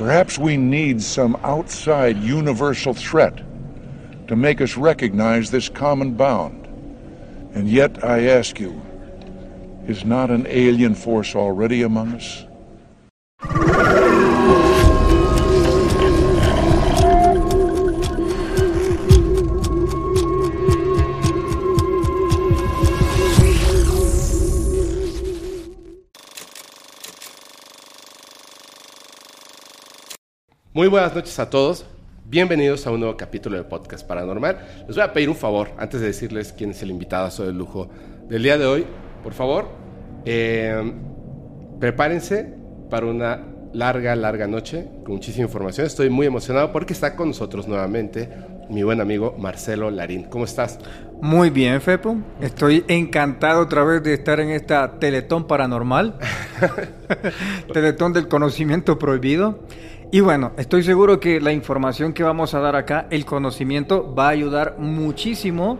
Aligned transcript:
Perhaps 0.00 0.38
we 0.38 0.56
need 0.56 1.02
some 1.02 1.36
outside 1.42 2.16
universal 2.22 2.94
threat 2.94 3.36
to 4.28 4.34
make 4.34 4.62
us 4.62 4.78
recognize 4.78 5.50
this 5.50 5.68
common 5.68 6.14
bound. 6.14 6.64
And 7.52 7.68
yet, 7.68 8.02
I 8.02 8.28
ask 8.28 8.58
you, 8.58 8.80
is 9.86 10.06
not 10.06 10.30
an 10.30 10.46
alien 10.48 10.94
force 10.94 11.36
already 11.36 11.82
among 11.82 12.14
us? 12.14 12.46
Muy 30.72 30.86
buenas 30.86 31.12
noches 31.16 31.36
a 31.40 31.50
todos. 31.50 31.84
Bienvenidos 32.24 32.86
a 32.86 32.92
un 32.92 33.00
nuevo 33.00 33.16
capítulo 33.16 33.56
de 33.56 33.64
Podcast 33.64 34.06
Paranormal. 34.06 34.84
Les 34.86 34.94
voy 34.94 35.04
a 35.04 35.12
pedir 35.12 35.28
un 35.28 35.34
favor 35.34 35.72
antes 35.78 36.00
de 36.00 36.06
decirles 36.06 36.54
quién 36.56 36.70
es 36.70 36.80
el 36.84 36.92
invitado 36.92 37.44
de 37.44 37.52
lujo 37.52 37.90
del 38.28 38.44
día 38.44 38.56
de 38.56 38.66
hoy. 38.66 38.86
Por 39.24 39.32
favor, 39.32 39.66
eh, 40.24 40.92
prepárense 41.80 42.54
para 42.88 43.06
una 43.06 43.42
larga, 43.72 44.14
larga 44.14 44.46
noche 44.46 44.86
con 45.04 45.14
muchísima 45.14 45.46
información. 45.46 45.88
Estoy 45.88 46.08
muy 46.08 46.28
emocionado 46.28 46.70
porque 46.70 46.92
está 46.92 47.16
con 47.16 47.30
nosotros 47.30 47.66
nuevamente 47.66 48.28
mi 48.68 48.84
buen 48.84 49.00
amigo 49.00 49.34
Marcelo 49.36 49.90
Larín. 49.90 50.22
¿Cómo 50.22 50.44
estás? 50.44 50.78
Muy 51.20 51.50
bien, 51.50 51.80
Fepo. 51.80 52.16
Estoy 52.40 52.84
encantado 52.86 53.62
otra 53.62 53.82
vez 53.82 54.04
de 54.04 54.14
estar 54.14 54.38
en 54.38 54.50
esta 54.50 55.00
Teletón 55.00 55.48
Paranormal. 55.48 56.14
teletón 57.72 58.12
del 58.12 58.28
conocimiento 58.28 58.98
prohibido. 58.98 59.60
Y 60.12 60.18
bueno, 60.18 60.50
estoy 60.56 60.82
seguro 60.82 61.20
que 61.20 61.40
la 61.40 61.52
información 61.52 62.12
que 62.12 62.24
vamos 62.24 62.54
a 62.54 62.58
dar 62.58 62.74
acá, 62.74 63.06
el 63.10 63.24
conocimiento, 63.24 64.12
va 64.12 64.26
a 64.26 64.30
ayudar 64.30 64.74
muchísimo 64.78 65.78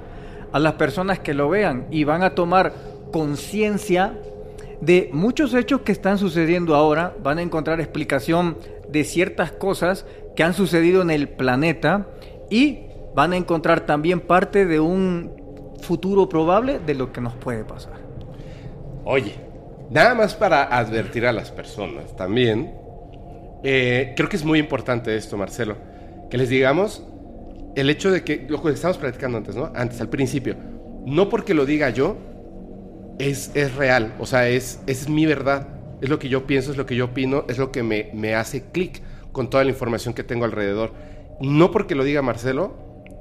a 0.52 0.60
las 0.60 0.74
personas 0.74 1.18
que 1.18 1.34
lo 1.34 1.48
vean 1.48 1.86
y 1.90 2.04
van 2.04 2.22
a 2.22 2.36
tomar 2.36 2.72
conciencia 3.12 4.16
de 4.80 5.10
muchos 5.12 5.52
hechos 5.52 5.80
que 5.80 5.90
están 5.90 6.16
sucediendo 6.16 6.76
ahora, 6.76 7.12
van 7.20 7.38
a 7.38 7.42
encontrar 7.42 7.80
explicación 7.80 8.56
de 8.88 9.02
ciertas 9.02 9.50
cosas 9.50 10.06
que 10.36 10.44
han 10.44 10.54
sucedido 10.54 11.02
en 11.02 11.10
el 11.10 11.28
planeta 11.28 12.06
y 12.50 12.82
van 13.16 13.32
a 13.32 13.36
encontrar 13.36 13.80
también 13.80 14.20
parte 14.20 14.64
de 14.64 14.78
un 14.78 15.76
futuro 15.82 16.28
probable 16.28 16.78
de 16.78 16.94
lo 16.94 17.12
que 17.12 17.20
nos 17.20 17.34
puede 17.34 17.64
pasar. 17.64 17.94
Oye, 19.04 19.34
nada 19.90 20.14
más 20.14 20.36
para 20.36 20.62
advertir 20.64 21.26
a 21.26 21.32
las 21.32 21.50
personas 21.50 22.14
también 22.14 22.79
eh, 23.62 24.14
creo 24.16 24.28
que 24.28 24.36
es 24.36 24.44
muy 24.44 24.58
importante 24.58 25.14
esto, 25.16 25.36
Marcelo, 25.36 25.76
que 26.30 26.38
les 26.38 26.48
digamos 26.48 27.04
el 27.76 27.90
hecho 27.90 28.10
de 28.10 28.24
que, 28.24 28.46
lo 28.48 28.62
que 28.62 28.70
estamos 28.70 28.98
platicando 28.98 29.38
antes, 29.38 29.54
¿no? 29.54 29.70
Antes, 29.74 30.00
al 30.00 30.08
principio, 30.08 30.56
no 31.06 31.28
porque 31.28 31.54
lo 31.54 31.66
diga 31.66 31.90
yo, 31.90 32.16
es, 33.18 33.50
es 33.54 33.74
real, 33.74 34.14
o 34.18 34.26
sea, 34.26 34.48
es, 34.48 34.80
es 34.86 35.08
mi 35.08 35.26
verdad, 35.26 35.68
es 36.00 36.08
lo 36.08 36.18
que 36.18 36.28
yo 36.28 36.46
pienso, 36.46 36.70
es 36.70 36.76
lo 36.76 36.86
que 36.86 36.96
yo 36.96 37.06
opino, 37.06 37.44
es 37.48 37.58
lo 37.58 37.70
que 37.70 37.82
me, 37.82 38.10
me 38.14 38.34
hace 38.34 38.64
clic 38.72 39.02
con 39.32 39.50
toda 39.50 39.64
la 39.64 39.70
información 39.70 40.14
que 40.14 40.24
tengo 40.24 40.44
alrededor. 40.44 40.92
No 41.40 41.70
porque 41.70 41.94
lo 41.94 42.04
diga 42.04 42.22
Marcelo, 42.22 42.76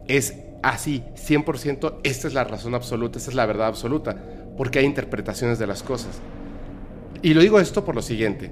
es 0.07 0.35
así, 0.63 1.03
100%, 1.15 1.99
esta 2.03 2.27
es 2.27 2.33
la 2.33 2.43
razón 2.43 2.75
absoluta, 2.75 3.17
esta 3.17 3.31
es 3.31 3.35
la 3.35 3.45
verdad 3.45 3.67
absoluta, 3.67 4.15
porque 4.57 4.79
hay 4.79 4.85
interpretaciones 4.85 5.59
de 5.59 5.67
las 5.67 5.83
cosas. 5.83 6.19
Y 7.21 7.33
lo 7.33 7.41
digo 7.41 7.59
esto 7.59 7.85
por 7.85 7.95
lo 7.95 8.01
siguiente, 8.01 8.49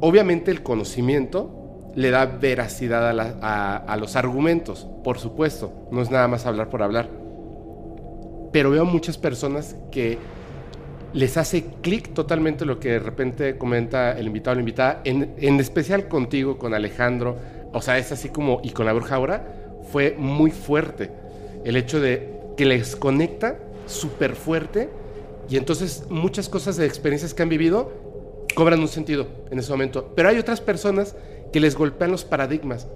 Obviamente 0.00 0.50
el 0.50 0.62
conocimiento 0.62 1.60
le 1.94 2.10
da 2.10 2.26
veracidad 2.26 3.10
a, 3.42 3.96
los 3.96 4.16
argumentos, 4.16 4.86
por 5.04 5.18
supuesto, 5.18 5.72
no 5.90 6.02
es 6.02 6.10
nada 6.10 6.28
más 6.28 6.46
hablar 6.46 6.70
por 6.70 6.82
hablar. 6.82 7.08
Pero 8.52 8.70
veo 8.70 8.84
muchas 8.84 9.18
personas 9.18 9.76
que 9.90 10.18
les 11.12 11.36
hace 11.36 11.64
clic 11.82 12.14
totalmente 12.14 12.64
lo 12.64 12.78
que 12.78 12.90
de 12.90 12.98
repente 13.00 13.58
comenta 13.58 14.12
el 14.12 14.26
invitado 14.26 14.52
o 14.52 14.54
la 14.56 14.60
invitada, 14.60 15.00
en, 15.04 15.60
especial 15.60 16.08
contigo, 16.08 16.58
con 16.58 16.72
Alejandro, 16.72 17.36
o 17.72 17.82
sea, 17.82 17.98
es 17.98 18.12
así 18.12 18.28
como, 18.28 18.60
y 18.62 18.70
con 18.70 18.86
la 18.86 18.92
bruja 18.92 19.16
ahora, 19.16 19.44
fue 19.90 20.14
muy 20.16 20.50
fuerte. 20.50 21.10
El 21.64 21.76
hecho 21.76 22.00
de 22.00 22.40
que 22.56 22.64
les 22.64 22.96
conecta 22.96 23.58
súper 23.86 24.36
fuerte 24.36 24.88
y 25.48 25.56
entonces 25.56 26.04
muchas 26.08 26.48
cosas 26.48 26.76
de 26.76 26.86
experiencias 26.86 27.34
que 27.34 27.42
han 27.42 27.48
vivido 27.48 28.09
cobran 28.52 28.80
un 28.80 28.88
sentido 28.88 29.26
en 29.50 29.58
ese 29.58 29.70
momento. 29.70 30.12
Pero 30.14 30.28
hay 30.28 30.38
otras 30.38 30.60
personas 30.60 31.14
que 31.52 31.60
les 31.60 31.76
golpean 31.76 32.10
los 32.10 32.24
paradigmas, 32.24 32.86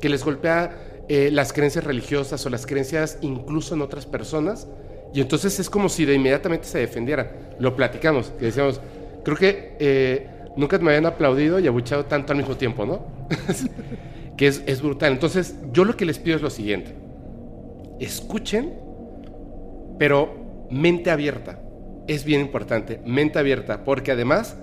que 0.00 0.08
les 0.08 0.24
golpea 0.24 1.04
eh, 1.08 1.30
las 1.30 1.52
creencias 1.52 1.84
religiosas 1.84 2.44
o 2.46 2.50
las 2.50 2.66
creencias 2.66 3.18
incluso 3.20 3.74
en 3.74 3.82
otras 3.82 4.06
personas. 4.06 4.68
Y 5.12 5.20
entonces 5.20 5.58
es 5.60 5.70
como 5.70 5.88
si 5.88 6.04
de 6.04 6.14
inmediatamente 6.14 6.66
se 6.66 6.78
defendiera. 6.78 7.32
Lo 7.58 7.76
platicamos, 7.76 8.32
que 8.38 8.46
decíamos, 8.46 8.80
creo 9.24 9.36
que 9.36 9.76
eh, 9.78 10.28
nunca 10.56 10.78
me 10.78 10.90
habían 10.90 11.06
aplaudido 11.06 11.60
y 11.60 11.66
abuchado 11.66 12.06
tanto 12.06 12.32
al 12.32 12.38
mismo 12.38 12.56
tiempo, 12.56 12.84
¿no? 12.84 13.06
que 14.36 14.46
es, 14.46 14.62
es 14.66 14.82
brutal. 14.82 15.12
Entonces 15.12 15.56
yo 15.72 15.84
lo 15.84 15.96
que 15.96 16.04
les 16.04 16.18
pido 16.18 16.36
es 16.36 16.42
lo 16.42 16.50
siguiente. 16.50 16.94
Escuchen, 18.00 18.74
pero 19.98 20.66
mente 20.70 21.10
abierta. 21.10 21.60
Es 22.06 22.24
bien 22.24 22.40
importante, 22.40 23.00
mente 23.06 23.38
abierta, 23.38 23.84
porque 23.84 24.12
además 24.12 24.56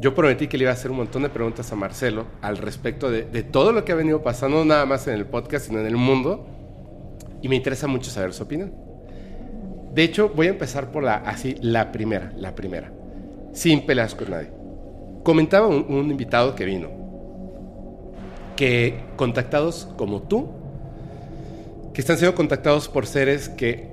yo 0.00 0.14
prometí 0.14 0.46
que 0.46 0.58
le 0.58 0.64
iba 0.64 0.70
a 0.70 0.74
hacer 0.74 0.90
un 0.90 0.98
montón 0.98 1.22
de 1.22 1.28
preguntas 1.30 1.72
a 1.72 1.76
Marcelo 1.76 2.26
al 2.42 2.58
respecto 2.58 3.10
de, 3.10 3.42
todo 3.44 3.72
lo 3.72 3.84
que 3.84 3.92
ha 3.92 3.94
venido 3.94 4.22
pasando, 4.22 4.64
nada 4.64 4.84
más 4.84 5.06
en 5.08 5.14
el 5.14 5.26
podcast, 5.26 5.66
sino 5.66 5.80
en 5.80 5.86
el 5.86 5.96
mundo. 5.96 6.46
Y 7.40 7.48
me 7.48 7.56
interesa 7.56 7.86
mucho 7.86 8.10
saber 8.10 8.32
su 8.32 8.42
opinión. 8.42 8.74
De 9.94 10.02
hecho, 10.02 10.28
voy 10.28 10.48
a 10.48 10.50
empezar 10.50 10.90
por 10.90 11.02
la, 11.02 11.16
así, 11.16 11.56
la 11.60 11.92
primera, 11.92 12.32
la 12.36 12.54
primera. 12.54 12.92
Sin 13.52 13.86
peleas 13.86 14.14
con 14.14 14.30
nadie. 14.30 14.50
Comentaba 15.22 15.66
un, 15.66 15.86
un 15.88 16.10
invitado 16.10 16.54
que 16.54 16.64
vino 16.64 16.90
que 18.56 19.00
contactados 19.16 19.88
como 19.96 20.22
tú, 20.22 20.48
que 21.92 22.00
están 22.00 22.16
siendo 22.16 22.34
contactados 22.34 22.88
por 22.88 23.06
seres 23.06 23.48
que 23.50 23.90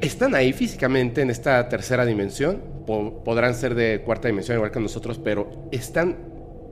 están 0.00 0.34
ahí 0.34 0.52
físicamente 0.52 1.22
en 1.22 1.30
esta 1.30 1.68
tercera 1.68 2.04
dimensión, 2.04 2.73
podrán 2.86 3.54
ser 3.54 3.74
de 3.74 4.02
cuarta 4.02 4.28
dimensión 4.28 4.56
igual 4.56 4.70
que 4.70 4.80
nosotros, 4.80 5.18
pero 5.18 5.50
están, 5.70 6.16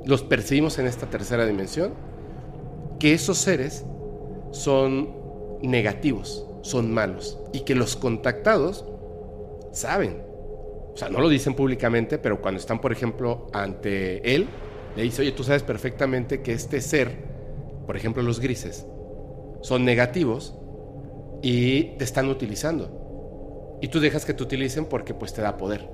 los 0.04 0.22
percibimos 0.22 0.78
en 0.78 0.86
esta 0.86 1.06
tercera 1.06 1.46
dimensión, 1.46 1.92
que 2.98 3.14
esos 3.14 3.38
seres 3.38 3.84
son 4.50 5.14
negativos, 5.62 6.46
son 6.62 6.92
malos, 6.92 7.38
y 7.52 7.60
que 7.60 7.74
los 7.74 7.96
contactados 7.96 8.84
saben. 9.72 10.22
O 10.92 10.96
sea, 10.96 11.08
no 11.08 11.20
lo 11.20 11.28
dicen 11.28 11.54
públicamente, 11.54 12.18
pero 12.18 12.42
cuando 12.42 12.60
están, 12.60 12.80
por 12.80 12.92
ejemplo, 12.92 13.46
ante 13.52 14.34
él, 14.34 14.46
le 14.94 15.02
dice, 15.02 15.22
oye, 15.22 15.32
tú 15.32 15.42
sabes 15.42 15.62
perfectamente 15.62 16.42
que 16.42 16.52
este 16.52 16.80
ser, 16.80 17.10
por 17.86 17.96
ejemplo, 17.96 18.22
los 18.22 18.40
grises, 18.40 18.86
son 19.62 19.84
negativos 19.84 20.54
y 21.40 21.96
te 21.96 22.04
están 22.04 22.28
utilizando 22.28 23.02
y 23.82 23.88
tú 23.88 23.98
dejas 23.98 24.24
que 24.24 24.32
te 24.32 24.42
utilicen 24.44 24.86
porque 24.86 25.12
pues 25.12 25.34
te 25.34 25.42
da 25.42 25.56
poder. 25.56 25.90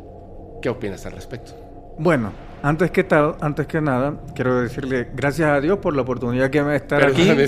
¿Qué 0.60 0.68
opinas 0.68 1.06
al 1.06 1.12
respecto? 1.12 1.52
Bueno, 1.98 2.32
antes 2.62 2.90
que 2.90 3.04
tal, 3.04 3.36
antes 3.40 3.66
que 3.66 3.80
nada, 3.80 4.14
quiero 4.34 4.60
decirle 4.60 5.08
gracias 5.14 5.48
a 5.50 5.60
Dios 5.60 5.78
por 5.78 5.94
la 5.94 6.02
oportunidad 6.02 6.50
que 6.50 6.62
me 6.62 6.76
estar 6.76 7.04
aquí. 7.04 7.28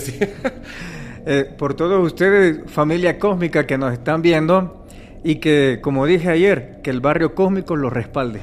Eh, 1.27 1.45
por 1.45 1.75
todos 1.75 2.03
ustedes, 2.03 2.61
familia 2.71 3.19
cósmica 3.19 3.67
que 3.67 3.77
nos 3.77 3.93
están 3.93 4.23
viendo 4.23 4.87
y 5.23 5.35
que, 5.35 5.79
como 5.83 6.07
dije 6.07 6.31
ayer, 6.31 6.81
que 6.83 6.89
el 6.89 7.03
barrio 7.03 7.35
cósmico 7.35 7.77
lo 7.77 7.91
respalde. 7.91 8.41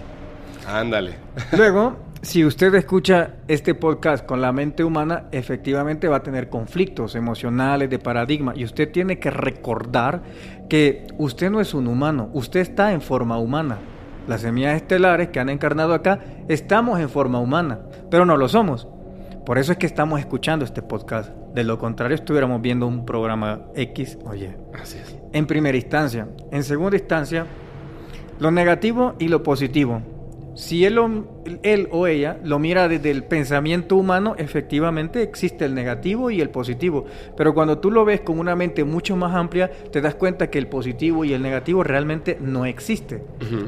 Ándale. 0.67 1.15
Luego, 1.57 1.97
si 2.21 2.45
usted 2.45 2.75
escucha 2.75 3.31
este 3.47 3.73
podcast 3.73 4.27
con 4.27 4.41
la 4.41 4.51
mente 4.51 4.83
humana, 4.83 5.23
efectivamente 5.31 6.07
va 6.07 6.17
a 6.17 6.23
tener 6.23 6.49
conflictos 6.49 7.15
emocionales, 7.15 7.89
de 7.89 7.97
paradigma, 7.97 8.53
y 8.55 8.63
usted 8.63 8.91
tiene 8.91 9.17
que 9.17 9.31
recordar 9.31 10.21
que 10.69 11.07
usted 11.17 11.49
no 11.49 11.59
es 11.59 11.73
un 11.73 11.87
humano, 11.87 12.29
usted 12.33 12.59
está 12.59 12.93
en 12.93 13.01
forma 13.01 13.39
humana. 13.39 13.79
Las 14.27 14.41
semillas 14.41 14.75
estelares 14.75 15.29
que 15.29 15.39
han 15.39 15.49
encarnado 15.49 15.93
acá, 15.93 16.19
estamos 16.47 16.99
en 16.99 17.09
forma 17.09 17.39
humana, 17.39 17.79
pero 18.11 18.25
no 18.25 18.37
lo 18.37 18.47
somos. 18.47 18.87
Por 19.45 19.57
eso 19.57 19.71
es 19.71 19.77
que 19.77 19.85
estamos 19.85 20.19
escuchando 20.19 20.65
este 20.65 20.81
podcast. 20.81 21.31
De 21.53 21.63
lo 21.63 21.79
contrario, 21.79 22.15
estuviéramos 22.15 22.61
viendo 22.61 22.85
un 22.85 23.05
programa 23.05 23.61
X, 23.75 24.17
oye. 24.25 24.57
Así 24.79 24.97
es. 24.97 25.17
En 25.31 25.47
primera 25.47 25.77
instancia. 25.77 26.27
En 26.51 26.63
segunda 26.63 26.97
instancia, 26.97 27.45
lo 28.39 28.51
negativo 28.51 29.15
y 29.19 29.29
lo 29.29 29.43
positivo. 29.43 30.01
Si 30.57 30.85
él 30.85 30.97
o, 30.97 31.07
él 31.61 31.87
o 31.91 32.07
ella 32.07 32.39
lo 32.43 32.57
mira 32.57 32.87
desde 32.87 33.11
el 33.11 33.23
pensamiento 33.23 33.95
humano, 33.95 34.33
efectivamente 34.39 35.21
existe 35.21 35.65
el 35.65 35.75
negativo 35.75 36.31
y 36.31 36.41
el 36.41 36.49
positivo. 36.49 37.05
Pero 37.37 37.53
cuando 37.53 37.77
tú 37.77 37.91
lo 37.91 38.03
ves 38.05 38.21
con 38.21 38.39
una 38.39 38.55
mente 38.55 38.83
mucho 38.83 39.15
más 39.15 39.35
amplia, 39.35 39.69
te 39.91 40.01
das 40.01 40.15
cuenta 40.15 40.49
que 40.49 40.57
el 40.57 40.65
positivo 40.65 41.23
y 41.23 41.33
el 41.33 41.43
negativo 41.43 41.83
realmente 41.83 42.39
no 42.41 42.65
existe. 42.65 43.23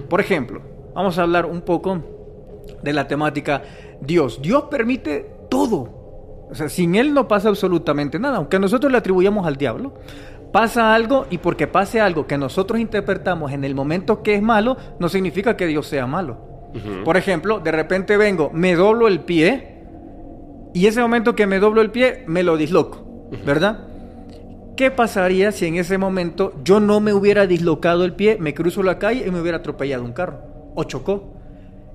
Por 0.10 0.20
ejemplo, 0.20 0.64
vamos 0.96 1.20
a 1.20 1.22
hablar 1.22 1.46
un 1.46 1.62
poco 1.62 2.02
de 2.82 2.92
la 2.92 3.08
temática 3.08 3.62
Dios. 4.02 4.42
Dios 4.42 4.64
permite 4.64 5.30
todo. 5.48 6.48
O 6.50 6.56
sea, 6.56 6.70
sin 6.70 6.96
Él 6.96 7.14
no 7.14 7.28
pasa 7.28 7.50
absolutamente 7.50 8.18
nada. 8.18 8.38
Aunque 8.38 8.58
nosotros 8.58 8.92
le 8.92 8.98
atribuyamos 8.98 9.46
al 9.46 9.58
diablo, 9.58 9.94
pasa 10.52 10.96
algo 10.96 11.28
y 11.30 11.38
porque 11.38 11.68
pase 11.68 12.02
algo 12.02 12.26
que 12.26 12.40
nosotros 12.40 12.80
interpretamos 12.80 13.52
en 13.52 13.64
el 13.64 13.76
momento 13.76 14.24
que 14.24 14.34
es 14.34 14.42
malo, 14.42 14.76
no 14.98 15.08
significa 15.08 15.56
que 15.56 15.68
Dios 15.68 15.86
sea 15.86 16.08
malo. 16.08 16.49
Por 17.04 17.18
ejemplo, 17.18 17.60
de 17.60 17.72
repente 17.72 18.18
vengo, 18.18 18.52
me 18.54 18.76
doblo 18.76 19.08
el 19.08 19.22
pie 19.22 19.80
y 20.74 20.86
ese 20.86 21.02
momento 21.02 21.36
que 21.36 21.48
me 21.48 21.60
doblo 21.60 21.82
el 21.82 21.92
pie 21.92 22.24
me 22.28 22.44
lo 22.44 22.58
disloco, 22.58 23.30
¿verdad? 23.46 23.88
¿Qué 24.76 24.92
pasaría 24.92 25.52
si 25.52 25.66
en 25.66 25.76
ese 25.76 25.98
momento 25.98 26.54
yo 26.64 26.80
no 26.80 27.00
me 27.00 27.14
hubiera 27.14 27.48
dislocado 27.48 28.06
el 28.06 28.14
pie, 28.14 28.38
me 28.40 28.54
cruzo 28.54 28.84
la 28.84 29.00
calle 29.00 29.26
y 29.28 29.32
me 29.32 29.42
hubiera 29.42 29.58
atropellado 29.58 30.04
un 30.04 30.14
carro 30.14 30.40
o 30.76 30.84
chocó? 30.84 31.34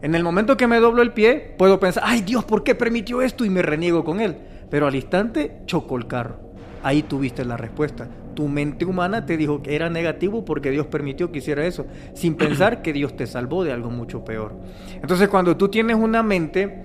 En 0.03 0.15
el 0.15 0.23
momento 0.23 0.57
que 0.57 0.67
me 0.67 0.81
doblo 0.81 1.01
el 1.01 1.13
pie, 1.13 1.55
puedo 1.57 1.81
pensar, 1.81 2.03
ay 2.05 2.21
Dios, 2.21 2.45
¿por 2.45 2.63
qué 2.63 2.75
permitió 2.75 3.23
esto? 3.23 3.45
Y 3.45 3.51
me 3.51 3.63
reniego 3.63 4.05
con 4.05 4.21
él. 4.21 4.37
Pero 4.71 4.87
al 4.87 4.95
instante 4.95 5.63
chocó 5.67 5.97
el 5.97 6.07
carro. 6.07 6.37
Ahí 6.83 7.03
tuviste 7.03 7.45
la 7.45 7.57
respuesta 7.57 8.09
tu 8.35 8.49
mente 8.49 8.85
humana 8.85 9.27
te 9.27 9.37
dijo 9.37 9.63
que 9.63 9.75
era 9.75 9.91
negativo 9.91 10.45
porque 10.45 10.71
Dios 10.71 10.87
permitió 10.87 11.31
que 11.31 11.39
hiciera 11.39 11.65
eso, 11.67 11.87
sin 12.15 12.35
pensar 12.37 12.83
que 12.83 12.93
Dios 12.93 13.17
te 13.17 13.27
salvó 13.27 13.65
de 13.65 13.73
algo 13.73 13.91
mucho 13.91 14.25
peor. 14.25 14.55
Entonces 15.01 15.29
cuando 15.29 15.57
tú 15.57 15.69
tienes 15.69 15.97
una 15.97 16.23
mente 16.23 16.85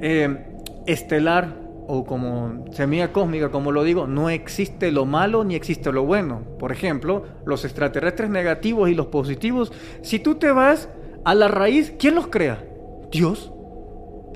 eh, 0.00 0.46
estelar 0.86 1.68
o 1.90 2.04
como 2.04 2.66
semilla 2.72 3.12
cósmica, 3.12 3.50
como 3.50 3.72
lo 3.72 3.82
digo, 3.82 4.06
no 4.06 4.28
existe 4.28 4.92
lo 4.92 5.06
malo 5.06 5.42
ni 5.44 5.54
existe 5.54 5.90
lo 5.90 6.04
bueno. 6.04 6.42
Por 6.58 6.70
ejemplo, 6.70 7.24
los 7.46 7.64
extraterrestres 7.64 8.28
negativos 8.28 8.90
y 8.90 8.94
los 8.94 9.06
positivos, 9.06 9.72
si 10.02 10.18
tú 10.18 10.34
te 10.34 10.52
vas 10.52 10.88
a 11.24 11.34
la 11.34 11.48
raíz, 11.48 11.94
¿quién 11.98 12.14
los 12.14 12.26
crea? 12.26 12.62
Dios, 13.10 13.52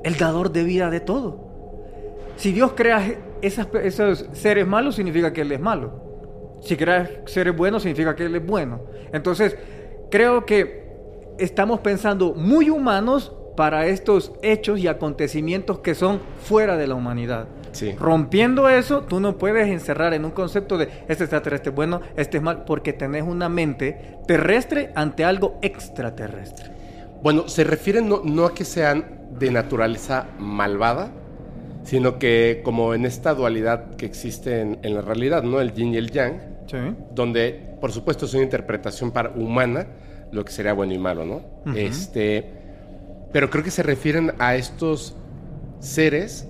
el 0.02 0.16
dador 0.16 0.52
de 0.52 0.64
vida 0.64 0.88
de 0.90 1.00
todo. 1.00 1.52
Si 2.36 2.52
Dios 2.52 2.72
crea 2.74 3.18
esos 3.42 4.26
seres 4.32 4.66
malos, 4.66 4.94
significa 4.94 5.32
que 5.32 5.42
Él 5.42 5.52
es 5.52 5.60
malo. 5.60 6.11
Si 6.62 6.76
crea 6.76 7.22
seres 7.26 7.56
buenos, 7.56 7.82
significa 7.82 8.14
que 8.14 8.26
Él 8.26 8.36
es 8.36 8.46
bueno. 8.46 8.80
Entonces, 9.12 9.56
creo 10.10 10.46
que 10.46 10.82
estamos 11.38 11.80
pensando 11.80 12.34
muy 12.34 12.70
humanos 12.70 13.32
para 13.56 13.86
estos 13.86 14.32
hechos 14.42 14.78
y 14.78 14.88
acontecimientos 14.88 15.80
que 15.80 15.94
son 15.94 16.20
fuera 16.42 16.76
de 16.76 16.86
la 16.86 16.94
humanidad. 16.94 17.48
Rompiendo 17.98 18.68
eso, 18.68 19.02
tú 19.02 19.18
no 19.18 19.38
puedes 19.38 19.68
encerrar 19.68 20.12
en 20.12 20.24
un 20.24 20.30
concepto 20.30 20.76
de 20.76 20.88
este 21.08 21.24
extraterrestre 21.24 21.70
es 21.70 21.74
bueno, 21.74 22.00
este 22.16 22.36
es 22.36 22.42
mal, 22.42 22.64
porque 22.64 22.92
tenés 22.92 23.22
una 23.22 23.48
mente 23.48 24.18
terrestre 24.26 24.92
ante 24.94 25.24
algo 25.24 25.58
extraterrestre. 25.62 26.70
Bueno, 27.22 27.48
se 27.48 27.64
refiere 27.64 28.02
no, 28.02 28.20
no 28.24 28.44
a 28.44 28.54
que 28.54 28.64
sean 28.64 29.20
de 29.38 29.50
naturaleza 29.50 30.26
malvada, 30.38 31.12
sino 31.84 32.18
que 32.18 32.60
como 32.62 32.94
en 32.94 33.06
esta 33.06 33.34
dualidad 33.34 33.96
que 33.96 34.06
existe 34.06 34.60
en, 34.60 34.78
en 34.82 34.94
la 34.94 35.00
realidad, 35.00 35.42
¿no? 35.42 35.60
El 35.60 35.72
yin 35.72 35.94
y 35.94 35.96
el 35.96 36.10
yang, 36.10 36.51
donde, 37.14 37.76
por 37.80 37.92
supuesto, 37.92 38.26
es 38.26 38.34
una 38.34 38.42
interpretación 38.42 39.10
para, 39.10 39.30
humana, 39.30 39.86
lo 40.30 40.44
que 40.44 40.52
sería 40.52 40.72
bueno 40.72 40.94
y 40.94 40.98
malo, 40.98 41.24
¿no? 41.24 41.74
este, 41.76 42.50
pero 43.32 43.50
creo 43.50 43.64
que 43.64 43.70
se 43.70 43.82
refieren 43.82 44.32
a 44.38 44.54
estos 44.54 45.16
seres 45.80 46.48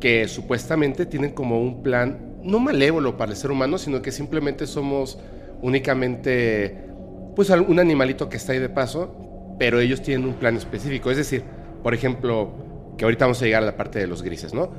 que 0.00 0.28
supuestamente 0.28 1.06
tienen 1.06 1.32
como 1.32 1.60
un 1.60 1.82
plan, 1.82 2.38
no 2.42 2.58
malévolo 2.58 3.16
para 3.16 3.32
el 3.32 3.36
ser 3.36 3.50
humano, 3.50 3.78
sino 3.78 4.02
que 4.02 4.12
simplemente 4.12 4.66
somos 4.66 5.18
únicamente, 5.62 6.88
pues, 7.34 7.50
un 7.50 7.78
animalito 7.78 8.28
que 8.28 8.36
está 8.36 8.52
ahí 8.52 8.58
de 8.58 8.68
paso, 8.68 9.56
pero 9.58 9.80
ellos 9.80 10.02
tienen 10.02 10.26
un 10.26 10.34
plan 10.34 10.56
específico. 10.56 11.10
Es 11.10 11.16
decir, 11.16 11.42
por 11.82 11.94
ejemplo, 11.94 12.52
que 12.98 13.04
ahorita 13.04 13.24
vamos 13.24 13.40
a 13.40 13.46
llegar 13.46 13.62
a 13.62 13.66
la 13.66 13.76
parte 13.76 13.98
de 13.98 14.06
los 14.06 14.22
grises, 14.22 14.52
¿no? 14.52 14.70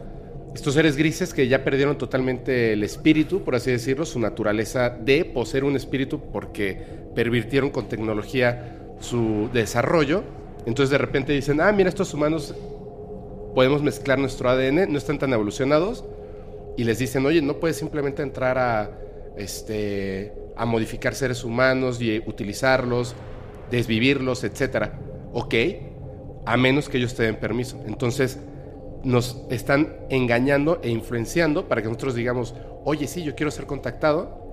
Estos 0.55 0.73
seres 0.73 0.95
grises 0.95 1.33
que 1.33 1.49
ya 1.49 1.65
perdieron 1.65 1.97
totalmente 1.97 2.71
el 2.71 2.83
espíritu, 2.83 3.43
por 3.43 3.55
así 3.55 3.71
decirlo, 3.71 4.05
su 4.05 4.21
naturaleza 4.21 4.89
de 4.89 5.25
poseer 5.25 5.65
un 5.65 5.75
espíritu 5.75 6.21
porque 6.31 6.81
pervirtieron 7.13 7.71
con 7.71 7.89
tecnología 7.89 8.79
su 9.01 9.49
desarrollo. 9.51 10.23
Entonces 10.65 10.91
de 10.91 10.97
repente 10.97 11.33
dicen, 11.33 11.59
ah, 11.59 11.73
mira, 11.73 11.89
estos 11.89 12.13
humanos 12.13 12.55
podemos 13.53 13.83
mezclar 13.83 14.17
nuestro 14.17 14.49
ADN, 14.49 14.89
no 14.89 14.97
están 14.97 15.19
tan 15.19 15.33
evolucionados. 15.33 16.05
Y 16.77 16.85
les 16.85 16.99
dicen, 16.99 17.25
oye, 17.25 17.41
no 17.41 17.59
puedes 17.59 17.75
simplemente 17.75 18.23
entrar 18.23 18.57
a, 18.57 18.91
este, 19.35 20.31
a 20.55 20.65
modificar 20.65 21.15
seres 21.15 21.43
humanos 21.43 22.01
y 22.01 22.23
utilizarlos, 22.25 23.13
desvivirlos, 23.71 24.45
etc. 24.45 24.87
Ok, 25.33 25.53
a 26.45 26.55
menos 26.55 26.87
que 26.87 26.97
ellos 26.97 27.13
te 27.13 27.23
den 27.23 27.35
permiso. 27.35 27.77
Entonces 27.85 28.39
nos 29.05 29.45
están 29.49 29.93
engañando 30.09 30.79
e 30.83 30.89
influenciando 30.89 31.67
para 31.67 31.81
que 31.81 31.87
nosotros 31.87 32.15
digamos, 32.15 32.55
oye, 32.83 33.07
sí, 33.07 33.23
yo 33.23 33.35
quiero 33.35 33.51
ser 33.51 33.65
contactado, 33.65 34.43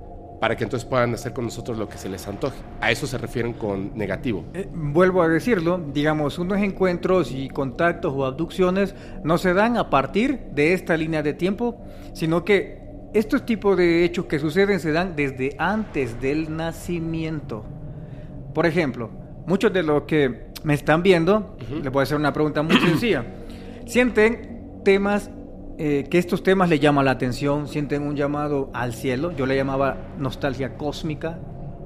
para 0.41 0.57
que 0.57 0.65
entonces 0.65 0.89
puedan 0.89 1.15
hacer 1.15 1.33
con 1.33 1.45
nosotros 1.45 1.79
lo 1.79 1.89
que 1.89 1.97
se 1.97 2.09
les 2.09 2.27
antoje. 2.27 2.57
A 2.81 2.91
eso 2.91 3.07
se 3.07 3.17
refieren 3.17 3.55
con 3.55 3.97
negativo. 3.97 4.45
Eh, 4.55 4.69
vuelvo 4.73 5.23
a 5.23 5.29
decirlo, 5.29 5.81
digamos, 5.93 6.39
unos 6.39 6.59
encuentros 6.59 7.33
y 7.33 7.49
contactos 7.49 8.13
o 8.15 8.27
abducciones 8.27 8.95
no 9.25 9.39
se 9.39 9.55
dan 9.55 9.77
a 9.77 9.89
partir 9.89 10.41
de 10.53 10.75
esta 10.75 10.97
línea 10.97 11.23
de 11.23 11.33
tiempo, 11.33 11.81
sino 12.13 12.45
que 12.45 12.83
estos 13.15 13.47
tipos 13.47 13.77
de 13.77 14.05
hechos 14.05 14.27
que 14.27 14.39
suceden 14.39 14.81
se 14.81 14.93
dan 14.93 15.15
desde 15.17 15.55
antes 15.59 16.21
del 16.21 16.55
nacimiento. 16.55 17.65
Por 18.53 18.67
ejemplo, 18.67 19.11
muchos 19.47 19.73
de 19.73 19.83
los 19.83 20.03
que 20.03 20.49
me 20.65 20.75
están 20.75 21.03
viendo, 21.03 21.57
les 21.83 21.93
voy 21.93 22.01
a 22.01 22.03
hacer 22.03 22.17
una 22.17 22.33
pregunta 22.33 22.63
muy 22.63 22.77
sencilla 22.81 23.25
sienten 23.93 24.81
temas 24.85 25.31
eh, 25.77 26.07
que 26.11 26.17
estos 26.17 26.43
temas 26.43 26.71
le 26.71 26.79
llaman 26.79 27.05
la 27.05 27.11
atención, 27.11 27.69
sienten 27.69 28.03
un 28.05 28.17
llamado 28.17 28.71
al 28.73 28.95
cielo, 28.95 29.33
yo 29.33 29.45
le 29.45 29.55
llamaba 29.55 29.99
nostalgia 30.19 30.79
cósmica, 30.79 31.39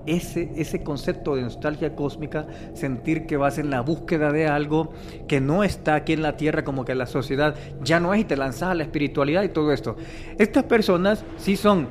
ese, 0.07 0.53
ese 0.55 0.85
concepto 0.85 1.35
de 1.35 1.43
nostalgia 1.43 1.97
cósmica, 1.97 2.47
sentir 2.75 3.27
que 3.27 3.37
vas 3.37 3.59
en 3.59 3.71
la 3.71 3.81
búsqueda 3.81 4.31
de 4.31 4.47
algo 4.47 4.93
que 5.27 5.41
no 5.41 5.65
está 5.65 5.97
aquí 5.97 6.13
en 6.13 6.23
la 6.23 6.37
tierra, 6.37 6.63
como 6.63 6.85
que 6.85 6.95
la 6.95 7.07
sociedad 7.07 7.57
ya 7.83 7.99
no 7.99 8.15
es 8.15 8.21
y 8.21 8.25
te 8.25 8.37
lanzas 8.37 8.71
a 8.71 8.75
la 8.77 8.85
espiritualidad 8.85 9.43
y 9.43 9.49
todo 9.49 9.73
esto. 9.73 9.97
Estas 10.39 10.63
personas 10.63 11.25
sí 11.39 11.57
son 11.57 11.89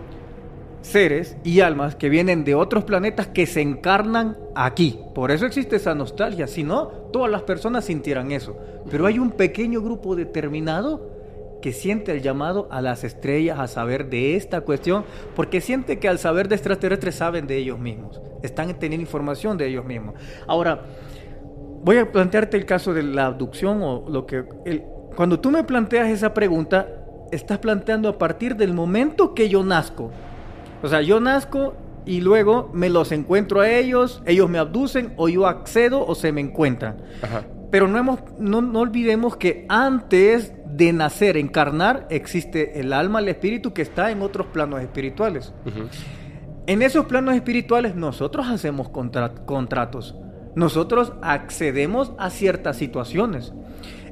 seres 0.85 1.35
y 1.43 1.61
almas 1.61 1.95
que 1.95 2.09
vienen 2.09 2.43
de 2.43 2.55
otros 2.55 2.83
planetas 2.83 3.27
que 3.27 3.45
se 3.45 3.61
encarnan 3.61 4.37
aquí. 4.55 4.99
Por 5.13 5.31
eso 5.31 5.45
existe 5.45 5.75
esa 5.77 5.95
nostalgia. 5.95 6.47
Si 6.47 6.63
no, 6.63 6.87
todas 7.11 7.31
las 7.31 7.41
personas 7.41 7.85
sintieran 7.85 8.31
eso. 8.31 8.55
Pero 8.89 9.05
hay 9.07 9.19
un 9.19 9.31
pequeño 9.31 9.81
grupo 9.81 10.15
determinado 10.15 11.11
que 11.61 11.73
siente 11.73 12.11
el 12.11 12.21
llamado 12.21 12.67
a 12.69 12.81
las 12.81 13.03
estrellas 13.03 13.59
a 13.59 13.67
saber 13.67 14.09
de 14.09 14.35
esta 14.35 14.61
cuestión, 14.61 15.03
porque 15.35 15.61
siente 15.61 15.97
que 15.97 16.07
al 16.07 16.19
saber 16.19 16.47
de 16.47 16.55
extraterrestres 16.55 17.15
saben 17.15 17.47
de 17.47 17.57
ellos 17.57 17.79
mismos, 17.79 18.21
están 18.43 18.71
teniendo 18.77 19.01
información 19.01 19.57
de 19.57 19.67
ellos 19.67 19.83
mismos. 19.83 20.13
Ahora, 20.45 20.85
voy 21.83 21.97
a 21.97 22.11
plantearte 22.11 22.57
el 22.57 22.65
caso 22.67 22.93
de 22.93 23.01
la 23.01 23.25
abducción 23.25 23.81
o 23.81 24.05
lo 24.07 24.27
que... 24.27 24.45
cuando 25.15 25.39
tú 25.39 25.49
me 25.49 25.63
planteas 25.63 26.09
esa 26.09 26.35
pregunta, 26.35 26.87
estás 27.31 27.57
planteando 27.57 28.09
a 28.09 28.17
partir 28.19 28.55
del 28.55 28.73
momento 28.73 29.33
que 29.33 29.49
yo 29.49 29.63
nazco. 29.63 30.11
O 30.83 30.87
sea, 30.87 31.01
yo 31.01 31.19
nazco 31.19 31.75
y 32.05 32.21
luego 32.21 32.69
me 32.73 32.89
los 32.89 33.11
encuentro 33.11 33.61
a 33.61 33.69
ellos, 33.69 34.21
ellos 34.25 34.49
me 34.49 34.59
abducen 34.59 35.13
o 35.17 35.27
yo 35.27 35.47
accedo 35.47 36.05
o 36.05 36.15
se 36.15 36.31
me 36.31 36.41
encuentran. 36.41 36.97
Pero 37.71 37.87
no, 37.87 37.97
hemos, 37.97 38.19
no, 38.39 38.59
olvidemos 38.79 39.35
que 39.35 39.65
antes 39.67 40.53
de 40.67 40.93
nacer, 40.93 41.35
encarnar, 41.37 42.07
existe 42.09 42.79
el 42.79 42.93
alma, 42.93 43.19
el 43.19 43.29
espíritu 43.29 43.73
que 43.73 43.81
está 43.81 44.11
en 44.11 44.21
otros 44.21 44.47
planos 44.47 44.81
espirituales. 44.81 45.53
En 46.67 46.81
esos 46.81 47.05
planos 47.05 47.35
espirituales 47.35 47.95
nosotros 47.95 48.47
hacemos 48.47 48.89
contratos, 48.89 50.15
nosotros 50.55 51.13
accedemos 51.21 52.13
a 52.17 52.29
ciertas 52.29 52.77
situaciones. 52.77 53.53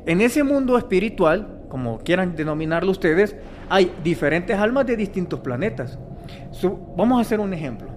En 0.06 0.20
ese 0.20 0.44
mundo 0.44 0.78
espiritual, 0.78 1.62
como 1.70 2.00
quieran 2.00 2.36
denominarlo 2.36 2.92
ustedes, 2.92 3.36
hay 3.70 3.92
diferentes 4.04 4.58
almas 4.58 4.86
de 4.86 4.98
distintos 4.98 5.40
planetas 5.40 5.98
vamos 6.96 7.18
a 7.18 7.22
hacer 7.22 7.40
un 7.40 7.54
ejemplo. 7.54 7.90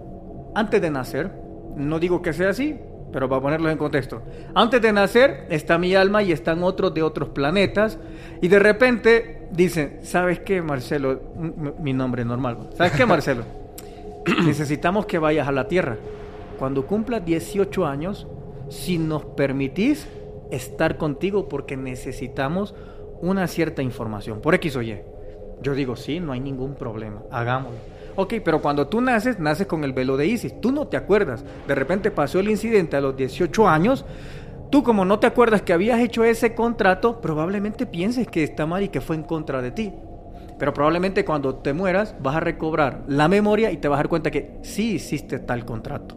Antes 0.54 0.80
de 0.80 0.90
nacer, 0.90 1.30
no 1.76 1.98
digo 1.98 2.22
que 2.22 2.32
sea 2.32 2.50
así, 2.50 2.78
pero 3.12 3.28
para 3.28 3.40
ponerlo 3.40 3.70
en 3.70 3.78
contexto. 3.78 4.22
Antes 4.54 4.80
de 4.82 4.92
nacer 4.92 5.46
está 5.50 5.78
mi 5.78 5.94
alma 5.94 6.22
y 6.22 6.32
están 6.32 6.62
otros 6.62 6.92
de 6.94 7.02
otros 7.02 7.30
planetas. 7.30 7.98
Y 8.40 8.48
de 8.48 8.58
repente 8.58 9.48
dicen, 9.50 10.00
¿sabes 10.02 10.40
qué, 10.40 10.62
Marcelo? 10.62 11.20
Mi 11.78 11.92
nombre 11.92 12.22
es 12.22 12.28
normal. 12.28 12.70
¿Sabes 12.76 12.92
qué, 12.92 13.06
Marcelo? 13.06 13.44
Necesitamos 14.44 15.06
que 15.06 15.18
vayas 15.18 15.46
a 15.46 15.52
la 15.52 15.68
Tierra. 15.68 15.96
Cuando 16.58 16.86
cumplas 16.86 17.24
18 17.24 17.86
años, 17.86 18.26
si 18.68 18.98
nos 18.98 19.24
permitís 19.24 20.08
estar 20.50 20.96
contigo 20.96 21.48
porque 21.48 21.76
necesitamos 21.76 22.74
una 23.20 23.46
cierta 23.46 23.82
información, 23.82 24.40
por 24.40 24.54
X 24.54 24.76
o 24.76 24.82
Y. 24.82 25.00
Yo 25.62 25.74
digo, 25.74 25.96
sí, 25.96 26.20
no 26.20 26.32
hay 26.32 26.40
ningún 26.40 26.74
problema, 26.74 27.22
hagámoslo. 27.30 27.78
Ok, 28.16 28.34
pero 28.42 28.62
cuando 28.62 28.88
tú 28.88 29.02
naces, 29.02 29.38
naces 29.38 29.66
con 29.66 29.84
el 29.84 29.92
velo 29.92 30.16
de 30.16 30.26
Isis. 30.26 30.58
Tú 30.60 30.72
no 30.72 30.86
te 30.88 30.96
acuerdas. 30.96 31.44
De 31.68 31.74
repente 31.74 32.10
pasó 32.10 32.40
el 32.40 32.48
incidente 32.48 32.96
a 32.96 33.00
los 33.02 33.14
18 33.14 33.68
años. 33.68 34.06
Tú 34.70 34.82
como 34.82 35.04
no 35.04 35.18
te 35.18 35.26
acuerdas 35.26 35.62
que 35.62 35.74
habías 35.74 36.00
hecho 36.00 36.24
ese 36.24 36.54
contrato, 36.54 37.20
probablemente 37.20 37.86
pienses 37.86 38.26
que 38.26 38.42
está 38.42 38.66
mal 38.66 38.82
y 38.82 38.88
que 38.88 39.02
fue 39.02 39.16
en 39.16 39.22
contra 39.22 39.60
de 39.60 39.70
ti. 39.70 39.92
Pero 40.58 40.72
probablemente 40.72 41.26
cuando 41.26 41.56
te 41.56 41.74
mueras 41.74 42.16
vas 42.20 42.36
a 42.36 42.40
recobrar 42.40 43.04
la 43.06 43.28
memoria 43.28 43.70
y 43.70 43.76
te 43.76 43.88
vas 43.88 43.96
a 43.96 44.00
dar 44.00 44.08
cuenta 44.08 44.30
que 44.30 44.58
sí 44.62 44.94
hiciste 44.94 45.38
tal 45.38 45.66
contrato. 45.66 46.16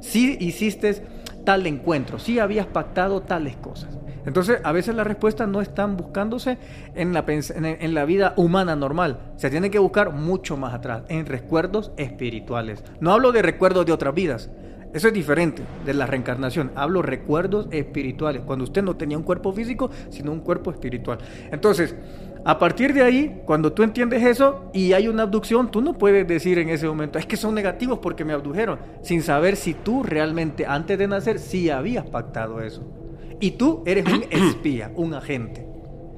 Sí 0.00 0.36
hiciste 0.40 1.02
tal 1.44 1.66
encuentro. 1.66 2.20
Sí 2.20 2.38
habías 2.38 2.66
pactado 2.66 3.22
tales 3.22 3.56
cosas. 3.56 3.98
Entonces, 4.26 4.60
a 4.62 4.72
veces 4.72 4.94
las 4.94 5.06
respuestas 5.06 5.48
no 5.48 5.60
están 5.60 5.96
buscándose 5.96 6.58
en 6.94 7.12
la, 7.12 8.04
vida 8.04 8.34
humana 8.36 8.76
normal. 8.76 9.32
Se 9.36 9.50
tiene 9.50 9.70
que 9.70 9.78
buscar 9.78 10.12
mucho 10.12 10.56
más 10.56 10.74
atrás, 10.74 11.02
en 11.08 11.26
recuerdos 11.26 11.92
espirituales. 11.96 12.84
No 13.00 13.12
hablo 13.12 13.32
de 13.32 13.42
recuerdos 13.42 13.86
de 13.86 13.92
otras 13.92 14.14
vidas. 14.14 14.50
Eso 14.92 15.08
es 15.08 15.14
diferente 15.14 15.62
de 15.86 15.94
la 15.94 16.04
reencarnación. 16.04 16.70
Hablo 16.74 17.00
recuerdos 17.00 17.66
espirituales. 17.70 18.42
Cuando 18.44 18.64
usted 18.64 18.82
no 18.82 18.96
tenía 18.96 19.16
un 19.16 19.24
cuerpo 19.24 19.52
físico, 19.52 19.90
sino 20.10 20.32
un 20.32 20.40
cuerpo 20.40 20.70
espiritual. 20.70 21.18
Entonces, 21.50 21.96
a 22.44 22.58
partir 22.58 22.92
de 22.92 23.02
ahí, 23.02 23.42
cuando 23.46 23.72
tú 23.72 23.84
entiendes 23.84 24.22
eso 24.22 24.70
y 24.74 24.92
hay 24.92 25.08
una 25.08 25.22
abducción, 25.22 25.70
tú 25.70 25.80
no 25.80 25.94
puedes 25.94 26.26
decir 26.26 26.58
en 26.58 26.68
ese 26.68 26.86
momento, 26.86 27.18
es 27.18 27.24
que 27.24 27.36
son 27.36 27.54
negativos 27.54 28.00
porque 28.00 28.24
me 28.24 28.34
abdujeron, 28.34 28.80
sin 29.02 29.22
saber 29.22 29.56
si 29.56 29.74
tú 29.74 30.02
realmente 30.02 30.66
antes 30.66 30.98
de 30.98 31.08
nacer 31.08 31.38
sí 31.38 31.70
habías 31.70 32.04
pactado 32.04 32.60
eso. 32.60 33.01
Y 33.42 33.50
tú 33.50 33.82
eres 33.86 34.06
un 34.06 34.24
espía, 34.30 34.92
un 34.94 35.14
agente. 35.14 35.66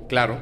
Claro. 0.08 0.36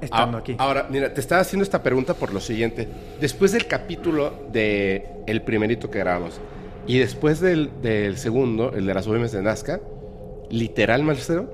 Estando 0.00 0.36
aquí. 0.36 0.56
Ahora, 0.58 0.88
mira, 0.90 1.14
te 1.14 1.20
estaba 1.20 1.40
haciendo 1.40 1.62
esta 1.62 1.80
pregunta 1.84 2.14
por 2.14 2.34
lo 2.34 2.40
siguiente. 2.40 2.88
Después 3.20 3.52
del 3.52 3.68
capítulo 3.68 4.48
de 4.52 5.06
el 5.28 5.42
primerito 5.42 5.92
que 5.92 6.00
grabamos 6.00 6.40
y 6.88 6.98
después 6.98 7.38
del, 7.38 7.70
segundo, 8.16 8.72
el 8.74 8.84
de 8.84 8.94
las 8.94 9.06
OMS 9.06 9.30
de 9.30 9.42
Nazca, 9.42 9.80
literal, 10.50 11.04
Marcelo, 11.04 11.48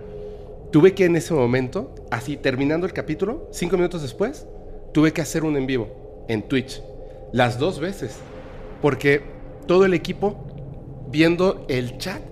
tuve 0.72 0.94
que 0.94 1.04
en 1.04 1.14
ese 1.14 1.34
momento, 1.34 1.94
así 2.10 2.38
terminando 2.38 2.86
el 2.86 2.94
capítulo, 2.94 3.48
cinco 3.52 3.76
minutos 3.76 4.00
después, 4.00 4.46
tuve 4.94 5.12
que 5.12 5.20
hacer 5.20 5.44
un 5.44 5.58
en 5.58 5.66
vivo 5.66 6.24
en 6.26 6.42
Twitch. 6.42 6.82
Las 7.32 7.58
dos 7.58 7.80
veces. 7.80 8.16
Porque 8.80 9.20
todo 9.66 9.84
el 9.84 9.92
equipo 9.92 10.46
viendo 11.10 11.66
el 11.68 11.98
chat 11.98 12.29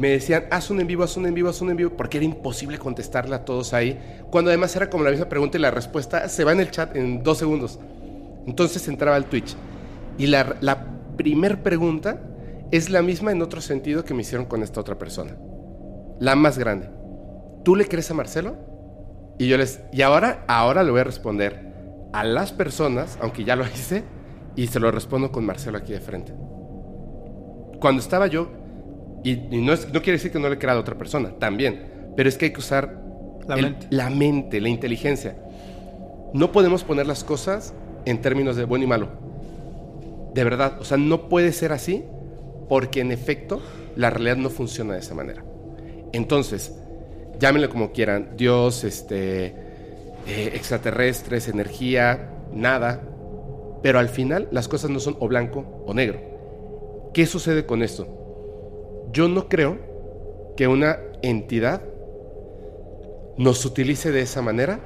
me 0.00 0.08
decían, 0.08 0.46
haz 0.50 0.70
un 0.70 0.80
en 0.80 0.86
vivo, 0.86 1.04
haz 1.04 1.18
un 1.18 1.26
en 1.26 1.34
vivo, 1.34 1.50
haz 1.50 1.60
un 1.60 1.68
en 1.68 1.76
vivo, 1.76 1.90
porque 1.90 2.16
era 2.16 2.24
imposible 2.24 2.78
contestarle 2.78 3.34
a 3.36 3.44
todos 3.44 3.74
ahí, 3.74 4.00
cuando 4.30 4.48
además 4.48 4.74
era 4.74 4.88
como 4.88 5.04
la 5.04 5.10
misma 5.10 5.28
pregunta 5.28 5.58
y 5.58 5.60
la 5.60 5.70
respuesta 5.70 6.26
se 6.30 6.42
va 6.42 6.52
en 6.52 6.60
el 6.60 6.70
chat 6.70 6.96
en 6.96 7.22
dos 7.22 7.36
segundos. 7.36 7.78
Entonces 8.46 8.88
entraba 8.88 9.16
al 9.16 9.26
Twitch. 9.26 9.54
Y 10.16 10.28
la, 10.28 10.56
la 10.62 10.86
primer 11.18 11.62
pregunta 11.62 12.18
es 12.70 12.88
la 12.88 13.02
misma 13.02 13.30
en 13.30 13.42
otro 13.42 13.60
sentido 13.60 14.02
que 14.02 14.14
me 14.14 14.22
hicieron 14.22 14.46
con 14.46 14.62
esta 14.62 14.80
otra 14.80 14.96
persona. 14.96 15.36
La 16.18 16.34
más 16.34 16.56
grande. 16.56 16.88
¿Tú 17.62 17.76
le 17.76 17.86
crees 17.86 18.10
a 18.10 18.14
Marcelo? 18.14 18.56
Y 19.38 19.48
yo 19.48 19.58
les... 19.58 19.80
Y 19.92 20.00
ahora, 20.00 20.44
ahora 20.48 20.82
le 20.82 20.92
voy 20.92 21.00
a 21.00 21.04
responder 21.04 21.74
a 22.14 22.24
las 22.24 22.52
personas, 22.52 23.18
aunque 23.20 23.44
ya 23.44 23.54
lo 23.54 23.66
hice, 23.74 24.02
y 24.56 24.68
se 24.68 24.80
lo 24.80 24.90
respondo 24.90 25.30
con 25.30 25.44
Marcelo 25.44 25.76
aquí 25.76 25.92
de 25.92 26.00
frente. 26.00 26.32
Cuando 27.80 28.00
estaba 28.00 28.26
yo 28.26 28.59
y, 29.22 29.36
no, 29.36 29.76
quiere 29.76 30.12
decir 30.12 30.32
que 30.32 30.38
no 30.38 30.48
le 30.48 30.58
crea 30.58 30.74
a 30.74 30.78
otra 30.78 30.96
persona, 30.96 31.30
también. 31.38 32.12
Pero 32.16 32.28
es 32.28 32.36
que 32.36 32.46
hay 32.46 32.52
que 32.52 32.60
usar 32.60 33.02
la, 33.46 33.56
mente. 33.56 33.86
la 33.90 34.10
mente, 34.10 34.60
la 34.60 34.68
inteligencia. 34.68 35.36
No 36.32 36.52
podemos 36.52 36.84
poner 36.84 37.06
las 37.06 37.24
cosas 37.24 37.74
en 38.04 38.20
términos 38.20 38.56
de 38.56 38.64
bueno 38.64 38.84
y 38.84 38.88
malo. 38.88 39.08
De 40.34 40.44
verdad, 40.44 40.78
o 40.80 40.84
sea, 40.84 40.96
no 40.96 41.28
puede 41.28 41.52
ser 41.52 41.72
así 41.72 42.04
porque 42.68 43.00
en 43.00 43.10
efecto 43.10 43.60
la 43.96 44.10
realidad 44.10 44.36
no 44.36 44.48
funciona 44.48 44.94
de 44.94 45.00
esa 45.00 45.14
manera. 45.14 45.44
Entonces, 46.12 46.72
llámenle 47.38 47.68
como 47.68 47.92
quieran, 47.92 48.30
Dios, 48.36 48.84
este, 48.84 49.46
eh, 49.46 50.52
extraterrestres, 50.54 51.48
energía, 51.48 52.30
nada, 52.52 53.02
pero 53.82 53.98
al 53.98 54.08
final 54.08 54.48
las 54.50 54.68
cosas 54.68 54.90
no 54.90 55.00
son 55.00 55.16
o 55.18 55.28
blanco 55.28 55.82
o 55.86 55.94
negro. 55.94 57.10
¿Qué 57.12 57.26
sucede 57.26 57.66
con 57.66 57.82
esto? 57.82 58.19
Yo 59.12 59.28
no 59.28 59.48
creo 59.48 59.78
que 60.56 60.68
una 60.68 60.98
entidad 61.22 61.82
nos 63.36 63.64
utilice 63.64 64.12
de 64.12 64.20
esa 64.20 64.42
manera 64.42 64.80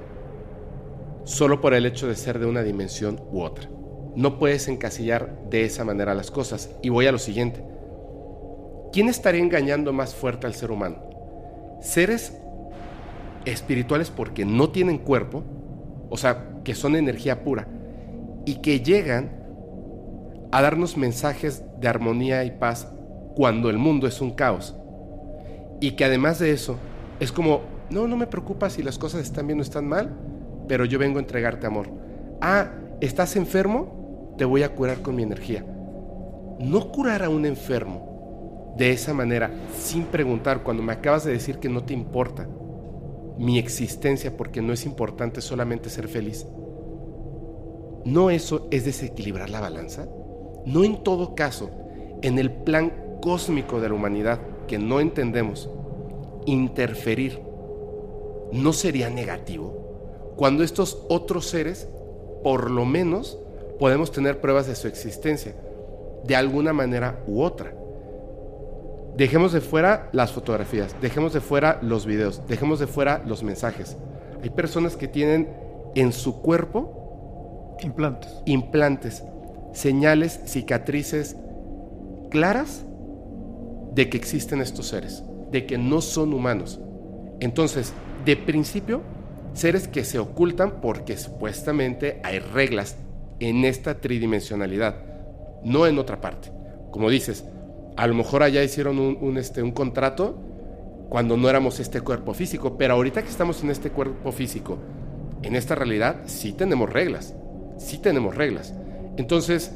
solo 1.25 1.61
por 1.61 1.75
el 1.75 1.87
hecho 1.87 2.07
de 2.07 2.17
ser 2.17 2.39
de 2.39 2.47
una 2.47 2.63
dimensión 2.63 3.21
u 3.33 3.41
otra. 3.43 3.69
No 4.15 4.39
puedes 4.39 4.69
encasillar 4.69 5.49
de 5.51 5.65
esa 5.65 5.85
manera 5.85 6.15
las 6.15 6.31
cosas. 6.31 6.71
Y 6.83 6.89
voy 6.89 7.07
a 7.07 7.13
lo 7.13 7.19
siguiente. 7.19 7.65
¿Quién 8.93 9.09
estaría 9.09 9.43
engañando 9.43 9.93
más 9.93 10.15
fuerte 10.15 10.47
al 10.47 10.55
ser 10.55 10.71
humano? 10.71 10.99
Seres 11.81 12.39
espirituales 13.45 14.11
porque 14.11 14.45
no 14.45 14.71
tienen 14.71 14.99
cuerpo, 14.99 15.43
o 16.09 16.17
sea, 16.17 16.61
que 16.63 16.75
son 16.75 16.97
energía 16.97 17.43
pura, 17.43 17.67
y 18.47 18.61
que 18.61 18.81
llegan 18.81 19.33
a 20.53 20.63
darnos 20.63 20.97
mensajes 20.97 21.65
de 21.81 21.89
armonía 21.89 22.45
y 22.45 22.53
paz 22.53 22.94
cuando 23.35 23.71
el 23.71 23.79
mundo 23.79 24.07
es 24.07 24.21
un 24.21 24.33
caos. 24.33 24.75
Y 25.81 25.93
que 25.93 26.05
además 26.05 26.39
de 26.39 26.53
eso, 26.53 26.77
es 27.21 27.33
como, 27.33 27.63
no, 27.91 28.07
no 28.09 28.17
me 28.17 28.27
preocupa 28.27 28.71
si 28.71 28.83
las 28.83 28.99
cosas 28.99 29.23
están 29.23 29.47
bien 29.47 29.59
o 29.59 29.63
están 29.63 29.87
mal, 29.87 30.11
pero 30.69 30.85
yo 30.85 30.99
vengo 30.99 31.19
a 31.19 31.23
entregarte 31.23 31.67
amor. 31.67 31.89
Ah, 32.41 32.71
¿estás 33.01 33.37
enfermo? 33.37 34.35
Te 34.39 34.45
voy 34.45 34.63
a 34.63 34.75
curar 34.75 35.03
con 35.03 35.15
mi 35.15 35.23
energía. 35.23 35.65
No 36.59 36.91
curar 36.91 37.23
a 37.23 37.29
un 37.29 37.47
enfermo 37.47 38.75
de 38.77 38.91
esa 38.91 39.15
manera, 39.15 39.51
sin 39.79 40.05
preguntar, 40.05 40.63
cuando 40.63 40.83
me 40.83 40.93
acabas 40.93 41.25
de 41.25 41.33
decir 41.33 41.59
que 41.59 41.69
no 41.69 41.85
te 41.85 41.95
importa 41.95 42.49
mi 43.39 43.59
existencia 43.59 44.37
porque 44.37 44.63
no 44.63 44.73
es 44.73 44.87
importante 44.87 45.41
solamente 45.41 45.91
ser 45.91 46.09
feliz. 46.09 46.47
¿No 48.05 48.31
eso 48.31 48.69
es 48.71 48.85
desequilibrar 48.85 49.51
la 49.51 49.61
balanza? 49.61 50.09
No 50.67 50.85
en 50.85 51.03
todo 51.03 51.35
caso, 51.35 51.71
en 52.23 52.39
el 52.39 52.51
plan 52.51 52.93
cósmico 53.25 53.81
de 53.81 53.89
la 53.89 53.95
humanidad 53.95 54.39
que 54.69 54.79
no 54.79 55.01
entendemos, 55.01 55.71
interferir, 56.45 57.41
¿no 58.53 58.75
sería 58.75 59.09
negativo? 59.09 60.35
Cuando 60.37 60.63
estos 60.63 61.07
otros 61.09 61.47
seres, 61.47 61.89
por 62.43 62.71
lo 62.71 62.85
menos, 62.85 63.39
podemos 63.79 64.13
tener 64.13 64.43
pruebas 64.43 64.67
de 64.67 64.75
su 64.75 64.89
existencia, 64.89 65.55
de 66.23 66.37
alguna 66.37 66.75
manera 66.75 67.25
u 67.27 67.41
otra. 67.41 67.73
Dejemos 69.17 69.55
de 69.55 69.63
fuera 69.63 70.11
las 70.13 70.31
fotografías, 70.31 70.95
dejemos 71.01 71.33
de 71.33 71.41
fuera 71.41 71.79
los 71.81 72.05
videos, 72.05 72.43
dejemos 72.47 72.79
de 72.79 72.87
fuera 72.87 73.23
los 73.27 73.43
mensajes. 73.43 73.97
Hay 74.43 74.51
personas 74.51 74.99
que 74.99 75.09
tienen 75.09 75.49
en 75.95 76.13
su 76.13 76.43
cuerpo 76.43 77.79
implantes, 77.81 78.31
implantes 78.45 79.25
señales, 79.73 80.41
cicatrices 80.45 81.37
claras 82.29 82.85
de 83.95 84.09
que 84.09 84.17
existen 84.17 84.61
estos 84.61 84.89
seres, 84.89 85.23
de 85.51 85.67
que 85.67 85.79
no 85.79 86.01
son 86.01 86.35
humanos. 86.35 86.81
Entonces, 87.41 87.93
de 88.25 88.37
principio, 88.37 89.03
seres 89.53 89.89
que 89.89 90.05
se 90.05 90.19
ocultan 90.19 90.81
porque 90.81 91.17
supuestamente 91.17 92.21
hay 92.25 92.39
reglas 92.39 92.97
en 93.41 93.65
esta 93.65 94.01
tridimensionalidad, 94.01 94.97
no 95.65 95.87
en 95.87 95.99
otra 95.99 96.21
parte. 96.21 96.51
Como 96.91 97.11
dices, 97.11 97.45
a 97.97 98.07
lo 98.07 98.15
mejor 98.15 98.43
allá 98.43 98.63
hicieron 98.63 98.99
un, 98.99 99.39
este, 99.39 99.63
un 99.63 99.73
contrato 99.73 100.37
cuando 101.09 101.37
no 101.37 101.49
éramos 101.49 101.79
este 101.79 102.01
cuerpo 102.01 102.35
físico, 102.35 102.77
pero 102.77 102.95
ahorita 102.95 103.23
que 103.23 103.29
estamos 103.29 103.63
en 103.63 103.71
este 103.71 103.91
cuerpo 103.91 104.33
físico, 104.33 104.79
en 105.43 105.55
esta 105.55 105.75
realidad, 105.75 106.23
sí 106.27 106.53
tenemos 106.53 106.91
reglas, 106.91 107.35
sí 107.79 107.99
tenemos 107.99 108.35
reglas. 108.35 108.75
Entonces, 109.17 109.73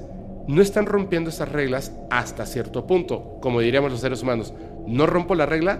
no 0.48 0.62
están 0.62 0.86
rompiendo 0.86 1.30
esas 1.30 1.50
reglas 1.50 1.92
hasta 2.10 2.46
cierto 2.46 2.86
punto. 2.86 3.38
Como 3.40 3.60
diríamos 3.60 3.92
los 3.92 4.00
seres 4.00 4.22
humanos, 4.22 4.54
no 4.86 5.06
rompo 5.06 5.34
la 5.34 5.46
regla, 5.46 5.78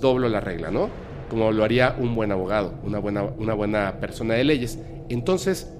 doblo 0.00 0.28
la 0.28 0.40
regla, 0.40 0.70
¿no? 0.70 0.88
Como 1.28 1.52
lo 1.52 1.62
haría 1.62 1.94
un 1.98 2.14
buen 2.14 2.32
abogado, 2.32 2.72
una 2.82 2.98
buena, 2.98 3.22
una 3.22 3.54
buena 3.54 4.00
persona 4.00 4.34
de 4.34 4.44
leyes. 4.44 4.78
Entonces, 5.10 5.70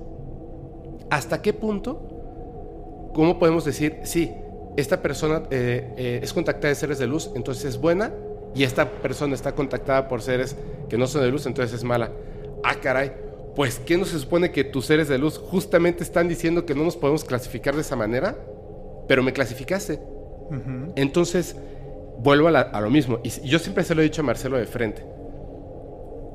¿hasta 1.10 1.40
qué 1.40 1.52
punto? 1.54 3.10
¿Cómo 3.14 3.38
podemos 3.38 3.64
decir, 3.64 4.00
sí, 4.04 4.30
esta 4.76 5.00
persona 5.00 5.44
eh, 5.50 5.94
eh, 5.96 6.20
es 6.22 6.34
contactada 6.34 6.68
de 6.68 6.74
seres 6.74 6.98
de 6.98 7.06
luz, 7.06 7.30
entonces 7.34 7.64
es 7.64 7.80
buena, 7.80 8.12
y 8.54 8.64
esta 8.64 8.90
persona 8.90 9.34
está 9.34 9.54
contactada 9.54 10.08
por 10.08 10.20
seres 10.20 10.56
que 10.90 10.98
no 10.98 11.06
son 11.06 11.22
de 11.22 11.30
luz, 11.30 11.46
entonces 11.46 11.74
es 11.74 11.84
mala. 11.84 12.10
Ah, 12.62 12.74
caray. 12.74 13.12
Pues, 13.56 13.78
¿qué 13.78 13.96
no 13.96 14.04
se 14.04 14.18
supone 14.18 14.52
que 14.52 14.64
tus 14.64 14.84
seres 14.84 15.08
de 15.08 15.16
luz 15.16 15.38
justamente 15.38 16.04
están 16.04 16.28
diciendo 16.28 16.66
que 16.66 16.74
no 16.74 16.84
nos 16.84 16.96
podemos 16.96 17.24
clasificar 17.24 17.74
de 17.74 17.80
esa 17.80 17.96
manera? 17.96 18.36
Pero 19.08 19.22
me 19.22 19.32
clasificaste. 19.32 19.98
Entonces, 20.94 21.56
vuelvo 22.18 22.48
a, 22.48 22.60
a, 22.60 22.80
lo 22.82 22.90
mismo. 22.90 23.18
Y 23.24 23.30
yo 23.48 23.58
siempre 23.58 23.82
se 23.82 23.94
lo 23.94 24.02
he 24.02 24.04
dicho 24.04 24.20
a 24.20 24.24
Marcelo 24.24 24.58
de 24.58 24.66
frente. 24.66 25.02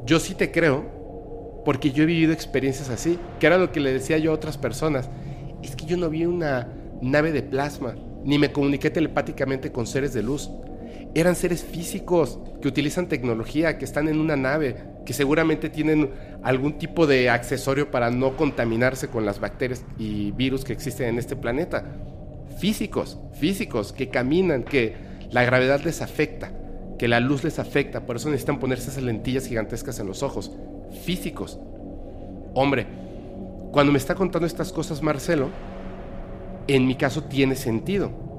Yo 0.04 0.20
sí 0.20 0.34
te 0.34 0.52
creo, 0.52 1.62
porque 1.64 1.92
yo 1.92 2.04
he 2.04 2.08
vivido 2.08 2.34
experiencias 2.34 2.90
así, 2.90 3.20
que 3.40 3.46
era 3.46 3.60
lo 3.60 3.72
que 3.72 3.80
le 3.80 3.94
decía 3.94 4.18
yo 4.18 4.32
a 4.32 4.34
otras 4.34 4.58
personas. 4.58 5.08
Es 5.62 5.76
que 5.76 5.86
yo 5.86 5.98
no 5.98 6.10
vi 6.10 6.26
una 6.26 6.70
nave 7.02 7.32
de 7.32 7.44
plasma, 7.44 7.96
ni 8.24 8.40
me 8.40 8.52
comuniqué 8.52 8.90
telepáticamente 8.90 9.72
con 9.72 9.86
seres 9.86 10.14
de 10.14 10.24
luz. 10.24 10.50
Eran 11.14 11.36
seres 11.36 11.64
físicos 11.64 12.40
que 12.62 12.68
utilizan 12.70 13.08
tecnología, 13.08 13.78
que 13.78 13.86
están 13.86 14.08
en 14.08 14.20
una 14.20 14.38
nave, 14.38 14.78
que 15.06 15.14
seguramente 15.14 15.70
tienen 15.70 16.10
algún 16.42 16.78
tipo 16.78 17.06
de 17.06 17.30
accesorio 17.30 17.92
para 17.92 18.12
no 18.12 18.38
contaminarse 18.38 19.10
con 19.10 19.26
las 19.26 19.40
bacterias 19.40 19.84
y 19.98 20.32
virus 20.32 20.64
que 20.64 20.74
existen 20.74 21.10
en 21.10 21.20
este 21.20 21.36
planeta. 21.36 21.84
Físicos, 22.60 23.20
físicos, 23.34 23.92
que 23.92 24.10
caminan, 24.10 24.64
que 24.64 24.96
la 25.32 25.44
gravedad 25.44 25.82
les 25.84 26.02
afecta, 26.02 26.52
que 26.98 27.08
la 27.08 27.20
luz 27.20 27.44
les 27.44 27.60
afecta, 27.60 28.06
por 28.06 28.16
eso 28.16 28.30
necesitan 28.30 28.60
ponerse 28.60 28.90
esas 28.90 29.04
lentillas 29.04 29.48
gigantescas 29.48 30.00
en 30.00 30.08
los 30.08 30.24
ojos. 30.24 30.52
Físicos. 31.04 31.60
Hombre, 32.54 32.86
cuando 33.72 33.92
me 33.92 33.98
está 33.98 34.16
contando 34.16 34.46
estas 34.46 34.72
cosas 34.72 35.02
Marcelo, 35.02 35.50
en 36.68 36.88
mi 36.88 36.96
caso 36.96 37.24
tiene 37.24 37.56
sentido. 37.56 38.31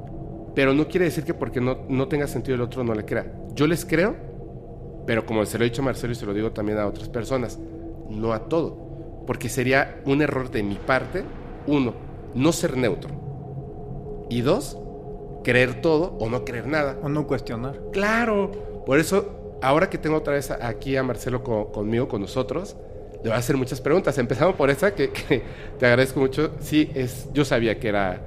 Pero 0.55 0.75
no 0.75 0.87
quiere 0.87 1.07
decir 1.07 1.25
que 1.25 1.35
porque 1.35 1.61
no, 1.61 1.79
no 1.89 2.09
tenga 2.09 2.27
sentido 2.27 2.57
el 2.57 2.61
otro 2.61 2.85
no 2.85 2.95
le 2.95 3.05
crea. 3.05 3.33
Yo 3.55 3.67
les 3.67 3.85
creo, 3.85 4.15
pero 5.07 5.27
como 5.27 5.45
se 5.47 5.59
lo 5.59 5.65
he 5.65 5.71
dicho 5.71 5.83
a 5.83 5.87
Marcelo 5.87 6.13
y 6.13 6.17
se 6.17 6.27
lo 6.27 6.35
digo 6.35 6.53
también 6.53 6.79
a 6.79 6.87
otras 6.87 7.09
personas, 7.09 7.59
no 8.09 8.33
a 8.33 8.49
todo. 8.49 9.23
Porque 9.27 9.49
sería 9.49 10.01
un 10.05 10.23
error 10.23 10.51
de 10.51 10.63
mi 10.63 10.75
parte, 10.75 11.25
uno, 11.67 11.95
no 12.35 12.53
ser 12.53 12.77
neutro. 12.77 13.11
Y 14.29 14.41
dos, 14.41 14.79
creer 15.43 15.81
todo 15.81 16.17
o 16.19 16.29
no 16.29 16.45
creer 16.45 16.67
nada. 16.67 16.99
O 17.03 17.09
no 17.09 17.27
cuestionar. 17.27 17.79
Claro. 17.93 18.51
Por 18.87 18.99
eso, 18.99 19.59
ahora 19.63 19.91
que 19.91 19.99
tengo 19.99 20.17
otra 20.17 20.35
vez 20.35 20.51
aquí 20.51 20.97
a 20.97 21.03
Marcelo 21.03 21.43
conmigo, 21.43 22.09
con 22.09 22.21
nosotros, 22.21 22.77
le 23.23 23.29
voy 23.29 23.33
a 23.33 23.37
hacer 23.37 23.57
muchas 23.57 23.81
preguntas. 23.81 24.17
Empezamos 24.19 24.55
por 24.57 24.71
esa, 24.71 24.95
que, 24.95 25.09
te 25.79 25.87
agradezco 25.87 26.21
mucho. 26.21 26.53
Sí, 26.61 26.91
es, 26.95 27.29
yo 27.33 27.45
sabía 27.45 27.79
que 27.79 27.89
era, 27.89 28.21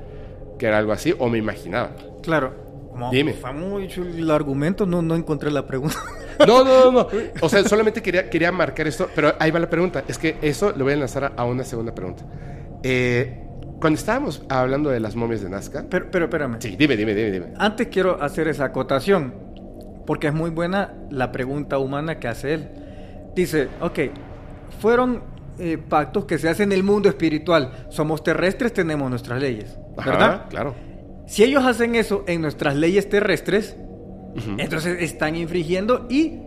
que 0.58 0.66
era 0.66 0.78
algo 0.78 0.92
así, 0.92 1.14
o 1.18 1.30
me 1.30 1.38
imaginaba. 1.38 1.92
Claro. 2.26 2.66
Dime. 3.12 3.34
Fue 3.34 3.54
mucho 3.54 4.04
el 4.04 4.30
argumento, 4.32 4.86
no, 4.86 5.02
no 5.02 5.16
encontré 5.16 5.52
la 5.52 5.66
pregunta. 5.66 5.98
No, 6.46 6.66
no, 6.66 6.92
no, 6.92 6.92
no. 6.92 7.08
O 7.42 7.48
sea, 7.48 7.64
solamente 7.64 8.02
quería, 8.02 8.30
quería 8.30 8.52
marcar 8.52 8.88
esto, 8.88 9.10
pero 9.16 9.36
ahí 9.40 9.52
va 9.52 9.60
la 9.60 9.70
pregunta. 9.70 10.04
Es 10.06 10.18
que 10.18 10.36
eso 10.42 10.74
lo 10.76 10.84
voy 10.84 10.92
a 10.92 10.98
lanzar 10.98 11.32
a 11.34 11.46
una 11.46 11.64
segunda 11.64 11.96
pregunta. 11.96 12.26
Eh, 12.84 13.42
cuando 13.80 13.98
estábamos 13.98 14.44
hablando 14.50 14.90
de 14.90 15.00
las 15.00 15.16
momias 15.16 15.42
de 15.42 15.50
Nazca. 15.50 15.86
Pero, 15.90 16.12
pero 16.12 16.26
espérame. 16.26 16.58
Sí, 16.60 16.76
dime, 16.78 16.98
dime, 16.98 17.14
dime, 17.16 17.32
dime. 17.32 17.46
Antes 17.58 17.88
quiero 17.88 18.22
hacer 18.22 18.50
esa 18.50 18.66
acotación, 18.66 19.34
porque 20.06 20.28
es 20.28 20.34
muy 20.34 20.50
buena 20.50 20.94
la 21.10 21.32
pregunta 21.32 21.78
humana 21.78 22.20
que 22.20 22.28
hace 22.28 22.54
él. 22.54 22.70
Dice, 23.34 23.70
ok, 23.80 24.00
fueron 24.82 25.24
eh, 25.58 25.78
pactos 25.78 26.26
que 26.26 26.38
se 26.38 26.50
hacen 26.50 26.72
en 26.74 26.78
el 26.80 26.84
mundo 26.84 27.08
espiritual. 27.08 27.88
Somos 27.90 28.24
terrestres, 28.24 28.74
tenemos 28.74 29.10
nuestras 29.10 29.40
leyes. 29.40 29.78
¿Verdad? 29.96 30.48
claro. 30.50 30.76
Si 31.26 31.44
ellos 31.44 31.64
hacen 31.66 31.96
eso 31.96 32.24
en 32.28 32.42
nuestras 32.42 32.76
leyes 32.76 33.10
terrestres, 33.10 33.76
entonces 34.58 35.02
están 35.02 35.36
infringiendo 35.36 36.08
y 36.10 36.40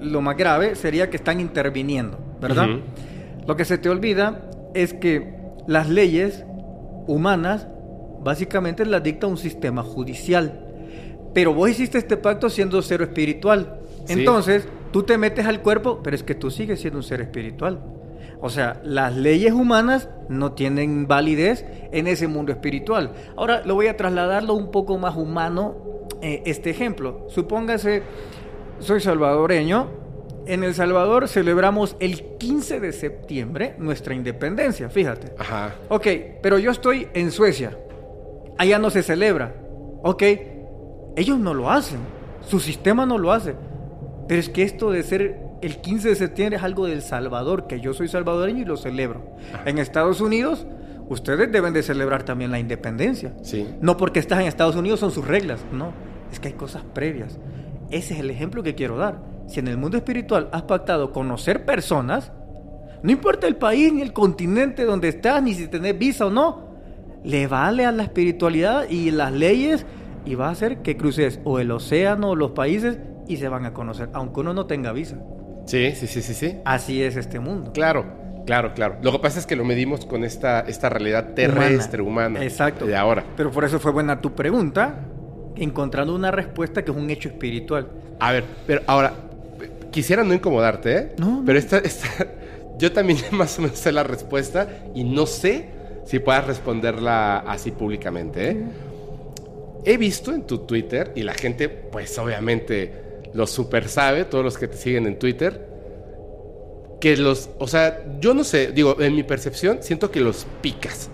lo 0.00 0.20
más 0.20 0.36
grave 0.36 0.74
sería 0.74 1.10
que 1.10 1.16
están 1.16 1.40
interviniendo, 1.40 2.18
¿verdad? 2.40 2.68
Lo 3.46 3.56
que 3.56 3.64
se 3.64 3.78
te 3.78 3.88
olvida 3.88 4.50
es 4.74 4.94
que 4.94 5.34
las 5.66 5.88
leyes 5.88 6.44
humanas 7.06 7.68
básicamente 8.22 8.86
las 8.86 9.02
dicta 9.02 9.26
un 9.26 9.36
sistema 9.36 9.82
judicial. 9.82 10.60
Pero 11.34 11.52
vos 11.52 11.68
hiciste 11.68 11.98
este 11.98 12.16
pacto 12.16 12.48
siendo 12.48 12.80
cero 12.80 13.04
espiritual. 13.04 13.80
Entonces, 14.08 14.66
tú 14.92 15.02
te 15.02 15.18
metes 15.18 15.46
al 15.46 15.60
cuerpo, 15.60 16.00
pero 16.02 16.16
es 16.16 16.22
que 16.22 16.34
tú 16.34 16.50
sigues 16.50 16.80
siendo 16.80 16.98
un 16.98 17.02
ser 17.02 17.20
espiritual. 17.20 17.80
O 18.44 18.50
sea, 18.50 18.78
las 18.84 19.16
leyes 19.16 19.54
humanas 19.54 20.10
no 20.28 20.52
tienen 20.52 21.08
validez 21.08 21.64
en 21.92 22.06
ese 22.06 22.28
mundo 22.28 22.52
espiritual. 22.52 23.14
Ahora 23.38 23.62
lo 23.64 23.74
voy 23.74 23.86
a 23.86 23.96
trasladarlo 23.96 24.52
un 24.52 24.70
poco 24.70 24.98
más 24.98 25.16
humano, 25.16 25.76
eh, 26.20 26.42
este 26.44 26.68
ejemplo. 26.68 27.24
Supóngase, 27.30 28.02
soy 28.80 29.00
salvadoreño. 29.00 29.88
En 30.44 30.62
El 30.62 30.74
Salvador 30.74 31.26
celebramos 31.26 31.96
el 32.00 32.36
15 32.36 32.80
de 32.80 32.92
septiembre 32.92 33.76
nuestra 33.78 34.14
independencia, 34.14 34.90
fíjate. 34.90 35.32
Ajá. 35.38 35.76
Ok, 35.88 36.06
pero 36.42 36.58
yo 36.58 36.70
estoy 36.70 37.08
en 37.14 37.30
Suecia. 37.30 37.78
Allá 38.58 38.78
no 38.78 38.90
se 38.90 39.02
celebra. 39.02 39.54
Ok, 40.02 40.22
ellos 41.16 41.38
no 41.38 41.54
lo 41.54 41.70
hacen. 41.70 42.00
Su 42.42 42.60
sistema 42.60 43.06
no 43.06 43.16
lo 43.16 43.32
hace. 43.32 43.54
Pero 44.28 44.38
es 44.38 44.50
que 44.50 44.64
esto 44.64 44.90
de 44.90 45.02
ser 45.02 45.43
el 45.64 45.78
15 45.78 46.10
de 46.10 46.14
septiembre 46.14 46.56
es 46.58 46.62
algo 46.62 46.86
del 46.86 47.00
Salvador, 47.00 47.66
que 47.66 47.80
yo 47.80 47.94
soy 47.94 48.06
salvadoreño 48.08 48.62
y 48.62 48.64
lo 48.66 48.76
celebro. 48.76 49.22
En 49.64 49.78
Estados 49.78 50.20
Unidos, 50.20 50.66
ustedes 51.08 51.50
deben 51.50 51.72
de 51.72 51.82
celebrar 51.82 52.22
también 52.22 52.50
la 52.50 52.58
independencia. 52.58 53.34
Sí. 53.42 53.66
No 53.80 53.96
porque 53.96 54.20
estás 54.20 54.40
en 54.40 54.46
Estados 54.46 54.76
Unidos 54.76 55.00
son 55.00 55.10
sus 55.10 55.26
reglas, 55.26 55.64
no. 55.72 55.92
Es 56.30 56.38
que 56.38 56.48
hay 56.48 56.54
cosas 56.54 56.82
previas. 56.92 57.38
Ese 57.90 58.12
es 58.12 58.20
el 58.20 58.30
ejemplo 58.30 58.62
que 58.62 58.74
quiero 58.74 58.98
dar. 58.98 59.22
Si 59.46 59.60
en 59.60 59.68
el 59.68 59.78
mundo 59.78 59.96
espiritual 59.96 60.50
has 60.52 60.62
pactado 60.62 61.12
conocer 61.12 61.64
personas, 61.64 62.30
no 63.02 63.10
importa 63.10 63.46
el 63.46 63.56
país 63.56 63.90
ni 63.90 64.02
el 64.02 64.12
continente 64.12 64.84
donde 64.84 65.08
estás, 65.08 65.42
ni 65.42 65.54
si 65.54 65.68
tenés 65.68 65.98
visa 65.98 66.26
o 66.26 66.30
no, 66.30 66.74
le 67.22 67.46
vale 67.46 67.86
a 67.86 67.92
la 67.92 68.02
espiritualidad 68.02 68.88
y 68.90 69.10
las 69.10 69.32
leyes 69.32 69.86
y 70.26 70.34
va 70.34 70.48
a 70.48 70.50
hacer 70.50 70.82
que 70.82 70.98
cruces 70.98 71.40
o 71.44 71.58
el 71.58 71.70
océano 71.70 72.30
o 72.30 72.36
los 72.36 72.50
países 72.50 72.98
y 73.26 73.38
se 73.38 73.48
van 73.48 73.64
a 73.64 73.72
conocer, 73.72 74.10
aunque 74.12 74.40
uno 74.40 74.52
no 74.52 74.66
tenga 74.66 74.92
visa. 74.92 75.16
Sí, 75.66 75.92
sí, 75.94 76.06
sí, 76.06 76.22
sí, 76.22 76.34
sí. 76.34 76.56
Así 76.64 77.02
es 77.02 77.16
este 77.16 77.40
mundo. 77.40 77.72
Claro, 77.72 78.04
claro, 78.46 78.74
claro. 78.74 78.96
Lo 79.02 79.12
que 79.12 79.18
pasa 79.18 79.38
es 79.38 79.46
que 79.46 79.56
lo 79.56 79.64
medimos 79.64 80.04
con 80.06 80.24
esta, 80.24 80.60
esta 80.60 80.88
realidad 80.88 81.34
terrestre, 81.34 82.02
humana. 82.02 82.42
Exacto. 82.44 82.86
De 82.86 82.96
ahora. 82.96 83.24
Pero 83.36 83.50
por 83.50 83.64
eso 83.64 83.80
fue 83.80 83.92
buena 83.92 84.20
tu 84.20 84.34
pregunta, 84.34 85.00
encontrando 85.56 86.14
una 86.14 86.30
respuesta 86.30 86.84
que 86.84 86.90
es 86.90 86.96
un 86.96 87.08
hecho 87.10 87.28
espiritual. 87.28 87.88
A 88.20 88.32
ver, 88.32 88.44
pero 88.66 88.82
ahora, 88.86 89.14
quisiera 89.90 90.22
no 90.24 90.34
incomodarte, 90.34 90.96
¿eh? 90.96 91.12
No. 91.18 91.42
Pero 91.44 91.58
esta, 91.58 91.78
esta, 91.78 92.08
yo 92.78 92.92
también 92.92 93.18
más 93.30 93.58
o 93.58 93.62
menos 93.62 93.78
sé 93.78 93.92
la 93.92 94.02
respuesta 94.02 94.68
y 94.94 95.04
no 95.04 95.26
sé 95.26 95.68
si 96.04 96.18
puedas 96.18 96.46
responderla 96.46 97.38
así 97.38 97.70
públicamente, 97.70 98.50
¿eh? 98.50 98.64
He 99.86 99.98
visto 99.98 100.32
en 100.32 100.46
tu 100.46 100.58
Twitter, 100.60 101.12
y 101.14 101.22
la 101.24 101.34
gente, 101.34 101.68
pues 101.68 102.18
obviamente 102.18 103.03
lo 103.34 103.46
super 103.46 103.88
sabe, 103.88 104.24
todos 104.24 104.44
los 104.44 104.56
que 104.56 104.68
te 104.68 104.76
siguen 104.76 105.06
en 105.06 105.18
Twitter, 105.18 105.68
que 107.00 107.16
los, 107.16 107.50
o 107.58 107.66
sea, 107.66 108.02
yo 108.20 108.32
no 108.32 108.44
sé, 108.44 108.72
digo, 108.72 109.00
en 109.00 109.14
mi 109.14 109.24
percepción, 109.24 109.78
siento 109.82 110.10
que 110.10 110.20
los 110.20 110.46
picas. 110.62 111.10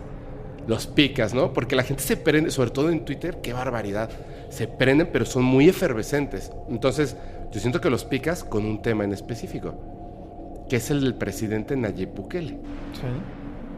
Los 0.67 0.87
picas, 0.87 1.35
¿no? 1.35 1.53
Porque 1.53 1.75
la 1.75 1.83
gente 1.83 2.03
se 2.03 2.17
prende, 2.17 2.51
sobre 2.51 2.71
todo 2.71 2.91
en 2.91 3.05
Twitter, 3.05 3.39
qué 3.43 3.53
barbaridad. 3.53 4.11
Se 4.51 4.69
prenden, 4.69 5.09
pero 5.11 5.25
son 5.25 5.43
muy 5.43 5.69
efervescentes. 5.69 6.53
Entonces, 6.69 7.17
yo 7.51 7.59
siento 7.59 7.81
que 7.81 7.91
los 7.91 8.05
picas 8.05 8.45
con 8.45 8.67
un 8.67 8.83
tema 8.83 9.03
en 9.03 9.13
específico, 9.13 10.67
que 10.69 10.77
es 10.77 10.91
el 10.91 11.01
del 11.01 11.15
presidente 11.15 11.75
Nayib 11.75 12.11
Bukele. 12.15 12.51
Sí. 12.51 13.09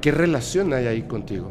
¿Qué 0.01 0.11
relación 0.11 0.73
hay 0.73 0.87
ahí 0.89 1.03
contigo? 1.03 1.51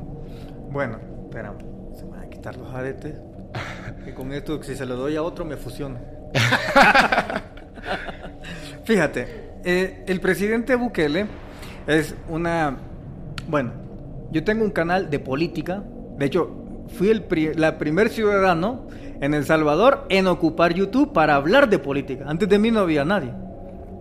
Bueno, 0.69 0.99
espera, 1.23 1.55
se 1.97 2.03
me 2.03 2.11
van 2.11 2.19
a 2.25 2.29
quitar 2.29 2.57
los 2.57 2.71
aretes. 2.73 3.15
Y 4.07 4.11
con 4.13 4.33
esto, 4.33 4.61
si 4.63 4.75
se 4.75 4.85
lo 4.85 4.95
doy 4.95 5.15
a 5.15 5.21
otro, 5.21 5.45
me 5.45 5.57
fusiona. 5.57 5.99
Fíjate, 8.83 9.27
eh, 9.63 10.03
el 10.07 10.19
presidente 10.19 10.75
Bukele 10.75 11.25
es 11.87 12.15
una... 12.29 12.77
Bueno, 13.47 13.71
yo 14.31 14.43
tengo 14.43 14.63
un 14.63 14.71
canal 14.71 15.09
de 15.09 15.19
política. 15.19 15.83
De 16.17 16.25
hecho, 16.25 16.85
fui 16.97 17.09
el 17.09 17.25
la 17.55 17.77
primer 17.77 18.09
ciudadano 18.09 18.87
en 19.19 19.33
El 19.33 19.45
Salvador 19.45 20.05
en 20.09 20.27
ocupar 20.27 20.73
YouTube 20.73 21.13
para 21.13 21.35
hablar 21.35 21.69
de 21.69 21.79
política. 21.79 22.25
Antes 22.27 22.49
de 22.49 22.59
mí 22.59 22.71
no 22.71 22.79
había 22.79 23.05
nadie. 23.05 23.31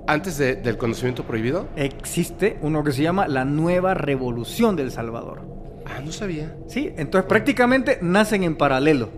¿Antes 0.07 0.38
del 0.38 0.77
conocimiento 0.77 1.25
prohibido? 1.25 1.69
Existe 1.77 2.59
uno 2.62 2.83
que 2.83 2.93
se 2.93 3.03
llama 3.03 3.29
la 3.29 3.45
Nueva 3.45 3.95
Revolución 3.95 4.75
del 4.75 4.90
Salvador. 4.90 5.43
Ah, 5.85 6.01
no 6.05 6.11
sabía. 6.11 6.55
Sí, 6.66 6.93
entonces 6.97 7.29
prácticamente 7.29 7.99
nacen 8.01 8.43
en 8.43 8.57
paralelo. 8.57 9.11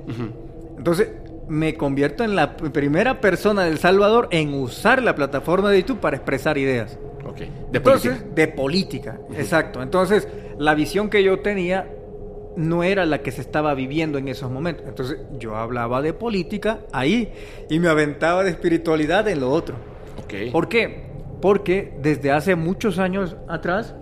Entonces, 0.76 1.08
me 1.52 1.74
convierto 1.74 2.24
en 2.24 2.34
la 2.34 2.56
primera 2.56 3.20
persona 3.20 3.64
del 3.64 3.76
Salvador 3.78 4.26
en 4.30 4.54
usar 4.54 5.02
la 5.02 5.14
plataforma 5.14 5.70
de 5.70 5.80
YouTube 5.80 6.00
para 6.00 6.16
expresar 6.16 6.56
ideas. 6.56 6.98
Ok. 7.26 7.42
De 7.70 7.78
política. 7.78 8.18
De 8.34 8.48
política, 8.48 9.20
exacto. 9.36 9.82
Entonces, 9.82 10.26
la 10.58 10.74
visión 10.74 11.10
que 11.10 11.22
yo 11.22 11.40
tenía 11.40 11.90
no 12.56 12.82
era 12.82 13.04
la 13.04 13.18
que 13.18 13.32
se 13.32 13.42
estaba 13.42 13.74
viviendo 13.74 14.16
en 14.16 14.28
esos 14.28 14.50
momentos. 14.50 14.86
Entonces 14.88 15.18
yo 15.38 15.54
hablaba 15.56 16.00
de 16.00 16.14
política 16.14 16.80
ahí 16.90 17.30
y 17.68 17.78
me 17.78 17.88
aventaba 17.88 18.44
de 18.44 18.50
espiritualidad 18.50 19.28
en 19.28 19.40
lo 19.40 19.50
otro. 19.50 19.76
Ok. 20.24 20.52
¿Por 20.52 20.68
qué? 20.68 21.04
Porque 21.42 21.98
desde 22.00 22.30
hace 22.30 22.56
muchos 22.56 22.98
años 22.98 23.36
atrás 23.46 23.94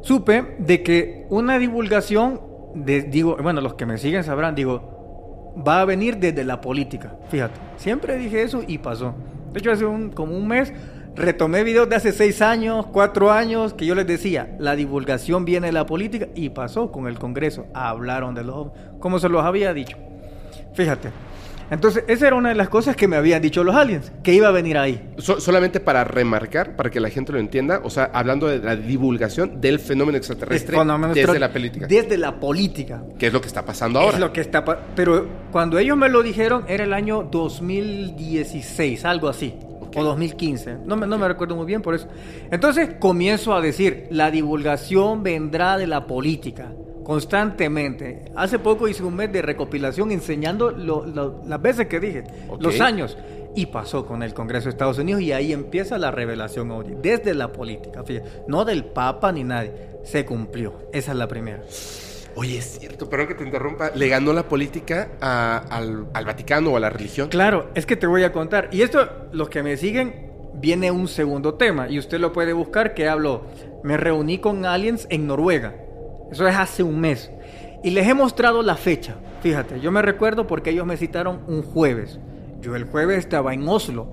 supe 0.00 0.56
de 0.58 0.82
que 0.82 1.26
una 1.30 1.58
divulgación, 1.60 2.40
de, 2.74 3.02
digo, 3.02 3.36
bueno, 3.40 3.60
los 3.60 3.74
que 3.74 3.86
me 3.86 3.98
siguen 3.98 4.24
sabrán, 4.24 4.56
digo, 4.56 4.91
va 5.56 5.80
a 5.80 5.84
venir 5.84 6.16
desde 6.18 6.44
la 6.44 6.60
política. 6.60 7.14
Fíjate, 7.28 7.58
siempre 7.76 8.16
dije 8.16 8.42
eso 8.42 8.62
y 8.66 8.78
pasó. 8.78 9.14
De 9.52 9.58
hecho, 9.58 9.70
hace 9.70 9.84
un, 9.84 10.10
como 10.10 10.36
un 10.36 10.48
mes 10.48 10.72
retomé 11.14 11.62
videos 11.62 11.88
de 11.88 11.96
hace 11.96 12.12
seis 12.12 12.40
años, 12.40 12.86
cuatro 12.86 13.30
años, 13.30 13.74
que 13.74 13.84
yo 13.84 13.94
les 13.94 14.06
decía, 14.06 14.56
la 14.58 14.74
divulgación 14.76 15.44
viene 15.44 15.66
de 15.68 15.72
la 15.72 15.86
política 15.86 16.28
y 16.34 16.50
pasó 16.50 16.90
con 16.90 17.06
el 17.06 17.18
Congreso. 17.18 17.66
Hablaron 17.74 18.34
de 18.34 18.44
los 18.44 18.68
como 18.98 19.18
se 19.18 19.28
los 19.28 19.44
había 19.44 19.74
dicho. 19.74 19.96
Fíjate. 20.74 21.10
Entonces, 21.72 22.04
esa 22.06 22.26
era 22.26 22.36
una 22.36 22.50
de 22.50 22.54
las 22.54 22.68
cosas 22.68 22.94
que 22.94 23.08
me 23.08 23.16
habían 23.16 23.40
dicho 23.40 23.64
los 23.64 23.74
aliens, 23.74 24.12
que 24.22 24.34
iba 24.34 24.48
a 24.48 24.50
venir 24.50 24.76
ahí. 24.76 25.10
So- 25.16 25.40
solamente 25.40 25.80
para 25.80 26.04
remarcar, 26.04 26.76
para 26.76 26.90
que 26.90 27.00
la 27.00 27.08
gente 27.08 27.32
lo 27.32 27.38
entienda, 27.38 27.80
o 27.82 27.88
sea, 27.88 28.10
hablando 28.12 28.46
de 28.46 28.58
la 28.58 28.76
divulgación 28.76 29.58
del 29.58 29.78
fenómeno 29.78 30.18
extraterrestre 30.18 30.76
desde 31.14 31.38
la 31.38 31.50
política. 31.50 31.86
Desde 31.86 32.18
la 32.18 32.38
política. 32.38 33.02
que 33.18 33.28
es 33.28 33.32
lo 33.32 33.40
que 33.40 33.46
está 33.46 33.64
pasando 33.64 34.00
ahora. 34.00 34.14
Es 34.14 34.20
lo 34.20 34.32
que 34.32 34.42
está 34.42 34.62
Pero 34.94 35.26
cuando 35.50 35.78
ellos 35.78 35.96
me 35.96 36.10
lo 36.10 36.22
dijeron 36.22 36.64
era 36.68 36.84
el 36.84 36.92
año 36.92 37.22
2016, 37.30 39.04
algo 39.06 39.28
así. 39.28 39.54
O 39.94 40.02
2015. 40.04 40.78
No 40.86 40.96
me, 40.96 41.06
no 41.06 41.18
me 41.18 41.28
recuerdo 41.28 41.56
muy 41.56 41.66
bien 41.66 41.82
por 41.82 41.94
eso. 41.94 42.06
Entonces 42.50 42.90
comienzo 42.98 43.54
a 43.54 43.60
decir, 43.60 44.06
la 44.10 44.30
divulgación 44.30 45.22
vendrá 45.22 45.76
de 45.76 45.86
la 45.86 46.06
política. 46.06 46.72
Constantemente. 47.04 48.24
Hace 48.36 48.58
poco 48.58 48.88
hice 48.88 49.02
un 49.02 49.14
mes 49.16 49.32
de 49.32 49.42
recopilación 49.42 50.10
enseñando 50.12 50.70
lo- 50.70 51.06
lo- 51.06 51.42
las 51.46 51.60
veces 51.60 51.86
que 51.86 52.00
dije, 52.00 52.24
los 52.58 52.80
años. 52.80 53.16
Y 53.54 53.66
pasó 53.66 54.06
con 54.06 54.22
el 54.22 54.32
Congreso 54.32 54.64
de 54.64 54.70
Estados 54.70 54.98
Unidos 54.98 55.20
y 55.22 55.32
ahí 55.32 55.52
empieza 55.52 55.98
la 55.98 56.10
revelación 56.10 56.70
ovni, 56.70 56.96
desde 57.02 57.34
la 57.34 57.52
política, 57.52 58.02
fíjate, 58.02 58.44
no 58.48 58.64
del 58.64 58.84
Papa 58.86 59.30
ni 59.30 59.44
nadie, 59.44 59.72
se 60.04 60.24
cumplió, 60.24 60.74
esa 60.92 61.12
es 61.12 61.18
la 61.18 61.28
primera. 61.28 61.60
Oye, 62.34 62.56
es 62.56 62.78
cierto, 62.78 63.10
perdón 63.10 63.28
que 63.28 63.34
te 63.34 63.44
interrumpa. 63.44 63.90
Le 63.94 64.08
ganó 64.08 64.32
la 64.32 64.44
política 64.48 65.10
a- 65.20 65.58
al, 65.58 66.06
al 66.14 66.24
Vaticano 66.24 66.70
o 66.72 66.76
a 66.78 66.80
la 66.80 66.88
religión. 66.88 67.28
Claro, 67.28 67.68
es 67.74 67.84
que 67.84 67.94
te 67.96 68.06
voy 68.06 68.22
a 68.24 68.32
contar. 68.32 68.70
Y 68.72 68.80
esto, 68.80 69.06
los 69.32 69.50
que 69.50 69.62
me 69.62 69.76
siguen, 69.76 70.30
viene 70.54 70.90
un 70.90 71.08
segundo 71.08 71.54
tema. 71.54 71.90
Y 71.90 71.98
usted 71.98 72.18
lo 72.20 72.32
puede 72.32 72.54
buscar 72.54 72.94
que 72.94 73.06
hablo. 73.06 73.42
Me 73.82 73.98
reuní 73.98 74.38
con 74.38 74.64
aliens 74.64 75.06
en 75.10 75.26
Noruega. 75.26 75.74
Eso 76.32 76.48
es 76.48 76.56
hace 76.56 76.82
un 76.82 76.98
mes. 76.98 77.30
Y 77.84 77.90
les 77.90 78.08
he 78.08 78.14
mostrado 78.14 78.62
la 78.62 78.76
fecha. 78.76 79.16
Fíjate, 79.42 79.80
yo 79.80 79.92
me 79.92 80.00
recuerdo 80.00 80.46
porque 80.46 80.70
ellos 80.70 80.86
me 80.86 80.96
citaron 80.96 81.40
un 81.46 81.62
jueves. 81.62 82.18
Yo 82.60 82.74
el 82.74 82.84
jueves 82.84 83.18
estaba 83.18 83.52
en 83.52 83.68
Oslo. 83.68 84.08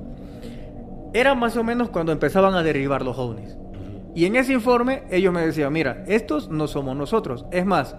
Era 1.13 1.33
más 1.33 1.55
o 1.55 1.63
menos 1.63 1.89
cuando 1.89 2.11
empezaban 2.11 2.55
a 2.55 2.63
derribar 2.63 3.03
los 3.03 3.17
ovnis. 3.17 3.55
Y 4.15 4.25
en 4.25 4.35
ese 4.35 4.51
informe 4.51 5.03
ellos 5.09 5.31
me 5.31 5.45
decían, 5.45 5.71
mira, 5.71 6.03
estos 6.07 6.49
no 6.49 6.67
somos 6.67 6.97
nosotros. 6.97 7.45
Es 7.51 7.65
más, 7.65 7.95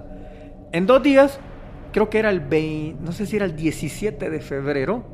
en 0.72 0.86
dos 0.86 1.02
días, 1.02 1.40
creo 1.92 2.10
que 2.10 2.18
era 2.18 2.28
el 2.28 2.40
20, 2.40 3.02
no 3.02 3.12
sé 3.12 3.24
si 3.24 3.36
era 3.36 3.46
el 3.46 3.56
17 3.56 4.28
de 4.28 4.40
febrero, 4.40 5.04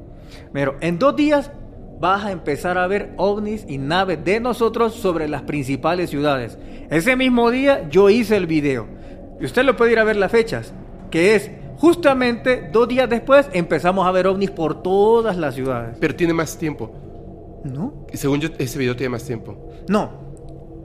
pero 0.52 0.76
en 0.80 0.98
dos 0.98 1.14
días 1.14 1.52
vas 2.00 2.24
a 2.24 2.32
empezar 2.32 2.76
a 2.76 2.86
ver 2.86 3.12
ovnis 3.16 3.64
y 3.68 3.78
naves 3.78 4.24
de 4.24 4.40
nosotros 4.40 4.94
sobre 4.94 5.28
las 5.28 5.42
principales 5.42 6.10
ciudades. 6.10 6.58
Ese 6.90 7.14
mismo 7.14 7.50
día 7.50 7.88
yo 7.88 8.10
hice 8.10 8.36
el 8.36 8.46
video. 8.46 8.95
Y 9.40 9.44
usted 9.44 9.64
lo 9.64 9.76
puede 9.76 9.92
ir 9.92 9.98
a 9.98 10.04
ver 10.04 10.16
las 10.16 10.30
fechas, 10.30 10.72
que 11.10 11.34
es 11.34 11.50
justamente 11.78 12.68
dos 12.72 12.88
días 12.88 13.08
después 13.08 13.48
empezamos 13.52 14.06
a 14.06 14.10
ver 14.10 14.26
ovnis 14.26 14.50
por 14.50 14.82
todas 14.82 15.36
las 15.36 15.54
ciudades. 15.54 15.96
Pero 16.00 16.14
tiene 16.14 16.32
más 16.32 16.56
tiempo. 16.56 16.92
¿No? 17.64 18.06
Según 18.12 18.40
yo, 18.40 18.48
ese 18.58 18.78
video 18.78 18.96
tiene 18.96 19.10
más 19.10 19.24
tiempo. 19.24 19.70
No. 19.88 20.24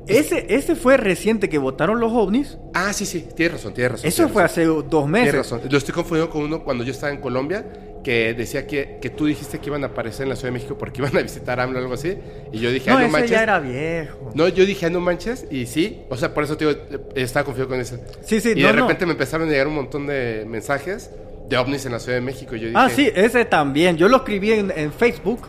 Ese, 0.08 0.54
ese 0.54 0.76
fue 0.76 0.98
reciente 0.98 1.48
que 1.48 1.58
votaron 1.58 2.00
los 2.00 2.12
ovnis. 2.12 2.58
Ah, 2.74 2.92
sí, 2.92 3.06
sí, 3.06 3.28
tienes 3.36 3.54
razón, 3.54 3.74
tienes 3.74 3.92
razón. 3.94 4.08
Eso 4.08 4.16
tienes 4.18 4.34
fue 4.34 4.42
razón. 4.42 4.64
hace 4.64 4.90
dos 4.90 5.08
meses. 5.08 5.32
Tienes 5.32 5.52
razón. 5.52 5.62
Lo 5.72 5.78
estoy 5.78 5.94
confundiendo 5.94 6.32
con 6.34 6.44
uno 6.44 6.64
cuando 6.64 6.84
yo 6.84 6.92
estaba 6.92 7.14
en 7.14 7.22
Colombia, 7.22 7.66
que 8.04 8.34
decía 8.34 8.66
que, 8.66 8.98
que 9.02 9.10
tú 9.12 9.26
dijiste 9.28 9.60
que 9.60 9.68
iban 9.70 9.84
a 9.84 9.88
aparecer 9.88 10.24
en 10.24 10.30
la 10.30 10.36
Ciudad 10.36 10.50
de 10.50 10.54
México 10.60 10.78
porque 10.78 11.02
iban 11.02 11.16
a 11.18 11.22
visitar 11.22 11.60
AMLO 11.60 11.78
o 11.80 11.82
algo 11.82 11.94
así. 11.94 12.18
Y 12.52 12.60
yo 12.60 12.72
dije, 12.72 12.90
No, 12.90 12.98
ah, 12.98 13.00
no 13.02 13.06
ese 13.06 13.12
manches. 13.14 13.32
ya 13.32 13.44
era 13.44 13.60
viejo. 13.60 14.32
No, 14.34 14.48
yo 14.48 14.66
dije, 14.66 14.86
ah, 14.86 14.90
no 14.90 15.00
manches, 15.00 15.46
y 15.52 15.66
sí, 15.68 16.02
o 16.10 16.18
sea, 16.18 16.34
por 16.34 16.44
eso 16.44 16.58
te 16.58 16.66
digo, 16.66 16.80
estaba 17.16 17.44
confiado 17.46 17.70
con 17.70 17.80
eso. 17.80 17.98
Sí, 18.24 18.42
sí, 18.42 18.54
y 18.56 18.62
no, 18.62 18.68
de 18.68 18.74
no. 18.74 18.82
repente 18.82 19.06
me 19.06 19.12
empezaron 19.14 19.48
a 19.48 19.52
llegar 19.52 19.68
un 19.68 19.76
montón 19.76 20.08
de 20.08 20.46
mensajes 20.48 21.12
de 21.50 21.58
ovnis 21.58 21.86
en 21.86 21.92
la 21.92 22.00
Ciudad 22.00 22.18
de 22.18 22.22
México. 22.22 22.56
Y 22.56 22.60
yo 22.62 22.68
dije, 22.68 22.80
Ah, 22.80 22.90
sí, 22.90 23.12
ese 23.14 23.46
también. 23.46 23.98
Yo 23.98 24.08
lo 24.08 24.18
escribí 24.18 24.52
en, 24.54 24.72
en 24.76 24.92
Facebook. 24.92 25.42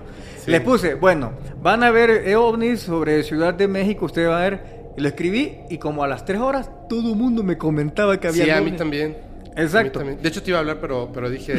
Sí. 0.45 0.51
Le 0.51 0.61
puse, 0.61 0.95
bueno, 0.95 1.33
van 1.63 1.85
a 1.85 1.91
ver 1.93 2.11
eh, 2.11 2.35
ovnis 2.35 2.81
sobre 2.81 3.23
Ciudad 3.23 3.55
de 3.55 3.69
México, 3.69 4.07
usted 4.07 4.27
va 4.29 4.39
a 4.45 4.51
ver. 4.51 4.83
Y 4.97 5.01
lo 5.01 5.09
escribí 5.09 5.59
y 5.71 5.79
como 5.79 6.03
a 6.05 6.09
las 6.09 6.25
tres 6.25 6.39
horas 6.41 6.69
todo 6.89 7.11
el 7.13 7.17
mundo 7.17 7.43
me 7.45 7.57
comentaba 7.57 8.19
que 8.21 8.29
había 8.29 8.45
Sí, 8.45 8.51
a 8.51 8.61
mí 8.61 8.73
también. 8.73 9.17
Exacto. 9.57 10.01
A 10.01 10.03
mí 10.03 10.09
también. 10.11 10.23
De 10.23 10.29
hecho, 10.29 10.43
te 10.43 10.51
iba 10.51 10.59
a 10.59 10.61
hablar, 10.61 10.79
pero, 10.81 11.11
pero 11.15 11.31
dije, 11.31 11.55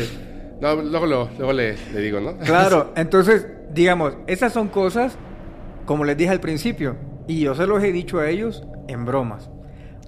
no, 0.63 0.81
luego, 0.81 1.05
lo- 1.05 1.29
luego 1.37 1.53
le, 1.53 1.75
le 1.93 1.99
digo, 2.01 2.19
¿no? 2.19 2.37
Claro, 2.37 2.91
entonces, 2.95 3.45
digamos, 3.71 4.15
esas 4.27 4.53
son 4.53 4.69
cosas, 4.69 5.17
como 5.85 6.05
les 6.05 6.15
dije 6.17 6.31
al 6.31 6.39
principio, 6.39 6.95
y 7.27 7.41
yo 7.41 7.53
se 7.55 7.67
los 7.67 7.83
he 7.83 7.91
dicho 7.91 8.19
a 8.19 8.29
ellos 8.29 8.63
en 8.87 9.05
bromas. 9.05 9.49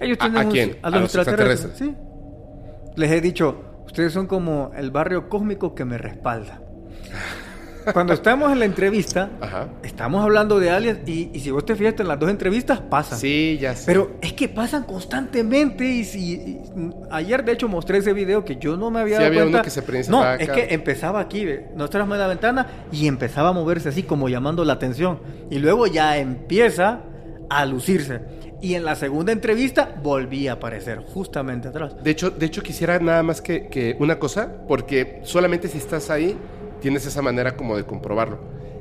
Ellos 0.00 0.16
¿A- 0.20 0.24
tienen 0.24 0.40
a 0.42 0.44
un- 0.46 0.50
quién? 0.52 0.76
A 0.82 0.90
los, 0.90 0.98
¿A 0.98 1.00
los 1.02 1.14
extraterrestres. 1.14 1.76
Sí. 1.78 1.94
Les 2.96 3.10
he 3.10 3.20
dicho, 3.20 3.62
ustedes 3.86 4.12
son 4.12 4.26
como 4.26 4.70
el 4.76 4.90
barrio 4.90 5.28
cósmico 5.28 5.74
que 5.74 5.84
me 5.84 5.98
respalda. 5.98 6.60
Cuando 7.92 8.12
estamos 8.14 8.50
en 8.52 8.58
la 8.58 8.64
entrevista, 8.64 9.30
Ajá. 9.40 9.68
estamos 9.82 10.22
hablando 10.22 10.58
de 10.58 10.70
aliens 10.70 10.98
y, 11.06 11.30
y 11.32 11.40
si 11.40 11.50
vos 11.50 11.64
te 11.64 11.76
fijas 11.76 11.94
en 11.98 12.08
las 12.08 12.18
dos 12.18 12.30
entrevistas, 12.30 12.80
pasan. 12.80 13.18
Sí, 13.18 13.58
ya 13.60 13.74
sé. 13.76 13.84
Pero 13.86 14.12
es 14.20 14.32
que 14.32 14.48
pasan 14.48 14.82
constantemente 14.84 15.84
y 15.84 16.04
si 16.04 16.32
y- 16.34 16.60
ayer 17.10 17.44
de 17.44 17.52
hecho 17.52 17.68
mostré 17.68 17.98
ese 17.98 18.12
video 18.12 18.44
que 18.44 18.56
yo 18.56 18.76
no 18.76 18.90
me 18.90 19.00
había 19.00 19.16
Sí, 19.16 19.22
dado 19.22 19.26
había 19.28 19.42
uno 19.42 19.50
cuenta. 19.52 19.64
que 19.64 19.70
se 19.70 20.10
no, 20.10 20.18
para 20.20 20.36
es 20.36 20.48
acá. 20.48 20.54
que 20.66 20.74
empezaba 20.74 21.20
aquí, 21.20 21.44
ve, 21.44 21.68
nosotros 21.76 22.04
en 22.10 22.18
la 22.18 22.26
ventana 22.26 22.66
y 22.92 23.06
empezaba 23.06 23.50
a 23.50 23.52
moverse 23.52 23.88
así 23.88 24.02
como 24.02 24.28
llamando 24.28 24.64
la 24.64 24.74
atención 24.74 25.20
y 25.50 25.58
luego 25.58 25.86
ya 25.86 26.18
empieza 26.18 27.00
a 27.48 27.64
lucirse. 27.66 28.20
Y 28.60 28.74
en 28.74 28.84
la 28.84 28.96
segunda 28.96 29.32
entrevista 29.32 29.94
volví 30.02 30.48
a 30.48 30.54
aparecer 30.54 30.98
justamente 30.98 31.68
atrás. 31.68 31.94
De 32.02 32.10
hecho, 32.10 32.30
de 32.30 32.46
hecho 32.46 32.62
quisiera 32.62 32.98
nada 32.98 33.22
más 33.22 33.40
que, 33.42 33.68
que 33.68 33.96
una 34.00 34.18
cosa, 34.18 34.50
porque 34.66 35.20
solamente 35.24 35.68
si 35.68 35.76
estás 35.78 36.08
ahí 36.10 36.36
tienes 36.80 37.06
esa 37.06 37.22
manera 37.22 37.56
como 37.56 37.76
de 37.76 37.84
comprobarlo. 37.84 38.38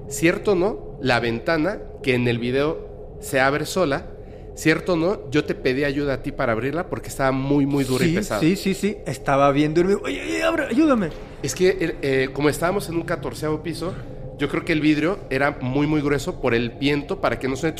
Cierto 0.07 0.51
o 0.51 0.55
no, 0.55 0.97
la 1.01 1.19
ventana 1.19 1.79
que 2.03 2.13
en 2.13 2.27
el 2.27 2.37
video 2.39 3.17
se 3.19 3.39
abre 3.39 3.65
sola, 3.65 4.07
cierto 4.55 4.93
o 4.93 4.95
no, 4.95 5.29
yo 5.31 5.45
te 5.45 5.55
pedí 5.55 5.83
ayuda 5.83 6.15
a 6.15 6.23
ti 6.23 6.31
para 6.31 6.53
abrirla 6.53 6.87
porque 6.89 7.09
estaba 7.09 7.31
muy, 7.31 7.65
muy 7.65 7.83
dura 7.83 8.05
y 8.05 8.15
pesada. 8.15 8.39
sí, 8.39 8.55
sí, 8.55 8.73
sí, 8.73 8.97
estaba 9.05 9.51
bien 9.51 9.73
dormido. 9.73 10.01
Oye, 10.03 10.21
oye, 10.21 10.43
abre, 10.43 10.65
ayúdame. 10.65 11.09
Es 11.41 11.55
que 11.55 11.97
eh, 12.01 12.29
como 12.33 12.49
estábamos 12.49 12.87
en 12.89 12.95
un 12.95 13.03
catorceavo 13.03 13.63
piso, 13.63 13.93
yo 14.37 14.49
creo 14.49 14.65
que 14.65 14.73
el 14.73 14.81
vidrio 14.81 15.19
era 15.29 15.57
muy, 15.61 15.87
muy 15.87 16.01
grueso 16.01 16.41
por 16.41 16.53
el 16.53 16.71
viento 16.71 17.21
para 17.21 17.39
que 17.39 17.47
no 17.47 17.55
suene 17.55 17.75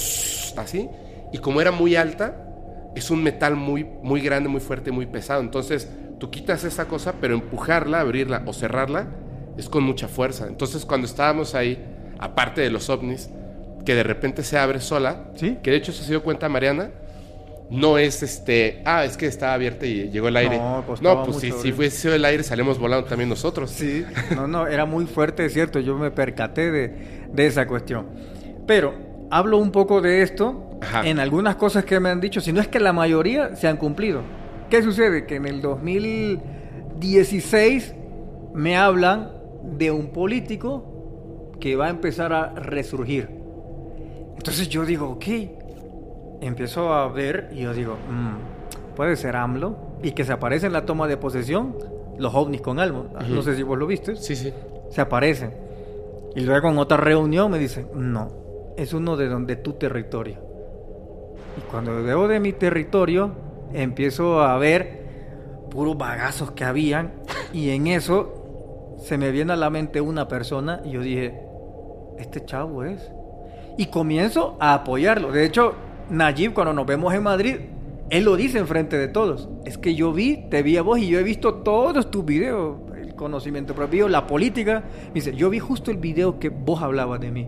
así. 0.58 0.89
Y 1.34 1.38
como 1.39 1.62
era 1.62 1.71
muy 1.71 1.95
alta, 1.95 2.45
es 2.95 3.12
un 3.12 3.21
metal 3.21 3.56
muy, 3.56 3.84
muy 3.84 4.21
grande, 4.21 4.49
muy 4.49 4.62
fuerte, 4.62 4.91
muy 4.91 5.06
pesado. 5.06 5.41
Entonces, 5.41 5.89
tú 6.19 6.32
quitas 6.32 6.63
esa 6.63 6.88
cosa, 6.88 7.15
pero 7.19 7.34
empujarla, 7.34 7.99
abrirla 7.99 8.43
o 8.45 8.54
cerrarla 8.54 9.08
es 9.57 9.67
con 9.69 9.83
mucha 9.83 10.07
fuerza. 10.07 10.47
Entonces, 10.47 10.85
cuando 10.85 11.07
estábamos 11.07 11.55
ahí, 11.55 11.83
aparte 12.19 12.61
de 12.61 12.69
los 12.69 12.89
ovnis, 12.89 13.29
que 13.85 13.95
de 13.95 14.03
repente 14.03 14.43
se 14.43 14.57
abre 14.57 14.79
sola, 14.81 15.25
Sí. 15.35 15.57
que 15.61 15.71
de 15.71 15.77
hecho 15.77 15.91
se 15.91 16.07
dio 16.09 16.23
cuenta 16.23 16.47
Mariana, 16.49 16.91
no 17.69 17.97
es 17.97 18.21
este, 18.21 18.81
ah, 18.85 19.05
es 19.05 19.17
que 19.17 19.25
estaba 19.25 19.53
abierta 19.53 19.85
y 19.87 20.09
llegó 20.09 20.27
el 20.27 20.35
aire. 20.37 20.57
No, 20.57 20.83
costaba 20.85 21.21
No, 21.21 21.25
pues 21.25 21.37
si, 21.37 21.51
si 21.51 21.71
fuese 21.71 22.13
el 22.15 22.25
aire, 22.25 22.43
salimos 22.43 22.77
volando 22.79 23.07
también 23.07 23.29
nosotros. 23.29 23.71
Sí, 23.71 24.05
no, 24.35 24.47
no, 24.47 24.67
era 24.67 24.85
muy 24.85 25.05
fuerte, 25.07 25.45
es 25.45 25.53
cierto, 25.53 25.79
yo 25.79 25.97
me 25.97 26.11
percaté 26.11 26.71
de, 26.71 26.95
de 27.31 27.47
esa 27.47 27.65
cuestión. 27.67 28.05
Pero 28.67 28.93
hablo 29.31 29.57
un 29.57 29.71
poco 29.71 30.01
de 30.01 30.21
esto 30.21 30.77
Ajá. 30.81 31.07
en 31.07 31.19
algunas 31.19 31.55
cosas 31.55 31.85
que 31.85 31.99
me 31.99 32.09
han 32.09 32.21
dicho, 32.21 32.39
si 32.41 32.53
no 32.53 32.61
es 32.61 32.67
que 32.67 32.79
la 32.79 32.93
mayoría 32.93 33.55
se 33.55 33.67
han 33.67 33.77
cumplido. 33.77 34.21
¿Qué 34.69 34.83
sucede? 34.83 35.25
Que 35.25 35.35
en 35.37 35.45
el 35.47 35.61
2016 35.61 37.95
me 38.53 38.77
hablan 38.77 39.31
de 39.78 39.91
un 39.91 40.08
político 40.08 41.51
que 41.60 41.75
va 41.75 41.88
a 41.88 41.89
empezar 41.89 42.34
a 42.34 42.54
resurgir. 42.56 43.30
Entonces 44.38 44.69
yo 44.69 44.86
digo, 44.86 45.10
ok, 45.12 45.25
empiezo 46.41 46.93
a 46.93 47.08
ver 47.08 47.49
y 47.54 47.62
yo 47.62 47.73
digo, 47.73 47.93
"Mm, 47.93 48.95
puede 48.95 49.15
ser 49.15 49.36
AMLO 49.36 49.75
y 50.04 50.12
que 50.12 50.23
se 50.23 50.34
aparece 50.34 50.67
en 50.67 50.73
la 50.73 50.86
toma 50.86 51.08
de 51.08 51.17
posesión 51.17 51.75
los 52.17 52.34
ovnis 52.34 52.62
con 52.62 52.80
AMLO. 52.80 53.08
No 53.30 53.41
sé 53.41 53.56
si 53.56 53.63
vos 53.63 53.78
lo 53.78 53.88
viste. 53.88 54.15
Sí, 54.15 54.36
sí. 54.36 54.54
Se 54.89 55.01
aparecen. 55.01 55.54
Y 56.36 56.41
luego 56.41 56.69
en 56.69 56.78
otra 56.78 56.97
reunión 56.97 57.51
me 57.51 57.60
dicen, 57.60 57.88
no, 57.95 58.30
es 58.78 58.93
uno 58.93 59.17
de, 59.17 59.28
donde 59.28 59.56
tu 59.58 59.73
territorio. 59.73 60.38
Y 61.58 61.62
cuando 61.71 62.04
veo 62.04 62.28
de 62.28 62.39
mi 62.39 62.54
territorio, 62.54 63.32
empiezo 63.73 64.41
a 64.41 64.58
ver 64.58 65.06
puros 65.71 65.97
bagazos 65.97 66.51
que 66.51 66.63
habían. 66.63 67.13
Y 67.54 67.69
en 67.69 67.88
eso 67.88 68.44
se 69.05 69.19
me 69.19 69.29
viene 69.29 69.53
a 69.53 69.55
la 69.55 69.69
mente 69.69 70.01
una 70.01 70.27
persona 70.27 70.81
y 70.83 70.91
yo 70.91 71.01
dije, 71.01 71.39
este 72.17 72.43
chavo 72.43 72.83
es. 72.83 73.11
Y 73.77 73.87
comienzo 73.87 74.57
a 74.59 74.73
apoyarlo. 74.73 75.31
De 75.31 75.45
hecho, 75.45 75.75
Nayib, 76.09 76.53
cuando 76.53 76.73
nos 76.73 76.87
vemos 76.87 77.13
en 77.13 77.21
Madrid, 77.21 77.55
él 78.09 78.23
lo 78.23 78.35
dice 78.35 78.57
enfrente 78.57 78.97
de 78.97 79.07
todos. 79.07 79.47
Es 79.63 79.77
que 79.77 79.93
yo 79.93 80.11
vi, 80.11 80.47
te 80.49 80.63
vi 80.63 80.77
a 80.77 80.81
vos 80.81 80.97
y 80.97 81.07
yo 81.07 81.19
he 81.19 81.23
visto 81.23 81.55
todos 81.55 82.09
tus 82.09 82.25
videos, 82.25 82.77
el 82.99 83.13
conocimiento 83.13 83.75
propio, 83.75 84.09
la 84.09 84.25
política. 84.25 84.83
dice, 85.13 85.35
yo 85.35 85.51
vi 85.51 85.59
justo 85.59 85.91
el 85.91 85.97
video 85.97 86.39
que 86.39 86.49
vos 86.49 86.81
hablabas 86.81 87.19
de 87.19 87.29
mí. 87.29 87.47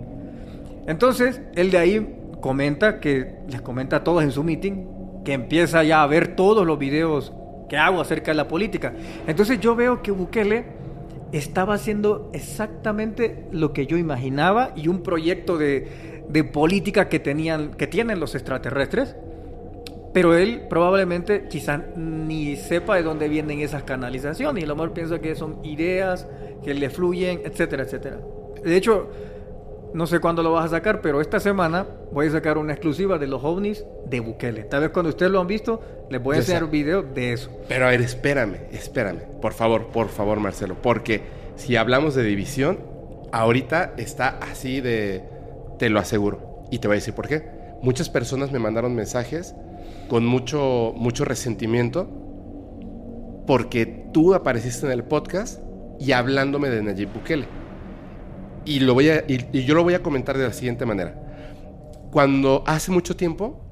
Entonces, 0.85 1.41
él 1.55 1.71
de 1.71 1.77
ahí 1.79 2.19
comenta 2.39 2.99
que 2.99 3.39
les 3.47 3.61
comenta 3.61 3.95
a 3.95 4.03
todos 4.03 4.21
en 4.21 4.31
su 4.31 4.43
meeting 4.43 4.85
que 5.25 5.33
empieza 5.33 5.83
ya 5.83 6.03
a 6.03 6.07
ver 6.07 6.35
todos 6.35 6.67
los 6.67 6.77
videos 6.77 7.33
que 7.67 7.77
hago 7.77 7.99
acerca 7.99 8.31
de 8.31 8.35
la 8.35 8.47
política. 8.47 8.93
Entonces 9.25 9.59
yo 9.59 9.75
veo 9.75 10.01
que 10.01 10.11
Bukele 10.11 10.76
estaba 11.31 11.75
haciendo 11.75 12.29
exactamente 12.33 13.45
lo 13.51 13.73
que 13.73 13.87
yo 13.87 13.97
imaginaba 13.97 14.71
y 14.75 14.87
un 14.87 15.03
proyecto 15.03 15.57
de, 15.57 16.23
de 16.29 16.43
política 16.43 17.09
que, 17.09 17.19
tenían, 17.19 17.71
que 17.73 17.87
tienen 17.87 18.19
los 18.19 18.35
extraterrestres 18.35 19.15
pero 20.17 20.35
él 20.35 20.63
probablemente 20.67 21.47
quizás 21.47 21.95
ni 21.95 22.55
sepa 22.55 22.95
de 22.95 23.03
dónde 23.03 23.27
vienen 23.27 23.59
esas 23.59 23.83
canalizaciones 23.83 24.63
y 24.63 24.65
a 24.65 24.67
lo 24.67 24.75
mejor 24.75 24.91
piensa 24.91 25.19
que 25.19 25.35
son 25.35 25.63
ideas 25.63 26.27
que 26.63 26.73
le 26.73 26.89
fluyen, 26.89 27.41
etcétera, 27.43 27.83
etcétera. 27.83 28.17
De 28.63 28.75
hecho, 28.75 29.11
no 29.97 30.05
sé 30.05 30.19
cuándo 30.19 30.43
lo 30.43 30.51
vas 30.51 30.65
a 30.65 30.69
sacar, 30.69 31.01
pero 31.01 31.21
esta 31.21 31.39
semana 31.39 31.87
voy 32.11 32.27
a 32.27 32.31
sacar 32.31 32.59
una 32.59 32.73
exclusiva 32.73 33.17
de 33.17 33.25
los 33.25 33.43
ovnis 33.43 33.83
de 34.05 34.19
Bukele. 34.19 34.63
Tal 34.63 34.81
vez 34.81 34.91
cuando 34.91 35.09
ustedes 35.09 35.31
lo 35.31 35.41
han 35.41 35.47
visto, 35.47 35.81
les 36.11 36.21
voy 36.21 36.35
a 36.35 36.39
enseñar 36.39 36.63
un 36.65 36.69
video 36.69 37.01
de 37.01 37.33
eso. 37.33 37.49
Pero 37.67 37.87
a 37.87 37.89
ver, 37.89 38.01
espérame, 38.01 38.57
espérame. 38.71 39.21
Por 39.41 39.53
favor, 39.53 39.87
por 39.87 40.09
favor, 40.09 40.39
Marcelo. 40.39 40.75
Porque 40.83 41.23
si 41.55 41.77
hablamos 41.77 42.13
de 42.13 42.21
división, 42.21 42.77
ahorita 43.31 43.95
está 43.97 44.37
así 44.39 44.81
de... 44.81 45.23
Te 45.79 45.89
lo 45.89 45.99
aseguro. 45.99 46.61
Y 46.69 46.77
te 46.77 46.87
voy 46.87 46.93
a 46.93 46.99
decir 46.99 47.15
por 47.15 47.27
qué. 47.27 47.49
Muchas 47.81 48.07
personas 48.11 48.51
me 48.51 48.59
mandaron 48.59 48.93
mensajes 48.93 49.55
con 50.09 50.27
mucho, 50.27 50.93
mucho 50.95 51.25
resentimiento 51.25 52.07
porque 53.47 54.09
tú 54.13 54.35
apareciste 54.35 54.85
en 54.85 54.91
el 54.91 55.03
podcast 55.03 55.59
y 55.99 56.11
hablándome 56.11 56.69
de 56.69 56.83
Nayib 56.83 57.13
Bukele. 57.13 57.47
Y, 58.67 58.79
lo 58.81 58.93
voy 58.93 59.09
a, 59.09 59.23
y, 59.27 59.63
yo 59.63 59.75
lo 59.75 59.83
voy 59.83 59.93
a 59.93 60.03
comentar 60.03 60.37
de 60.37 60.43
la 60.45 60.53
siguiente 60.53 60.85
manera. 60.85 61.15
Cuando 62.11 62.63
hace 62.67 62.91
mucho 62.91 63.15
tiempo 63.15 63.63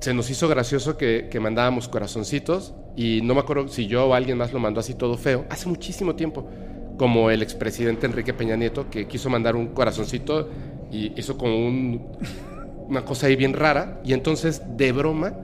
se 0.00 0.12
nos 0.12 0.30
hizo 0.30 0.48
gracioso 0.48 0.96
que, 0.96 1.28
que, 1.30 1.40
mandábamos 1.40 1.88
corazoncitos 1.88 2.74
y 2.94 3.20
no 3.22 3.34
me 3.34 3.40
acuerdo 3.40 3.68
si 3.68 3.86
yo 3.86 4.06
o 4.06 4.14
alguien 4.14 4.36
más 4.36 4.52
lo 4.52 4.58
mandó 4.58 4.80
así 4.80 4.94
todo 4.94 5.16
feo, 5.16 5.46
hace 5.48 5.68
muchísimo 5.68 6.14
tiempo, 6.14 6.48
como 6.98 7.30
el 7.30 7.42
expresidente 7.42 8.06
Enrique 8.06 8.34
Peña 8.34 8.56
Nieto 8.56 8.90
que 8.90 9.08
quiso 9.08 9.30
mandar 9.30 9.56
un 9.56 9.68
corazoncito 9.68 10.50
y 10.92 11.18
hizo 11.18 11.36
como 11.38 11.56
un 11.56 12.06
una 12.88 13.04
cosa 13.04 13.26
ahí 13.26 13.36
bien 13.36 13.52
rara. 13.52 14.00
Y 14.04 14.12
entonces, 14.12 14.62
de 14.76 14.92
broma, 14.92 15.34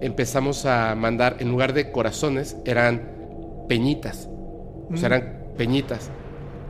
empezamos 0.00 0.66
a 0.66 0.94
mandar, 0.94 1.36
en 1.40 1.50
lugar 1.50 1.72
de 1.72 1.90
corazones, 1.90 2.56
eran 2.64 3.66
peñitas. 3.68 4.28
O 4.92 4.96
sea, 4.96 5.06
eran 5.06 5.44
peñitas. 5.56 6.10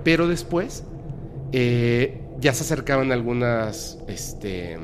Pero 0.03 0.29
después, 0.29 0.85
eh, 1.56 2.20
ya 2.40 2.52
se 2.52 2.64
acercaban 2.64 3.12
algunas 3.12 3.96
este, 4.08 4.76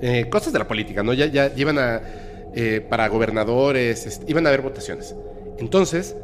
eh, 0.00 0.28
cosas 0.28 0.52
de 0.52 0.58
la 0.58 0.66
política, 0.66 1.04
¿no? 1.04 1.14
Ya, 1.14 1.26
ya 1.26 1.52
iban 1.56 1.78
a. 1.78 2.02
Eh, 2.54 2.80
para 2.80 3.06
gobernadores, 3.08 4.06
este, 4.06 4.24
iban 4.28 4.44
a 4.46 4.48
haber 4.48 4.62
votaciones. 4.62 5.14
Entonces, 5.58 6.16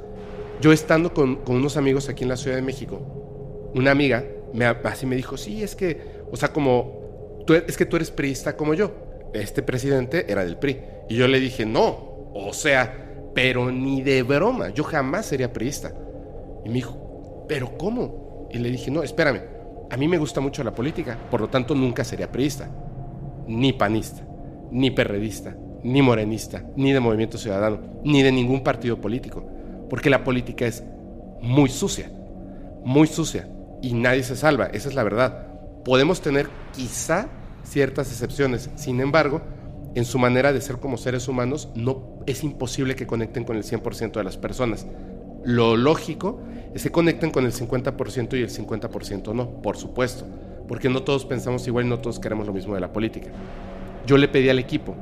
yo 0.60 0.72
estando 0.72 1.14
con, 1.14 1.40
unos 1.46 1.76
amigos 1.76 2.08
aquí 2.08 2.24
en 2.24 2.30
la 2.30 2.36
Ciudad 2.36 2.56
de 2.56 2.62
México, 2.62 3.70
una 3.74 3.92
amiga 3.92 4.24
me, 4.52 4.64
así 4.64 5.06
me 5.06 5.14
dijo: 5.14 5.36
Sí, 5.36 5.62
es 5.62 5.76
que, 5.76 6.00
o 6.32 6.36
sea, 6.36 6.52
como 6.52 7.44
e-, 7.48 7.64
es 7.68 7.76
que 7.76 7.86
tú 7.86 7.94
eres 7.94 8.10
priista 8.10 8.56
como 8.56 8.74
yo. 8.74 8.90
Este 9.32 9.62
presidente 9.62 10.26
era 10.28 10.44
del 10.44 10.56
PRI. 10.56 10.80
Y 11.08 11.16
yo 11.16 11.28
le 11.28 11.38
dije, 11.38 11.66
no, 11.66 12.30
o 12.34 12.52
sea, 12.52 13.30
pero 13.34 13.70
ni 13.70 14.02
de 14.02 14.22
broma, 14.22 14.70
yo 14.70 14.82
jamás 14.82 15.26
sería 15.26 15.52
priista. 15.52 15.92
Y 16.64 16.68
me 16.68 16.74
dijo, 16.74 17.44
¿pero 17.48 17.76
cómo? 17.76 18.23
Y 18.54 18.58
le 18.58 18.70
dije, 18.70 18.88
no, 18.88 19.02
espérame, 19.02 19.40
a 19.90 19.96
mí 19.96 20.06
me 20.06 20.16
gusta 20.16 20.40
mucho 20.40 20.62
la 20.62 20.72
política, 20.72 21.18
por 21.28 21.40
lo 21.40 21.48
tanto 21.48 21.74
nunca 21.74 22.04
sería 22.04 22.30
priista, 22.30 22.70
ni 23.48 23.72
panista, 23.72 24.24
ni 24.70 24.92
perredista, 24.92 25.56
ni 25.82 26.00
morenista, 26.02 26.64
ni 26.76 26.92
de 26.92 27.00
Movimiento 27.00 27.36
Ciudadano, 27.36 27.80
ni 28.04 28.22
de 28.22 28.30
ningún 28.30 28.62
partido 28.62 29.00
político, 29.00 29.44
porque 29.90 30.08
la 30.08 30.22
política 30.22 30.66
es 30.66 30.84
muy 31.42 31.68
sucia, 31.68 32.12
muy 32.84 33.08
sucia, 33.08 33.48
y 33.82 33.92
nadie 33.92 34.22
se 34.22 34.36
salva, 34.36 34.66
esa 34.66 34.88
es 34.88 34.94
la 34.94 35.02
verdad. 35.02 35.48
Podemos 35.84 36.20
tener 36.20 36.48
quizá 36.72 37.28
ciertas 37.64 38.08
excepciones, 38.12 38.70
sin 38.76 39.00
embargo, 39.00 39.42
en 39.96 40.04
su 40.04 40.20
manera 40.20 40.52
de 40.52 40.60
ser 40.60 40.78
como 40.78 40.96
seres 40.96 41.26
humanos, 41.26 41.70
no 41.74 42.20
es 42.26 42.44
imposible 42.44 42.94
que 42.94 43.08
conecten 43.08 43.42
con 43.42 43.56
el 43.56 43.64
100% 43.64 44.12
de 44.12 44.24
las 44.24 44.36
personas. 44.36 44.86
Lo 45.44 45.76
lógico 45.76 46.40
es 46.74 46.82
que 46.82 46.90
conecten 46.90 47.30
con 47.30 47.44
el 47.44 47.52
50% 47.52 48.38
y 48.38 48.42
el 48.42 48.50
50% 48.50 49.34
no, 49.34 49.62
por 49.62 49.76
supuesto, 49.76 50.26
porque 50.66 50.88
no 50.88 51.02
todos 51.02 51.24
pensamos 51.24 51.66
igual 51.66 51.86
y 51.86 51.88
no 51.88 51.98
todos 51.98 52.18
queremos 52.18 52.46
lo 52.46 52.52
mismo 52.52 52.74
de 52.74 52.80
la 52.80 52.92
política. 52.92 53.30
Yo 54.06 54.16
le 54.16 54.28
pedí 54.28 54.48
al 54.48 54.58
equipo 54.58 54.94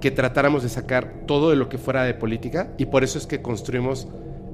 que 0.00 0.10
tratáramos 0.10 0.62
de 0.62 0.68
sacar 0.68 1.22
todo 1.26 1.50
de 1.50 1.56
lo 1.56 1.68
que 1.68 1.78
fuera 1.78 2.04
de 2.04 2.14
política 2.14 2.72
y 2.78 2.86
por 2.86 3.04
eso 3.04 3.18
es 3.18 3.26
que 3.26 3.42
construimos, 3.42 4.08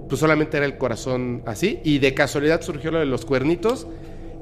pues 0.09 0.20
solamente 0.20 0.57
era 0.57 0.66
el 0.66 0.79
corazón 0.79 1.42
así 1.46 1.81
y 1.85 1.98
de 1.98 2.14
casualidad 2.14 2.61
surgió 2.62 2.90
lo 2.90 2.98
de 2.98 3.07
los 3.07 3.25
cuernitos 3.25 3.87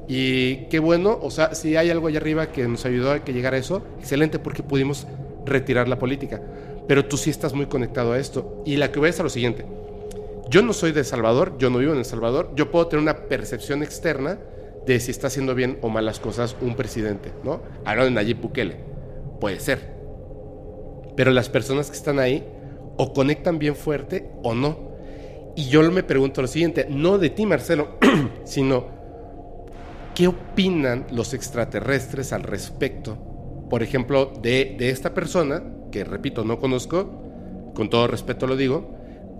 y 0.07 0.65
qué 0.65 0.79
bueno, 0.79 1.17
o 1.21 1.31
sea, 1.31 1.55
si 1.55 1.77
hay 1.77 1.89
algo 1.89 2.07
allá 2.07 2.17
arriba 2.19 2.51
que 2.51 2.67
nos 2.67 2.85
ayudó 2.85 3.11
a 3.11 3.23
que 3.23 3.33
llegara 3.33 3.57
eso, 3.57 3.83
excelente 3.99 4.39
porque 4.39 4.63
pudimos 4.63 5.07
retirar 5.45 5.87
la 5.87 5.99
política. 5.99 6.41
Pero 6.87 7.05
tú 7.05 7.17
sí 7.17 7.29
estás 7.29 7.53
muy 7.53 7.67
conectado 7.67 8.11
a 8.11 8.19
esto. 8.19 8.61
Y 8.65 8.75
la 8.75 8.91
que 8.91 8.99
voy 8.99 9.09
a 9.17 9.23
lo 9.23 9.29
siguiente. 9.29 9.65
Yo 10.51 10.61
no 10.61 10.73
soy 10.73 10.91
de 10.91 11.03
Salvador, 11.03 11.57
yo 11.57 11.71
no 11.71 11.79
vivo 11.79 11.93
en 11.93 11.97
El 11.97 12.05
Salvador, 12.05 12.51
yo 12.55 12.69
puedo 12.69 12.85
tener 12.85 13.01
una 13.01 13.27
percepción 13.27 13.81
externa 13.81 14.37
de 14.85 14.99
si 14.99 15.09
está 15.09 15.27
haciendo 15.27 15.55
bien 15.55 15.79
o 15.81 15.89
mal 15.89 16.05
las 16.05 16.19
cosas 16.19 16.55
un 16.61 16.75
presidente, 16.75 17.31
¿no? 17.43 17.61
Hablando 17.85 18.09
de 18.09 18.11
Nayib 18.11 18.41
Bukele, 18.41 18.77
puede 19.39 19.59
ser. 19.59 19.95
Pero 21.15 21.31
las 21.31 21.49
personas 21.49 21.89
que 21.89 21.97
están 21.97 22.19
ahí 22.19 22.45
o 22.97 23.13
conectan 23.13 23.57
bien 23.57 23.75
fuerte 23.75 24.29
o 24.43 24.53
no. 24.53 24.91
Y 25.55 25.69
yo 25.69 25.89
me 25.89 26.03
pregunto 26.03 26.41
lo 26.41 26.47
siguiente, 26.47 26.85
no 26.89 27.17
de 27.17 27.29
ti 27.29 27.45
Marcelo, 27.45 27.97
sino 28.43 29.01
¿Qué 30.15 30.27
opinan 30.27 31.07
los 31.09 31.33
extraterrestres 31.33 32.33
al 32.33 32.43
respecto? 32.43 33.17
Por 33.69 33.81
ejemplo, 33.81 34.33
de, 34.41 34.75
esta 34.79 35.13
persona, 35.13 35.63
que 35.89 36.03
repito, 36.03 36.43
no 36.43 36.59
conozco, 36.59 37.71
con 37.73 37.89
todo 37.89 38.07
respeto 38.07 38.45
lo 38.45 38.57
digo, 38.57 38.93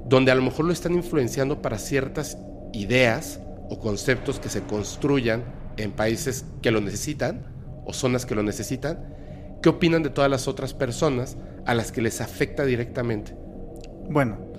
donde 0.06 0.32
a 0.32 0.36
lo 0.36 0.42
mejor 0.42 0.66
lo 0.66 0.74
están 0.74 0.94
influenciando 0.94 1.62
para 1.62 1.78
ciertas 1.78 2.38
ideas 2.74 3.40
o 3.70 3.80
conceptos 3.80 4.40
que 4.40 4.50
se 4.50 4.64
construyan 4.64 5.44
en 5.78 5.92
países 5.92 6.46
que 6.62 6.72
lo 6.72 6.82
necesitan 6.82 7.44
o 7.86 7.94
zonas 7.94 8.26
que 8.26 8.36
lo 8.36 8.44
necesitan. 8.44 9.16
¿Qué 9.62 9.70
opinan 9.70 10.04
de 10.04 10.10
todas 10.10 10.30
las 10.30 10.48
otras 10.48 10.74
personas 10.74 11.38
a 11.66 11.76
las 11.76 11.92
que 11.92 12.02
les 12.02 12.20
afecta 12.20 12.66
directamente? 12.66 13.36
Bueno, 14.10 14.52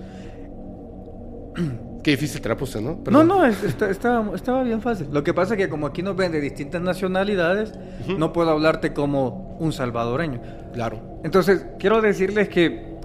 Qué 2.03 2.11
difícil 2.11 2.41
te 2.41 2.49
la 2.49 2.57
puse, 2.57 2.81
¿no? 2.81 2.99
No, 3.09 3.23
no, 3.23 3.45
estaba, 3.45 4.63
bien 4.63 4.81
fácil. 4.81 5.07
Lo 5.09 5.23
que 5.23 5.33
pasa 5.33 5.53
es 5.53 5.57
que 5.57 5.69
como 5.69 5.87
aquí 5.87 6.03
nos 6.03 6.17
ven 6.17 6.33
de 6.33 6.41
distintas 6.41 6.81
nacionalidades, 6.81 7.71
no 8.17 8.33
puedo 8.33 8.51
hablarte 8.51 8.91
como 8.91 9.55
un 9.59 9.71
salvadoreño. 9.71 10.41
Claro. 10.73 11.21
Entonces, 11.23 11.65
quiero 11.79 12.01
decirles 12.01 12.49
que 12.49 12.97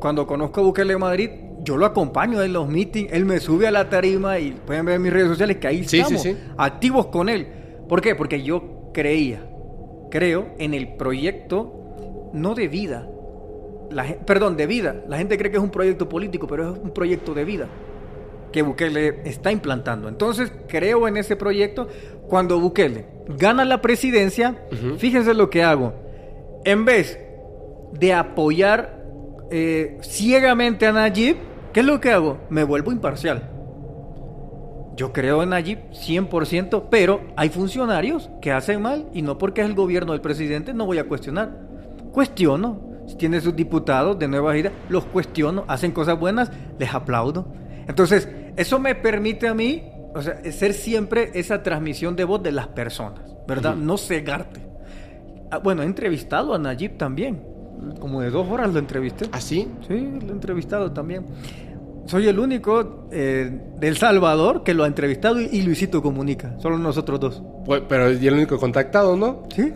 cuando 0.00 0.26
conozco 0.26 0.62
a 0.62 0.64
Bukele 0.64 0.96
Madrid, 0.96 1.30
yo 1.66 1.76
lo 1.76 1.84
acompaño 1.84 2.40
en 2.42 2.52
los 2.52 2.68
meetings, 2.68 3.12
él 3.12 3.24
me 3.24 3.40
sube 3.40 3.66
a 3.66 3.72
la 3.72 3.90
tarima 3.90 4.38
y 4.38 4.52
pueden 4.52 4.86
ver 4.86 4.94
en 4.94 5.02
mis 5.02 5.12
redes 5.12 5.28
sociales 5.28 5.56
que 5.56 5.66
ahí 5.66 5.80
estamos, 5.80 6.24
activos 6.56 7.06
con 7.06 7.28
él. 7.28 7.48
¿Por 7.88 8.00
qué? 8.00 8.14
Porque 8.14 8.42
yo 8.42 8.90
creía, 8.94 9.44
creo 10.08 10.54
en 10.58 10.74
el 10.74 10.96
proyecto 10.96 12.30
no 12.32 12.54
de 12.54 12.68
vida, 12.68 13.08
perdón, 14.24 14.56
de 14.56 14.66
vida. 14.68 15.02
La 15.08 15.18
gente 15.18 15.36
cree 15.36 15.50
que 15.50 15.56
es 15.56 15.62
un 15.62 15.70
proyecto 15.70 16.08
político, 16.08 16.46
pero 16.46 16.72
es 16.72 16.78
un 16.78 16.92
proyecto 16.92 17.34
de 17.34 17.44
vida 17.44 17.68
que 18.52 18.62
Bukele 18.62 19.22
está 19.24 19.50
implantando. 19.50 20.08
Entonces, 20.08 20.52
creo 20.68 21.08
en 21.08 21.16
ese 21.16 21.34
proyecto. 21.34 21.88
Cuando 22.28 22.60
Bukele 22.60 23.06
gana 23.26 23.64
la 23.64 23.80
presidencia, 23.82 24.56
fíjense 24.98 25.34
lo 25.34 25.50
que 25.50 25.64
hago. 25.64 25.94
En 26.64 26.84
vez 26.84 27.18
de 27.92 28.12
apoyar 28.12 29.04
eh, 29.50 29.98
ciegamente 30.02 30.86
a 30.86 30.92
Nayib, 30.92 31.36
¿qué 31.76 31.80
es 31.80 31.86
lo 31.86 32.00
que 32.00 32.10
hago? 32.10 32.38
Me 32.48 32.64
vuelvo 32.64 32.90
imparcial. 32.90 33.50
Yo 34.96 35.12
creo 35.12 35.42
en 35.42 35.50
Nayib 35.50 35.90
100%, 35.90 36.84
pero 36.90 37.20
hay 37.36 37.50
funcionarios 37.50 38.30
que 38.40 38.50
hacen 38.50 38.80
mal 38.80 39.04
y 39.12 39.20
no 39.20 39.36
porque 39.36 39.60
es 39.60 39.66
el 39.66 39.74
gobierno 39.74 40.12
del 40.12 40.22
presidente 40.22 40.72
no 40.72 40.86
voy 40.86 40.96
a 40.96 41.06
cuestionar. 41.06 41.50
Cuestiono. 42.12 42.80
tiene 43.18 43.42
sus 43.42 43.54
diputados 43.54 44.18
de 44.18 44.26
nuevas 44.26 44.56
ideas, 44.56 44.72
los 44.88 45.04
cuestiono, 45.04 45.66
hacen 45.68 45.92
cosas 45.92 46.18
buenas, 46.18 46.50
les 46.78 46.94
aplaudo. 46.94 47.52
Entonces, 47.86 48.26
eso 48.56 48.78
me 48.78 48.94
permite 48.94 49.46
a 49.46 49.52
mí, 49.52 49.82
o 50.14 50.22
sea, 50.22 50.50
ser 50.50 50.72
siempre 50.72 51.30
esa 51.34 51.62
transmisión 51.62 52.16
de 52.16 52.24
voz 52.24 52.42
de 52.42 52.52
las 52.52 52.68
personas, 52.68 53.20
¿verdad? 53.46 53.76
No 53.76 53.98
cegarte. 53.98 54.66
Ah, 55.50 55.58
bueno, 55.58 55.82
he 55.82 55.84
entrevistado 55.84 56.54
a 56.54 56.58
Nayib 56.58 56.96
también. 56.96 57.42
Como 58.00 58.22
de 58.22 58.30
dos 58.30 58.48
horas 58.48 58.72
lo 58.72 58.78
entrevisté. 58.78 59.26
¿Ah, 59.32 59.42
sí? 59.42 59.68
Sí, 59.86 60.08
lo 60.22 60.28
he 60.28 60.32
entrevistado 60.32 60.90
también. 60.92 61.26
Soy 62.06 62.28
el 62.28 62.38
único 62.38 63.08
eh, 63.10 63.50
de 63.78 63.88
El 63.88 63.96
Salvador 63.96 64.62
que 64.62 64.74
lo 64.74 64.84
ha 64.84 64.86
entrevistado 64.86 65.40
y, 65.40 65.46
y 65.46 65.62
Luisito 65.62 66.00
comunica. 66.00 66.54
Solo 66.60 66.78
nosotros 66.78 67.18
dos. 67.18 67.42
Pues, 67.64 67.82
pero 67.88 68.12
y 68.12 68.24
el 68.26 68.34
único 68.34 68.58
contactado, 68.58 69.16
¿no? 69.16 69.42
Sí. 69.54 69.72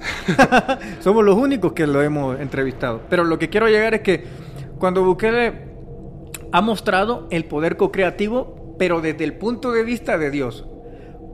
Somos 1.01 1.25
los 1.25 1.37
únicos 1.37 1.73
que 1.73 1.89
lo 1.89 2.01
hemos 2.03 2.39
entrevistado. 2.39 3.01
Pero 3.11 3.25
lo 3.25 3.39
que 3.39 3.49
quiero 3.49 3.67
llegar 3.67 3.95
es 3.95 4.03
que 4.03 4.25
cuando 4.79 5.03
Bukele 5.03 5.71
ha 6.53 6.61
mostrado 6.61 7.27
el 7.31 7.47
poder 7.47 7.77
co-creativo, 7.77 8.77
pero 8.79 9.01
desde 9.01 9.25
el 9.25 9.35
punto 9.35 9.73
de 9.73 9.83
vista 9.83 10.17
de 10.17 10.31
Dios. 10.31 10.67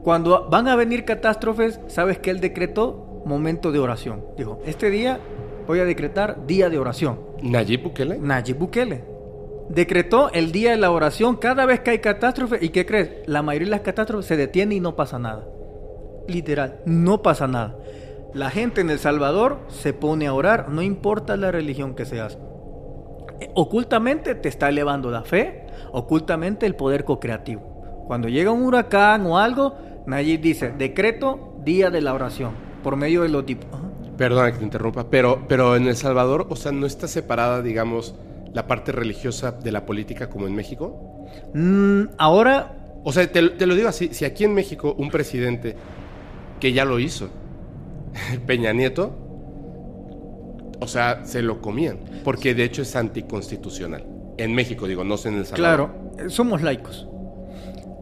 Cuando 0.03 0.47
van 0.49 0.67
a 0.67 0.75
venir 0.75 1.05
catástrofes, 1.05 1.79
sabes 1.87 2.17
que 2.17 2.31
él 2.31 2.39
decretó 2.39 3.21
momento 3.25 3.71
de 3.71 3.79
oración. 3.79 4.23
Dijo, 4.35 4.61
este 4.65 4.89
día 4.89 5.19
voy 5.67 5.79
a 5.79 5.85
decretar 5.85 6.47
día 6.47 6.69
de 6.69 6.79
oración. 6.79 7.19
Nayib 7.43 7.83
Bukele. 7.83 8.17
Nayib 8.17 8.57
Bukele 8.57 9.16
decretó 9.69 10.31
el 10.31 10.51
día 10.51 10.71
de 10.71 10.77
la 10.77 10.91
oración 10.91 11.35
cada 11.35 11.65
vez 11.65 11.81
que 11.81 11.91
hay 11.91 11.99
catástrofe. 11.99 12.57
¿Y 12.61 12.69
qué 12.69 12.85
crees? 12.85 13.27
La 13.27 13.41
mayoría 13.41 13.67
de 13.67 13.71
las 13.71 13.81
catástrofes 13.81 14.25
se 14.25 14.37
detiene 14.37 14.75
y 14.75 14.79
no 14.79 14.95
pasa 14.95 15.19
nada. 15.19 15.45
Literal, 16.27 16.79
no 16.85 17.21
pasa 17.21 17.47
nada. 17.47 17.75
La 18.33 18.49
gente 18.49 18.81
en 18.81 18.89
El 18.89 18.99
Salvador 18.99 19.59
se 19.69 19.93
pone 19.93 20.27
a 20.27 20.33
orar, 20.33 20.69
no 20.69 20.81
importa 20.81 21.37
la 21.37 21.51
religión 21.51 21.95
que 21.95 22.05
seas. 22.05 22.37
Ocultamente 23.53 24.35
te 24.35 24.49
está 24.49 24.69
elevando 24.69 25.11
la 25.11 25.23
fe, 25.23 25.67
ocultamente 25.91 26.65
el 26.65 26.75
poder 26.75 27.03
co-creativo. 27.03 28.05
Cuando 28.07 28.27
llega 28.27 28.51
un 28.51 28.63
huracán 28.63 29.25
o 29.25 29.37
algo, 29.37 29.75
Nayib 30.05 30.41
dice, 30.41 30.71
decreto 30.71 31.55
día 31.63 31.89
de 31.89 32.01
la 32.01 32.13
oración, 32.13 32.51
por 32.83 32.95
medio 32.95 33.23
de 33.23 33.29
los 33.29 33.45
tipos. 33.45 33.67
Perdona 34.17 34.51
que 34.51 34.57
te 34.57 34.63
interrumpa, 34.63 35.05
pero, 35.09 35.45
pero 35.47 35.75
en 35.75 35.87
El 35.87 35.95
Salvador, 35.95 36.47
o 36.49 36.55
sea, 36.55 36.71
no 36.71 36.85
está 36.85 37.07
separada, 37.07 37.61
digamos, 37.61 38.15
la 38.57 38.65
parte 38.65 38.91
religiosa 38.91 39.51
de 39.51 39.71
la 39.71 39.85
política 39.85 40.31
como 40.31 40.47
en 40.47 40.55
México? 40.55 41.27
Mm, 41.53 42.05
ahora... 42.17 42.73
O 43.03 43.13
sea, 43.13 43.31
te, 43.31 43.49
te, 43.49 43.67
lo 43.67 43.75
digo 43.75 43.87
así, 43.87 44.09
si 44.11 44.25
aquí 44.25 44.43
en 44.45 44.55
México 44.55 44.95
un 44.97 45.11
presidente 45.11 45.75
que 46.59 46.73
ya 46.73 46.83
lo 46.83 46.97
hizo, 46.97 47.29
Peña 48.47 48.73
Nieto, 48.73 49.15
o 50.79 50.87
sea, 50.87 51.23
se 51.23 51.43
lo 51.43 51.61
comían, 51.61 51.99
porque 52.23 52.55
de 52.55 52.63
hecho 52.63 52.81
es 52.81 52.95
anticonstitucional. 52.95 54.03
En 54.39 54.55
México, 54.55 54.87
digo, 54.87 55.03
no 55.03 55.17
sé 55.17 55.29
en 55.29 55.35
El 55.35 55.45
Salvador. 55.45 55.91
Claro, 56.15 56.29
somos 56.31 56.63
laicos. 56.63 57.07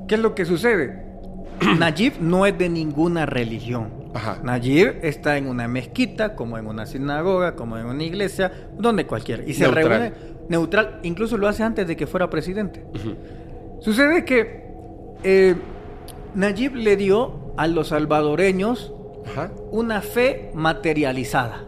¿Qué 0.08 0.16
es 0.16 0.22
lo 0.22 0.34
que 0.36 0.46
sucede? 0.46 1.04
Nayib 1.80 2.14
no 2.22 2.46
es 2.46 2.58
de 2.58 2.70
ninguna 2.70 3.26
religión. 3.26 4.06
Ajá. 4.14 4.40
Nayib 4.42 5.00
está 5.04 5.38
en 5.38 5.48
una 5.48 5.68
mezquita, 5.68 6.34
como 6.36 6.58
en 6.58 6.68
una 6.68 6.86
sinagoga, 6.86 7.56
como 7.58 7.78
en 7.78 7.86
una 7.86 8.04
iglesia, 8.04 8.70
donde 8.78 9.06
cualquiera. 9.06 9.44
Y 9.46 9.54
se 9.54 9.64
Neutral. 9.64 9.88
reúne 9.90 10.35
neutral, 10.50 11.00
incluso 11.04 11.38
lo 11.38 11.48
hace 11.48 11.64
antes 11.64 11.88
de 11.88 11.96
que 11.96 12.08
fuera 12.08 12.30
presidente. 12.30 12.84
Sucede 13.80 14.26
que 14.26 14.64
eh, 15.24 15.56
Nayib 16.34 16.76
le 16.76 16.96
dio 16.98 17.54
a 17.58 17.68
los 17.68 17.90
salvadoreños 17.90 18.94
Ajá. 19.32 19.52
una 19.72 20.02
fe 20.02 20.52
materializada, 20.54 21.66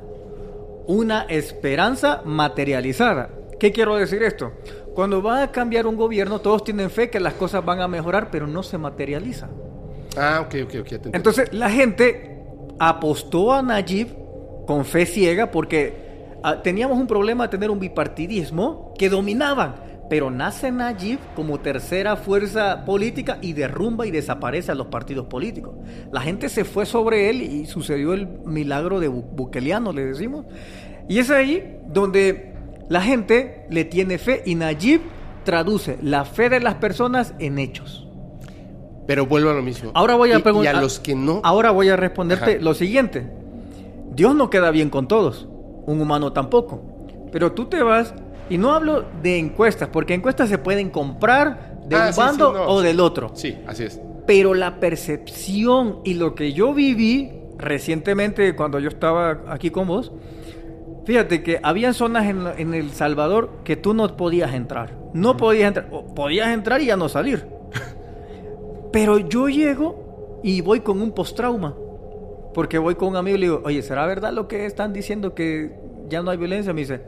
una 0.86 1.24
esperanza 1.24 2.22
materializada. 2.26 3.30
¿Qué 3.60 3.72
quiero 3.72 3.96
decir 3.96 4.22
esto? 4.24 4.52
Cuando 4.94 5.22
va 5.22 5.44
a 5.44 5.52
cambiar 5.52 5.86
un 5.88 5.96
gobierno, 5.96 6.40
todos 6.40 6.64
tienen 6.64 6.90
fe 6.90 7.10
que 7.10 7.20
las 7.20 7.34
cosas 7.34 7.64
van 7.64 7.82
a 7.82 7.88
mejorar, 7.88 8.30
pero 8.32 8.48
no 8.48 8.64
se 8.64 8.78
materializa. 8.78 9.48
Ah, 10.18 10.42
ok, 10.46 10.56
ok, 10.64 10.76
ok. 10.82 11.06
Entonces 11.14 11.54
la 11.54 11.70
gente 11.70 12.40
apostó 12.80 13.54
a 13.54 13.62
Nayib 13.62 14.08
con 14.66 14.86
fe 14.86 15.06
ciega 15.06 15.52
porque 15.52 16.07
teníamos 16.64 16.98
un 16.98 17.08
problema 17.08 17.44
de 17.46 17.50
tener 17.50 17.70
un 17.72 17.80
bipartidismo 17.80 18.94
que 18.98 19.10
dominaban. 19.10 19.76
Pero 20.10 20.32
nace 20.32 20.72
Nayib 20.72 21.20
como 21.36 21.60
tercera 21.60 22.16
fuerza 22.16 22.86
política 22.86 23.40
y 23.42 23.52
derrumba 23.52 24.08
y 24.08 24.12
desaparece 24.12 24.72
a 24.72 24.76
los 24.76 24.88
partidos 24.88 25.28
políticos. 25.28 25.76
La 26.14 26.22
gente 26.22 26.48
se 26.48 26.64
fue 26.64 26.86
sobre 26.86 27.30
él 27.30 27.42
y 27.42 27.66
sucedió 27.66 28.14
el 28.14 28.26
milagro 28.46 29.02
de 29.02 29.10
Bu- 29.10 29.26
Bukeliano, 29.32 29.92
le 29.92 30.06
decimos. 30.06 30.46
Y 31.10 31.20
es 31.20 31.30
ahí 31.30 31.78
donde 31.90 32.54
la 32.88 33.02
gente 33.02 33.66
le 33.70 33.84
tiene 33.84 34.18
fe 34.18 34.44
y 34.46 34.56
Nayib 34.56 35.02
traduce 35.44 35.98
la 36.02 36.24
fe 36.24 36.48
de 36.50 36.62
las 36.62 36.76
personas 36.76 37.34
en 37.40 37.60
hechos. 37.60 38.08
Pero 39.08 39.26
vuelvo 39.26 39.50
a 39.50 39.54
lo 39.54 39.62
mismo. 39.62 39.92
Ahora 39.94 40.16
voy 40.16 40.32
a 40.32 40.40
preguntar. 40.40 40.74
Y 40.74 40.78
a 40.78 40.82
los 40.82 41.00
que 41.02 41.16
no. 41.16 41.42
Ahora 41.44 41.72
voy 41.72 41.90
a 41.90 41.98
responderte 41.98 42.52
Ajá. 42.56 42.62
lo 42.62 42.74
siguiente. 42.74 43.28
Dios 44.14 44.36
no 44.36 44.50
queda 44.50 44.72
bien 44.72 44.90
con 44.90 45.08
todos, 45.10 45.48
un 45.88 46.00
humano 46.00 46.32
tampoco. 46.32 46.82
Pero 47.32 47.52
tú 47.54 47.66
te 47.66 47.82
vas, 47.82 48.14
y 48.50 48.58
no 48.60 48.74
hablo 48.74 49.06
de 49.24 49.40
encuestas, 49.40 49.90
porque 49.90 50.14
encuestas 50.14 50.48
se 50.50 50.60
pueden 50.60 50.90
comprar 50.92 51.82
de 51.88 51.96
Ah, 51.96 52.08
un 52.08 52.14
sí, 52.14 52.20
bando 52.20 52.50
sí, 52.52 52.54
no, 52.58 52.68
o 52.68 52.80
sí. 52.82 52.88
del 52.88 53.00
otro. 53.00 53.32
Sí, 53.34 53.58
así 53.66 53.84
es. 53.84 54.00
Pero 54.28 54.54
la 54.54 54.80
percepción 54.80 56.00
y 56.04 56.14
lo 56.14 56.36
que 56.36 56.54
yo 56.54 56.74
viví 56.74 57.32
recientemente 57.58 58.56
cuando 58.56 58.80
yo 58.80 58.90
estaba 58.90 59.42
aquí 59.50 59.72
con 59.72 59.88
vos, 59.88 60.12
fíjate 61.06 61.42
que 61.44 61.60
había 61.64 61.94
zonas 61.94 62.26
en, 62.28 62.46
en 62.58 62.74
El 62.74 62.92
Salvador 62.92 63.50
que 63.64 63.78
tú 63.78 63.94
no 63.94 64.16
podías 64.18 64.54
entrar. 64.54 64.94
No 65.14 65.38
podías 65.38 65.70
entrar, 65.70 65.88
o 65.92 66.14
podías 66.14 66.50
entrar 66.50 66.82
y 66.82 66.88
ya 66.88 66.98
no 66.98 67.08
salir. 67.10 67.48
Pero 68.92 69.18
yo 69.18 69.48
llego 69.48 70.40
y 70.44 70.62
voy 70.62 70.82
con 70.82 71.02
un 71.02 71.12
postrauma. 71.12 71.74
Porque 72.58 72.80
voy 72.80 72.96
con 72.96 73.10
un 73.10 73.18
amigo 73.18 73.38
y 73.38 73.40
le 73.42 73.46
digo, 73.46 73.62
oye, 73.66 73.84
¿será 73.84 74.08
verdad 74.08 74.34
lo 74.34 74.48
que 74.48 74.66
están 74.66 74.92
diciendo 74.92 75.36
que 75.36 75.78
ya 76.10 76.24
no 76.24 76.32
hay 76.32 76.38
violencia? 76.38 76.74
Me 76.74 76.82
dice, 76.82 77.00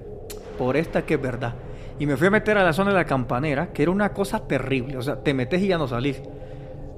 por 0.60 0.78
esta 0.78 1.08
que 1.08 1.16
es 1.16 1.22
verdad. 1.24 1.56
Y 1.98 2.06
me 2.06 2.18
fui 2.18 2.28
a 2.28 2.30
meter 2.30 2.56
a 2.60 2.64
la 2.64 2.72
zona 2.72 2.92
de 2.92 2.98
la 2.98 3.06
campanera, 3.06 3.74
que 3.74 3.82
era 3.82 3.92
una 3.92 4.14
cosa 4.14 4.48
terrible. 4.48 4.96
O 4.98 5.02
sea, 5.02 5.24
te 5.24 5.34
metes 5.34 5.60
y 5.64 5.66
ya 5.70 5.80
no 5.80 5.88
salís. 5.88 6.22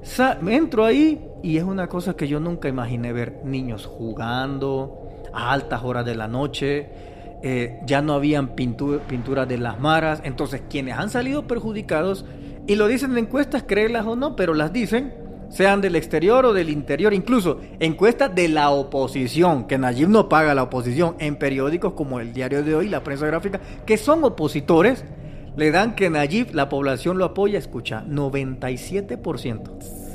Sa- 0.02 0.36
me 0.42 0.54
entro 0.54 0.84
ahí 0.84 1.30
y 1.42 1.56
es 1.56 1.64
una 1.64 1.86
cosa 1.88 2.12
que 2.14 2.28
yo 2.28 2.40
nunca 2.40 2.68
imaginé 2.68 3.14
ver. 3.14 3.40
Niños 3.42 3.86
jugando 3.86 5.08
a 5.32 5.50
altas 5.50 5.82
horas 5.82 6.04
de 6.04 6.14
la 6.14 6.28
noche. 6.28 6.90
eh, 7.44 7.80
ya 7.86 8.02
no 8.02 8.12
habían 8.12 8.54
pintu- 8.54 9.00
pinturas 9.00 9.48
de 9.48 9.56
las 9.56 9.80
maras. 9.80 10.20
Entonces, 10.24 10.60
quienes 10.68 10.98
han 10.98 11.08
salido 11.08 11.46
perjudicados, 11.46 12.26
y 12.66 12.74
lo 12.76 12.86
dicen 12.86 13.12
en 13.12 13.18
encuestas, 13.18 13.62
créelas 13.66 14.04
o 14.06 14.14
no, 14.14 14.36
pero 14.36 14.52
las 14.52 14.74
dicen, 14.74 15.12
sean 15.52 15.80
del 15.80 15.96
exterior 15.96 16.46
o 16.46 16.52
del 16.52 16.70
interior, 16.70 17.12
incluso 17.12 17.60
encuestas 17.78 18.34
de 18.34 18.48
la 18.48 18.70
oposición, 18.70 19.66
que 19.66 19.78
Nayib 19.78 20.08
no 20.08 20.28
paga 20.28 20.54
la 20.54 20.64
oposición, 20.64 21.14
en 21.18 21.36
periódicos 21.36 21.92
como 21.92 22.20
el 22.20 22.32
Diario 22.32 22.64
de 22.64 22.74
Hoy, 22.74 22.88
la 22.88 23.04
prensa 23.04 23.26
gráfica, 23.26 23.60
que 23.84 23.98
son 23.98 24.24
opositores, 24.24 25.04
le 25.54 25.70
dan 25.70 25.94
que 25.94 26.08
Nayib, 26.08 26.54
la 26.54 26.70
población 26.70 27.18
lo 27.18 27.26
apoya, 27.26 27.58
escucha, 27.58 28.04
97%. 28.08 29.70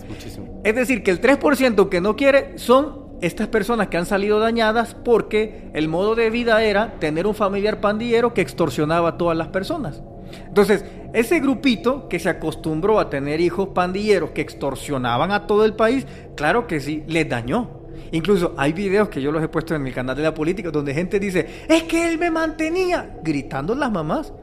Muchísimo. 0.10 0.62
Es 0.64 0.76
decir, 0.76 1.04
que 1.04 1.12
el 1.12 1.22
3% 1.22 1.90
que 1.90 2.02
no 2.02 2.16
quiere 2.16 2.58
son 2.58 3.08
estas 3.22 3.48
personas 3.48 3.88
que 3.88 3.98
han 3.98 4.06
salido 4.06 4.40
dañadas 4.40 4.96
porque 4.96 5.70
el 5.74 5.88
modo 5.88 6.16
de 6.16 6.30
vida 6.30 6.64
era 6.64 6.94
tener 7.00 7.28
un 7.28 7.36
familiar 7.36 7.80
pandillero 7.82 8.34
que 8.34 8.42
extorsionaba 8.42 9.10
a 9.10 9.18
todas 9.18 9.38
las 9.38 9.48
personas. 9.48 10.02
Entonces, 10.48 10.84
ese 11.14 11.40
grupito 11.40 12.08
que 12.10 12.20
se 12.20 12.30
acostumbró 12.30 13.00
a 13.00 13.10
tener 13.10 13.40
hijos 13.42 13.70
pandilleros 13.70 14.32
que 14.32 14.42
extorsionaban 14.42 15.32
a 15.32 15.48
todo 15.48 15.66
el 15.66 15.74
país, 15.74 16.06
claro 16.36 16.68
que 16.68 16.80
sí, 16.80 17.04
les 17.08 17.28
dañó. 17.28 17.70
Incluso 18.12 18.54
hay 18.58 18.72
videos 18.74 19.10
que 19.10 19.22
yo 19.22 19.32
los 19.32 19.44
he 19.44 19.48
puesto 19.50 19.76
en 19.76 19.86
el 19.86 19.94
canal 19.94 20.16
de 20.16 20.24
la 20.24 20.34
política 20.34 20.72
donde 20.72 20.94
gente 20.94 21.20
dice, 21.20 21.46
es 21.68 21.84
que 21.84 22.10
él 22.10 22.18
me 22.18 22.32
mantenía, 22.32 23.18
gritando 23.24 23.76
las 23.76 23.92
mamás, 23.92 24.34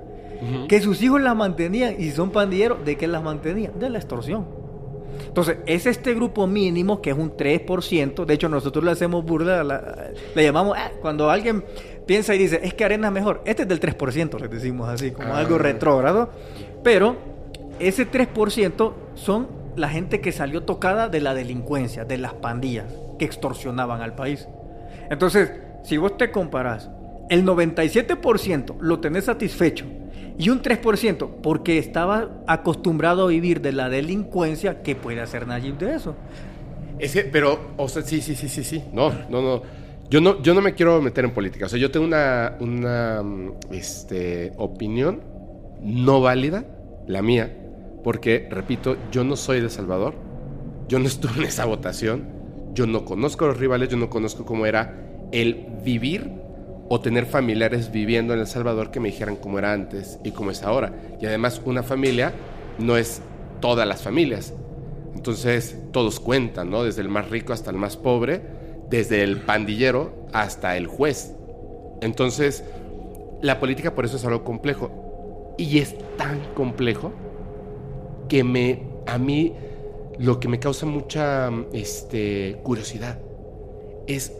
que 0.69 0.81
sus 0.81 1.01
hijos 1.01 1.23
las 1.23 1.35
mantenían 1.35 1.95
y 1.99 2.11
son 2.11 2.31
pandilleros, 2.31 2.85
¿de 2.85 2.97
qué 2.97 3.07
las 3.07 3.23
mantenían? 3.23 3.79
De 3.79 3.89
la 3.89 3.99
extorsión. 3.99 4.47
Entonces, 5.27 5.59
es 5.67 5.87
este 5.87 6.13
grupo 6.13 6.47
mínimo 6.47 7.01
que 7.01 7.11
es 7.11 7.17
un 7.17 7.31
3%. 7.37 8.25
De 8.27 8.35
hecho, 8.35 8.49
nosotros 8.49 8.85
le 8.85 8.91
hacemos 8.91 9.25
burla, 9.25 9.63
la- 9.65 10.11
le 10.35 10.43
llamamos, 10.43 10.77
ah, 10.77 10.91
cuando 11.01 11.31
alguien 11.31 11.65
piensa 12.07 12.35
y 12.35 12.39
dice, 12.39 12.61
es 12.63 12.75
que 12.75 12.85
arena 12.85 13.09
es 13.09 13.13
mejor. 13.13 13.43
Este 13.45 13.63
es 13.63 13.69
del 13.69 13.81
3%, 13.81 14.39
les 14.41 14.51
decimos 14.51 14.89
así, 14.89 15.11
como 15.11 15.29
Ah. 15.35 15.39
algo 15.39 15.59
retrógrado. 15.59 16.31
Pero 16.83 17.17
ese 17.79 18.07
3% 18.07 18.95
son 19.15 19.49
la 19.77 19.89
gente 19.89 20.21
que 20.21 20.31
salió 20.33 20.63
tocada 20.63 21.09
de 21.09 21.21
la 21.21 21.35
delincuencia, 21.35 22.05
de 22.05 22.19
las 22.19 22.35
pandillas 22.35 22.87
que 23.19 23.25
extorsionaban 23.25 24.01
al 24.03 24.15
país. 24.15 24.47
Entonces, 25.11 25.51
si 25.83 25.97
vos 25.97 26.17
te 26.17 26.31
comparás, 26.31 26.91
el 27.31 27.45
97% 27.45 28.77
lo 28.81 29.01
tenés 29.01 29.25
satisfecho 29.25 29.87
y 30.39 30.51
un 30.51 30.63
3% 30.63 31.29
porque 31.43 31.79
estaba 31.79 32.29
acostumbrado 32.47 33.25
a 33.25 33.29
vivir 33.29 33.61
de 33.61 33.73
la 33.73 33.89
delincuencia, 33.89 34.83
¿qué 34.83 34.95
puede 34.95 35.21
hacer 35.21 35.47
Nayib 35.47 35.79
de 35.79 35.95
eso? 35.95 36.15
Ese, 36.99 37.25
pero, 37.25 37.59
o 37.77 37.89
sea, 37.89 38.03
sí, 38.03 38.21
sí, 38.21 38.35
sí, 38.37 38.49
sí, 38.49 38.63
sí. 38.63 38.85
No, 38.93 39.11
no, 39.29 39.43
no. 39.43 39.63
Yo 40.11 40.21
no, 40.21 40.43
yo 40.43 40.55
no 40.55 40.61
me 40.61 40.75
quiero 40.75 41.01
meter 41.01 41.25
en 41.25 41.33
política. 41.33 41.67
O 41.67 41.69
sea, 41.69 41.79
yo 41.79 41.91
tengo 41.91 42.07
una, 42.07 42.57
una 42.61 43.23
este, 43.71 44.53
opinión 44.57 45.23
no 45.81 46.21
válida, 46.21 46.65
la 47.07 47.23
mía, 47.23 47.55
porque, 48.03 48.49
repito, 48.51 48.97
yo 49.11 49.25
no 49.25 49.37
soy 49.37 49.61
de 49.61 49.71
Salvador, 49.71 50.15
yo 50.89 50.99
no 50.99 51.07
estuve 51.09 51.39
en 51.39 51.45
esa 51.45 51.65
votación, 51.65 52.27
yo 52.75 52.87
no 52.87 53.05
conozco 53.05 53.45
a 53.45 53.49
los 53.49 53.59
rivales, 53.59 53.89
yo 53.89 53.97
no 53.97 54.11
conozco 54.11 54.45
cómo 54.45 54.67
era 54.67 55.05
el 55.33 55.67
vivir 55.85 56.31
o 56.89 57.01
tener 57.01 57.27
familiares 57.27 57.91
viviendo 57.91 58.35
en 58.35 58.41
El 58.41 58.47
Salvador 58.47 58.91
que 58.91 59.01
me 59.01 59.09
dijeran 59.09 59.37
cómo 59.37 59.59
era 59.59 59.73
antes 59.73 60.19
y 60.23 60.33
cómo 60.33 60.51
es 60.51 60.63
ahora. 60.63 60.93
Y 61.21 61.27
además 61.27 61.63
una 61.65 61.83
familia 61.83 62.33
no 62.79 62.97
es 62.97 63.23
todas 63.61 63.89
las 63.89 64.03
familias. 64.03 64.53
Entonces 65.15 65.79
todos 65.93 66.21
cuentan, 66.21 66.71
¿no? 66.71 66.85
Desde 66.85 67.01
el 67.01 67.09
más 67.09 67.31
rico 67.31 67.53
hasta 67.53 67.71
el 67.71 67.77
más 67.77 67.97
pobre, 67.97 68.43
desde 68.97 69.25
el 69.25 69.41
pandillero 69.41 70.13
hasta 70.33 70.77
el 70.77 70.87
juez. 70.87 71.35
Entonces 72.01 72.63
la 73.43 73.59
política 73.59 73.95
por 73.95 74.05
eso 74.05 74.17
es 74.17 74.25
algo 74.25 74.45
complejo. 74.45 75.55
Y 75.59 75.79
es 75.79 75.97
tan 76.17 76.41
complejo 76.55 77.13
que 78.29 78.45
me, 78.45 78.83
a 79.07 79.19
mí 79.19 79.53
lo 80.19 80.39
que 80.39 80.49
me 80.49 80.61
causa 80.61 80.87
mucha 80.87 81.51
este, 81.73 82.61
curiosidad 82.63 83.19
es 84.07 84.33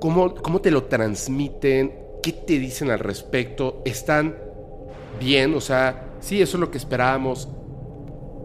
cómo, 0.00 0.34
cómo 0.34 0.60
te 0.60 0.70
lo 0.70 0.84
transmiten, 0.84 1.94
qué 2.22 2.32
te 2.32 2.58
dicen 2.58 2.90
al 2.90 2.98
respecto, 2.98 3.80
están 3.84 4.36
bien, 5.18 5.54
o 5.54 5.60
sea, 5.60 6.16
sí, 6.20 6.42
eso 6.42 6.56
es 6.56 6.60
lo 6.60 6.70
que 6.70 6.78
esperábamos 6.78 7.48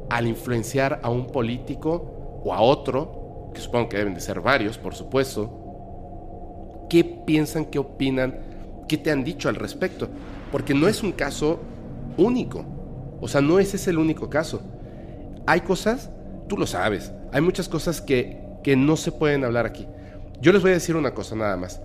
al 0.10 0.28
influenciar 0.28 1.00
a 1.04 1.10
un 1.10 1.28
político 1.28 2.42
o 2.44 2.54
a 2.54 2.62
otro, 2.62 3.17
que 3.58 3.64
supongo 3.64 3.90
que 3.90 3.98
deben 3.98 4.14
de 4.14 4.22
ser 4.22 4.40
varios, 4.40 4.78
por 4.78 4.96
supuesto, 4.96 6.86
¿qué 6.90 7.04
piensan, 7.04 7.66
qué 7.66 7.80
opinan, 7.80 8.40
qué 8.88 8.98
te 8.98 9.12
han 9.12 9.24
dicho 9.24 9.50
al 9.50 9.56
respecto? 9.56 10.08
Porque 10.52 10.74
no 10.74 10.88
es 10.88 11.04
un 11.04 11.12
caso 11.12 11.60
único, 12.18 12.64
o 13.20 13.28
sea, 13.28 13.42
no 13.42 13.60
ese 13.60 13.78
es 13.78 13.88
el 13.88 13.98
único 13.98 14.30
caso. 14.30 14.62
Hay 15.46 15.62
cosas, 15.62 16.10
tú 16.48 16.58
lo 16.58 16.68
sabes, 16.68 17.12
hay 17.34 17.42
muchas 17.42 17.68
cosas 17.68 18.00
que, 18.00 18.42
que 18.64 18.76
no 18.76 18.96
se 18.96 19.12
pueden 19.12 19.44
hablar 19.44 19.66
aquí. 19.66 19.88
Yo 20.40 20.52
les 20.54 20.62
voy 20.62 20.72
a 20.72 20.76
decir 20.76 20.96
una 20.96 21.14
cosa 21.14 21.36
nada 21.36 21.58
más. 21.58 21.82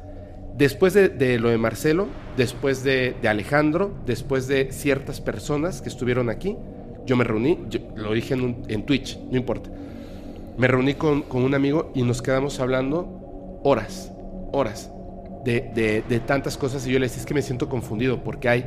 Después 0.57 0.93
de, 0.93 1.39
lo 1.39 1.49
de 1.49 1.57
Marcelo, 1.57 2.09
después 2.37 2.85
de, 2.85 3.17
Alejandro, 3.27 3.93
después 4.05 4.47
de 4.47 4.71
ciertas 4.71 5.21
personas 5.21 5.81
que 5.81 5.89
estuvieron 5.89 6.29
aquí, 6.29 6.57
yo 7.07 7.17
me 7.17 7.25
reuní, 7.25 7.59
lo 7.97 8.13
dije 8.13 8.35
en, 8.35 8.85
Twitch, 8.85 9.19
no 9.31 9.39
importa. 9.39 9.71
Me 10.57 10.69
reuní 10.69 10.95
con, 10.95 11.25
un 11.31 11.55
amigo 11.55 11.91
y 11.95 12.03
nos 12.03 12.23
quedamos 12.23 12.61
hablando 12.61 13.61
horas, 13.65 14.13
horas, 14.53 14.91
de, 15.45 16.05
de, 16.09 16.21
tantas 16.21 16.57
cosas. 16.57 16.87
Y 16.87 16.93
yo 16.93 16.99
le 16.99 17.07
decía, 17.07 17.21
es 17.21 17.27
que 17.27 17.35
me 17.35 17.43
siento 17.43 17.69
confundido 17.69 18.23
porque 18.23 18.49
hay 18.49 18.67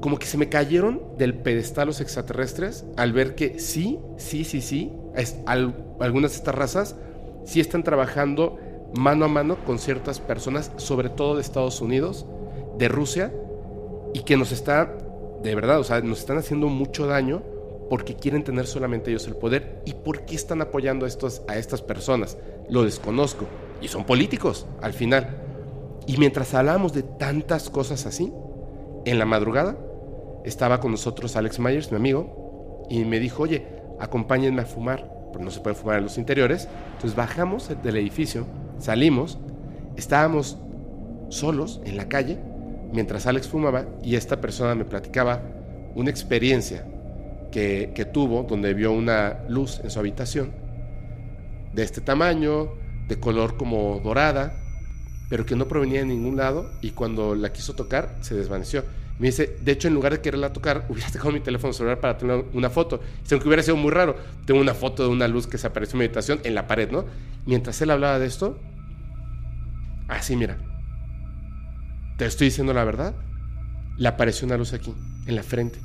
como 0.00 0.18
que 0.18 0.26
se 0.26 0.38
me 0.38 0.48
cayeron 0.48 1.02
del 1.18 1.34
pedestal 1.34 1.88
los 1.88 2.00
extraterrestres 2.00 2.86
al 2.96 3.12
ver 3.12 3.34
que 3.34 3.58
sí, 3.58 3.98
sí, 4.16 4.44
sí, 4.44 4.62
sí, 4.62 4.92
es, 5.14 5.36
algunas 5.46 6.30
de 6.30 6.36
estas 6.38 6.54
razas 6.54 6.96
sí 7.44 7.60
están 7.60 7.82
trabajando 7.82 8.56
mano 8.94 9.26
a 9.26 9.28
mano 9.28 9.56
con 9.64 9.78
ciertas 9.78 10.20
personas, 10.20 10.72
sobre 10.76 11.10
todo 11.10 11.36
de 11.36 11.42
Estados 11.42 11.80
Unidos, 11.80 12.26
de 12.78 12.88
Rusia, 12.88 13.32
y 14.14 14.20
que 14.20 14.36
nos 14.36 14.52
está, 14.52 14.96
de 15.42 15.54
verdad, 15.54 15.78
o 15.78 15.84
sea, 15.84 16.00
nos 16.00 16.20
están 16.20 16.38
haciendo 16.38 16.68
mucho 16.68 17.06
daño 17.06 17.42
porque 17.90 18.16
quieren 18.16 18.42
tener 18.42 18.66
solamente 18.66 19.10
ellos 19.10 19.26
el 19.26 19.36
poder. 19.36 19.82
¿Y 19.84 19.92
por 19.92 20.24
qué 20.24 20.34
están 20.34 20.62
apoyando 20.62 21.04
a, 21.04 21.08
estos, 21.08 21.42
a 21.46 21.58
estas 21.58 21.82
personas? 21.82 22.38
Lo 22.70 22.84
desconozco. 22.84 23.44
Y 23.82 23.88
son 23.88 24.04
políticos, 24.04 24.66
al 24.80 24.94
final. 24.94 25.36
Y 26.06 26.16
mientras 26.16 26.54
hablamos 26.54 26.94
de 26.94 27.02
tantas 27.02 27.68
cosas 27.68 28.06
así, 28.06 28.32
en 29.04 29.18
la 29.18 29.26
madrugada 29.26 29.76
estaba 30.44 30.80
con 30.80 30.92
nosotros 30.92 31.36
Alex 31.36 31.58
Myers, 31.58 31.90
mi 31.90 31.96
amigo, 31.96 32.86
y 32.88 33.04
me 33.04 33.20
dijo, 33.20 33.42
oye, 33.42 33.66
acompáñenme 33.98 34.62
a 34.62 34.66
fumar 34.66 35.20
pero 35.32 35.44
no 35.44 35.50
se 35.50 35.60
puede 35.60 35.76
fumar 35.76 35.98
en 35.98 36.04
los 36.04 36.18
interiores. 36.18 36.68
Entonces 36.94 37.16
bajamos 37.16 37.70
del 37.82 37.96
edificio, 37.96 38.46
salimos, 38.78 39.38
estábamos 39.96 40.58
solos 41.28 41.80
en 41.84 41.96
la 41.96 42.08
calle 42.08 42.38
mientras 42.92 43.26
Alex 43.26 43.48
fumaba 43.48 43.84
y 44.02 44.16
esta 44.16 44.40
persona 44.40 44.74
me 44.74 44.84
platicaba 44.84 45.42
una 45.94 46.10
experiencia 46.10 46.84
que, 47.50 48.08
tuvo 48.12 48.44
donde 48.44 48.74
vio 48.74 48.92
una 48.92 49.40
luz 49.48 49.80
en 49.82 49.90
su 49.90 49.98
habitación 49.98 50.52
de 51.72 51.82
este 51.82 52.00
tamaño, 52.00 52.70
de 53.08 53.18
color 53.18 53.56
como 53.56 54.00
dorada, 54.02 54.54
pero 55.28 55.46
que 55.46 55.56
no 55.56 55.68
provenía 55.68 56.00
de 56.00 56.06
ningún 56.06 56.36
lado 56.36 56.70
y 56.80 56.90
cuando 56.90 57.34
la 57.34 57.52
quiso 57.52 57.74
tocar 57.74 58.16
se 58.20 58.34
desvaneció. 58.34 58.84
Me 59.18 59.26
dice, 59.26 59.58
de 59.60 59.72
hecho, 59.72 59.86
en 59.86 59.94
lugar 59.94 60.12
de 60.12 60.20
quererla 60.20 60.52
tocar, 60.52 60.86
hubiera 60.88 61.10
dejado 61.10 61.32
mi 61.32 61.40
teléfono 61.40 61.72
celular 61.72 62.00
para 62.00 62.16
tener 62.16 62.44
una 62.54 62.70
foto. 62.70 63.00
Dice, 63.22 63.34
aunque 63.34 63.48
hubiera 63.48 63.62
sido 63.62 63.76
muy 63.76 63.90
raro, 63.90 64.16
tengo 64.46 64.60
una 64.60 64.74
foto 64.74 65.02
de 65.04 65.10
una 65.10 65.28
luz 65.28 65.46
que 65.46 65.58
se 65.58 65.66
apareció 65.66 65.94
en 65.94 65.98
mi 65.98 66.04
habitación 66.06 66.40
en 66.42 66.54
la 66.54 66.66
pared, 66.66 66.90
¿no? 66.90 67.04
Mientras 67.46 67.80
él 67.82 67.90
hablaba 67.90 68.18
de 68.18 68.26
esto, 68.26 68.58
así, 70.08 70.36
mira, 70.36 70.58
te 72.16 72.26
estoy 72.26 72.46
diciendo 72.46 72.72
la 72.72 72.84
verdad, 72.84 73.14
le 73.96 74.08
apareció 74.08 74.46
una 74.46 74.56
luz 74.56 74.72
aquí, 74.72 74.94
en 75.26 75.36
la 75.36 75.42
frente. 75.42 75.78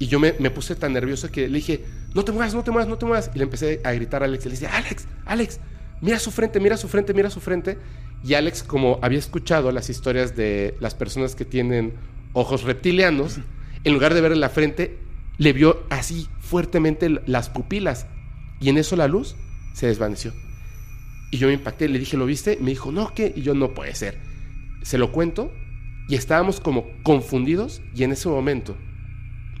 Y 0.00 0.06
yo 0.06 0.18
me, 0.18 0.34
me, 0.38 0.50
puse 0.50 0.74
tan 0.74 0.94
nervioso 0.94 1.30
que 1.30 1.46
le 1.46 1.58
dije, 1.58 1.84
no 2.14 2.24
te 2.24 2.32
muevas, 2.32 2.54
no 2.54 2.64
te 2.64 2.70
muevas, 2.70 2.88
no 2.88 2.96
te 2.96 3.04
muevas. 3.04 3.30
Y 3.34 3.38
le 3.38 3.44
empecé 3.44 3.82
a 3.84 3.92
gritar 3.92 4.22
a 4.22 4.24
Alex. 4.24 4.46
Y 4.46 4.48
le 4.48 4.54
dije, 4.54 4.66
Alex, 4.66 5.06
Alex, 5.26 5.60
mira 6.00 6.18
su 6.18 6.30
frente, 6.30 6.58
mira 6.58 6.78
su 6.78 6.88
frente, 6.88 7.12
mira 7.12 7.28
su 7.28 7.38
frente. 7.38 7.76
Y 8.24 8.32
Alex, 8.32 8.62
como 8.62 8.98
había 9.02 9.18
escuchado 9.18 9.70
las 9.72 9.90
historias 9.90 10.34
de 10.34 10.74
las 10.80 10.94
personas 10.94 11.34
que 11.34 11.44
tienen 11.44 11.92
ojos 12.32 12.62
reptilianos, 12.62 13.40
en 13.84 13.92
lugar 13.92 14.14
de 14.14 14.22
verle 14.22 14.38
la 14.38 14.48
frente, 14.48 14.98
le 15.36 15.52
vio 15.52 15.84
así 15.90 16.28
fuertemente 16.38 17.10
las 17.26 17.50
pupilas. 17.50 18.06
Y 18.58 18.70
en 18.70 18.78
eso 18.78 18.96
la 18.96 19.06
luz 19.06 19.36
se 19.74 19.86
desvaneció. 19.86 20.32
Y 21.30 21.36
yo 21.36 21.46
me 21.46 21.52
impacté, 21.52 21.90
le 21.90 21.98
dije, 21.98 22.16
¿lo 22.16 22.24
viste? 22.24 22.56
me 22.58 22.70
dijo, 22.70 22.90
no, 22.90 23.12
¿qué? 23.14 23.34
Y 23.36 23.42
yo, 23.42 23.52
no 23.52 23.74
puede 23.74 23.94
ser. 23.94 24.18
Se 24.82 24.96
lo 24.96 25.12
cuento 25.12 25.52
y 26.08 26.14
estábamos 26.14 26.58
como 26.58 26.86
confundidos 27.02 27.82
y 27.94 28.02
en 28.04 28.12
ese 28.12 28.30
momento 28.30 28.76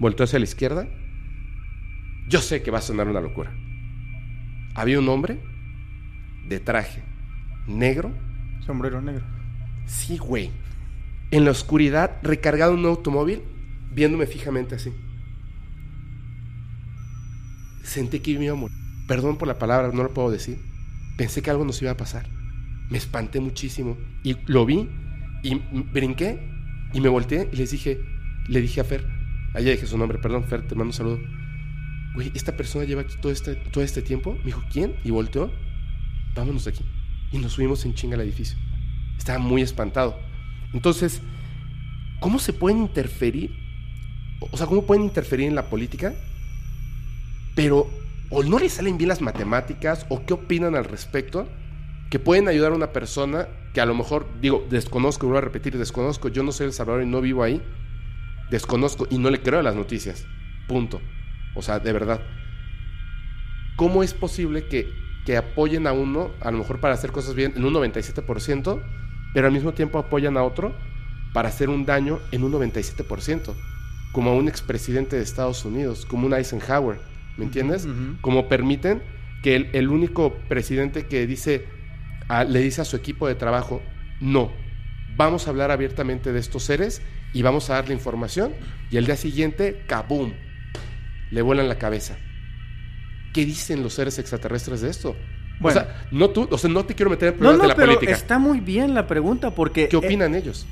volteó 0.00 0.24
hacia 0.24 0.40
la 0.40 0.44
izquierda. 0.44 0.88
Yo 2.28 2.40
sé 2.40 2.62
que 2.62 2.72
va 2.72 2.78
a 2.78 2.82
sonar 2.82 3.06
una 3.06 3.20
locura. 3.20 3.54
Había 4.74 4.98
un 4.98 5.08
hombre 5.08 5.38
de 6.48 6.58
traje 6.58 7.04
negro. 7.68 8.12
Sombrero 8.66 9.00
negro. 9.00 9.24
Sí, 9.86 10.18
güey 10.18 10.50
en 11.30 11.44
la 11.44 11.52
oscuridad, 11.52 12.18
recargado 12.22 12.74
en 12.74 12.80
un 12.80 12.86
automóvil, 12.86 13.42
viéndome 13.92 14.26
fijamente 14.26 14.74
así. 14.74 14.92
Sentí 17.82 18.20
que 18.20 18.38
me 18.38 18.46
iba 18.46 18.54
a 18.54 18.56
morir. 18.56 18.76
Perdón 19.06 19.36
por 19.36 19.48
la 19.48 19.58
palabra, 19.58 19.90
no 19.92 20.02
lo 20.02 20.12
puedo 20.12 20.30
decir. 20.30 20.58
Pensé 21.16 21.42
que 21.42 21.50
algo 21.50 21.64
nos 21.64 21.80
iba 21.82 21.90
a 21.92 21.96
pasar. 21.96 22.28
Me 22.88 22.98
espanté 22.98 23.40
muchísimo. 23.40 23.96
Y 24.22 24.36
lo 24.46 24.66
vi 24.66 24.88
y 25.42 25.54
brinqué 25.92 26.40
y 26.92 27.00
me 27.00 27.08
volteé 27.08 27.48
y 27.52 27.56
les 27.56 27.70
dije, 27.70 28.00
le 28.48 28.60
dije 28.60 28.80
a 28.80 28.84
Fer, 28.84 29.06
allá 29.54 29.70
dije 29.70 29.86
su 29.86 29.98
nombre, 29.98 30.18
perdón 30.18 30.44
Fer, 30.44 30.66
te 30.66 30.74
mando 30.74 30.90
un 30.90 30.92
saludo. 30.92 31.20
Güey, 32.14 32.32
esta 32.34 32.56
persona 32.56 32.84
lleva 32.84 33.02
aquí 33.02 33.14
todo 33.20 33.32
este, 33.32 33.54
todo 33.54 33.84
este 33.84 34.02
tiempo. 34.02 34.34
Me 34.38 34.46
dijo, 34.46 34.62
¿quién? 34.72 34.96
Y 35.04 35.10
volteó, 35.10 35.52
vámonos 36.34 36.64
de 36.64 36.70
aquí. 36.70 36.84
Y 37.32 37.38
nos 37.38 37.52
subimos 37.52 37.84
en 37.84 37.94
chinga 37.94 38.16
al 38.16 38.22
edificio. 38.22 38.58
Estaba 39.16 39.38
muy 39.38 39.62
espantado. 39.62 40.18
Entonces, 40.72 41.20
¿cómo 42.20 42.38
se 42.38 42.52
pueden 42.52 42.78
interferir? 42.78 43.54
O 44.40 44.56
sea, 44.56 44.66
¿cómo 44.66 44.84
pueden 44.86 45.04
interferir 45.04 45.46
en 45.46 45.54
la 45.54 45.68
política? 45.68 46.14
Pero 47.54 47.88
o 48.30 48.42
no 48.42 48.58
les 48.58 48.74
salen 48.74 48.96
bien 48.96 49.08
las 49.08 49.20
matemáticas 49.20 50.06
o 50.08 50.24
qué 50.24 50.34
opinan 50.34 50.76
al 50.76 50.84
respecto 50.84 51.48
que 52.10 52.18
pueden 52.18 52.48
ayudar 52.48 52.72
a 52.72 52.74
una 52.76 52.92
persona 52.92 53.48
que 53.72 53.80
a 53.80 53.86
lo 53.86 53.94
mejor, 53.94 54.26
digo, 54.40 54.66
desconozco, 54.68 55.26
vuelvo 55.26 55.38
a 55.38 55.42
repetir, 55.42 55.76
desconozco, 55.78 56.28
yo 56.28 56.42
no 56.42 56.50
soy 56.52 56.66
El 56.66 56.72
Salvador 56.72 57.02
y 57.02 57.06
no 57.06 57.20
vivo 57.20 57.42
ahí, 57.42 57.62
desconozco 58.50 59.06
y 59.10 59.18
no 59.18 59.30
le 59.30 59.40
creo 59.40 59.60
a 59.60 59.62
las 59.62 59.74
noticias, 59.74 60.26
punto. 60.66 61.00
O 61.54 61.62
sea, 61.62 61.78
de 61.78 61.92
verdad. 61.92 62.20
¿Cómo 63.76 64.02
es 64.02 64.12
posible 64.12 64.66
que, 64.66 64.92
que 65.24 65.36
apoyen 65.36 65.86
a 65.86 65.92
uno, 65.92 66.32
a 66.40 66.50
lo 66.50 66.58
mejor 66.58 66.80
para 66.80 66.94
hacer 66.94 67.12
cosas 67.12 67.34
bien, 67.34 67.54
en 67.56 67.64
un 67.64 67.72
97%, 67.72 68.82
pero 69.32 69.46
al 69.46 69.52
mismo 69.52 69.72
tiempo 69.72 69.98
apoyan 69.98 70.36
a 70.36 70.42
otro 70.42 70.74
para 71.32 71.48
hacer 71.48 71.70
un 71.70 71.86
daño 71.86 72.18
en 72.32 72.44
un 72.44 72.52
97%, 72.52 73.54
como 74.12 74.30
a 74.30 74.34
un 74.34 74.48
expresidente 74.48 75.16
de 75.16 75.22
Estados 75.22 75.64
Unidos, 75.64 76.04
como 76.04 76.26
un 76.26 76.34
Eisenhower, 76.34 76.98
¿me 77.36 77.44
entiendes? 77.44 77.86
Como 78.20 78.48
permiten 78.48 79.02
que 79.42 79.70
el, 79.72 79.88
único 79.88 80.34
presidente 80.48 81.06
que 81.06 81.26
dice, 81.26 81.66
le 82.48 82.60
dice 82.60 82.82
a 82.82 82.84
su 82.84 82.96
equipo 82.96 83.28
de 83.28 83.34
trabajo, 83.34 83.80
no, 84.20 84.52
vamos 85.16 85.46
a 85.46 85.50
hablar 85.50 85.70
abiertamente 85.70 86.32
de 86.32 86.40
estos 86.40 86.64
seres 86.64 87.00
y 87.32 87.42
vamos 87.42 87.70
a 87.70 87.74
darle 87.74 87.94
información, 87.94 88.54
y 88.90 88.96
el 88.96 89.06
día 89.06 89.16
siguiente, 89.16 89.84
¡kaboom! 89.86 90.32
Le 91.30 91.42
vuelan 91.42 91.68
la 91.68 91.78
cabeza. 91.78 92.16
¿Qué 93.32 93.44
dicen 93.44 93.82
los 93.82 93.94
seres 93.94 94.18
extraterrestres 94.18 94.80
de 94.80 94.90
esto? 94.90 95.16
O 95.62 95.70
sea, 95.70 96.06
no 96.10 96.30
tú, 96.30 96.48
o 96.50 96.58
sea, 96.58 96.70
no 96.70 96.84
te 96.84 96.94
quiero 96.94 97.10
meter 97.10 97.28
en 97.28 97.34
problemas 97.34 97.58
no, 97.58 97.62
de 97.62 97.68
la 97.68 97.74
pero 97.74 97.94
política. 97.94 98.12
está 98.12 98.38
muy 98.38 98.60
bien 98.60 98.94
la 98.94 99.06
pregunta 99.06 99.54
porque... 99.54 99.88
¿Qué 99.88 99.96
eh, 99.96 99.98
opinan 99.98 100.34
ellos? 100.34 100.66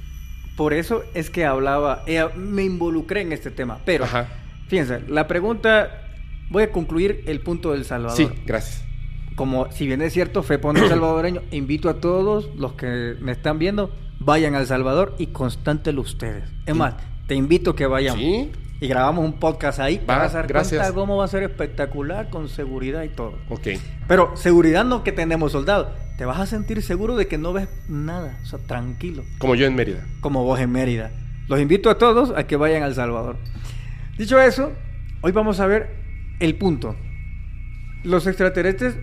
por 0.58 0.74
eso 0.74 1.04
es 1.14 1.30
que 1.30 1.44
hablaba, 1.44 2.02
eh, 2.08 2.28
me 2.34 2.64
involucré 2.64 3.20
en 3.20 3.32
este 3.32 3.52
tema. 3.52 3.78
Pero, 3.84 4.06
Ajá. 4.06 4.26
fíjense, 4.66 5.02
la 5.06 5.28
pregunta, 5.28 6.08
voy 6.50 6.64
a 6.64 6.72
concluir 6.72 7.22
el 7.28 7.40
punto 7.42 7.70
del 7.70 7.84
Salvador. 7.84 8.16
Sí, 8.16 8.28
gracias. 8.44 8.84
Como 9.38 9.70
si 9.70 9.86
bien 9.86 10.02
es 10.02 10.12
cierto, 10.12 10.42
FEPON 10.42 10.76
salvadoreño, 10.88 11.42
invito 11.52 11.88
a 11.88 12.00
todos 12.00 12.50
los 12.56 12.72
que 12.72 13.14
me 13.20 13.30
están 13.30 13.60
viendo, 13.60 13.94
vayan 14.18 14.56
al 14.56 14.66
Salvador 14.66 15.14
y 15.16 15.28
constántelo 15.28 16.00
ustedes. 16.00 16.42
Es 16.66 16.74
más, 16.74 16.94
te 17.28 17.36
invito 17.36 17.70
a 17.70 17.76
que 17.76 17.86
vayamos. 17.86 18.20
Sí, 18.20 18.50
Y 18.80 18.88
grabamos 18.88 19.24
un 19.24 19.34
podcast 19.34 19.78
ahí. 19.78 20.02
a 20.08 20.28
dar 20.28 20.48
gracias. 20.48 20.80
cuenta 20.80 20.92
cómo 20.92 21.16
va 21.16 21.24
a 21.24 21.28
ser 21.28 21.44
espectacular 21.44 22.30
con 22.30 22.48
seguridad 22.48 23.04
y 23.04 23.10
todo. 23.10 23.38
ok. 23.48 23.68
Pero 24.08 24.36
seguridad 24.36 24.84
no 24.84 25.04
que 25.04 25.12
tenemos 25.12 25.52
soldados. 25.52 25.86
Te 26.16 26.24
vas 26.24 26.40
a 26.40 26.46
sentir 26.46 26.82
seguro 26.82 27.14
de 27.14 27.28
que 27.28 27.38
no 27.38 27.52
ves 27.52 27.68
nada. 27.88 28.40
O 28.42 28.46
sea, 28.46 28.58
tranquilo. 28.58 29.22
Como 29.38 29.54
yo 29.54 29.66
en 29.66 29.76
Mérida. 29.76 30.04
Como 30.20 30.42
vos 30.42 30.58
en 30.58 30.72
Mérida. 30.72 31.12
Los 31.46 31.60
invito 31.60 31.90
a 31.90 31.98
todos 31.98 32.32
a 32.36 32.48
que 32.48 32.56
vayan 32.56 32.82
al 32.82 32.96
Salvador. 32.96 33.36
Dicho 34.18 34.40
eso, 34.40 34.72
hoy 35.20 35.30
vamos 35.30 35.60
a 35.60 35.68
ver 35.68 35.94
el 36.40 36.56
punto. 36.56 36.96
Los 38.02 38.26
extraterrestres 38.26 38.96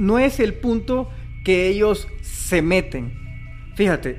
no 0.00 0.18
es 0.18 0.40
el 0.40 0.54
punto 0.54 1.08
que 1.44 1.68
ellos 1.68 2.08
se 2.22 2.60
meten. 2.62 3.12
Fíjate, 3.76 4.16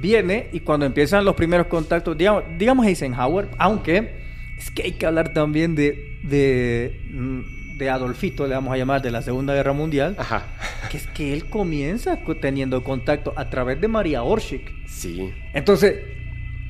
viene 0.00 0.48
y 0.52 0.60
cuando 0.60 0.86
empiezan 0.86 1.24
los 1.24 1.34
primeros 1.36 1.68
contactos, 1.68 2.16
digamos, 2.18 2.42
digamos 2.58 2.86
Eisenhower, 2.86 3.48
aunque 3.58 4.24
es 4.58 4.70
que 4.70 4.82
hay 4.82 4.92
que 4.92 5.06
hablar 5.06 5.32
también 5.32 5.74
de, 5.74 6.18
de, 6.22 7.00
mm, 7.12 7.76
de 7.78 7.90
Adolfito, 7.90 8.46
le 8.46 8.54
vamos 8.54 8.72
a 8.72 8.76
llamar, 8.76 9.02
de 9.02 9.10
la 9.10 9.22
Segunda 9.22 9.54
Guerra 9.54 9.72
Mundial, 9.72 10.14
Ajá. 10.18 10.46
que 10.90 10.96
es 10.98 11.06
que 11.08 11.32
él 11.32 11.46
comienza 11.46 12.20
co- 12.20 12.36
teniendo 12.36 12.82
contacto 12.84 13.32
a 13.36 13.50
través 13.50 13.80
de 13.80 13.88
María 13.88 14.22
Orchik. 14.22 14.70
Sí. 14.86 15.30
Entonces, 15.54 15.96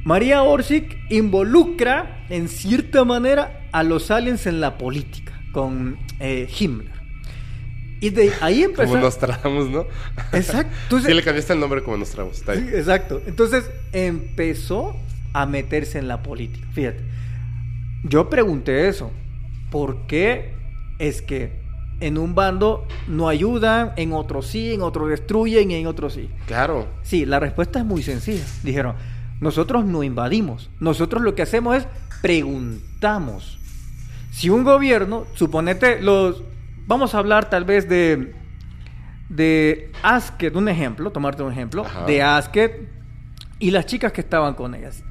María 0.04 0.42
Orchik 0.42 0.96
involucra 1.10 2.24
en 2.30 2.48
cierta 2.48 3.04
manera 3.04 3.66
a 3.72 3.82
los 3.82 4.10
aliens 4.10 4.46
en 4.46 4.60
la 4.60 4.76
política 4.78 5.40
con 5.52 5.96
eh, 6.20 6.48
Himmler. 6.58 6.93
Y 8.04 8.10
de 8.10 8.30
ahí 8.42 8.62
empezó. 8.64 8.90
Como 8.90 9.00
Nostradamus, 9.02 9.70
¿no? 9.70 9.86
Exacto. 10.34 10.74
Entonces- 10.82 11.08
sí, 11.08 11.14
le 11.14 11.22
cambiaste 11.22 11.54
el 11.54 11.60
nombre 11.60 11.82
como 11.82 11.96
Nostradamus. 11.96 12.36
Está 12.36 12.54
Sí, 12.54 12.68
exacto. 12.74 13.22
Entonces 13.26 13.64
empezó 13.92 14.94
a 15.32 15.46
meterse 15.46 15.98
en 15.98 16.06
la 16.06 16.22
política. 16.22 16.68
Fíjate, 16.74 17.02
yo 18.02 18.28
pregunté 18.28 18.88
eso. 18.88 19.10
¿Por 19.70 20.06
qué 20.06 20.52
es 20.98 21.22
que 21.22 21.52
en 22.00 22.18
un 22.18 22.34
bando 22.34 22.86
no 23.08 23.26
ayudan, 23.28 23.92
en 23.96 24.12
otro 24.12 24.42
sí, 24.42 24.74
en 24.74 24.82
otro 24.82 25.06
destruyen 25.06 25.70
y 25.70 25.76
en 25.76 25.86
otro 25.86 26.10
sí? 26.10 26.28
Claro. 26.46 26.86
Sí, 27.02 27.24
la 27.24 27.40
respuesta 27.40 27.78
es 27.78 27.86
muy 27.86 28.02
sencilla. 28.02 28.44
Dijeron, 28.62 28.96
nosotros 29.40 29.86
no 29.86 30.02
invadimos. 30.02 30.68
Nosotros 30.78 31.22
lo 31.22 31.34
que 31.34 31.40
hacemos 31.40 31.76
es 31.78 31.86
preguntamos. 32.20 33.58
Si 34.30 34.50
un 34.50 34.62
gobierno, 34.62 35.24
suponete 35.32 36.02
los... 36.02 36.42
Vamos 36.86 37.14
a 37.14 37.18
hablar 37.18 37.50
tal 37.50 37.64
vez 37.64 37.88
de... 37.88 38.34
De 39.28 39.90
Asket, 40.02 40.54
un 40.54 40.68
ejemplo, 40.68 41.10
tomarte 41.10 41.42
un 41.42 41.50
ejemplo. 41.50 41.84
Ajá. 41.84 42.04
De 42.04 42.22
Asket 42.22 42.88
y 43.58 43.70
las 43.70 43.86
chicas 43.86 44.12
que 44.12 44.20
estaban 44.20 44.54
con 44.54 44.74
ellas. 44.74 45.02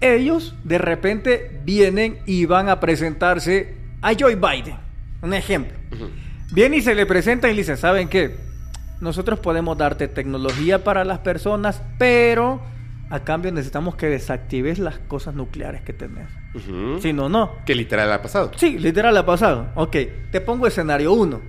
Ellos 0.00 0.54
de 0.62 0.78
repente 0.78 1.60
vienen 1.64 2.18
y 2.26 2.44
van 2.44 2.68
a 2.68 2.78
presentarse 2.78 3.74
a 4.02 4.12
Joe 4.18 4.36
Biden. 4.36 4.76
Un 5.22 5.32
ejemplo. 5.32 5.76
Ujú. 5.92 6.10
Viene 6.52 6.76
y 6.76 6.82
se 6.82 6.94
le 6.94 7.06
presenta 7.06 7.48
y 7.48 7.52
le 7.52 7.62
dice, 7.62 7.76
¿saben 7.76 8.08
qué? 8.08 8.36
Nosotros 9.00 9.40
podemos 9.40 9.76
darte 9.76 10.08
tecnología 10.08 10.84
para 10.84 11.04
las 11.04 11.18
personas, 11.20 11.82
pero 11.98 12.60
a 13.08 13.20
cambio 13.20 13.52
necesitamos 13.52 13.94
que 13.94 14.08
desactives 14.08 14.78
las 14.78 14.98
cosas 14.98 15.34
nucleares 15.34 15.82
que 15.82 15.92
tenés. 15.92 16.28
Ujú. 16.54 16.98
Si 17.00 17.12
no, 17.12 17.28
no. 17.28 17.64
Que 17.64 17.74
literal 17.74 18.12
ha 18.12 18.20
pasado. 18.20 18.50
Sí, 18.56 18.78
literal 18.78 19.16
ha 19.16 19.24
pasado. 19.24 19.68
Ok, 19.76 19.96
te 20.32 20.40
pongo 20.40 20.66
escenario 20.66 21.12
1. 21.12 21.40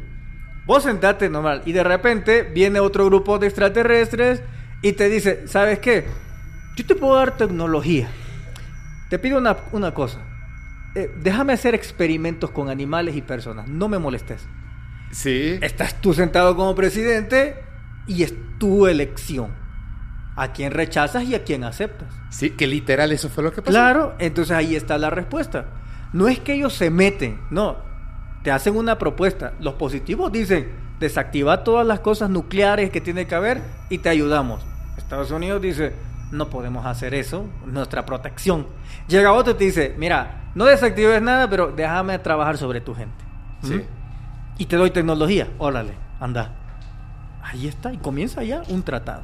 Vos 0.66 0.84
sentate 0.84 1.30
normal 1.30 1.64
y 1.66 1.72
de 1.72 1.84
repente 1.84 2.44
viene 2.44 2.80
otro 2.80 3.06
grupo 3.06 3.40
de 3.40 3.48
extraterrestres 3.48 4.44
y 4.82 4.94
te 4.94 5.10
dice, 5.10 5.48
¿sabes 5.48 5.80
qué? 5.80 6.06
Yo 6.76 6.86
te 6.86 6.94
puedo 6.94 7.16
dar 7.16 7.38
tecnología. 7.38 8.08
Te 9.10 9.18
pido 9.18 9.38
una, 9.40 9.58
una 9.72 9.94
cosa. 9.94 10.20
Eh, 10.94 11.10
déjame 11.22 11.54
hacer 11.54 11.74
experimentos 11.74 12.52
con 12.52 12.70
animales 12.70 13.16
y 13.16 13.22
personas. 13.22 13.68
No 13.68 13.88
me 13.88 13.98
molestes. 13.98 14.46
Sí. 15.12 15.58
Estás 15.62 16.02
tú 16.02 16.14
sentado 16.14 16.56
como 16.56 16.76
presidente 16.76 17.56
y 18.06 18.24
es 18.24 18.34
tu 18.60 18.88
elección. 18.88 19.67
A 20.38 20.54
quién 20.54 20.72
rechazas 20.72 21.24
y 21.24 21.36
a 21.36 21.44
quién 21.44 21.64
aceptas. 21.66 22.08
Sí, 22.30 22.52
que 22.52 22.68
literal 22.68 23.12
eso 23.12 23.28
fue 23.28 23.44
lo 23.44 23.52
que 23.52 23.62
pasó. 23.62 23.72
Claro, 23.72 24.16
entonces 24.20 24.56
ahí 24.56 24.76
está 24.76 24.98
la 24.98 25.10
respuesta. 25.10 25.66
No 26.14 26.28
es 26.28 26.40
que 26.40 26.54
ellos 26.54 26.74
se 26.74 26.90
meten, 26.90 27.42
no. 27.50 27.78
Te 28.44 28.52
hacen 28.52 28.78
una 28.78 28.98
propuesta. 28.98 29.54
Los 29.60 29.74
positivos 29.74 30.32
dicen, 30.32 30.72
desactiva 31.00 31.64
todas 31.64 31.86
las 31.86 32.00
cosas 32.00 32.30
nucleares 32.30 32.92
que 32.92 33.02
tiene 33.02 33.28
que 33.28 33.36
haber 33.36 33.62
y 33.90 33.98
te 33.98 34.10
ayudamos. 34.10 34.64
Estados 34.98 35.32
Unidos 35.32 35.62
dice, 35.62 35.94
no 36.32 36.50
podemos 36.50 36.86
hacer 36.86 37.14
eso, 37.14 37.46
nuestra 37.66 38.06
protección. 38.06 38.68
Llega 39.08 39.34
otro 39.34 39.54
y 39.54 39.56
te 39.56 39.64
dice, 39.66 39.96
mira, 39.98 40.52
no 40.56 40.66
desactives 40.66 41.22
nada, 41.22 41.50
pero 41.50 41.72
déjame 41.72 42.18
trabajar 42.20 42.58
sobre 42.58 42.82
tu 42.82 42.94
gente. 42.94 43.26
Sí. 43.64 43.76
¿Mm? 43.76 43.82
Y 44.60 44.66
te 44.66 44.76
doy 44.76 44.92
tecnología, 44.92 45.48
órale, 45.58 45.94
anda. 46.20 46.54
Ahí 47.44 47.68
está, 47.68 47.94
y 47.94 47.98
comienza 47.98 48.44
ya 48.44 48.62
un 48.68 48.84
tratado. 48.84 49.24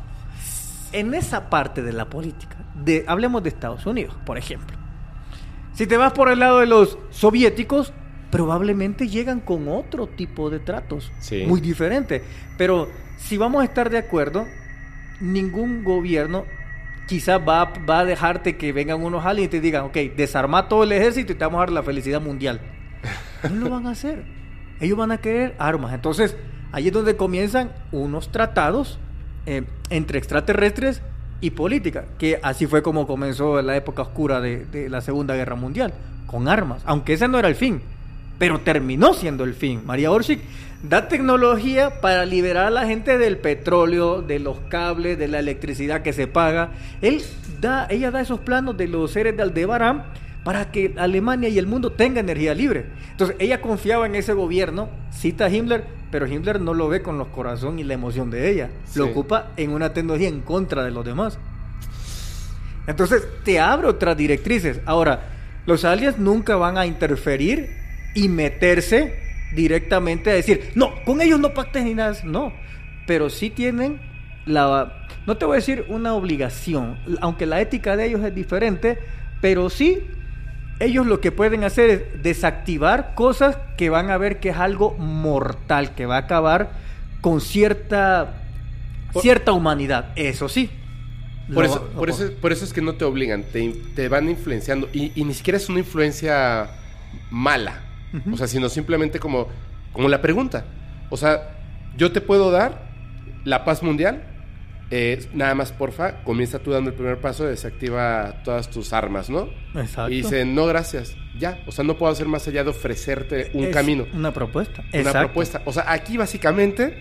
En 0.94 1.14
esa 1.14 1.50
parte 1.50 1.82
de 1.82 1.92
la 1.94 2.06
política, 2.06 2.56
de, 2.76 3.04
hablemos 3.08 3.44
de 3.44 3.50
Estados 3.50 3.86
Unidos, 3.86 4.16
por 4.26 4.38
ejemplo. 4.38 4.78
Si 5.74 5.88
te 5.88 5.98
vas 5.98 6.14
por 6.14 6.30
el 6.30 6.40
lado 6.40 6.60
de 6.60 6.68
los 6.68 6.98
soviéticos, 7.10 7.94
probablemente 8.30 9.08
llegan 9.08 9.40
con 9.40 9.68
otro 9.68 10.08
tipo 10.08 10.50
de 10.50 10.60
tratos, 10.60 11.12
Sí. 11.20 11.46
muy 11.48 11.62
diferente. 11.62 12.24
Pero 12.58 12.88
si 13.18 13.38
vamos 13.38 13.62
a 13.62 13.66
estar 13.66 13.90
de 13.90 13.98
acuerdo, 13.98 14.46
ningún 15.20 15.84
gobierno 15.84 16.46
quizás 17.08 17.40
va, 17.48 17.66
va 17.90 18.00
a 18.00 18.06
dejarte 18.06 18.56
que 18.58 18.72
vengan 18.72 19.04
unos 19.04 19.26
aliens 19.26 19.48
y 19.48 19.52
te 19.52 19.62
digan, 19.62 19.86
ok, 19.86 19.98
desarma 20.16 20.68
todo 20.68 20.84
el 20.84 20.92
ejército 20.92 21.34
y 21.34 21.36
te 21.36 21.44
vamos 21.44 21.58
a 21.58 21.62
dar 21.62 21.72
la 21.72 21.84
felicidad 21.84 22.22
mundial. 22.22 22.62
No 23.52 23.66
lo 23.66 23.70
van 23.72 23.88
a 23.88 23.92
hacer. 23.92 24.24
Ellos 24.80 24.98
van 24.98 25.12
a 25.12 25.18
querer 25.18 25.56
armas. 25.60 25.94
Entonces, 25.94 26.36
ahí 26.72 26.88
es 26.88 26.94
donde 26.94 27.16
comienzan 27.16 27.72
unos 27.92 28.32
tratados 28.32 29.00
eh, 29.46 29.64
entre 29.90 30.18
extraterrestres 30.20 31.02
y 31.42 31.52
política, 31.52 32.06
que 32.18 32.40
así 32.42 32.68
fue 32.68 32.82
como 32.82 33.06
comenzó 33.06 33.62
la 33.62 33.76
época 33.76 34.04
oscura 34.04 34.40
de, 34.40 34.66
de 34.66 34.90
la 34.90 35.02
Segunda 35.02 35.36
Guerra 35.36 35.56
Mundial, 35.56 35.94
con 36.26 36.48
armas, 36.48 36.82
aunque 36.86 37.14
ese 37.14 37.28
no 37.28 37.40
era 37.40 37.48
el 37.48 37.56
fin, 37.56 37.82
pero 38.40 38.62
terminó 38.62 39.14
siendo 39.14 39.44
el 39.44 39.54
fin. 39.54 39.82
María 39.86 40.12
Orchik 40.12 40.42
da 40.84 41.08
tecnología 41.08 42.02
para 42.02 42.26
liberar 42.26 42.66
a 42.66 42.70
la 42.70 42.86
gente 42.86 43.18
del 43.18 43.38
petróleo, 43.38 44.22
de 44.22 44.40
los 44.40 44.60
cables, 44.70 45.18
de 45.18 45.28
la 45.28 45.40
electricidad 45.40 46.02
que 46.02 46.14
se 46.14 46.28
paga. 46.28 46.72
Él 47.02 47.24
da, 47.62 47.88
ella 47.90 48.12
da 48.12 48.22
esos 48.22 48.40
planos 48.40 48.78
de 48.78 48.88
los 48.88 49.12
seres 49.12 49.36
de 49.36 49.44
Aldebarán 49.44 50.04
para 50.44 50.72
que 50.72 50.94
Alemania 50.98 51.50
y 51.50 51.58
el 51.58 51.68
mundo 51.68 51.92
tenga 51.92 52.20
energía 52.20 52.54
libre. 52.54 52.86
Entonces 53.12 53.36
ella 53.40 53.62
confiaba 53.62 54.06
en 54.06 54.16
ese 54.16 54.34
gobierno, 54.34 54.90
cita 55.12 55.46
a 55.46 55.50
Himmler, 55.50 55.86
pero 56.12 56.28
Himmler 56.28 56.60
no 56.60 56.74
lo 56.74 56.90
ve 56.90 57.02
con 57.02 57.18
los 57.18 57.30
corazón 57.30 57.80
y 57.80 57.84
la 57.84 57.94
emoción 57.94 58.30
de 58.30 58.52
ella. 58.52 58.70
Lo 58.96 59.06
ocupa 59.06 59.52
en 59.56 59.72
una 59.72 59.94
tecnología 59.94 60.28
en 60.28 60.42
contra 60.42 60.84
de 60.84 60.92
los 60.92 61.06
demás. 61.06 61.40
Entonces 62.88 63.26
te 63.44 63.60
abre 63.60 63.88
otras 63.88 64.18
directrices. 64.18 64.82
Ahora, 64.86 65.30
los 65.66 65.86
aliens 65.86 66.18
nunca 66.18 66.58
van 66.58 66.78
a 66.78 66.86
interferir 66.86 67.70
y 68.14 68.28
meterse 68.28 69.18
directamente 69.56 70.30
a 70.30 70.34
decir, 70.34 70.72
no, 70.76 70.92
con 71.06 71.22
ellos 71.22 71.40
no 71.40 71.54
pactes 71.54 71.84
ni 71.84 71.94
nada. 71.94 72.16
No, 72.26 72.52
pero 73.08 73.30
sí 73.30 73.50
tienen 73.50 74.02
la, 74.46 75.08
no 75.26 75.38
te 75.38 75.46
voy 75.46 75.54
a 75.54 75.60
decir 75.60 75.86
una 75.88 76.14
obligación, 76.14 77.00
aunque 77.22 77.46
la 77.46 77.62
ética 77.62 77.96
de 77.96 78.08
ellos 78.08 78.24
es 78.24 78.36
diferente, 78.36 79.00
pero 79.40 79.70
sí 79.70 80.04
ellos 80.84 81.06
lo 81.08 81.20
que 81.22 81.32
pueden 81.32 81.64
hacer 81.64 81.90
es 81.90 82.24
desactivar 82.24 83.14
cosas 83.16 83.58
que 83.78 83.90
van 83.90 84.10
a 84.12 84.18
ver 84.18 84.40
que 84.40 84.50
es 84.50 84.58
algo 84.58 84.96
mortal, 84.98 85.96
que 85.96 86.06
va 86.06 86.16
a 86.16 86.20
acabar 86.20 86.72
con 87.22 87.42
cierta, 87.42 88.34
Por- 89.12 89.22
cierta 89.22 89.52
humanidad. 89.54 90.10
Eso 90.16 90.50
sí. 90.50 90.70
Por 91.54 91.66
Lo- 91.66 91.70
eso, 91.70 91.88
por, 91.90 92.10
eso, 92.10 92.32
por 92.42 92.52
eso 92.52 92.64
es 92.66 92.74
que 92.74 92.82
no 92.82 92.94
te 92.96 93.04
obligan, 93.06 93.44
te, 93.44 93.74
te 93.96 94.08
van 94.10 94.30
influenciando. 94.30 94.88
Y, 94.94 95.12
y 95.20 95.24
ni 95.26 95.34
siquiera 95.34 95.58
es 95.58 95.68
una 95.70 95.80
influencia 95.80 96.70
mala. 97.30 97.82
O 98.32 98.38
sea, 98.38 98.46
sino 98.48 98.70
simplemente 98.70 99.20
como, 99.20 99.48
como 99.92 100.08
la 100.08 100.22
pregunta. 100.22 100.66
O 101.10 101.18
sea, 101.18 101.50
yo 101.98 102.12
te 102.12 102.22
puedo 102.22 102.52
dar 102.52 102.84
la 103.44 103.66
paz 103.66 103.82
mundial 103.84 104.24
eh, 104.96 105.26
nada 105.34 105.56
más, 105.56 105.72
porfa, 105.72 106.24
comienza 106.24 106.60
tú 106.60 106.70
dando 106.72 106.92
el 106.92 106.96
primer 106.96 107.18
paso, 107.18 107.46
desactiva 107.46 108.42
todas 108.44 108.70
tus 108.70 108.94
armas, 108.94 109.28
¿no? 109.30 109.50
Exacto. 109.76 110.12
Y 110.12 110.18
dice, 110.18 110.46
no, 110.46 110.66
gracias, 110.68 111.16
ya. 111.40 111.64
O 111.66 111.72
sea, 111.72 111.84
no 111.84 111.98
puedo 111.98 112.12
hacer 112.12 112.28
más 112.28 112.48
allá 112.48 112.64
de 112.64 112.70
ofrecerte 112.70 113.50
un 113.54 113.64
Es 113.66 113.70
camino. 113.74 114.06
Una 114.14 114.32
propuesta. 114.32 114.82
Una 114.92 115.00
Exacto. 115.00 115.20
propuesta. 115.28 115.62
O 115.66 115.74
sea, 115.74 115.92
aquí 115.92 116.18
básicamente 116.18 116.96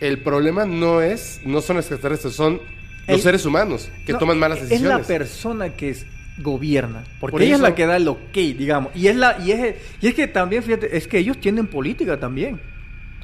el 0.00 0.18
problema 0.20 0.66
no 0.66 1.00
es, 1.00 1.40
no 1.44 1.60
son 1.60 1.76
los 1.76 1.84
extraterrestres, 1.86 2.34
son 2.34 2.60
los 3.08 3.20
seres 3.22 3.44
humanos 3.44 3.90
que 4.06 4.12
No, 4.12 4.18
toman 4.18 4.38
malas 4.38 4.58
Es 4.62 4.68
decisiones. 4.68 4.98
la 5.00 5.04
persona 5.06 5.70
que 5.70 5.90
es- 5.90 6.06
gobierna. 6.38 7.04
Porque 7.20 7.32
Por 7.32 7.42
ella 7.42 7.54
es 7.54 7.60
la 7.60 7.74
que 7.76 7.86
da 7.86 7.96
el 7.96 8.08
ok, 8.08 8.32
digamos. 8.34 8.90
Y 8.96 9.06
es, 9.06 9.14
la, 9.16 9.38
y, 9.44 9.52
es, 9.52 9.76
y 10.00 10.08
es 10.08 10.14
que 10.14 10.26
también, 10.26 10.62
fíjate, 10.64 10.96
es 10.96 11.06
que 11.06 11.18
ellos 11.18 11.38
tienen 11.40 11.66
política 11.68 12.18
también. 12.18 12.60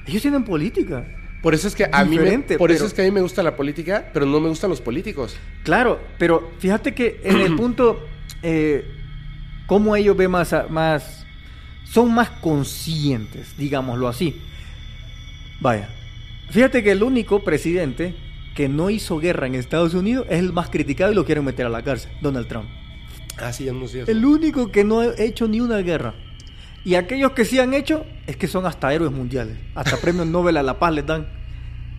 Ellos 0.06 0.22
tienen 0.22 0.44
política. 0.44 1.04
Por 1.42 1.54
eso 1.54 1.68
es 1.68 1.74
que 1.74 1.88
a 1.90 2.04
mí 2.04 2.18
me, 2.18 2.38
por 2.58 2.70
eso 2.70 2.84
es 2.84 2.92
que 2.92 3.00
a 3.00 3.04
mí 3.04 3.10
me 3.10 3.22
gusta 3.22 3.42
la 3.42 3.56
política, 3.56 4.10
pero 4.12 4.26
no 4.26 4.40
me 4.40 4.48
gustan 4.48 4.68
los 4.68 4.80
políticos. 4.80 5.36
Claro, 5.64 6.00
pero 6.18 6.50
fíjate 6.58 6.94
que 6.94 7.20
en 7.24 7.40
el 7.40 7.56
punto, 7.56 8.06
eh, 8.42 8.84
cómo 9.66 9.96
ellos 9.96 10.16
ven 10.16 10.30
más, 10.30 10.54
más, 10.68 11.26
son 11.84 12.12
más 12.12 12.30
conscientes, 12.30 13.56
digámoslo 13.56 14.06
así. 14.06 14.40
Vaya, 15.60 15.88
fíjate 16.50 16.82
que 16.82 16.92
el 16.92 17.02
único 17.02 17.42
presidente 17.42 18.14
que 18.54 18.68
no 18.68 18.90
hizo 18.90 19.18
guerra 19.18 19.46
en 19.46 19.54
Estados 19.54 19.94
Unidos 19.94 20.26
es 20.28 20.40
el 20.40 20.52
más 20.52 20.68
criticado 20.68 21.12
y 21.12 21.14
lo 21.14 21.24
quieren 21.24 21.44
meter 21.44 21.64
a 21.64 21.70
la 21.70 21.82
cárcel, 21.82 22.10
Donald 22.20 22.48
Trump. 22.48 22.68
Ah, 23.38 23.52
sí, 23.52 23.64
ya 23.64 23.72
no 23.72 23.88
sé. 23.88 24.04
El 24.06 24.24
único 24.24 24.70
que 24.70 24.84
no 24.84 25.00
ha 25.00 25.14
hecho 25.16 25.48
ni 25.48 25.60
una 25.60 25.78
guerra. 25.78 26.14
Y 26.84 26.94
aquellos 26.94 27.32
que 27.32 27.44
sí 27.44 27.58
han 27.58 27.74
hecho 27.74 28.06
es 28.26 28.36
que 28.36 28.46
son 28.48 28.64
hasta 28.66 28.92
héroes 28.92 29.12
mundiales. 29.12 29.56
Hasta 29.74 29.96
premios 30.00 30.26
Nobel 30.26 30.56
a 30.56 30.62
la 30.62 30.78
paz 30.78 30.94
les 30.94 31.06
dan. 31.06 31.26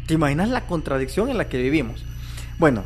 ¿Te 0.07 0.15
imaginas 0.15 0.49
la 0.49 0.65
contradicción 0.65 1.29
en 1.29 1.37
la 1.37 1.47
que 1.47 1.61
vivimos? 1.61 2.03
Bueno, 2.57 2.83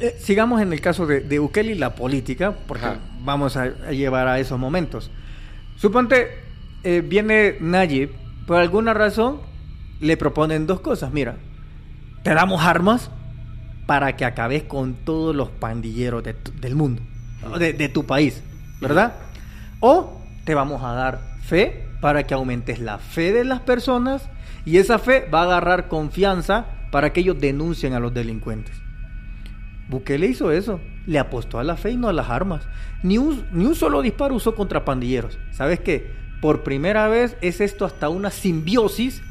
eh, 0.00 0.14
sigamos 0.18 0.60
en 0.62 0.72
el 0.72 0.80
caso 0.80 1.06
de, 1.06 1.20
de 1.20 1.38
Bukele 1.38 1.72
y 1.72 1.74
la 1.78 1.94
política, 1.94 2.54
porque 2.66 2.86
Ajá. 2.86 2.98
vamos 3.22 3.56
a, 3.56 3.62
a 3.64 3.92
llevar 3.92 4.28
a 4.28 4.38
esos 4.38 4.58
momentos. 4.58 5.10
Suponte, 5.76 6.28
eh, 6.84 7.02
viene 7.04 7.56
Nayib, 7.60 8.10
por 8.46 8.58
alguna 8.58 8.94
razón 8.94 9.40
le 10.00 10.16
proponen 10.16 10.66
dos 10.66 10.80
cosas. 10.80 11.12
Mira, 11.12 11.36
te 12.22 12.32
damos 12.34 12.62
armas 12.62 13.10
para 13.86 14.16
que 14.16 14.24
acabes 14.24 14.62
con 14.62 14.94
todos 14.94 15.34
los 15.34 15.50
pandilleros 15.50 16.22
de 16.24 16.34
tu- 16.34 16.52
del 16.60 16.74
mundo, 16.74 17.02
de, 17.58 17.72
de 17.72 17.88
tu 17.88 18.06
país, 18.06 18.42
¿verdad? 18.80 19.14
O 19.80 20.20
te 20.44 20.54
vamos 20.54 20.82
a 20.82 20.92
dar 20.92 21.20
fe 21.42 21.88
para 22.00 22.26
que 22.26 22.34
aumentes 22.34 22.78
la 22.78 22.98
fe 22.98 23.32
de 23.32 23.44
las 23.44 23.60
personas 23.60 24.28
y 24.64 24.78
esa 24.78 24.98
fe 24.98 25.28
va 25.32 25.40
a 25.40 25.44
agarrar 25.44 25.88
confianza 25.88 26.66
para 26.90 27.12
que 27.12 27.20
ellos 27.20 27.40
denuncien 27.40 27.94
a 27.94 28.00
los 28.00 28.14
delincuentes. 28.14 28.76
Bukele 29.88 30.26
hizo 30.26 30.50
eso, 30.50 30.80
le 31.06 31.18
apostó 31.18 31.58
a 31.58 31.64
la 31.64 31.76
fe 31.76 31.90
y 31.90 31.96
no 31.96 32.08
a 32.08 32.12
las 32.12 32.30
armas. 32.30 32.62
Ni 33.02 33.18
un, 33.18 33.44
ni 33.52 33.66
un 33.66 33.74
solo 33.74 34.00
disparo 34.00 34.34
usó 34.34 34.54
contra 34.54 34.84
pandilleros. 34.84 35.38
¿Sabes 35.50 35.80
qué? 35.80 36.12
Por 36.40 36.62
primera 36.62 37.08
vez 37.08 37.36
es 37.40 37.60
esto 37.60 37.84
hasta 37.84 38.08
una 38.08 38.30
simbiosis 38.30 39.22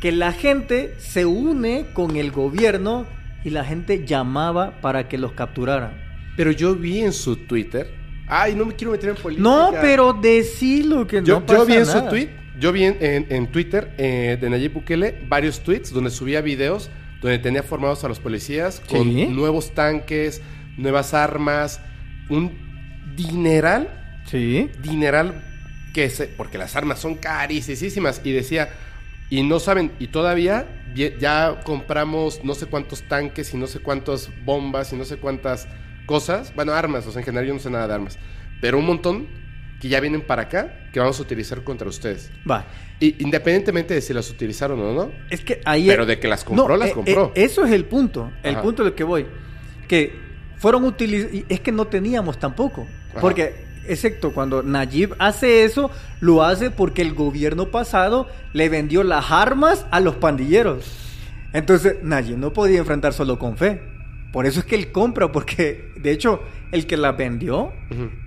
que 0.00 0.12
la 0.12 0.32
gente 0.32 0.94
se 0.98 1.24
une 1.24 1.86
con 1.92 2.16
el 2.16 2.30
gobierno 2.30 3.06
y 3.44 3.50
la 3.50 3.64
gente 3.64 4.04
llamaba 4.04 4.72
para 4.80 5.08
que 5.08 5.18
los 5.18 5.32
capturaran. 5.32 5.92
Pero 6.36 6.50
yo 6.50 6.74
vi 6.74 7.00
en 7.00 7.12
su 7.12 7.36
Twitter. 7.36 8.05
Ay, 8.28 8.54
no 8.54 8.64
me 8.66 8.74
quiero 8.74 8.92
meter 8.92 9.10
en 9.10 9.16
política. 9.16 9.48
No, 9.48 9.70
pero 9.80 10.12
decilo 10.12 11.06
que 11.06 11.22
Yo, 11.22 11.40
no 11.40 11.46
pasa 11.46 11.58
yo 11.60 11.66
vi 11.66 11.72
en 11.74 11.82
nada. 11.86 12.00
su 12.02 12.08
tweet, 12.08 12.28
yo 12.58 12.72
vi 12.72 12.84
en, 12.84 12.96
en- 13.00 13.26
en 13.30 13.46
Twitter 13.52 13.94
eh, 13.98 14.36
de 14.40 14.50
Nayib 14.50 14.72
Bukele 14.72 15.22
varios 15.28 15.60
tweets 15.60 15.92
donde 15.92 16.10
subía 16.10 16.40
videos 16.40 16.90
donde 17.20 17.38
tenía 17.38 17.62
formados 17.62 18.04
a 18.04 18.08
los 18.08 18.18
policías 18.20 18.80
con 18.88 19.04
Sí. 19.04 19.26
nuevos 19.28 19.72
tanques, 19.74 20.42
nuevas 20.76 21.14
armas, 21.14 21.80
un 22.28 22.52
dineral, 23.16 23.88
Sí. 24.26 24.70
dineral 24.82 25.42
que 25.94 26.10
se, 26.10 26.26
porque 26.26 26.58
las 26.58 26.76
armas 26.76 26.98
son 27.00 27.14
carísimas 27.14 28.20
y 28.24 28.32
decía 28.32 28.68
y 29.30 29.42
no 29.42 29.58
saben 29.60 29.92
y 29.98 30.08
todavía 30.08 30.66
ya 30.94 31.60
compramos 31.64 32.40
no 32.44 32.54
sé 32.54 32.66
cuántos 32.66 33.02
tanques 33.02 33.52
y 33.54 33.56
no 33.56 33.66
sé 33.66 33.80
cuántas 33.80 34.30
bombas 34.44 34.92
y 34.92 34.96
no 34.96 35.04
sé 35.04 35.16
cuántas 35.16 35.66
cosas, 36.06 36.54
bueno, 36.54 36.72
armas, 36.72 37.06
o 37.06 37.12
sea, 37.12 37.20
en 37.20 37.24
general 37.26 37.46
yo 37.46 37.54
no 37.54 37.60
sé 37.60 37.70
nada 37.70 37.86
de 37.88 37.94
armas, 37.94 38.18
pero 38.60 38.78
un 38.78 38.86
montón 38.86 39.26
que 39.80 39.88
ya 39.88 40.00
vienen 40.00 40.22
para 40.22 40.42
acá 40.42 40.88
que 40.92 41.00
vamos 41.00 41.18
a 41.18 41.22
utilizar 41.22 41.62
contra 41.62 41.88
ustedes. 41.88 42.30
Va. 42.50 42.64
Y 42.98 43.22
independientemente 43.22 43.92
de 43.92 44.00
si 44.00 44.14
las 44.14 44.30
utilizaron 44.30 44.80
o 44.80 44.94
no, 44.94 45.12
Es 45.28 45.42
que 45.42 45.60
ahí. 45.66 45.86
Pero 45.86 46.06
de 46.06 46.18
que 46.18 46.28
las 46.28 46.44
compró, 46.44 46.76
las 46.78 46.90
eh, 46.90 46.92
compró. 46.92 47.32
eh, 47.34 47.44
eso 47.44 47.64
es 47.66 47.72
el 47.72 47.84
punto. 47.84 48.32
El 48.42 48.54
Ajá. 48.54 48.62
punto 48.62 48.84
del 48.84 48.94
que 48.94 49.04
voy. 49.04 49.26
Que 49.86 50.14
fueron 50.56 50.84
utilizados. 50.84 51.34
Es 51.50 51.60
que 51.60 51.72
no 51.72 51.86
teníamos 51.88 52.38
tampoco. 52.38 52.86
Ajá. 53.10 53.20
Porque, 53.20 53.54
excepto 53.86 54.32
cuando 54.32 54.62
Nayib 54.62 55.14
hace 55.18 55.64
eso, 55.64 55.90
lo 56.20 56.42
hace 56.42 56.70
porque 56.70 57.02
el 57.02 57.12
gobierno 57.12 57.70
pasado 57.70 58.28
le 58.54 58.70
vendió 58.70 59.02
las 59.02 59.30
armas 59.30 59.84
a 59.90 60.00
los 60.00 60.16
pandilleros. 60.16 60.86
Entonces, 61.52 61.96
Nayib 62.02 62.38
no 62.38 62.54
podía 62.54 62.78
enfrentar 62.78 63.12
solo 63.12 63.38
con 63.38 63.58
fe. 63.58 63.82
Por 64.32 64.46
eso 64.46 64.60
es 64.60 64.66
que 64.66 64.74
él 64.74 64.90
compra, 64.90 65.32
porque 65.32 65.92
de 66.06 66.12
hecho, 66.12 66.40
el 66.70 66.86
que 66.86 66.96
las 66.96 67.16
vendió 67.16 67.72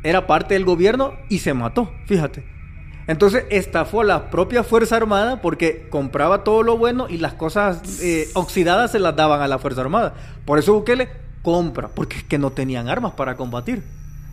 era 0.04 0.28
parte 0.28 0.54
del 0.54 0.66
gobierno 0.66 1.14
y 1.30 1.40
se 1.40 1.54
mató, 1.54 1.94
fíjate. 2.08 2.44
Entonces 3.08 3.46
estafó 3.50 4.02
a 4.02 4.04
la 4.04 4.30
propia 4.30 4.66
Fuerza 4.66 4.98
Armada 4.98 5.42
porque 5.42 5.88
compraba 5.90 6.44
todo 6.44 6.62
lo 6.62 6.78
bueno 6.78 7.08
y 7.10 7.20
las 7.20 7.36
cosas 7.36 8.02
eh, 8.02 8.28
oxidadas 8.34 8.92
se 8.92 9.00
las 9.00 9.16
daban 9.16 9.42
a 9.42 9.48
la 9.48 9.60
Fuerza 9.60 9.80
Armada. 9.80 10.14
Por 10.44 10.60
eso 10.60 10.74
Bukele 10.74 11.08
compra, 11.42 11.88
porque 11.88 12.18
es 12.18 12.24
que 12.26 12.38
no 12.38 12.52
tenían 12.52 12.90
armas 12.90 13.14
para 13.14 13.38
combatir. 13.38 13.82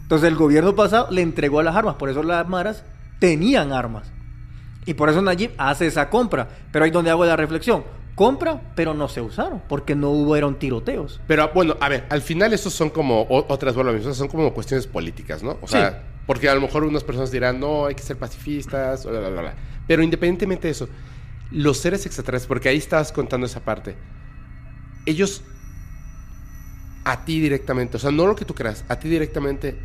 Entonces 0.02 0.28
el 0.28 0.34
gobierno 0.34 0.74
pasado 0.74 1.06
le 1.12 1.22
entregó 1.22 1.62
las 1.62 1.76
armas, 1.76 1.94
por 1.94 2.10
eso 2.10 2.24
las 2.24 2.48
maras 2.48 2.84
tenían 3.20 3.72
armas. 3.72 4.10
Y 4.86 4.94
por 4.94 5.08
eso 5.08 5.22
Nayib 5.22 5.52
hace 5.56 5.86
esa 5.86 6.10
compra. 6.10 6.48
Pero 6.72 6.84
ahí 6.84 6.88
es 6.88 6.94
donde 6.94 7.10
hago 7.10 7.24
la 7.24 7.36
reflexión. 7.36 7.84
Compra, 8.16 8.62
pero 8.74 8.94
no 8.94 9.08
se 9.08 9.20
usaron, 9.20 9.62
porque 9.68 9.94
no 9.94 10.10
hubieron 10.10 10.58
tiroteos. 10.58 11.20
Pero 11.28 11.50
bueno, 11.54 11.76
a 11.80 11.88
ver, 11.90 12.06
al 12.08 12.22
final 12.22 12.52
esos 12.54 12.72
son 12.72 12.88
como 12.90 13.20
o- 13.22 13.52
otras, 13.52 13.74
bueno, 13.74 13.92
son 14.14 14.26
como 14.28 14.52
cuestiones 14.54 14.86
políticas, 14.86 15.42
¿no? 15.42 15.58
O 15.60 15.68
sea, 15.68 15.90
Sí. 15.90 15.96
porque 16.26 16.48
a 16.48 16.54
lo 16.54 16.62
mejor 16.62 16.84
unas 16.84 17.04
personas 17.04 17.30
dirán, 17.30 17.60
no, 17.60 17.84
hay 17.86 17.94
que 17.94 18.02
ser 18.02 18.16
pacifistas, 18.16 19.04
bla, 19.04 19.20
bla, 19.20 19.28
bla, 19.28 19.40
bla. 19.42 19.54
Pero 19.86 20.02
independientemente 20.02 20.66
de 20.66 20.72
eso, 20.72 20.88
los 21.52 21.76
seres 21.76 22.06
extraterrestres, 22.06 22.48
porque 22.48 22.70
ahí 22.70 22.78
estabas 22.78 23.12
contando 23.12 23.46
esa 23.46 23.60
parte, 23.60 23.96
ellos 25.04 25.42
a 27.04 27.24
ti 27.24 27.38
directamente, 27.38 27.98
o 27.98 28.00
sea, 28.00 28.10
no 28.10 28.26
lo 28.26 28.34
que 28.34 28.44
tú 28.46 28.54
creas, 28.54 28.84
a 28.88 28.98
ti 28.98 29.08
directamente, 29.10 29.76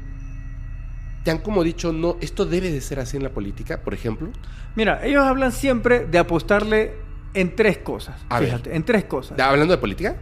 te 1.26 1.32
han 1.32 1.40
como 1.40 1.64
dicho, 1.64 1.92
no, 1.92 2.18
esto 2.22 2.46
debe 2.46 2.72
de 2.72 2.80
ser 2.82 3.00
así 3.02 3.18
en 3.18 3.24
la 3.24 3.30
política, 3.30 3.82
por 3.84 3.94
ejemplo. 3.94 4.30
Mira, 4.76 5.06
ellos 5.06 5.22
hablan 5.24 5.52
siempre 5.52 6.06
de 6.08 6.18
apostarle 6.18 6.94
en 7.34 7.56
tres 7.56 7.78
cosas. 7.80 8.16
A 8.30 8.40
ver. 8.40 8.50
fíjate, 8.50 8.76
en 8.76 8.84
tres 8.84 9.06
cosas. 9.06 9.40
Hablando 9.40 9.74
de 9.74 9.78
política, 9.78 10.16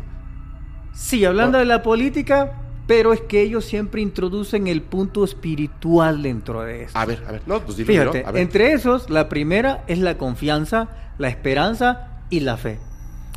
Sí, 0.93 1.23
hablando 1.23 1.57
de 1.57 1.65
la 1.65 1.81
política, 1.81 2.51
pero 2.87 3.13
es 3.13 3.21
que 3.21 3.41
ellos 3.41 3.63
siempre 3.63 4.01
introducen 4.01 4.67
el 4.67 4.81
punto 4.81 5.23
espiritual 5.23 6.23
dentro 6.23 6.61
de 6.61 6.83
esto. 6.83 6.97
a 6.97 7.05
ver, 7.05 7.23
a 7.27 7.31
ver, 7.31 7.41
no, 7.45 7.61
pues 7.61 7.77
dilo, 7.77 7.87
Fíjate, 7.93 8.25
a 8.25 8.31
ver. 8.31 8.41
entre 8.41 8.73
esos, 8.73 9.09
la 9.09 9.29
primera 9.29 9.83
es 9.87 9.99
la 9.99 10.17
confianza, 10.17 10.89
la 11.17 11.29
esperanza 11.29 12.21
y 12.29 12.41
la 12.41 12.57
fe. 12.57 12.79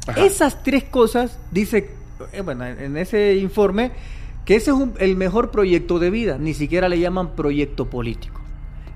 Ajá. 0.07 0.25
Esas 0.25 0.62
tres 0.64 0.85
cosas, 0.85 1.39
dice, 1.53 1.91
eh, 2.33 2.41
bueno, 2.41 2.66
en 2.66 2.81
en 2.81 2.97
ese 2.97 3.37
informe, 3.37 3.93
que 4.45 4.57
ese 4.57 4.70
es 4.73 4.77
un- 4.77 4.95
el 4.99 5.16
mejor 5.16 5.51
proyecto 5.53 5.99
de 6.01 6.11
vida, 6.11 6.39
ni 6.39 6.55
siquiera 6.55 6.89
le 6.89 6.99
llaman 6.99 7.37
proyecto 7.37 7.89
político. 7.89 8.41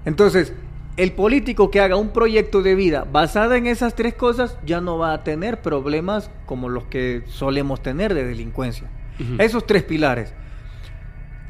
Entonces, 0.05 0.53
el 0.97 1.13
político 1.13 1.71
que 1.71 1.81
haga 1.81 1.97
un 1.97 2.11
proyecto 2.11 2.63
de 2.63 2.75
vida 2.75 3.07
basado 3.11 3.55
en 3.55 3.67
esas 3.67 3.95
tres 3.95 4.15
cosas 4.15 4.59
ya 4.65 4.81
no 4.81 4.99
va 4.99 5.13
a 5.13 5.25
tener 5.25 5.61
problemas 5.61 6.31
como 6.47 6.69
los 6.69 6.85
que 6.85 7.23
solemos 7.27 7.83
tener 7.83 8.15
de 8.15 8.25
delincuencia. 8.25 8.89
Esos 9.39 9.67
tres 9.67 9.83
pilares. 9.83 10.35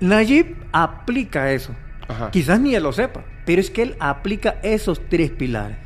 Nayib 0.00 0.56
aplica 0.72 1.52
eso. 1.52 1.74
Ajá. 2.08 2.30
Quizás 2.30 2.60
ni 2.60 2.74
él 2.74 2.82
lo 2.82 2.92
sepa, 2.92 3.24
pero 3.44 3.60
es 3.60 3.70
que 3.70 3.82
él 3.82 3.96
aplica 3.98 4.56
esos 4.62 5.00
tres 5.08 5.30
pilares. 5.30 5.76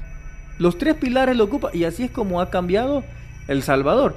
Los 0.59 0.77
tres 0.77 0.95
pilares 0.97 1.37
lo 1.37 1.45
ocupa 1.45 1.71
y 1.73 1.85
así 1.85 2.05
es 2.05 2.11
como 2.11 2.41
ha 2.41 2.51
cambiado 2.51 3.03
El 3.49 3.63
Salvador. 3.63 4.17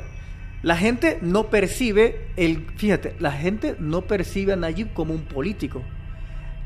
La 0.62 0.78
gente 0.78 1.20
no 1.22 1.50
percibe 1.50 2.28
el, 2.38 2.66
fíjate, 2.78 3.16
la 3.20 3.32
gente 3.32 3.76
no 3.80 4.04
percibe 4.04 4.54
a 4.54 4.56
Nayib 4.56 4.94
como 4.94 5.14
un 5.14 5.24
político. 5.24 5.82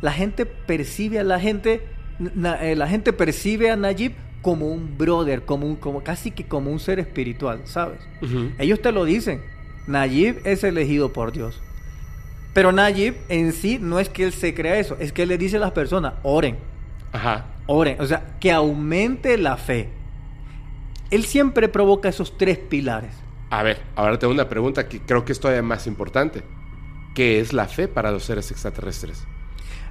La 0.01 0.11
gente 0.11 0.45
percibe 0.45 1.19
a 1.19 1.23
la 1.23 1.39
gente, 1.39 1.82
na- 2.20 2.61
eh, 2.63 2.76
la 2.76 2.88
gente 2.88 3.13
percibe 3.13 3.70
a 3.72 3.76
Nayib 3.76 4.13
como 4.41 4.68
un 4.68 4.97
brother, 4.97 5.43
como 5.45 5.65
un, 5.68 5.76
como 5.76 6.03
casi 6.03 6.32
que 6.32 6.45
como 6.45 6.72
un 6.72 6.80
ser 6.80 6.99
espiritual, 6.99 7.61
¿sabes? 7.65 7.99
Ellos 8.59 8.82
te 8.82 8.91
lo 8.91 9.03
dicen. 9.05 9.41
Nayib 9.88 10.41
es 10.45 10.63
elegido 10.63 11.13
por 11.13 11.32
Dios. 11.32 11.61
Pero 12.53 12.72
Nayib 12.72 13.15
en 13.30 13.53
sí 13.53 13.78
no 13.82 13.99
es 13.99 14.09
que 14.09 14.24
él 14.26 14.34
se 14.34 14.53
crea 14.53 14.80
eso, 14.80 14.97
es 14.99 15.11
que 15.11 15.24
él 15.24 15.30
le 15.30 15.38
dice 15.38 15.57
a 15.57 15.59
las 15.59 15.72
personas, 15.72 16.13
oren, 16.24 16.57
Ajá. 17.11 17.45
oren, 17.68 17.99
o 18.01 18.05
sea, 18.05 18.36
que 18.39 18.51
aumente 18.51 19.38
la 19.38 19.57
fe. 19.57 19.89
Él 21.11 21.24
siempre 21.26 21.70
provoca 21.70 22.09
esos 22.09 22.38
tres 22.38 22.57
pilares. 22.57 23.11
A 23.49 23.63
ver, 23.63 23.80
ahora 23.95 24.20
tengo 24.20 24.34
una 24.34 24.49
pregunta 24.49 24.89
que 24.89 24.99
creo 24.99 25.24
que 25.24 25.32
es 25.32 25.39
todavía 25.39 25.61
más 25.63 25.88
importante. 25.88 26.43
¿Qué 27.15 27.39
es 27.39 27.53
la 27.53 27.68
fe 27.68 27.88
para 27.88 28.11
los 28.11 28.24
seres 28.24 28.51
extraterrestres? 28.51 29.24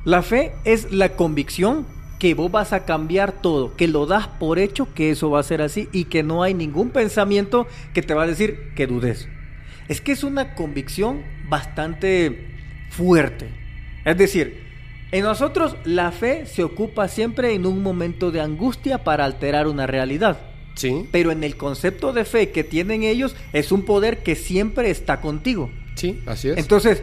La 0.04 0.22
fe 0.22 0.52
es 0.64 0.92
la 0.92 1.10
convicción 1.16 1.86
que 2.18 2.34
vos 2.34 2.50
vas 2.50 2.72
a 2.72 2.84
cambiar 2.84 3.32
todo, 3.32 3.76
que 3.76 3.88
lo 3.88 4.06
das 4.06 4.26
por 4.26 4.58
hecho 4.58 4.92
que 4.94 5.10
eso 5.10 5.30
va 5.30 5.40
a 5.40 5.44
ser 5.44 5.62
así 5.62 5.88
y 5.92 6.04
que 6.04 6.22
no 6.22 6.42
hay 6.42 6.54
ningún 6.54 6.90
pensamiento 6.90 7.66
que 7.92 8.02
te 8.02 8.14
va 8.14 8.22
a 8.22 8.26
decir 8.26 8.72
que 8.74 8.86
dudes. 8.86 9.28
Es 9.88 10.00
que 10.00 10.12
es 10.12 10.24
una 10.24 10.54
convicción 10.54 11.22
bastante 11.48 12.48
fuerte. 12.90 13.48
Es 14.04 14.16
decir, 14.16 14.64
en 15.12 15.22
nosotros 15.22 15.76
la 15.84 16.10
fe 16.10 16.46
se 16.46 16.64
ocupa 16.64 17.08
siempre 17.08 17.54
en 17.54 17.66
un 17.66 17.82
momento 17.82 18.30
de 18.30 18.40
angustia 18.40 19.04
para 19.04 19.24
alterar 19.24 19.68
una 19.68 19.86
realidad. 19.86 20.40
Sí. 20.74 21.08
Pero 21.10 21.30
en 21.30 21.44
el 21.44 21.56
concepto 21.56 22.12
de 22.12 22.24
fe 22.24 22.50
que 22.50 22.64
tienen 22.64 23.02
ellos 23.02 23.34
es 23.52 23.72
un 23.72 23.84
poder 23.84 24.22
que 24.22 24.34
siempre 24.34 24.90
está 24.90 25.20
contigo. 25.20 25.70
Sí, 25.94 26.20
así 26.26 26.48
es. 26.48 26.58
Entonces, 26.58 27.02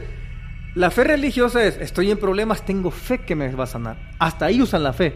la 0.75 0.89
fe 0.91 1.03
religiosa 1.03 1.63
es, 1.63 1.77
estoy 1.77 2.11
en 2.11 2.17
problemas, 2.17 2.65
tengo 2.65 2.91
fe 2.91 3.19
que 3.19 3.35
me 3.35 3.49
va 3.53 3.65
a 3.65 3.67
sanar. 3.67 3.97
Hasta 4.19 4.45
ahí 4.45 4.61
usan 4.61 4.83
la 4.83 4.93
fe. 4.93 5.13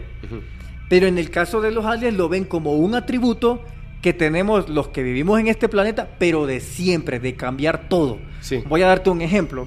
Pero 0.88 1.06
en 1.06 1.18
el 1.18 1.30
caso 1.30 1.60
de 1.60 1.70
los 1.70 1.84
aliens 1.84 2.16
lo 2.16 2.28
ven 2.28 2.44
como 2.44 2.74
un 2.74 2.94
atributo 2.94 3.64
que 4.00 4.12
tenemos 4.12 4.68
los 4.68 4.88
que 4.88 5.02
vivimos 5.02 5.40
en 5.40 5.48
este 5.48 5.68
planeta, 5.68 6.08
pero 6.18 6.46
de 6.46 6.60
siempre, 6.60 7.18
de 7.18 7.34
cambiar 7.34 7.88
todo. 7.88 8.18
Sí. 8.40 8.62
Voy 8.68 8.82
a 8.82 8.86
darte 8.86 9.10
un 9.10 9.20
ejemplo. 9.20 9.66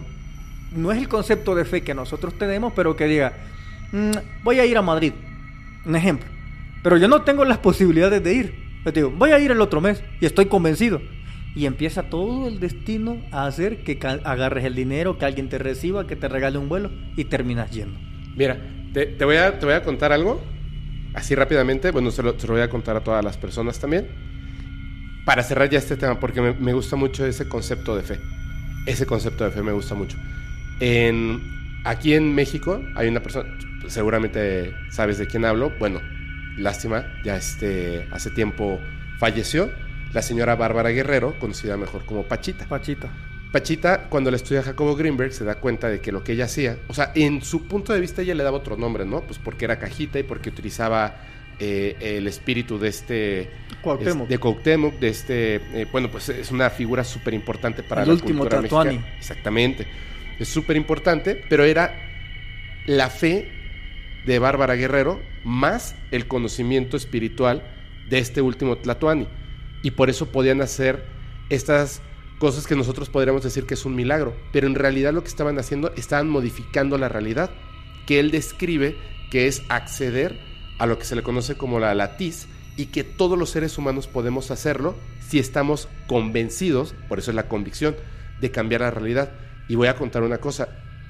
No 0.73 0.91
es 0.91 0.97
el 0.97 1.09
concepto 1.09 1.53
de 1.53 1.65
fe 1.65 1.81
que 1.81 1.93
nosotros 1.93 2.37
tenemos, 2.37 2.71
pero 2.73 2.95
que 2.95 3.05
diga, 3.05 3.33
"Mm, 3.91 4.11
voy 4.43 4.59
a 4.59 4.65
ir 4.65 4.77
a 4.77 4.81
Madrid. 4.81 5.11
Un 5.85 5.95
ejemplo. 5.95 6.29
Pero 6.81 6.97
yo 6.97 7.07
no 7.07 7.21
tengo 7.23 7.43
las 7.43 7.57
posibilidades 7.57 8.23
de 8.23 8.33
ir. 8.33 8.55
Yo 8.85 8.93
te 8.93 9.01
digo, 9.01 9.11
voy 9.11 9.31
a 9.31 9.39
ir 9.39 9.51
el 9.51 9.61
otro 9.61 9.81
mes 9.81 10.01
y 10.19 10.25
estoy 10.25 10.45
convencido. 10.45 11.01
Y 11.55 11.65
empieza 11.65 12.03
todo 12.03 12.47
el 12.47 12.59
destino 12.59 13.17
a 13.31 13.45
hacer 13.45 13.83
que 13.83 13.99
agarres 14.23 14.63
el 14.63 14.75
dinero, 14.75 15.17
que 15.17 15.25
alguien 15.25 15.49
te 15.49 15.57
reciba, 15.57 16.07
que 16.07 16.15
te 16.15 16.29
regale 16.29 16.57
un 16.57 16.69
vuelo 16.69 16.91
y 17.17 17.25
terminas 17.25 17.71
yendo. 17.71 17.99
Mira, 18.35 18.57
te, 18.93 19.25
voy 19.25 19.35
a, 19.35 19.59
te 19.59 19.65
voy 19.65 19.75
a 19.75 19.83
contar 19.83 20.13
algo, 20.13 20.41
así 21.13 21.35
rápidamente, 21.35 21.91
bueno, 21.91 22.11
se 22.11 22.23
lo, 22.23 22.39
se 22.39 22.47
lo 22.47 22.53
voy 22.53 22.61
a 22.61 22.69
contar 22.69 22.95
a 22.95 23.01
todas 23.01 23.23
las 23.23 23.37
personas 23.37 23.79
también, 23.79 24.07
para 25.25 25.43
cerrar 25.43 25.69
ya 25.69 25.79
este 25.79 25.97
tema, 25.97 26.19
porque 26.19 26.41
me, 26.41 26.73
gusta 26.73 26.95
mucho 26.95 27.25
ese 27.25 27.47
concepto 27.47 27.95
de 27.95 28.03
fe. 28.03 28.19
Ese 28.85 29.05
concepto 29.05 29.43
de 29.43 29.51
fe 29.51 29.61
me 29.61 29.71
gusta 29.71 29.93
mucho. 29.93 30.17
Aquí 31.83 32.13
en 32.13 32.35
México 32.35 32.81
hay 32.95 33.07
una 33.07 33.21
persona, 33.21 33.49
seguramente 33.87 34.73
sabes 34.89 35.17
de 35.17 35.27
quién 35.27 35.45
hablo, 35.45 35.71
bueno, 35.79 35.99
lástima, 36.57 37.05
ya 37.23 37.37
este, 37.37 38.07
hace 38.11 38.29
tiempo 38.31 38.79
falleció, 39.19 39.71
la 40.13 40.21
señora 40.21 40.55
Bárbara 40.55 40.89
Guerrero, 40.89 41.37
conocida 41.39 41.77
mejor 41.77 42.05
como 42.05 42.23
Pachita. 42.23 42.67
Pachita. 42.67 43.09
Pachita, 43.51 44.07
cuando 44.09 44.31
le 44.31 44.37
estudia 44.37 44.61
a 44.61 44.63
Jacobo 44.63 44.95
Greenberg, 44.95 45.33
se 45.33 45.43
da 45.43 45.55
cuenta 45.55 45.89
de 45.89 45.99
que 45.99 46.11
lo 46.11 46.23
que 46.23 46.33
ella 46.33 46.45
hacía, 46.45 46.77
o 46.87 46.93
sea, 46.93 47.11
en 47.15 47.41
su 47.41 47.67
punto 47.67 47.91
de 47.91 47.99
vista 47.99 48.21
ella 48.21 48.33
le 48.35 48.43
daba 48.43 48.57
otro 48.57 48.77
nombre, 48.77 49.05
¿no? 49.05 49.21
Pues 49.21 49.39
porque 49.39 49.65
era 49.65 49.77
cajita 49.77 50.19
y 50.19 50.23
porque 50.23 50.49
utilizaba 50.49 51.17
eh, 51.59 51.97
el 51.99 52.27
espíritu 52.27 52.79
de 52.79 52.87
este... 52.87 53.49
Cuauhtémoc. 53.81 54.23
es- 54.23 54.29
de 54.29 54.37
Cuauhtémoc, 54.37 54.93
de 54.99 55.07
este... 55.09 55.55
eh, 55.73 55.87
bueno, 55.91 56.09
pues 56.09 56.29
es 56.29 56.49
una 56.51 56.69
figura 56.69 57.03
súper 57.03 57.33
importante 57.33 57.83
para 57.83 58.03
El 58.03 58.07
la 58.07 58.13
último 58.13 58.39
cultura 58.39 58.61
mexicana. 58.61 59.05
Exactamente. 59.17 59.85
Es 60.39 60.47
súper 60.47 60.77
importante, 60.77 61.43
pero 61.49 61.65
era 61.65 61.93
la 62.87 63.09
fe 63.09 63.51
de 64.25 64.39
Bárbara 64.39 64.75
Guerrero 64.75 65.21
más 65.43 65.95
el 66.11 66.25
conocimiento 66.27 66.95
espiritual 66.95 67.63
de 68.09 68.19
este 68.19 68.41
último 68.41 68.77
Tlatoani. 68.77 69.27
Y 69.81 69.91
por 69.91 70.09
eso 70.09 70.27
podían 70.27 70.61
hacer 70.61 71.05
estas 71.49 72.01
cosas 72.39 72.65
que 72.65 72.75
nosotros 72.75 73.09
podríamos 73.09 73.43
decir 73.43 73.65
que 73.65 73.75
es 73.75 73.85
un 73.85 73.95
milagro. 73.95 74.35
Pero 74.51 74.67
en 74.67 74.75
realidad 74.75 75.13
lo 75.13 75.21
que 75.21 75.29
estaban 75.29 75.59
haciendo, 75.59 75.93
estaban 75.95 76.29
modificando 76.29 76.97
la 76.97 77.09
realidad, 77.09 77.51
que 78.05 78.19
él 78.19 78.31
describe 78.31 78.97
que 79.29 79.47
es 79.47 79.63
acceder 79.69 80.39
a 80.79 80.85
lo 80.85 80.97
que 80.97 81.05
se 81.05 81.15
le 81.15 81.23
conoce 81.23 81.55
como 81.55 81.79
la 81.79 81.93
latiz 81.93 82.47
y 82.77 82.87
que 82.87 83.03
todos 83.03 83.37
los 83.37 83.51
seres 83.51 83.77
humanos 83.77 84.07
podemos 84.07 84.49
hacerlo 84.49 84.95
si 85.19 85.39
estamos 85.39 85.87
convencidos, 86.07 86.95
por 87.07 87.19
eso 87.19 87.31
es 87.31 87.35
la 87.35 87.47
convicción, 87.47 87.95
de 88.39 88.51
cambiar 88.51 88.81
la 88.81 88.91
realidad. 88.91 89.31
Y 89.67 89.75
voy 89.75 89.87
a 89.87 89.95
contar 89.95 90.23
una 90.23 90.39
cosa. 90.39 90.67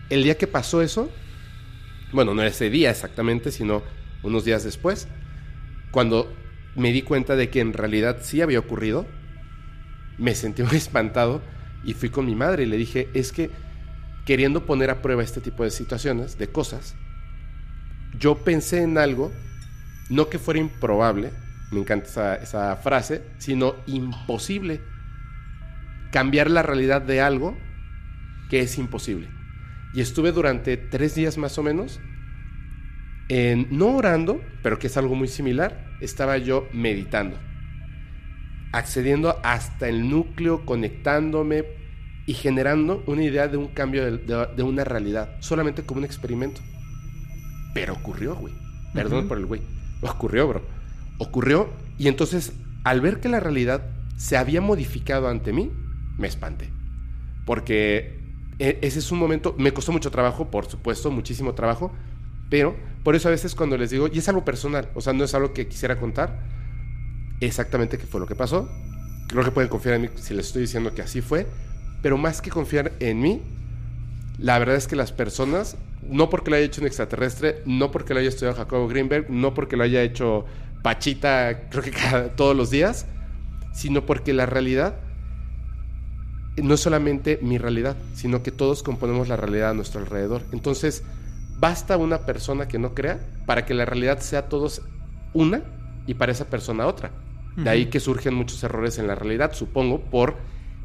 El 0.09 0.23
día 0.23 0.37
que 0.37 0.47
pasó 0.47 0.81
eso, 0.81 1.09
bueno, 2.11 2.33
no 2.33 2.43
ese 2.43 2.69
día 2.69 2.91
exactamente, 2.91 3.51
sino 3.51 3.83
unos 4.21 4.43
días 4.43 4.63
después, 4.63 5.07
cuando 5.91 6.35
me 6.75 6.91
di 6.91 7.01
cuenta 7.01 7.35
de 7.35 7.49
que 7.49 7.59
en 7.59 7.73
realidad 7.73 8.19
sí 8.21 8.41
había 8.41 8.59
ocurrido, 8.59 9.05
me 10.17 10.35
sentí 10.35 10.63
muy 10.63 10.77
espantado 10.77 11.41
y 11.83 11.93
fui 11.93 12.09
con 12.09 12.25
mi 12.25 12.35
madre 12.35 12.63
y 12.63 12.67
le 12.67 12.77
dije, 12.77 13.09
es 13.13 13.31
que 13.31 13.49
queriendo 14.25 14.65
poner 14.65 14.89
a 14.89 15.01
prueba 15.01 15.23
este 15.23 15.41
tipo 15.41 15.63
de 15.63 15.71
situaciones, 15.71 16.37
de 16.37 16.47
cosas, 16.47 16.95
yo 18.17 18.43
pensé 18.43 18.83
en 18.83 18.97
algo, 18.97 19.31
no 20.09 20.29
que 20.29 20.37
fuera 20.37 20.59
improbable, 20.59 21.31
me 21.71 21.79
encanta 21.79 22.07
esa, 22.07 22.35
esa 22.35 22.75
frase, 22.75 23.23
sino 23.37 23.75
imposible. 23.87 24.81
Cambiar 26.11 26.51
la 26.51 26.61
realidad 26.61 27.01
de 27.01 27.21
algo 27.21 27.57
que 28.49 28.59
es 28.59 28.77
imposible. 28.77 29.29
Y 29.93 30.01
estuve 30.01 30.33
durante 30.33 30.75
tres 30.77 31.15
días 31.15 31.37
más 31.37 31.57
o 31.57 31.63
menos, 31.63 31.99
no 33.69 33.95
orando, 33.95 34.41
pero 34.61 34.77
que 34.77 34.87
es 34.87 34.97
algo 34.97 35.15
muy 35.15 35.27
similar, 35.27 35.85
estaba 36.01 36.37
yo 36.37 36.67
meditando, 36.73 37.37
accediendo 38.73 39.37
hasta 39.43 39.87
el 39.87 40.09
núcleo, 40.09 40.65
conectándome 40.65 41.63
y 42.25 42.33
generando 42.33 43.03
una 43.07 43.23
idea 43.23 43.47
de 43.47 43.57
un 43.57 43.67
cambio 43.69 44.05
de, 44.05 44.17
de- 44.17 44.47
de 44.55 44.63
una 44.63 44.83
realidad, 44.83 45.35
solamente 45.39 45.83
como 45.83 45.99
un 45.99 46.05
experimento. 46.05 46.61
Pero 47.73 47.93
ocurrió, 47.93 48.35
güey. 48.35 48.53
Perdón 48.93 49.27
por 49.27 49.37
el 49.37 49.45
güey. 49.45 49.61
Ocurrió, 50.01 50.47
bro. 50.47 50.61
Ocurrió 51.17 51.69
y 51.97 52.07
entonces 52.09 52.53
al 52.83 52.99
ver 52.99 53.19
que 53.19 53.29
la 53.29 53.39
realidad 53.39 53.81
se 54.17 54.37
había 54.37 54.59
modificado 54.61 55.27
ante 55.29 55.53
mí, 55.53 55.71
me 56.17 56.27
espanté. 56.27 56.69
Porque 57.45 58.19
e- 58.59 58.79
ese 58.81 58.99
es 58.99 59.11
un 59.11 59.19
momento, 59.19 59.55
me 59.57 59.71
costó 59.71 59.91
mucho 59.91 60.11
trabajo, 60.11 60.49
por 60.51 60.65
supuesto, 60.65 61.09
muchísimo 61.11 61.53
trabajo, 61.53 61.93
pero 62.49 62.75
por 63.03 63.15
eso 63.15 63.27
a 63.27 63.31
veces 63.31 63.55
cuando 63.55 63.77
les 63.77 63.89
digo, 63.89 64.07
y 64.11 64.19
es 64.19 64.29
algo 64.29 64.45
personal, 64.45 64.89
o 64.95 65.01
sea, 65.01 65.13
no 65.13 65.23
es 65.23 65.33
algo 65.33 65.53
que 65.53 65.67
quisiera 65.67 65.97
contar 65.99 66.39
exactamente 67.39 67.97
qué 67.97 68.05
fue 68.05 68.19
lo 68.19 68.27
que 68.27 68.35
pasó. 68.35 68.69
Creo 69.27 69.43
que 69.43 69.51
pueden 69.51 69.69
confiar 69.69 69.95
en 69.95 70.01
mí 70.03 70.09
si 70.15 70.33
les 70.33 70.47
estoy 70.47 70.63
diciendo 70.63 70.93
que 70.93 71.01
así 71.01 71.21
fue, 71.21 71.47
pero 72.01 72.17
más 72.17 72.41
que 72.41 72.49
confiar 72.49 72.91
en 72.99 73.19
mí, 73.21 73.41
la 74.37 74.59
verdad 74.59 74.75
es 74.75 74.87
que 74.87 74.95
las 74.95 75.11
personas, 75.11 75.77
no 76.07 76.29
porque 76.29 76.49
lo 76.51 76.57
haya 76.57 76.65
hecho 76.65 76.81
un 76.81 76.87
extraterrestre, 76.87 77.61
no 77.65 77.91
porque 77.91 78.13
lo 78.13 78.19
haya 78.19 78.29
estudiado 78.29 78.55
Jacobo 78.57 78.87
Greenberg, 78.87 79.29
no 79.29 79.53
porque 79.53 79.77
lo 79.77 79.83
haya 79.83 80.01
hecho 80.01 80.45
Pachita, 80.83 81.69
creo 81.69 81.83
que 81.83 81.91
cada- 81.91 82.29
todos 82.35 82.55
los 82.55 82.69
días, 82.71 83.05
sino 83.73 84.05
porque 84.05 84.33
la 84.33 84.45
realidad 84.45 84.95
no 86.57 86.73
es 86.73 86.79
solamente 86.81 87.39
mi 87.41 87.57
realidad, 87.57 87.95
sino 88.13 88.43
que 88.43 88.51
todos 88.51 88.83
componemos 88.83 89.27
la 89.29 89.37
realidad 89.37 89.69
a 89.69 89.73
nuestro 89.73 90.01
alrededor. 90.01 90.41
Entonces, 90.51 91.03
basta 91.61 91.95
una 91.95 92.25
persona 92.25 92.67
que 92.67 92.79
no 92.79 92.95
crea 92.95 93.19
para 93.45 93.65
que 93.65 93.75
la 93.75 93.85
realidad 93.85 94.19
sea 94.19 94.49
todos 94.49 94.81
una 95.33 95.61
y 96.07 96.15
para 96.15 96.31
esa 96.31 96.49
persona 96.49 96.87
otra. 96.87 97.11
De 97.55 97.69
ahí 97.69 97.85
que 97.85 97.99
surgen 97.99 98.33
muchos 98.33 98.63
errores 98.63 98.97
en 98.97 99.07
la 99.07 99.15
realidad, 99.15 99.53
supongo, 99.53 100.01
por 100.01 100.37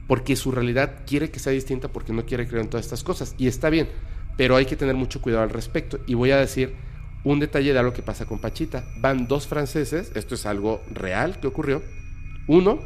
porque 0.07 0.37
su 0.37 0.53
realidad 0.53 1.01
quiere 1.07 1.31
que 1.31 1.39
sea 1.39 1.53
distinta 1.53 1.89
porque 1.89 2.13
no 2.13 2.27
quiere 2.27 2.47
creer 2.47 2.65
en 2.65 2.71
todas 2.71 2.85
estas 2.85 3.03
cosas. 3.03 3.35
Y 3.39 3.47
está 3.47 3.71
bien, 3.71 3.89
pero 4.37 4.55
hay 4.55 4.67
que 4.67 4.77
tener 4.77 4.95
mucho 4.95 5.23
cuidado 5.23 5.43
al 5.45 5.51
respecto. 5.51 5.99
Y 6.07 6.15
voy 6.15 6.31
a 6.31 6.37
decir 6.37 6.75
un 7.25 7.41
detalle 7.41 7.73
de 7.73 7.79
algo 7.79 7.93
que 7.93 8.03
pasa 8.03 8.27
con 8.27 8.39
Pachita. 8.39 8.85
Van 9.01 9.27
dos 9.27 9.47
franceses, 9.47 10.13
esto 10.15 10.35
es 10.35 10.45
algo 10.45 10.83
real 10.93 11.41
que 11.41 11.47
ocurrió. 11.47 11.83
Uno 12.47 12.79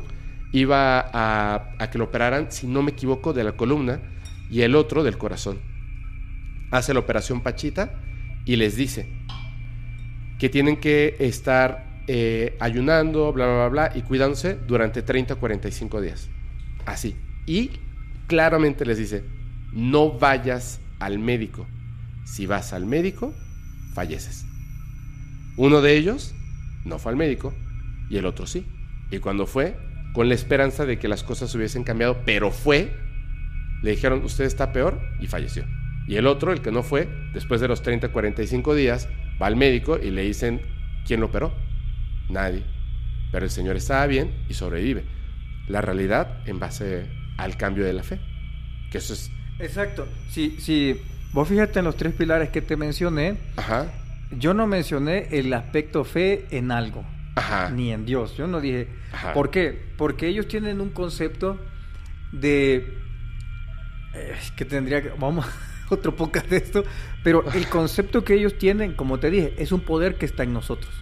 iba 0.53 1.01
a, 1.01 1.75
a 1.79 1.91
que 1.91 1.99
lo 1.99 2.05
operaran, 2.05 2.53
si 2.53 2.67
no 2.67 2.83
me 2.83 2.93
equivoco, 2.93 3.33
de 3.33 3.45
la 3.45 3.53
columna 3.53 4.01
y 4.49 4.63
el 4.63 4.77
otro 4.77 5.03
del 5.03 5.19
corazón. 5.19 5.70
Hace 6.71 6.95
la 6.95 7.01
operación 7.01 7.43
Pachita 7.43 8.01
y 8.45 8.57
les 8.57 8.77
dice 8.77 9.09
que 10.39 10.49
tienen 10.49 10.79
que 10.79 11.17
estar 11.21 12.03
eh, 12.07 12.57
ayunando, 12.61 13.33
bla, 13.33 13.47
bla, 13.47 13.55
bla, 13.57 13.69
bla, 13.69 13.93
y 13.95 14.03
cuidándose 14.03 14.55
durante 14.67 15.03
30 15.03 15.35
o 15.35 15.39
45 15.39 16.01
días. 16.01 16.29
Así. 16.87 17.15
Y 17.47 17.71
claramente 18.27 18.87
les 18.87 18.99
dice, 18.99 19.23
no 19.73 20.19
vayas 20.19 20.81
al 20.99 21.19
médico. 21.19 21.67
Si 22.25 22.47
vas 22.47 22.73
al 22.73 22.87
médico, 22.87 23.35
falleces. 23.93 24.47
Uno 25.57 25.83
de 25.83 25.97
ellos 25.97 26.35
no 26.85 26.99
fue 26.99 27.13
al 27.13 27.19
médico 27.19 27.55
y 28.09 28.17
el 28.17 28.27
otro 28.27 28.47
sí. 28.47 28.67
Y 29.11 29.19
cuando 29.19 29.47
fue, 29.47 29.77
con 30.13 30.29
la 30.29 30.35
esperanza 30.35 30.87
de 30.87 30.99
que 30.99 31.09
las 31.09 31.23
cosas 31.23 31.55
hubiesen 31.55 31.85
cambiado, 31.85 32.23
pero 32.25 32.51
fue, 32.51 32.93
le 33.83 33.91
dijeron, 33.91 34.25
usted 34.25 34.45
está 34.45 34.73
peor 34.73 35.01
y 35.21 35.27
falleció. 35.27 35.65
Y 36.11 36.17
el 36.17 36.27
otro, 36.27 36.53
el 36.53 36.61
que 36.61 36.73
no 36.73 36.83
fue, 36.83 37.09
después 37.33 37.61
de 37.61 37.69
los 37.69 37.83
30, 37.83 38.09
45 38.09 38.75
días, 38.75 39.09
va 39.41 39.47
al 39.47 39.55
médico 39.55 39.97
y 39.97 40.11
le 40.11 40.23
dicen, 40.23 40.61
¿quién 41.07 41.21
lo 41.21 41.27
operó? 41.27 41.55
Nadie. 42.29 42.65
Pero 43.31 43.45
el 43.45 43.51
señor 43.53 43.77
estaba 43.77 44.07
bien 44.09 44.35
y 44.49 44.55
sobrevive. 44.55 45.05
la 45.69 45.81
realidad 45.81 46.41
en 46.49 46.59
base 46.59 47.07
al 47.37 47.57
cambio 47.57 47.85
de 47.85 47.93
la 47.93 48.03
fe. 48.03 48.19
Que 48.91 48.99
eso 48.99 49.13
es... 49.15 49.31
Exacto. 49.61 50.09
Si, 50.31 50.57
si 50.61 51.01
vos 51.33 51.47
fíjate 51.49 51.79
en 51.79 51.85
los 51.85 51.95
tres 51.95 52.13
pilares 52.13 52.49
que 52.49 52.61
te 52.61 52.77
mencioné, 52.77 53.37
Ajá. 53.57 53.87
yo 54.33 54.53
no 54.53 54.67
mencioné 54.67 55.29
el 55.31 55.53
aspecto 55.55 56.03
fe 56.03 56.45
en 56.51 56.73
algo, 56.73 57.05
Ajá. 57.37 57.71
ni 57.71 57.93
en 57.93 58.05
Dios. 58.05 58.37
Yo 58.37 58.49
no 58.49 58.61
dije, 58.61 58.89
Ajá. 59.13 59.33
¿por 59.33 59.51
qué? 59.53 59.81
Porque 59.97 60.27
ellos 60.27 60.49
tienen 60.49 60.81
un 60.81 60.91
concepto 60.91 61.57
de... 62.33 62.99
eh, 64.15 64.35
que 64.57 64.65
tendría 64.65 65.03
que... 65.03 65.11
Vamos, 65.11 65.47
otro 65.95 66.15
poco 66.17 66.41
de 66.49 66.57
esto, 66.57 66.85
pero 67.23 67.45
el 67.53 67.69
concepto 67.69 68.25
que 68.25 68.35
ellos 68.35 68.57
tienen, 68.59 68.95
como 68.95 69.19
te 69.19 69.31
dije, 69.31 69.55
es 69.59 69.73
un 69.73 69.81
poder 69.81 70.17
que 70.17 70.27
está 70.27 70.43
en 70.43 70.53
nosotros. 70.53 70.93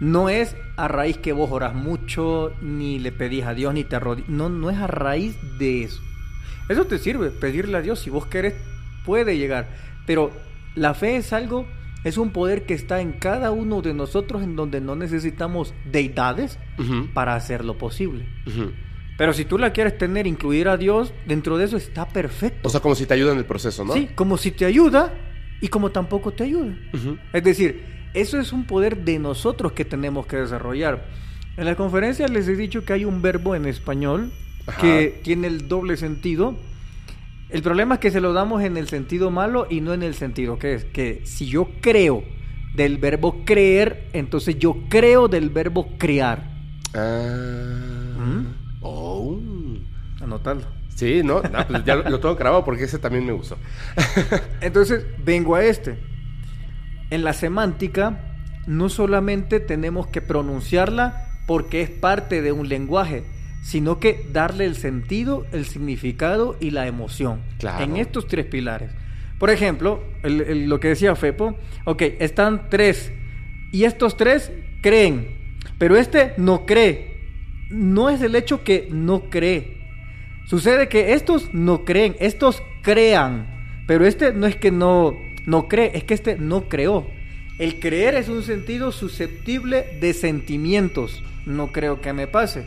No 0.00 0.28
es 0.28 0.56
a 0.76 0.86
raíz 0.86 1.18
que 1.18 1.32
vos 1.32 1.50
orás 1.50 1.74
mucho, 1.74 2.52
ni 2.62 3.00
le 3.00 3.10
pedís 3.10 3.44
a 3.44 3.54
Dios, 3.54 3.74
ni 3.74 3.82
te 3.82 3.96
arrodillas. 3.96 4.30
No, 4.30 4.48
no 4.48 4.70
es 4.70 4.76
a 4.78 4.86
raíz 4.86 5.36
de 5.58 5.82
eso. 5.82 6.00
Eso 6.68 6.84
te 6.84 6.98
sirve, 6.98 7.30
pedirle 7.30 7.76
a 7.78 7.82
Dios. 7.82 7.98
Si 7.98 8.08
vos 8.10 8.26
querés, 8.26 8.54
puede 9.04 9.36
llegar. 9.38 9.68
Pero 10.06 10.30
la 10.76 10.94
fe 10.94 11.16
es 11.16 11.32
algo, 11.32 11.66
es 12.04 12.16
un 12.16 12.30
poder 12.30 12.64
que 12.64 12.74
está 12.74 13.00
en 13.00 13.12
cada 13.12 13.50
uno 13.50 13.82
de 13.82 13.92
nosotros, 13.92 14.42
en 14.42 14.54
donde 14.54 14.80
no 14.80 14.94
necesitamos 14.94 15.74
deidades 15.90 16.60
Ujú. 16.78 17.08
para 17.12 17.34
hacerlo 17.34 17.76
posible. 17.76 18.28
Pero 19.18 19.32
si 19.32 19.44
tú 19.44 19.58
la 19.58 19.72
quieres 19.72 19.98
tener, 19.98 20.28
incluir 20.28 20.68
a 20.68 20.76
Dios, 20.76 21.12
dentro 21.26 21.58
de 21.58 21.64
eso 21.64 21.76
está 21.76 22.06
perfecto. 22.06 22.68
O 22.68 22.70
sea, 22.70 22.78
como 22.78 22.94
si 22.94 23.04
te 23.04 23.14
ayuda 23.14 23.32
en 23.32 23.38
el 23.38 23.44
proceso, 23.44 23.84
¿no? 23.84 23.92
Sí, 23.92 24.08
como 24.14 24.36
si 24.38 24.52
te 24.52 24.64
ayuda 24.64 25.12
y 25.60 25.66
como 25.66 25.90
tampoco 25.90 26.30
te 26.30 26.44
ayuda. 26.44 26.72
Es 27.32 27.42
decir, 27.42 27.82
eso 28.14 28.38
es 28.38 28.52
un 28.52 28.64
poder 28.64 28.98
de 28.98 29.18
nosotros 29.18 29.72
que 29.72 29.84
tenemos 29.84 30.28
que 30.28 30.36
desarrollar. 30.36 31.04
En 31.56 31.64
la 31.64 31.74
conferencia 31.74 32.28
les 32.28 32.46
he 32.46 32.54
dicho 32.54 32.84
que 32.84 32.92
hay 32.92 33.04
un 33.04 33.20
verbo 33.20 33.56
en 33.56 33.66
español 33.66 34.30
Ajá. 34.68 34.80
que 34.80 35.20
tiene 35.24 35.48
el 35.48 35.66
doble 35.66 35.96
sentido. 35.96 36.54
El 37.50 37.62
problema 37.62 37.94
es 37.94 38.00
que 38.00 38.12
se 38.12 38.20
lo 38.20 38.32
damos 38.32 38.62
en 38.62 38.76
el 38.76 38.86
sentido 38.86 39.32
malo 39.32 39.66
y 39.68 39.80
no 39.80 39.94
en 39.94 40.04
el 40.04 40.14
sentido 40.14 40.60
que 40.60 40.74
es 40.74 40.84
que 40.84 41.22
si 41.24 41.46
yo 41.46 41.68
creo 41.80 42.22
del 42.76 42.98
verbo 42.98 43.44
creer, 43.44 44.08
entonces 44.12 44.60
yo 44.60 44.76
creo 44.88 45.26
del 45.26 45.50
verbo 45.50 45.88
crear. 45.98 46.56
Ah. 46.94 48.14
¿Mm? 48.16 48.57
Oh. 48.80 49.38
Anotarlo. 50.20 50.62
Sí, 50.94 51.22
no, 51.24 51.42
no, 51.42 51.66
pues 51.68 51.84
ya 51.84 51.94
lo, 51.94 52.08
lo 52.10 52.18
tengo 52.20 52.34
grabado 52.34 52.64
porque 52.64 52.84
ese 52.84 52.98
también 52.98 53.24
me 53.24 53.32
gustó. 53.32 53.56
Entonces, 54.60 55.04
vengo 55.24 55.54
a 55.54 55.64
este. 55.64 55.98
En 57.10 57.22
la 57.24 57.32
semántica, 57.32 58.34
no 58.66 58.88
solamente 58.88 59.60
tenemos 59.60 60.08
que 60.08 60.20
pronunciarla 60.20 61.28
porque 61.46 61.82
es 61.82 61.90
parte 61.90 62.42
de 62.42 62.52
un 62.52 62.68
lenguaje, 62.68 63.24
sino 63.62 64.00
que 64.00 64.26
darle 64.32 64.64
el 64.64 64.74
sentido, 64.76 65.46
el 65.52 65.64
significado 65.66 66.56
y 66.60 66.70
la 66.72 66.86
emoción. 66.86 67.42
Claro. 67.58 67.84
En 67.84 67.96
estos 67.96 68.26
tres 68.26 68.46
pilares. 68.46 68.90
Por 69.38 69.50
ejemplo, 69.50 70.02
el- 70.24 70.40
el- 70.40 70.68
lo 70.68 70.80
que 70.80 70.88
decía 70.88 71.14
Fepo, 71.14 71.56
ok, 71.84 72.02
están 72.18 72.68
tres, 72.70 73.12
y 73.72 73.84
estos 73.84 74.16
tres 74.16 74.50
creen, 74.82 75.56
pero 75.78 75.96
este 75.96 76.34
no 76.38 76.66
cree. 76.66 77.17
No 77.70 78.08
es 78.10 78.22
el 78.22 78.34
hecho 78.34 78.64
que 78.64 78.88
no 78.90 79.30
cree, 79.30 79.78
Sucede 80.48 80.88
que 80.88 81.12
estos 81.12 81.52
no 81.52 81.84
creen, 81.84 82.16
estos 82.20 82.62
crean, 82.80 83.46
pero 83.86 84.06
este 84.06 84.32
no 84.32 84.46
es 84.46 84.56
que 84.56 84.70
no, 84.70 85.14
no 85.44 85.68
cree, 85.68 85.90
es 85.92 86.04
que 86.04 86.14
este 86.14 86.38
no 86.38 86.70
creó. 86.70 87.06
El 87.58 87.78
creer 87.80 88.14
es 88.14 88.30
un 88.30 88.42
sentido 88.42 88.90
susceptible 88.90 89.84
de 90.00 90.14
sentimientos, 90.14 91.22
no 91.44 91.70
creo 91.70 92.00
que 92.00 92.14
me 92.14 92.26
pase. 92.26 92.64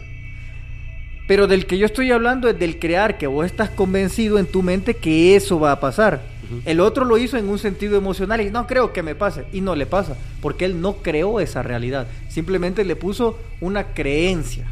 Pero 1.27 1.47
del 1.47 1.65
que 1.65 1.79
yo 1.79 1.87
estoy 1.87 2.11
hablando 2.11 2.47
es 2.47 2.59
del 2.59 2.77
crear, 2.77 3.17
que 3.17 3.25
vos 3.25 3.47
estás 3.47 3.71
convencido 3.71 4.37
en 4.37 4.45
tu 4.45 4.61
mente 4.61 4.93
que 4.93 5.35
eso 5.35 5.59
va 5.59 5.71
a 5.71 5.79
pasar. 5.79 6.21
El 6.65 6.81
otro 6.81 7.03
lo 7.03 7.17
hizo 7.17 7.35
en 7.35 7.49
un 7.49 7.57
sentido 7.57 7.97
emocional 7.97 8.41
y 8.41 8.51
no 8.51 8.67
creo 8.67 8.93
que 8.93 9.01
me 9.01 9.15
pase. 9.15 9.45
Y 9.51 9.61
no 9.61 9.75
le 9.75 9.87
pasa, 9.87 10.17
porque 10.39 10.65
él 10.65 10.81
no 10.81 10.97
creó 10.97 11.39
esa 11.39 11.63
realidad. 11.63 12.07
Simplemente 12.29 12.85
le 12.85 12.95
puso 12.95 13.39
una 13.59 13.95
creencia, 13.95 14.67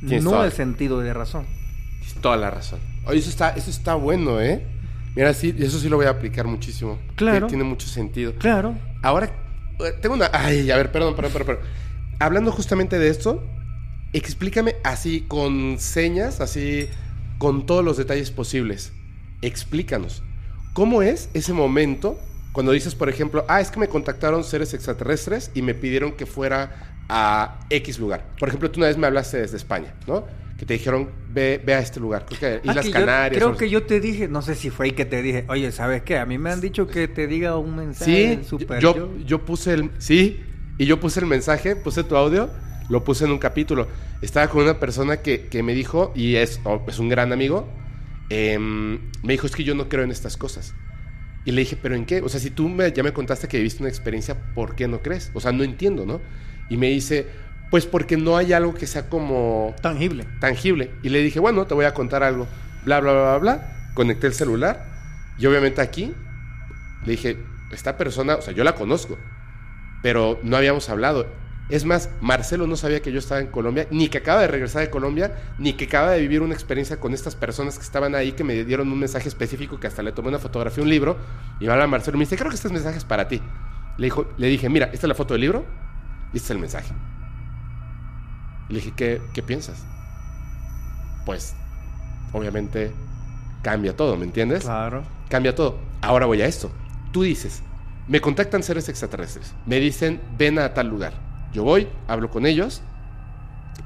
Tienes 0.00 0.24
no 0.24 0.44
el 0.44 0.52
sentido 0.52 1.00
de 1.00 1.12
razón. 1.14 1.46
Tienes 2.00 2.14
toda 2.20 2.36
la 2.36 2.50
razón. 2.50 2.80
Oye, 3.06 3.18
eso 3.18 3.30
está, 3.30 3.50
eso 3.50 3.70
está 3.70 3.94
bueno, 3.94 4.40
¿eh? 4.40 4.66
Mira, 5.14 5.32
sí, 5.32 5.54
eso 5.58 5.78
sí 5.78 5.88
lo 5.88 5.96
voy 5.96 6.06
a 6.06 6.10
aplicar 6.10 6.46
muchísimo. 6.46 6.98
Claro. 7.14 7.46
Tiene- 7.46 7.48
Tiene 7.48 7.64
mucho 7.64 7.86
sentido. 7.88 8.34
Claro. 8.34 8.74
Ahora, 9.02 9.30
eh, 9.80 9.92
tengo 10.02 10.14
una... 10.14 10.28
Ay, 10.32 10.70
a 10.70 10.76
ver, 10.76 10.92
perdón, 10.92 11.14
perdón, 11.16 11.32
perdón, 11.32 11.46
perdón. 11.56 11.64
Hablando 12.18 12.52
justamente 12.52 12.98
de 12.98 13.08
esto, 13.08 13.42
explícame 14.12 14.76
así, 14.84 15.22
con 15.26 15.76
señas, 15.78 16.40
así, 16.40 16.88
con 17.38 17.64
todos 17.66 17.84
los 17.84 17.96
detalles 17.96 18.30
posibles. 18.30 18.92
Explícanos. 19.42 20.22
¿Cómo 20.72 21.02
es 21.02 21.28
ese 21.34 21.52
momento 21.52 22.18
cuando 22.52 22.72
dices, 22.72 22.94
por 22.94 23.08
ejemplo, 23.08 23.44
ah, 23.48 23.60
es 23.60 23.70
que 23.70 23.78
me 23.80 23.88
contactaron 23.88 24.42
seres 24.44 24.72
extraterrestres 24.74 25.50
y 25.54 25.62
me 25.62 25.74
pidieron 25.74 26.12
que 26.12 26.26
fuera 26.26 26.95
a 27.08 27.60
X 27.70 27.98
lugar? 27.98 28.24
Por 28.38 28.48
ejemplo, 28.48 28.70
tú 28.70 28.80
una 28.80 28.88
vez 28.88 28.96
me 28.98 29.06
hablaste 29.06 29.38
desde 29.38 29.56
España, 29.56 29.94
¿no? 30.06 30.24
Que 30.58 30.64
te 30.64 30.74
dijeron, 30.74 31.10
ve, 31.28 31.60
ve 31.64 31.74
a 31.74 31.80
este 31.80 32.00
lugar. 32.00 32.24
Creo 32.26 32.40
que 32.40 32.46
Ah, 32.46 32.70
Islas 32.70 32.86
que 32.86 32.92
yo- 32.92 32.98
Canarias. 33.00 33.38
creo 33.42 33.50
o- 33.52 33.56
que 33.56 33.68
yo 33.68 33.82
te 33.84 34.00
dije, 34.00 34.26
no 34.28 34.40
sé 34.42 34.54
si 34.54 34.70
fue 34.70 34.86
ahí 34.86 34.92
que 34.92 35.04
te 35.04 35.20
dije, 35.22 35.44
oye, 35.48 35.70
¿sabes 35.70 36.02
qué? 36.02 36.18
A 36.18 36.24
mí 36.26 36.38
me 36.38 36.50
han 36.50 36.60
dicho 36.60 36.86
que 36.86 37.08
te 37.08 37.26
diga 37.26 37.58
un 37.58 37.76
mensaje 37.76 38.38
Sí, 38.42 38.48
super 38.48 38.80
yo, 38.80 39.10
yo 39.24 39.44
puse 39.44 39.74
el... 39.74 39.90
Sí, 39.98 40.40
y 40.78 40.86
yo 40.86 40.98
puse 40.98 41.20
el 41.20 41.26
mensaje, 41.26 41.76
puse 41.76 42.04
tu 42.04 42.16
audio, 42.16 42.48
lo 42.88 43.04
puse 43.04 43.24
en 43.26 43.32
un 43.32 43.38
capítulo. 43.38 43.86
Estaba 44.22 44.48
con 44.48 44.62
una 44.62 44.80
persona 44.80 45.18
que, 45.18 45.46
que 45.48 45.62
me 45.62 45.74
dijo, 45.74 46.12
y 46.14 46.36
es, 46.36 46.60
oh, 46.64 46.82
es 46.88 46.98
un 46.98 47.08
gran 47.10 47.32
amigo, 47.34 47.68
em, 48.30 48.98
me 49.22 49.32
dijo, 49.34 49.46
es 49.46 49.54
que 49.54 49.64
yo 49.64 49.74
no 49.74 49.88
creo 49.88 50.04
en 50.04 50.10
estas 50.10 50.36
cosas. 50.36 50.74
Y 51.44 51.52
le 51.52 51.60
dije, 51.60 51.76
¿pero 51.80 51.94
en 51.94 52.06
qué? 52.06 52.20
O 52.22 52.28
sea, 52.28 52.40
si 52.40 52.50
tú 52.50 52.68
me, 52.68 52.90
ya 52.92 53.02
me 53.02 53.12
contaste 53.12 53.46
que 53.46 53.58
viviste 53.58 53.82
una 53.82 53.88
experiencia, 53.90 54.36
¿por 54.54 54.74
qué 54.74 54.88
no 54.88 55.00
crees? 55.00 55.30
O 55.34 55.40
sea, 55.40 55.52
no 55.52 55.62
entiendo, 55.64 56.04
¿no? 56.06 56.20
Y 56.68 56.76
me 56.76 56.88
dice, 56.88 57.26
pues 57.70 57.86
porque 57.86 58.16
no 58.16 58.36
hay 58.36 58.52
algo 58.52 58.74
que 58.74 58.86
sea 58.86 59.08
como 59.08 59.74
tangible. 59.80 60.24
tangible. 60.40 60.92
Y 61.02 61.08
le 61.08 61.22
dije, 61.22 61.40
bueno, 61.40 61.66
te 61.66 61.74
voy 61.74 61.84
a 61.84 61.94
contar 61.94 62.22
algo. 62.22 62.46
Bla, 62.84 63.00
bla, 63.00 63.12
bla, 63.12 63.22
bla, 63.22 63.38
bla. 63.38 63.90
Conecté 63.94 64.26
el 64.28 64.34
celular. 64.34 64.84
Y 65.38 65.46
obviamente 65.46 65.80
aquí 65.80 66.14
le 67.04 67.12
dije, 67.12 67.36
esta 67.72 67.96
persona, 67.96 68.36
o 68.36 68.42
sea, 68.42 68.54
yo 68.54 68.64
la 68.64 68.74
conozco, 68.74 69.18
pero 70.02 70.38
no 70.42 70.56
habíamos 70.56 70.88
hablado. 70.88 71.26
Es 71.68 71.84
más, 71.84 72.10
Marcelo 72.20 72.68
no 72.68 72.76
sabía 72.76 73.02
que 73.02 73.10
yo 73.10 73.18
estaba 73.18 73.40
en 73.40 73.48
Colombia, 73.48 73.88
ni 73.90 74.08
que 74.08 74.18
acaba 74.18 74.40
de 74.40 74.46
regresar 74.46 74.82
de 74.82 74.90
Colombia, 74.90 75.34
ni 75.58 75.72
que 75.72 75.86
acaba 75.86 76.12
de 76.12 76.20
vivir 76.20 76.40
una 76.42 76.54
experiencia 76.54 77.00
con 77.00 77.12
estas 77.12 77.34
personas 77.34 77.76
que 77.76 77.84
estaban 77.84 78.14
ahí, 78.14 78.32
que 78.32 78.44
me 78.44 78.64
dieron 78.64 78.90
un 78.92 78.98
mensaje 79.00 79.28
específico, 79.28 79.80
que 79.80 79.88
hasta 79.88 80.02
le 80.02 80.12
tomé 80.12 80.28
una 80.28 80.38
fotografía, 80.38 80.82
un 80.84 80.90
libro, 80.90 81.16
y 81.58 81.66
habla 81.66 81.88
Marcelo 81.88 82.18
me 82.18 82.22
dice, 82.22 82.36
creo 82.36 82.50
que 82.50 82.54
este 82.54 82.68
mensaje 82.68 82.98
es 82.98 83.04
para 83.04 83.26
ti. 83.26 83.42
Le, 83.98 84.04
dijo, 84.06 84.28
le 84.36 84.46
dije, 84.46 84.68
mira, 84.68 84.86
esta 84.86 85.06
es 85.06 85.08
la 85.08 85.14
foto 85.14 85.34
del 85.34 85.40
libro 85.40 85.64
y 86.32 86.36
este 86.36 86.46
es 86.46 86.50
el 86.50 86.58
mensaje. 86.58 86.92
Y 88.68 88.72
le 88.74 88.78
dije, 88.80 88.92
¿qué, 88.96 89.22
qué 89.32 89.42
piensas? 89.42 89.84
Pues, 91.24 91.54
obviamente, 92.32 92.92
cambia 93.62 93.96
todo, 93.96 94.16
¿me 94.16 94.24
entiendes? 94.24 94.64
Claro. 94.64 95.04
Cambia 95.28 95.54
todo. 95.54 95.78
Ahora 96.02 96.26
voy 96.26 96.42
a 96.42 96.46
esto. 96.46 96.70
Tú 97.12 97.22
dices, 97.22 97.62
me 98.08 98.20
contactan 98.20 98.62
seres 98.62 98.88
extraterrestres. 98.88 99.54
Me 99.66 99.80
dicen, 99.80 100.20
ven 100.38 100.58
a 100.58 100.74
tal 100.74 100.88
lugar. 100.88 101.12
Yo 101.52 101.64
voy, 101.64 101.88
hablo 102.06 102.30
con 102.30 102.44
ellos 102.46 102.82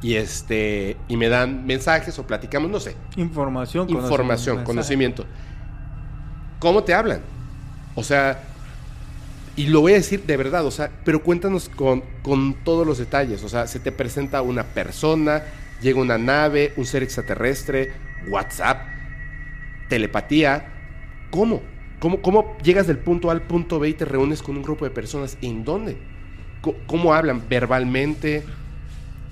y 0.03 0.15
este 0.15 0.97
y 1.09 1.17
me 1.17 1.29
dan 1.29 1.67
mensajes 1.67 2.19
o 2.19 2.27
platicamos, 2.27 2.71
no 2.71 2.81
sé, 2.81 2.97
Información, 3.17 3.89
información, 3.91 4.57
mensaje. 4.57 4.67
conocimiento. 4.67 5.27
¿Cómo 6.59 6.83
te 6.85 6.95
hablan? 6.95 7.21
O 7.95 8.03
sea, 8.03 8.43
y 9.57 9.67
lo 9.67 9.81
voy 9.81 9.93
a 9.93 9.97
decir 9.97 10.25
de 10.25 10.37
verdad, 10.37 10.65
o 10.65 10.71
sea, 10.71 10.91
pero 11.05 11.23
cuéntanos 11.23 11.69
con, 11.69 12.03
con 12.23 12.55
todos 12.65 12.87
los 12.87 12.99
detalles. 12.99 13.43
O 13.43 13.49
sea, 13.49 13.67
se 13.67 13.81
te 13.81 13.93
presenta 13.93 14.43
una 14.43 14.65
persona, 14.65 15.43
llega 15.83 16.01
una 16.01 16.19
nave, 16.19 16.73
un 16.77 16.87
ser 16.87 17.03
extraterrestre, 17.03 17.93
WhatsApp, 18.29 18.87
telepatía. 19.89 20.73
¿Cómo? 21.31 21.63
¿Cómo, 21.99 22.23
cómo 22.23 22.57
llegas 22.63 22.87
del 22.87 22.99
punto 22.99 23.29
A 23.29 23.33
al 23.33 23.43
punto 23.43 23.79
B 23.79 23.91
y 23.91 23.95
te 23.95 24.05
reúnes 24.05 24.43
con 24.43 24.57
un 24.57 24.63
grupo 24.63 24.85
de 24.85 24.91
personas? 24.91 25.37
¿En 25.43 25.65
dónde? 25.65 25.99
Co- 26.63 26.77
¿Cómo 26.87 27.15
hablan? 27.15 27.49
¿Verbalmente? 27.49 28.45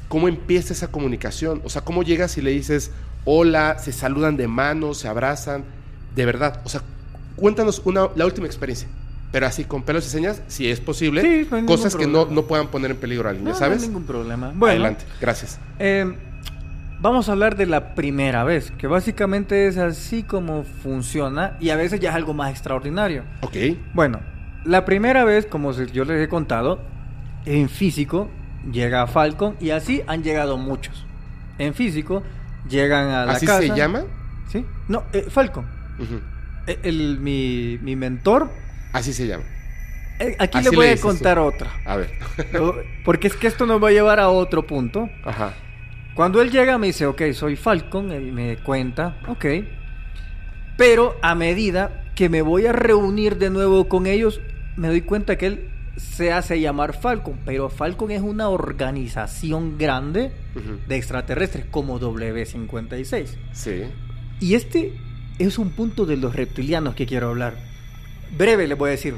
¿Cómo 0.08 0.28
empieza 0.28 0.72
esa 0.72 0.90
comunicación? 0.90 1.60
O 1.64 1.70
sea, 1.70 1.82
¿cómo 1.82 2.02
llegas 2.02 2.36
y 2.38 2.42
le 2.42 2.50
dices 2.50 2.92
hola, 3.24 3.78
se 3.78 3.92
saludan 3.92 4.36
de 4.36 4.48
manos, 4.48 4.98
se 4.98 5.08
abrazan? 5.08 5.64
De 6.14 6.24
verdad, 6.24 6.62
o 6.64 6.68
sea, 6.68 6.82
cuéntanos 7.36 7.82
una, 7.84 8.08
la 8.16 8.24
última 8.26 8.46
experiencia. 8.46 8.88
Pero 9.30 9.46
así, 9.46 9.64
con 9.64 9.82
pelos 9.82 10.06
y 10.06 10.10
señas, 10.10 10.42
si 10.46 10.70
es 10.70 10.80
posible, 10.80 11.20
Sí, 11.20 11.48
no 11.50 11.66
cosas 11.66 11.94
que 11.96 12.06
no, 12.06 12.24
no 12.26 12.42
puedan 12.46 12.68
poner 12.68 12.92
en 12.92 12.96
peligro 12.96 13.26
a 13.28 13.30
alguien, 13.30 13.44
No, 13.44 13.50
¿ya 13.52 13.58
no 13.60 13.64
hay 13.66 13.70
¿sabes? 13.72 13.86
ningún 13.88 14.04
problema. 14.04 14.52
Bueno, 14.54 14.72
Adelante, 14.84 15.04
gracias. 15.20 15.60
eh, 15.78 16.14
vamos 17.00 17.28
a 17.28 17.32
hablar 17.32 17.54
de 17.56 17.66
la 17.66 17.94
primera 17.94 18.42
vez, 18.44 18.70
que 18.78 18.86
básicamente 18.86 19.66
es 19.68 19.76
así 19.76 20.22
como 20.22 20.64
funciona 20.64 21.56
y 21.60 21.68
a 21.70 21.76
veces 21.76 22.00
ya 22.00 22.08
es 22.10 22.16
algo 22.16 22.32
más 22.32 22.50
extraordinario. 22.50 23.24
Ok, 23.42 23.56
Bueno, 23.92 24.20
la 24.64 24.84
primera 24.86 25.24
vez, 25.24 25.44
como 25.46 25.72
yo 25.72 26.04
les 26.06 26.22
he 26.24 26.28
contado, 26.28 26.80
en 27.44 27.68
físico 27.68 28.30
llega 28.72 29.06
Falcon 29.06 29.56
y 29.60 29.70
así 29.70 30.02
han 30.06 30.22
llegado 30.22 30.56
muchos. 30.56 31.04
en 31.58 31.74
físico, 31.74 32.22
llegan 32.68 33.08
a 33.08 33.26
la 33.26 33.32
¿Así 33.32 33.44
casa. 33.46 33.60
se 33.60 33.68
llama? 33.76 34.04
¿Sí? 34.50 34.64
No, 34.88 35.02
eh, 35.12 35.26
Falcon. 35.28 35.66
Eh, 36.66 36.78
el- 36.84 37.18
mi, 37.20 37.78
mi 37.82 37.94
mentor. 37.96 38.48
Así 38.92 39.12
se 39.12 39.26
llama. 39.26 39.44
eh, 40.18 40.34
aquí 40.38 40.58
Así 40.58 40.70
le 40.70 40.76
voy 40.76 40.86
le 40.86 40.92
a 40.92 41.00
contar 41.00 41.36
tú. 41.36 41.42
otra. 41.44 41.70
A 41.84 41.96
ver. 41.96 42.10
Porque 43.04 43.28
es 43.28 43.34
que 43.36 43.46
esto 43.46 43.66
nos 43.66 43.82
va 43.82 43.88
a 43.88 43.92
llevar 43.92 44.18
a 44.20 44.28
otro 44.30 44.66
punto. 44.66 45.08
Ajá. 45.24 45.54
Cuando 46.14 46.40
él 46.42 46.50
llega 46.50 46.78
me 46.78 46.88
dice, 46.88 47.06
ok, 47.06 47.22
soy 47.32 47.54
Falcon, 47.56 48.10
él 48.10 48.32
me 48.32 48.56
cuenta, 48.56 49.18
ok. 49.28 49.44
Pero 50.76 51.16
a 51.22 51.34
medida 51.34 52.04
que 52.14 52.28
me 52.28 52.42
voy 52.42 52.66
a 52.66 52.72
reunir 52.72 53.36
de 53.38 53.50
nuevo 53.50 53.88
con 53.88 54.06
ellos, 54.06 54.40
me 54.76 54.88
doy 54.88 55.02
cuenta 55.02 55.36
que 55.36 55.46
él 55.46 55.70
se 55.96 56.32
hace 56.32 56.60
llamar 56.60 56.98
Falcon, 57.00 57.38
pero 57.44 57.68
Falcon 57.70 58.10
es 58.12 58.20
una 58.22 58.48
organización 58.48 59.78
grande 59.78 60.32
Ujú. 60.54 60.78
de 60.88 60.96
extraterrestres 60.96 61.66
como 61.70 61.98
W56. 62.00 63.26
Sí. 63.52 63.82
Y 64.40 64.54
este 64.54 64.92
es 65.40 65.58
un 65.58 65.70
punto 65.70 66.06
de 66.06 66.16
los 66.16 66.34
reptilianos 66.34 66.94
que 66.94 67.06
quiero 67.06 67.28
hablar. 67.28 67.56
Breve 68.36 68.66
les 68.66 68.76
voy 68.78 68.88
a 68.88 68.92
decir. 68.92 69.14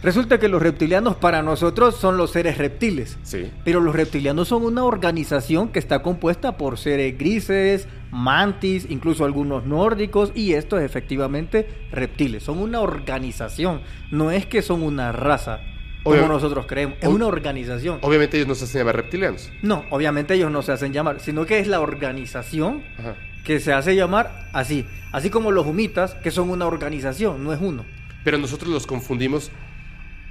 Resulta 0.00 0.38
que 0.38 0.46
los 0.46 0.62
reptilianos 0.62 1.16
para 1.16 1.42
nosotros 1.42 1.96
son 1.96 2.16
los 2.16 2.30
seres 2.30 2.56
reptiles. 2.56 3.18
Sí. 3.24 3.50
Pero 3.64 3.80
los 3.80 3.96
reptilianos 3.96 4.46
son 4.46 4.62
una 4.64 4.84
organización 4.84 5.70
que 5.70 5.80
está 5.80 6.02
compuesta 6.02 6.56
por 6.56 6.78
seres 6.78 7.18
grises, 7.18 7.88
mantis, 8.12 8.86
incluso 8.88 9.24
algunos 9.24 9.64
nórdicos, 9.66 10.30
y 10.36 10.52
estos 10.52 10.82
efectivamente 10.82 11.66
reptiles. 11.90 12.44
Son 12.44 12.58
una 12.58 12.80
organización, 12.80 13.80
no 14.12 14.30
es 14.30 14.46
que 14.46 14.62
son 14.62 14.82
una 14.84 15.10
raza, 15.10 15.62
como 16.04 16.14
Obvio- 16.14 16.28
nosotros 16.28 16.66
creemos, 16.66 16.96
es 17.00 17.08
una 17.08 17.26
organización. 17.26 17.98
Obviamente 18.02 18.36
ellos 18.36 18.46
no 18.48 18.54
se 18.54 18.66
hacen 18.66 18.78
llamar 18.82 18.96
reptilianos. 18.96 19.50
No, 19.62 19.82
obviamente 19.90 20.34
ellos 20.34 20.52
no 20.52 20.62
se 20.62 20.70
hacen 20.70 20.92
llamar, 20.92 21.18
sino 21.18 21.44
que 21.44 21.58
es 21.58 21.66
la 21.66 21.80
organización 21.80 22.84
Ajá. 23.00 23.16
que 23.44 23.58
se 23.58 23.72
hace 23.72 23.96
llamar 23.96 24.48
así. 24.52 24.86
Así 25.10 25.28
como 25.28 25.50
los 25.50 25.66
humitas, 25.66 26.14
que 26.14 26.30
son 26.30 26.50
una 26.50 26.66
organización, 26.66 27.42
no 27.42 27.52
es 27.52 27.58
uno. 27.60 27.84
Pero 28.24 28.38
nosotros 28.38 28.70
los 28.70 28.86
confundimos. 28.86 29.50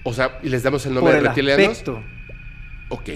O 0.04 0.14
sea, 0.14 0.40
y 0.44 0.50
les 0.50 0.64
damos 0.64 0.86
el 0.86 0.94
Por 0.94 1.04
nombre 1.04 1.14
de 1.14 1.20
el 1.20 1.26
reptilianos. 1.26 1.68
aspecto. 1.70 2.04
Ok. 2.90 3.10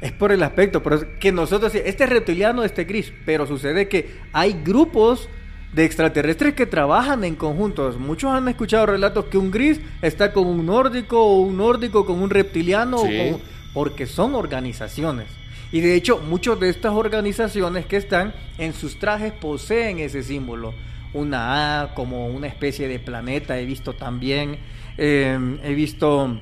Es 0.00 0.12
por 0.12 0.32
el 0.32 0.42
aspecto, 0.42 0.82
pero 0.82 0.96
es 0.96 1.04
que 1.20 1.32
nosotros, 1.32 1.74
este 1.74 2.04
es 2.04 2.10
reptiliano, 2.10 2.62
este 2.64 2.84
gris, 2.84 3.12
pero 3.24 3.46
sucede 3.46 3.88
que 3.88 4.16
hay 4.32 4.52
grupos 4.64 5.28
de 5.72 5.84
extraterrestres 5.84 6.54
que 6.54 6.66
trabajan 6.66 7.24
en 7.24 7.36
conjuntos. 7.36 7.98
Muchos 7.98 8.30
han 8.32 8.46
escuchado 8.48 8.86
relatos 8.86 9.26
que 9.26 9.38
un 9.38 9.50
gris 9.50 9.80
está 10.02 10.32
con 10.32 10.46
un 10.46 10.66
nórdico 10.66 11.20
o 11.24 11.40
un 11.40 11.56
nórdico 11.56 12.04
con 12.04 12.20
un 12.20 12.30
reptiliano, 12.30 12.98
o 12.98 13.02
con- 13.02 13.40
porque 13.72 14.06
son 14.06 14.34
organizaciones. 14.34 15.26
Y 15.72 15.80
de 15.80 15.94
hecho, 15.94 16.18
muchas 16.18 16.60
de 16.60 16.68
estas 16.68 16.92
organizaciones 16.92 17.86
que 17.86 17.96
están 17.96 18.34
en 18.58 18.72
sus 18.74 18.98
trajes 18.98 19.32
poseen 19.32 19.98
ese 20.00 20.22
símbolo. 20.22 20.74
Una 21.14 21.80
A 21.82 21.94
como 21.94 22.26
una 22.28 22.46
especie 22.48 22.88
de 22.88 22.98
planeta, 22.98 23.58
he 23.58 23.64
visto 23.64 23.94
también. 23.94 24.58
eh, 24.98 25.58
he 25.64 25.74
visto 25.74 26.38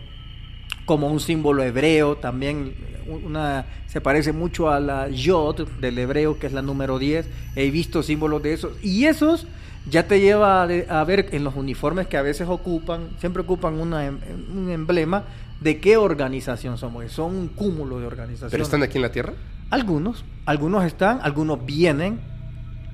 como 0.85 1.07
un 1.09 1.21
símbolo 1.21 1.63
hebreo 1.63 2.17
también 2.17 2.75
una 3.07 3.65
se 3.87 4.01
parece 4.01 4.33
mucho 4.33 4.71
a 4.71 4.79
la 4.81 5.09
yod 5.09 5.67
del 5.81 5.99
hebreo 5.99 6.39
que 6.39 6.47
es 6.49 6.53
la 6.53 6.61
número 6.63 6.99
10 6.99 7.29
he 7.57 7.71
visto 7.71 8.03
símbolos 8.03 8.43
de 8.43 8.53
esos 8.55 8.73
y 8.83 9.05
esos 9.07 9.47
ya 9.89 10.07
te 10.07 10.21
lleva 10.21 10.63
a, 10.63 10.67
de- 10.67 10.87
a 10.89 11.03
ver 11.05 11.29
en 11.33 11.45
los 11.45 11.55
uniformes 11.57 12.07
que 12.09 12.17
a 12.17 12.23
veces 12.23 12.49
ocupan 12.49 13.11
siempre 13.21 13.43
ocupan 13.43 13.75
una 13.81 14.07
em- 14.07 14.19
un 14.55 14.71
emblema 14.71 15.25
de 15.61 15.79
qué 15.79 15.97
organización 15.97 16.77
somos 16.79 17.11
son 17.13 17.35
un 17.37 17.49
cúmulo 17.49 17.99
de 18.01 18.07
organizaciones 18.07 18.51
¿Pero 18.53 18.65
están 18.65 18.83
aquí 18.83 18.99
en 18.99 19.03
la 19.03 19.13
Tierra? 19.13 19.33
algunos 19.71 20.25
algunos 20.47 20.85
están 20.85 21.21
algunos 21.23 21.65
vienen 21.65 22.21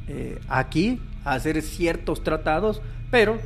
eh, 0.09 0.39
aquí 0.49 1.01
a 1.31 1.35
hacer 1.35 1.61
ciertos 1.63 2.23
tratados 2.25 2.81
pero 3.11 3.39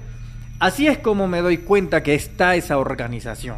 así 0.58 0.86
es 0.86 0.98
como 0.98 1.28
me 1.28 1.40
doy 1.40 1.58
cuenta 1.58 2.02
que 2.02 2.14
está 2.14 2.54
esa 2.56 2.78
organización 2.78 3.56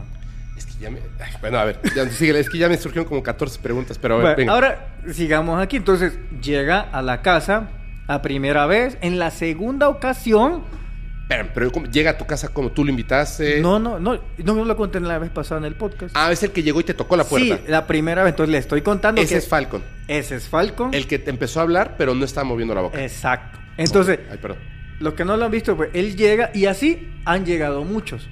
Es 0.56 0.66
que 0.66 0.72
ya 0.80 0.90
me. 0.90 0.98
ay, 1.20 1.32
bueno, 1.40 1.58
a 1.58 1.64
ver. 1.64 1.80
Ya, 1.96 2.08
síguele, 2.08 2.40
es 2.40 2.48
que 2.48 2.58
ya 2.58 2.68
me 2.68 2.76
surgieron 2.76 3.06
como 3.08 3.22
14 3.22 3.58
preguntas, 3.60 3.98
pero 3.98 4.14
a 4.14 4.18
ver, 4.18 4.24
Bueno, 4.26 4.36
venga. 4.38 4.52
ahora 4.52 4.86
sigamos 5.12 5.60
aquí. 5.60 5.76
Entonces 5.76 6.12
llega 6.42 6.80
a 6.80 7.02
la 7.02 7.22
casa 7.22 7.70
a 8.06 8.22
primera 8.22 8.64
vez. 8.66 8.96
En 9.00 9.18
la 9.18 9.30
segunda 9.32 9.88
ocasión, 9.88 10.62
pero 11.54 11.72
¿cómo- 11.72 11.86
llega 11.86 12.12
a 12.12 12.18
tu 12.18 12.26
casa 12.26 12.48
como 12.50 12.70
tú 12.70 12.84
lo 12.84 12.90
invitaste. 12.90 13.60
no, 13.60 13.78
no, 13.80 13.98
no, 13.98 14.20
no 14.38 14.54
me 14.54 14.64
lo 14.64 14.76
conté 14.76 15.00
la 15.00 15.18
vez 15.18 15.30
pasada 15.30 15.58
en 15.58 15.64
el 15.64 15.74
podcast. 15.74 16.14
Ah, 16.16 16.30
es 16.30 16.42
el 16.44 16.52
que 16.52 16.62
llegó 16.62 16.78
y 16.80 16.84
te 16.84 16.94
tocó 16.94 17.16
la 17.16 17.24
puerta. 17.24 17.56
Sí, 17.56 17.62
la 17.66 17.86
primera 17.86 18.22
vez. 18.22 18.32
Entonces 18.32 18.52
le 18.52 18.58
estoy 18.58 18.82
contando 18.82 19.20
Ese 19.20 19.34
que 19.34 19.38
es 19.38 19.48
Falcon. 19.48 19.82
ese 20.06 20.36
es 20.36 20.48
Falcon. 20.48 20.94
El 20.94 21.08
que 21.08 21.18
te 21.18 21.30
empezó 21.30 21.58
a 21.58 21.62
hablar, 21.64 21.96
pero 21.98 22.14
no 22.14 22.24
estaba 22.24 22.44
moviendo 22.44 22.74
la 22.76 22.82
boca. 22.82 23.02
Exacto. 23.02 23.58
Entonces, 23.76 24.20
Ay, 24.30 24.38
perdón. 24.38 24.58
los 25.00 25.14
que 25.14 25.24
no 25.24 25.36
lo 25.36 25.44
han 25.44 25.50
visto, 25.50 25.76
pues 25.76 25.90
él 25.94 26.16
llega 26.16 26.50
y 26.54 26.66
así 26.66 27.08
han 27.24 27.44
llegado 27.44 27.84
muchos. 27.84 28.28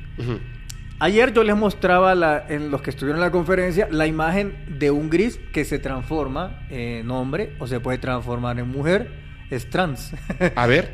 Ayer 1.01 1.33
yo 1.33 1.43
les 1.43 1.57
mostraba 1.57 2.15
la- 2.15 2.45
en 2.49 2.71
los 2.71 2.81
que 2.81 2.91
estuvieron 2.91 3.19
en 3.19 3.25
la 3.27 3.33
conferencia 3.33 3.89
la 3.91 4.07
imagen 4.07 4.55
de 4.79 4.91
un 4.93 5.11
gris 5.11 5.39
que 5.53 5.65
se 5.65 5.81
transforma 5.81 6.61
en 6.71 7.11
hombre 7.11 7.55
o 7.59 7.67
se 7.67 7.81
puede 7.81 7.99
transformar 7.99 8.59
en 8.61 8.69
mujer. 8.69 9.11
Es 9.51 9.69
trans. 9.69 10.13
A 10.55 10.67
ver. 10.67 10.93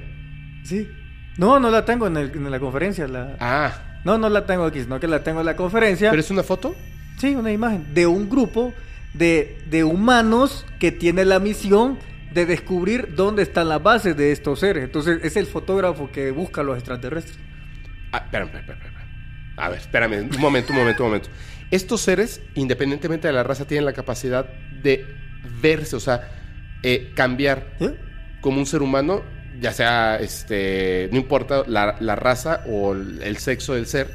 Sí. 0.64 0.88
No, 1.36 1.60
no 1.60 1.70
la 1.70 1.84
tengo 1.84 2.06
en, 2.06 2.16
el- 2.16 2.30
en 2.34 2.50
la 2.50 2.58
conferencia. 2.58 3.06
La... 3.06 3.36
Ah, 3.38 4.00
No, 4.04 4.16
no 4.16 4.28
la 4.30 4.46
tengo 4.46 4.64
aquí, 4.64 4.80
sino 4.80 4.98
que 4.98 5.06
la 5.08 5.22
tengo 5.22 5.40
en 5.40 5.46
la 5.46 5.56
conferencia. 5.56 6.08
¿pero 6.10 6.20
es 6.20 6.30
una 6.30 6.42
foto? 6.42 6.74
Sí, 7.18 7.34
una 7.34 7.52
imagen 7.52 7.92
de 7.92 8.06
un 8.06 8.30
grupo 8.30 8.72
de, 9.12 9.58
de 9.68 9.84
humanos 9.84 10.64
que 10.78 10.90
tiene 10.90 11.24
la 11.26 11.38
misión 11.38 11.98
de 12.32 12.46
descubrir 12.46 13.14
dónde 13.14 13.42
están 13.42 13.68
las 13.68 13.82
bases 13.82 14.16
de 14.16 14.32
estos 14.32 14.60
seres. 14.60 14.84
Entonces 14.84 15.20
es 15.22 15.36
el 15.36 15.46
fotógrafo 15.46 16.10
que 16.10 16.30
busca 16.30 16.60
a 16.60 16.64
los 16.64 16.76
extraterrestres. 16.76 17.38
Ah, 18.12 18.18
espérame, 18.18 18.48
espérame, 18.54 18.84
espérame. 18.84 18.98
A 19.56 19.68
ver, 19.68 19.78
espérame, 19.78 20.30
un 20.34 20.40
momento, 20.40 20.72
un 20.72 20.78
momento, 20.78 21.02
un 21.02 21.08
momento. 21.10 21.28
Estos 21.70 22.00
seres, 22.00 22.40
independientemente 22.54 23.28
de 23.28 23.34
la 23.34 23.42
raza, 23.42 23.66
tienen 23.66 23.84
la 23.84 23.92
capacidad 23.92 24.46
de 24.82 25.04
verse, 25.60 25.96
o 25.96 26.00
sea, 26.00 26.30
eh, 26.82 27.12
cambiar 27.14 27.74
¿Eh? 27.80 27.94
como 28.40 28.58
un 28.58 28.66
ser 28.66 28.82
humano, 28.82 29.22
ya 29.60 29.72
sea, 29.72 30.16
este, 30.16 31.08
no 31.10 31.18
importa 31.18 31.64
la, 31.66 31.96
la 32.00 32.14
raza 32.14 32.62
o 32.66 32.92
el, 32.92 33.36
sexo 33.38 33.74
del 33.74 33.86
ser, 33.86 34.08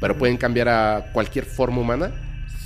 pero 0.00 0.18
pueden 0.18 0.36
cambiar 0.36 0.68
a 0.68 1.10
cualquier 1.12 1.46
forma 1.46 1.80
humana. 1.80 2.12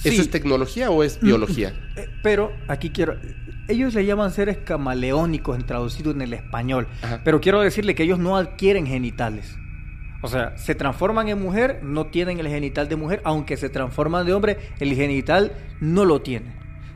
Sí. 0.02 0.10
¿Eso 0.10 0.22
es 0.22 0.30
tecnología 0.30 0.90
o 0.90 1.02
es 1.02 1.20
biología? 1.20 1.72
Eh, 1.96 2.08
pero 2.22 2.52
aquí 2.68 2.90
quiero... 2.90 3.16
Ellos 3.68 3.94
le 3.94 4.04
llaman 4.06 4.30
seres 4.32 4.58
camaleónicos 4.58 5.56
en 5.58 5.66
traducido 5.66 6.10
en 6.12 6.22
el 6.22 6.32
español. 6.32 6.86
Ajá. 7.02 7.20
Pero 7.24 7.40
quiero 7.40 7.60
decirle 7.60 7.94
que 7.94 8.04
ellos 8.04 8.18
no 8.18 8.36
adquieren 8.36 8.86
genitales. 8.86 9.56
O 10.22 10.28
sea, 10.28 10.56
se 10.56 10.74
transforman 10.74 11.28
en 11.28 11.40
mujer, 11.40 11.80
no 11.82 12.06
tienen 12.06 12.40
el 12.40 12.48
genital 12.48 12.88
de 12.88 12.96
mujer, 12.96 13.20
aunque 13.24 13.56
se 13.56 13.68
transforman 13.68 14.24
de 14.26 14.32
hombre, 14.32 14.58
el 14.80 14.94
genital 14.94 15.52
no 15.80 16.04
lo 16.04 16.22
tiene. 16.22 16.46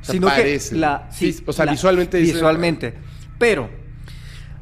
O 0.01 0.05
sea, 0.05 0.15
parecen. 0.21 0.81
Sí, 1.11 1.37
o 1.47 1.53
sea, 1.53 1.67
visualmente 1.67 2.17
dice- 2.19 2.33
Visualmente. 2.35 2.95
Pero 3.39 3.69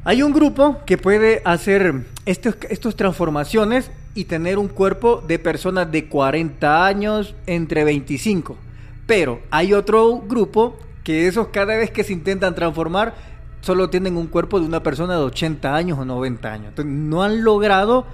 hay 0.03 0.21
un 0.21 0.33
grupo 0.33 0.79
que 0.85 0.97
puede 0.97 1.41
hacer 1.45 1.93
estos, 2.25 2.55
estas 2.69 2.95
transformaciones 2.95 3.91
y 4.15 4.25
tener 4.25 4.57
un 4.57 4.67
cuerpo 4.67 5.23
de 5.25 5.39
personas 5.39 5.91
de 5.91 6.07
40 6.07 6.85
años, 6.85 7.35
entre 7.47 7.83
25. 7.83 8.57
Pero 9.05 9.41
hay 9.51 9.73
otro 9.73 10.19
grupo 10.19 10.77
que 11.09 11.25
esos 11.25 11.47
cada 11.47 11.75
vez 11.75 11.89
que 11.89 12.03
se 12.03 12.13
intentan 12.13 12.53
transformar 12.53 13.15
solo 13.61 13.89
tienen 13.89 14.15
un 14.15 14.27
cuerpo 14.27 14.59
de 14.59 14.67
una 14.67 14.83
persona 14.83 15.15
de 15.15 15.23
80 15.23 15.75
años 15.75 15.97
o 15.97 16.05
90 16.05 16.53
años. 16.53 16.67
Entonces, 16.67 16.93
no 16.93 17.23
han 17.23 17.43
logrado 17.43 18.05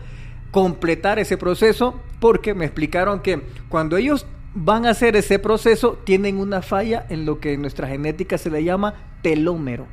completar 0.51 1.19
ese 1.19 1.35
proceso 1.35 1.99
porque 2.21 2.53
me 2.53 2.63
explicaron 2.63 3.19
que 3.19 3.41
cuando 3.67 3.97
ellos 3.97 4.25
van 4.53 4.85
a 4.85 4.91
hacer 4.91 5.17
ese 5.17 5.39
proceso 5.39 5.99
tienen 6.05 6.37
una 6.37 6.61
falla 6.61 7.05
en 7.09 7.25
lo 7.25 7.41
que 7.41 7.51
en 7.51 7.63
nuestra 7.63 7.89
genética 7.89 8.37
se 8.37 8.49
le 8.49 8.63
llama 8.63 8.93
telómero. 9.21 9.87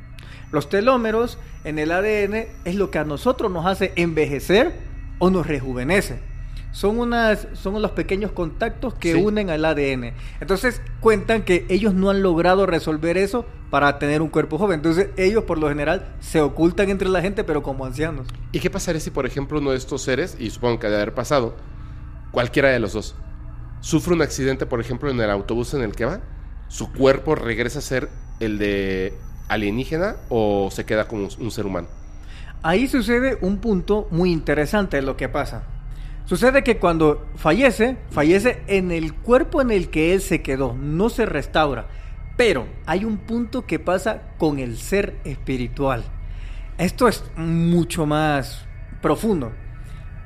Los 0.53 0.69
telómeros 0.69 1.37
en 1.65 1.79
el 1.79 1.91
ADN 1.91 2.47
es 2.63 2.75
lo 2.75 2.89
que 2.89 2.99
a 2.99 3.03
nosotros 3.03 3.51
nos 3.51 3.65
hace 3.65 3.91
envejecer 3.97 4.71
o 5.19 5.29
nos 5.29 5.45
rejuvenece. 5.45 6.21
Son, 6.73 6.99
unas, 6.99 7.47
son 7.53 7.81
los 7.81 7.91
pequeños 7.91 8.31
contactos 8.31 8.93
que 8.95 9.13
Sí. 9.13 9.21
unen 9.21 9.49
al 9.49 9.63
ADN. 9.63 10.13
Entonces 10.41 10.81
cuentan 10.99 11.43
que 11.43 11.65
ellos 11.69 11.93
no 11.93 12.09
han 12.09 12.21
logrado 12.21 12.65
resolver 12.65 13.15
eso 13.15 13.45
para 13.69 13.99
tener 13.99 14.21
un 14.21 14.29
cuerpo 14.29 14.57
joven. 14.57 14.79
Entonces 14.79 15.09
ellos 15.15 15.43
por 15.45 15.57
lo 15.59 15.69
general 15.69 16.13
se 16.19 16.41
ocultan 16.41 16.89
entre 16.89 17.07
la 17.09 17.21
gente 17.21 17.43
pero 17.43 17.63
como 17.63 17.85
ancianos. 17.85 18.27
¿Y 18.51 18.59
qué 18.59 18.69
pasaría 18.69 18.99
si, 18.99 19.11
por 19.11 19.25
ejemplo, 19.25 19.59
uno 19.59 19.71
de 19.71 19.77
estos 19.77 20.01
seres, 20.01 20.35
y 20.39 20.49
supongo 20.49 20.79
que 20.79 20.87
debe 20.87 20.97
haber 21.03 21.13
pasado, 21.13 21.55
cualquiera 22.31 22.69
de 22.69 22.79
los 22.79 22.93
dos, 22.93 23.15
sufre 23.79 24.13
un 24.13 24.21
accidente, 24.21 24.65
por 24.65 24.81
ejemplo, 24.81 25.09
en 25.11 25.19
el 25.21 25.29
autobús 25.29 25.73
en 25.75 25.81
el 25.83 25.93
que 25.95 26.05
va? 26.05 26.21
¿Su 26.69 26.91
cuerpo 26.91 27.35
regresa 27.35 27.79
a 27.79 27.81
ser 27.83 28.09
el 28.39 28.57
de 28.57 29.13
alienígena 29.47 30.15
o 30.29 30.69
se 30.71 30.85
queda 30.85 31.07
como 31.07 31.29
un 31.39 31.51
ser 31.51 31.67
humano? 31.67 31.87
Ahí 32.63 32.87
sucede 32.87 33.37
un 33.41 33.57
punto 33.57 34.07
muy 34.09 34.31
interesante 34.31 34.97
de 34.97 35.03
lo 35.03 35.17
que 35.17 35.29
pasa. 35.29 35.63
Sucede 36.25 36.63
que 36.63 36.77
cuando 36.77 37.27
fallece, 37.35 37.97
fallece 38.09 38.61
en 38.67 38.91
el 38.91 39.13
cuerpo 39.13 39.61
en 39.61 39.71
el 39.71 39.89
que 39.89 40.13
él 40.13 40.21
se 40.21 40.41
quedó, 40.41 40.73
no 40.73 41.09
se 41.09 41.25
restaura. 41.25 41.87
Pero 42.37 42.65
hay 42.85 43.05
un 43.05 43.17
punto 43.17 43.65
que 43.65 43.77
pasa 43.77 44.21
con 44.37 44.57
el 44.59 44.77
ser 44.77 45.17
espiritual. 45.25 46.03
Esto 46.77 47.07
es 47.07 47.23
mucho 47.35 48.05
más 48.05 48.65
profundo. 49.01 49.51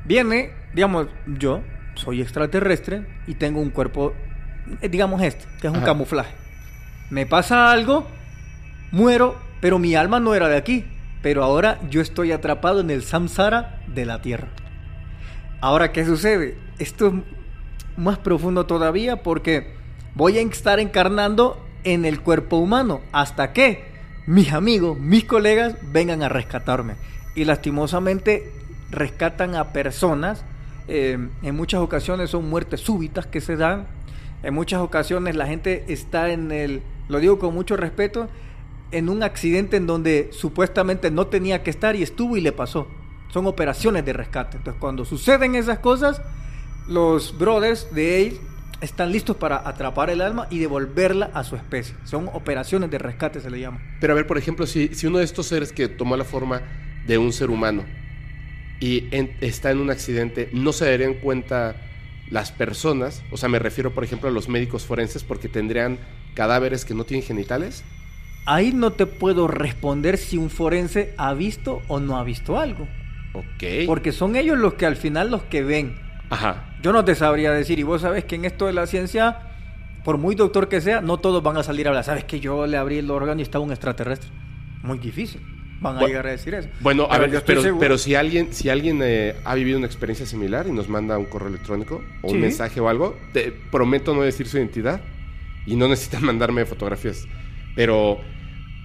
Viene, 0.06 0.52
digamos, 0.74 1.08
yo 1.26 1.64
soy 1.96 2.22
extraterrestre 2.22 3.06
y 3.26 3.34
tengo 3.34 3.60
un 3.60 3.72
cuerpo, 3.72 4.14
eh, 4.82 4.88
digamos 4.88 5.22
este, 5.22 5.46
que 5.60 5.68
es 5.68 5.72
un 5.72 5.78
Ajá. 5.78 5.88
camuflaje. 5.88 6.34
Me 7.10 7.26
pasa 7.26 7.72
algo, 7.72 8.08
muero, 8.92 9.36
pero 9.60 9.80
mi 9.80 9.96
alma 9.96 10.20
no 10.20 10.36
era 10.36 10.48
de 10.48 10.58
aquí. 10.58 10.86
Pero 11.22 11.44
ahora 11.44 11.80
yo 11.90 12.00
estoy 12.00 12.32
atrapado 12.32 12.80
en 12.80 12.92
el 12.92 13.04
samsara 13.04 13.82
de 13.88 14.06
la 14.06 14.22
tierra. 14.22 14.48
Ahora, 15.60 15.92
¿qué 15.92 16.06
sucede? 16.06 16.56
Esto 16.78 17.08
es 17.08 17.14
más 17.98 18.20
profundo 18.20 18.68
todavía 18.68 19.24
porque 19.24 19.74
voy 20.14 20.38
a 20.38 20.42
estar 20.42 20.80
encarnando 20.80 21.60
en 21.84 22.06
el 22.06 22.22
cuerpo 22.22 22.58
humano 22.58 23.02
hasta 23.12 23.54
que 23.54 23.86
mis 24.28 24.54
amigos, 24.54 25.00
mis 25.00 25.24
colegas 25.26 25.76
vengan 25.92 26.22
a 26.22 26.30
rescatarme. 26.30 26.96
Y 27.36 27.46
lastimosamente 27.46 28.52
rescatan 28.92 29.56
a 29.56 29.74
personas. 29.74 30.44
eh, 30.88 31.18
en 31.42 31.56
muchas 31.56 31.82
ocasiones 31.82 32.30
son 32.30 32.50
muertes 32.50 32.82
súbitas 32.82 33.26
que 33.26 33.42
se 33.42 33.56
dan. 33.58 33.88
En 34.44 34.54
muchas 34.54 34.80
ocasiones 34.80 35.36
la 35.36 35.48
gente 35.48 35.86
está 35.88 36.32
en 36.32 36.52
el, 36.52 36.84
lo 37.10 37.20
digo 37.20 37.40
con 37.40 37.54
mucho 37.54 37.76
respeto, 37.76 38.30
en 38.92 39.10
un 39.10 39.24
accidente 39.24 39.76
en 39.78 39.88
donde 39.88 40.30
supuestamente 40.32 41.10
no 41.10 41.28
tenía 41.28 41.64
que 41.64 41.72
estar 41.72 41.96
y 41.96 42.04
estuvo 42.04 42.38
y 42.38 42.42
le 42.42 42.52
pasó. 42.52 42.88
Son 43.32 43.46
operaciones 43.48 44.06
de 44.06 44.14
rescate. 44.14 44.58
Entonces, 44.58 44.80
cuando 44.80 45.06
suceden 45.06 45.56
esas 45.56 45.80
cosas, 45.80 46.22
los 46.88 47.38
brothers 47.38 47.94
de 47.94 48.22
él 48.28 48.40
están 48.82 49.12
listos 49.12 49.36
para 49.36 49.68
atrapar 49.68 50.10
el 50.10 50.22
alma 50.22 50.48
y 50.50 50.60
devolverla 50.60 51.32
a 51.34 51.44
su 51.44 51.56
especie. 51.56 51.96
Son 52.06 52.30
operaciones 52.34 52.90
de 52.92 52.98
rescate, 53.00 53.42
se 53.42 53.50
le 53.50 53.60
llama. 53.60 53.80
Pero 54.00 54.14
a 54.14 54.16
ver, 54.16 54.28
por 54.28 54.38
ejemplo, 54.38 54.66
si, 54.68 54.90
si 54.96 55.08
uno 55.08 55.18
de 55.18 55.26
estos 55.26 55.48
seres 55.48 55.72
que 55.74 55.88
tomó 55.88 56.16
la 56.16 56.24
forma 56.24 56.62
de 57.06 57.18
un 57.18 57.34
ser 57.34 57.50
humano 57.50 57.84
y 58.80 59.08
en- 59.12 59.36
está 59.42 59.72
en 59.72 59.80
un 59.80 59.90
accidente, 59.90 60.50
¿no 60.54 60.72
se 60.74 60.86
darían 60.90 61.16
cuenta 61.16 61.76
las 62.30 62.52
personas? 62.52 63.24
O 63.32 63.38
sea, 63.38 63.50
me 63.50 63.60
refiero, 63.60 63.94
por 63.94 64.04
ejemplo, 64.04 64.30
a 64.30 64.32
los 64.32 64.48
médicos 64.50 64.86
forenses 64.86 65.24
porque 65.24 65.50
tendrían 65.50 65.98
cadáveres 66.36 66.86
que 66.86 66.94
no 66.94 67.04
tienen 67.04 67.26
genitales. 67.26 67.84
Ahí 68.46 68.72
no 68.74 68.94
te 68.94 69.08
puedo 69.08 69.48
responder 69.48 70.18
si 70.18 70.38
un 70.38 70.50
forense 70.50 71.14
ha 71.18 71.34
visto 71.34 71.82
o 71.88 72.00
no 72.00 72.18
ha 72.18 72.24
visto 72.24 72.60
algo. 72.60 72.88
Ok. 73.40 73.64
Porque 73.86 74.12
son 74.12 74.36
ellos 74.36 74.58
los 74.58 74.74
que 74.76 74.86
al 74.86 74.96
final 74.96 75.32
los 75.32 75.44
que 75.44 75.64
ven. 75.64 75.96
Ajá. 76.30 76.76
Yo 76.82 76.92
no 76.94 77.06
te 77.06 77.16
sabría 77.16 77.52
decir, 77.52 77.80
y 77.80 77.84
vos 77.84 78.02
sabes 78.02 78.26
que 78.26 78.36
en 78.36 78.46
esto 78.46 78.66
de 78.68 78.74
la 78.74 78.86
ciencia, 78.88 79.40
por 80.04 80.18
muy 80.18 80.36
doctor 80.36 80.68
que 80.70 80.82
sea, 80.82 81.02
no 81.02 81.18
todos 81.18 81.42
van 81.44 81.58
a 81.58 81.64
salir 81.64 81.88
a 81.88 81.90
hablar. 81.90 82.04
Sabes 82.04 82.24
que 82.26 82.40
yo 82.40 82.68
le 82.68 82.78
abrí 82.78 82.98
el 82.98 83.10
órgano 83.12 83.40
y 83.40 83.44
estaba 83.44 83.64
un 83.64 83.72
extraterrestre. 83.72 84.30
Muy 84.84 85.00
difícil. 85.00 85.42
Van 85.80 85.96
a 85.98 86.02
Bu- 86.02 86.08
llegar 86.08 86.26
a 86.28 86.32
decir 86.32 86.54
eso. 86.56 86.70
Bueno, 86.80 87.04
a 87.04 87.18
Pero 87.20 87.32
ver, 87.32 87.44
pero, 87.46 87.80
pero 87.80 87.98
si 88.00 88.16
alguien, 88.16 88.52
si 88.52 88.68
alguien 88.70 89.00
eh, 89.04 89.36
ha 89.46 89.54
vivido 89.54 89.78
una 89.78 89.86
experiencia 89.88 90.26
similar 90.26 90.66
y 90.68 90.72
nos 90.72 90.90
manda 90.90 91.18
un 91.20 91.26
correo 91.26 91.50
electrónico 91.50 92.02
o 92.24 92.30
Sí. 92.30 92.36
un 92.36 92.42
mensaje 92.42 92.80
o 92.80 92.90
algo, 92.90 93.16
te 93.32 93.52
prometo 93.72 94.14
no 94.16 94.22
decir 94.22 94.48
su 94.48 94.58
identidad 94.58 95.02
y 95.68 95.76
no 95.76 95.88
necesitan 95.88 96.24
mandarme 96.26 96.66
fotografías. 96.66 97.26
Pero, 97.76 98.20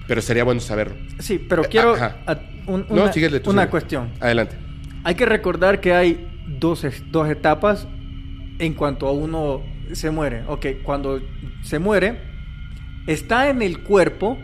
pero 0.06 0.20
sería 0.22 0.44
bueno 0.44 0.60
saberlo. 0.60 0.94
Sí, 1.18 1.38
pero 1.38 1.62
quiero 1.64 1.94
a- 1.94 2.38
un- 2.66 2.86
No, 2.88 3.02
una, 3.04 3.12
síguele 3.12 3.40
tú, 3.40 3.50
una 3.50 3.68
cuestión. 3.70 4.08
Adelante. 4.20 4.56
Hay 5.04 5.14
que 5.14 5.26
recordar 5.26 5.80
que 5.80 5.92
hay 5.94 6.28
dos, 6.58 6.86
dos 7.10 7.28
etapas 7.28 7.86
en 8.58 8.74
cuanto 8.74 9.06
a 9.08 9.12
uno 9.12 9.62
se 9.92 10.10
muere. 10.10 10.42
Ok, 10.46 10.66
cuando 10.82 11.20
se 11.62 11.78
muere, 11.78 12.20
está 13.06 13.48
en 13.50 13.62
el 13.62 13.80
cuerpo 13.80 14.38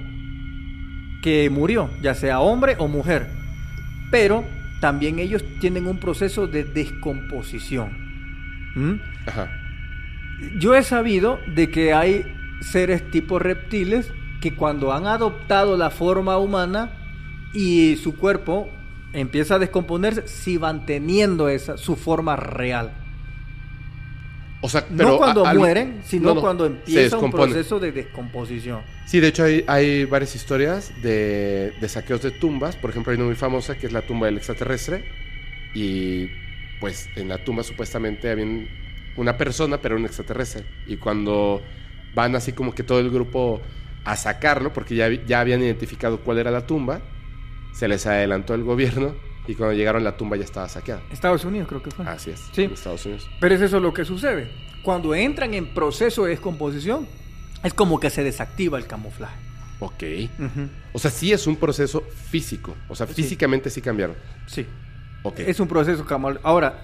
que 1.23 1.49
murió, 1.51 1.91
ya 2.03 2.15
sea 2.15 2.41
hombre 2.41 2.77
o 2.79 2.89
mujer. 2.89 3.27
Pero 4.11 4.45
también 4.81 5.19
ellos 5.19 5.45
tienen 5.61 5.87
un 5.87 5.99
proceso 5.99 6.47
de 6.47 6.65
descomposición. 6.65 7.91
¿Mm? 8.75 8.95
Ajá. 9.27 9.51
Yo 10.59 10.75
he 10.77 10.83
sabido 10.83 11.41
de 11.55 11.69
que 11.71 11.93
hay 11.93 12.25
seres 12.61 13.11
tipo 13.11 13.39
reptiles 13.39 14.13
que 14.41 14.55
cuando 14.55 14.93
han 14.93 15.07
adoptado 15.07 15.77
la 15.77 15.91
forma 15.91 16.39
humana 16.39 16.93
y 17.55 17.97
su 17.97 18.17
cuerpo 18.17 18.69
empieza 19.13 19.55
a 19.57 19.59
descomponerse, 19.59 20.29
si 20.29 20.57
van 20.59 20.87
teniendo 20.87 21.49
esa 21.49 21.77
su 21.77 21.97
forma 21.97 22.37
real. 22.37 22.93
O 24.61 24.69
sea, 24.69 24.85
pero 24.97 25.11
no 25.11 25.17
cuando 25.19 25.47
a- 25.47 25.55
mueren, 25.55 26.01
sino 26.05 26.29
no, 26.31 26.35
no, 26.35 26.41
cuando 26.41 26.67
empieza 26.67 27.17
un 27.17 27.31
proceso 27.31 27.79
de 27.79 27.93
descomposición. 27.93 28.81
Sí, 29.07 29.21
de 29.21 29.29
hecho 29.29 29.45
hay, 29.45 29.65
hay 29.69 30.05
varias 30.05 30.35
historias 30.35 30.93
de, 31.01 31.73
de 31.81 31.89
saqueos 31.89 32.23
de 32.23 32.33
tumbas. 32.33 32.75
Por 32.77 32.91
ejemplo, 32.91 33.13
hay 33.13 33.17
una 33.19 33.27
muy 33.27 33.37
famosa 33.37 33.77
que 33.79 33.87
es 33.87 33.93
la 33.93 34.03
tumba 34.03 34.27
del 34.27 34.37
extraterrestre. 34.37 35.05
Y 35.75 36.27
pues 36.81 37.09
en 37.17 37.29
la 37.29 37.39
tumba 37.45 37.63
supuestamente 37.63 38.31
había 38.31 38.45
un- 38.45 38.67
una 39.17 39.37
persona, 39.37 39.79
pero 39.81 39.97
un 39.97 40.05
extraterrestre. 40.05 40.65
Y 40.89 40.97
cuando 40.97 41.63
van 42.15 42.35
así 42.35 42.53
como 42.53 42.75
que 42.75 42.83
todo 42.83 42.99
el 42.99 43.11
grupo 43.11 43.63
a 44.13 44.17
sacarlo, 44.17 44.73
porque 44.73 44.95
ya, 44.95 45.09
ya 45.11 45.41
habían 45.41 45.61
identificado 45.63 46.21
cuál 46.21 46.39
era 46.39 46.51
la 46.51 46.67
tumba, 46.67 47.01
se 47.73 47.89
les 47.89 48.07
adelantó 48.07 48.55
el 48.55 48.63
gobierno 48.65 49.15
y 49.47 49.55
cuando 49.55 49.75
llegaron 49.75 50.03
la 50.05 50.17
tumba 50.17 50.37
ya 50.37 50.45
estaba 50.45 50.69
saqueada. 50.69 51.03
Estados 51.13 51.45
Unidos 51.45 51.69
creo 51.69 51.83
que 51.83 51.91
fue. 51.91 52.07
Así 52.07 52.31
es, 52.31 52.41
Sí. 52.53 52.65
en 52.65 52.73
Estados 52.73 53.05
Unidos. 53.07 53.29
Pero 53.41 53.55
es 53.55 53.61
eso 53.61 53.81
lo 53.81 53.93
que 53.93 54.05
sucede. 54.05 54.51
Cuando 54.83 55.15
entran 55.15 55.55
en 55.55 55.75
proceso 55.75 56.25
de 56.25 56.31
descomposición, 56.31 57.07
es 57.63 57.75
como 57.75 57.99
que 58.01 58.11
se 58.11 58.23
desactiva 58.25 58.79
el 58.79 58.87
camuflaje. 58.87 59.37
Ok. 59.81 60.03
O 60.93 60.99
sea, 60.99 61.11
sí 61.11 61.33
es 61.33 61.47
un 61.47 61.57
proceso 61.57 62.03
físico. 62.31 62.75
O 62.89 62.95
sea, 62.97 63.07
físicamente 63.07 63.71
sí 63.71 63.81
cambiaron. 63.81 64.17
Sí. 64.47 64.67
Ok. 65.23 65.41
Es 65.41 65.61
un 65.61 65.69
proceso 65.69 66.05
camal. 66.05 66.41
Ahora, 66.43 66.83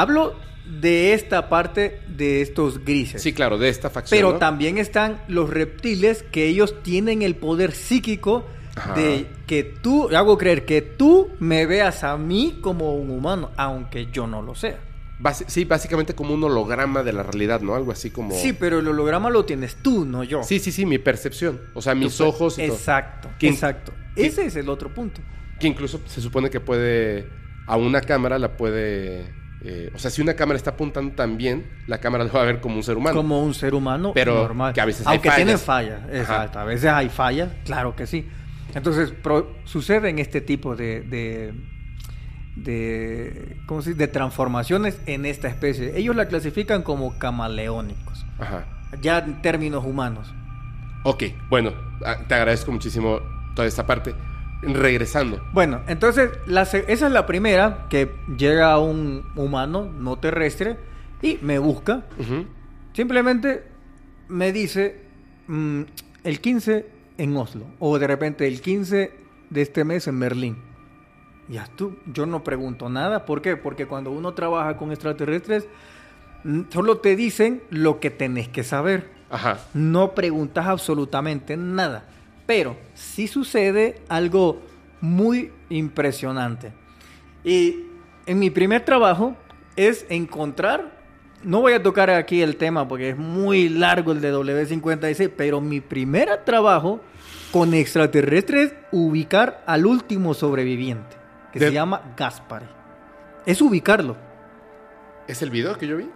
hablo 0.00 0.34
de 0.80 1.12
esta 1.12 1.48
parte 1.48 2.00
de 2.08 2.40
estos 2.42 2.84
grises. 2.84 3.22
Sí, 3.22 3.32
claro, 3.32 3.56
de 3.58 3.68
esta 3.68 3.88
facción. 3.88 4.18
Pero 4.18 4.32
¿no? 4.32 4.38
también 4.38 4.78
están 4.78 5.20
los 5.28 5.48
reptiles 5.48 6.24
que 6.32 6.46
ellos 6.46 6.82
tienen 6.82 7.22
el 7.22 7.36
poder 7.36 7.72
psíquico 7.72 8.46
Ajá. 8.74 8.94
de 8.94 9.26
que 9.46 9.62
tú, 9.62 10.08
hago 10.14 10.36
creer 10.38 10.64
que 10.64 10.82
tú 10.82 11.30
me 11.38 11.66
veas 11.66 12.02
a 12.04 12.16
mí 12.16 12.58
como 12.60 12.96
un 12.96 13.10
humano, 13.10 13.50
aunque 13.56 14.06
yo 14.12 14.26
no 14.26 14.42
lo 14.42 14.54
sea. 14.54 14.80
Basi- 15.20 15.44
sí, 15.46 15.64
básicamente 15.64 16.14
como 16.14 16.34
un 16.34 16.44
holograma 16.44 17.02
de 17.02 17.12
la 17.14 17.22
realidad, 17.22 17.60
¿no? 17.62 17.74
Algo 17.74 17.90
así 17.92 18.10
como... 18.10 18.34
Sí, 18.34 18.52
pero 18.52 18.80
el 18.80 18.88
holograma 18.88 19.30
lo 19.30 19.44
tienes 19.46 19.76
tú, 19.76 20.04
no 20.04 20.24
yo. 20.24 20.42
sí, 20.42 20.58
sí, 20.58 20.72
sí, 20.72 20.84
mi 20.84 20.98
percepción. 20.98 21.60
O 21.74 21.80
sea, 21.80 21.94
mis 21.94 22.20
ojos 22.20 22.58
y. 22.58 22.62
Exacto, 22.62 23.30
exacto. 23.40 23.92
que- 24.14 24.26
Ese 24.26 24.44
es 24.44 24.56
el 24.56 24.68
otro 24.68 24.92
punto. 24.92 25.22
Que 25.58 25.68
incluso 25.68 26.00
se 26.06 26.20
supone 26.20 26.50
que 26.50 26.60
puede... 26.60 27.30
A 27.68 27.76
una 27.76 28.00
cámara 28.02 28.38
la 28.38 28.56
puede... 28.56 29.32
eh, 29.68 29.90
o 29.94 29.98
sea, 29.98 30.10
si 30.12 30.22
una 30.22 30.34
cámara 30.34 30.56
está 30.56 30.70
apuntando 30.70 31.14
también, 31.14 31.66
la 31.88 31.98
cámara 31.98 32.22
lo 32.24 32.32
va 32.32 32.42
a 32.42 32.44
ver 32.44 32.60
como 32.60 32.76
un 32.76 32.84
ser 32.84 32.96
humano. 32.96 33.16
Como 33.16 33.42
un 33.42 33.52
ser 33.52 33.74
humano 33.74 34.12
Pero 34.14 34.34
normal. 34.36 34.72
que 34.72 34.80
a 34.80 34.84
veces 34.84 35.06
hay 35.06 35.14
Aunque 35.14 35.30
tienen 35.30 35.58
fallas. 35.58 36.00
exacto. 36.12 36.58
A 36.60 36.64
veces 36.64 36.90
hay 36.90 37.08
fallas, 37.08 37.50
claro 37.64 37.96
que 37.96 38.06
sí. 38.06 38.26
Entonces, 38.74 39.12
suceden 39.64 40.18
este 40.18 40.40
tipo 40.40 40.76
de, 40.76 41.00
de, 41.00 41.54
de, 42.56 43.56
¿cómo 43.66 43.82
se 43.82 43.90
dice? 43.90 43.98
de 44.00 44.08
transformaciones 44.08 45.00
en 45.06 45.26
esta 45.26 45.48
especie. 45.48 45.96
Ellos 45.98 46.14
la 46.14 46.26
clasifican 46.26 46.82
como 46.82 47.18
camaleónicos, 47.18 48.24
Ajá. 48.38 48.64
ya 49.00 49.18
en 49.18 49.40
términos 49.42 49.84
humanos. 49.84 50.32
Ok, 51.04 51.24
bueno, 51.48 51.72
ah, 52.04 52.18
te 52.28 52.34
agradezco 52.34 52.72
muchísimo 52.72 53.20
toda 53.54 53.66
esta 53.66 53.86
parte. 53.86 54.14
Regresando. 54.66 55.40
Bueno, 55.52 55.82
entonces 55.86 56.30
la 56.46 56.62
esa 56.62 56.88
es 56.88 57.12
la 57.12 57.26
primera 57.26 57.86
que 57.88 58.10
llega 58.36 58.78
un 58.78 59.24
humano 59.36 59.84
no 59.84 60.18
terrestre 60.18 60.76
y 61.22 61.38
me 61.42 61.58
busca. 61.58 62.04
Simplemente 62.92 63.64
me 64.28 64.52
dice 64.52 65.00
mm, 65.46 65.82
el 66.24 66.40
15 66.40 66.86
en 67.18 67.36
Oslo 67.36 67.66
o 67.78 67.98
de 67.98 68.06
repente 68.06 68.46
el 68.46 68.60
15 68.60 69.12
de 69.50 69.62
este 69.62 69.84
mes 69.84 70.06
en 70.08 70.18
Berlín. 70.20 70.56
Ya 71.48 71.68
tú, 71.76 71.96
yo 72.12 72.26
no 72.26 72.42
pregunto 72.42 72.88
nada. 72.88 73.24
¿Por 73.24 73.40
qué? 73.40 73.56
Porque 73.56 73.86
cuando 73.86 74.10
uno 74.10 74.34
trabaja 74.34 74.76
con 74.76 74.90
extraterrestres, 74.90 75.68
mm, 76.44 76.62
solo 76.70 76.98
te 76.98 77.14
dicen 77.14 77.62
lo 77.70 78.00
que 78.00 78.10
tenés 78.10 78.48
que 78.48 78.64
saber. 78.64 79.10
Ajá. 79.30 79.58
No 79.74 80.14
preguntas 80.14 80.66
absolutamente 80.66 81.56
nada. 81.56 82.08
Pero 82.46 82.76
sí 82.94 83.26
sucede 83.28 84.00
algo 84.08 84.60
muy 85.00 85.52
impresionante. 85.68 86.72
Y 87.44 87.84
en 88.26 88.38
mi 88.38 88.50
primer 88.50 88.84
trabajo 88.84 89.36
es 89.76 90.06
encontrar, 90.08 90.96
no 91.42 91.60
voy 91.60 91.72
a 91.74 91.82
tocar 91.82 92.10
aquí 92.10 92.42
el 92.42 92.56
tema 92.56 92.88
porque 92.88 93.10
es 93.10 93.16
muy 93.16 93.68
largo 93.68 94.12
el 94.12 94.20
de 94.20 94.32
W56, 94.32 95.30
pero 95.36 95.60
mi 95.60 95.80
primer 95.80 96.44
trabajo 96.44 97.00
con 97.52 97.74
extraterrestres 97.74 98.72
es 98.72 98.74
ubicar 98.92 99.62
al 99.66 99.86
último 99.86 100.34
sobreviviente, 100.34 101.16
que 101.52 101.58
De- 101.58 101.66
se 101.68 101.72
llama 101.72 102.02
Gaspari. 102.16 102.66
Es 103.44 103.60
ubicarlo. 103.62 104.16
¿Es 105.28 105.42
el 105.42 105.50
video 105.50 105.76
que 105.78 105.86
yo 105.86 105.96
vi? 105.96 106.08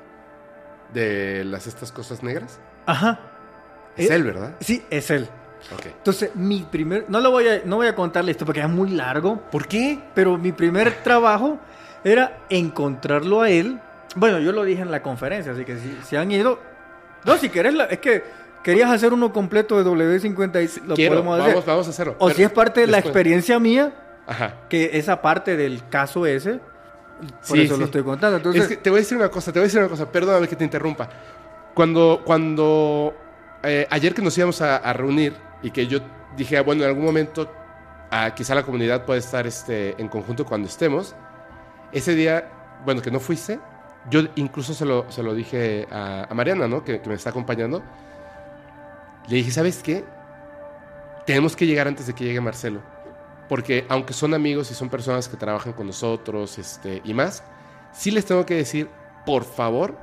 De 0.93 1.44
las 1.44 1.66
estas 1.66 1.93
cosas 1.93 2.23
negras. 2.23 2.61
Ajá. 2.86 3.20
Es 3.97 4.11
Eh, 4.11 4.15
él, 4.15 4.24
¿verdad? 4.24 4.57
Sí, 4.61 4.82
es 4.90 5.11
él. 5.11 5.28
Ok. 5.74 5.87
Entonces, 5.87 6.31
mi 6.35 6.61
primer... 6.70 7.05
No, 7.09 7.20
lo 7.20 7.31
voy 7.31 7.47
a, 7.49 7.62
no 7.65 7.77
voy 7.77 7.87
a 7.87 7.95
contarle 7.95 8.32
esto 8.32 8.45
porque 8.47 8.61
es 8.61 8.69
muy 8.69 8.91
largo, 8.91 9.41
¿Por 9.51 9.66
qué? 9.66 9.99
pero 10.15 10.37
mi 10.39 10.53
primer 10.53 10.93
trabajo 11.05 11.59
era 12.05 12.39
encontrarlo 12.49 13.43
a 13.43 13.51
él. 13.51 13.78
Bueno, 14.16 14.39
yo 14.41 14.53
lo 14.53 14.65
dije 14.65 14.82
en 14.82 14.91
la 14.91 15.03
conferencia, 15.03 15.53
así 15.53 15.65
que 15.65 15.77
si, 15.78 15.99
si 16.07 16.16
han 16.16 16.31
ido... 16.32 16.59
No, 17.24 17.37
si 17.37 17.49
querés, 17.51 17.74
la- 17.74 17.85
es 17.85 17.99
que 17.99 18.24
querías 18.65 18.91
hacer 18.91 19.12
uno 19.12 19.32
completo 19.32 19.77
de 19.82 19.89
W50 19.91 20.81
y 20.82 20.87
lo 20.89 20.95
Quiero, 20.95 21.16
podemos 21.16 21.41
hacer. 21.41 21.53
vamos, 21.53 21.66
vamos 21.66 21.87
a 21.87 21.91
hacerlo. 21.91 22.16
O 22.19 22.27
Pero 22.27 22.37
si 22.37 22.43
es 22.43 22.51
parte 22.51 22.81
de 22.81 22.87
la 22.87 22.97
después. 22.99 23.11
experiencia 23.11 23.59
mía, 23.59 23.93
Ajá. 24.27 24.55
que 24.69 24.91
esa 24.95 25.20
parte 25.23 25.57
del 25.57 25.87
caso 25.89 26.24
ese, 26.27 26.55
por 27.20 27.57
Sí, 27.57 27.62
eso 27.65 27.74
sí. 27.74 27.81
lo 27.81 27.85
estoy 27.85 28.03
contando. 28.03 28.39
Entonces, 28.39 28.62
es 28.62 28.69
que 28.69 28.77
te 28.78 28.89
voy 28.89 28.99
a 28.99 29.03
decir 29.03 29.19
una 29.19 29.28
cosa, 29.28 29.53
te 29.53 29.59
voy 29.59 29.65
a 29.65 29.66
decir 29.66 29.81
una 29.81 29.89
cosa, 29.91 30.11
perdóname 30.11 30.49
que 30.49 30.57
te 30.57 30.65
interrumpa. 30.65 31.09
Cuando, 31.74 32.23
cuando 32.24 33.15
eh, 33.62 33.87
ayer 33.91 34.15
que 34.15 34.23
nos 34.23 34.37
íbamos 34.39 34.61
a, 34.62 34.78
a 34.78 34.93
reunir 34.95 35.35
y 35.62 35.70
que 35.70 35.87
yo 35.87 36.01
dije, 36.37 36.59
ah, 36.59 36.62
bueno, 36.62 36.82
en 36.82 36.89
algún 36.89 37.05
momento 37.05 37.51
ah, 38.11 38.32
quizá 38.35 38.55
la 38.55 38.62
comunidad 38.62 39.05
puede 39.05 39.20
estar 39.20 39.47
este, 39.47 40.01
en 40.01 40.09
conjunto 40.09 40.45
cuando 40.45 40.69
estemos, 40.69 41.15
ese 41.93 42.15
día, 42.15 42.51
bueno, 42.85 43.03
que 43.03 43.11
no 43.11 43.20
fuiste, 43.20 43.59
yo 44.09 44.20
incluso 44.37 44.74
se 44.74 44.85
lo, 44.85 45.11
se 45.11 45.23
lo 45.23 45.35
dije 45.35 45.87
a, 45.91 46.27
a 46.28 46.35
Mariana, 46.35 46.69
¿no? 46.69 46.85
Que, 46.85 47.01
que 47.01 47.09
me 47.09 47.15
está 47.15 47.31
acompañando. 47.31 47.82
Le 49.28 49.37
dije, 49.37 49.51
¿sabes 49.51 49.82
qué? 49.82 50.05
Tenemos 51.27 51.55
que 51.55 51.66
llegar 51.66 51.87
antes 51.87 52.07
de 52.07 52.15
que 52.15 52.24
llegue 52.24 52.41
Marcelo. 52.41 52.81
Porque 53.49 53.85
aunque 53.89 54.12
son 54.12 54.32
amigos 54.32 54.70
y 54.70 54.74
son 54.74 54.89
personas 54.89 55.28
que 55.28 55.37
trabajan 55.37 55.73
con 55.73 55.87
nosotros 55.87 56.59
este, 56.59 57.03
y 57.05 57.15
más, 57.15 57.43
sí 57.93 58.11
les 58.11 58.24
tengo 58.24 58.47
que 58.47 58.55
decir, 58.55 58.89
por 59.27 59.45
favor, 59.45 59.99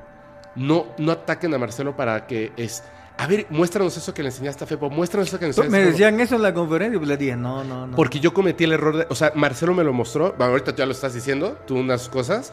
no, 0.54 0.86
no 0.98 1.12
ataquen 1.12 1.54
a 1.54 1.58
Marcelo 1.58 1.96
para 1.96 2.26
que 2.26 2.52
es... 2.56 2.84
A 3.20 3.26
ver, 3.26 3.46
muéstranos 3.50 3.96
eso 3.96 4.14
que 4.14 4.22
le 4.22 4.28
enseñaste 4.28 4.62
a 4.62 4.66
Fepo, 4.66 4.88
muéstranos 4.90 5.26
eso 5.26 5.38
que 5.38 5.46
le 5.46 5.48
enseñaste 5.48 5.72
me 5.72 5.78
a 5.78 5.80
Fepo". 5.80 5.90
decían 5.92 6.20
eso 6.20 6.36
en 6.36 6.42
la 6.42 6.54
conferencia 6.54 6.94
y 6.94 6.98
pues 6.98 7.08
les 7.08 7.18
dije, 7.18 7.36
no, 7.36 7.64
no, 7.64 7.88
no. 7.88 7.96
Porque 7.96 8.20
yo 8.20 8.32
cometí 8.32 8.62
el 8.64 8.72
error 8.72 8.96
de... 8.96 9.06
O 9.10 9.14
sea, 9.16 9.32
Marcelo 9.34 9.74
me 9.74 9.82
lo 9.82 9.92
mostró. 9.92 10.34
Bueno, 10.38 10.52
ahorita 10.52 10.74
ya 10.76 10.86
lo 10.86 10.92
estás 10.92 11.14
diciendo, 11.14 11.58
tú 11.66 11.76
unas 11.76 12.08
cosas. 12.08 12.52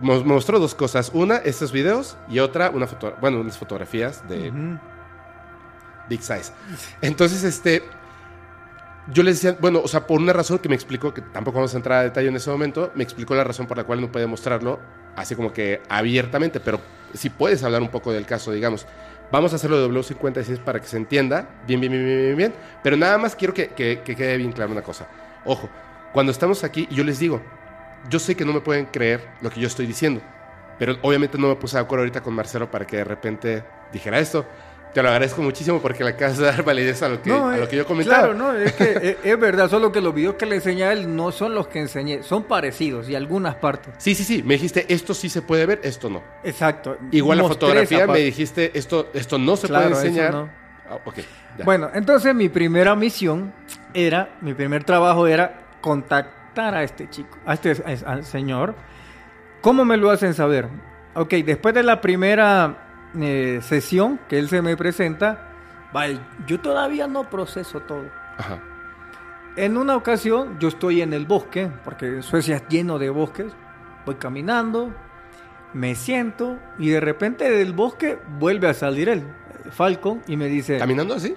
Me 0.00 0.18
mostró 0.24 0.58
dos 0.58 0.74
cosas. 0.74 1.12
Una, 1.14 1.36
estos 1.36 1.70
videos. 1.70 2.16
Y 2.28 2.40
otra, 2.40 2.70
una 2.70 2.88
foto... 2.88 3.14
Bueno, 3.20 3.40
unas 3.40 3.56
fotografías 3.56 4.28
de. 4.28 4.52
Big 6.08 6.22
Size. 6.22 6.52
Entonces, 7.00 7.44
este... 7.44 7.84
Yo 9.12 9.22
les 9.22 9.40
decía, 9.40 9.56
bueno, 9.60 9.80
o 9.82 9.88
sea, 9.88 10.06
por 10.06 10.20
una 10.20 10.32
razón 10.32 10.58
que 10.58 10.68
me 10.68 10.74
explicó, 10.74 11.14
que 11.14 11.22
tampoco 11.22 11.56
vamos 11.56 11.74
a 11.74 11.76
entrar 11.76 11.98
a 12.00 12.02
detalle 12.02 12.28
en 12.28 12.36
ese 12.36 12.50
momento, 12.50 12.92
me 12.94 13.02
explicó 13.02 13.34
la 13.34 13.44
razón 13.44 13.66
por 13.66 13.76
la 13.76 13.84
cual 13.84 14.00
no 14.00 14.12
puede 14.12 14.26
mostrarlo, 14.26 14.78
así 15.16 15.34
como 15.34 15.52
que 15.52 15.80
abiertamente, 15.88 16.60
pero 16.60 16.80
si 17.14 17.30
puedes 17.30 17.64
hablar 17.64 17.82
un 17.82 17.88
poco 17.88 18.12
del 18.12 18.26
caso, 18.26 18.52
digamos. 18.52 18.86
Vamos 19.30 19.52
a 19.52 19.56
hacerlo 19.56 19.80
de 19.80 19.88
W56 19.88 20.58
para 20.58 20.80
que 20.80 20.86
se 20.86 20.96
entienda 20.96 21.48
bien, 21.66 21.80
bien, 21.80 21.92
bien, 21.92 22.04
bien, 22.04 22.18
bien, 22.18 22.36
bien. 22.36 22.54
Pero 22.82 22.96
nada 22.96 23.16
más 23.18 23.36
quiero 23.36 23.54
que, 23.54 23.68
que- 23.68 24.00
que 24.04 24.16
quede 24.16 24.36
bien 24.36 24.52
clara 24.52 24.70
una 24.72 24.82
cosa. 24.82 25.06
Ojo, 25.44 25.68
cuando 26.12 26.32
estamos 26.32 26.64
aquí, 26.64 26.88
yo 26.90 27.04
les 27.04 27.18
digo, 27.20 27.40
yo 28.08 28.18
sé 28.18 28.34
que 28.34 28.44
no 28.44 28.52
me 28.52 28.60
pueden 28.60 28.86
creer 28.86 29.20
lo 29.40 29.50
que 29.50 29.60
yo 29.60 29.66
estoy 29.68 29.86
diciendo, 29.86 30.20
pero 30.78 30.96
obviamente 31.02 31.38
no 31.38 31.48
me 31.48 31.54
puse 31.56 31.76
de 31.76 31.82
acuerdo 31.82 32.02
ahorita 32.02 32.22
con 32.22 32.34
Marcelo 32.34 32.70
para 32.70 32.86
que 32.86 32.96
de 32.96 33.04
repente 33.04 33.62
dijera 33.92 34.18
esto. 34.18 34.44
Te 34.92 35.02
lo 35.02 35.08
agradezco 35.08 35.40
muchísimo 35.42 35.80
porque 35.80 36.02
le 36.02 36.10
acabas 36.10 36.36
de 36.38 36.46
dar 36.46 36.64
validez 36.64 37.00
a 37.02 37.08
lo 37.08 37.22
que, 37.22 37.30
a 37.32 37.56
eh, 37.56 37.60
lo 37.60 37.68
que 37.68 37.76
yo 37.76 37.86
comentaba. 37.86 38.22
Claro, 38.22 38.34
no, 38.34 38.52
es 38.54 38.72
que 38.72 38.92
es, 38.92 39.16
es 39.22 39.38
verdad, 39.38 39.70
solo 39.70 39.92
que 39.92 40.00
los 40.00 40.12
videos 40.12 40.34
que 40.34 40.46
le 40.46 40.56
enseñé 40.56 40.82
a 40.84 40.92
él 40.92 41.14
no 41.14 41.30
son 41.30 41.54
los 41.54 41.68
que 41.68 41.78
enseñé, 41.78 42.22
son 42.24 42.42
parecidos 42.44 43.08
y 43.08 43.14
algunas 43.14 43.54
partes. 43.54 43.94
Sí, 43.98 44.14
sí, 44.16 44.24
sí. 44.24 44.42
Me 44.42 44.54
dijiste, 44.54 44.86
esto 44.92 45.14
sí 45.14 45.28
se 45.28 45.42
puede 45.42 45.64
ver, 45.66 45.80
esto 45.84 46.10
no. 46.10 46.22
Exacto. 46.42 46.96
Igual 47.12 47.38
la 47.38 47.44
fotografía 47.44 48.06
me 48.08 48.18
dijiste, 48.18 48.76
esto, 48.76 49.10
esto 49.14 49.38
no 49.38 49.56
se 49.56 49.68
Claro, 49.68 49.90
puede 49.90 50.06
enseñar. 50.08 50.32
no. 50.32 50.50
Ah, 50.90 50.98
ok, 51.04 51.18
ya. 51.58 51.64
Bueno, 51.64 51.88
entonces 51.94 52.34
mi 52.34 52.48
primera 52.48 52.96
misión 52.96 53.52
era, 53.94 54.30
mi 54.40 54.54
primer 54.54 54.82
trabajo 54.82 55.28
era 55.28 55.66
contactar 55.80 56.74
a 56.74 56.82
este 56.82 57.08
chico, 57.08 57.38
a 57.46 57.54
este 57.54 57.70
a- 57.70 58.10
al 58.10 58.24
señor. 58.24 58.74
¿Cómo 59.60 59.84
me 59.84 59.96
lo 59.96 60.10
hacen 60.10 60.34
saber? 60.34 60.66
Ok, 61.14 61.30
después 61.44 61.74
de 61.74 61.84
la 61.84 62.00
primera 62.00 62.89
eh, 63.18 63.60
sesión 63.62 64.20
que 64.28 64.38
él 64.38 64.48
se 64.48 64.62
me 64.62 64.76
presenta, 64.76 65.48
vale, 65.92 66.20
yo 66.46 66.60
todavía 66.60 67.06
no 67.06 67.28
proceso 67.28 67.80
todo. 67.80 68.04
Ajá. 68.38 68.60
En 69.56 69.76
una 69.76 69.96
ocasión 69.96 70.58
yo 70.58 70.68
estoy 70.68 71.02
en 71.02 71.12
el 71.12 71.26
bosque, 71.26 71.70
porque 71.84 72.22
Suecia 72.22 72.56
es 72.56 72.68
lleno 72.68 72.98
de 72.98 73.10
bosques, 73.10 73.52
voy 74.06 74.14
caminando, 74.14 74.94
me 75.72 75.94
siento 75.94 76.58
y 76.78 76.88
de 76.90 77.00
repente 77.00 77.50
del 77.50 77.72
bosque 77.72 78.18
vuelve 78.38 78.68
a 78.68 78.74
salir 78.74 79.08
él, 79.08 79.24
Falcon, 79.70 80.22
y 80.26 80.36
me 80.36 80.46
dice... 80.46 80.78
¿Caminando 80.78 81.14
así? 81.14 81.36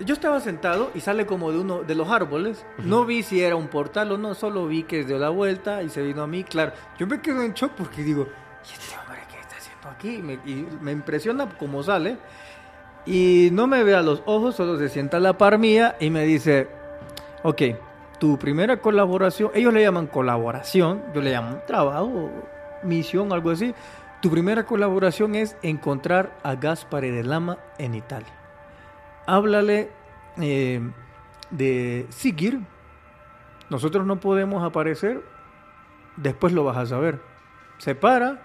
Yo 0.00 0.12
estaba 0.12 0.40
sentado 0.40 0.90
y 0.94 1.00
sale 1.00 1.24
como 1.24 1.50
de 1.52 1.58
uno 1.58 1.82
de 1.82 1.94
los 1.94 2.10
árboles. 2.10 2.66
No 2.76 3.06
vi 3.06 3.22
si 3.22 3.40
era 3.42 3.56
un 3.56 3.68
portal 3.68 4.12
o 4.12 4.18
no, 4.18 4.34
solo 4.34 4.66
vi 4.66 4.82
que 4.82 5.04
dio 5.04 5.18
la 5.18 5.30
vuelta 5.30 5.82
y 5.82 5.88
se 5.88 6.02
vino 6.02 6.22
a 6.22 6.26
mí. 6.26 6.44
Claro, 6.44 6.72
yo 6.98 7.06
me 7.06 7.22
quedo 7.22 7.42
en 7.42 7.54
shock 7.54 7.72
porque 7.72 8.02
digo, 8.02 8.28
¿y 8.68 8.72
este 8.74 8.94
hombre 9.88 10.40
qué 10.44 10.50
y 10.50 10.66
me 10.80 10.92
impresiona 10.92 11.48
cómo 11.58 11.82
sale. 11.82 12.18
Y 13.04 13.50
no 13.52 13.66
me 13.66 13.84
ve 13.84 13.94
a 13.94 14.02
los 14.02 14.22
ojos, 14.26 14.56
solo 14.56 14.76
se 14.78 14.88
sienta 14.88 15.18
a 15.18 15.20
la 15.20 15.38
par 15.38 15.58
mía 15.58 15.96
y 16.00 16.10
me 16.10 16.24
dice, 16.24 16.68
ok, 17.44 17.62
tu 18.18 18.38
primera 18.38 18.80
colaboración, 18.80 19.50
ellos 19.54 19.72
le 19.72 19.82
llaman 19.82 20.08
colaboración, 20.08 21.02
yo 21.14 21.20
le 21.20 21.30
llamo 21.30 21.58
trabajo, 21.66 22.30
misión, 22.82 23.32
algo 23.32 23.50
así. 23.50 23.74
Tu 24.20 24.30
primera 24.30 24.64
colaboración 24.64 25.36
es 25.36 25.56
encontrar 25.62 26.36
a 26.42 26.56
Gaspare 26.56 27.12
de 27.12 27.22
Lama 27.22 27.58
en 27.78 27.94
Italia 27.94 28.32
háblale 29.26 29.90
eh, 30.40 30.80
de 31.50 32.06
Sigir. 32.10 32.60
Nosotros 33.68 34.06
no 34.06 34.20
podemos 34.20 34.64
aparecer, 34.64 35.22
después 36.16 36.52
lo 36.52 36.64
vas 36.64 36.76
a 36.76 36.86
saber. 36.86 37.20
Se 37.78 37.94
para 37.94 38.42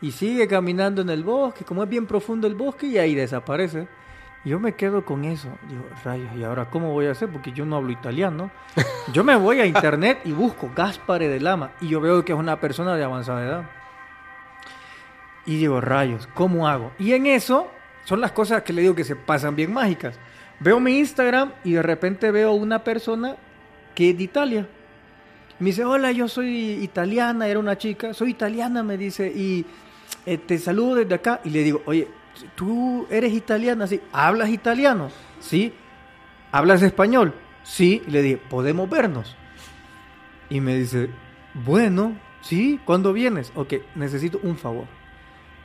y 0.00 0.12
sigue 0.12 0.46
caminando 0.48 1.02
en 1.02 1.10
el 1.10 1.24
bosque, 1.24 1.64
como 1.64 1.82
es 1.82 1.88
bien 1.88 2.06
profundo 2.06 2.46
el 2.46 2.54
bosque, 2.54 2.86
y 2.86 2.98
ahí 2.98 3.14
desaparece. 3.14 3.88
Yo 4.44 4.60
me 4.60 4.74
quedo 4.74 5.04
con 5.04 5.24
eso. 5.24 5.48
Digo, 5.68 5.84
rayos, 6.04 6.28
¿y 6.36 6.44
ahora 6.44 6.68
cómo 6.68 6.92
voy 6.92 7.06
a 7.06 7.12
hacer? 7.12 7.30
Porque 7.30 7.52
yo 7.52 7.64
no 7.64 7.76
hablo 7.76 7.90
italiano. 7.90 8.50
Yo 9.12 9.24
me 9.24 9.36
voy 9.36 9.60
a 9.60 9.66
internet 9.66 10.20
y 10.24 10.32
busco 10.32 10.70
Gaspare 10.74 11.28
de 11.28 11.38
Lama, 11.38 11.72
y 11.80 11.88
yo 11.88 12.00
veo 12.00 12.24
que 12.24 12.32
es 12.32 12.38
una 12.38 12.58
persona 12.58 12.96
de 12.96 13.04
avanzada 13.04 13.44
edad. 13.44 13.70
Y 15.44 15.58
digo, 15.58 15.80
rayos, 15.82 16.26
¿cómo 16.34 16.66
hago? 16.66 16.92
Y 16.98 17.12
en 17.12 17.26
eso 17.26 17.70
son 18.04 18.20
las 18.20 18.32
cosas 18.32 18.62
que 18.62 18.72
le 18.72 18.80
digo 18.80 18.94
que 18.94 19.04
se 19.04 19.14
pasan 19.14 19.56
bien 19.56 19.72
mágicas. 19.72 20.18
Veo 20.60 20.80
mi 20.80 20.98
Instagram 20.98 21.52
y 21.64 21.72
de 21.72 21.82
repente 21.82 22.30
veo 22.30 22.52
una 22.52 22.82
persona 22.82 23.36
que 23.94 24.10
es 24.10 24.16
de 24.16 24.24
Italia. 24.24 24.66
Me 25.58 25.66
dice, 25.66 25.84
hola, 25.84 26.10
yo 26.12 26.28
soy 26.28 26.82
italiana, 26.82 27.46
era 27.46 27.58
una 27.58 27.78
chica, 27.78 28.12
soy 28.14 28.30
italiana, 28.30 28.82
me 28.82 28.96
dice, 28.96 29.28
y 29.28 29.64
eh, 30.26 30.38
te 30.38 30.58
saludo 30.58 30.96
desde 30.96 31.14
acá. 31.14 31.40
Y 31.44 31.50
le 31.50 31.62
digo, 31.62 31.82
oye, 31.86 32.08
tú 32.54 33.06
eres 33.10 33.32
italiana, 33.32 33.86
sí, 33.86 34.00
¿hablas 34.12 34.48
italiano? 34.50 35.10
Sí. 35.40 35.72
¿Hablas 36.52 36.82
español? 36.82 37.34
Sí. 37.62 38.02
Y 38.06 38.10
le 38.10 38.22
dije, 38.22 38.36
¿podemos 38.36 38.88
vernos? 38.88 39.36
Y 40.50 40.60
me 40.60 40.76
dice, 40.76 41.10
bueno, 41.54 42.16
sí, 42.40 42.80
¿cuándo 42.84 43.12
vienes? 43.12 43.52
Ok, 43.54 43.74
necesito 43.94 44.38
un 44.42 44.56
favor. 44.56 44.86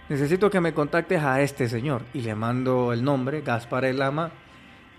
Necesito 0.09 0.49
que 0.49 0.61
me 0.61 0.73
contactes 0.73 1.21
a 1.21 1.41
este 1.41 1.69
señor. 1.69 2.03
Y 2.13 2.21
le 2.21 2.33
mando 2.35 2.93
el 2.93 3.03
nombre, 3.03 3.41
Gaspar 3.41 3.85
El 3.85 3.99
Lama. 3.99 4.31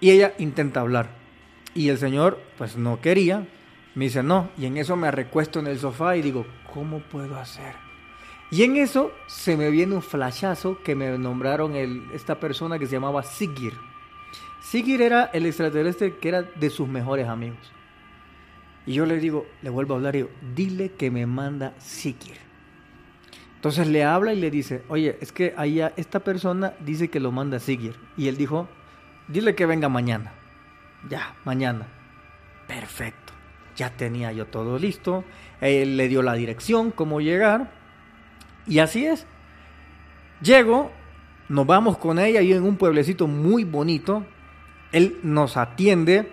Y 0.00 0.10
ella 0.10 0.32
intenta 0.38 0.80
hablar. 0.80 1.10
Y 1.74 1.88
el 1.88 1.98
señor, 1.98 2.40
pues 2.56 2.76
no 2.76 3.00
quería. 3.00 3.46
Me 3.94 4.04
dice, 4.04 4.22
no. 4.22 4.50
Y 4.56 4.66
en 4.66 4.76
eso 4.76 4.96
me 4.96 5.10
recuesto 5.10 5.58
en 5.58 5.66
el 5.66 5.78
sofá 5.78 6.16
y 6.16 6.22
digo, 6.22 6.46
¿cómo 6.72 7.00
puedo 7.00 7.36
hacer? 7.38 7.89
Y 8.50 8.64
en 8.64 8.76
eso 8.76 9.12
se 9.26 9.56
me 9.56 9.70
viene 9.70 9.94
un 9.94 10.02
flashazo 10.02 10.82
que 10.82 10.96
me 10.96 11.16
nombraron 11.18 11.76
esta 12.12 12.40
persona 12.40 12.78
que 12.78 12.86
se 12.86 12.92
llamaba 12.92 13.22
Sigir. 13.22 13.74
Sigir 14.60 15.02
era 15.02 15.30
el 15.32 15.46
extraterrestre 15.46 16.16
que 16.16 16.28
era 16.28 16.42
de 16.42 16.70
sus 16.70 16.88
mejores 16.88 17.28
amigos. 17.28 17.58
Y 18.86 18.94
yo 18.94 19.06
le 19.06 19.18
digo, 19.18 19.46
le 19.62 19.70
vuelvo 19.70 19.94
a 19.94 19.96
hablar 19.98 20.16
y 20.16 20.18
digo, 20.18 20.30
dile 20.54 20.92
que 20.92 21.10
me 21.10 21.26
manda 21.26 21.74
Sigir. 21.78 22.38
Entonces 23.54 23.86
le 23.86 24.04
habla 24.04 24.32
y 24.32 24.40
le 24.40 24.50
dice, 24.50 24.82
oye, 24.88 25.16
es 25.20 25.32
que 25.32 25.54
allá 25.56 25.92
esta 25.96 26.20
persona 26.20 26.72
dice 26.80 27.08
que 27.08 27.20
lo 27.20 27.30
manda 27.30 27.60
Sigir. 27.60 27.94
Y 28.16 28.26
él 28.26 28.36
dijo, 28.36 28.68
dile 29.28 29.54
que 29.54 29.66
venga 29.66 29.88
mañana. 29.88 30.32
Ya, 31.08 31.36
mañana. 31.44 31.86
Perfecto. 32.66 33.32
Ya 33.76 33.90
tenía 33.90 34.32
yo 34.32 34.46
todo 34.46 34.78
listo. 34.78 35.24
Él 35.60 35.96
le 35.96 36.08
dio 36.08 36.22
la 36.22 36.34
dirección, 36.34 36.90
cómo 36.90 37.20
llegar. 37.20 37.79
Y 38.70 38.78
así 38.78 39.04
es. 39.04 39.26
Llego, 40.40 40.90
nos 41.48 41.66
vamos 41.66 41.98
con 41.98 42.18
ella 42.18 42.40
y 42.40 42.52
en 42.54 42.62
un 42.62 42.76
pueblecito 42.76 43.26
muy 43.26 43.64
bonito. 43.64 44.24
Él 44.92 45.18
nos 45.22 45.56
atiende 45.58 46.32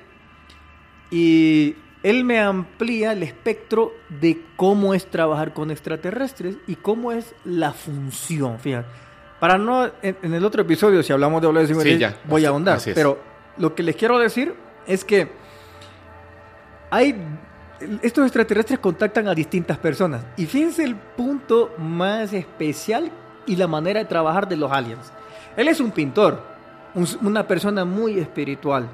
y 1.12 1.76
él 2.04 2.24
me 2.24 2.40
amplía 2.40 3.12
el 3.12 3.24
espectro 3.24 3.92
de 4.10 4.42
cómo 4.56 4.94
es 4.94 5.08
trabajar 5.08 5.54
con 5.54 5.72
extraterrestres 5.72 6.58
y 6.68 6.76
cómo 6.76 7.12
es 7.12 7.36
la 7.44 7.74
función. 7.74 8.60
Fíjate, 8.60 8.88
Para 9.40 9.58
no, 9.58 9.86
en, 10.02 10.18
en 10.22 10.34
el 10.34 10.46
otro 10.46 10.62
episodio, 10.62 11.04
si 11.04 11.12
hablamos 11.14 11.42
de 11.42 11.48
Oblación 11.48 11.82
Sí, 11.82 11.98
ya. 11.98 12.18
voy 12.26 12.46
a 12.46 12.50
ahondar. 12.50 12.80
Pero 12.96 13.20
lo 13.58 13.76
que 13.76 13.84
les 13.84 13.96
quiero 13.96 14.18
decir 14.20 14.54
es 14.86 15.04
que 15.04 15.28
hay 16.90 17.16
estos 18.02 18.26
extraterrestres 18.26 18.80
contactan 18.80 19.28
a 19.28 19.36
distintas 19.36 19.78
personas. 19.78 20.24
Y 20.36 20.46
fíjense 20.46 20.84
el 20.84 20.96
punto 20.96 21.74
más 21.78 22.34
especial 22.34 23.12
y 23.46 23.56
la 23.56 23.68
manera 23.68 24.00
de 24.00 24.06
trabajar 24.06 24.48
de 24.48 24.58
los 24.58 24.72
aliens. 24.72 25.12
Él 25.56 25.68
es 25.68 25.80
un 25.80 25.92
pintor, 25.92 26.42
un- 26.94 27.08
una 27.22 27.48
persona 27.48 27.86
muy 27.86 28.20
espiritual. 28.20 28.88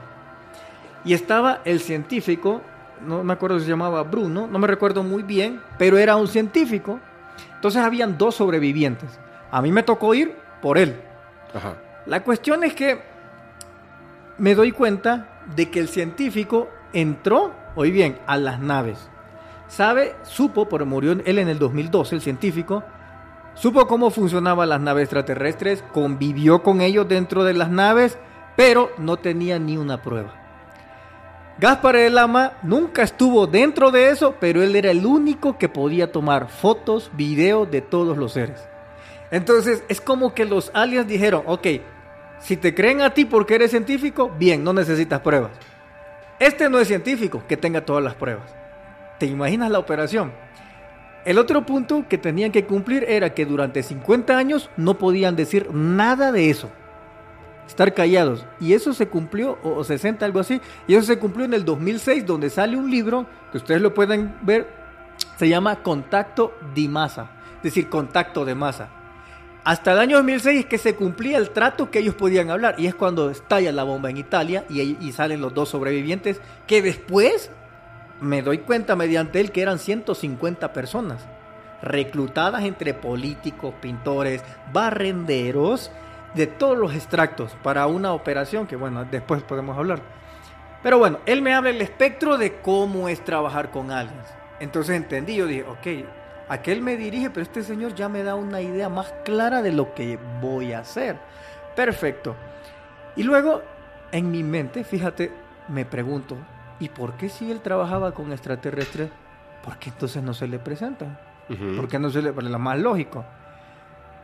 Y 1.05 1.13
estaba 1.13 1.59
el 1.65 1.79
científico, 1.79 2.61
no 3.05 3.23
me 3.23 3.33
acuerdo 3.33 3.59
si 3.59 3.65
se 3.65 3.71
llamaba 3.71 4.03
Bruno, 4.03 4.47
no 4.47 4.59
me 4.59 4.67
recuerdo 4.67 5.03
muy 5.03 5.23
bien, 5.23 5.61
pero 5.77 5.97
era 5.97 6.15
un 6.15 6.27
científico. 6.27 6.99
Entonces 7.55 7.81
habían 7.81 8.17
dos 8.17 8.35
sobrevivientes. 8.35 9.09
A 9.51 9.61
mí 9.61 9.71
me 9.71 9.83
tocó 9.83 10.13
ir 10.13 10.35
por 10.61 10.77
él. 10.77 10.95
Ajá. 11.53 11.75
La 12.05 12.23
cuestión 12.23 12.63
es 12.63 12.73
que 12.73 13.01
me 14.37 14.55
doy 14.55 14.71
cuenta 14.71 15.41
de 15.55 15.69
que 15.69 15.79
el 15.79 15.87
científico 15.87 16.69
entró, 16.93 17.51
hoy 17.75 17.91
bien, 17.91 18.19
a 18.27 18.37
las 18.37 18.59
naves. 18.59 19.09
Sabe, 19.67 20.15
supo, 20.23 20.69
porque 20.69 20.85
murió 20.85 21.13
él 21.13 21.39
en 21.39 21.49
el 21.49 21.59
2012, 21.59 22.15
el 22.15 22.21
científico, 22.21 22.83
supo 23.55 23.87
cómo 23.87 24.11
funcionaban 24.11 24.69
las 24.69 24.81
naves 24.81 25.03
extraterrestres, 25.03 25.83
convivió 25.93 26.61
con 26.61 26.81
ellos 26.81 27.07
dentro 27.07 27.43
de 27.43 27.53
las 27.53 27.69
naves, 27.69 28.17
pero 28.55 28.91
no 28.97 29.17
tenía 29.17 29.57
ni 29.59 29.77
una 29.77 30.01
prueba. 30.01 30.33
Gaspar 31.59 31.95
el 31.95 32.15
Lama 32.15 32.53
nunca 32.63 33.03
estuvo 33.03 33.45
dentro 33.45 33.91
de 33.91 34.09
eso, 34.09 34.35
pero 34.39 34.63
él 34.63 34.75
era 34.75 34.91
el 34.91 35.05
único 35.05 35.57
que 35.57 35.69
podía 35.69 36.11
tomar 36.11 36.49
fotos, 36.49 37.11
videos 37.13 37.69
de 37.69 37.81
todos 37.81 38.17
los 38.17 38.33
seres. 38.33 38.67
Entonces 39.29 39.83
es 39.87 40.01
como 40.01 40.33
que 40.33 40.45
los 40.45 40.71
aliens 40.73 41.07
dijeron, 41.07 41.43
ok, 41.45 41.67
si 42.39 42.57
te 42.57 42.75
creen 42.75 43.01
a 43.01 43.13
ti 43.13 43.25
porque 43.25 43.55
eres 43.55 43.71
científico, 43.71 44.31
bien, 44.37 44.63
no 44.63 44.73
necesitas 44.73 45.21
pruebas. 45.21 45.51
Este 46.43 46.69
no 46.69 46.77
es 46.77 46.89
científico, 46.89 47.41
que 47.47 47.55
tenga 47.55 47.85
todas 47.85 48.03
las 48.03 48.15
pruebas. 48.15 48.53
¿Te 49.17 49.25
imaginas 49.25 49.71
la 49.71 49.79
operación? 49.79 50.33
El 51.23 51.37
otro 51.37 51.65
punto 51.65 52.05
que 52.09 52.17
tenían 52.17 52.51
que 52.51 52.65
cumplir 52.65 53.05
era 53.07 53.33
que 53.33 53.45
durante 53.45 53.81
50 53.81 54.37
años 54.37 54.69
no 54.75 54.97
podían 54.97 55.37
decir 55.37 55.73
nada 55.73 56.33
de 56.33 56.49
eso. 56.49 56.69
Estar 57.65 57.93
callados. 57.93 58.45
Y 58.59 58.73
eso 58.73 58.93
se 58.93 59.07
cumplió, 59.07 59.57
o 59.63 59.75
o 59.75 59.83
60, 59.85 60.25
algo 60.25 60.41
así. 60.41 60.59
Y 60.85 60.95
eso 60.95 61.05
se 61.05 61.17
cumplió 61.17 61.45
en 61.45 61.53
el 61.53 61.63
2006, 61.63 62.25
donde 62.25 62.49
sale 62.49 62.75
un 62.75 62.91
libro, 62.91 63.25
que 63.53 63.59
ustedes 63.59 63.81
lo 63.81 63.93
pueden 63.93 64.35
ver, 64.41 64.67
se 65.37 65.47
llama 65.47 65.77
Contacto 65.81 66.57
de 66.75 66.89
Masa. 66.89 67.29
Es 67.55 67.63
decir, 67.63 67.87
contacto 67.87 68.43
de 68.43 68.53
masa. 68.53 68.89
Hasta 69.63 69.93
el 69.93 69.99
año 69.99 70.17
2006 70.17 70.59
es 70.59 70.65
que 70.65 70.77
se 70.77 70.95
cumplía 70.95 71.37
el 71.37 71.51
trato 71.51 71.89
que 71.89 71.99
ellos 71.99 72.15
podían 72.15 72.49
hablar. 72.49 72.75
Y 72.77 72.87
es 72.87 72.95
cuando 72.95 73.29
estalla 73.29 73.71
la 73.71 73.83
bomba 73.83 74.09
en 74.09 74.17
Italia 74.17 74.65
y, 74.69 74.81
y 74.81 75.11
salen 75.13 75.41
los 75.41 75.53
dos 75.53 75.69
sobrevivientes 75.69 76.41
que 76.67 76.81
después 76.81 77.49
me 78.19 78.41
doy 78.41 78.59
cuenta 78.59 78.95
mediante 78.95 79.39
él 79.39 79.51
que 79.51 79.61
eran 79.61 79.79
150 79.79 80.73
personas 80.73 81.25
reclutadas 81.81 82.63
entre 82.63 82.93
políticos, 82.93 83.73
pintores, 83.81 84.43
barrenderos, 84.71 85.91
de 86.33 86.47
todos 86.47 86.77
los 86.77 86.93
extractos 86.95 87.55
para 87.61 87.87
una 87.87 88.13
operación 88.13 88.67
que 88.67 88.75
bueno, 88.75 89.05
después 89.05 89.43
podemos 89.43 89.77
hablar. 89.77 89.99
Pero 90.81 90.97
bueno, 90.97 91.19
él 91.25 91.41
me 91.41 91.53
habla 91.53 91.69
el 91.69 91.81
espectro 91.81 92.37
de 92.37 92.59
cómo 92.59 93.07
es 93.07 93.23
trabajar 93.23 93.71
con 93.71 93.91
aliens. 93.91 94.27
Entonces 94.59 94.95
entendí, 94.95 95.35
yo 95.35 95.47
dije, 95.47 95.63
ok, 95.63 95.87
aquel 96.49 96.81
me 96.81 96.97
dirige, 96.97 97.29
pero 97.29 97.43
este 97.43 97.63
señor 97.63 97.95
ya 97.95 98.09
me 98.09 98.23
da 98.23 98.35
una 98.35 98.61
idea 98.61 98.89
más 98.89 99.13
clara 99.23 99.61
de 99.61 99.71
lo 99.71 99.93
que 99.93 100.19
voy 100.41 100.73
a 100.73 100.79
hacer. 100.79 101.17
Perfecto. 101.75 102.35
Y 103.15 103.23
luego, 103.23 103.61
en 104.11 104.31
mi 104.31 104.43
mente, 104.43 104.83
fíjate, 104.83 105.31
me 105.67 105.85
pregunto, 105.85 106.37
¿y 106.79 106.89
por 106.89 107.13
qué 107.13 107.29
si 107.29 107.51
él 107.51 107.61
trabajaba 107.61 108.13
con 108.13 108.31
extraterrestres, 108.31 109.09
por 109.63 109.77
qué 109.77 109.89
entonces 109.89 110.21
no 110.23 110.33
se 110.33 110.47
le 110.47 110.59
presentan? 110.59 111.17
¿Por 111.75 111.87
qué 111.87 111.99
no 111.99 112.09
se 112.09 112.21
le 112.21 112.31
lo 112.31 112.59
más 112.59 112.79
lógico? 112.79 113.25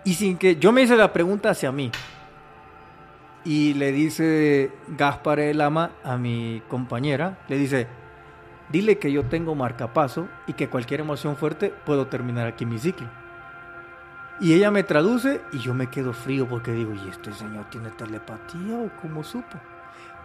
Y 0.04 0.14
sin 0.14 0.38
que 0.38 0.56
yo 0.56 0.72
me 0.72 0.82
hice 0.82 0.96
la 0.96 1.12
pregunta 1.12 1.50
hacia 1.50 1.72
mí. 1.72 1.92
Y 3.46 3.74
le 3.74 3.92
dice 3.92 4.72
Gaspar 4.88 5.40
el 5.40 5.62
Ama 5.62 5.92
a 6.04 6.18
mi 6.18 6.62
compañera, 6.68 7.38
le 7.48 7.58
dice, 7.58 7.88
dile 8.70 8.98
que 9.00 9.12
yo 9.12 9.26
tengo 9.26 9.56
marcapaso 9.56 10.28
y 10.48 10.54
que 10.54 10.70
cualquier 10.70 11.00
emoción 11.02 11.36
fuerte 11.36 11.74
puedo 11.86 12.08
terminar 12.08 12.48
aquí 12.48 12.66
mi 12.66 12.78
ciclo. 12.78 13.08
Y 14.42 14.54
ella 14.54 14.72
me 14.72 14.84
traduce 14.84 15.42
y 15.52 15.60
yo 15.60 15.74
me 15.74 15.88
quedo 15.88 16.14
frío 16.14 16.48
porque 16.48 16.72
digo, 16.72 16.94
¿y 16.94 17.10
este 17.10 17.34
señor 17.34 17.66
tiene 17.70 17.90
telepatía 17.90 18.78
o 18.78 18.90
cómo 19.02 19.24
supo? 19.24 19.58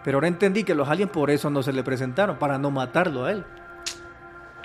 Pero 0.03 0.17
ahora 0.17 0.27
entendí 0.27 0.63
que 0.63 0.75
los 0.75 0.87
aliens 0.87 1.11
por 1.11 1.29
eso 1.31 1.49
no 1.49 1.61
se 1.63 1.73
le 1.73 1.83
presentaron, 1.83 2.37
para 2.37 2.57
no 2.57 2.71
matarlo 2.71 3.25
a 3.25 3.31
él. 3.31 3.43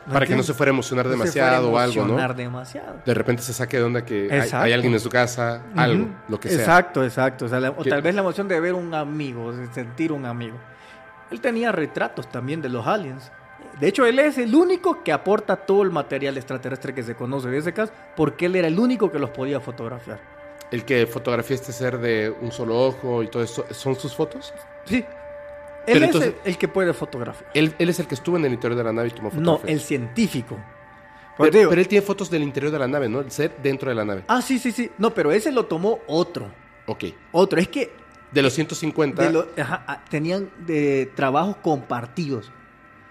¿Me 0.06 0.12
Para 0.14 0.26
que 0.26 0.30
no 0.32 0.40
entiendes? 0.40 0.46
se 0.46 0.54
fuera 0.54 0.70
a 0.70 0.74
emocionar 0.74 1.06
No 1.06 1.12
fuera 1.12 1.22
a 1.22 1.24
demasiado 1.24 1.72
o 1.72 1.78
algo, 1.78 1.94
¿no? 1.96 2.00
emocionar 2.04 2.36
demasiado. 2.36 2.96
De 3.04 3.14
repente 3.14 3.42
se 3.42 3.52
saque 3.52 3.76
de 3.78 3.82
onda 3.84 4.04
que 4.04 4.28
hay, 4.32 4.48
hay 4.52 4.72
alguien 4.72 4.92
en 4.94 5.00
su 5.00 5.08
casa, 5.10 5.62
algo, 5.76 6.04
Ujú. 6.04 6.12
lo 6.28 6.40
que 6.40 6.48
sea. 6.48 6.58
Exacto, 6.60 7.04
exacto. 7.04 7.44
O, 7.46 7.48
sea, 7.48 7.60
la- 7.60 7.70
o 7.70 7.84
tal 7.84 8.02
vez 8.02 8.14
la 8.14 8.20
emoción 8.20 8.48
de 8.48 8.60
ver 8.60 8.74
un 8.74 8.94
amigo, 8.94 9.52
de 9.52 9.66
sentir 9.72 10.12
un 10.12 10.26
amigo. 10.26 10.56
Él 11.30 11.40
tenía 11.40 11.70
retratos 11.72 12.28
también 12.30 12.62
de 12.62 12.68
los 12.68 12.86
aliens. 12.86 13.30
De 13.80 13.88
hecho, 13.88 14.04
él 14.04 14.18
es 14.18 14.36
el 14.38 14.54
único 14.54 15.02
que 15.02 15.10
aporta 15.12 15.56
todo 15.56 15.82
el 15.82 15.90
material 15.90 16.36
extraterrestre 16.36 16.94
que 16.94 17.02
se 17.02 17.14
conoce 17.14 17.48
de 17.48 17.58
ese 17.58 17.72
caso, 17.72 17.92
porque 18.14 18.46
él 18.46 18.56
era 18.56 18.68
el 18.68 18.78
único 18.78 19.10
que 19.10 19.18
los 19.18 19.30
podía 19.30 19.58
fotografiar. 19.60 20.20
El 20.70 20.84
que 20.84 21.06
fotografía 21.06 21.56
este 21.56 21.72
ser 21.72 21.98
de 21.98 22.32
un 22.42 22.52
solo 22.52 22.78
ojo 22.78 23.22
y 23.22 23.28
todo 23.28 23.42
esto, 23.42 23.64
¿son 23.70 23.96
sus 23.96 24.14
fotos? 24.14 24.52
Sí. 24.84 25.04
Pero 25.86 25.96
Él 25.98 26.04
entonces- 26.04 26.34
es 26.34 26.40
el, 26.44 26.50
el 26.52 26.58
que 26.58 26.68
puede 26.68 26.92
fotografiar. 26.92 27.50
Él, 27.54 27.74
él 27.78 27.88
es 27.88 27.98
el 27.98 28.06
que 28.06 28.14
estuvo 28.14 28.36
en 28.36 28.44
el 28.44 28.52
interior 28.52 28.76
de 28.76 28.84
la 28.84 28.92
nave 28.92 29.08
y 29.08 29.10
tomó 29.12 29.30
No, 29.30 29.34
fotografías. 29.54 29.70
el 29.72 29.80
científico. 29.80 30.56
pero, 31.38 31.50
digo- 31.50 31.70
pero 31.70 31.80
él 31.80 31.88
tiene 31.88 32.04
fotos 32.04 32.30
del 32.30 32.42
interior 32.42 32.70
de 32.70 32.78
la 32.78 32.86
nave, 32.86 33.08
¿no? 33.08 33.20
El 33.20 33.30
ser 33.30 33.56
dentro 33.62 33.88
de 33.88 33.94
la 33.94 34.04
nave. 34.04 34.24
Ah, 34.28 34.42
sí, 34.42 34.58
sí, 34.58 34.70
sí. 34.72 34.90
No, 34.98 35.12
pero 35.14 35.32
ese 35.32 35.50
lo 35.50 35.64
tomó 35.64 36.00
otro. 36.06 36.46
Ok. 36.86 37.04
Otro. 37.32 37.58
Es 37.58 37.68
que 37.68 37.90
De 38.30 38.42
los 38.42 38.52
150, 38.52 39.22
de 39.24 39.32
lo- 39.32 39.46
ajá, 39.58 39.82
ah, 39.88 40.04
tenían 40.08 40.50
de 40.58 41.10
trabajos 41.16 41.56
compartidos. 41.62 42.52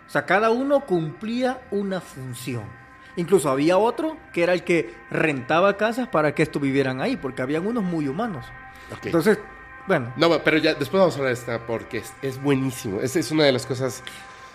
O 0.10 0.12
sea, 0.12 0.26
cada 0.26 0.50
uno 0.50 0.80
cumplía 0.88 1.62
una 1.70 2.02
función. 2.02 2.64
Incluso 3.16 3.48
había 3.52 3.78
otro 3.78 4.18
que 4.34 4.42
era 4.42 4.54
el 4.54 4.64
que 4.64 4.92
rentaba 5.12 5.78
casas 5.78 6.08
para 6.08 6.34
que 6.34 6.42
estos 6.42 6.60
vivieran 6.60 7.00
ahí, 7.00 7.16
porque 7.16 7.44
habían 7.44 7.68
unos 7.68 7.84
muy 7.84 8.08
humanos. 8.08 8.44
Entonces, 9.04 9.38
bueno, 9.88 10.12
No, 10.16 10.40
pero 10.44 10.58
ya 10.58 10.74
después 10.74 11.00
vamos 11.00 11.14
a 11.14 11.20
hablar 11.20 11.36
de 11.36 11.40
esta 11.40 11.60
porque 11.68 12.00
es, 12.00 12.12
es 12.24 12.42
buenísimo. 12.42 13.02
Es, 13.02 13.16
es 13.16 13.30
una 13.30 13.44
de 13.44 13.52
las 13.52 13.68
cosas. 13.68 14.04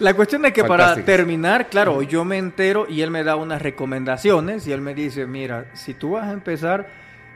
la 0.00 0.12
cuestión 0.14 0.44
es 0.44 0.52
que 0.52 0.64
para 0.64 0.96
terminar, 1.04 1.68
claro, 1.68 2.02
yo 2.02 2.24
me 2.24 2.36
entero 2.38 2.86
y 2.88 3.02
él 3.02 3.12
me 3.12 3.22
da 3.22 3.36
unas 3.36 3.62
recomendaciones 3.62 4.66
y 4.66 4.72
él 4.72 4.80
me 4.80 4.92
dice, 4.92 5.24
mira, 5.24 5.66
si 5.74 5.94
tú 5.94 6.12
vas 6.12 6.26
a 6.26 6.32
empezar, 6.32 6.88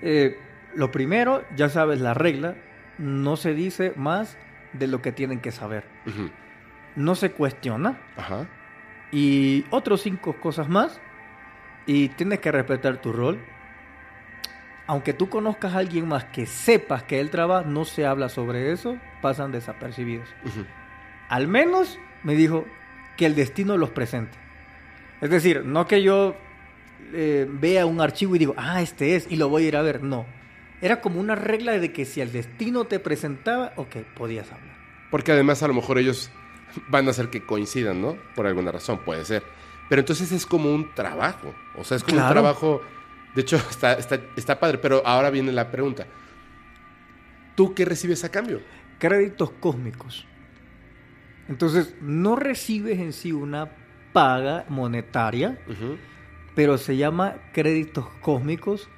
eh, 0.03 0.37
lo 0.75 0.91
primero, 0.91 1.45
ya 1.55 1.69
sabes 1.69 2.01
la 2.01 2.15
regla, 2.15 2.57
no 2.99 3.37
se 3.37 3.55
dice 3.55 3.93
más 3.95 4.37
de 4.73 4.89
lo 4.89 5.03
que 5.03 5.13
tienen 5.13 5.39
que 5.39 5.53
saber. 5.53 5.85
No 6.99 7.15
se 7.15 7.31
cuestiona. 7.31 7.99
Ajá. 8.17 8.47
y 9.11 9.65
otros 9.71 10.03
cinco 10.03 10.35
cosas 10.41 10.69
más. 10.69 11.01
Y 11.87 12.09
tienes 12.11 12.41
que 12.41 12.53
respetar 12.53 13.01
tu 13.01 13.13
rol. 13.13 13.39
Aunque 14.87 15.15
tú 15.15 15.29
conozcas 15.29 15.75
a 15.75 15.79
alguien 15.79 16.09
más 16.09 16.25
que 16.27 16.47
sepas 16.47 17.03
que 17.03 17.21
él 17.21 17.31
trabaja, 17.31 17.67
no 17.67 17.85
se 17.85 18.07
habla 18.07 18.29
sobre 18.29 18.73
eso, 18.73 18.99
pasan 19.23 19.53
desapercibidos. 19.53 20.29
Al 21.29 21.47
menos, 21.47 21.99
me 22.23 22.35
dijo, 22.35 22.67
que 23.19 23.27
el 23.27 23.35
destino 23.35 23.77
los 23.77 23.91
presente. 23.91 24.39
Es 25.21 25.29
decir, 25.29 25.65
no 25.65 25.87
que 25.87 26.03
yo 26.03 26.37
eh, 27.13 27.47
vea 27.51 27.85
un 27.85 28.01
archivo 28.01 28.37
y 28.37 28.39
digo, 28.39 28.55
ah, 28.57 28.81
este 28.81 29.17
es, 29.17 29.27
y 29.29 29.37
lo 29.37 29.49
voy 29.49 29.65
a 29.65 29.69
ir 29.69 29.77
a 29.77 29.83
ver. 29.83 30.03
No. 30.03 30.25
Era 30.81 31.01
como 31.01 31.21
una 31.21 31.35
regla 31.35 31.73
de 31.79 31.93
que 31.93 32.05
si 32.05 32.21
el 32.21 32.33
destino 32.33 32.85
te 32.85 33.01
presentaba, 33.01 33.73
ok, 33.77 33.97
podías 34.17 34.51
hablar. 34.53 34.77
Porque 35.11 35.33
además 35.33 35.63
a 35.63 35.69
lo 35.69 35.75
mejor 35.75 35.99
ellos 35.99 36.31
van 36.89 37.07
a 37.09 37.11
hacer 37.11 37.31
que 37.31 37.45
coincidan, 37.45 38.01
¿no? 38.01 38.17
Por 38.35 38.47
alguna 38.47 38.73
razón, 38.73 38.99
puede 38.99 39.25
ser. 39.25 39.43
Pero 39.89 40.01
entonces 40.01 40.33
es 40.33 40.47
como 40.47 40.73
un 40.73 40.95
trabajo. 40.95 41.55
O 41.77 41.85
sea, 41.85 41.97
es 41.97 42.05
como 42.05 42.23
un 42.23 42.29
trabajo. 42.29 42.83
De 43.35 43.43
hecho, 43.43 43.57
está, 43.71 43.95
está, 43.95 44.21
está 44.37 44.59
padre. 44.61 44.79
Pero 44.79 45.03
ahora 45.07 45.31
viene 45.31 45.53
la 45.53 45.71
pregunta. 45.71 46.07
¿Tú 47.55 47.75
qué 47.75 47.85
recibes 47.85 48.23
a 48.25 48.31
cambio? 48.31 48.61
créditos 48.99 49.51
cósmicos. 49.53 50.27
Entonces, 51.49 51.95
no 52.03 52.37
recibes 52.37 52.99
en 52.99 53.13
sí 53.13 53.33
una 53.33 53.71
paga 54.13 54.67
monetaria, 54.69 55.59
pero 56.55 56.77
se 56.77 56.97
llama 56.97 57.37
créditos 57.53 58.07
cósmicos. 58.21 58.89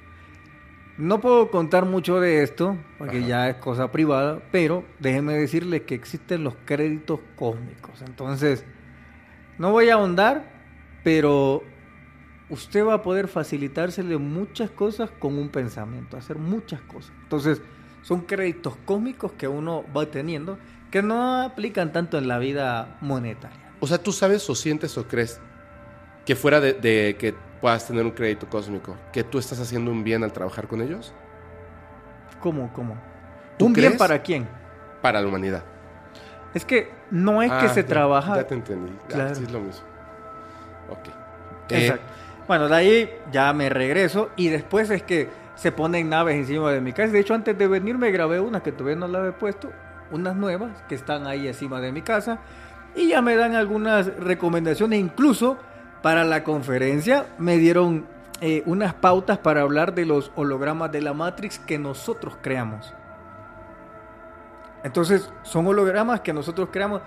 No 1.01 1.19
puedo 1.19 1.49
contar 1.49 1.85
mucho 1.85 2.19
de 2.19 2.43
esto, 2.43 2.77
porque 2.99 3.17
Ajá. 3.17 3.27
ya 3.27 3.49
es 3.49 3.55
cosa 3.55 3.91
privada, 3.91 4.39
pero 4.51 4.85
déjenme 4.99 5.33
decirles 5.33 5.81
que 5.81 5.95
existen 5.95 6.43
los 6.43 6.53
créditos 6.63 7.19
cósmicos. 7.35 8.03
Entonces, 8.03 8.63
no 9.57 9.71
voy 9.71 9.89
a 9.89 9.95
ahondar, 9.95 10.53
pero 11.03 11.63
usted 12.51 12.85
va 12.85 12.93
a 12.93 13.01
poder 13.01 13.27
facilitársele 13.27 14.15
muchas 14.19 14.69
cosas 14.69 15.09
con 15.09 15.39
un 15.39 15.49
pensamiento, 15.49 16.17
hacer 16.17 16.37
muchas 16.37 16.81
cosas. 16.81 17.11
Entonces, 17.23 17.63
son 18.03 18.21
créditos 18.21 18.75
cósmicos 18.85 19.31
que 19.31 19.47
uno 19.47 19.83
va 19.97 20.05
teniendo 20.05 20.59
que 20.91 21.01
no 21.01 21.41
aplican 21.41 21.91
tanto 21.91 22.19
en 22.19 22.27
la 22.27 22.37
vida 22.37 22.99
monetaria. 23.01 23.73
O 23.79 23.87
sea, 23.87 23.97
¿tú 23.97 24.11
sabes 24.11 24.47
o 24.51 24.53
sientes 24.53 24.95
o 24.99 25.07
crees 25.07 25.41
que 26.27 26.35
fuera 26.35 26.59
de, 26.59 26.73
de 26.73 27.15
que 27.17 27.33
puedas 27.61 27.85
tener 27.87 28.03
un 28.03 28.11
crédito 28.11 28.47
cósmico, 28.49 28.95
que 29.13 29.23
tú 29.23 29.37
estás 29.39 29.59
haciendo 29.59 29.91
un 29.91 30.03
bien 30.03 30.23
al 30.23 30.33
trabajar 30.33 30.67
con 30.67 30.81
ellos? 30.81 31.13
¿Cómo, 32.39 32.71
cómo? 32.73 32.95
¿Tú 33.57 33.67
¿Un 33.67 33.73
bien 33.73 33.87
crees? 33.87 33.99
para 33.99 34.21
quién? 34.21 34.47
Para 35.01 35.21
la 35.21 35.27
humanidad. 35.27 35.63
Es 36.53 36.65
que 36.65 36.89
no 37.11 37.41
es 37.41 37.49
que 37.51 37.65
Ah, 37.67 37.69
se 37.69 37.83
ya- 37.83 37.87
trabaja... 37.87 38.35
Ya 38.35 38.47
te 38.47 38.55
entendí. 38.55 38.91
Ya, 39.09 39.15
Claro. 39.15 39.35
sí 39.35 39.43
es 39.43 39.51
lo 39.51 39.59
mismo. 39.59 39.85
Ok. 40.89 41.07
Eh, 41.69 41.85
Exacto. 41.85 42.05
Bueno, 42.47 42.67
de 42.67 42.75
ahí 42.75 43.09
ya 43.31 43.53
me 43.53 43.69
regreso 43.69 44.29
y 44.35 44.49
después 44.49 44.89
es 44.89 45.03
que 45.03 45.29
se 45.55 45.71
ponen 45.71 46.09
naves 46.09 46.35
encima 46.35 46.71
de 46.71 46.81
mi 46.81 46.91
casa. 46.91 47.13
De 47.13 47.19
hecho, 47.19 47.33
antes 47.33 47.57
de 47.57 47.67
venir 47.67 47.97
me 47.97 48.11
grabé 48.11 48.39
una 48.39 48.61
que 48.61 48.71
todavía 48.71 48.97
no 48.97 49.07
la 49.07 49.25
he 49.27 49.31
puesto, 49.31 49.71
unas 50.11 50.35
nuevas 50.35 50.71
que 50.89 50.95
están 50.95 51.27
ahí 51.27 51.47
encima 51.47 51.79
de 51.79 51.91
mi 51.93 52.01
casa 52.01 52.39
y 52.95 53.09
ya 53.09 53.21
me 53.21 53.35
dan 53.37 53.55
algunas 53.55 54.07
recomendaciones. 54.17 54.99
Incluso 54.99 55.57
para 56.01 56.23
la 56.23 56.43
conferencia 56.43 57.25
me 57.37 57.57
dieron 57.57 58.05
eh, 58.41 58.63
unas 58.65 58.93
pautas 58.93 59.37
para 59.37 59.61
hablar 59.61 59.93
de 59.93 60.05
los 60.05 60.31
hologramas 60.35 60.91
de 60.91 61.01
la 61.01 61.13
Matrix 61.13 61.59
que 61.59 61.77
nosotros 61.77 62.37
creamos. 62.41 62.93
Entonces, 64.83 65.31
son 65.43 65.67
hologramas 65.67 66.21
que 66.21 66.33
nosotros 66.33 66.69
creamos. 66.71 67.01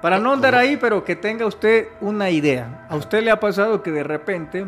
Para 0.00 0.18
no 0.18 0.32
andar 0.32 0.56
ahí, 0.56 0.76
pero 0.76 1.04
que 1.04 1.14
tenga 1.14 1.46
usted 1.46 1.86
una 2.00 2.30
idea. 2.30 2.86
A 2.88 2.96
usted 2.96 3.22
le 3.22 3.30
ha 3.30 3.38
pasado 3.38 3.84
que 3.84 3.92
de 3.92 4.02
repente 4.02 4.66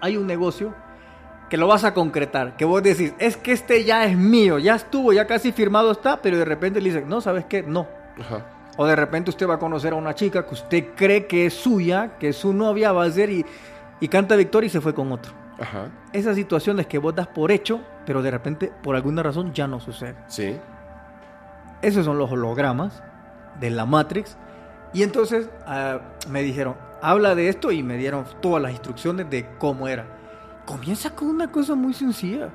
hay 0.00 0.16
un 0.16 0.26
negocio 0.26 0.74
que 1.48 1.56
lo 1.56 1.68
vas 1.68 1.84
a 1.84 1.94
concretar, 1.94 2.56
que 2.56 2.64
vos 2.64 2.82
decís, 2.82 3.14
es 3.18 3.36
que 3.36 3.52
este 3.52 3.84
ya 3.84 4.06
es 4.06 4.16
mío, 4.16 4.58
ya 4.58 4.74
estuvo, 4.74 5.12
ya 5.12 5.26
casi 5.26 5.52
firmado 5.52 5.92
está, 5.92 6.16
pero 6.20 6.38
de 6.38 6.46
repente 6.46 6.80
le 6.80 6.88
dicen, 6.88 7.08
no, 7.08 7.20
¿sabes 7.20 7.44
qué? 7.44 7.62
No. 7.62 7.86
Ajá. 8.18 8.42
O 8.76 8.86
de 8.86 8.96
repente 8.96 9.30
usted 9.30 9.48
va 9.48 9.54
a 9.54 9.58
conocer 9.58 9.92
a 9.92 9.96
una 9.96 10.14
chica 10.14 10.46
que 10.46 10.54
usted 10.54 10.94
cree 10.96 11.26
que 11.26 11.46
es 11.46 11.54
suya, 11.54 12.16
que 12.18 12.28
es 12.28 12.36
su 12.36 12.52
novia, 12.52 12.92
va 12.92 13.04
a 13.04 13.10
ser 13.10 13.30
y, 13.30 13.44
y 14.00 14.08
canta 14.08 14.36
victoria 14.36 14.66
y 14.66 14.70
se 14.70 14.80
fue 14.80 14.94
con 14.94 15.12
otro. 15.12 15.32
Ajá. 15.60 15.90
Esas 16.12 16.36
situaciones 16.36 16.86
que 16.86 16.98
vos 16.98 17.14
das 17.14 17.28
por 17.28 17.52
hecho, 17.52 17.80
pero 18.06 18.22
de 18.22 18.30
repente 18.30 18.72
por 18.82 18.96
alguna 18.96 19.22
razón 19.22 19.52
ya 19.52 19.66
no 19.66 19.78
sucede. 19.80 20.16
Sí. 20.28 20.56
Esos 21.82 22.04
son 22.04 22.18
los 22.18 22.30
hologramas 22.30 23.02
de 23.60 23.70
la 23.70 23.86
Matrix. 23.86 24.36
Y 24.94 25.02
entonces 25.02 25.48
ah, 25.66 26.00
me 26.28 26.42
dijeron, 26.42 26.76
habla 27.00 27.34
de 27.34 27.48
esto 27.48 27.72
y 27.72 27.82
me 27.82 27.96
dieron 27.96 28.24
todas 28.40 28.62
las 28.62 28.72
instrucciones 28.72 29.28
de 29.28 29.46
cómo 29.58 29.88
era. 29.88 30.06
Comienza 30.64 31.10
con 31.10 31.28
una 31.28 31.50
cosa 31.50 31.74
muy 31.74 31.92
sencilla. 31.92 32.50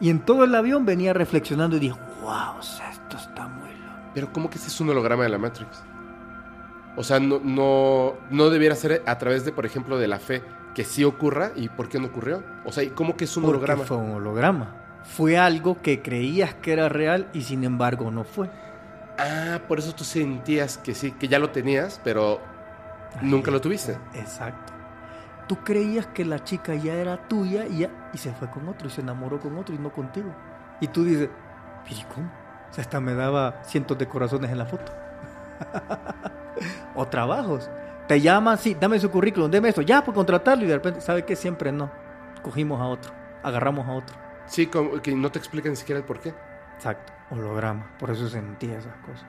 Y 0.00 0.10
en 0.10 0.20
todo 0.20 0.44
el 0.44 0.54
avión 0.54 0.86
venía 0.86 1.12
reflexionando 1.12 1.76
y 1.76 1.80
dije, 1.80 1.98
wow, 2.22 2.58
esto 2.60 3.16
está 3.16 3.48
muy. 3.48 3.67
Pero 4.14 4.32
¿cómo 4.32 4.50
que 4.50 4.58
ese 4.58 4.68
es 4.68 4.80
un 4.80 4.90
holograma 4.90 5.22
de 5.24 5.28
la 5.28 5.38
Matrix? 5.38 5.82
O 6.96 7.02
sea, 7.04 7.20
no, 7.20 7.40
no, 7.42 8.14
no 8.30 8.50
debiera 8.50 8.74
ser 8.74 9.02
a 9.06 9.18
través 9.18 9.44
de, 9.44 9.52
por 9.52 9.64
ejemplo, 9.66 9.98
de 9.98 10.08
la 10.08 10.18
fe 10.18 10.42
que 10.74 10.84
sí 10.84 11.04
ocurra 11.04 11.52
y 11.54 11.68
por 11.68 11.88
qué 11.88 11.98
no 12.00 12.06
ocurrió. 12.08 12.42
O 12.64 12.72
sea, 12.72 12.82
¿y 12.82 12.90
cómo 12.90 13.16
que 13.16 13.24
es 13.24 13.36
un 13.36 13.44
Porque 13.44 13.58
holograma? 13.58 13.84
fue 13.84 13.96
un 13.96 14.10
holograma. 14.12 14.74
Fue 15.04 15.38
algo 15.38 15.80
que 15.80 16.02
creías 16.02 16.54
que 16.54 16.72
era 16.72 16.88
real 16.88 17.28
y 17.32 17.42
sin 17.42 17.64
embargo 17.64 18.10
no 18.10 18.24
fue. 18.24 18.50
Ah, 19.18 19.60
por 19.66 19.78
eso 19.78 19.94
tú 19.94 20.04
sentías 20.04 20.76
que 20.78 20.94
sí, 20.94 21.12
que 21.12 21.28
ya 21.28 21.38
lo 21.38 21.50
tenías, 21.50 22.00
pero 22.02 22.40
nunca 23.22 23.50
lo 23.50 23.60
tuviste. 23.60 23.96
Exacto. 24.14 24.72
Tú 25.46 25.56
creías 25.64 26.06
que 26.08 26.24
la 26.24 26.44
chica 26.44 26.74
ya 26.74 26.94
era 26.94 27.26
tuya 27.28 27.66
y, 27.66 27.78
ya- 27.78 28.10
y 28.12 28.18
se 28.18 28.32
fue 28.32 28.50
con 28.50 28.68
otro 28.68 28.88
y 28.88 28.90
se 28.90 29.00
enamoró 29.00 29.40
con 29.40 29.56
otro 29.56 29.74
y 29.74 29.78
no 29.78 29.90
contigo. 29.92 30.34
Y 30.80 30.88
tú 30.88 31.04
dices, 31.04 31.30
¿y 31.88 32.02
cómo? 32.12 32.30
O 32.70 32.74
sea, 32.74 32.82
hasta 32.82 33.00
me 33.00 33.14
daba 33.14 33.62
cientos 33.64 33.98
de 33.98 34.06
corazones 34.06 34.50
en 34.50 34.58
la 34.58 34.66
foto. 34.66 34.92
o 36.94 37.06
trabajos. 37.06 37.70
Te 38.06 38.20
llaman, 38.20 38.56
sí, 38.58 38.76
dame 38.78 38.98
su 38.98 39.10
currículum, 39.10 39.50
deme 39.50 39.68
esto, 39.68 39.82
ya 39.82 40.02
por 40.02 40.14
contratarlo 40.14 40.64
y 40.64 40.68
de 40.68 40.74
repente, 40.74 41.00
¿sabe 41.00 41.24
qué? 41.24 41.36
Siempre 41.36 41.72
no. 41.72 41.90
Cogimos 42.42 42.80
a 42.80 42.84
otro, 42.84 43.12
agarramos 43.42 43.86
a 43.86 43.92
otro. 43.92 44.16
Sí, 44.46 44.66
como 44.66 45.02
que 45.02 45.14
no 45.14 45.30
te 45.30 45.38
explican 45.38 45.72
ni 45.72 45.76
siquiera 45.76 45.98
el 45.98 46.06
por 46.06 46.20
qué. 46.20 46.32
Exacto, 46.76 47.12
holograma. 47.30 47.90
Por 47.98 48.10
eso 48.10 48.28
sentía 48.28 48.78
esas 48.78 48.96
cosas. 48.98 49.26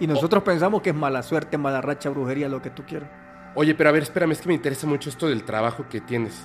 Y 0.00 0.06
nosotros 0.06 0.42
pensamos 0.42 0.80
que 0.80 0.90
es 0.90 0.96
mala 0.96 1.22
suerte, 1.22 1.58
mala 1.58 1.80
racha, 1.80 2.08
brujería, 2.08 2.48
lo 2.48 2.62
que 2.62 2.70
tú 2.70 2.84
quieras. 2.84 3.10
Oye, 3.54 3.74
pero 3.74 3.90
a 3.90 3.92
ver, 3.92 4.04
espérame, 4.04 4.32
es 4.32 4.40
que 4.40 4.48
me 4.48 4.54
interesa 4.54 4.86
mucho 4.86 5.10
esto 5.10 5.28
del 5.28 5.44
trabajo 5.44 5.86
que 5.90 6.00
tienes. 6.00 6.40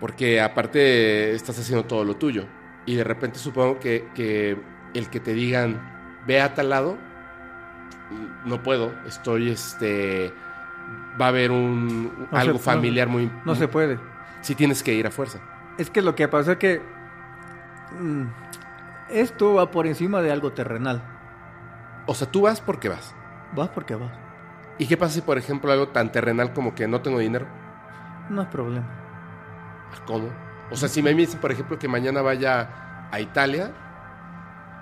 Porque 0.00 0.40
aparte 0.40 1.34
estás 1.34 1.58
haciendo 1.58 1.84
todo 1.84 2.04
lo 2.04 2.16
tuyo. 2.16 2.46
Y 2.86 2.94
de 2.94 3.04
repente 3.04 3.38
supongo 3.38 3.78
que, 3.78 4.08
que 4.14 4.58
el 4.94 5.10
que 5.10 5.20
te 5.20 5.32
digan, 5.34 5.80
ve 6.26 6.40
a 6.40 6.54
tal 6.54 6.70
lado, 6.70 6.96
no 8.44 8.62
puedo, 8.62 8.92
estoy, 9.06 9.50
este, 9.50 10.32
va 11.20 11.26
a 11.26 11.28
haber 11.28 11.50
un, 11.50 12.28
No 12.30 12.38
algo 12.38 12.58
se- 12.58 12.64
familiar 12.64 13.08
muy... 13.08 13.30
No 13.44 13.54
se 13.54 13.68
puede. 13.68 13.98
Sí 14.40 14.54
tienes 14.54 14.82
que 14.82 14.92
ir 14.94 15.06
a 15.06 15.10
fuerza. 15.10 15.38
Es 15.78 15.90
que 15.90 16.02
lo 16.02 16.14
que 16.14 16.28
pasa 16.28 16.52
es 16.52 16.58
que 16.58 16.82
mm, 17.98 18.24
esto 19.10 19.54
va 19.54 19.70
por 19.70 19.86
encima 19.86 20.20
de 20.22 20.30
algo 20.30 20.52
terrenal. 20.52 21.02
O 22.06 22.14
sea, 22.14 22.30
tú 22.30 22.42
vas 22.42 22.60
porque 22.60 22.88
vas. 22.88 23.14
Vas 23.54 23.70
porque 23.70 23.94
vas. 23.94 24.12
¿Y 24.78 24.86
qué 24.86 24.96
pasa 24.96 25.14
si, 25.14 25.20
por 25.22 25.38
ejemplo, 25.38 25.72
algo 25.72 25.88
tan 25.88 26.12
terrenal 26.12 26.52
como 26.52 26.74
que 26.74 26.86
no 26.86 27.00
tengo 27.00 27.18
dinero? 27.18 27.46
No 28.28 28.42
es 28.42 28.48
problema. 28.48 28.86
¿Cómo? 30.06 30.28
O 30.70 30.76
sea, 30.76 30.88
si 30.88 31.02
me 31.02 31.14
dicen, 31.14 31.40
por 31.40 31.52
ejemplo, 31.52 31.78
que 31.78 31.88
mañana 31.88 32.20
vaya 32.22 33.08
a 33.10 33.20
Italia, 33.20 33.70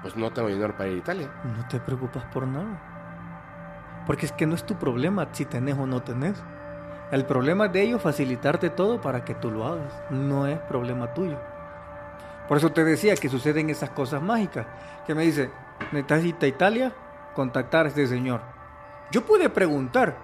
pues 0.03 0.17
no 0.17 0.33
tengo 0.33 0.49
dinero 0.49 0.77
para 0.77 0.89
ir 0.89 0.97
a 0.97 0.99
Italia. 0.99 1.31
No 1.57 1.67
te 1.69 1.79
preocupas 1.81 2.25
por 2.27 2.47
nada. 2.47 4.03
Porque 4.07 4.27
es 4.27 4.33
que 4.33 4.47
no 4.47 4.57
es 4.57 4.65
tu 4.65 4.75
problema 4.75 5.29
si 5.33 5.45
tenés 5.45 5.79
o 5.79 5.87
no 5.87 6.03
tenés. 6.03 6.43
El 7.13 7.25
problema 7.25 7.69
de 7.69 7.83
ellos 7.83 8.03
facilitarte 8.03 8.71
todo 8.71 9.01
para 9.01 9.25
que 9.25 9.35
tú 9.35 9.51
lo 9.51 9.65
hagas. 9.65 9.93
No 10.11 10.47
es 10.47 10.59
problema 10.61 11.15
tuyo. 11.15 11.39
Por 12.49 12.57
eso 12.57 12.73
te 12.73 12.85
decía 12.85 13.15
que 13.15 13.29
suceden 13.29 13.71
esas 13.71 13.91
cosas 13.91 14.21
mágicas. 14.21 14.67
Que 15.07 15.15
me 15.15 15.23
dice, 15.23 15.51
necesitas 15.93 16.25
ir 16.25 16.37
a 16.41 16.47
Italia, 16.47 16.93
contactar 17.35 17.87
a 17.87 17.91
este 17.91 18.07
señor. 18.09 18.41
Yo 19.13 19.25
pude 19.25 19.49
preguntar, 19.51 20.17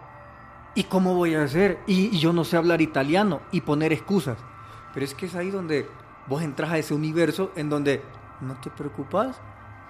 ¿y 0.75 0.85
cómo 0.85 1.15
voy 1.15 1.37
a 1.37 1.45
hacer? 1.45 1.79
Y, 1.87 2.17
y 2.17 2.19
yo 2.19 2.33
no 2.33 2.43
sé 2.43 2.57
hablar 2.57 2.81
italiano 2.81 3.43
y 3.53 3.61
poner 3.61 3.93
excusas. 3.93 4.39
Pero 4.93 5.05
es 5.05 5.15
que 5.15 5.27
es 5.27 5.37
ahí 5.37 5.51
donde 5.51 5.89
vos 6.27 6.43
entras 6.43 6.73
a 6.73 6.79
ese 6.79 6.95
universo 6.95 7.53
en 7.55 7.69
donde 7.69 8.03
no 8.41 8.55
te 8.61 8.71
preocupas 8.71 9.41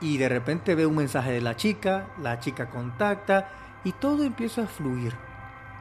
y 0.01 0.19
de 0.19 0.29
repente 0.29 0.75
ve 0.75 0.87
un 0.87 0.97
mensaje 0.97 1.33
de 1.33 1.41
la 1.41 1.57
chica, 1.57 2.07
la 2.23 2.39
chica 2.41 2.69
contacta 2.71 3.51
y 3.85 3.93
todo 3.93 4.25
empieza 4.25 4.63
a 4.63 4.67
fluir. 4.67 5.15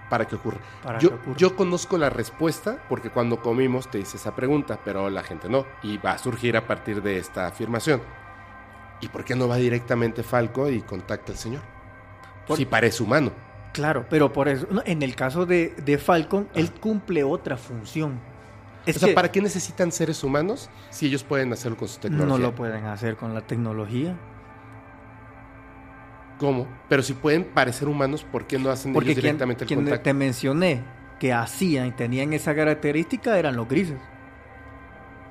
para 0.10 0.26
que 0.26 0.36
ocurra. 0.36 0.60
Para 0.84 1.00
yo, 1.00 1.10
que 1.10 1.16
ocurra. 1.16 1.38
yo 1.38 1.56
conozco 1.56 1.98
la 1.98 2.10
respuesta 2.10 2.78
porque 2.88 3.10
cuando 3.10 3.42
comimos 3.42 3.90
te 3.92 4.00
hice 4.00 4.16
esa 4.18 4.34
pregunta, 4.36 4.80
pero 4.86 5.10
la 5.10 5.22
gente 5.24 5.50
no. 5.50 5.66
Y 5.84 5.98
va 5.98 6.12
a 6.14 6.18
surgir 6.18 6.56
a 6.56 6.66
partir 6.66 7.02
de 7.02 7.18
esta 7.18 7.46
afirmación. 7.48 8.02
¿Y 9.02 9.10
por 9.10 9.24
qué 9.26 9.36
no 9.36 9.48
va 9.48 9.58
directamente 9.58 10.24
Falco 10.24 10.70
y 10.70 10.82
contacta 10.82 11.32
al 11.34 11.38
señor? 11.38 11.62
Por- 12.48 12.58
Si 12.58 12.66
parece 12.66 13.04
humano. 13.04 13.32
Claro, 13.74 14.06
pero 14.10 14.32
por 14.34 14.48
eso, 14.48 14.66
en 14.86 15.04
el 15.04 15.14
caso 15.16 15.46
de, 15.46 15.76
de 15.86 15.98
Falcon, 16.00 16.48
él 16.56 16.72
cumple 16.72 17.24
otra 17.24 17.58
función. 17.58 18.20
Es 18.88 18.96
o 18.96 19.00
sea, 19.00 19.10
que 19.10 19.14
¿para 19.16 19.32
qué 19.32 19.42
necesitan 19.42 19.92
seres 19.92 20.24
humanos 20.24 20.70
si 20.90 21.08
ellos 21.08 21.24
pueden 21.24 21.52
hacerlo 21.54 21.78
con 21.78 21.88
su 21.88 22.00
tecnología? 22.00 22.38
no 22.38 22.38
lo 22.38 22.56
pueden 22.56 22.86
hacer 22.86 23.18
con 23.18 23.34
la 23.34 23.42
tecnología. 23.42 24.16
¿Cómo? 26.40 26.68
Pero 26.88 27.04
si 27.04 27.14
pueden 27.14 27.44
parecer 27.44 27.88
humanos, 27.88 28.24
¿por 28.24 28.46
qué 28.46 28.60
no 28.60 28.70
hacen 28.70 28.94
Porque 28.94 29.12
ellos 29.12 29.22
quien, 29.22 29.34
directamente 29.34 29.64
el 29.64 29.68
quien 29.68 29.80
contacto? 29.82 30.04
te 30.04 30.14
mencioné 30.14 30.84
que 31.20 31.34
hacían 31.34 31.88
y 31.88 31.92
tenían 31.92 32.34
esa 32.34 32.56
característica 32.56 33.38
eran 33.38 33.56
los 33.56 33.68
grises. 33.68 34.00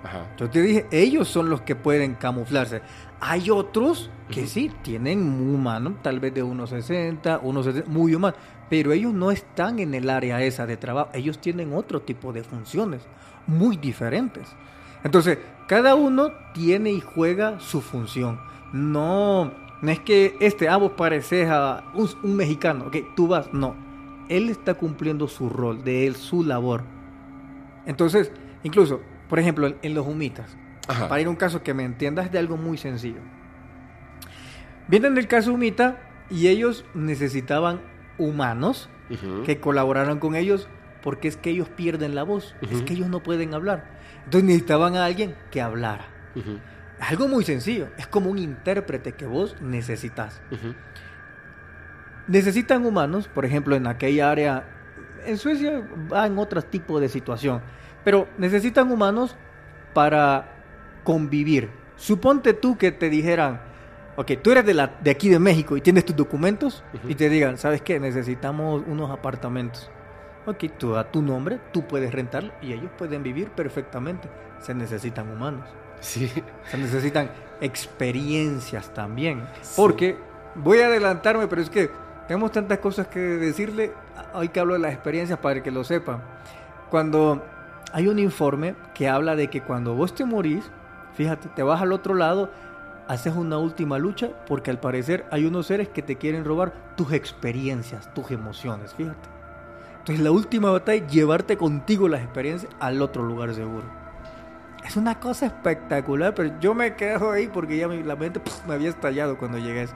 Ajá. 0.02 0.26
Yo 0.36 0.50
te 0.50 0.60
dije, 0.62 0.86
ellos 0.90 1.28
son 1.28 1.48
los 1.48 1.62
que 1.62 1.74
pueden 1.74 2.14
camuflarse. 2.14 2.82
Hay 3.20 3.50
otros 3.50 4.10
que 4.30 4.46
sí, 4.46 4.70
tienen 4.82 5.22
muy 5.28 5.54
humano, 5.54 5.96
tal 6.02 6.20
vez 6.20 6.34
de 6.34 6.44
1,60, 6.44 7.40
1,70, 7.40 7.86
muy 7.86 8.14
humano, 8.14 8.36
pero 8.68 8.92
ellos 8.92 9.12
no 9.14 9.30
están 9.30 9.78
en 9.78 9.94
el 9.94 10.10
área 10.10 10.42
esa 10.42 10.66
de 10.66 10.76
trabajo, 10.76 11.10
ellos 11.14 11.38
tienen 11.38 11.72
otro 11.72 12.02
tipo 12.02 12.32
de 12.32 12.42
funciones, 12.42 13.02
muy 13.46 13.76
diferentes. 13.76 14.54
Entonces, 15.04 15.38
cada 15.66 15.94
uno 15.94 16.32
tiene 16.52 16.92
y 16.92 17.00
juega 17.00 17.60
su 17.60 17.80
función. 17.80 18.40
No, 18.72 19.52
no 19.82 19.90
es 19.90 20.00
que 20.00 20.36
este, 20.40 20.68
ah, 20.68 20.76
vos 20.76 20.92
pareces 20.92 21.48
a 21.48 21.84
un, 21.94 22.08
un 22.22 22.36
mexicano, 22.36 22.86
ok, 22.86 22.96
tú 23.14 23.28
vas, 23.28 23.52
no. 23.52 23.74
Él 24.28 24.48
está 24.48 24.74
cumpliendo 24.74 25.28
su 25.28 25.48
rol, 25.48 25.84
de 25.84 26.06
él, 26.06 26.16
su 26.16 26.42
labor. 26.42 26.82
Entonces, 27.86 28.32
incluso, 28.64 29.00
por 29.28 29.38
ejemplo, 29.38 29.68
en, 29.68 29.76
en 29.82 29.94
los 29.94 30.06
humitas, 30.06 30.56
Ajá. 30.88 31.08
para 31.08 31.20
ir 31.20 31.28
a 31.28 31.30
un 31.30 31.36
caso 31.36 31.62
que 31.62 31.74
me 31.74 31.84
entiendas 31.84 32.32
de 32.32 32.38
algo 32.38 32.56
muy 32.56 32.76
sencillo. 32.78 33.20
Vienen 34.88 35.14
del 35.14 35.28
caso 35.28 35.52
humita 35.52 35.98
y 36.30 36.48
ellos 36.48 36.84
necesitaban 36.94 37.80
humanos 38.18 38.88
que 39.44 39.60
colaboraran 39.60 40.18
con 40.18 40.34
ellos 40.34 40.68
porque 41.06 41.28
es 41.28 41.36
que 41.36 41.50
ellos 41.50 41.68
pierden 41.68 42.16
la 42.16 42.24
voz, 42.24 42.56
es 42.68 42.82
que 42.82 42.94
ellos 42.94 43.08
no 43.08 43.22
pueden 43.22 43.54
hablar. 43.54 43.84
Entonces 44.24 44.42
necesitaban 44.42 44.96
a 44.96 45.04
alguien 45.04 45.36
que 45.52 45.60
hablara. 45.62 46.08
Algo 46.98 47.28
muy 47.28 47.44
sencillo, 47.44 47.90
es 47.96 48.08
como 48.08 48.28
un 48.28 48.38
intérprete 48.38 49.12
que 49.12 49.24
vos 49.24 49.54
necesitas. 49.60 50.42
Necesitan 52.26 52.84
humanos, 52.84 53.28
por 53.28 53.44
ejemplo, 53.44 53.76
en 53.76 53.86
aquella 53.86 54.32
área, 54.32 54.64
en 55.24 55.38
Suecia 55.38 55.88
va 56.12 56.26
en 56.26 56.38
otro 56.38 56.60
tipo 56.60 56.98
de 56.98 57.08
situación, 57.08 57.60
pero 58.02 58.26
necesitan 58.36 58.90
humanos 58.90 59.36
para 59.94 60.56
convivir. 61.04 61.70
Suponte 61.94 62.52
tú 62.52 62.76
que 62.76 62.90
te 62.90 63.10
dijeran, 63.10 63.60
ok, 64.16 64.32
tú 64.42 64.50
eres 64.50 64.66
de, 64.66 64.74
la, 64.74 64.98
de 65.00 65.12
aquí 65.12 65.28
de 65.28 65.38
México 65.38 65.76
y 65.76 65.80
tienes 65.80 66.04
tus 66.04 66.16
documentos 66.16 66.82
y 67.06 67.14
te 67.14 67.28
digan, 67.28 67.58
¿sabes 67.58 67.80
qué? 67.80 68.00
Necesitamos 68.00 68.82
unos 68.88 69.12
apartamentos. 69.12 69.88
Ok, 70.46 70.64
tú 70.78 70.94
a 70.96 71.10
tu 71.10 71.22
nombre, 71.22 71.58
tú 71.72 71.86
puedes 71.86 72.12
rentarlo 72.12 72.52
y 72.62 72.72
ellos 72.72 72.90
pueden 72.96 73.22
vivir 73.22 73.50
perfectamente. 73.50 74.28
Se 74.60 74.74
necesitan 74.74 75.28
humanos. 75.28 75.68
Sí. 76.00 76.30
Se 76.70 76.78
necesitan 76.78 77.30
experiencias 77.60 78.92
también. 78.94 79.44
Porque 79.74 80.16
voy 80.54 80.80
a 80.80 80.86
adelantarme, 80.86 81.48
pero 81.48 81.62
es 81.62 81.70
que 81.70 81.90
tenemos 82.28 82.52
tantas 82.52 82.78
cosas 82.78 83.08
que 83.08 83.18
decirle. 83.18 83.92
Hoy 84.34 84.48
que 84.48 84.60
hablo 84.60 84.74
de 84.74 84.80
las 84.80 84.92
experiencias 84.92 85.38
para 85.38 85.62
que 85.62 85.70
lo 85.70 85.82
sepan. 85.82 86.22
Cuando 86.90 87.42
hay 87.92 88.06
un 88.06 88.18
informe 88.18 88.76
que 88.94 89.08
habla 89.08 89.36
de 89.36 89.48
que 89.48 89.62
cuando 89.62 89.94
vos 89.94 90.14
te 90.14 90.24
morís, 90.24 90.70
fíjate, 91.14 91.48
te 91.48 91.62
vas 91.62 91.82
al 91.82 91.92
otro 91.92 92.14
lado, 92.14 92.50
haces 93.08 93.34
una 93.34 93.58
última 93.58 93.98
lucha, 93.98 94.30
porque 94.46 94.70
al 94.70 94.78
parecer 94.78 95.26
hay 95.30 95.44
unos 95.44 95.66
seres 95.66 95.88
que 95.88 96.02
te 96.02 96.16
quieren 96.16 96.44
robar 96.44 96.72
tus 96.96 97.12
experiencias, 97.12 98.12
tus 98.14 98.30
emociones, 98.30 98.94
fíjate. 98.94 99.35
Entonces 100.06 100.22
la 100.22 100.30
última 100.30 100.70
batalla, 100.70 101.04
llevarte 101.08 101.56
contigo 101.56 102.08
las 102.08 102.22
experiencias 102.22 102.72
al 102.78 103.02
otro 103.02 103.24
lugar 103.24 103.52
seguro. 103.54 103.82
Es 104.86 104.96
una 104.96 105.18
cosa 105.18 105.46
espectacular, 105.46 106.32
pero 106.32 106.60
yo 106.60 106.74
me 106.76 106.94
quedo 106.94 107.32
ahí 107.32 107.48
porque 107.48 107.76
ya 107.76 107.88
la 107.88 108.14
mente 108.14 108.40
me 108.68 108.74
había 108.74 108.90
estallado 108.90 109.36
cuando 109.36 109.58
llegué 109.58 109.80
a 109.80 109.82
eso. 109.82 109.94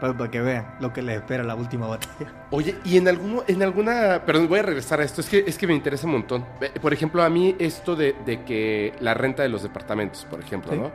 Para, 0.00 0.30
que 0.30 0.40
vean 0.40 0.66
lo 0.80 0.94
que 0.94 1.02
les 1.02 1.16
espera 1.16 1.44
la 1.44 1.54
última 1.54 1.86
batalla. 1.86 2.32
Oye, 2.50 2.74
y 2.86 2.96
en, 2.96 3.06
alguno, 3.06 3.44
en 3.46 3.62
alguna... 3.62 4.22
Perdón, 4.24 4.48
voy 4.48 4.60
a 4.60 4.62
regresar 4.62 4.98
a 4.98 5.04
esto. 5.04 5.20
Es 5.20 5.28
que, 5.28 5.44
es 5.46 5.58
que 5.58 5.66
me 5.66 5.74
interesa 5.74 6.06
un 6.06 6.14
montón. 6.14 6.46
Por 6.80 6.94
ejemplo, 6.94 7.22
a 7.22 7.28
mí 7.28 7.54
esto 7.58 7.94
de, 7.96 8.14
que 8.46 8.94
la 9.00 9.12
renta 9.12 9.42
de 9.42 9.50
los 9.50 9.62
departamentos, 9.62 10.24
por 10.24 10.40
ejemplo, 10.40 10.74
¿no? 10.74 10.90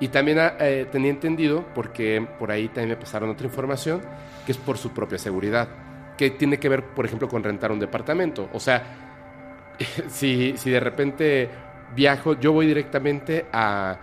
Y 0.00 0.08
también 0.08 0.38
eh, 0.60 0.88
tenía 0.90 1.10
entendido, 1.10 1.66
porque 1.74 2.26
por 2.38 2.50
ahí 2.50 2.68
también 2.68 2.88
me 2.88 2.96
pasaron 2.96 3.28
otra 3.28 3.46
información, 3.46 4.00
que 4.46 4.52
es 4.52 4.58
por 4.58 4.78
su 4.78 4.92
propia 4.92 5.18
seguridad. 5.18 5.68
Que 6.18 6.30
tiene 6.30 6.58
que 6.58 6.68
ver, 6.68 6.84
por 6.84 7.06
ejemplo, 7.06 7.28
con 7.28 7.42
rentar 7.42 7.72
un 7.72 7.78
departamento. 7.78 8.50
O 8.52 8.60
sea, 8.60 9.74
si, 10.08 10.54
si 10.58 10.70
de 10.70 10.80
repente 10.80 11.48
viajo, 11.94 12.38
yo 12.38 12.52
voy 12.52 12.66
directamente 12.66 13.46
a, 13.52 13.96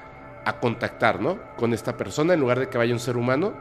a 0.43 0.59
contactar, 0.59 1.21
¿no? 1.21 1.37
Con 1.55 1.73
esta 1.73 1.95
persona 1.95 2.33
en 2.33 2.39
lugar 2.39 2.59
de 2.59 2.69
que 2.69 2.79
vaya 2.79 2.93
un 2.93 2.99
ser 2.99 3.17
humano 3.17 3.53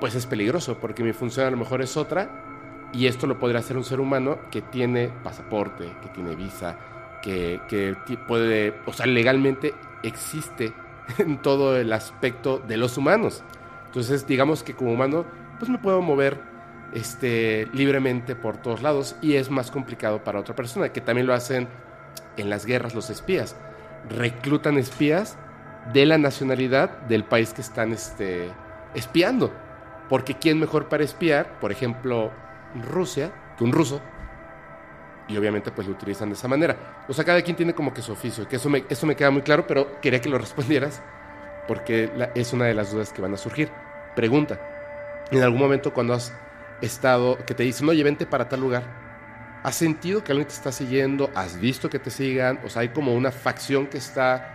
pues 0.00 0.14
es 0.14 0.26
peligroso 0.26 0.76
porque 0.78 1.02
mi 1.02 1.12
función 1.12 1.46
a 1.46 1.50
lo 1.50 1.56
mejor 1.56 1.80
es 1.80 1.96
otra 1.96 2.28
y 2.92 3.06
esto 3.06 3.26
lo 3.26 3.38
podría 3.38 3.60
hacer 3.60 3.76
un 3.76 3.84
ser 3.84 4.00
humano 4.00 4.38
que 4.50 4.62
tiene 4.62 5.08
pasaporte, 5.22 5.90
que 6.02 6.08
tiene 6.10 6.36
visa, 6.36 6.78
que, 7.22 7.60
que 7.68 7.96
puede, 8.28 8.74
o 8.86 8.92
sea, 8.92 9.06
legalmente 9.06 9.74
existe 10.02 10.72
en 11.18 11.38
todo 11.38 11.76
el 11.76 11.92
aspecto 11.92 12.58
de 12.58 12.76
los 12.76 12.96
humanos. 12.98 13.42
Entonces, 13.86 14.26
digamos 14.26 14.62
que 14.62 14.74
como 14.74 14.92
humano, 14.92 15.24
pues 15.58 15.70
me 15.70 15.78
puedo 15.78 16.02
mover 16.02 16.38
este, 16.94 17.68
libremente 17.72 18.36
por 18.36 18.56
todos 18.56 18.80
lados 18.80 19.16
y 19.20 19.34
es 19.34 19.50
más 19.50 19.70
complicado 19.70 20.22
para 20.22 20.40
otra 20.40 20.54
persona, 20.54 20.90
que 20.90 21.00
también 21.00 21.26
lo 21.26 21.34
hacen 21.34 21.68
en 22.36 22.48
las 22.48 22.64
guerras 22.64 22.94
los 22.94 23.10
espías. 23.10 23.56
Reclutan 24.08 24.78
espías 24.78 25.36
de 25.92 26.06
la 26.06 26.18
nacionalidad 26.18 26.90
del 27.02 27.24
país 27.24 27.52
que 27.52 27.60
están 27.60 27.92
este, 27.92 28.48
espiando. 28.94 29.52
Porque 30.08 30.34
¿quién 30.34 30.58
mejor 30.58 30.88
para 30.88 31.04
espiar? 31.04 31.58
Por 31.58 31.72
ejemplo, 31.72 32.30
Rusia, 32.90 33.32
que 33.58 33.64
un 33.64 33.72
ruso. 33.72 34.00
Y 35.26 35.36
obviamente 35.36 35.70
pues 35.70 35.86
lo 35.86 35.94
utilizan 35.94 36.28
de 36.28 36.34
esa 36.34 36.48
manera. 36.48 37.04
O 37.08 37.12
sea, 37.12 37.24
cada 37.24 37.42
quien 37.42 37.56
tiene 37.56 37.74
como 37.74 37.92
que 37.92 38.02
su 38.02 38.12
oficio, 38.12 38.46
que 38.46 38.56
eso 38.56 38.68
me, 38.68 38.84
eso 38.88 39.06
me 39.06 39.16
queda 39.16 39.30
muy 39.30 39.42
claro, 39.42 39.66
pero 39.66 40.00
quería 40.00 40.20
que 40.20 40.28
lo 40.28 40.38
respondieras 40.46 41.02
porque 41.66 42.10
es 42.34 42.52
una 42.52 42.66
de 42.66 42.74
las 42.74 42.92
dudas 42.92 43.12
que 43.12 43.22
van 43.22 43.34
a 43.34 43.38
surgir. 43.38 43.70
Pregunta, 44.14 44.60
en 45.30 45.42
algún 45.42 45.58
momento 45.58 45.92
cuando 45.92 46.14
has 46.14 46.32
estado, 46.84 47.38
que 47.46 47.54
te 47.54 47.62
dicen, 47.62 47.88
oye, 47.88 48.02
vente 48.02 48.26
para 48.26 48.48
tal 48.48 48.60
lugar, 48.60 48.84
¿has 49.62 49.74
sentido 49.74 50.22
que 50.22 50.32
alguien 50.32 50.48
te 50.48 50.54
está 50.54 50.72
siguiendo? 50.72 51.30
¿Has 51.34 51.58
visto 51.58 51.90
que 51.90 51.98
te 51.98 52.10
sigan? 52.10 52.60
O 52.64 52.68
sea, 52.68 52.82
hay 52.82 52.90
como 52.90 53.14
una 53.14 53.30
facción 53.32 53.86
que 53.86 53.98
está 53.98 54.54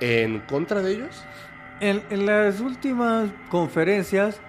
en 0.00 0.40
contra 0.40 0.82
de 0.82 0.92
ellos. 0.92 1.24
En, 1.80 2.26
las 2.26 2.60
últimas 2.60 3.28
conferencias, 3.50 4.40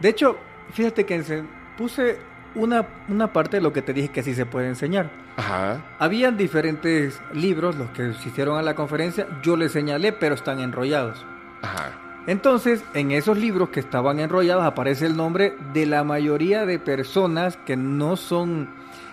de 0.00 0.08
hecho, 0.08 0.36
fíjate 0.72 1.06
que 1.06 1.44
puse 1.76 2.18
una, 2.54 2.86
una 3.08 3.32
parte 3.32 3.58
de 3.58 3.62
lo 3.62 3.72
que 3.72 3.82
te 3.82 3.92
dije 3.92 4.08
que 4.08 4.22
sí 4.22 4.34
se 4.34 4.46
puede 4.46 4.68
enseñar. 4.68 5.10
Ajá. 5.36 5.84
Habían 5.98 6.36
diferentes 6.36 7.20
libros, 7.32 7.76
los 7.76 7.90
que 7.90 8.12
se 8.14 8.28
hicieron 8.28 8.58
a 8.58 8.62
la 8.62 8.74
conferencia, 8.74 9.26
yo 9.42 9.56
les 9.56 9.72
señalé, 9.72 10.12
pero 10.12 10.34
están 10.34 10.60
enrollados. 10.60 11.24
Ajá. 11.62 12.03
Entonces, 12.26 12.82
en 12.94 13.10
esos 13.10 13.36
libros 13.36 13.68
que 13.68 13.80
estaban 13.80 14.18
enrollados 14.18 14.64
aparece 14.64 15.06
el 15.06 15.16
nombre 15.16 15.54
de 15.72 15.86
la 15.86 16.04
mayoría 16.04 16.64
de 16.64 16.78
personas 16.78 17.58
que 17.58 17.76
no 17.76 18.16
son 18.16 18.70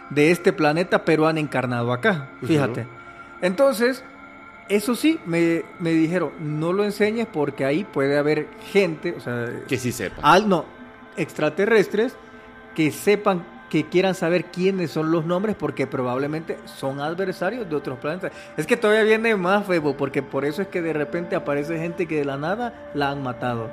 de 0.09 0.31
este 0.31 0.53
planeta, 0.53 1.03
pero 1.03 1.27
han 1.27 1.37
encarnado 1.37 1.91
acá. 1.91 2.29
Fíjate. 2.43 2.87
Entonces, 3.41 4.03
eso 4.69 4.95
sí, 4.95 5.19
me, 5.25 5.63
dijeron, 5.79 6.31
no 6.39 6.71
lo 6.71 6.85
enseñes 6.85 7.27
porque 7.31 7.65
ahí 7.65 7.83
puede 7.83 8.17
haber 8.17 8.47
gente, 8.71 9.13
o 9.17 9.19
sea... 9.19 9.63
Que 9.67 9.77
sí 9.77 9.91
sepa. 9.91 10.21
Al, 10.21 10.47
no, 10.47 10.65
extraterrestres 11.17 12.15
que 12.75 12.91
sepan, 12.91 13.45
que 13.71 13.85
quieran 13.85 14.15
saber 14.15 14.51
quiénes 14.51 14.91
son 14.91 15.11
los 15.11 15.23
nombres 15.23 15.55
porque 15.57 15.87
probablemente 15.87 16.57
son 16.65 16.99
adversarios 16.99 17.69
de 17.69 17.77
otros 17.77 17.99
planetas. 17.99 18.33
Es 18.57 18.67
que 18.67 18.75
todavía 18.75 19.03
viene 19.03 19.33
más 19.37 19.65
febo 19.65 19.95
porque 19.95 20.21
por 20.21 20.43
eso 20.43 20.61
es 20.61 20.67
que 20.67 20.81
de 20.81 20.91
repente 20.91 21.37
aparece 21.37 21.79
gente 21.79 22.05
que 22.05 22.17
de 22.17 22.25
la 22.25 22.35
nada 22.35 22.91
la 22.93 23.11
han 23.11 23.23
matado. 23.23 23.71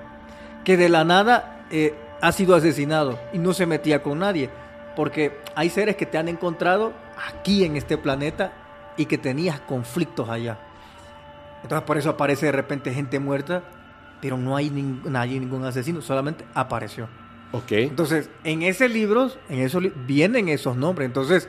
Que 0.62 0.76
de 0.76 0.88
la 0.88 1.02
nada 1.02 1.66
eh, 1.72 1.96
ha 2.20 2.30
sido 2.30 2.54
asesinado 2.54 3.18
y 3.32 3.38
no 3.38 3.52
se 3.52 3.66
metía 3.66 4.00
con 4.00 4.20
nadie. 4.20 4.50
Porque 4.94 5.36
hay 5.56 5.68
seres 5.68 5.96
que 5.96 6.06
te 6.06 6.16
han 6.16 6.28
encontrado 6.28 6.92
aquí 7.28 7.64
en 7.64 7.76
este 7.76 7.98
planeta 7.98 8.52
y 8.96 9.06
que 9.06 9.18
tenías 9.18 9.58
conflictos 9.58 10.28
allá. 10.28 10.60
Entonces 11.64 11.84
por 11.84 11.98
eso 11.98 12.10
aparece 12.10 12.46
de 12.46 12.52
repente 12.52 12.94
gente 12.94 13.18
muerta, 13.18 13.64
pero 14.20 14.36
no 14.36 14.54
hay 14.54 14.70
nadie, 14.70 15.40
ningún 15.40 15.64
asesino, 15.64 16.00
solamente 16.02 16.44
apareció. 16.54 17.08
Ok. 17.52 17.72
Entonces, 17.72 18.30
en 18.44 18.62
ese 18.62 18.88
libro, 18.88 19.30
en 19.48 19.60
esos 19.60 19.82
vienen 20.06 20.48
esos 20.48 20.76
nombres. 20.76 21.06
Entonces, 21.06 21.48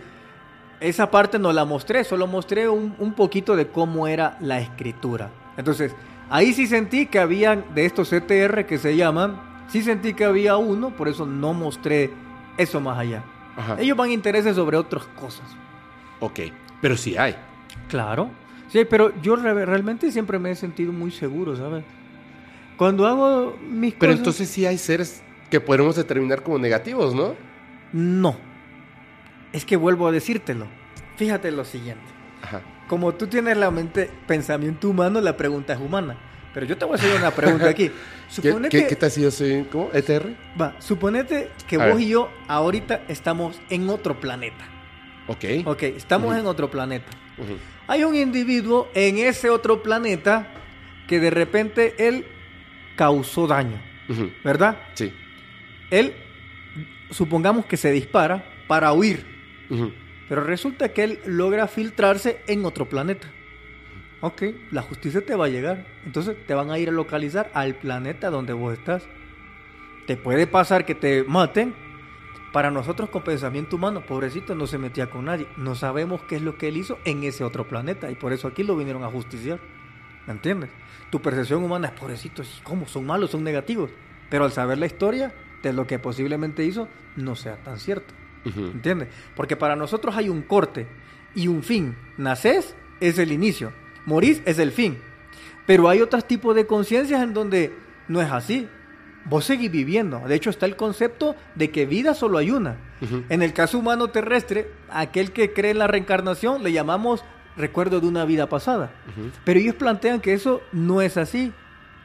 esa 0.80 1.12
parte 1.12 1.40
no 1.40 1.52
la 1.52 1.66
mostré, 1.66 2.04
solo 2.04 2.26
mostré 2.28 2.70
un, 2.70 2.96
un, 3.00 3.14
poquito 3.14 3.56
de 3.56 3.68
cómo 3.68 4.08
era 4.08 4.38
la 4.40 4.62
escritura. 4.62 5.30
Entonces, 5.58 5.94
ahí 6.30 6.54
sí 6.54 6.68
sentí 6.68 7.06
que 7.06 7.20
habían 7.20 7.66
de 7.76 7.86
estos 7.86 8.10
CTR 8.10 8.66
que 8.66 8.78
se 8.78 8.96
llaman, 8.96 9.42
sí 9.68 9.82
sentí 9.82 10.14
que 10.14 10.24
había 10.24 10.56
uno, 10.56 10.96
por 10.96 11.10
eso 11.10 11.26
no 11.26 11.54
mostré 11.54 12.12
eso 12.58 12.80
más 12.80 12.98
allá. 12.98 13.24
Ellos 13.78 13.98
van 13.98 14.10
a 14.10 14.14
intereses 14.14 14.56
sobre 14.56 14.78
otras 14.78 15.06
cosas. 15.20 15.46
Ok, 16.22 16.40
pero 16.82 16.96
sí 16.96 17.18
hay. 17.18 17.36
Claro. 17.90 18.30
Sí, 18.70 18.86
pero 18.90 19.12
yo 19.22 19.36
realmente 19.36 20.12
siempre 20.12 20.40
me 20.40 20.52
he 20.52 20.56
sentido 20.56 20.94
muy 20.94 21.12
seguro, 21.12 21.56
¿sabes? 21.56 21.84
Cuando 22.78 23.06
hago 23.06 23.58
mis 23.62 23.96
pero 23.96 24.14
entonces 24.14 24.48
sí 24.48 24.66
hay 24.66 24.78
seres 24.78 25.22
que 25.50 25.60
podemos 25.60 25.96
determinar 25.96 26.44
como 26.44 26.58
negativos, 26.60 27.14
¿no? 27.14 27.36
No. 27.92 28.38
Es 29.52 29.66
que 29.66 29.78
vuelvo 29.78 30.08
a 30.08 30.12
decírtelo. 30.12 30.68
Fíjate 31.18 31.52
lo 31.52 31.66
siguiente. 31.66 32.06
Ajá. 32.42 32.62
Como 32.88 33.14
tú 33.14 33.28
tienes 33.28 33.58
la 33.58 33.72
mente, 33.72 34.10
pensamiento 34.28 34.90
humano, 34.90 35.22
la 35.22 35.38
pregunta 35.38 35.74
es 35.74 35.80
humana. 35.80 36.18
Pero 36.54 36.66
yo 36.66 36.78
te 36.78 36.86
voy 36.86 36.94
a 36.94 36.96
hacer 36.96 37.16
una 37.16 37.32
pregunta 37.32 37.70
aquí. 37.70 37.92
¿Qué, 38.70 38.88
¿Qué, 38.88 38.96
tal 38.96 39.12
si 39.12 39.22
yo 39.22 39.32
soy, 39.32 39.66
¿cómo? 39.72 39.90
¿ETR? 39.94 40.36
Va, 40.60 40.76
suponete 40.80 41.50
que 41.68 41.78
vos 41.78 42.00
y 42.00 42.10
yo 42.10 42.30
ahorita 42.48 43.04
estamos 43.08 43.60
en 43.70 43.90
otro 43.90 44.20
planeta. 44.20 44.66
Ok. 45.28 45.46
Ok, 45.66 45.84
estamos 45.84 46.36
en 46.36 46.46
otro 46.46 46.70
planeta. 46.70 47.08
Hay 47.88 48.04
un 48.04 48.16
individuo 48.16 48.90
en 48.94 49.18
ese 49.18 49.50
otro 49.50 49.82
planeta 49.82 50.48
que 51.08 51.20
de 51.20 51.30
repente 51.30 51.96
él 51.98 52.26
causó 52.96 53.48
daño, 53.48 53.82
¿verdad? 54.44 54.78
Sí. 54.94 55.14
Él, 55.91 56.14
supongamos 57.10 57.66
que 57.66 57.78
se 57.78 57.91
dispara 57.91 58.44
para 58.68 58.94
huir, 58.94 59.26
pero 60.28 60.44
resulta 60.44 60.90
que 60.90 61.03
él 61.03 61.20
logra 61.26 61.68
filtrarse 61.68 62.41
en 62.48 62.66
otro 62.66 62.88
planeta. 62.88 63.28
Ok, 64.22 64.44
la 64.72 64.82
justicia 64.82 65.26
te 65.26 65.36
va 65.36 65.45
a 65.45 65.49
llegar. 65.49 65.86
Entonces 66.06 66.36
te 66.45 66.53
van 66.53 66.72
a 66.72 66.78
ir 66.78 66.90
a 66.90 66.91
localizar 66.91 67.49
al 67.53 67.76
planeta 67.76 68.30
donde 68.30 68.53
vos 68.53 68.78
estás. 68.78 69.07
Te 70.07 70.18
puede 70.18 70.48
pasar 70.48 70.86
que 70.86 70.95
te 70.95 71.24
maten 71.24 71.74
Para 72.52 72.72
nosotros 72.72 73.10
con 73.10 73.24
pensamiento 73.24 73.76
humano, 73.76 74.03
pobrecito, 74.06 74.56
no 74.56 74.66
se 74.66 74.80
metía 74.80 75.10
con 75.10 75.26
nadie. 75.26 75.48
No 75.56 75.76
sabemos 75.76 76.22
qué 76.24 76.38
es 76.38 76.41
lo 76.41 76.57
que 76.57 76.68
él 76.68 76.78
hizo 76.78 76.98
en 77.06 77.24
ese 77.24 77.44
otro 77.44 77.68
planeta 77.68 78.10
y 78.11 78.16
por 78.16 78.34
eso 78.34 78.48
aquí 78.48 78.64
lo 78.64 78.76
vinieron 78.76 79.03
a 79.03 79.11
justiciar. 79.11 79.60
¿Me 80.26 80.34
entiendes? 80.34 80.70
Tu 81.11 81.22
percepción 81.22 81.64
humana 81.64 81.88
es 81.88 81.94
pobrecito, 81.94 82.44
¿cómo? 82.64 82.88
Son 82.88 83.06
malos, 83.06 83.32
son 83.32 83.44
negativos. 83.44 83.91
Pero 84.30 84.45
al 84.45 84.52
saber 84.52 84.80
la 84.80 84.88
historia 84.88 85.32
de 85.64 85.73
lo 85.73 85.88
que 85.88 85.99
posiblemente 85.99 86.64
hizo, 86.64 86.88
no 87.15 87.36
sea 87.36 87.57
tan 87.57 87.80
cierto. 87.80 88.14
¿Entiendes? 88.45 89.10
Porque 89.36 89.57
para 89.57 89.76
nosotros 89.76 90.15
hay 90.15 90.30
un 90.30 90.41
corte 90.41 90.88
y 91.36 91.48
un 91.48 91.61
fin. 91.61 91.95
Nacés 92.18 92.76
es 92.99 93.19
el 93.19 93.31
inicio, 93.31 93.73
morís 94.06 94.41
es 94.45 94.60
el 94.60 94.72
fin. 94.72 94.98
Pero 95.65 95.90
hay 95.90 96.02
otros 96.02 96.26
tipos 96.26 96.56
de 96.56 96.65
conciencias 96.65 97.22
en 97.22 97.34
donde 97.34 97.73
no 98.07 98.22
es 98.22 98.31
así. 98.31 98.68
Vos 99.26 99.45
seguís 99.45 99.69
viviendo. 99.69 100.19
De 100.27 100.34
hecho, 100.36 100.49
está 100.49 100.65
el 100.65 100.76
concepto 100.76 101.36
de 101.56 101.69
que 101.69 101.86
vida 101.86 102.14
solo 102.14 102.38
hay 102.38 102.49
una. 102.49 102.77
En 103.30 103.41
el 103.41 103.53
caso 103.53 103.77
humano 103.77 104.07
terrestre, 104.10 104.72
aquel 104.90 105.31
que 105.31 105.53
cree 105.53 105.72
en 105.72 105.77
la 105.77 105.88
reencarnación 105.88 106.64
le 106.64 106.72
llamamos 106.72 107.23
recuerdo 107.56 107.99
de 107.99 108.07
una 108.07 108.26
vida 108.26 108.49
pasada. 108.49 108.91
Pero 109.44 109.60
ellos 109.60 109.76
plantean 109.76 110.22
que 110.22 110.34
eso 110.34 110.61
no 110.72 111.02
es 111.02 111.18
así 111.18 111.53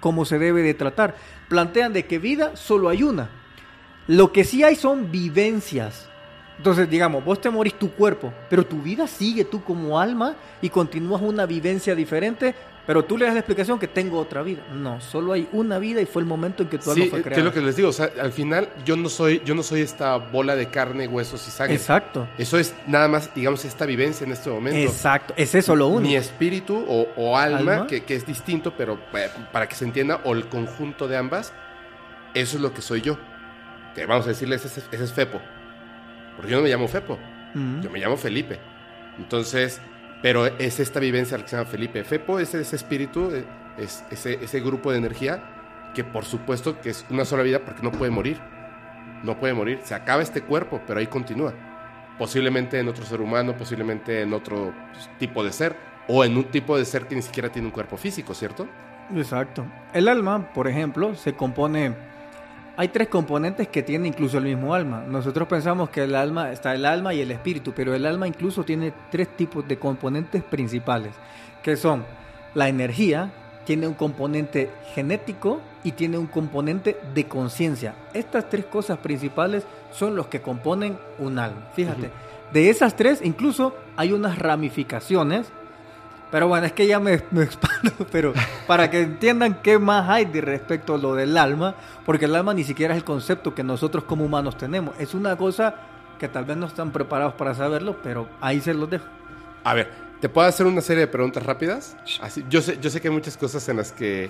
como 0.00 0.26
se 0.26 0.38
debe 0.38 0.60
de 0.62 0.74
tratar. 0.74 1.16
Plantean 1.48 1.94
de 1.94 2.04
que 2.04 2.18
vida 2.18 2.56
solo 2.56 2.90
hay 2.90 3.02
una. 3.02 3.30
Lo 4.06 4.32
que 4.32 4.44
sí 4.44 4.62
hay 4.62 4.76
son 4.76 5.10
vivencias. 5.10 6.08
Entonces, 6.58 6.88
digamos, 6.88 7.24
vos 7.24 7.40
te 7.40 7.50
morís 7.50 7.74
tu 7.74 7.90
cuerpo, 7.90 8.32
pero 8.48 8.64
tu 8.64 8.80
vida 8.80 9.06
sigue 9.06 9.44
tú 9.44 9.64
como 9.64 9.98
alma 9.98 10.36
y 10.62 10.68
continúas 10.68 11.20
una 11.20 11.46
vivencia 11.46 11.94
diferente, 11.96 12.54
pero 12.86 13.04
tú 13.04 13.16
le 13.16 13.24
das 13.24 13.34
la 13.34 13.40
explicación 13.40 13.78
que 13.78 13.88
tengo 13.88 14.18
otra 14.18 14.42
vida. 14.42 14.62
No, 14.72 15.00
solo 15.00 15.32
hay 15.32 15.48
una 15.52 15.78
vida 15.78 16.00
y 16.00 16.06
fue 16.06 16.22
el 16.22 16.28
momento 16.28 16.62
en 16.62 16.68
que 16.68 16.78
tu 16.78 16.90
alma 16.92 17.06
fue 17.10 17.22
creada. 17.22 17.34
Sí, 17.34 17.40
es 17.40 17.44
lo 17.44 17.52
que 17.52 17.60
les 17.60 17.76
digo, 17.76 17.88
o 17.88 17.92
sea, 17.92 18.10
al 18.20 18.30
final 18.30 18.68
yo 18.84 18.96
no 18.96 19.08
soy 19.08 19.42
yo 19.44 19.54
no 19.54 19.62
soy 19.62 19.80
esta 19.80 20.16
bola 20.16 20.54
de 20.54 20.68
carne, 20.68 21.08
huesos 21.08 21.46
y 21.48 21.50
sangre. 21.50 21.74
Exacto. 21.74 22.28
Eso 22.38 22.58
es 22.58 22.74
nada 22.86 23.08
más, 23.08 23.34
digamos, 23.34 23.64
esta 23.64 23.84
vivencia 23.84 24.24
en 24.24 24.32
este 24.32 24.48
momento. 24.48 24.78
Exacto, 24.78 25.34
es 25.36 25.54
eso 25.54 25.74
lo 25.74 25.88
único. 25.88 26.02
Mi 26.02 26.16
espíritu 26.16 26.84
o, 27.16 27.36
alma, 27.36 27.86
Que, 27.88 28.04
que, 28.04 28.14
es 28.14 28.26
distinto, 28.26 28.74
pero 28.76 28.98
eh, 29.14 29.28
para 29.50 29.68
que 29.68 29.74
se 29.74 29.84
entienda, 29.84 30.20
o 30.24 30.34
el 30.34 30.46
conjunto 30.48 31.08
de 31.08 31.16
ambas, 31.16 31.52
eso 32.34 32.56
es 32.56 32.62
lo 32.62 32.72
que 32.72 32.80
soy 32.80 33.00
yo. 33.00 33.18
Que 33.94 34.06
vamos 34.06 34.26
a 34.26 34.30
decirle, 34.30 34.56
ese, 34.56 34.68
ese 34.68 35.04
es 35.04 35.12
Fepo. 35.12 35.40
Porque 36.36 36.50
yo 36.50 36.56
no 36.58 36.62
me 36.64 36.68
llamo 36.68 36.88
Fepo, 36.88 37.18
yo 37.54 37.90
me 37.90 38.00
llamo 38.00 38.16
Felipe. 38.16 38.58
Entonces, 39.18 39.80
pero 40.22 40.46
es 40.46 40.80
esta 40.80 41.00
vivencia 41.00 41.38
que 41.38 41.46
se 41.46 41.56
llama 41.56 41.68
Felipe. 41.68 42.02
Fepo 42.02 42.38
es 42.38 42.54
ese 42.54 42.76
espíritu, 42.76 43.30
eh, 43.32 43.44
es 43.78 44.04
ese, 44.10 44.42
ese 44.42 44.60
grupo 44.60 44.90
de 44.90 44.98
energía 44.98 45.42
que 45.94 46.04
por 46.04 46.24
supuesto 46.24 46.80
que 46.80 46.90
es 46.90 47.06
una 47.08 47.24
sola 47.24 47.42
vida 47.42 47.60
porque 47.60 47.82
no 47.82 47.92
puede 47.92 48.10
morir. 48.10 48.38
No 49.22 49.38
puede 49.38 49.54
morir. 49.54 49.80
Se 49.84 49.94
acaba 49.94 50.22
este 50.22 50.42
cuerpo, 50.42 50.82
pero 50.86 51.00
ahí 51.00 51.06
continúa. 51.06 51.54
Posiblemente 52.18 52.78
en 52.78 52.88
otro 52.88 53.04
ser 53.04 53.20
humano, 53.20 53.56
posiblemente 53.56 54.22
en 54.22 54.34
otro 54.34 54.74
tipo 55.18 55.42
de 55.42 55.52
ser, 55.52 55.76
o 56.08 56.24
en 56.24 56.36
un 56.36 56.44
tipo 56.44 56.76
de 56.76 56.84
ser 56.84 57.06
que 57.06 57.14
ni 57.14 57.22
siquiera 57.22 57.50
tiene 57.50 57.68
un 57.68 57.72
cuerpo 57.72 57.96
físico, 57.96 58.34
¿cierto? 58.34 58.68
Exacto. 59.14 59.64
El 59.92 60.08
alma, 60.08 60.52
por 60.52 60.68
ejemplo, 60.68 61.14
se 61.14 61.34
compone 61.34 61.94
hay 62.76 62.88
tres 62.88 63.08
componentes 63.08 63.68
que 63.68 63.82
tiene 63.82 64.08
incluso 64.08 64.38
el 64.38 64.44
mismo 64.44 64.74
alma. 64.74 65.04
Nosotros 65.06 65.46
pensamos 65.48 65.90
que 65.90 66.04
el 66.04 66.14
alma 66.14 66.52
está 66.52 66.74
el 66.74 66.84
alma 66.84 67.14
y 67.14 67.20
el 67.20 67.30
espíritu, 67.30 67.72
pero 67.74 67.94
el 67.94 68.06
alma 68.06 68.26
incluso 68.26 68.64
tiene 68.64 68.92
tres 69.10 69.28
tipos 69.36 69.66
de 69.66 69.78
componentes 69.78 70.42
principales, 70.42 71.12
que 71.62 71.76
son 71.76 72.04
la 72.54 72.68
energía, 72.68 73.32
tiene 73.64 73.86
un 73.86 73.94
componente 73.94 74.70
genético 74.94 75.60
y 75.84 75.92
tiene 75.92 76.18
un 76.18 76.26
componente 76.26 76.96
de 77.14 77.26
conciencia. 77.26 77.94
Estas 78.12 78.48
tres 78.48 78.64
cosas 78.66 78.98
principales 78.98 79.64
son 79.92 80.16
los 80.16 80.26
que 80.26 80.42
componen 80.42 80.98
un 81.18 81.38
alma. 81.38 81.68
Fíjate, 81.74 82.10
de 82.52 82.70
esas 82.70 82.96
tres 82.96 83.20
incluso 83.22 83.74
hay 83.96 84.12
unas 84.12 84.38
ramificaciones 84.38 85.46
pero 86.34 86.48
bueno, 86.48 86.66
es 86.66 86.72
que 86.72 86.88
ya 86.88 86.98
me, 86.98 87.22
me, 87.30 87.42
expando, 87.44 87.92
pero 88.10 88.32
para 88.66 88.90
que 88.90 89.02
entiendan 89.02 89.62
qué 89.62 89.78
más 89.78 90.10
hay 90.10 90.24
de 90.24 90.40
respecto 90.40 90.96
a 90.96 90.98
lo 90.98 91.14
del 91.14 91.38
alma, 91.38 91.76
porque 92.04 92.24
el 92.24 92.34
alma 92.34 92.52
ni 92.52 92.64
siquiera 92.64 92.92
es 92.92 92.98
el 92.98 93.04
concepto 93.04 93.54
que 93.54 93.62
nosotros 93.62 94.02
como 94.02 94.24
humanos 94.24 94.58
tenemos. 94.58 94.96
Es 94.98 95.14
una 95.14 95.36
cosa 95.36 95.76
que 96.18 96.26
tal 96.26 96.44
vez 96.44 96.56
no 96.56 96.66
están 96.66 96.90
preparados 96.90 97.34
para 97.34 97.54
saberlo, 97.54 97.98
pero 98.02 98.28
ahí 98.40 98.60
se 98.60 98.74
los 98.74 98.90
dejo. 98.90 99.04
A 99.62 99.74
ver, 99.74 99.92
¿te 100.20 100.28
puedo 100.28 100.48
hacer 100.48 100.66
una 100.66 100.80
serie 100.80 101.02
de 101.02 101.06
preguntas 101.06 101.40
rápidas? 101.44 101.96
Así, 102.20 102.44
yo, 102.50 102.60
sé, 102.60 102.80
yo 102.80 102.90
sé 102.90 103.00
que 103.00 103.06
hay 103.06 103.14
muchas 103.14 103.36
cosas 103.36 103.68
en 103.68 103.76
las 103.76 103.92
que 103.92 104.28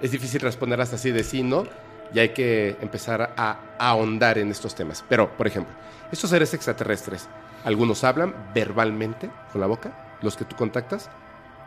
es 0.00 0.10
difícil 0.10 0.40
responderlas 0.40 0.92
así 0.92 1.12
de 1.12 1.22
sí, 1.22 1.44
¿no? 1.44 1.68
Y 2.12 2.18
hay 2.18 2.30
que 2.30 2.76
empezar 2.80 3.32
a, 3.36 3.58
a 3.78 3.90
ahondar 3.90 4.38
en 4.38 4.50
estos 4.50 4.74
temas. 4.74 5.04
Pero, 5.08 5.30
por 5.36 5.46
ejemplo, 5.46 5.72
estos 6.10 6.30
seres 6.30 6.52
extraterrestres, 6.52 7.28
algunos 7.62 8.02
hablan 8.02 8.34
verbalmente 8.52 9.30
con 9.52 9.60
la 9.60 9.68
boca, 9.68 10.16
los 10.20 10.36
que 10.36 10.44
tú 10.44 10.56
contactas 10.56 11.10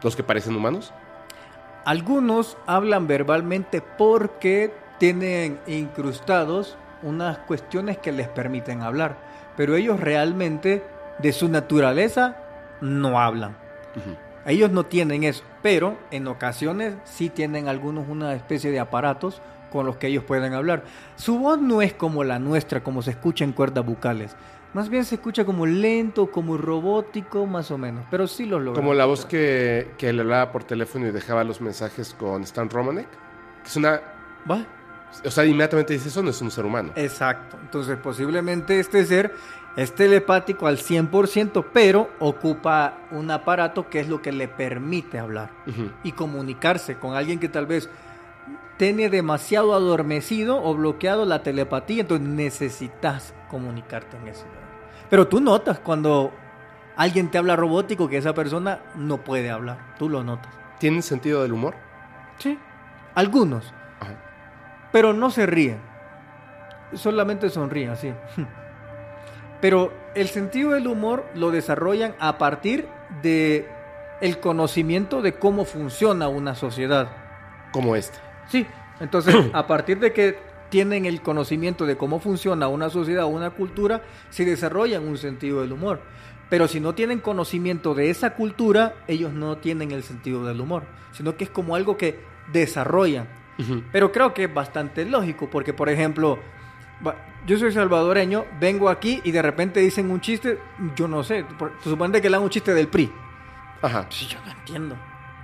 los 0.04 0.16
que 0.16 0.24
parecen 0.24 0.56
humanos? 0.56 0.94
Algunos 1.86 2.58
hablan 2.66 3.08
verbalmente 3.08 3.82
porque 3.82 4.74
tienen 4.98 5.60
incrustados 5.68 6.78
unas 7.02 7.38
cuestiones 7.40 7.98
que 7.98 8.12
les 8.12 8.28
permiten 8.28 8.82
hablar, 8.82 9.18
pero 9.56 9.76
ellos 9.76 10.00
realmente 10.00 10.84
de 11.20 11.32
su 11.32 11.48
naturaleza 11.50 12.38
no 12.82 13.20
hablan. 13.20 13.56
Ellos 14.46 14.72
no 14.72 14.86
tienen 14.86 15.24
eso, 15.24 15.44
pero 15.62 15.98
en 16.12 16.28
ocasiones 16.28 16.96
sí 17.04 17.30
tienen 17.30 17.68
algunos 17.68 18.08
una 18.08 18.34
especie 18.34 18.72
de 18.72 18.80
aparatos 18.80 19.42
con 19.72 19.86
los 19.86 19.98
que 19.98 20.08
ellos 20.08 20.24
pueden 20.24 20.54
hablar. 20.54 20.84
Su 21.16 21.40
voz 21.40 21.60
no 21.60 21.82
es 21.82 21.94
como 21.94 22.24
la 22.24 22.40
nuestra, 22.40 22.84
como 22.84 23.02
se 23.02 23.12
escucha 23.12 23.44
en 23.44 23.52
cuerdas 23.52 23.86
bucales. 23.86 24.36
Más 24.78 24.90
bien 24.90 25.06
se 25.06 25.16
escucha 25.16 25.44
como 25.44 25.66
lento, 25.66 26.30
como 26.30 26.56
robótico, 26.56 27.48
más 27.48 27.72
o 27.72 27.80
menos. 27.80 28.06
Pero 28.12 28.28
sí 28.28 28.46
lo 28.46 28.60
logra. 28.60 28.80
Como 28.80 28.94
la 28.94 29.06
voz 29.06 29.26
que, 29.26 29.90
que 29.98 30.14
le 30.14 30.22
hablaba 30.22 30.52
por 30.52 30.66
teléfono 30.66 31.08
y 31.08 31.10
dejaba 31.10 31.44
los 31.44 31.62
mensajes 31.62 32.14
con 32.14 32.44
Stan 32.44 32.70
Romanek. 32.70 33.08
Que 33.64 33.70
es 33.70 33.76
una. 33.76 34.00
¿Va? 34.48 34.68
O 35.26 35.32
sea, 35.32 35.46
inmediatamente 35.46 35.94
dice 35.94 36.10
eso 36.10 36.22
no 36.22 36.30
es 36.30 36.40
un 36.44 36.52
ser 36.52 36.64
humano. 36.64 36.92
Exacto. 36.96 37.58
Entonces, 37.60 37.98
posiblemente 37.98 38.80
este 38.80 39.04
ser 39.04 39.34
es 39.76 39.96
telepático 39.96 40.68
al 40.68 40.78
100%, 40.78 41.66
pero 41.74 42.12
ocupa 42.20 43.00
un 43.10 43.32
aparato 43.32 43.90
que 43.90 44.02
es 44.02 44.08
lo 44.08 44.22
que 44.22 44.32
le 44.32 44.48
permite 44.48 45.18
hablar 45.18 45.50
y 46.04 46.12
comunicarse 46.12 46.98
con 46.98 47.16
alguien 47.16 47.40
que 47.40 47.50
tal 47.50 47.66
vez 47.66 47.90
tiene 48.78 49.10
demasiado 49.10 49.74
adormecido 49.74 50.64
o 50.64 50.76
bloqueado 50.76 51.26
la 51.26 51.42
telepatía, 51.42 52.02
entonces 52.02 52.28
necesitas 52.28 53.34
comunicarte 53.50 54.18
en 54.18 54.28
eso. 54.28 54.46
Pero 55.10 55.28
tú 55.28 55.40
notas 55.40 55.80
cuando 55.80 56.34
alguien 56.96 57.30
te 57.30 57.38
habla 57.38 57.56
robótico 57.56 58.10
que 58.10 58.18
esa 58.18 58.34
persona 58.34 58.80
no 58.96 59.20
puede 59.20 59.50
hablar, 59.50 59.96
tú 59.98 60.10
lo 60.10 60.24
notas. 60.24 60.52
¿Tienen 60.80 61.02
sentido 61.04 61.42
del 61.44 61.54
humor? 61.54 61.76
Sí, 62.40 62.58
algunos. 63.16 63.74
Pero 64.92 65.14
no 65.14 65.30
se 65.30 65.46
ríen, 65.46 65.80
solamente 66.94 67.50
sonríen 67.50 67.92
así. 67.92 68.14
Pero 69.62 69.92
el 70.16 70.28
sentido 70.28 70.72
del 70.72 70.88
humor 70.88 71.26
lo 71.34 71.52
desarrollan 71.52 72.16
a 72.20 72.38
partir 72.38 72.88
de 73.22 73.68
el 74.22 74.40
conocimiento 74.40 75.22
de 75.22 75.34
cómo 75.34 75.66
funciona 75.66 76.28
una 76.28 76.56
sociedad. 76.56 77.10
Como 77.72 77.96
esta. 77.96 78.20
Sí, 78.48 78.66
entonces 79.00 79.36
a 79.54 79.68
partir 79.68 80.00
de 80.00 80.14
que 80.14 80.40
tienen 80.70 81.06
el 81.06 81.22
conocimiento 81.22 81.86
de 81.86 81.98
cómo 81.98 82.20
funciona 82.20 82.68
una 82.68 82.90
sociedad 82.90 83.26
o 83.26 83.30
una 83.30 83.52
cultura, 83.52 84.04
se 84.30 84.46
desarrollan 84.46 85.08
un 85.08 85.18
sentido 85.18 85.62
del 85.62 85.72
humor. 85.72 86.02
Pero 86.50 86.68
si 86.68 86.80
no 86.80 86.96
tienen 86.96 87.20
conocimiento 87.20 87.94
de 87.94 88.10
esa 88.10 88.34
cultura, 88.36 88.96
ellos 89.08 89.34
no 89.34 89.58
tienen 89.58 89.92
el 89.92 90.04
sentido 90.04 90.46
del 90.46 90.62
humor, 90.62 90.84
sino 91.12 91.36
que 91.36 91.44
es 91.44 91.50
como 91.50 91.76
algo 91.76 91.98
que 91.98 92.20
desarrollan. 92.52 93.28
Pero 93.92 94.12
creo 94.12 94.34
que 94.36 94.44
es 94.44 94.54
bastante 94.54 95.04
lógico, 95.04 95.50
porque 95.50 95.74
por 95.74 95.90
ejemplo, 95.90 96.38
yo 97.46 97.58
soy 97.58 97.72
salvadoreño, 97.72 98.46
vengo 98.60 98.88
aquí 98.88 99.20
y 99.24 99.32
de 99.32 99.42
repente 99.42 99.80
dicen 99.80 100.12
un 100.12 100.22
chiste, 100.22 100.60
yo 100.96 101.08
no 101.08 101.24
sé, 101.24 101.44
se 101.84 101.90
supone 101.90 102.22
que 102.22 102.30
le 102.30 102.36
dan 102.36 102.44
un 102.44 102.50
chiste 102.50 102.74
del 102.74 102.88
PRI. 102.88 103.12
Ajá. 103.82 104.08
yo 104.10 104.38
no 104.46 104.52
entiendo 104.52 104.96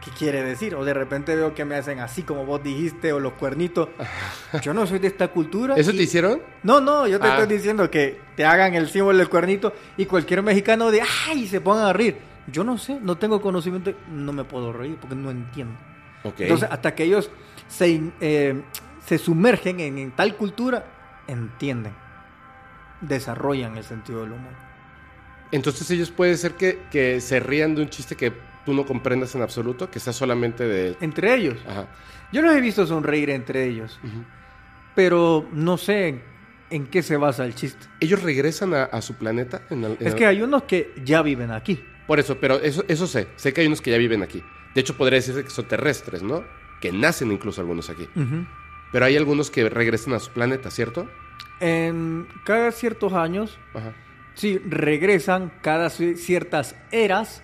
qué 0.03 0.11
quiere 0.11 0.43
decir. 0.43 0.75
O 0.75 0.83
de 0.83 0.93
repente 0.93 1.35
veo 1.35 1.53
que 1.53 1.65
me 1.65 1.75
hacen 1.75 1.99
así 1.99 2.23
como 2.23 2.45
vos 2.45 2.61
dijiste, 2.63 3.13
o 3.13 3.19
los 3.19 3.33
cuernitos. 3.33 3.89
Yo 4.61 4.73
no 4.73 4.85
soy 4.85 4.99
de 4.99 5.07
esta 5.07 5.29
cultura. 5.29 5.75
¿Eso 5.75 5.91
te 5.91 6.03
hicieron? 6.03 6.41
No, 6.63 6.79
no, 6.79 7.07
yo 7.07 7.19
te 7.19 7.27
ah. 7.27 7.37
estoy 7.37 7.55
diciendo 7.57 7.89
que 7.89 8.19
te 8.35 8.45
hagan 8.45 8.73
el 8.75 8.89
símbolo 8.89 9.17
del 9.17 9.29
cuernito 9.29 9.73
y 9.97 10.05
cualquier 10.05 10.41
mexicano 10.43 10.91
de 10.91 11.01
¡ay! 11.27 11.47
se 11.47 11.61
pongan 11.61 11.85
a 11.85 11.93
reír. 11.93 12.17
Yo 12.47 12.63
no 12.63 12.77
sé, 12.77 12.99
no 13.01 13.17
tengo 13.17 13.41
conocimiento, 13.41 13.93
no 14.11 14.33
me 14.33 14.43
puedo 14.43 14.73
reír 14.73 14.97
porque 14.99 15.15
no 15.15 15.31
entiendo. 15.31 15.75
Entonces, 16.23 16.69
hasta 16.69 16.95
que 16.95 17.03
ellos 17.03 17.29
se, 17.67 18.01
eh, 18.21 18.61
se 19.05 19.17
sumergen 19.17 19.79
en, 19.79 20.11
tal 20.11 20.35
cultura, 20.35 20.85
entienden, 21.27 21.93
desarrollan 23.01 23.77
el 23.77 23.83
sentido 23.83 24.21
del 24.21 24.33
humor. 24.33 24.51
Entonces 25.51 25.89
ellos 25.91 26.11
puede 26.11 26.35
ser 26.35 26.53
que, 26.53 26.81
que 26.91 27.21
se 27.21 27.39
rían 27.39 27.75
de 27.75 27.83
un 27.83 27.89
chiste 27.89 28.15
que 28.15 28.33
tú 28.65 28.73
no 28.73 28.85
comprendas 28.85 29.35
en 29.35 29.41
absoluto, 29.41 29.89
que 29.91 29.99
sea 29.99 30.13
solamente 30.13 30.65
de... 30.65 30.95
Entre 31.01 31.33
ellos. 31.33 31.57
Ajá. 31.67 31.87
Yo 32.31 32.41
los 32.41 32.53
he 32.55 32.61
visto 32.61 32.85
sonreír 32.87 33.29
entre 33.29 33.65
ellos. 33.67 33.99
Pero 34.95 35.47
no 35.51 35.77
sé 35.77 36.21
¿en 36.69 36.87
qué 36.87 37.03
se 37.03 37.17
basa 37.17 37.45
el 37.45 37.53
chiste? 37.55 37.85
¿Ellos 37.99 38.23
regresan 38.23 38.73
a, 38.73 38.83
a 38.83 39.01
su 39.01 39.15
planeta? 39.15 39.61
En 39.69 39.83
el- 39.83 39.97
en 39.99 40.07
Es 40.07 40.15
que 40.15 40.25
hay 40.25 40.41
unos 40.41 40.63
que 40.63 40.91
ya 41.03 41.21
viven 41.21 41.51
aquí. 41.51 41.79
Por 42.07 42.19
eso, 42.19 42.37
pero 42.39 42.59
eso, 42.59 42.83
eso 42.87 43.05
sé. 43.07 43.27
Sé 43.35 43.53
que 43.53 43.61
hay 43.61 43.67
unos 43.67 43.81
que 43.81 43.91
ya 43.91 43.97
viven 43.97 44.23
aquí. 44.23 44.43
De 44.73 44.81
hecho, 44.81 44.97
podría 44.97 45.17
decirse 45.19 45.43
que 45.43 45.49
son 45.51 45.65
terrestres, 45.67 46.23
¿no? 46.23 46.43
Que 46.81 46.91
nacen 46.91 47.31
incluso 47.31 47.61
algunos 47.61 47.89
aquí. 47.89 48.07
Pero 48.91 49.05
hay 49.05 49.15
algunos 49.17 49.49
que 49.51 49.69
regresan 49.69 50.13
a 50.13 50.19
su 50.19 50.31
planeta, 50.31 50.69
¿cierto? 50.71 51.07
En 51.59 52.27
cada 52.43 52.71
ciertos 52.71 53.13
años, 53.13 53.57
Ajá. 53.73 53.93
sí, 54.33 54.57
regresan, 54.67 55.51
cada 55.61 55.87
ci- 55.87 56.15
ciertas 56.17 56.75
eras. 56.91 57.43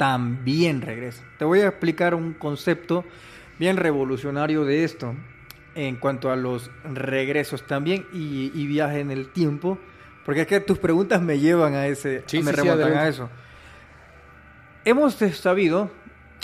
También 0.00 0.80
regresan. 0.80 1.26
Te 1.38 1.44
voy 1.44 1.60
a 1.60 1.66
explicar 1.68 2.14
un 2.14 2.32
concepto 2.32 3.04
bien 3.58 3.76
revolucionario 3.76 4.64
de 4.64 4.82
esto 4.82 5.14
en 5.74 5.96
cuanto 5.96 6.30
a 6.30 6.36
los 6.36 6.70
regresos 6.84 7.66
también 7.66 8.06
y, 8.10 8.50
y 8.54 8.66
viaje 8.66 9.00
en 9.00 9.10
el 9.10 9.28
tiempo, 9.28 9.78
porque 10.24 10.40
es 10.40 10.46
que 10.46 10.58
tus 10.60 10.78
preguntas 10.78 11.20
me 11.20 11.38
llevan 11.38 11.74
a 11.74 11.86
ese, 11.86 12.22
Sí, 12.24 12.38
me 12.38 12.54
sí, 12.54 12.62
sí, 12.62 12.68
a 12.70 13.08
eso. 13.08 13.28
Hemos 14.86 15.16
sabido 15.16 15.90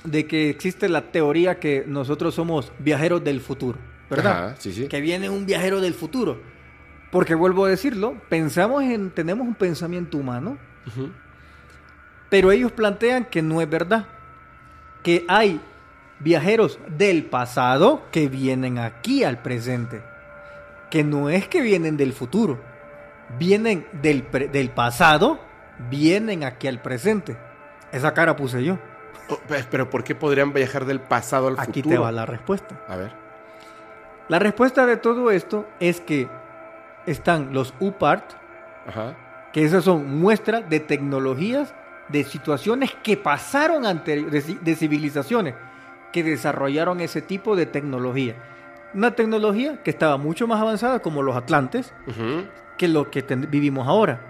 de 0.05 0.27
que 0.27 0.51
existe 0.51 0.91
la 0.91 1.11
teoría 1.11 1.59
que 1.59 1.83
nosotros 1.87 2.35
somos 2.35 2.75
viajeros 2.79 3.25
del 3.25 3.41
futuro, 3.41 3.79
¿verdad? 4.11 4.49
Ajá, 4.49 4.57
sí, 4.59 4.71
sí. 4.71 4.87
Que 4.87 5.01
viene 5.01 5.31
un 5.31 5.47
viajero 5.47 5.81
del 5.81 5.95
futuro. 5.95 6.43
Porque 7.11 7.35
vuelvo 7.35 7.65
a 7.65 7.71
decirlo, 7.71 8.21
pensamos 8.29 8.83
en, 8.83 9.13
tenemos 9.13 9.49
un 9.49 9.55
pensamiento 9.55 10.19
humano, 10.19 10.59
Ujú. 10.89 11.11
Pero 12.29 12.51
ellos 12.53 12.73
plantean 12.73 13.25
que 13.25 13.43
no 13.43 13.61
es 13.61 13.69
verdad. 13.69 14.07
Que 15.03 15.25
hay 15.29 15.61
viajeros 16.19 16.79
del 16.89 17.25
pasado 17.25 18.03
que 18.11 18.29
vienen 18.29 18.79
aquí 18.79 19.23
al 19.25 19.39
presente. 19.39 20.03
Que 20.91 21.05
no 21.05 21.29
es 21.31 21.47
que 21.49 21.61
vienen 21.61 21.97
del 21.97 22.13
futuro. 22.13 22.61
Vienen 23.39 23.87
del, 23.93 24.23
pre- 24.23 24.49
del 24.49 24.71
pasado, 24.71 25.39
vienen 25.91 26.45
aquí 26.45 26.69
al 26.69 26.81
presente. 26.81 27.37
Esa 27.93 28.15
cara 28.15 28.37
puse 28.37 28.63
yo. 28.65 28.79
Pe- 29.49 29.65
Pero 29.71 29.91
¿por 29.91 30.05
qué 30.05 30.15
podrían 30.15 30.53
viajar 30.53 30.85
del 30.85 31.01
pasado 31.01 31.49
al 31.49 31.55
Aquí 31.59 31.83
futuro? 31.83 31.97
te 31.97 31.99
va 31.99 32.13
la 32.13 32.27
respuesta. 32.27 32.81
A 32.89 32.97
ver. 32.97 33.13
La 34.29 34.39
respuesta 34.39 34.87
de 34.87 34.97
todo 34.97 35.31
esto 35.31 35.67
es 35.81 36.01
que 36.01 36.29
están 37.07 37.53
los 37.53 37.75
UPART, 37.79 38.25
Ajá. 38.89 39.15
que 39.53 39.65
esas 39.65 39.85
son 39.85 40.19
muestras 40.19 40.69
de 40.69 40.81
tecnologías, 40.81 41.75
de 42.09 42.25
situaciones 42.25 42.93
que 43.03 43.17
pasaron 43.17 43.85
anterior, 43.87 44.31
de, 44.31 44.43
ci- 44.43 44.59
de 44.61 44.77
civilizaciones 44.77 45.55
que 46.13 46.23
desarrollaron 46.23 47.01
ese 47.01 47.21
tipo 47.23 47.57
de 47.57 47.67
tecnología. 47.67 48.35
Una 48.95 49.11
tecnología 49.11 49.83
que 49.83 49.91
estaba 49.91 50.17
mucho 50.17 50.47
más 50.47 50.61
avanzada, 50.61 51.01
como 51.01 51.23
los 51.23 51.37
atlantes, 51.37 51.93
que 52.79 52.89
lo 52.89 53.11
que 53.11 53.23
vivimos 53.23 53.87
ahora. 53.89 54.21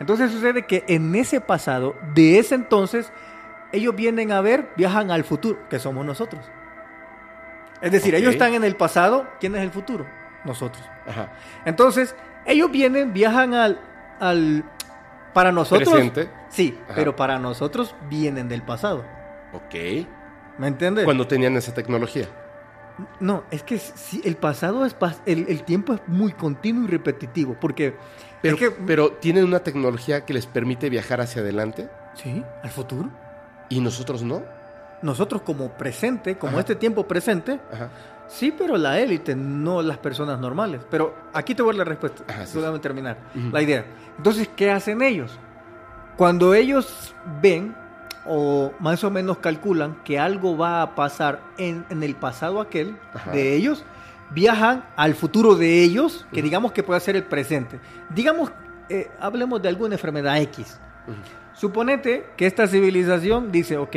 Entonces 0.00 0.30
sucede 0.30 0.66
que 0.66 0.84
en 0.88 1.14
ese 1.14 1.40
pasado, 1.40 1.96
de 2.14 2.38
ese 2.38 2.54
entonces, 2.54 3.12
ellos 3.72 3.94
vienen 3.96 4.32
a 4.32 4.40
ver, 4.40 4.70
viajan 4.76 5.10
al 5.10 5.24
futuro, 5.24 5.58
que 5.68 5.78
somos 5.78 6.06
nosotros. 6.06 6.42
Es 7.82 7.92
decir, 7.92 8.14
ellos 8.14 8.32
están 8.32 8.54
en 8.54 8.64
el 8.64 8.76
pasado, 8.76 9.26
¿quién 9.40 9.54
es 9.56 9.62
el 9.62 9.70
futuro? 9.70 10.06
Nosotros. 10.44 10.82
Ajá. 11.06 11.32
Entonces, 11.66 12.14
ellos 12.46 12.70
vienen, 12.70 13.12
viajan 13.12 13.52
al, 13.52 13.80
al 14.20 14.64
para 15.36 15.52
nosotros. 15.52 15.88
Presente. 15.90 16.30
Sí, 16.48 16.76
Ajá. 16.86 16.94
pero 16.96 17.14
para 17.14 17.38
nosotros 17.38 17.94
vienen 18.08 18.48
del 18.48 18.62
pasado. 18.62 19.04
Ok. 19.52 19.74
¿Me 20.58 20.66
entiendes? 20.68 21.04
Cuando 21.04 21.26
tenían 21.26 21.54
esa 21.56 21.74
tecnología. 21.74 22.26
No, 23.20 23.44
es 23.50 23.62
que 23.62 23.76
si 23.78 24.22
el 24.24 24.36
pasado 24.36 24.86
es 24.86 24.98
pas- 24.98 25.20
el, 25.26 25.44
el 25.50 25.64
tiempo 25.64 25.92
es 25.92 26.00
muy 26.06 26.32
continuo 26.32 26.84
y 26.84 26.86
repetitivo, 26.86 27.54
porque 27.60 27.94
Pero, 28.40 28.54
es 28.56 28.60
que 28.62 28.70
pero 28.70 29.12
tienen 29.12 29.44
una 29.44 29.58
tecnología 29.60 30.24
que 30.24 30.32
les 30.32 30.46
permite 30.46 30.88
viajar 30.88 31.20
hacia 31.20 31.42
adelante 31.42 31.90
sí, 32.14 32.42
al 32.62 32.70
futuro. 32.70 33.10
y 33.68 33.80
nosotros 33.80 34.22
no. 34.22 34.42
Nosotros 35.02 35.42
como 35.42 35.68
presente, 35.76 36.38
como 36.38 36.52
Ajá. 36.52 36.60
este 36.60 36.74
tiempo 36.76 37.06
presente, 37.06 37.60
Ajá. 37.70 37.90
Sí, 38.28 38.52
pero 38.56 38.76
la 38.76 38.98
élite, 39.00 39.34
no 39.36 39.82
las 39.82 39.98
personas 39.98 40.38
normales. 40.40 40.80
Pero 40.90 41.14
aquí 41.32 41.54
te 41.54 41.62
voy 41.62 41.70
a 41.74 41.78
dar 41.78 41.86
la 41.86 41.90
respuesta. 41.90 42.24
Ajá, 42.28 42.46
sí, 42.46 42.58
terminar 42.80 43.18
Ujú. 43.34 43.50
la 43.50 43.62
idea. 43.62 43.84
Entonces, 44.16 44.48
¿qué 44.54 44.70
hacen 44.70 45.02
ellos? 45.02 45.38
Cuando 46.16 46.54
ellos 46.54 47.14
ven 47.42 47.74
o 48.26 48.72
más 48.80 49.04
o 49.04 49.10
menos 49.10 49.38
calculan 49.38 50.02
que 50.02 50.18
algo 50.18 50.56
va 50.56 50.82
a 50.82 50.94
pasar 50.94 51.40
en, 51.58 51.84
en 51.90 52.02
el 52.02 52.16
pasado 52.16 52.60
aquel 52.60 52.96
Ajá. 53.14 53.30
de 53.30 53.54
ellos, 53.54 53.84
viajan 54.30 54.84
al 54.96 55.14
futuro 55.14 55.54
de 55.54 55.82
ellos, 55.84 56.26
que 56.32 56.40
Ujú. 56.40 56.44
digamos 56.44 56.72
que 56.72 56.82
puede 56.82 56.98
ser 57.00 57.16
el 57.16 57.24
presente. 57.24 57.78
Digamos, 58.10 58.50
eh, 58.88 59.10
hablemos 59.20 59.62
de 59.62 59.68
alguna 59.68 59.94
enfermedad 59.94 60.38
X. 60.38 60.80
Ujú. 61.06 61.16
Suponete 61.54 62.26
que 62.36 62.46
esta 62.46 62.66
civilización 62.66 63.52
dice, 63.52 63.76
ok, 63.78 63.96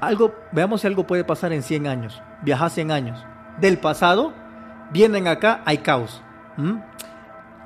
algo, 0.00 0.34
veamos 0.52 0.80
si 0.80 0.86
algo 0.86 1.06
puede 1.06 1.24
pasar 1.24 1.52
en 1.52 1.62
100 1.62 1.86
años, 1.86 2.22
viaja 2.42 2.68
100 2.70 2.90
años. 2.90 3.24
Del 3.60 3.78
pasado, 3.78 4.32
vienen 4.92 5.28
acá, 5.28 5.62
hay 5.64 5.78
caos. 5.78 6.22
¿m? 6.58 6.82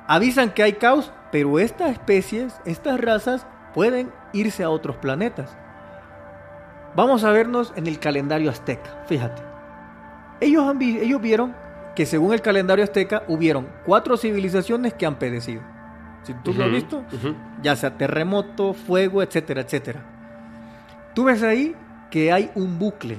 Avisan 0.07 0.51
que 0.51 0.63
hay 0.63 0.73
caos, 0.73 1.11
pero 1.31 1.59
estas 1.59 1.91
especies, 1.91 2.59
estas 2.65 2.99
razas, 2.99 3.45
pueden 3.73 4.11
irse 4.33 4.63
a 4.63 4.69
otros 4.69 4.97
planetas. 4.97 5.55
Vamos 6.95 7.23
a 7.23 7.31
vernos 7.31 7.71
en 7.75 7.87
el 7.87 7.99
calendario 7.99 8.49
azteca, 8.49 9.03
fíjate. 9.07 9.41
Ellos, 10.41 10.67
han 10.67 10.77
vi- 10.77 10.99
ellos 10.99 11.21
vieron 11.21 11.55
que 11.95 12.05
según 12.05 12.33
el 12.33 12.41
calendario 12.41 12.83
azteca 12.83 13.23
hubieron 13.27 13.67
cuatro 13.85 14.17
civilizaciones 14.17 14.93
que 14.93 15.05
han 15.05 15.15
perecido. 15.15 15.61
Si 16.23 16.33
tú 16.33 16.53
lo 16.53 16.65
has 16.65 16.71
visto, 16.71 17.03
ya 17.61 17.75
sea 17.75 17.97
terremoto, 17.97 18.73
fuego, 18.73 19.23
etcétera, 19.23 19.61
etcétera. 19.61 20.01
Tú 21.15 21.25
ves 21.25 21.41
ahí 21.43 21.75
que 22.09 22.31
hay 22.31 22.51
un 22.55 22.77
bucle, 22.77 23.17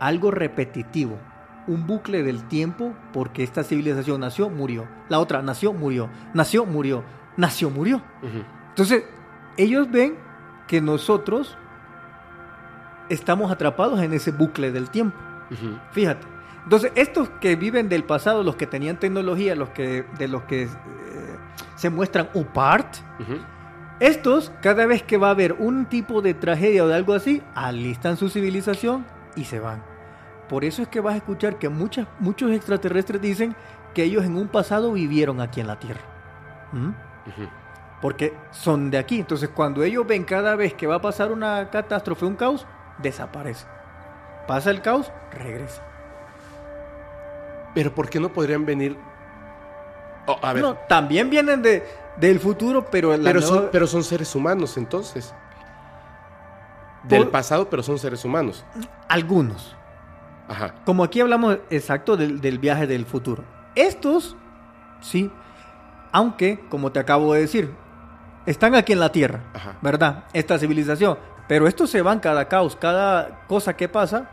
algo 0.00 0.30
repetitivo, 0.30 1.18
un 1.66 1.86
bucle 1.86 2.22
del 2.22 2.44
tiempo 2.44 2.94
porque 3.12 3.42
esta 3.42 3.64
civilización 3.64 4.20
nació, 4.20 4.50
murió, 4.50 4.86
la 5.08 5.18
otra 5.18 5.42
nació, 5.42 5.72
murió, 5.72 6.08
nació, 6.34 6.64
murió, 6.66 7.02
nació, 7.36 7.70
murió. 7.70 8.02
Entonces, 8.68 9.04
ellos 9.56 9.90
ven 9.90 10.14
que 10.68 10.80
nosotros 10.80 11.56
estamos 13.08 13.50
atrapados 13.50 14.00
en 14.00 14.12
ese 14.12 14.30
bucle 14.32 14.72
del 14.72 14.90
tiempo. 14.90 15.16
Fíjate. 15.92 16.26
Entonces, 16.64 16.90
estos 16.96 17.28
que 17.40 17.54
viven 17.54 17.88
del 17.88 18.02
pasado, 18.04 18.42
los 18.42 18.56
que 18.56 18.66
tenían 18.66 18.98
tecnología, 18.98 19.54
los 19.54 19.68
que 19.70 20.04
de 20.18 20.26
los 20.26 20.42
que 20.44 20.64
eh, 20.64 20.68
se 21.76 21.90
muestran 21.90 22.28
apart, 22.34 22.96
Ujú. 23.20 23.38
estos, 24.00 24.52
cada 24.62 24.84
vez 24.86 25.04
que 25.04 25.16
va 25.16 25.28
a 25.28 25.30
haber 25.30 25.52
un 25.52 25.86
tipo 25.86 26.22
de 26.22 26.34
tragedia 26.34 26.82
o 26.84 26.88
de 26.88 26.96
algo 26.96 27.14
así, 27.14 27.40
alistan 27.54 28.16
su 28.16 28.28
civilización 28.28 29.06
y 29.36 29.44
se 29.44 29.60
van. 29.60 29.82
Por 30.48 30.64
eso 30.64 30.82
es 30.82 30.88
que 30.88 31.00
vas 31.00 31.14
a 31.14 31.18
escuchar 31.18 31.58
que 31.58 31.68
muchas, 31.68 32.06
muchos 32.18 32.50
extraterrestres 32.52 33.20
dicen 33.20 33.54
que 33.94 34.02
ellos 34.04 34.24
en 34.24 34.36
un 34.36 34.48
pasado 34.48 34.92
vivieron 34.92 35.40
aquí 35.40 35.60
en 35.60 35.66
la 35.66 35.78
Tierra. 35.78 36.00
¿Mm? 36.72 36.90
Porque 38.00 38.34
son 38.50 38.90
de 38.90 38.98
aquí. 38.98 39.20
Entonces, 39.20 39.48
cuando 39.48 39.82
ellos 39.82 40.06
ven 40.06 40.24
cada 40.24 40.54
vez 40.54 40.74
que 40.74 40.86
va 40.86 40.96
a 40.96 41.00
pasar 41.00 41.32
una 41.32 41.70
catástrofe, 41.70 42.24
un 42.26 42.36
caos, 42.36 42.66
desaparece. 42.98 43.66
Pasa 44.46 44.70
el 44.70 44.82
caos, 44.82 45.10
regresa. 45.32 45.82
Pero 47.74 47.94
¿por 47.94 48.08
qué 48.08 48.20
no 48.20 48.32
podrían 48.32 48.64
venir? 48.64 48.96
Oh, 50.26 50.38
a 50.42 50.52
ver. 50.52 50.62
No, 50.62 50.74
también 50.88 51.30
vienen 51.30 51.62
de, 51.62 51.84
del 52.16 52.40
futuro, 52.40 52.84
pero 52.90 53.16
la 53.16 53.24
pero, 53.30 53.40
nueva- 53.40 53.56
son, 53.56 53.68
pero 53.72 53.86
son 53.86 54.02
seres 54.04 54.34
humanos 54.34 54.76
entonces. 54.76 55.34
Del 57.08 57.28
pasado, 57.28 57.68
pero 57.70 57.82
son 57.82 57.98
seres 57.98 58.24
humanos. 58.24 58.64
algunos. 59.08 59.74
Ajá. 60.48 60.74
Como 60.84 61.02
aquí 61.04 61.20
hablamos 61.20 61.58
exacto 61.70 62.16
del, 62.16 62.40
del 62.40 62.58
viaje 62.58 62.86
del 62.86 63.04
futuro. 63.04 63.42
Estos, 63.74 64.36
sí, 65.00 65.30
aunque, 66.12 66.60
como 66.68 66.92
te 66.92 67.00
acabo 67.00 67.34
de 67.34 67.40
decir, 67.40 67.74
están 68.46 68.74
aquí 68.74 68.92
en 68.92 69.00
la 69.00 69.10
Tierra, 69.10 69.40
Ajá. 69.54 69.76
¿verdad? 69.82 70.24
Esta 70.32 70.58
civilización. 70.58 71.18
Pero 71.48 71.66
estos 71.68 71.90
se 71.90 72.00
van 72.02 72.20
cada 72.20 72.46
caos, 72.48 72.76
cada 72.76 73.44
cosa 73.46 73.76
que 73.76 73.88
pasa, 73.88 74.30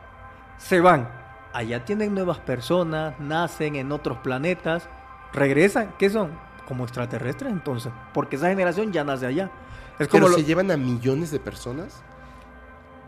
se 0.57 0.79
van. 0.81 1.09
Allá 1.51 1.83
tienen 1.85 2.13
nuevas 2.15 2.39
personas, 2.39 3.19
nacen 3.19 3.75
en 3.75 3.91
otros 3.91 4.17
planetas, 4.19 4.87
regresan. 5.33 5.93
¿Qué 5.99 6.09
son? 6.09 6.31
Como 6.67 6.83
extraterrestres 6.83 7.51
entonces. 7.51 7.91
Porque 8.13 8.35
esa 8.37 8.47
generación 8.49 8.91
ya 8.91 9.03
nace 9.03 9.25
allá. 9.27 9.51
Es 9.99 10.07
como 10.07 10.23
Pero 10.25 10.29
lo- 10.29 10.35
se 10.37 10.43
llevan 10.43 10.71
a 10.71 10.77
millones 10.77 11.29
de 11.31 11.39
personas. 11.39 12.01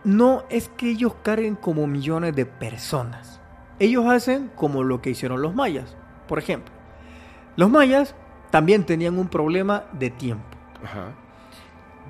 No 0.06 0.44
es 0.49 0.69
que 0.69 0.91
ellos 0.91 1.15
carguen 1.23 1.56
como 1.56 1.88
millones 1.88 2.36
de 2.36 2.45
personas. 2.45 3.41
Ellos 3.80 4.06
hacen 4.06 4.52
como 4.56 4.84
lo 4.84 5.02
que 5.02 5.10
hicieron 5.10 5.41
los 5.41 5.56
mayas. 5.56 5.98
Por 6.27 6.40
ejemplo, 6.40 6.73
los 7.57 7.69
mayas 7.69 8.15
también 8.52 8.86
tenían 8.86 9.18
un 9.18 9.27
problema 9.27 9.86
de 9.94 10.11
tiempo. 10.11 10.45
Ajá. 10.84 11.11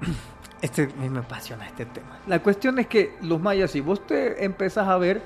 Este, 0.62 0.84
a 0.84 1.00
mí 1.00 1.10
me 1.10 1.20
apasiona 1.20 1.68
este 1.68 1.86
tema. 1.86 2.18
La 2.26 2.42
cuestión 2.42 2.80
es 2.80 2.88
que 2.88 3.16
los 3.22 3.40
mayas, 3.40 3.70
si 3.70 3.82
vos 3.82 4.08
te 4.08 4.44
empezás 4.44 4.88
a 4.88 4.98
ver 4.98 5.22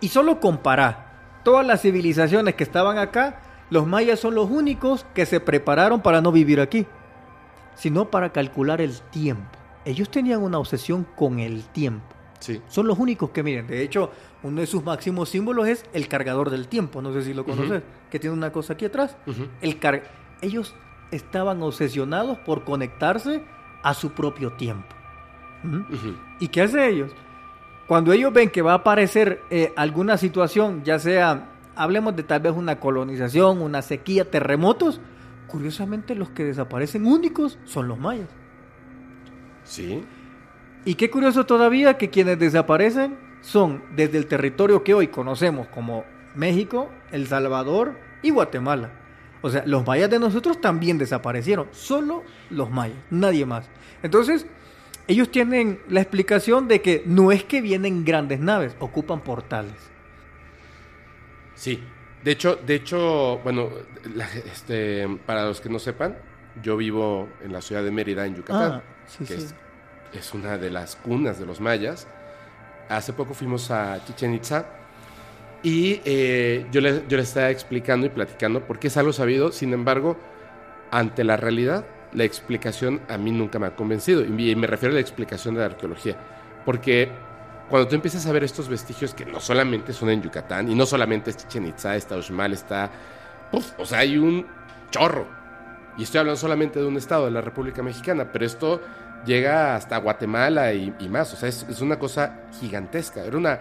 y 0.00 0.08
solo 0.08 0.38
comparás 0.38 0.96
todas 1.44 1.64
las 1.66 1.80
civilizaciones 1.80 2.56
que 2.56 2.64
estaban 2.64 2.98
acá 2.98 3.40
Los 3.70 3.86
mayas 3.86 4.20
son 4.20 4.34
los 4.34 4.50
únicos 4.50 5.06
que 5.14 5.24
se 5.24 5.40
prepararon 5.40 6.02
para 6.02 6.20
no 6.20 6.30
vivir 6.30 6.60
aquí, 6.60 6.86
sino 7.74 8.10
para 8.10 8.32
calcular 8.32 8.82
el 8.82 9.00
tiempo. 9.00 9.48
Ellos 9.86 10.10
tenían 10.10 10.42
una 10.42 10.58
obsesión 10.58 11.06
con 11.16 11.38
el 11.38 11.64
tiempo. 11.64 12.11
Sí. 12.42 12.60
Son 12.66 12.88
los 12.88 12.98
únicos 12.98 13.30
que 13.30 13.42
miren. 13.44 13.68
De 13.68 13.82
hecho, 13.82 14.10
uno 14.42 14.60
de 14.60 14.66
sus 14.66 14.82
máximos 14.84 15.28
símbolos 15.28 15.68
es 15.68 15.86
el 15.92 16.08
cargador 16.08 16.50
del 16.50 16.66
tiempo. 16.66 17.00
No 17.00 17.12
sé 17.12 17.22
si 17.22 17.32
lo 17.34 17.44
conoces. 17.44 17.82
Que 18.10 18.18
tiene 18.18 18.34
una 18.34 18.50
cosa 18.50 18.72
aquí 18.72 18.84
atrás. 18.84 19.16
El 19.60 19.78
car- 19.78 20.02
Ellos 20.40 20.74
estaban 21.12 21.62
obsesionados 21.62 22.38
por 22.38 22.64
conectarse 22.64 23.44
a 23.84 23.94
su 23.94 24.10
propio 24.10 24.52
tiempo. 24.54 24.88
¿Mm? 25.62 25.82
¿Y 26.40 26.48
qué 26.48 26.62
hace 26.62 26.88
ellos? 26.88 27.12
Cuando 27.86 28.12
ellos 28.12 28.32
ven 28.32 28.50
que 28.50 28.60
va 28.62 28.72
a 28.72 28.76
aparecer 28.76 29.42
eh, 29.50 29.72
alguna 29.76 30.16
situación, 30.16 30.82
ya 30.82 30.98
sea, 30.98 31.48
hablemos 31.76 32.16
de 32.16 32.24
tal 32.24 32.40
vez 32.40 32.52
una 32.56 32.80
colonización, 32.80 33.62
una 33.62 33.82
sequía, 33.82 34.28
terremotos, 34.30 35.00
curiosamente 35.46 36.14
los 36.16 36.30
que 36.30 36.42
desaparecen 36.44 37.06
únicos 37.06 37.58
son 37.64 37.86
los 37.86 37.98
mayas. 37.98 38.28
Sí. 39.64 40.02
Y 40.84 40.94
qué 40.96 41.10
curioso 41.10 41.46
todavía 41.46 41.96
que 41.96 42.10
quienes 42.10 42.38
desaparecen 42.38 43.16
son 43.40 43.82
desde 43.94 44.18
el 44.18 44.26
territorio 44.26 44.82
que 44.82 44.94
hoy 44.94 45.08
conocemos 45.08 45.68
como 45.68 46.04
México, 46.34 46.90
El 47.10 47.26
Salvador 47.26 47.94
y 48.22 48.30
Guatemala. 48.30 48.90
O 49.42 49.50
sea, 49.50 49.64
los 49.66 49.86
mayas 49.86 50.08
de 50.10 50.18
nosotros 50.18 50.60
también 50.60 50.98
desaparecieron, 50.98 51.66
solo 51.72 52.22
los 52.50 52.70
mayas, 52.70 52.98
nadie 53.10 53.44
más. 53.44 53.68
Entonces, 54.02 54.46
ellos 55.08 55.30
tienen 55.30 55.80
la 55.88 56.00
explicación 56.00 56.68
de 56.68 56.80
que 56.80 57.02
no 57.06 57.32
es 57.32 57.42
que 57.44 57.60
vienen 57.60 58.04
grandes 58.04 58.38
naves, 58.40 58.76
ocupan 58.78 59.20
portales. 59.22 59.74
Sí. 61.54 61.82
De 62.24 62.30
hecho, 62.30 62.54
de 62.56 62.76
hecho, 62.76 63.40
bueno, 63.42 63.70
la- 64.14 64.28
este, 64.32 65.08
para 65.26 65.44
los 65.46 65.60
que 65.60 65.68
no 65.68 65.80
sepan, 65.80 66.16
yo 66.62 66.76
vivo 66.76 67.28
en 67.42 67.52
la 67.52 67.60
ciudad 67.60 67.82
de 67.82 67.90
Mérida, 67.90 68.24
en 68.26 68.36
Yucatán, 68.36 68.72
Ah, 68.74 68.82
sí, 69.08 69.24
que 69.24 69.38
sí. 69.38 69.44
Es, 69.46 69.54
es 70.12 70.34
una 70.34 70.58
de 70.58 70.70
las 70.70 70.96
cunas 70.96 71.38
de 71.38 71.46
los 71.46 71.60
mayas. 71.60 72.06
Hace 72.88 73.12
poco 73.12 73.34
fuimos 73.34 73.70
a 73.70 74.04
Chichen 74.04 74.34
Itza 74.34 74.66
y 75.62 76.00
eh, 76.04 76.66
yo, 76.72 76.80
les, 76.80 77.06
yo 77.08 77.18
estaba 77.18 77.50
explicando 77.50 78.06
y 78.06 78.10
platicando 78.10 78.66
porque 78.66 78.88
es 78.88 78.96
algo 78.96 79.12
sabido, 79.12 79.52
sin 79.52 79.72
embargo, 79.72 80.16
ante 80.90 81.24
la 81.24 81.36
realidad, 81.36 81.86
la 82.12 82.24
explicación 82.24 83.00
a 83.08 83.16
mí 83.16 83.30
nunca 83.30 83.58
me 83.58 83.66
ha 83.66 83.76
convencido. 83.76 84.22
Y 84.24 84.56
me 84.56 84.66
refiero 84.66 84.92
a 84.92 84.96
la 84.96 85.00
explicación 85.00 85.54
de 85.54 85.60
la 85.60 85.66
arqueología. 85.66 86.16
Porque 86.64 87.10
cuando 87.68 87.88
tú 87.88 87.94
empiezas 87.94 88.26
a 88.26 88.32
ver 88.32 88.44
estos 88.44 88.68
vestigios 88.68 89.14
que 89.14 89.24
no 89.24 89.40
solamente 89.40 89.92
son 89.92 90.10
en 90.10 90.22
Yucatán, 90.22 90.68
y 90.68 90.74
no 90.74 90.84
solamente 90.84 91.30
es 91.30 91.36
Chichen 91.38 91.66
Itza, 91.66 91.96
está 91.96 92.16
Uxmal, 92.16 92.52
está... 92.52 92.90
Uf, 93.52 93.72
o 93.78 93.86
sea, 93.86 94.00
hay 94.00 94.18
un 94.18 94.46
chorro. 94.90 95.26
Y 95.96 96.02
estoy 96.04 96.20
hablando 96.20 96.38
solamente 96.38 96.80
de 96.80 96.86
un 96.86 96.96
estado, 96.96 97.26
de 97.26 97.30
la 97.30 97.40
República 97.40 97.82
Mexicana, 97.82 98.30
pero 98.32 98.44
esto 98.44 98.80
llega 99.24 99.76
hasta 99.76 99.98
Guatemala 99.98 100.72
y, 100.72 100.94
y 100.98 101.08
más. 101.08 101.32
O 101.32 101.36
sea, 101.36 101.48
es, 101.48 101.66
es 101.68 101.80
una 101.80 101.98
cosa 101.98 102.40
gigantesca. 102.60 103.22
Era 103.22 103.36
una... 103.36 103.58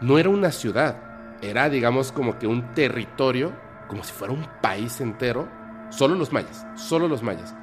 No 0.00 0.18
era 0.18 0.28
una 0.28 0.50
ciudad, 0.52 0.94
era, 1.40 1.70
digamos, 1.70 2.12
como 2.12 2.38
que 2.38 2.46
un 2.46 2.74
territorio, 2.74 3.52
como 3.88 4.04
si 4.04 4.12
fuera 4.12 4.34
un 4.34 4.46
país 4.60 5.00
entero. 5.00 5.48
Solo 5.88 6.16
los 6.16 6.32
mayas, 6.32 6.66
solo 6.74 7.08
los 7.08 7.22
mayas. 7.22 7.54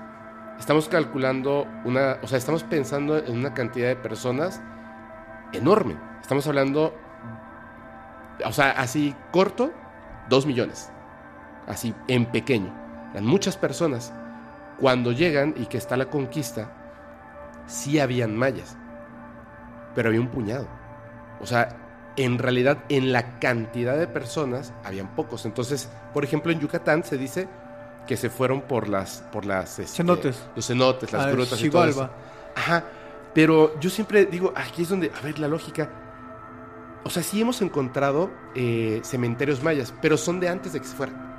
Estamos 0.58 0.88
calculando 0.90 1.68
una, 1.86 2.18
o 2.24 2.28
sea, 2.28 2.38
estamos 2.38 2.64
pensando 2.64 3.18
en 3.18 3.38
una 3.38 3.54
cantidad 3.54 3.88
de 3.88 3.96
personas 3.96 4.62
enorme. 5.52 5.96
Estamos 6.22 6.48
hablando, 6.48 6.96
o 8.44 8.52
sea, 8.52 8.72
así 8.72 9.16
corto, 9.32 9.72
dos 10.30 10.48
millones. 10.48 10.92
Así 11.68 11.94
en 12.08 12.26
pequeño. 12.26 12.74
Eran 13.12 13.26
muchas 13.26 13.58
personas. 13.58 14.12
Cuando 14.80 15.12
llegan 15.12 15.54
y 15.56 15.68
que 15.68 15.78
está 15.78 15.98
la 15.98 16.06
conquista, 16.06 16.72
sí 17.68 18.00
habían 18.00 18.36
mayas, 18.38 18.78
pero 19.96 20.10
había 20.10 20.22
un 20.22 20.28
puñado. 20.30 20.68
O 21.42 21.46
sea, 21.46 21.78
en 22.16 22.38
realidad, 22.38 22.84
en 22.90 23.12
la 23.12 23.40
cantidad 23.40 23.98
de 23.98 24.08
personas, 24.08 24.74
habían 24.84 25.16
pocos. 25.16 25.46
Entonces, 25.46 25.90
por 26.14 26.24
ejemplo, 26.24 26.52
en 26.52 26.60
Yucatán 26.60 27.04
se 27.04 27.18
dice 27.18 27.48
que 28.08 28.18
se 28.18 28.30
fueron 28.30 28.62
por 28.62 28.88
las, 28.90 29.24
por 29.32 29.46
las 29.46 29.80
este, 29.80 29.98
Cenotes. 29.98 30.44
los 30.56 30.68
cenotes, 30.68 31.12
las 31.12 31.26
Ah, 31.26 31.32
grutas 31.32 31.62
y 31.62 31.70
todo 31.70 31.86
eso. 31.86 31.94
Xibalba. 31.94 32.14
Ajá. 32.56 32.84
Pero 33.34 33.80
yo 33.80 33.90
siempre 33.90 34.26
digo, 34.26 34.54
aquí 34.56 34.84
es 34.84 34.90
donde, 34.90 35.12
a 35.18 35.22
ver, 35.22 35.40
la 35.40 35.48
lógica. 35.48 35.90
O 37.04 37.10
sea, 37.10 37.24
sí 37.24 37.42
hemos 37.42 37.62
encontrado 37.62 38.30
eh, 38.56 39.02
cementerios 39.04 39.64
mayas, 39.64 39.94
pero 40.02 40.16
son 40.18 40.40
de 40.40 40.50
antes 40.50 40.74
de 40.74 40.80
que 40.80 40.86
se 40.88 40.96
fueran. 40.96 41.34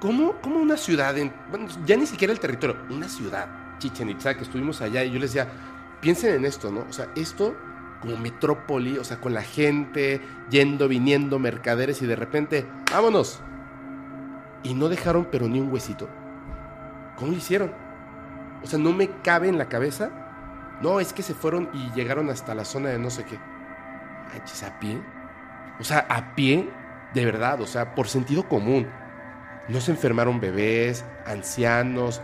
¿Cómo, 0.00 0.34
cómo 0.42 0.58
una 0.60 0.76
ciudad, 0.76 1.16
en, 1.18 1.32
bueno, 1.50 1.66
ya 1.84 1.96
ni 1.96 2.06
siquiera 2.06 2.32
el 2.32 2.40
territorio, 2.40 2.76
una 2.90 3.08
ciudad, 3.08 3.48
Chichen 3.80 4.10
Itza, 4.10 4.34
que 4.36 4.44
estuvimos 4.44 4.80
allá 4.80 5.02
y 5.02 5.10
yo 5.10 5.18
les 5.18 5.32
decía, 5.32 5.50
piensen 6.00 6.34
en 6.36 6.44
esto, 6.44 6.70
¿no? 6.70 6.86
O 6.88 6.92
sea, 6.92 7.08
esto 7.16 7.56
como 8.00 8.16
metrópoli, 8.16 8.96
o 8.98 9.04
sea, 9.04 9.20
con 9.20 9.34
la 9.34 9.42
gente 9.42 10.20
yendo, 10.48 10.86
viniendo, 10.86 11.38
mercaderes 11.38 12.00
y 12.02 12.06
de 12.06 12.16
repente, 12.16 12.66
vámonos. 12.92 13.40
Y 14.62 14.74
no 14.74 14.88
dejaron 14.88 15.26
pero 15.30 15.48
ni 15.48 15.60
un 15.60 15.72
huesito. 15.72 16.08
¿Cómo 17.16 17.32
lo 17.32 17.36
hicieron? 17.36 17.72
O 18.62 18.66
sea, 18.66 18.78
no 18.78 18.92
me 18.92 19.10
cabe 19.22 19.48
en 19.48 19.58
la 19.58 19.68
cabeza. 19.68 20.10
No, 20.80 21.00
es 21.00 21.12
que 21.12 21.22
se 21.22 21.34
fueron 21.34 21.68
y 21.74 21.90
llegaron 21.92 22.30
hasta 22.30 22.54
la 22.54 22.64
zona 22.64 22.90
de 22.90 22.98
no 22.98 23.10
sé 23.10 23.24
qué. 23.24 23.38
Manches, 24.32 24.62
a 24.62 24.78
pie. 24.78 25.02
O 25.78 25.84
sea, 25.84 26.06
a 26.08 26.34
pie, 26.34 26.70
de 27.14 27.24
verdad, 27.24 27.60
o 27.60 27.66
sea, 27.66 27.94
por 27.94 28.08
sentido 28.08 28.48
común. 28.48 28.86
No 29.68 29.80
se 29.80 29.90
enfermaron 29.92 30.40
bebés, 30.40 31.04
ancianos, 31.26 32.22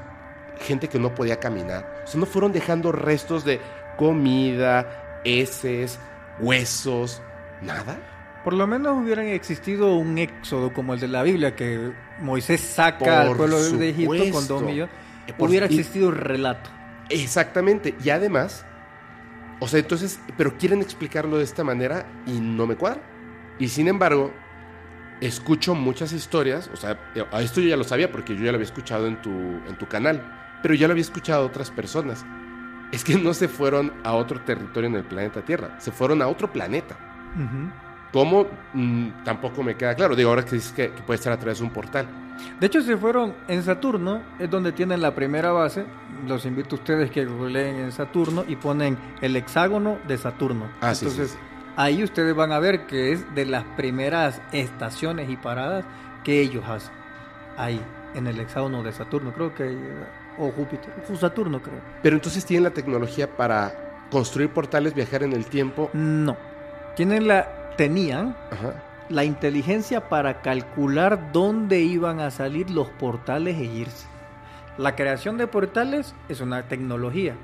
gente 0.60 0.88
que 0.88 0.98
no 0.98 1.14
podía 1.14 1.38
caminar. 1.40 2.02
O 2.04 2.06
sea, 2.06 2.20
no 2.20 2.26
fueron 2.26 2.52
dejando 2.52 2.92
restos 2.92 3.44
de 3.44 3.60
comida, 3.96 5.20
heces, 5.24 5.98
huesos, 6.40 7.22
nada. 7.62 7.98
Por 8.44 8.52
lo 8.52 8.66
menos 8.66 8.96
hubieran 9.02 9.26
existido 9.26 9.94
un 9.96 10.18
éxodo 10.18 10.72
como 10.72 10.94
el 10.94 11.00
de 11.00 11.08
la 11.08 11.22
Biblia, 11.22 11.56
que 11.56 11.92
Moisés 12.20 12.60
saca 12.60 12.98
Por 12.98 13.08
al 13.10 13.36
pueblo 13.36 13.60
de 13.60 13.90
Egipto 13.90 14.30
con 14.32 14.46
dos 14.46 14.62
millones. 14.62 14.94
Eh, 15.26 15.32
por- 15.36 15.48
Hubiera 15.48 15.66
existido 15.66 16.10
el 16.10 16.16
relato. 16.16 16.70
Exactamente. 17.08 17.94
Y 18.04 18.10
además, 18.10 18.64
o 19.58 19.66
sea, 19.66 19.80
entonces, 19.80 20.20
pero 20.36 20.56
quieren 20.56 20.80
explicarlo 20.80 21.38
de 21.38 21.44
esta 21.44 21.64
manera 21.64 22.06
y 22.26 22.38
no 22.38 22.66
me 22.66 22.76
cuadra. 22.76 23.00
Y 23.58 23.68
sin 23.68 23.88
embargo, 23.88 24.32
escucho 25.20 25.74
muchas 25.74 26.12
historias, 26.12 26.70
o 26.72 26.76
sea, 26.76 26.92
eh, 27.14 27.24
esto 27.40 27.60
yo 27.60 27.68
ya 27.70 27.76
lo 27.76 27.84
sabía 27.84 28.12
porque 28.12 28.36
yo 28.36 28.44
ya 28.44 28.52
lo 28.52 28.56
había 28.56 28.66
escuchado 28.66 29.06
en 29.06 29.20
tu, 29.22 29.30
en 29.30 29.76
tu 29.78 29.88
canal, 29.88 30.45
pero 30.62 30.74
ya 30.74 30.86
lo 30.86 30.92
había 30.92 31.02
escuchado 31.02 31.42
a 31.42 31.46
otras 31.46 31.70
personas. 31.70 32.24
Es 32.92 33.02
que 33.04 33.16
no 33.16 33.34
se 33.34 33.48
fueron 33.48 33.92
a 34.04 34.12
otro 34.12 34.40
territorio 34.40 34.88
en 34.88 34.96
el 34.96 35.04
planeta 35.04 35.42
Tierra, 35.42 35.78
se 35.80 35.90
fueron 35.90 36.22
a 36.22 36.28
otro 36.28 36.52
planeta. 36.52 36.96
Ujú. 37.34 37.70
¿Cómo? 38.12 38.46
Mm, 38.72 39.24
tampoco 39.24 39.62
me 39.62 39.76
queda 39.76 39.94
claro. 39.94 40.14
Digo, 40.16 40.30
ahora 40.30 40.44
que 40.44 40.52
dices 40.54 40.72
que, 40.72 40.90
que 40.92 41.02
puede 41.02 41.18
ser 41.18 41.32
a 41.32 41.38
través 41.38 41.58
de 41.58 41.64
un 41.64 41.70
portal. 41.70 42.06
De 42.60 42.66
hecho, 42.66 42.80
se 42.82 42.96
fueron 42.96 43.34
en 43.48 43.62
Saturno, 43.62 44.22
es 44.38 44.48
donde 44.50 44.72
tienen 44.72 45.00
la 45.02 45.14
primera 45.14 45.52
base. 45.52 45.84
Los 46.26 46.46
invito 46.46 46.76
a 46.76 46.78
ustedes 46.78 47.10
que 47.10 47.24
googleen 47.26 47.76
en 47.76 47.92
Saturno 47.92 48.44
y 48.46 48.56
ponen 48.56 48.96
el 49.20 49.36
hexágono 49.36 49.98
de 50.06 50.16
Saturno. 50.18 50.68
Ah, 50.80 50.94
sí, 50.94 51.06
Entonces, 51.06 51.32
sí, 51.32 51.36
sí. 51.36 51.72
ahí 51.76 52.04
ustedes 52.04 52.34
van 52.34 52.52
a 52.52 52.58
ver 52.58 52.86
que 52.86 53.12
es 53.12 53.34
de 53.34 53.44
las 53.46 53.64
primeras 53.76 54.40
estaciones 54.52 55.28
y 55.28 55.36
paradas 55.36 55.84
que 56.24 56.40
ellos 56.40 56.64
hacen. 56.66 56.92
Ahí, 57.58 57.80
en 58.14 58.26
el 58.26 58.38
hexágono 58.40 58.82
de 58.82 58.92
Saturno, 58.92 59.32
creo 59.32 59.54
que. 59.54 59.76
O 60.38 60.50
Júpiter. 60.50 60.90
o 61.10 61.16
Saturno, 61.16 61.60
creo. 61.62 61.80
Pero 62.02 62.16
entonces 62.16 62.44
tienen 62.44 62.64
la 62.64 62.70
tecnología 62.70 63.36
para 63.36 64.06
construir 64.10 64.50
portales, 64.50 64.94
viajar 64.94 65.22
en 65.22 65.32
el 65.32 65.46
tiempo. 65.46 65.90
No. 65.92 66.36
Tienen 66.94 67.26
la. 67.28 67.74
Tenían 67.76 68.34
Ajá. 68.50 68.82
la 69.10 69.24
inteligencia 69.24 70.08
para 70.08 70.40
calcular 70.40 71.30
dónde 71.32 71.80
iban 71.80 72.20
a 72.20 72.30
salir 72.30 72.70
los 72.70 72.88
portales 72.88 73.56
e 73.58 73.64
irse. 73.64 74.06
La 74.78 74.94
creación 74.96 75.36
de 75.36 75.46
portales 75.46 76.14
es 76.30 76.40
una 76.40 76.68
tecnología, 76.68 77.34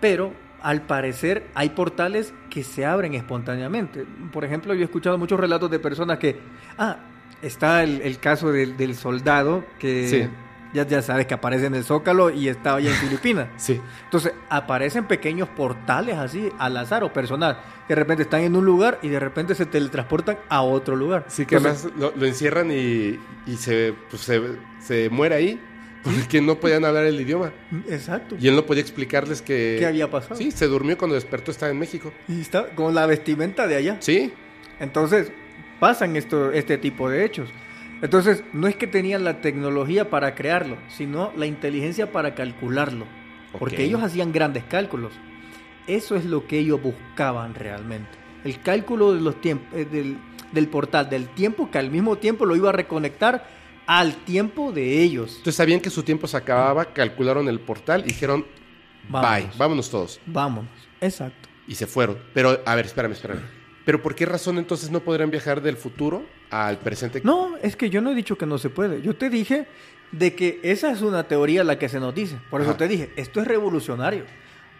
pero 0.00 0.32
al 0.62 0.82
parecer 0.82 1.46
hay 1.54 1.70
portales 1.70 2.32
que 2.50 2.62
se 2.64 2.86
abren 2.86 3.14
espontáneamente. 3.14 4.06
Por 4.32 4.44
ejemplo, 4.44 4.72
yo 4.74 4.80
he 4.80 4.84
escuchado 4.84 5.18
muchos 5.18 5.38
relatos 5.38 5.70
de 5.70 5.78
personas 5.78 6.18
que, 6.18 6.38
ah, 6.78 6.96
está 7.42 7.82
el, 7.82 8.00
el 8.02 8.18
caso 8.18 8.52
del, 8.52 8.76
del 8.76 8.94
soldado 8.94 9.64
que 9.78 10.08
Sí. 10.08 10.28
Ya, 10.72 10.86
ya 10.86 11.02
sabes 11.02 11.26
que 11.26 11.34
aparece 11.34 11.66
en 11.66 11.74
el 11.74 11.84
Zócalo 11.84 12.30
y 12.30 12.48
estaba 12.48 12.78
allá 12.78 12.90
en 12.90 12.96
Filipinas. 13.08 13.48
Sí. 13.56 13.80
Entonces 14.04 14.32
aparecen 14.48 15.04
pequeños 15.06 15.48
portales 15.48 16.16
así 16.16 16.50
al 16.58 16.76
azar 16.76 17.04
o 17.04 17.12
personal 17.12 17.58
que 17.88 17.94
de 17.94 18.00
repente 18.00 18.22
están 18.22 18.42
en 18.42 18.56
un 18.56 18.64
lugar 18.64 18.98
y 19.02 19.08
de 19.08 19.18
repente 19.20 19.54
se 19.54 19.66
teletransportan 19.66 20.38
a 20.48 20.62
otro 20.62 20.96
lugar. 20.96 21.24
Sí, 21.28 21.46
que 21.46 21.56
Entonces, 21.56 21.86
además 21.86 22.00
lo, 22.14 22.20
lo 22.20 22.26
encierran 22.26 22.70
y, 22.70 23.18
y 23.46 23.56
se, 23.56 23.94
pues, 24.10 24.22
se, 24.22 24.40
se 24.80 25.08
muere 25.10 25.34
ahí 25.34 25.60
porque 26.02 26.40
no 26.40 26.56
podían 26.56 26.84
hablar 26.84 27.04
el 27.04 27.20
idioma. 27.20 27.52
Exacto. 27.88 28.36
Y 28.40 28.48
él 28.48 28.56
no 28.56 28.66
podía 28.66 28.82
explicarles 28.82 29.40
que... 29.40 29.76
¿Qué 29.78 29.86
había 29.86 30.10
pasado? 30.10 30.34
Sí, 30.34 30.50
se 30.50 30.66
durmió 30.66 30.98
cuando 30.98 31.14
despertó, 31.14 31.50
estaba 31.52 31.70
en 31.70 31.78
México. 31.78 32.12
Y 32.26 32.40
está 32.40 32.66
con 32.74 32.94
la 32.94 33.06
vestimenta 33.06 33.66
de 33.68 33.76
allá. 33.76 33.96
Sí, 34.00 34.32
Entonces 34.80 35.30
pasan 35.78 36.16
esto, 36.16 36.50
este 36.52 36.78
tipo 36.78 37.08
de 37.08 37.24
hechos. 37.24 37.48
Entonces, 38.02 38.42
no 38.52 38.66
es 38.66 38.74
que 38.74 38.88
tenían 38.88 39.22
la 39.22 39.40
tecnología 39.40 40.10
para 40.10 40.34
crearlo, 40.34 40.76
sino 40.88 41.32
la 41.36 41.46
inteligencia 41.46 42.10
para 42.10 42.34
calcularlo. 42.34 43.06
Porque 43.58 43.84
ellos 43.84 44.02
hacían 44.02 44.32
grandes 44.32 44.64
cálculos. 44.64 45.12
Eso 45.86 46.16
es 46.16 46.24
lo 46.24 46.46
que 46.46 46.58
ellos 46.58 46.82
buscaban 46.82 47.54
realmente. 47.54 48.10
El 48.44 48.60
cálculo 48.60 49.14
de 49.14 49.20
los 49.20 49.40
tiempos, 49.40 49.72
del, 49.72 50.18
del 50.50 50.68
portal, 50.68 51.08
del 51.08 51.28
tiempo 51.28 51.70
que 51.70 51.78
al 51.78 51.90
mismo 51.90 52.16
tiempo 52.16 52.44
lo 52.44 52.56
iba 52.56 52.70
a 52.70 52.72
reconectar 52.72 53.46
al 53.86 54.16
tiempo 54.24 54.72
de 54.72 55.00
ellos. 55.02 55.36
Entonces 55.36 55.54
sabían 55.54 55.80
que 55.80 55.90
su 55.90 56.02
tiempo 56.02 56.26
se 56.26 56.36
acababa, 56.36 56.86
calcularon 56.86 57.48
el 57.48 57.60
portal 57.60 58.02
y 58.04 58.08
dijeron, 58.08 58.44
bye, 59.08 59.48
vámonos 59.56 59.90
todos. 59.90 60.20
Vámonos. 60.26 60.70
Exacto. 61.00 61.48
Y 61.68 61.76
se 61.76 61.86
fueron. 61.86 62.18
Pero, 62.34 62.60
a 62.64 62.74
ver, 62.74 62.86
espérame, 62.86 63.12
espérame. 63.12 63.61
¿Pero 63.84 64.02
por 64.02 64.14
qué 64.14 64.26
razón 64.26 64.58
entonces 64.58 64.90
no 64.90 65.00
podrían 65.00 65.30
viajar 65.30 65.60
del 65.60 65.76
futuro 65.76 66.24
al 66.50 66.78
presente? 66.78 67.20
No, 67.24 67.56
es 67.62 67.76
que 67.76 67.90
yo 67.90 68.00
no 68.00 68.10
he 68.12 68.14
dicho 68.14 68.38
que 68.38 68.46
no 68.46 68.58
se 68.58 68.70
puede. 68.70 69.02
Yo 69.02 69.16
te 69.16 69.28
dije 69.28 69.66
de 70.12 70.34
que 70.34 70.60
esa 70.62 70.92
es 70.92 71.02
una 71.02 71.26
teoría 71.26 71.64
la 71.64 71.78
que 71.78 71.88
se 71.88 71.98
nos 71.98 72.14
dice. 72.14 72.38
Por 72.50 72.60
eso 72.60 72.70
Ajá. 72.70 72.78
te 72.78 72.88
dije, 72.88 73.10
esto 73.16 73.40
es 73.40 73.48
revolucionario. 73.48 74.24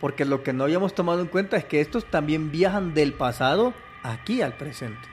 Porque 0.01 0.25
lo 0.25 0.43
que 0.43 0.53
no 0.53 0.65
habíamos 0.65 0.95
tomado 0.95 1.21
en 1.21 1.29
cuenta 1.29 1.57
es 1.57 1.65
que 1.65 1.81
estos 1.81 2.05
también 2.05 2.51
viajan 2.51 2.95
del 2.95 3.13
pasado 3.13 3.75
aquí 4.03 4.43
al 4.43 4.55
presente. 4.57 5.12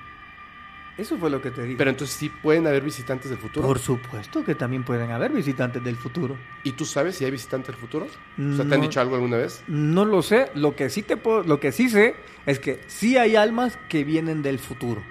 Eso 0.99 1.17
fue 1.17 1.29
lo 1.29 1.41
que 1.41 1.49
te 1.49 1.63
dije. 1.63 1.77
Pero 1.77 1.91
entonces 1.91 2.13
sí 2.15 2.27
pueden 2.27 2.67
haber 2.67 2.83
visitantes 2.83 3.29
del 3.29 3.39
futuro. 3.39 3.65
Por 3.65 3.79
supuesto 3.79 4.43
que 4.43 4.53
también 4.53 4.83
pueden 4.83 5.11
haber 5.11 5.31
visitantes 5.31 5.81
del 5.81 5.95
futuro. 5.95 6.35
¿Y 6.63 6.73
tú 6.73 6.83
sabes 6.83 7.15
si 7.15 7.23
hay 7.23 7.31
visitantes 7.31 7.67
del 7.67 7.77
futuro? 7.77 8.05
O 8.05 8.55
sea, 8.55 8.65
¿te 8.65 8.75
han 8.75 8.81
dicho 8.81 8.99
algo 8.99 9.15
alguna 9.15 9.37
vez? 9.37 9.63
No 9.67 10.03
lo 10.03 10.21
sé. 10.21 10.51
Lo 10.55 10.75
que 10.75 10.89
sí 10.89 11.01
te 11.01 11.15
puedo, 11.15 11.43
lo 11.43 11.61
que 11.61 11.71
sí 11.71 11.89
sé 11.89 12.15
es 12.45 12.59
que 12.59 12.81
sí 12.87 13.15
hay 13.15 13.37
almas 13.37 13.79
que 13.87 14.03
vienen 14.03 14.41
del 14.41 14.59
futuro. 14.59 15.01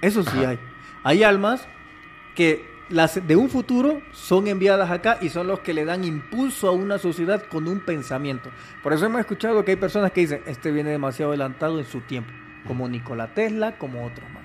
Eso 0.00 0.24
sí 0.24 0.38
Ajá. 0.38 0.48
hay. 0.50 0.58
Hay 1.04 1.22
almas 1.22 1.68
que 2.34 2.68
las 2.88 3.24
de 3.26 3.36
un 3.36 3.48
futuro 3.48 4.02
son 4.10 4.48
enviadas 4.48 4.90
acá 4.90 5.18
y 5.20 5.28
son 5.28 5.46
los 5.46 5.60
que 5.60 5.72
le 5.72 5.84
dan 5.84 6.02
impulso 6.02 6.66
a 6.66 6.72
una 6.72 6.98
sociedad 6.98 7.44
con 7.46 7.68
un 7.68 7.78
pensamiento. 7.78 8.50
Por 8.82 8.92
eso 8.92 9.06
hemos 9.06 9.20
escuchado 9.20 9.64
que 9.64 9.70
hay 9.70 9.76
personas 9.76 10.10
que 10.10 10.22
dicen, 10.22 10.42
este 10.46 10.72
viene 10.72 10.90
demasiado 10.90 11.30
adelantado 11.30 11.78
en 11.78 11.84
su 11.86 12.00
tiempo, 12.00 12.32
como 12.66 12.88
Nikola 12.88 13.32
Tesla, 13.34 13.78
como 13.78 14.04
otros 14.04 14.28
más. 14.30 14.41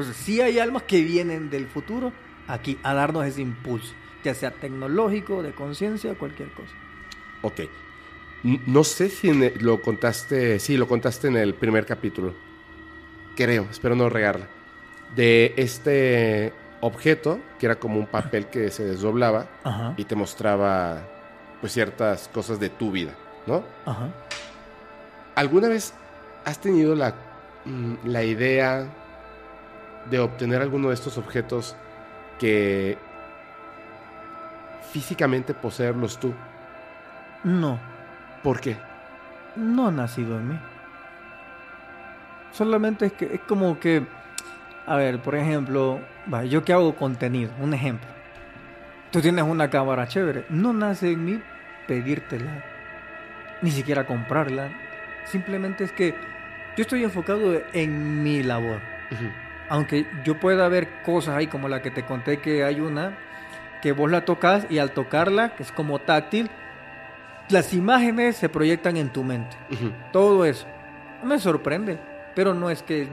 Entonces, 0.00 0.24
sí 0.24 0.40
hay 0.40 0.58
almas 0.58 0.84
que 0.84 1.02
vienen 1.02 1.50
del 1.50 1.66
futuro 1.66 2.10
aquí 2.48 2.78
a 2.82 2.94
darnos 2.94 3.26
ese 3.26 3.42
impulso, 3.42 3.92
ya 4.24 4.32
sea 4.32 4.50
tecnológico, 4.50 5.42
de 5.42 5.52
conciencia, 5.52 6.14
cualquier 6.14 6.50
cosa. 6.52 6.72
Ok. 7.42 7.60
No 8.42 8.82
sé 8.82 9.10
si 9.10 9.30
lo 9.58 9.82
contaste, 9.82 10.58
sí, 10.58 10.78
lo 10.78 10.88
contaste 10.88 11.28
en 11.28 11.36
el 11.36 11.52
primer 11.52 11.84
capítulo. 11.84 12.34
Creo, 13.36 13.66
espero 13.70 13.94
no 13.94 14.08
regarla. 14.08 14.46
De 15.14 15.52
este 15.58 16.54
objeto, 16.80 17.38
que 17.58 17.66
era 17.66 17.76
como 17.78 17.98
un 17.98 18.06
papel 18.06 18.46
que 18.46 18.70
se 18.70 18.84
desdoblaba 18.84 19.48
Ajá. 19.64 19.92
y 19.98 20.04
te 20.04 20.14
mostraba 20.14 21.06
pues 21.60 21.72
ciertas 21.72 22.28
cosas 22.28 22.58
de 22.58 22.70
tu 22.70 22.90
vida, 22.90 23.14
¿no? 23.46 23.62
Ajá. 23.84 24.08
¿Alguna 25.34 25.68
vez 25.68 25.92
has 26.46 26.58
tenido 26.58 26.94
la, 26.94 27.14
mm, 27.66 27.96
la 28.06 28.24
idea 28.24 28.88
de 30.08 30.18
obtener 30.18 30.62
alguno 30.62 30.88
de 30.88 30.94
estos 30.94 31.18
objetos 31.18 31.76
que 32.38 32.98
físicamente 34.92 35.54
poseerlos 35.54 36.18
tú? 36.18 36.32
No. 37.44 37.78
¿Por 38.42 38.60
qué? 38.60 38.76
no 39.56 39.88
ha 39.88 39.90
nacido 39.90 40.38
en 40.38 40.48
mí. 40.48 40.58
Solamente 42.52 43.06
es 43.06 43.12
que 43.12 43.34
es 43.34 43.40
como 43.40 43.78
que, 43.78 44.04
a 44.86 44.96
ver, 44.96 45.20
por 45.20 45.34
ejemplo, 45.34 46.00
yo 46.48 46.64
que 46.64 46.72
hago 46.72 46.96
contenido, 46.96 47.52
un 47.60 47.74
ejemplo. 47.74 48.08
Tú 49.10 49.20
tienes 49.20 49.44
una 49.44 49.70
cámara 49.70 50.06
chévere, 50.06 50.46
no 50.50 50.72
nace 50.72 51.12
en 51.12 51.24
mí 51.24 51.42
pedírtela, 51.86 52.64
ni 53.62 53.70
siquiera 53.70 54.06
comprarla. 54.06 54.70
Simplemente 55.26 55.84
es 55.84 55.92
que 55.92 56.14
yo 56.76 56.82
estoy 56.82 57.04
enfocado 57.04 57.60
en 57.72 58.22
mi 58.22 58.42
labor. 58.42 58.80
Aunque 59.70 60.06
yo 60.24 60.38
pueda 60.38 60.68
ver 60.68 61.02
cosas 61.02 61.36
ahí 61.36 61.46
como 61.46 61.68
la 61.68 61.80
que 61.80 61.90
te 61.90 62.04
conté 62.04 62.38
que 62.38 62.64
hay 62.64 62.80
una 62.80 63.16
que 63.80 63.92
vos 63.92 64.10
la 64.10 64.24
tocas 64.24 64.66
y 64.68 64.78
al 64.78 64.90
tocarla, 64.90 65.54
que 65.54 65.62
es 65.62 65.72
como 65.72 66.00
táctil, 66.00 66.50
las 67.48 67.72
imágenes 67.72 68.36
se 68.36 68.48
proyectan 68.48 68.96
en 68.96 69.10
tu 69.10 69.24
mente. 69.24 69.56
Todo 70.12 70.44
eso. 70.44 70.66
Me 71.24 71.38
sorprende, 71.38 71.98
pero 72.34 72.52
no 72.52 72.68
es 72.68 72.82
que... 72.82 73.08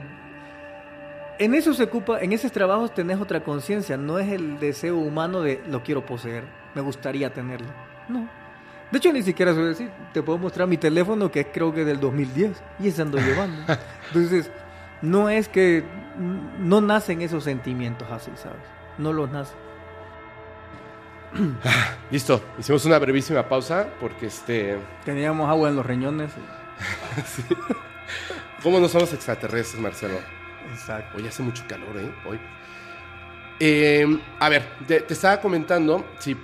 En 1.38 1.54
eso 1.54 1.72
se 1.72 1.84
ocupa, 1.84 2.20
en 2.20 2.32
esos 2.32 2.50
trabajos 2.50 2.92
tenés 2.92 3.20
otra 3.20 3.44
conciencia, 3.44 3.96
no 3.96 4.18
es 4.18 4.28
el 4.32 4.58
deseo 4.58 4.96
humano 4.96 5.40
de 5.40 5.62
lo 5.68 5.84
quiero 5.84 6.04
poseer, 6.04 6.42
me 6.74 6.80
gustaría 6.80 7.32
tenerlo. 7.32 7.68
No. 8.08 8.28
De 8.90 8.98
hecho, 8.98 9.12
ni 9.12 9.22
siquiera 9.22 9.54
soy 9.54 9.66
decir, 9.66 9.90
te 10.12 10.20
puedo 10.20 10.38
mostrar 10.38 10.66
mi 10.66 10.78
teléfono 10.78 11.30
que 11.30 11.40
es 11.40 11.46
creo 11.52 11.72
que 11.72 11.84
del 11.84 12.00
2010 12.00 12.60
y 12.80 12.88
ese 12.88 13.02
ando 13.02 13.18
llevando. 13.18 13.72
Entonces, 14.08 14.50
no 15.00 15.30
es 15.30 15.48
que 15.48 15.84
no 16.18 16.80
nacen 16.80 17.22
esos 17.22 17.44
sentimientos 17.44 18.10
así, 18.10 18.30
¿sabes? 18.36 18.62
No 18.98 19.12
los 19.12 19.30
nacen. 19.30 19.56
Listo, 22.10 22.42
hicimos 22.58 22.84
una 22.84 22.98
brevísima 22.98 23.48
pausa 23.48 23.88
porque 24.00 24.26
este... 24.26 24.78
Teníamos 25.04 25.48
agua 25.48 25.68
en 25.68 25.76
los 25.76 25.86
riñones. 25.86 26.32
¿Cómo 28.62 28.80
no 28.80 28.88
somos 28.88 29.12
extraterrestres, 29.12 29.80
Marcelo? 29.80 30.18
Exacto. 30.72 31.18
Hoy 31.18 31.26
hace 31.26 31.42
mucho 31.42 31.64
calor, 31.68 31.96
¿eh? 31.96 32.12
Hoy. 32.28 32.40
Eh, 33.60 34.20
a 34.38 34.48
ver, 34.48 34.64
te, 34.86 35.00
te 35.00 35.14
estaba 35.14 35.40
comentando, 35.40 36.04
si 36.18 36.36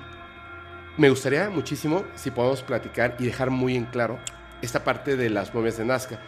me 0.96 1.08
gustaría 1.10 1.50
muchísimo 1.50 2.04
si 2.14 2.30
podemos 2.30 2.62
platicar 2.62 3.16
y 3.18 3.24
dejar 3.24 3.50
muy 3.50 3.76
en 3.76 3.84
claro 3.86 4.18
esta 4.62 4.84
parte 4.84 5.16
de 5.16 5.30
las 5.30 5.52
momias 5.54 5.76
de 5.76 5.84
Nazca. 5.84 6.20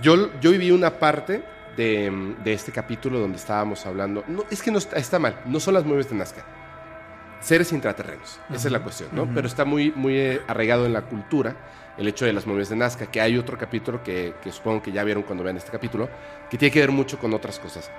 Yo, 0.00 0.30
yo 0.40 0.50
viví 0.50 0.70
una 0.70 0.98
parte 0.98 1.42
de, 1.80 2.34
de 2.44 2.52
este 2.52 2.72
capítulo 2.72 3.18
donde 3.18 3.38
estábamos 3.38 3.86
hablando. 3.86 4.22
No, 4.28 4.44
es 4.50 4.62
que 4.62 4.70
no 4.70 4.76
está, 4.76 4.96
está 4.96 5.18
mal, 5.18 5.40
no 5.46 5.58
son 5.60 5.72
las 5.72 5.84
momias 5.86 6.10
de 6.10 6.14
Nazca. 6.14 6.44
Seres 7.40 7.72
intraterrenos, 7.72 8.38
esa 8.50 8.68
es 8.68 8.72
la 8.72 8.82
cuestión, 8.82 9.08
¿no? 9.12 9.26
Pero 9.34 9.46
está 9.46 9.64
muy, 9.64 9.90
muy 9.92 10.14
eh, 10.14 10.42
arraigado 10.46 10.84
en 10.84 10.92
la 10.92 11.02
cultura 11.02 11.56
el 11.96 12.06
hecho 12.06 12.26
de 12.26 12.34
las 12.34 12.46
momias 12.46 12.68
de 12.68 12.76
Nazca, 12.76 13.06
que 13.06 13.18
hay 13.18 13.38
otro 13.38 13.56
capítulo 13.56 14.02
que, 14.02 14.34
que 14.42 14.52
supongo 14.52 14.82
que 14.82 14.92
ya 14.92 15.04
vieron 15.04 15.22
cuando 15.22 15.42
vean 15.42 15.56
este 15.56 15.70
capítulo, 15.70 16.10
que 16.50 16.58
tiene 16.58 16.70
que 16.70 16.80
ver 16.80 16.92
mucho 16.92 17.18
con 17.18 17.32
otras 17.32 17.58
cosas. 17.58 17.90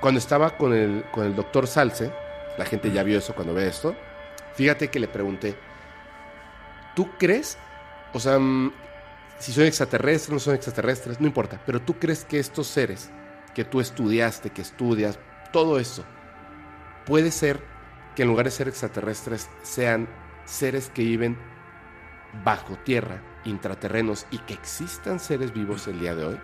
Cuando 0.00 0.18
estaba 0.18 0.58
con 0.58 0.74
el, 0.74 1.04
con 1.10 1.24
el 1.24 1.34
doctor 1.34 1.66
Salce, 1.66 2.12
la 2.58 2.66
gente 2.66 2.92
ya 2.92 3.02
vio 3.02 3.18
eso 3.18 3.34
cuando 3.34 3.54
ve 3.54 3.66
esto, 3.66 3.96
fíjate 4.54 4.88
que 4.88 5.00
le 5.00 5.08
pregunté, 5.08 5.56
¿tú 6.94 7.08
crees? 7.18 7.56
O 8.12 8.20
sea, 8.20 8.38
mm, 8.38 8.72
si 9.38 9.52
son 9.52 9.64
extraterrestres, 9.64 10.30
no 10.32 10.38
son 10.38 10.54
extraterrestres, 10.54 11.20
no 11.20 11.26
importa, 11.26 11.60
pero 11.64 11.80
tú 11.80 11.98
crees 11.98 12.24
que 12.24 12.38
estos 12.38 12.66
seres 12.66 13.10
que 13.54 13.64
tú 13.64 13.80
estudiaste, 13.80 14.50
que 14.50 14.62
estudias, 14.62 15.18
todo 15.52 15.78
eso, 15.78 16.04
puede 17.06 17.30
ser 17.30 17.62
que 18.14 18.22
en 18.22 18.28
lugar 18.28 18.46
de 18.46 18.50
ser 18.50 18.68
extraterrestres 18.68 19.48
sean 19.62 20.08
seres 20.44 20.90
que 20.90 21.02
viven 21.02 21.38
bajo 22.44 22.76
tierra, 22.78 23.22
intraterrenos 23.44 24.26
y 24.30 24.38
que 24.38 24.54
existan 24.54 25.20
seres 25.20 25.52
vivos 25.52 25.86
el 25.86 26.00
día 26.00 26.14
de 26.14 26.24
hoy? 26.24 26.40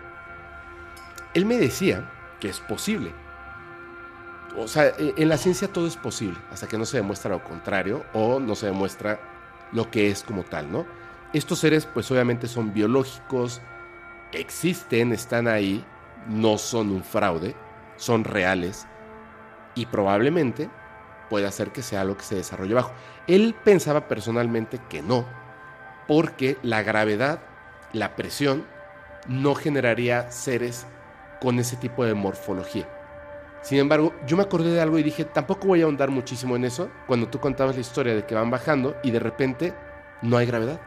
Él 1.33 1.45
me 1.45 1.57
decía 1.57 2.09
que 2.39 2.49
es 2.49 2.59
posible. 2.59 3.13
O 4.57 4.67
sea, 4.67 4.87
e- 4.87 5.13
en 5.17 5.29
la 5.29 5.37
ciencia 5.37 5.67
todo 5.67 5.87
es 5.87 5.97
posible, 5.97 6.39
hasta 6.49 6.67
que 6.67 6.77
no 6.77 6.85
se 6.85 6.97
demuestra 6.97 7.31
lo 7.31 7.43
contrario 7.43 8.05
o 8.13 8.39
no 8.39 8.55
se 8.55 8.67
demuestra 8.67 9.19
lo 9.71 9.91
que 9.91 10.09
es 10.09 10.23
como 10.23 10.43
tal, 10.43 10.71
¿no? 10.71 10.85
Estos 11.35 11.59
seres, 11.59 11.85
pues 11.85 12.09
obviamente 12.11 12.47
son 12.47 12.73
biológicos, 12.73 13.61
existen, 14.31 15.11
están 15.11 15.49
ahí, 15.49 15.83
no 16.29 16.57
son 16.57 16.91
un 16.91 17.03
fraude, 17.03 17.53
son 17.97 18.23
reales 18.23 18.87
y 19.75 19.85
probablemente 19.85 20.69
puede 21.29 21.45
hacer 21.45 21.73
que 21.73 21.81
sea 21.81 21.99
algo 21.99 22.15
que 22.15 22.23
se 22.23 22.35
desarrolle 22.35 22.73
bajo. 22.73 22.93
Él 23.27 23.53
pensaba 23.65 24.07
personalmente 24.07 24.79
que 24.87 25.01
no, 25.01 25.25
porque 26.07 26.57
la 26.63 26.83
gravedad, 26.83 27.41
la 27.91 28.15
presión, 28.15 28.65
no 29.27 29.55
generaría 29.55 30.31
seres 30.31 30.87
con 31.41 31.59
ese 31.59 31.75
tipo 31.75 32.05
de 32.05 32.13
morfología. 32.13 32.87
Sin 33.61 33.79
embargo, 33.79 34.15
yo 34.25 34.37
me 34.37 34.43
acordé 34.43 34.71
de 34.71 34.79
algo 34.79 34.97
y 34.99 35.03
dije, 35.03 35.25
tampoco 35.25 35.67
voy 35.67 35.81
a 35.81 35.83
ahondar 35.83 36.11
muchísimo 36.11 36.55
en 36.55 36.63
eso 36.63 36.89
cuando 37.07 37.27
tú 37.27 37.41
contabas 37.41 37.75
la 37.75 37.81
historia 37.81 38.15
de 38.15 38.25
que 38.25 38.35
van 38.35 38.51
bajando 38.51 38.95
y 39.03 39.11
de 39.11 39.19
repente 39.19 39.73
no 40.21 40.37
hay 40.37 40.45
gravedad. 40.45 40.79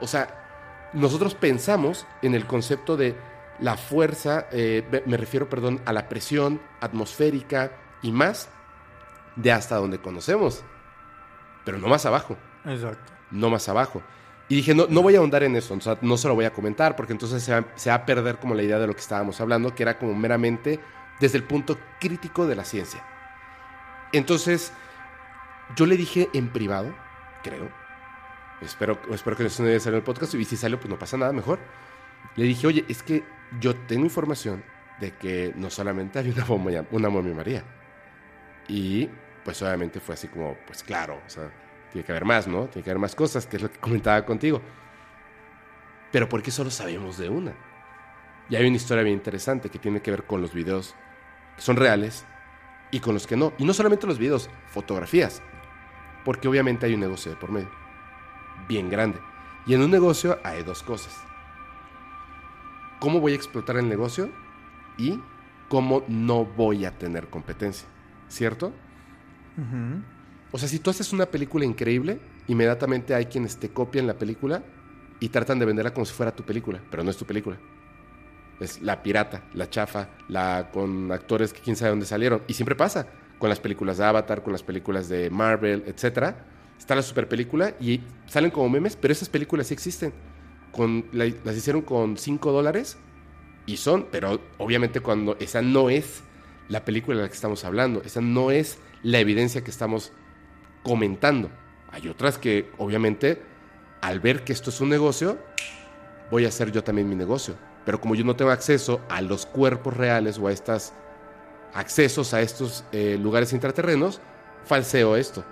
O 0.00 0.06
sea, 0.06 0.88
nosotros 0.92 1.34
pensamos 1.34 2.06
en 2.22 2.34
el 2.34 2.46
concepto 2.46 2.96
de 2.96 3.16
la 3.58 3.76
fuerza, 3.76 4.46
eh, 4.52 5.02
me- 5.06 5.16
refiero, 5.16 5.48
perdón, 5.48 5.80
a 5.86 5.92
la 5.92 6.08
presión 6.08 6.60
atmosférica 6.80 7.72
y 8.02 8.12
más 8.12 8.48
de 9.36 9.52
hasta 9.52 9.76
donde 9.76 9.98
conocemos, 10.00 10.62
pero 11.64 11.78
no 11.78 11.88
más 11.88 12.06
abajo 12.06 12.36
Exacto. 12.64 13.12
no 13.30 13.50
más 13.50 13.68
abajo. 13.68 14.02
Y 14.48 14.56
dije, 14.56 14.74
no, 14.74 14.86
no 14.88 15.02
voy 15.02 15.16
a 15.16 15.18
ahondar 15.18 15.42
en 15.42 15.56
eso, 15.56 15.74
o 15.74 15.80
sea, 15.80 15.98
no 16.02 16.16
se 16.16 16.28
lo 16.28 16.34
voy 16.34 16.44
a 16.44 16.52
comentar, 16.52 16.94
porque 16.96 17.12
entonces 17.12 17.42
se 17.42 17.52
va, 17.52 17.66
se 17.74 17.90
va 17.90 17.96
a 17.96 18.06
perder 18.06 18.36
como 18.38 18.54
la 18.54 18.62
idea 18.62 18.78
de 18.78 18.86
lo 18.86 18.94
que 18.94 19.00
estábamos 19.00 19.40
hablando, 19.40 19.74
que 19.74 19.82
era 19.82 19.98
como 19.98 20.14
meramente 20.14 20.78
desde 21.18 21.38
el 21.38 21.44
punto 21.44 21.76
crítico 21.98 22.46
de 22.46 22.54
la 22.56 22.64
ciencia. 22.64 23.02
Entonces, 24.12 24.72
yo 25.74 25.86
le 25.86 25.96
dije 25.96 26.28
en 26.32 26.48
privado, 26.52 26.94
creo, 27.42 27.68
espero, 28.60 29.00
espero 29.12 29.36
que 29.36 29.44
no 29.44 29.48
se 29.48 29.80
salió 29.80 29.98
en 29.98 30.02
el 30.02 30.02
podcast, 30.02 30.34
y 30.34 30.44
si 30.44 30.56
salió, 30.56 30.78
pues 30.78 30.90
no 30.90 30.98
pasa 30.98 31.16
nada, 31.16 31.32
mejor. 31.32 31.58
Le 32.36 32.44
dije, 32.44 32.66
oye, 32.66 32.84
es 32.88 33.02
que 33.02 33.24
yo 33.60 33.74
tengo 33.74 34.04
información 34.04 34.62
de 35.00 35.12
que 35.12 35.52
no 35.56 35.70
solamente 35.70 36.18
hay 36.18 36.30
una, 36.30 36.44
momia, 36.44 36.86
una 36.90 37.08
momia 37.08 37.34
María. 37.34 37.64
Y 38.68 39.08
pues 39.44 39.62
obviamente 39.62 40.00
fue 40.00 40.14
así 40.14 40.28
como, 40.28 40.56
pues 40.66 40.82
claro, 40.82 41.20
o 41.24 41.30
sea, 41.30 41.50
tiene 41.92 42.04
que 42.04 42.12
haber 42.12 42.24
más, 42.24 42.46
¿no? 42.48 42.66
Tiene 42.66 42.82
que 42.84 42.90
haber 42.90 43.00
más 43.00 43.14
cosas, 43.14 43.46
que 43.46 43.56
es 43.56 43.62
lo 43.62 43.70
que 43.70 43.78
comentaba 43.78 44.24
contigo. 44.24 44.60
Pero 46.10 46.28
¿por 46.28 46.42
qué 46.42 46.50
solo 46.50 46.70
sabemos 46.70 47.18
de 47.18 47.28
una? 47.28 47.54
Y 48.48 48.56
hay 48.56 48.66
una 48.66 48.76
historia 48.76 49.02
bien 49.02 49.16
interesante 49.16 49.70
que 49.70 49.78
tiene 49.78 50.00
que 50.00 50.10
ver 50.10 50.24
con 50.24 50.40
los 50.40 50.52
videos 50.52 50.94
que 51.56 51.62
son 51.62 51.76
reales 51.76 52.24
y 52.90 53.00
con 53.00 53.14
los 53.14 53.26
que 53.26 53.36
no. 53.36 53.52
Y 53.58 53.64
no 53.64 53.72
solamente 53.72 54.06
los 54.06 54.18
videos, 54.18 54.50
fotografías. 54.68 55.42
Porque 56.24 56.48
obviamente 56.48 56.86
hay 56.86 56.94
un 56.94 57.00
negocio 57.00 57.32
de 57.32 57.36
por 57.36 57.50
medio. 57.50 57.85
Bien 58.68 58.88
grande. 58.88 59.18
Y 59.66 59.74
en 59.74 59.82
un 59.82 59.90
negocio 59.90 60.38
hay 60.44 60.62
dos 60.62 60.82
cosas. 60.82 61.16
¿Cómo 63.00 63.20
voy 63.20 63.32
a 63.32 63.36
explotar 63.36 63.76
el 63.76 63.88
negocio? 63.88 64.30
Y 64.96 65.20
cómo 65.68 66.04
no 66.08 66.44
voy 66.44 66.84
a 66.84 66.96
tener 66.96 67.28
competencia. 67.28 67.88
¿Cierto? 68.28 68.72
O 70.52 70.58
sea, 70.58 70.68
si 70.68 70.78
tú 70.78 70.90
haces 70.90 71.12
una 71.12 71.26
película 71.26 71.64
increíble, 71.64 72.20
inmediatamente 72.46 73.14
hay 73.14 73.26
quienes 73.26 73.56
te 73.56 73.70
copian 73.70 74.06
la 74.06 74.14
película 74.14 74.62
y 75.20 75.28
tratan 75.28 75.58
de 75.58 75.66
venderla 75.66 75.92
como 75.92 76.04
si 76.04 76.12
fuera 76.12 76.34
tu 76.34 76.44
película, 76.44 76.80
pero 76.90 77.02
no 77.02 77.10
es 77.10 77.16
tu 77.16 77.24
película. 77.24 77.58
Es 78.60 78.80
la 78.80 79.02
pirata, 79.02 79.44
la 79.54 79.68
chafa, 79.68 80.08
la 80.28 80.70
con 80.72 81.12
actores 81.12 81.52
que 81.52 81.60
quién 81.60 81.76
sabe 81.76 81.90
dónde 81.90 82.06
salieron. 82.06 82.42
Y 82.46 82.54
siempre 82.54 82.74
pasa 82.74 83.06
con 83.38 83.48
las 83.48 83.60
películas 83.60 83.98
de 83.98 84.04
Avatar, 84.04 84.42
con 84.42 84.52
las 84.52 84.62
películas 84.62 85.08
de 85.08 85.30
Marvel, 85.30 85.84
etc. 85.86 86.34
Está 86.78 86.94
la 86.94 87.02
super 87.02 87.28
película 87.28 87.74
y 87.80 88.00
salen 88.26 88.50
como 88.50 88.68
memes, 88.68 88.96
pero 88.96 89.12
esas 89.12 89.28
películas 89.28 89.68
sí 89.68 89.74
existen. 89.74 90.12
Con, 90.72 91.06
las 91.12 91.56
hicieron 91.56 91.82
con 91.82 92.18
5 92.18 92.52
dólares 92.52 92.98
y 93.64 93.78
son, 93.78 94.08
pero 94.10 94.40
obviamente 94.58 95.00
cuando 95.00 95.36
esa 95.40 95.62
no 95.62 95.88
es 95.88 96.22
la 96.68 96.84
película 96.84 97.16
de 97.16 97.22
la 97.22 97.28
que 97.28 97.34
estamos 97.34 97.64
hablando, 97.64 98.02
esa 98.02 98.20
no 98.20 98.50
es 98.50 98.78
la 99.02 99.18
evidencia 99.18 99.64
que 99.64 99.70
estamos 99.70 100.12
comentando. 100.82 101.50
Hay 101.90 102.08
otras 102.08 102.38
que 102.38 102.70
obviamente 102.78 103.40
al 104.02 104.20
ver 104.20 104.44
que 104.44 104.52
esto 104.52 104.70
es 104.70 104.80
un 104.80 104.90
negocio, 104.90 105.38
voy 106.30 106.44
a 106.44 106.48
hacer 106.48 106.70
yo 106.70 106.84
también 106.84 107.08
mi 107.08 107.16
negocio. 107.16 107.56
Pero 107.84 108.00
como 108.00 108.14
yo 108.14 108.24
no 108.24 108.36
tengo 108.36 108.50
acceso 108.50 109.00
a 109.08 109.22
los 109.22 109.46
cuerpos 109.46 109.96
reales 109.96 110.38
o 110.38 110.48
a 110.48 110.52
estos 110.52 110.92
accesos 111.72 112.32
a 112.32 112.40
estos 112.40 112.84
eh, 112.92 113.18
lugares 113.20 113.52
intraterrenos, 113.52 114.20
falseo 114.64 115.16
esto 115.16 115.44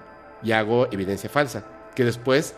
y 0.45 0.53
hago 0.53 0.87
evidencia 0.93 1.29
falsa. 1.29 1.65
Que 1.95 2.05
después 2.05 2.55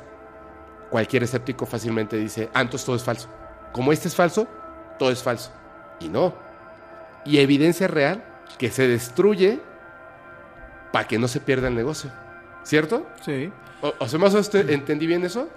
cualquier 0.91 1.23
escéptico 1.23 1.65
fácilmente 1.65 2.17
dice, 2.17 2.51
ah, 2.53 2.61
entonces 2.61 2.85
todo 2.85 2.97
es 2.97 3.05
falso. 3.05 3.29
Como 3.73 3.93
este 3.93 4.09
es 4.09 4.15
falso, 4.15 4.47
todo 4.99 5.11
es 5.11 5.23
falso. 5.23 5.51
Y 6.01 6.09
no. 6.09 6.35
Y 7.25 7.39
evidencia 7.39 7.89
real 7.89 8.25
que 8.59 8.71
se 8.71 8.87
destruye 8.89 9.61
para 10.93 11.07
que 11.07 11.19
no 11.19 11.29
se 11.29 11.41
pierda 11.41 11.69
el 11.69 11.75
negocio. 11.75 12.11
¿Cierto? 12.63 13.07
Sí. 13.25 13.53
O, 13.81 14.09
sea, 14.09 14.19
más 14.19 14.35
o 14.35 14.37
menos 14.37 14.55
entendí 14.55 15.07
bien 15.07 15.25
eso. 15.25 15.49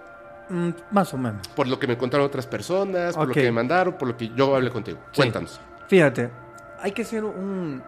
Mm, 0.49 0.69
más 0.91 1.13
o 1.13 1.17
menos. 1.17 1.47
Por 1.49 1.67
lo 1.67 1.79
que 1.79 1.87
me 1.87 1.97
contaron 1.97 2.25
otras 2.25 2.45
personas, 2.45 3.15
por 3.15 3.29
lo 3.29 3.33
que 3.33 3.43
me 3.43 3.51
mandaron, 3.51 3.93
por 3.97 4.07
lo 4.07 4.17
que 4.17 4.29
yo 4.29 4.55
hablé 4.55 4.69
contigo. 4.69 4.99
Cuéntanos. 5.15 5.59
Fíjate, 5.87 6.29
hay 6.81 6.91
que 6.91 7.01
hacer 7.01 7.23
un, 7.23 7.81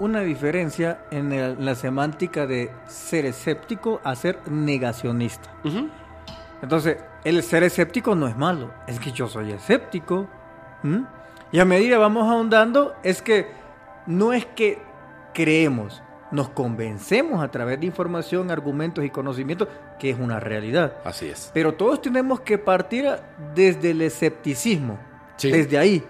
una 0.00 0.20
diferencia 0.20 1.04
en 1.10 1.64
la 1.64 1.74
semántica 1.74 2.46
de 2.46 2.70
ser 2.86 3.26
escéptico 3.26 4.00
a 4.02 4.16
ser 4.16 4.40
negacionista. 4.50 5.50
Entonces, 6.62 6.98
el 7.22 7.42
ser 7.42 7.62
escéptico 7.62 8.14
no 8.14 8.26
es 8.26 8.36
malo, 8.36 8.72
es 8.86 8.98
que 8.98 9.12
yo 9.12 9.28
soy 9.28 9.52
escéptico. 9.52 10.26
Y 11.52 11.60
a 11.60 11.64
medida 11.64 11.98
vamos 11.98 12.28
ahondando, 12.28 12.96
es 13.02 13.22
que 13.22 13.48
no 14.06 14.32
es 14.32 14.46
que 14.46 14.82
creemos, 15.34 16.02
nos 16.30 16.48
convencemos 16.48 17.42
a 17.42 17.50
través 17.50 17.80
de 17.80 17.86
información, 17.86 18.50
argumentos 18.50 19.04
y 19.04 19.10
conocimientos 19.10 19.68
que 19.98 20.10
es 20.10 20.18
una 20.18 20.40
realidad. 20.40 20.94
Así 21.04 21.28
es. 21.28 21.50
Pero 21.52 21.74
todos 21.74 22.00
tenemos 22.00 22.40
que 22.40 22.56
partir 22.56 23.06
desde 23.54 23.90
el 23.90 24.00
escepticismo, 24.00 24.98
desde 25.42 25.76
ahí, 25.76 26.04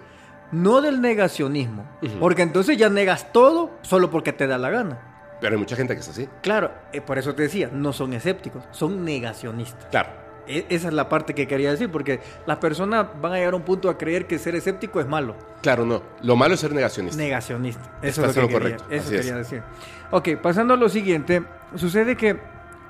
no 0.53 0.81
del 0.81 1.01
negacionismo, 1.01 1.85
porque 2.19 2.43
entonces 2.43 2.77
ya 2.77 2.89
negas 2.89 3.33
todo 3.33 3.71
solo 3.83 4.11
porque 4.11 4.33
te 4.33 4.47
da 4.47 4.59
la 4.59 4.71
gana. 4.71 5.11
Pero 5.41 5.55
hay 5.55 5.59
mucha 5.59 5.77
gente 5.77 5.95
que 5.95 6.01
es 6.01 6.09
así. 6.09 6.29
Claro, 6.43 6.71
eh, 6.93 7.01
por 7.01 7.19
eso 7.19 7.35
te 7.35 7.43
decía, 7.43 7.71
no 7.73 7.93
son 7.93 8.13
escépticos, 8.13 8.63
son 8.73 9.05
negacionistas. 9.05 9.87
Claro. 9.91 10.11
E, 10.47 10.67
esa 10.69 10.89
es 10.89 10.95
la 10.95 11.09
parte 11.09 11.35
que 11.35 11.47
quería 11.47 11.71
decir, 11.71 11.91
porque 11.91 12.21
las 12.47 12.59
personas 12.59 13.07
van 13.21 13.33
a 13.33 13.37
llegar 13.37 13.55
a 13.55 13.57
un 13.57 13.63
punto 13.63 13.89
a 13.89 13.97
creer 13.97 14.27
que 14.27 14.39
ser 14.39 14.55
escéptico 14.55 15.01
es 15.01 15.07
malo. 15.07 15.37
Claro, 15.63 15.87
no. 15.87 16.03
Lo 16.23 16.37
malo 16.37 16.55
es 16.55 16.61
ser 16.61 16.75
negacionista. 16.75 17.23
Negacionista. 17.23 17.99
Eso 18.03 18.27
es 18.27 18.37
lo, 18.37 18.49
que 18.49 18.53
correcto. 18.53 18.85
Eso 18.91 19.11
quería 19.11 19.37
decir. 19.37 19.63
Ok, 20.11 20.31
pasando 20.43 20.75
a 20.75 20.77
lo 20.77 20.89
siguiente, 20.89 21.43
sucede 21.77 22.17
que 22.17 22.39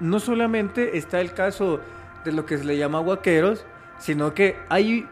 no 0.00 0.18
solamente 0.18 0.96
está 0.96 1.20
el 1.20 1.32
caso 1.34 1.80
de 2.24 2.32
lo 2.32 2.46
que 2.46 2.58
se 2.58 2.64
le 2.64 2.76
llama 2.76 2.98
guaqueros, 3.00 3.64
sino 3.98 4.34
que 4.34 4.56
hay... 4.68 5.06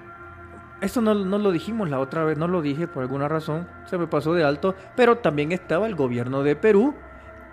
Esto 0.80 1.00
no, 1.00 1.14
no 1.14 1.38
lo 1.38 1.50
dijimos 1.50 1.90
la 1.90 1.98
otra 1.98 2.24
vez, 2.24 2.38
no 2.38 2.46
lo 2.46 2.62
dije 2.62 2.86
por 2.86 3.02
alguna 3.02 3.26
razón, 3.28 3.66
se 3.86 3.98
me 3.98 4.06
pasó 4.06 4.32
de 4.34 4.44
alto, 4.44 4.74
pero 4.94 5.18
también 5.18 5.52
estaba 5.52 5.86
el 5.86 5.96
gobierno 5.96 6.42
de 6.42 6.54
Perú 6.54 6.94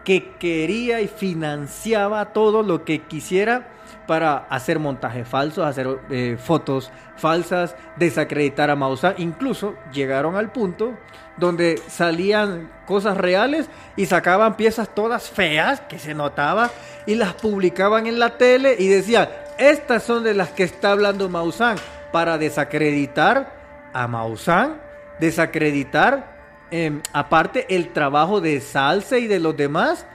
que 0.06 0.36
quería 0.40 1.02
y 1.02 1.08
financiaba 1.08 2.26
todo 2.26 2.64
lo 2.64 2.86
que 2.86 3.02
quisiera 3.02 3.68
para 4.08 4.38
hacer 4.50 4.78
montajes 4.78 5.28
falsos, 5.28 5.66
hacer 5.66 6.00
eh, 6.12 6.38
fotos 6.40 6.92
falsas, 7.18 7.76
desacreditar 7.98 8.70
a 8.70 8.76
Maussan. 8.76 9.16
Incluso 9.18 9.74
llegaron 9.92 10.36
al 10.36 10.52
punto 10.52 10.94
donde 11.38 11.82
salían 11.88 12.72
cosas 12.86 13.18
reales 13.18 13.68
y 13.96 14.06
sacaban 14.06 14.56
piezas 14.56 14.94
todas 14.94 15.30
feas 15.30 15.82
que 15.82 15.98
se 15.98 16.14
notaba 16.14 16.70
y 17.08 17.16
las 17.16 17.34
publicaban 17.34 18.06
en 18.06 18.20
la 18.20 18.38
tele 18.38 18.76
y 18.78 18.88
decían, 18.88 19.28
estas 19.58 20.04
son 20.04 20.24
de 20.24 20.36
las 20.36 20.50
que 20.50 20.64
está 20.64 20.92
hablando 20.92 21.28
Maussan 21.30 21.78
para 22.12 22.38
desacreditar 22.38 23.90
a 23.94 24.08
Maussan, 24.08 24.82
desacreditar 25.20 26.36
em, 26.72 27.02
aparte 27.14 27.66
el 27.70 27.94
trabajo 27.94 28.42
de 28.42 28.60
Salsa 28.60 29.18
y 29.18 29.28
de 29.28 29.40
los 29.40 29.56
demás 29.56 30.06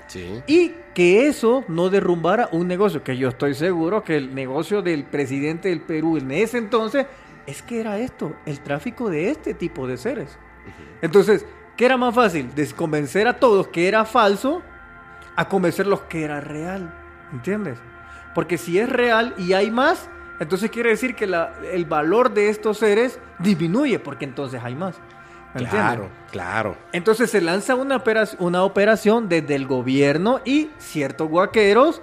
y 0.47 0.75
que 0.95 1.29
eso 1.29 1.65
no 1.69 1.89
derrumbara 1.89 2.49
un 2.53 2.67
negocio, 2.67 3.03
que 3.03 3.17
yo 3.17 3.29
estoy 3.29 3.55
seguro 3.55 4.03
que 4.03 4.17
el 4.17 4.35
negocio 4.35 4.83
del 4.83 5.05
presidente 5.05 5.69
del 5.69 5.81
Perú 5.81 6.17
en 6.17 6.31
ese 6.33 6.59
entonces 6.59 7.07
es 7.47 7.63
que 7.63 7.81
era 7.81 7.99
esto, 7.99 8.35
el 8.47 8.61
tráfico 8.61 9.09
de 9.09 9.31
este 9.31 9.55
tipo 9.55 9.87
de 9.87 9.97
seres. 9.97 10.39
Entonces, 11.01 11.47
¿qué 11.77 11.87
era 11.87 11.97
más 11.97 12.15
fácil? 12.15 12.55
Desconvencer 12.55 13.27
a 13.29 13.39
todos 13.39 13.69
que 13.69 13.89
era 13.89 14.05
falso 14.05 14.63
a 15.37 15.49
convencerlos 15.49 16.03
que 16.03 16.25
era 16.25 16.41
real. 16.41 16.95
¿Entiendes? 17.33 17.79
Porque 18.35 18.59
si 18.59 18.79
es 18.79 18.89
real 18.89 19.35
y 19.39 19.53
hay 19.53 19.71
más, 19.71 20.09
entonces 20.41 20.71
quiere 20.71 20.91
decir 20.91 21.15
que 21.15 21.25
el 21.25 21.85
valor 21.85 22.33
de 22.33 22.49
estos 22.49 22.79
seres 22.79 23.21
disminuye 23.39 23.99
porque 23.99 24.25
entonces 24.25 24.61
hay 24.65 24.75
más. 24.75 24.97
Claro, 25.55 26.09
claro. 26.31 26.77
Entonces 26.93 27.31
se 27.31 27.41
lanza 27.41 27.75
una 27.75 27.97
operación, 27.97 28.43
una 28.43 28.65
operación 28.65 29.29
desde 29.29 29.55
el 29.55 29.67
gobierno 29.67 30.41
y 30.45 30.71
ciertos 30.79 31.29
guaqueros 31.29 32.01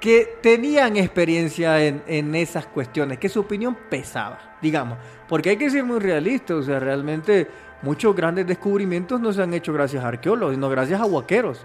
que 0.00 0.38
tenían 0.42 0.96
experiencia 0.96 1.84
en, 1.84 2.02
en, 2.06 2.34
esas 2.34 2.66
cuestiones, 2.66 3.18
que 3.18 3.28
su 3.28 3.40
opinión 3.40 3.76
pesaba, 3.88 4.56
digamos. 4.60 4.98
Porque 5.28 5.50
hay 5.50 5.56
que 5.56 5.70
ser 5.70 5.84
muy 5.84 6.00
realistas, 6.00 6.56
o 6.56 6.62
sea, 6.62 6.80
realmente 6.80 7.48
muchos 7.82 8.16
grandes 8.16 8.46
descubrimientos 8.46 9.20
no 9.20 9.32
se 9.32 9.42
han 9.42 9.54
hecho 9.54 9.72
gracias 9.72 10.02
a 10.02 10.08
arqueólogos, 10.08 10.54
sino 10.54 10.68
gracias 10.68 11.00
a 11.00 11.04
guaqueros. 11.04 11.64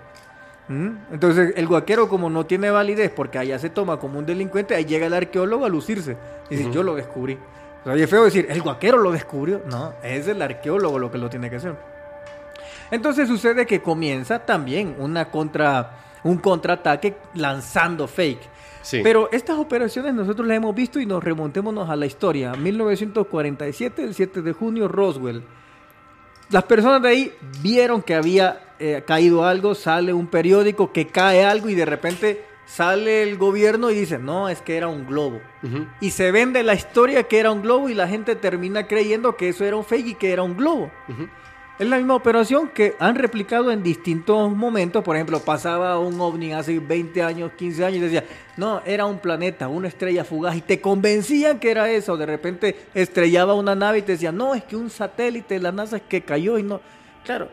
¿Mm? 0.68 0.90
Entonces, 1.12 1.54
el 1.56 1.68
guaquero, 1.68 2.10
como 2.10 2.30
no 2.30 2.46
tiene 2.46 2.70
validez, 2.70 3.12
porque 3.16 3.38
allá 3.38 3.58
se 3.58 3.70
toma 3.70 4.00
como 4.00 4.20
un 4.20 4.26
delincuente, 4.26 4.76
ahí 4.76 4.86
llega 4.86 5.08
el 5.08 5.14
arqueólogo 5.14 5.66
a 5.66 5.70
lucirse. 5.70 6.18
Y 6.50 6.56
dice, 6.56 6.72
yo 6.72 6.84
lo 6.84 6.96
descubrí. 6.96 7.38
Oye, 7.86 8.06
feo 8.08 8.26
decir, 8.26 8.48
el 8.50 8.62
guaquero 8.62 8.98
lo 8.98 9.12
descubrió. 9.12 9.62
No, 9.70 9.94
es 10.04 10.28
el 10.28 10.42
arqueólogo 10.42 11.00
lo 11.00 11.10
que 11.10 11.18
lo 11.18 11.30
tiene 11.30 11.50
que 11.50 11.56
hacer. 11.56 11.76
Entonces 12.92 13.28
sucede 13.28 13.66
que 13.66 13.82
comienza 13.82 14.40
también 14.40 14.96
una 15.00 15.30
contra, 15.30 15.92
un 16.24 16.38
contraataque 16.38 17.16
lanzando 17.34 18.08
fake. 18.08 18.58
Pero 19.04 19.30
estas 19.32 19.58
operaciones 19.58 20.14
nosotros 20.14 20.48
las 20.48 20.58
hemos 20.58 20.74
visto 20.74 21.00
y 21.00 21.06
nos 21.06 21.22
remontémonos 21.24 21.90
a 21.90 21.96
la 21.96 22.06
historia. 22.06 22.54
1947, 22.54 24.04
el 24.04 24.14
7 24.14 24.42
de 24.42 24.54
junio, 24.54 24.88
Roswell. 24.88 25.44
Las 26.50 26.64
personas 26.64 27.02
de 27.02 27.10
ahí 27.10 27.34
vieron 27.62 28.02
que 28.02 28.16
había 28.16 28.62
eh, 28.80 29.04
caído 29.06 29.44
algo, 29.44 29.76
sale 29.76 30.14
un 30.14 30.28
periódico 30.28 30.94
que 30.94 31.08
cae 31.08 31.44
algo 31.44 31.70
y 31.70 31.76
de 31.76 31.86
repente 31.86 32.46
sale 32.66 33.24
el 33.24 33.38
gobierno 33.38 33.90
y 33.92 33.96
dice, 33.96 34.20
no, 34.20 34.50
es 34.50 34.62
que 34.62 34.78
era 34.78 34.88
un 34.88 35.08
globo. 35.08 35.42
Y 36.00 36.12
se 36.12 36.32
vende 36.32 36.64
la 36.64 36.74
historia 36.74 37.24
que 37.24 37.40
era 37.40 37.52
un 37.52 37.62
globo 37.62 37.90
y 37.90 37.94
la 37.94 38.08
gente 38.08 38.36
termina 38.36 38.88
creyendo 38.88 39.36
que 39.36 39.50
eso 39.50 39.66
era 39.66 39.76
un 39.76 39.84
fake 39.84 40.08
y 40.08 40.16
que 40.16 40.32
era 40.32 40.44
un 40.44 40.56
globo. 40.56 40.92
Es 41.80 41.88
la 41.88 41.98
misma 41.98 42.16
operación 42.16 42.70
que 42.70 42.96
han 42.98 43.14
replicado 43.14 43.72
en 43.72 43.84
distintos 43.84 44.52
momentos. 44.52 45.04
Por 45.04 45.16
ejemplo, 45.16 45.40
pasaba 45.40 46.00
un 46.00 46.20
ovni 46.20 46.52
hace 46.52 46.80
20 46.80 47.22
años, 47.22 47.52
15 47.56 47.86
años 47.86 47.98
y 47.98 48.02
decía, 48.02 48.24
no, 48.58 48.82
era 48.84 49.06
un 49.06 49.20
planeta, 49.20 49.68
una 49.68 49.88
estrella 49.88 50.24
fugaz. 50.24 50.56
Y 50.56 50.62
te 50.62 50.82
convencían 50.82 51.60
que 51.60 51.70
era 51.70 51.88
eso. 51.92 52.18
De 52.18 52.26
repente 52.26 52.88
estrellaba 52.96 53.54
una 53.54 53.76
nave 53.76 54.00
y 54.00 54.02
te 54.02 54.14
decían, 54.14 54.36
no, 54.36 54.56
es 54.56 54.64
que 54.64 54.76
un 54.76 54.90
satélite 54.90 55.54
de 55.54 55.60
la 55.60 55.72
NASA 55.72 55.98
es 55.98 56.04
que 56.10 56.22
cayó 56.22 56.58
y 56.58 56.64
no. 56.64 56.82
Claro, 57.24 57.48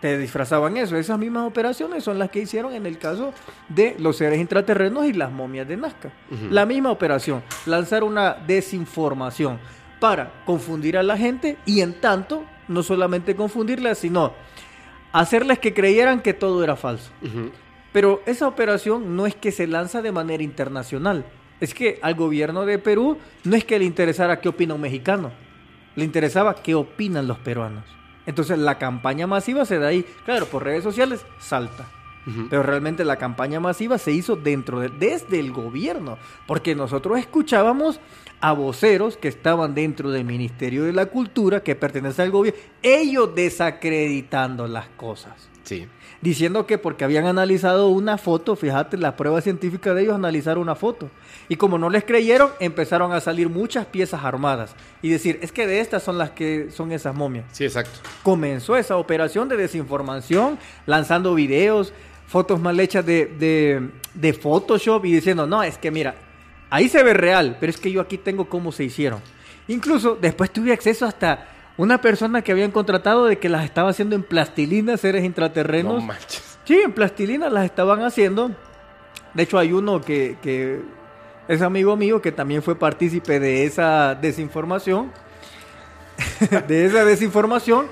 te 0.00 0.16
disfrazaban 0.16 0.78
eso. 0.78 0.96
Esas 0.96 1.18
mismas 1.18 1.46
operaciones 1.46 2.02
son 2.02 2.18
las 2.18 2.30
que 2.30 2.40
hicieron 2.40 2.72
en 2.72 2.86
el 2.86 2.96
caso 2.96 3.34
de 3.68 3.94
los 3.98 4.16
seres 4.16 4.40
intraterrenos 4.40 5.04
y 5.04 5.12
las 5.12 5.30
momias 5.30 5.68
de 5.68 5.76
Nazca. 5.76 6.10
La 6.48 6.64
misma 6.64 6.90
operación, 6.90 7.42
lanzar 7.66 8.04
una 8.04 8.32
desinformación 8.32 9.58
para 10.00 10.32
confundir 10.46 10.96
a 10.96 11.02
la 11.02 11.18
gente 11.18 11.58
y 11.66 11.82
en 11.82 12.00
tanto 12.00 12.44
no 12.70 12.82
solamente 12.82 13.36
confundirlas, 13.36 13.98
sino 13.98 14.32
hacerles 15.12 15.58
que 15.58 15.74
creyeran 15.74 16.22
que 16.22 16.32
todo 16.32 16.62
era 16.62 16.76
falso. 16.76 17.10
Pero 17.92 18.22
esa 18.26 18.46
operación 18.46 19.16
no 19.16 19.26
es 19.26 19.34
que 19.34 19.52
se 19.52 19.66
lanza 19.66 20.00
de 20.00 20.12
manera 20.12 20.42
internacional. 20.42 21.26
Es 21.60 21.74
que 21.74 21.98
al 22.00 22.14
gobierno 22.14 22.64
de 22.64 22.78
Perú 22.78 23.18
no 23.44 23.56
es 23.56 23.64
que 23.64 23.78
le 23.78 23.84
interesara 23.84 24.40
qué 24.40 24.48
opina 24.48 24.74
un 24.74 24.80
mexicano, 24.80 25.30
le 25.96 26.04
interesaba 26.04 26.54
qué 26.54 26.74
opinan 26.74 27.26
los 27.26 27.38
peruanos. 27.38 27.84
Entonces 28.24 28.58
la 28.58 28.78
campaña 28.78 29.26
masiva 29.26 29.64
se 29.64 29.78
da 29.78 29.88
ahí. 29.88 30.06
Claro, 30.24 30.46
por 30.46 30.64
redes 30.64 30.84
sociales 30.84 31.26
salta. 31.38 31.86
Pero 32.48 32.62
realmente 32.62 33.04
la 33.04 33.16
campaña 33.16 33.58
masiva 33.58 33.98
se 33.98 34.12
hizo 34.12 34.36
dentro 34.36 34.78
de, 34.78 34.88
desde 34.88 35.40
el 35.40 35.52
gobierno, 35.52 36.18
porque 36.46 36.76
nosotros 36.76 37.18
escuchábamos 37.18 37.98
a 38.40 38.52
voceros 38.52 39.16
que 39.16 39.28
estaban 39.28 39.74
dentro 39.74 40.10
del 40.10 40.24
Ministerio 40.24 40.84
de 40.84 40.92
la 40.92 41.06
Cultura, 41.06 41.62
que 41.62 41.76
pertenece 41.76 42.22
al 42.22 42.30
gobierno, 42.30 42.60
ellos 42.82 43.34
desacreditando 43.34 44.66
las 44.66 44.88
cosas. 44.88 45.50
Sí. 45.64 45.86
Diciendo 46.22 46.66
que 46.66 46.76
porque 46.78 47.04
habían 47.04 47.26
analizado 47.26 47.88
una 47.88 48.18
foto, 48.18 48.56
fíjate, 48.56 48.96
la 48.96 49.16
prueba 49.16 49.40
científica 49.40 49.94
de 49.94 50.02
ellos 50.02 50.14
analizaron 50.14 50.62
una 50.62 50.74
foto. 50.74 51.10
Y 51.48 51.56
como 51.56 51.78
no 51.78 51.88
les 51.90 52.04
creyeron, 52.04 52.50
empezaron 52.60 53.12
a 53.12 53.20
salir 53.20 53.48
muchas 53.48 53.86
piezas 53.86 54.22
armadas. 54.24 54.74
Y 55.00 55.08
decir, 55.08 55.38
es 55.42 55.52
que 55.52 55.66
de 55.66 55.80
estas 55.80 56.02
son 56.02 56.18
las 56.18 56.30
que 56.30 56.70
son 56.70 56.92
esas 56.92 57.14
momias. 57.14 57.46
Sí, 57.52 57.64
exacto. 57.64 58.00
Comenzó 58.22 58.76
esa 58.76 58.96
operación 58.96 59.48
de 59.48 59.56
desinformación, 59.56 60.58
lanzando 60.86 61.34
videos, 61.34 61.92
fotos 62.26 62.60
mal 62.60 62.78
hechas 62.78 63.04
de, 63.04 63.26
de, 63.26 63.88
de 64.14 64.32
Photoshop 64.32 65.04
y 65.06 65.12
diciendo, 65.12 65.46
no, 65.46 65.62
es 65.62 65.78
que 65.78 65.90
mira, 65.90 66.14
Ahí 66.70 66.88
se 66.88 67.02
ve 67.02 67.14
real, 67.14 67.56
pero 67.58 67.70
es 67.70 67.76
que 67.78 67.90
yo 67.90 68.00
aquí 68.00 68.16
tengo 68.16 68.48
cómo 68.48 68.70
se 68.70 68.84
hicieron. 68.84 69.20
Incluso 69.66 70.16
después 70.20 70.50
tuve 70.52 70.72
acceso 70.72 71.04
hasta 71.04 71.48
una 71.76 72.00
persona 72.00 72.42
que 72.42 72.52
habían 72.52 72.70
contratado 72.70 73.26
de 73.26 73.38
que 73.38 73.48
las 73.48 73.64
estaba 73.64 73.90
haciendo 73.90 74.14
en 74.14 74.22
plastilina, 74.22 74.96
seres 74.96 75.24
intraterrenos. 75.24 75.94
No 75.94 76.00
manches. 76.00 76.58
Sí, 76.64 76.80
en 76.84 76.92
plastilina 76.92 77.48
las 77.48 77.64
estaban 77.64 78.02
haciendo. 78.02 78.52
De 79.34 79.42
hecho, 79.42 79.58
hay 79.58 79.72
uno 79.72 80.00
que, 80.00 80.36
que 80.42 80.80
es 81.48 81.62
amigo 81.62 81.96
mío 81.96 82.22
que 82.22 82.32
también 82.32 82.62
fue 82.62 82.76
partícipe 82.76 83.40
de 83.40 83.64
esa 83.64 84.14
desinformación. 84.14 85.10
de 86.68 86.86
esa 86.86 87.04
desinformación. 87.04 87.86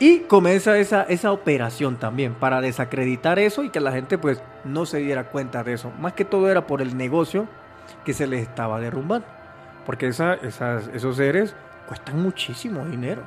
Y 0.00 0.20
comienza 0.20 0.78
esa, 0.78 1.02
esa 1.02 1.32
operación 1.32 1.96
también 1.96 2.34
para 2.34 2.60
desacreditar 2.60 3.38
eso 3.38 3.62
y 3.62 3.70
que 3.70 3.80
la 3.80 3.92
gente 3.92 4.18
pues 4.18 4.42
no 4.64 4.86
se 4.86 4.98
diera 4.98 5.24
cuenta 5.24 5.62
de 5.62 5.74
eso. 5.74 5.92
Más 6.00 6.14
que 6.14 6.24
todo 6.24 6.50
era 6.50 6.66
por 6.66 6.82
el 6.82 6.96
negocio 6.96 7.46
que 8.04 8.12
se 8.12 8.26
les 8.26 8.42
estaba 8.42 8.80
derrumbando. 8.80 9.26
Porque 9.86 10.06
esa, 10.06 10.34
esas, 10.34 10.88
esos 10.94 11.16
seres 11.16 11.54
cuestan 11.86 12.22
muchísimo 12.22 12.84
dinero. 12.86 13.22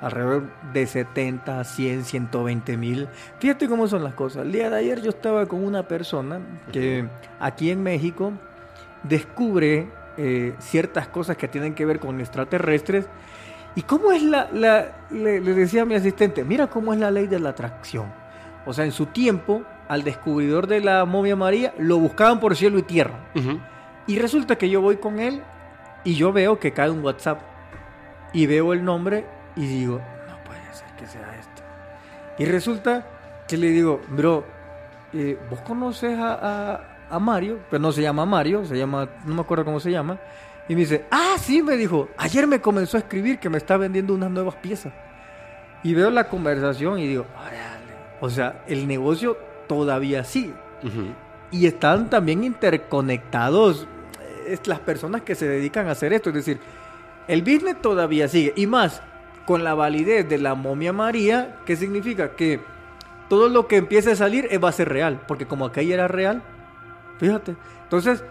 Alrededor 0.00 0.44
de 0.72 0.86
70, 0.86 1.64
100, 1.64 2.04
120 2.04 2.76
mil. 2.76 3.08
Fíjate 3.40 3.68
cómo 3.68 3.88
son 3.88 4.04
las 4.04 4.14
cosas. 4.14 4.44
El 4.44 4.52
día 4.52 4.70
de 4.70 4.76
ayer 4.76 5.02
yo 5.02 5.10
estaba 5.10 5.46
con 5.46 5.64
una 5.64 5.88
persona 5.88 6.40
que 6.70 7.08
aquí 7.40 7.70
en 7.70 7.82
México 7.82 8.32
descubre 9.02 9.88
eh, 10.16 10.54
ciertas 10.60 11.08
cosas 11.08 11.36
que 11.36 11.48
tienen 11.48 11.74
que 11.74 11.84
ver 11.84 11.98
con 11.98 12.20
extraterrestres. 12.20 13.06
¿Y 13.74 13.82
cómo 13.82 14.12
es 14.12 14.22
la, 14.22 14.48
la 14.52 14.92
le, 15.10 15.40
le, 15.40 15.54
decía 15.54 15.82
a 15.82 15.84
mi 15.84 15.94
asistente, 15.94 16.44
mira 16.44 16.68
cómo 16.68 16.92
es 16.92 17.00
la 17.00 17.10
ley 17.10 17.26
de 17.26 17.40
la 17.40 17.50
atracción? 17.50 18.06
O 18.66 18.72
sea, 18.72 18.84
en 18.84 18.92
su 18.92 19.06
tiempo, 19.06 19.62
al 19.88 20.04
descubridor 20.04 20.68
de 20.68 20.80
la 20.80 21.04
momia 21.06 21.34
María, 21.34 21.74
lo 21.78 21.98
buscaban 21.98 22.38
por 22.38 22.54
cielo 22.54 22.78
y 22.78 22.82
tierra. 22.82 23.18
Uh 23.34 23.77
y 24.08 24.18
resulta 24.18 24.56
que 24.56 24.70
yo 24.70 24.80
voy 24.80 24.96
con 24.96 25.20
él 25.20 25.42
y 26.02 26.14
yo 26.14 26.32
veo 26.32 26.58
que 26.58 26.72
cae 26.72 26.90
un 26.90 27.04
WhatsApp. 27.04 27.42
Y 28.32 28.46
veo 28.46 28.72
el 28.72 28.82
nombre 28.82 29.26
y 29.54 29.66
digo, 29.66 30.00
no 30.26 30.44
puede 30.44 30.60
ser 30.72 30.88
que 30.98 31.06
sea 31.06 31.36
esto. 31.38 31.62
Y 32.38 32.46
resulta 32.46 33.06
que 33.46 33.58
le 33.58 33.68
digo, 33.68 34.00
bro, 34.08 34.44
eh, 35.12 35.38
¿vos 35.50 35.60
conoces 35.60 36.18
a, 36.18 36.80
a, 37.10 37.18
Mario? 37.18 37.58
Pero 37.70 37.82
no 37.82 37.92
se 37.92 38.00
llama 38.00 38.24
Mario, 38.24 38.64
se 38.64 38.78
llama, 38.78 39.08
no 39.26 39.34
me 39.34 39.42
acuerdo 39.42 39.66
cómo 39.66 39.78
se 39.78 39.90
llama. 39.90 40.18
Y 40.68 40.74
me 40.74 40.80
dice, 40.80 41.04
ah, 41.10 41.34
sí, 41.38 41.62
me 41.62 41.76
dijo, 41.76 42.08
ayer 42.16 42.46
me 42.46 42.62
comenzó 42.62 42.96
a 42.96 43.00
escribir 43.00 43.38
que 43.38 43.50
me 43.50 43.58
está 43.58 43.76
vendiendo 43.76 44.14
unas 44.14 44.30
nuevas 44.30 44.54
piezas. 44.56 44.92
Y 45.82 45.92
veo 45.92 46.10
la 46.10 46.28
conversación 46.28 46.98
y 46.98 47.06
digo, 47.06 47.26
órale. 47.36 47.92
O 48.20 48.30
sea, 48.30 48.64
el 48.66 48.88
negocio 48.88 49.36
todavía 49.66 50.24
sigue. 50.24 50.54
Y 51.50 51.66
están 51.66 52.08
también 52.08 52.44
interconectados 52.44 53.86
es 54.52 54.66
las 54.66 54.80
personas 54.80 55.22
que 55.22 55.34
se 55.34 55.48
dedican 55.48 55.88
a 55.88 55.92
hacer 55.92 56.12
esto. 56.12 56.30
Es 56.30 56.36
decir, 56.36 56.60
el 57.26 57.42
business 57.42 57.80
todavía 57.80 58.28
sigue. 58.28 58.52
Y 58.56 58.66
más, 58.66 59.02
con 59.46 59.64
la 59.64 59.74
validez 59.74 60.28
de 60.28 60.38
la 60.38 60.54
momia 60.54 60.92
María, 60.92 61.56
¿qué 61.66 61.76
significa? 61.76 62.36
Que 62.36 62.60
todo 63.28 63.48
lo 63.48 63.66
que 63.68 63.76
empiece 63.76 64.12
a 64.12 64.16
salir 64.16 64.48
va 64.62 64.68
a 64.70 64.72
ser 64.72 64.88
real. 64.88 65.20
Porque 65.26 65.46
como 65.46 65.66
aquella 65.66 65.94
era 65.94 66.08
real, 66.08 66.42
fíjate. 67.18 67.56
Entonces, 67.84 68.24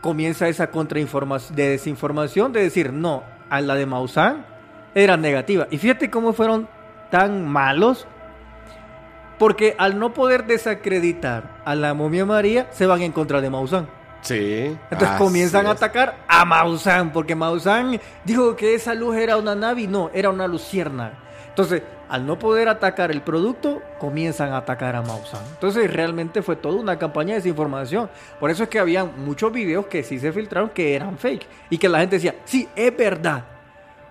comienza 0.00 0.48
esa 0.48 0.70
contrainformación, 0.70 1.56
de 1.56 1.70
desinformación 1.70 2.52
de 2.52 2.62
decir, 2.62 2.92
no, 2.92 3.22
a 3.48 3.60
la 3.60 3.74
de 3.74 3.86
Maussan 3.86 4.44
era 4.94 5.16
negativa. 5.16 5.66
Y 5.70 5.78
fíjate 5.78 6.10
cómo 6.10 6.32
fueron 6.32 6.68
tan 7.10 7.46
malos. 7.48 8.06
Porque 9.38 9.74
al 9.78 9.98
no 9.98 10.14
poder 10.14 10.46
desacreditar 10.46 11.60
a 11.64 11.74
la 11.74 11.92
momia 11.92 12.24
María, 12.24 12.68
se 12.70 12.86
van 12.86 13.02
en 13.02 13.12
contra 13.12 13.40
de 13.40 13.50
Maussan. 13.50 13.88
Sí. 14.24 14.76
Entonces 14.90 15.16
comienzan 15.18 15.66
a 15.66 15.72
atacar 15.72 16.16
a 16.26 16.44
Maussan, 16.44 17.12
porque 17.12 17.34
Maussan 17.34 18.00
dijo 18.24 18.56
que 18.56 18.74
esa 18.74 18.94
luz 18.94 19.16
era 19.16 19.36
una 19.36 19.54
nave 19.54 19.82
y 19.82 19.86
no, 19.86 20.10
era 20.14 20.30
una 20.30 20.48
lucierna. 20.48 21.12
Entonces, 21.50 21.82
al 22.08 22.26
no 22.26 22.38
poder 22.38 22.68
atacar 22.68 23.10
el 23.10 23.20
producto, 23.20 23.80
comienzan 24.00 24.52
a 24.52 24.56
atacar 24.56 24.96
a 24.96 25.02
Maussan. 25.02 25.42
Entonces, 25.52 25.92
realmente 25.92 26.42
fue 26.42 26.56
toda 26.56 26.80
una 26.80 26.98
campaña 26.98 27.34
de 27.34 27.40
desinformación. 27.40 28.10
Por 28.40 28.50
eso 28.50 28.64
es 28.64 28.68
que 28.68 28.78
había 28.78 29.04
muchos 29.04 29.52
videos 29.52 29.86
que 29.86 30.02
sí 30.02 30.18
se 30.18 30.32
filtraron 30.32 30.70
que 30.70 30.96
eran 30.96 31.18
fake. 31.18 31.46
Y 31.70 31.78
que 31.78 31.88
la 31.88 32.00
gente 32.00 32.16
decía, 32.16 32.34
sí, 32.44 32.68
es 32.74 32.96
verdad. 32.96 33.44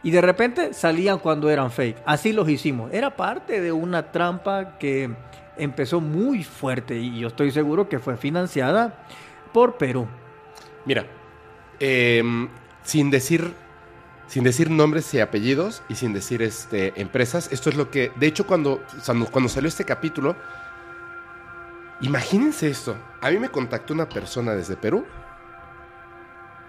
Y 0.03 0.11
de 0.11 0.22
repente 0.22 0.73
salían 0.73 1.18
cuando 1.18 1.49
eran 1.49 1.72
fake. 1.72 1.98
Así 2.06 2.34
los 2.34 2.48
hicimos. 2.48 2.94
Era 2.94 3.15
parte 3.15 3.60
de 3.60 3.72
una 3.72 4.11
trampa 4.11 4.77
que 4.77 5.10
empezó 5.57 6.02
muy 6.02 6.44
fuerte 6.44 6.95
y 6.95 7.19
yo 7.19 7.27
estoy 7.27 7.52
seguro 7.52 7.88
que 7.88 7.99
fue 7.99 8.18
financiada 8.18 9.06
por 9.54 9.78
Perú. 9.78 10.08
Mira, 10.86 11.06
eh, 11.80 12.22
sin 12.84 13.10
decir 13.10 13.54
sin 14.28 14.44
decir 14.44 14.72
nombres 14.72 15.14
y 15.14 15.20
apellidos 15.20 15.84
y 15.90 15.96
sin 15.96 16.12
decir 16.12 16.42
este, 16.42 17.00
empresas, 17.00 17.52
esto 17.52 17.70
es 17.70 17.76
lo 17.76 17.92
que, 17.92 18.12
de 18.16 18.26
hecho, 18.26 18.48
cuando, 18.48 18.84
cuando 19.32 19.48
salió 19.48 19.68
este 19.68 19.84
capítulo, 19.84 20.36
imagínense 22.02 22.68
esto, 22.68 22.98
a 23.22 23.30
mí 23.30 23.38
me 23.38 23.50
contactó 23.50 23.94
una 23.94 24.10
persona 24.10 24.54
desde 24.54 24.76
Perú 24.76 25.06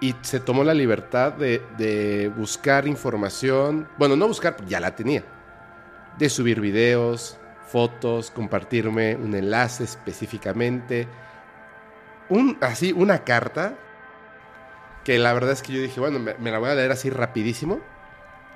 y 0.01 0.15
se 0.21 0.41
tomó 0.41 0.63
la 0.63 0.75
libertad 0.75 1.33
de, 1.33 1.63
de 1.79 2.31
buscar 2.37 2.87
información, 2.87 3.89
bueno, 3.97 4.15
no 4.15 4.29
buscar, 4.29 4.57
ya 4.67 4.79
la 4.79 4.95
tenía, 4.95 5.25
de 6.19 6.29
subir 6.29 6.61
videos, 6.61 7.39
fotos, 7.69 8.31
compartirme 8.31 9.17
un 9.17 9.35
enlace 9.35 9.85
específicamente, 9.85 11.09
un, 12.29 12.59
así, 12.61 12.93
una 12.93 13.25
carta 13.25 13.75
que 15.05 15.19
la 15.19 15.33
verdad 15.33 15.53
es 15.53 15.63
que 15.63 15.73
yo 15.73 15.81
dije, 15.81 16.01
bueno, 16.01 16.19
me, 16.19 16.51
la 16.51 16.59
voy 16.59 16.71
a 16.71 16.75
leer 16.75 16.91
así 16.91 17.11
rapidísimo. 17.11 17.81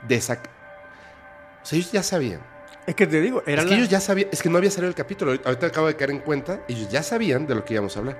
De 0.07 0.16
esa... 0.16 0.35
O 0.35 1.66
sea, 1.66 1.78
ellos 1.78 1.93
ya 1.93 2.03
sabían. 2.03 2.40
Es 2.86 2.95
que 2.95 3.07
te 3.07 3.20
digo, 3.20 3.43
era 3.47 3.62
Es 3.62 3.69
que 3.69 3.74
ellos 3.74 3.89
ya 3.89 4.01
sabían, 4.01 4.31
es 4.32 4.43
que 4.43 4.49
no 4.49 4.57
había 4.57 4.70
salido 4.70 4.89
el 4.89 4.95
capítulo, 4.95 5.32
ahorita 5.45 5.66
acabo 5.66 5.89
de 5.89 5.97
caer 5.97 6.11
en 6.11 6.20
cuenta, 6.20 6.61
ellos 6.69 6.89
ya 6.89 7.03
sabían 7.03 7.47
de 7.47 7.55
lo 7.55 7.65
que 7.65 7.74
íbamos 7.74 7.95
a 7.97 8.01
hablar. 8.01 8.16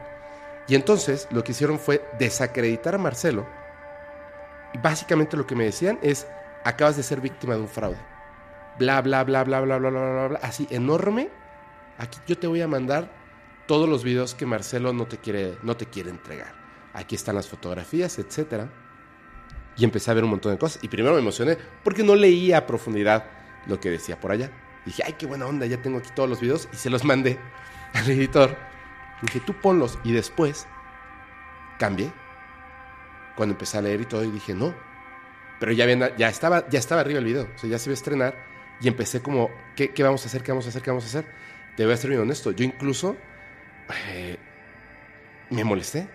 Y 0.69 0.75
entonces 0.75 1.27
lo 1.31 1.43
que 1.43 1.53
hicieron 1.53 1.79
fue 1.79 2.05
desacreditar 2.19 2.95
a 2.95 2.99
Marcelo. 2.99 3.47
Y 4.75 4.79
básicamente 4.79 5.39
lo 5.39 5.47
que 5.47 5.55
me 5.55 5.65
decían 5.65 5.99
es, 6.03 6.27
acabas 6.65 6.99
de 6.99 7.03
ser 7.03 7.23
víctima 7.23 7.55
de 7.55 7.63
un 7.63 7.69
fraude. 7.69 7.97
Bla, 8.79 9.01
bla, 9.01 9.25
bla, 9.25 9.45
bla, 9.45 9.63
bla, 9.63 9.79
bla, 9.79 9.89
bla, 9.89 10.11
bla, 10.13 10.29
bla, 10.29 10.41
así 10.43 10.69
enorme. 10.71 11.31
Aquí 11.97 12.19
yo 12.27 12.37
te 12.37 12.47
voy 12.47 12.61
a 12.61 12.69
mandar 12.69 13.09
todos 13.69 13.89
los 13.89 14.03
videos 14.03 14.35
que 14.35 14.47
Marcelo 14.47 14.93
no 14.93 15.07
te 15.07 15.19
quiere, 15.19 15.59
no 15.63 15.77
te 15.77 15.87
quiere 15.87 16.11
entregar. 16.11 16.55
Aquí 16.95 17.15
están 17.15 17.37
las 17.37 17.47
fotografías, 17.47 18.19
etc. 18.19 18.65
Y 19.77 19.85
empecé 19.85 20.11
a 20.11 20.15
ver 20.15 20.25
un 20.25 20.31
montón 20.31 20.51
de 20.51 20.59
cosas. 20.59 20.83
Y 20.83 20.89
primero 20.89 21.15
me 21.15 21.21
emocioné 21.21 21.57
porque 21.85 22.03
no 22.03 22.17
leía 22.17 22.59
a 22.59 22.67
profundidad 22.67 23.27
lo 23.67 23.79
que 23.79 23.91
decía 23.91 24.19
por 24.19 24.33
allá. 24.33 24.51
Dije, 24.87 25.03
ay, 25.07 25.15
qué 25.19 25.27
buena 25.27 25.47
onda, 25.47 25.67
ya 25.67 25.81
tengo 25.83 25.99
aquí 25.99 26.09
todos 26.17 26.29
los 26.29 26.41
videos 26.41 26.69
y 26.73 26.77
se 26.77 26.89
los 26.89 27.05
mandé 27.05 27.39
al 27.93 28.11
editor. 28.11 28.57
Dije, 29.21 29.41
tú 29.41 29.53
ponlos 29.53 29.99
y 30.03 30.13
después 30.13 30.67
cambié. 31.79 32.11
Cuando 33.37 33.53
empecé 33.53 33.79
a 33.79 33.83
leer 33.83 34.01
y 34.01 34.07
todo 34.07 34.25
y 34.25 34.31
dije, 34.31 34.55
no. 34.55 34.75
Pero 35.61 35.73
ya, 35.73 36.17
ya, 36.17 36.29
estaba, 36.29 36.69
ya 36.71 36.79
estaba 36.79 37.03
arriba 37.03 37.19
el 37.19 37.25
video, 37.25 37.49
o 37.55 37.59
sea, 37.59 37.69
ya 37.69 37.79
se 37.79 37.91
iba 37.91 37.93
a 37.93 38.01
estrenar 38.01 38.35
y 38.81 38.89
empecé 38.89 39.21
como, 39.21 39.51
¿qué, 39.77 39.91
¿qué, 39.91 40.03
vamos 40.05 40.25
a 40.25 40.29
hacer? 40.29 40.43
¿Qué 40.43 40.53
vamos 40.53 40.67
a 40.67 40.69
hacer? 40.69 40.83
¿Qué 40.83 40.91
vamos 40.91 41.05
a 41.05 41.09
hacer? 41.09 41.27
Te 41.77 41.85
voy 41.85 41.93
a 41.93 41.97
ser 41.97 42.11
bien 42.11 42.23
honesto, 42.23 42.53
yo 42.53 42.65
incluso 42.65 43.17
eh, 44.09 44.37
me 45.51 45.65
molesté. 45.65 46.09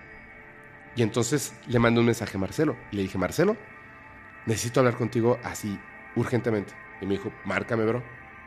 Y 0.95 1.01
entonces 1.01 1.53
le 1.67 1.79
mandé 1.79 1.99
un 1.99 2.05
mensaje 2.05 2.37
a 2.37 2.39
Marcelo. 2.39 2.75
Y 2.91 2.97
le 2.97 3.01
dije, 3.03 3.17
Marcelo, 3.17 3.57
necesito 4.45 4.79
hablar 4.79 4.95
contigo 4.95 5.39
así, 5.43 5.79
urgentemente. 6.15 6.73
Y 7.01 7.05
me 7.05 7.13
dijo, 7.13 7.31
márcame, 7.45 7.85
bro. 7.85 8.03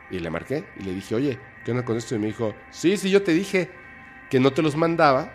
Y 0.09 0.19
le 0.19 0.29
marqué 0.29 0.63
y 0.79 0.83
le 0.83 0.93
dije, 0.93 1.15
oye, 1.15 1.37
¿qué 1.65 1.71
onda 1.71 1.83
con 1.83 1.97
esto? 1.97 2.15
Y 2.15 2.19
me 2.19 2.27
dijo, 2.27 2.55
sí, 2.71 2.95
sí, 2.95 3.09
yo 3.09 3.23
te 3.23 3.33
dije 3.33 3.69
que 4.29 4.39
no 4.39 4.53
te 4.53 4.61
los 4.61 4.77
mandaba 4.77 5.33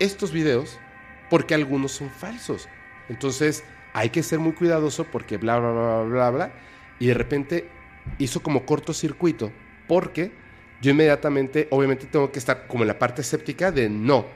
estos 0.00 0.32
videos 0.32 0.78
porque 1.28 1.54
algunos 1.54 1.92
son 1.92 2.10
falsos. 2.10 2.68
Entonces 3.08 3.62
hay 3.92 4.10
que 4.10 4.22
ser 4.22 4.40
muy 4.40 4.52
cuidadoso 4.52 5.04
porque 5.04 5.36
bla, 5.36 5.58
bla, 5.58 5.70
bla, 5.70 6.02
bla, 6.02 6.30
bla. 6.30 6.52
Y 6.98 7.06
de 7.06 7.14
repente 7.14 7.68
hizo 8.18 8.42
como 8.42 8.66
cortocircuito 8.66 9.52
porque 9.86 10.32
yo 10.80 10.90
inmediatamente, 10.92 11.68
obviamente 11.70 12.06
tengo 12.06 12.32
que 12.32 12.38
estar 12.38 12.66
como 12.66 12.84
en 12.84 12.88
la 12.88 12.98
parte 12.98 13.22
escéptica 13.22 13.70
de 13.70 13.88
no. 13.88 14.26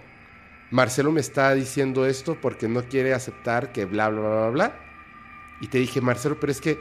Marcelo 0.70 1.12
me 1.12 1.20
está 1.20 1.54
diciendo 1.54 2.06
esto 2.06 2.38
porque 2.40 2.68
no 2.68 2.82
quiere 2.84 3.14
aceptar 3.14 3.72
que 3.72 3.84
bla, 3.84 4.08
bla, 4.08 4.20
bla, 4.20 4.50
bla. 4.50 4.80
Y 5.60 5.68
te 5.68 5.78
dije, 5.78 6.00
Marcelo, 6.00 6.38
pero 6.40 6.52
es 6.52 6.60
que, 6.60 6.78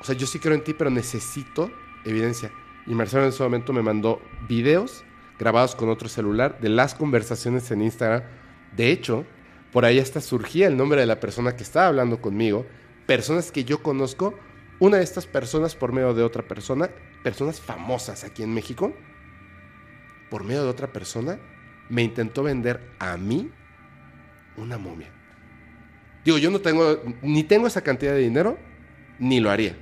o 0.00 0.04
sea, 0.04 0.14
yo 0.14 0.26
sí 0.26 0.38
creo 0.38 0.54
en 0.54 0.64
ti, 0.64 0.74
pero 0.74 0.90
necesito 0.90 1.70
evidencia. 2.04 2.50
Y 2.86 2.94
Marcelo 2.94 3.24
en 3.24 3.28
ese 3.28 3.42
momento 3.42 3.72
me 3.72 3.82
mandó 3.82 4.20
videos 4.48 5.04
grabados 5.38 5.74
con 5.74 5.88
otro 5.88 6.08
celular 6.08 6.58
de 6.60 6.68
las 6.68 6.94
conversaciones 6.94 7.70
en 7.70 7.82
Instagram. 7.82 8.22
De 8.74 8.90
hecho, 8.90 9.24
por 9.72 9.84
ahí 9.84 9.98
hasta 9.98 10.20
surgía 10.20 10.66
el 10.66 10.76
nombre 10.76 11.00
de 11.00 11.06
la 11.06 11.20
persona 11.20 11.56
que 11.56 11.62
estaba 11.62 11.88
hablando 11.88 12.20
conmigo, 12.20 12.66
personas 13.06 13.52
que 13.52 13.64
yo 13.64 13.82
conozco, 13.82 14.34
una 14.78 14.98
de 14.98 15.04
estas 15.04 15.26
personas 15.26 15.74
por 15.74 15.92
medio 15.92 16.14
de 16.14 16.22
otra 16.22 16.42
persona, 16.42 16.90
personas 17.22 17.60
famosas 17.60 18.24
aquí 18.24 18.42
en 18.42 18.52
México, 18.52 18.94
por 20.30 20.44
medio 20.44 20.64
de 20.64 20.68
otra 20.68 20.92
persona, 20.92 21.38
me 21.88 22.02
intentó 22.02 22.42
vender 22.42 22.92
a 22.98 23.16
mí 23.16 23.50
una 24.56 24.78
momia. 24.78 25.10
Digo, 26.24 26.38
yo 26.38 26.50
no 26.50 26.60
tengo, 26.60 27.02
ni 27.22 27.44
tengo 27.44 27.66
esa 27.66 27.82
cantidad 27.82 28.12
de 28.12 28.18
dinero, 28.18 28.58
ni 29.18 29.40
lo 29.40 29.50
haría. 29.50 29.76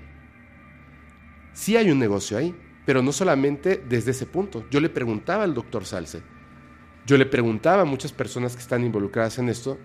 Sí 1.55 1.77
hay 1.77 1.91
un 1.91 1.99
negocio 1.99 2.37
ahí, 2.37 2.55
pero 2.85 3.03
no 3.03 3.13
solamente 3.13 3.83
desde 3.89 4.11
ese 4.11 4.27
punto. 4.27 4.67
Yo 4.71 4.81
le 4.81 4.91
preguntaba 4.91 5.45
al 5.45 5.55
doctor 5.55 5.87
Salce, 5.87 6.23
yo 7.07 7.17
le 7.17 7.27
preguntaba 7.27 7.83
a 7.83 7.87
muchas 7.87 8.13
personas 8.13 8.55
que 8.55 8.63
están 8.63 8.85
involucradas 8.85 9.39
en 9.39 9.49
esto, 9.49 9.79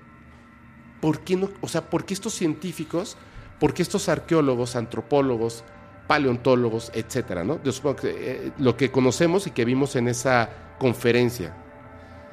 ¿por 1.01 1.21
qué 1.21 1.35
no, 1.35 1.49
o 1.61 1.67
sea, 1.67 1.89
por 1.89 2.05
qué 2.05 2.13
estos 2.13 2.33
científicos, 2.33 3.17
por 3.59 3.73
qué 3.73 3.81
estos 3.81 4.09
arqueólogos, 4.09 4.75
antropólogos, 4.75 5.63
paleontólogos, 6.07 6.91
etcétera, 6.93 7.43
¿no? 7.43 7.61
Yo 7.63 7.71
supongo 7.71 7.97
que 7.97 8.09
eh, 8.09 8.51
lo 8.57 8.75
que 8.75 8.91
conocemos 8.91 9.45
y 9.47 9.51
que 9.51 9.65
vimos 9.65 9.95
en 9.95 10.07
esa 10.07 10.49
conferencia, 10.79 11.55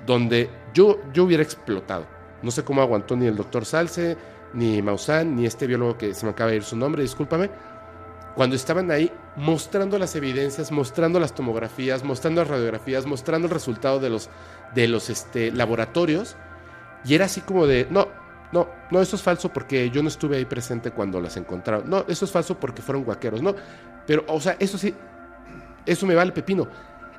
donde 0.06 0.48
yo, 0.72 0.98
yo 1.12 1.24
hubiera 1.24 1.42
explotado. 1.42 2.06
No 2.42 2.50
sé 2.50 2.64
cómo 2.64 2.80
aguantó 2.80 3.16
ni 3.16 3.26
el 3.26 3.36
doctor 3.36 3.64
Salce, 3.64 4.16
ni 4.54 4.80
Maussan, 4.80 5.36
ni 5.36 5.46
este 5.46 5.66
biólogo 5.66 5.98
que 5.98 6.14
se 6.14 6.24
me 6.24 6.32
acaba 6.32 6.50
de 6.50 6.56
ir 6.56 6.64
su 6.64 6.76
nombre, 6.76 7.02
discúlpame, 7.02 7.50
cuando 8.34 8.54
estaban 8.54 8.90
ahí 8.90 9.10
mostrando 9.36 9.98
las 9.98 10.14
evidencias, 10.14 10.70
mostrando 10.70 11.18
las 11.18 11.34
tomografías, 11.34 12.04
mostrando 12.04 12.42
las 12.42 12.48
radiografías, 12.48 13.06
mostrando 13.06 13.48
el 13.48 13.52
resultado 13.52 13.98
de 13.98 14.10
los, 14.10 14.30
de 14.74 14.88
los 14.88 15.10
este, 15.10 15.50
laboratorios, 15.50 16.36
y 17.04 17.14
era 17.14 17.26
así 17.26 17.40
como 17.40 17.66
de, 17.66 17.86
no, 17.90 18.08
no, 18.52 18.68
no, 18.90 19.00
eso 19.00 19.16
es 19.16 19.22
falso 19.22 19.52
porque 19.52 19.90
yo 19.90 20.02
no 20.02 20.08
estuve 20.08 20.36
ahí 20.36 20.44
presente 20.44 20.90
cuando 20.90 21.20
las 21.20 21.36
encontraron, 21.36 21.88
no, 21.88 22.04
eso 22.08 22.24
es 22.24 22.30
falso 22.30 22.58
porque 22.58 22.82
fueron 22.82 23.04
guaqueros, 23.04 23.42
no, 23.42 23.54
pero, 24.06 24.24
o 24.28 24.40
sea, 24.40 24.56
eso 24.58 24.78
sí, 24.78 24.94
eso 25.84 26.06
me 26.06 26.14
vale 26.14 26.32
pepino. 26.32 26.68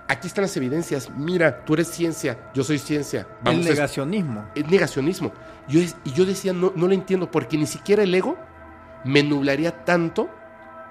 Aquí 0.10 0.28
están 0.28 0.44
las 0.44 0.56
evidencias. 0.56 1.10
Mira, 1.10 1.66
tú 1.66 1.74
eres 1.74 1.90
ciencia, 1.90 2.38
yo 2.54 2.64
soy 2.64 2.80
ciencia. 2.80 3.28
el 3.44 3.64
negacionismo. 3.64 4.46
El 4.56 4.68
negacionismo. 4.68 5.34
Yo, 5.68 5.82
y 5.82 6.12
yo 6.14 6.26
decía, 6.26 6.54
no, 6.54 6.72
no 6.76 6.88
lo 6.88 6.94
entiendo, 6.94 7.30
porque 7.30 7.58
ni 7.58 7.66
siquiera 7.66 8.04
el 8.04 8.16
ego 8.16 8.38
me 9.04 9.22
nublaría 9.22 9.84
tanto 9.84 10.30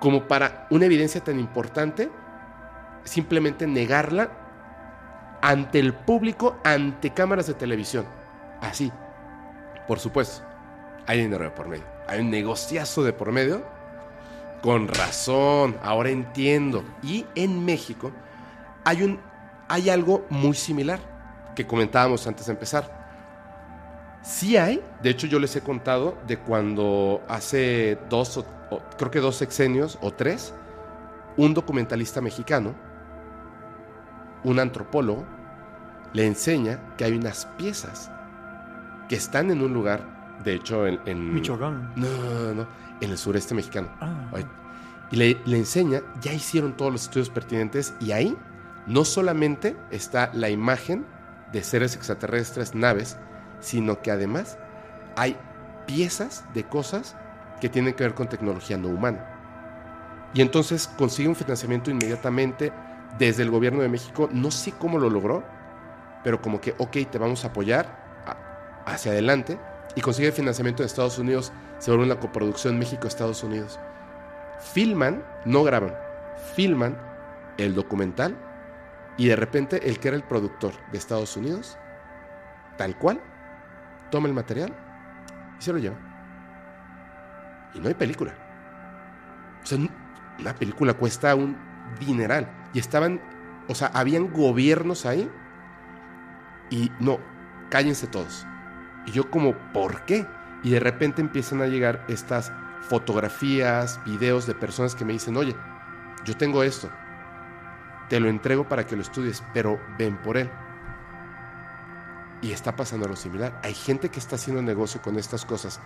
como 0.00 0.28
para 0.28 0.66
una 0.70 0.84
evidencia 0.84 1.22
tan 1.22 1.38
importante, 1.40 2.10
simplemente 3.04 3.66
negarla 3.66 4.30
ante 5.40 5.78
el 5.78 5.94
público, 5.94 6.58
ante 6.62 7.14
cámaras 7.14 7.46
de 7.46 7.54
televisión. 7.54 8.04
Así. 8.60 8.92
Por 9.86 9.98
supuesto, 9.98 10.42
hay 11.06 11.20
dinero 11.20 11.44
de 11.44 11.50
por 11.50 11.68
medio. 11.68 11.84
Hay 12.06 12.20
un 12.20 12.30
negociazo 12.30 13.04
de 13.04 13.12
por 13.12 13.32
medio. 13.32 13.62
Con 14.62 14.88
razón, 14.88 15.76
ahora 15.82 16.10
entiendo. 16.10 16.84
Y 17.02 17.26
en 17.34 17.64
México 17.64 18.10
hay, 18.84 19.02
un, 19.02 19.20
hay 19.68 19.90
algo 19.90 20.26
muy 20.28 20.54
similar 20.54 20.98
que 21.54 21.66
comentábamos 21.66 22.26
antes 22.26 22.46
de 22.46 22.52
empezar. 22.52 23.06
Sí 24.22 24.56
hay, 24.56 24.82
de 25.02 25.10
hecho 25.10 25.28
yo 25.28 25.38
les 25.38 25.54
he 25.54 25.60
contado 25.60 26.18
de 26.26 26.38
cuando 26.38 27.22
hace 27.28 27.96
dos 28.10 28.36
o 28.70 28.80
creo 28.98 29.10
que 29.10 29.20
dos 29.20 29.36
sexenios 29.36 29.98
o 30.02 30.12
tres, 30.12 30.52
un 31.36 31.54
documentalista 31.54 32.20
mexicano, 32.20 32.74
un 34.42 34.58
antropólogo, 34.58 35.24
le 36.12 36.26
enseña 36.26 36.80
que 36.96 37.04
hay 37.04 37.12
unas 37.12 37.46
piezas 37.56 38.10
que 39.08 39.16
están 39.16 39.50
en 39.50 39.62
un 39.62 39.72
lugar, 39.72 40.38
de 40.44 40.54
hecho 40.54 40.86
en... 40.86 41.34
Michoacán. 41.34 41.92
No, 41.96 42.08
no, 42.08 42.54
no, 42.54 42.66
en 43.00 43.10
el 43.10 43.18
sureste 43.18 43.54
mexicano. 43.54 43.88
Ah. 44.00 44.30
Y 45.10 45.16
le, 45.16 45.40
le 45.44 45.58
enseña, 45.58 46.02
ya 46.20 46.32
hicieron 46.32 46.76
todos 46.76 46.92
los 46.92 47.02
estudios 47.02 47.30
pertinentes 47.30 47.94
y 48.00 48.12
ahí 48.12 48.36
no 48.86 49.04
solamente 49.04 49.76
está 49.90 50.30
la 50.32 50.50
imagen 50.50 51.06
de 51.52 51.62
seres 51.62 51.94
extraterrestres, 51.94 52.74
naves, 52.74 53.16
sino 53.60 54.02
que 54.02 54.10
además 54.10 54.58
hay 55.16 55.36
piezas 55.86 56.44
de 56.54 56.64
cosas 56.64 57.16
que 57.60 57.68
tienen 57.68 57.94
que 57.94 58.04
ver 58.04 58.14
con 58.14 58.28
tecnología 58.28 58.76
no 58.76 58.88
humana. 58.88 59.24
Y 60.34 60.42
entonces 60.42 60.88
consigue 60.98 61.28
un 61.28 61.36
financiamiento 61.36 61.90
inmediatamente 61.90 62.72
desde 63.18 63.42
el 63.42 63.50
gobierno 63.50 63.82
de 63.82 63.88
México. 63.88 64.28
No 64.32 64.50
sé 64.50 64.72
cómo 64.72 64.98
lo 64.98 65.08
logró, 65.08 65.44
pero 66.22 66.42
como 66.42 66.60
que, 66.60 66.74
ok, 66.78 66.96
te 67.10 67.18
vamos 67.18 67.44
a 67.44 67.48
apoyar 67.48 68.05
hacia 68.86 69.12
adelante. 69.12 69.58
Y 69.94 70.00
consigue 70.00 70.32
financiamiento 70.32 70.82
de 70.82 70.86
Estados 70.86 71.18
Unidos. 71.18 71.52
Se 71.78 71.92
una 71.92 72.18
coproducción 72.18 72.78
México-Estados 72.78 73.42
Unidos. 73.42 73.78
Filman, 74.72 75.22
no 75.44 75.64
graban, 75.64 75.94
filman 76.54 76.96
el 77.58 77.74
documental 77.74 78.34
y 79.18 79.28
de 79.28 79.36
repente 79.36 79.88
el 79.88 79.98
que 79.98 80.08
era 80.08 80.16
el 80.16 80.22
productor 80.22 80.72
de 80.92 80.98
Estados 80.98 81.36
Unidos, 81.36 81.76
tal 82.78 82.96
cual, 82.96 83.20
toma 84.10 84.28
el 84.28 84.34
material 84.34 84.74
y 85.58 85.62
se 85.62 85.72
lo 85.72 85.78
lleva 85.78 85.96
y 87.76 87.80
no 87.80 87.88
hay 87.88 87.94
película. 87.94 88.32
O 89.62 89.66
sea, 89.66 89.78
una 90.38 90.54
película 90.54 90.94
cuesta 90.94 91.34
un 91.34 91.56
dineral. 92.00 92.48
Y 92.72 92.78
estaban, 92.78 93.20
o 93.68 93.74
sea, 93.74 93.88
habían 93.88 94.32
gobiernos 94.32 95.06
ahí 95.06 95.30
y 96.70 96.90
no, 96.98 97.18
cállense 97.70 98.06
todos. 98.06 98.46
Y 99.06 99.12
yo 99.12 99.30
como, 99.30 99.54
¿por 99.72 100.04
qué? 100.04 100.26
Y 100.62 100.70
de 100.70 100.80
repente 100.80 101.22
empiezan 101.22 101.62
a 101.62 101.66
llegar 101.66 102.04
estas 102.08 102.52
fotografías, 102.88 104.00
videos 104.04 104.46
de 104.46 104.54
personas 104.54 104.94
que 104.94 105.04
me 105.04 105.12
dicen, 105.12 105.36
oye, 105.36 105.56
yo 106.24 106.36
tengo 106.36 106.62
esto, 106.62 106.90
te 108.08 108.20
lo 108.20 108.28
entrego 108.28 108.68
para 108.68 108.86
que 108.86 108.96
lo 108.96 109.02
estudies, 109.02 109.42
pero 109.54 109.80
ven 109.98 110.16
por 110.18 110.36
él. 110.36 110.50
Y 112.42 112.52
está 112.52 112.76
pasando 112.76 113.08
lo 113.08 113.16
similar. 113.16 113.58
Hay 113.64 113.74
gente 113.74 114.08
que 114.10 114.18
está 114.18 114.36
haciendo 114.36 114.62
negocio 114.62 115.00
con 115.02 115.18
estas 115.18 115.44
cosas, 115.44 115.80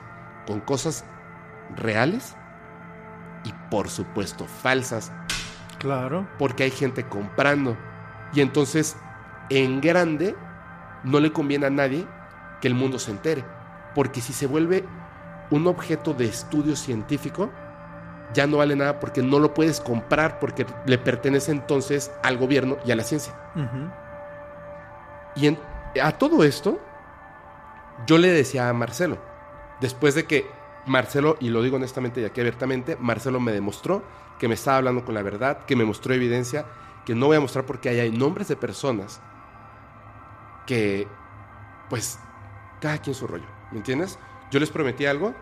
con 0.46 0.60
cosas 0.60 1.04
reales 1.76 2.34
y 3.44 3.52
por 3.70 3.88
supuesto 3.88 4.46
falsas. 4.46 5.12
Claro. 5.78 6.28
Porque 6.38 6.64
hay 6.64 6.70
gente 6.70 7.06
comprando. 7.06 7.76
Y 8.32 8.40
entonces, 8.40 8.96
en 9.48 9.80
grande, 9.80 10.36
no 11.04 11.20
le 11.20 11.32
conviene 11.32 11.66
a 11.66 11.70
nadie 11.70 12.06
que 12.60 12.68
el 12.68 12.74
mundo 12.74 12.98
se 12.98 13.10
entere. 13.10 13.44
Porque 13.94 14.20
si 14.20 14.32
se 14.32 14.46
vuelve 14.46 14.84
un 15.50 15.66
objeto 15.66 16.14
de 16.14 16.26
estudio 16.26 16.76
científico, 16.76 17.50
ya 18.32 18.46
no 18.46 18.58
vale 18.58 18.76
nada 18.76 19.00
porque 19.00 19.22
no 19.22 19.38
lo 19.38 19.54
puedes 19.54 19.80
comprar 19.80 20.38
porque 20.38 20.66
le 20.86 20.98
pertenece 20.98 21.50
entonces 21.50 22.12
al 22.22 22.38
gobierno 22.38 22.76
y 22.84 22.92
a 22.92 22.96
la 22.96 23.02
ciencia. 23.02 23.34
Y 25.34 25.56
a 26.00 26.12
todo 26.12 26.44
esto, 26.44 26.80
yo 28.06 28.18
le 28.18 28.28
decía 28.28 28.68
a 28.68 28.72
Marcelo, 28.72 29.18
después 29.80 30.14
de 30.14 30.26
que 30.26 30.46
Marcelo, 30.86 31.36
y 31.40 31.50
lo 31.50 31.62
digo 31.62 31.76
honestamente 31.76 32.20
y 32.20 32.24
aquí 32.24 32.40
abiertamente, 32.40 32.96
Marcelo 33.00 33.40
me 33.40 33.52
demostró 33.52 34.02
que 34.38 34.48
me 34.48 34.54
estaba 34.54 34.78
hablando 34.78 35.04
con 35.04 35.14
la 35.14 35.22
verdad, 35.22 35.64
que 35.66 35.76
me 35.76 35.84
mostró 35.84 36.14
evidencia, 36.14 36.64
que 37.04 37.14
no 37.14 37.26
voy 37.26 37.36
a 37.36 37.40
mostrar 37.40 37.66
porque 37.66 37.88
hay 37.88 38.10
nombres 38.10 38.48
de 38.48 38.56
personas 38.56 39.20
que, 40.66 41.06
pues, 41.88 42.18
cada 42.80 42.98
quien 42.98 43.14
su 43.14 43.26
rollo, 43.26 43.46
¿me 43.70 43.78
entiendes? 43.78 44.18
Yo 44.50 44.58
les 44.58 44.70
prometí 44.70 45.06
algo, 45.06 45.34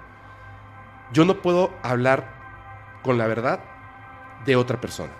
yo 1.12 1.24
no 1.24 1.40
puedo 1.40 1.72
hablar 1.82 3.00
con 3.02 3.18
la 3.18 3.26
verdad 3.26 3.60
de 4.44 4.56
otra 4.56 4.80
persona. 4.80 5.12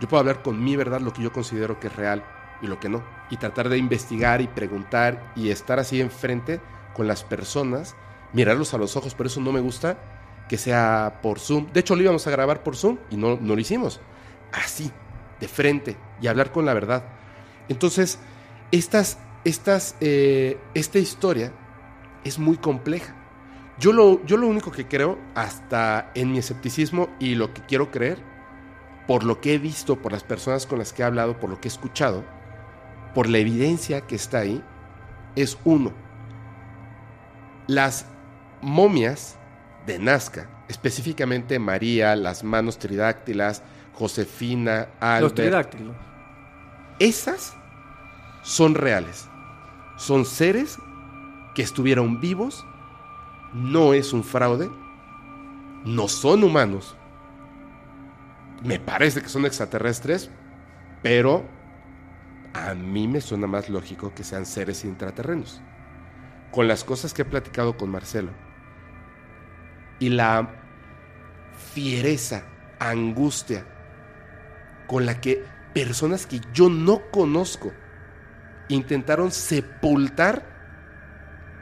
Yo 0.00 0.08
puedo 0.08 0.20
hablar 0.20 0.42
con 0.42 0.62
mi 0.62 0.76
verdad, 0.76 1.00
lo 1.00 1.12
que 1.12 1.22
yo 1.22 1.32
considero 1.32 1.80
que 1.80 1.86
es 1.88 1.96
real 1.96 2.24
y 2.62 2.66
lo 2.66 2.80
que 2.80 2.88
no. 2.88 3.02
Y 3.30 3.36
tratar 3.36 3.68
de 3.68 3.78
investigar 3.78 4.40
y 4.40 4.48
preguntar 4.48 5.32
y 5.34 5.50
estar 5.50 5.78
así 5.78 6.00
enfrente 6.00 6.60
con 6.94 7.06
las 7.06 7.24
personas, 7.24 7.96
mirarlos 8.32 8.74
a 8.74 8.78
los 8.78 8.96
ojos. 8.96 9.14
Por 9.14 9.26
eso 9.26 9.40
no 9.40 9.52
me 9.52 9.60
gusta 9.60 9.98
que 10.48 10.58
sea 10.58 11.20
por 11.22 11.38
Zoom. 11.38 11.72
De 11.72 11.80
hecho, 11.80 11.96
lo 11.96 12.02
íbamos 12.02 12.26
a 12.26 12.30
grabar 12.30 12.62
por 12.62 12.76
Zoom 12.76 12.98
y 13.10 13.16
no, 13.16 13.38
no 13.40 13.54
lo 13.54 13.60
hicimos. 13.60 14.00
Así, 14.52 14.90
de 15.40 15.48
frente 15.48 15.96
y 16.20 16.26
hablar 16.26 16.52
con 16.52 16.66
la 16.66 16.74
verdad. 16.74 17.04
Entonces, 17.68 18.18
estas, 18.70 19.18
estas, 19.44 19.96
eh, 20.00 20.58
esta 20.74 20.98
historia 20.98 21.52
es 22.24 22.38
muy 22.38 22.56
compleja. 22.56 23.14
Yo 23.78 23.92
lo, 23.92 24.24
yo 24.24 24.36
lo 24.36 24.46
único 24.46 24.70
que 24.70 24.86
creo, 24.86 25.18
hasta 25.34 26.10
en 26.14 26.32
mi 26.32 26.38
escepticismo 26.38 27.08
y 27.18 27.34
lo 27.34 27.52
que 27.52 27.62
quiero 27.62 27.90
creer, 27.90 28.18
por 29.06 29.24
lo 29.24 29.40
que 29.40 29.54
he 29.54 29.58
visto, 29.58 30.00
por 30.00 30.12
las 30.12 30.22
personas 30.22 30.66
con 30.66 30.78
las 30.78 30.92
que 30.92 31.02
he 31.02 31.04
hablado, 31.04 31.38
por 31.38 31.50
lo 31.50 31.60
que 31.60 31.68
he 31.68 31.70
escuchado, 31.70 32.24
por 33.14 33.28
la 33.28 33.38
evidencia 33.38 34.02
que 34.02 34.14
está 34.14 34.38
ahí, 34.38 34.62
es 35.36 35.58
uno. 35.64 35.92
Las 37.66 38.06
momias 38.62 39.36
de 39.86 39.98
Nazca, 39.98 40.48
específicamente 40.68 41.58
María, 41.58 42.16
las 42.16 42.44
manos 42.44 42.78
tridáctilas, 42.78 43.62
Josefina, 43.92 44.88
Albert. 45.00 45.22
Los 45.22 45.34
tridáctilos. 45.34 45.96
Esas 46.98 47.54
son 48.42 48.74
reales. 48.74 49.28
Son 49.96 50.24
seres 50.24 50.78
que 51.54 51.62
estuvieron 51.62 52.20
vivos. 52.20 52.66
No 53.52 53.94
es 53.94 54.12
un 54.12 54.24
fraude. 54.24 54.70
No 55.84 56.08
son 56.08 56.42
humanos. 56.42 56.96
Me 58.62 58.80
parece 58.80 59.20
que 59.20 59.28
son 59.28 59.44
extraterrestres, 59.44 60.30
pero 61.02 61.44
a 62.54 62.74
mí 62.74 63.06
me 63.06 63.20
suena 63.20 63.46
más 63.46 63.68
lógico 63.68 64.14
que 64.14 64.24
sean 64.24 64.46
seres 64.46 64.84
intraterrenos. 64.84 65.60
Con 66.50 66.68
las 66.68 66.84
cosas 66.84 67.12
que 67.12 67.22
he 67.22 67.26
platicado 67.26 67.76
con 67.76 67.90
Marcelo 67.90 68.30
y 69.98 70.08
la 70.08 70.48
fiereza, 71.72 72.44
angustia 72.78 73.66
con 74.86 75.06
la 75.06 75.20
que 75.20 75.44
personas 75.74 76.26
que 76.26 76.40
yo 76.52 76.68
no 76.68 77.02
conozco 77.10 77.72
intentaron 78.68 79.30
sepultar 79.30 80.42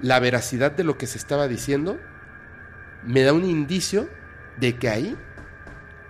la 0.01 0.19
veracidad 0.19 0.73
de 0.73 0.85
lo 0.85 0.99
que 0.99 1.07
se 1.07 1.19
estaba 1.19 1.49
diciendo, 1.49 1.99
me 3.05 3.23
da 3.23 3.33
un 3.33 3.45
indicio 3.45 4.09
de 4.59 4.77
que 4.77 4.89
ahí 4.89 5.17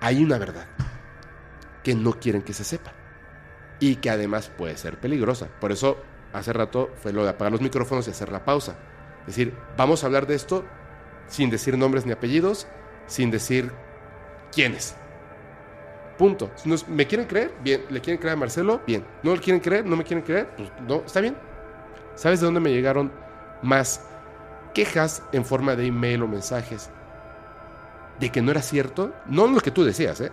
hay 0.00 0.22
una 0.22 0.38
verdad 0.38 0.66
que 1.82 1.94
no 1.94 2.18
quieren 2.18 2.42
que 2.42 2.54
se 2.54 2.64
sepa 2.64 2.92
y 3.80 3.96
que 3.96 4.10
además 4.10 4.50
puede 4.56 4.76
ser 4.76 4.98
peligrosa. 4.98 5.48
Por 5.60 5.72
eso 5.72 6.02
hace 6.32 6.52
rato 6.52 6.90
fue 7.02 7.12
lo 7.12 7.24
de 7.24 7.30
apagar 7.30 7.52
los 7.52 7.60
micrófonos 7.60 8.06
y 8.06 8.10
hacer 8.10 8.30
la 8.30 8.44
pausa. 8.44 8.76
Es 9.20 9.26
decir, 9.26 9.54
vamos 9.76 10.02
a 10.02 10.06
hablar 10.06 10.26
de 10.26 10.34
esto 10.34 10.64
sin 11.28 11.50
decir 11.50 11.76
nombres 11.78 12.06
ni 12.06 12.12
apellidos, 12.12 12.66
sin 13.06 13.30
decir 13.30 13.72
quiénes. 14.52 14.96
Punto. 16.22 16.52
Si 16.54 16.70
¿Me 16.86 17.04
quieren 17.04 17.26
creer? 17.26 17.52
Bien. 17.64 17.82
¿Le 17.90 18.00
quieren 18.00 18.20
creer 18.20 18.34
a 18.34 18.36
Marcelo? 18.36 18.80
Bien. 18.86 19.04
¿No 19.24 19.34
le 19.34 19.40
quieren 19.40 19.60
creer? 19.60 19.84
¿No 19.84 19.96
me 19.96 20.04
quieren 20.04 20.24
creer? 20.24 20.50
Pues 20.56 20.70
no, 20.86 21.02
está 21.04 21.20
bien. 21.20 21.36
¿Sabes 22.14 22.38
de 22.38 22.46
dónde 22.46 22.60
me 22.60 22.70
llegaron 22.70 23.10
más 23.60 24.06
quejas 24.72 25.24
en 25.32 25.44
forma 25.44 25.74
de 25.74 25.86
email 25.86 26.22
o 26.22 26.28
mensajes? 26.28 26.90
De 28.20 28.30
que 28.30 28.40
no 28.40 28.52
era 28.52 28.62
cierto. 28.62 29.12
No 29.26 29.48
lo 29.48 29.58
que 29.58 29.72
tú 29.72 29.82
decías, 29.82 30.20
¿eh? 30.20 30.30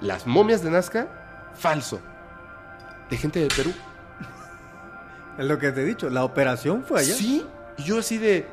Las 0.00 0.28
momias 0.28 0.62
de 0.62 0.70
Nazca, 0.70 1.08
falso. 1.54 2.00
De 3.10 3.16
gente 3.16 3.40
de 3.40 3.48
Perú. 3.48 3.72
Es 5.40 5.44
lo 5.44 5.58
que 5.58 5.72
te 5.72 5.80
he 5.80 5.84
dicho, 5.84 6.08
la 6.08 6.22
operación 6.22 6.84
fue 6.84 7.00
allá. 7.00 7.14
Sí, 7.14 7.44
y 7.78 7.82
yo 7.82 7.98
así 7.98 8.16
de, 8.16 8.46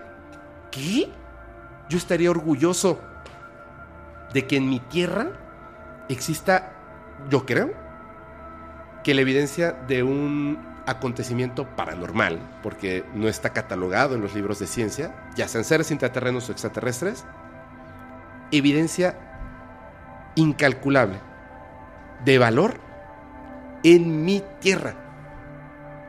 ¿qué? 0.71 1.11
Yo 1.87 1.99
estaría 1.99 2.31
orgulloso 2.31 2.99
de 4.33 4.47
que 4.47 4.57
en 4.57 4.67
mi 4.67 4.79
tierra 4.79 5.27
exista, 6.07 6.78
yo 7.29 7.45
creo, 7.45 7.71
que 9.03 9.13
la 9.13 9.21
evidencia 9.21 9.71
de 9.71 10.03
un 10.03 10.59
acontecimiento 10.85 11.67
paranormal, 11.75 12.39
porque 12.63 13.03
no 13.13 13.27
está 13.27 13.51
catalogado 13.51 14.15
en 14.15 14.21
los 14.21 14.33
libros 14.33 14.59
de 14.59 14.67
ciencia, 14.67 15.13
ya 15.35 15.47
sean 15.47 15.63
seres 15.63 15.91
intraterrenos 15.91 16.49
o 16.49 16.51
extraterrestres, 16.51 17.25
evidencia 18.51 19.15
incalculable 20.35 21.19
de 22.25 22.37
valor 22.37 22.75
en 23.83 24.25
mi 24.25 24.43
tierra. 24.59 24.95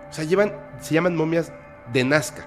O 0.09 0.13
sea, 0.13 0.25
llevan, 0.25 0.53
se 0.81 0.95
llaman 0.95 1.17
momias 1.17 1.53
de 1.93 2.05
Nazca. 2.05 2.47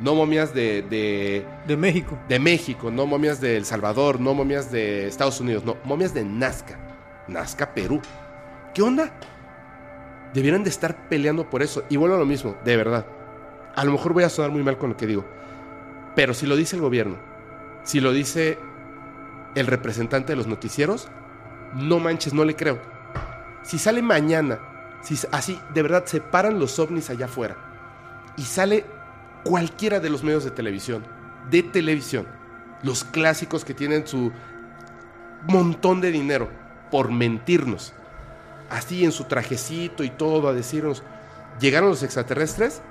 No 0.00 0.14
momias 0.14 0.54
de, 0.54 0.82
de, 0.82 1.44
De 1.66 1.76
México. 1.76 2.16
de 2.28 2.38
México, 2.38 2.90
no 2.90 3.04
momias 3.04 3.40
de 3.40 3.56
El 3.56 3.64
Salvador, 3.64 4.20
no 4.20 4.32
momias 4.32 4.70
de 4.70 5.08
Estados 5.08 5.40
Unidos, 5.40 5.64
no, 5.64 5.76
momias 5.84 6.14
de 6.14 6.24
Nazca. 6.24 6.87
Nazca, 7.28 7.74
Perú. 7.74 8.00
¿Qué 8.74 8.82
onda? 8.82 9.10
Debieran 10.34 10.64
de 10.64 10.70
estar 10.70 11.08
peleando 11.08 11.48
por 11.48 11.62
eso. 11.62 11.84
Y 11.88 11.96
vuelvo 11.96 12.16
a 12.16 12.18
lo 12.18 12.26
mismo, 12.26 12.56
de 12.64 12.76
verdad. 12.76 13.06
A 13.76 13.84
lo 13.84 13.92
mejor 13.92 14.12
voy 14.12 14.24
a 14.24 14.28
sonar 14.28 14.50
muy 14.50 14.62
mal 14.62 14.78
con 14.78 14.90
lo 14.90 14.96
que 14.96 15.06
digo. 15.06 15.24
Pero 16.16 16.34
si 16.34 16.46
lo 16.46 16.56
dice 16.56 16.76
el 16.76 16.82
gobierno, 16.82 17.16
si 17.84 18.00
lo 18.00 18.12
dice 18.12 18.58
el 19.54 19.66
representante 19.66 20.32
de 20.32 20.36
los 20.36 20.46
noticieros, 20.46 21.08
no 21.74 22.00
manches, 22.00 22.34
no 22.34 22.44
le 22.44 22.56
creo. 22.56 22.80
Si 23.62 23.78
sale 23.78 24.02
mañana, 24.02 24.58
si 25.02 25.18
así 25.30 25.60
de 25.74 25.82
verdad 25.82 26.04
se 26.06 26.20
paran 26.20 26.58
los 26.58 26.78
ovnis 26.78 27.10
allá 27.10 27.26
afuera 27.26 27.56
y 28.36 28.42
sale 28.42 28.84
cualquiera 29.44 30.00
de 30.00 30.10
los 30.10 30.24
medios 30.24 30.44
de 30.44 30.50
televisión, 30.50 31.04
de 31.50 31.62
televisión, 31.62 32.26
los 32.82 33.04
clásicos 33.04 33.64
que 33.64 33.74
tienen 33.74 34.06
su 34.06 34.32
montón 35.46 36.00
de 36.00 36.10
dinero 36.10 36.48
por 36.90 37.10
mentirnos, 37.10 37.92
así 38.70 39.04
en 39.04 39.12
su 39.12 39.24
trajecito 39.24 40.04
y 40.04 40.10
todo, 40.10 40.48
a 40.48 40.52
decirnos, 40.52 41.02
llegaron 41.60 41.90
los 41.90 42.02
extraterrestres, 42.02 42.82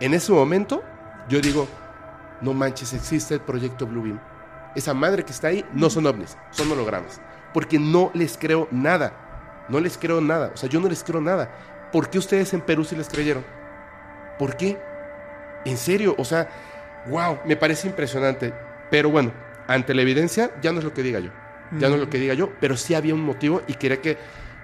en 0.00 0.14
ese 0.14 0.32
momento 0.32 0.82
yo 1.28 1.40
digo, 1.40 1.68
no 2.40 2.52
manches, 2.52 2.92
existe 2.92 3.34
el 3.34 3.40
proyecto 3.40 3.86
Bluebeam. 3.86 4.20
Esa 4.74 4.92
madre 4.92 5.24
que 5.24 5.32
está 5.32 5.48
ahí 5.48 5.64
no 5.72 5.88
son 5.88 6.06
ovnis, 6.06 6.36
son 6.50 6.70
hologramas. 6.70 7.20
Porque 7.52 7.78
no 7.78 8.10
les 8.14 8.36
creo 8.36 8.66
nada. 8.70 9.64
No 9.68 9.80
les 9.80 9.96
creo 9.96 10.20
nada. 10.20 10.50
O 10.52 10.56
sea, 10.56 10.68
yo 10.68 10.80
no 10.80 10.88
les 10.88 11.04
creo 11.04 11.20
nada. 11.20 11.48
¿Por 11.92 12.10
qué 12.10 12.18
ustedes 12.18 12.52
en 12.52 12.60
Perú 12.60 12.84
sí 12.84 12.96
les 12.96 13.08
creyeron? 13.08 13.44
¿Por 14.38 14.56
qué? 14.56 14.78
En 15.64 15.78
serio, 15.78 16.14
o 16.18 16.24
sea, 16.24 16.48
wow, 17.06 17.38
me 17.46 17.56
parece 17.56 17.86
impresionante. 17.86 18.52
Pero 18.90 19.10
bueno, 19.10 19.32
ante 19.68 19.94
la 19.94 20.02
evidencia, 20.02 20.50
ya 20.60 20.72
no 20.72 20.80
es 20.80 20.84
lo 20.84 20.92
que 20.92 21.02
diga 21.02 21.20
yo. 21.20 21.30
Ya 21.78 21.88
no 21.88 21.94
es 21.94 22.00
lo 22.00 22.10
que 22.10 22.18
diga 22.18 22.34
yo, 22.34 22.52
pero 22.60 22.76
sí 22.76 22.94
había 22.94 23.14
un 23.14 23.22
motivo 23.22 23.62
y 23.66 23.74
quería 23.74 24.00
que, 24.00 24.18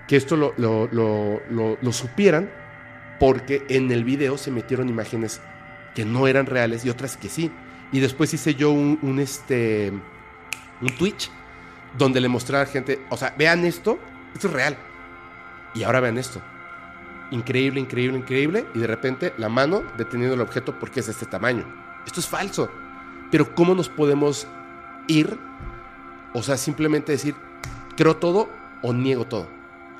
que 0.06 0.16
esto 0.16 0.36
lo, 0.36 0.54
lo, 0.56 0.88
lo, 0.90 1.92
supieran, 1.92 2.50
porque 3.18 3.64
en 3.68 3.90
el 3.90 4.04
video 4.04 4.38
se 4.38 4.50
metieron 4.50 4.88
imágenes 4.88 5.40
que 5.94 6.04
no 6.04 6.26
eran 6.26 6.46
reales 6.46 6.84
y 6.84 6.90
otras 6.90 7.16
que 7.16 7.28
sí. 7.28 7.50
Y 7.92 8.00
después 8.00 8.32
hice 8.32 8.54
yo 8.54 8.70
un, 8.70 8.98
un, 9.02 9.18
este, 9.18 9.92
un 10.80 10.96
Twitch 10.96 11.30
donde 11.98 12.20
le 12.20 12.28
mostré 12.28 12.56
a 12.56 12.60
la 12.60 12.66
gente, 12.66 13.00
o 13.10 13.16
sea, 13.16 13.34
vean 13.36 13.64
esto, 13.64 13.98
esto 14.34 14.48
es 14.48 14.52
real. 14.52 14.76
Y 15.74 15.82
ahora 15.82 16.00
vean 16.00 16.18
esto. 16.18 16.40
Increíble, 17.30 17.80
increíble, 17.80 18.18
increíble. 18.18 18.66
Y 18.74 18.80
de 18.80 18.86
repente 18.86 19.32
la 19.38 19.48
mano 19.48 19.82
deteniendo 19.96 20.34
el 20.34 20.40
objeto 20.40 20.78
porque 20.78 21.00
es 21.00 21.06
de 21.06 21.12
este 21.12 21.26
tamaño. 21.26 21.64
Esto 22.06 22.20
es 22.20 22.26
falso. 22.26 22.70
Pero 23.30 23.54
¿cómo 23.54 23.74
nos 23.74 23.88
podemos 23.88 24.46
ir? 25.06 25.38
O 26.34 26.42
sea, 26.42 26.56
simplemente 26.56 27.12
decir, 27.12 27.34
creo 27.96 28.16
todo 28.16 28.48
o 28.82 28.92
niego 28.92 29.26
todo. 29.26 29.48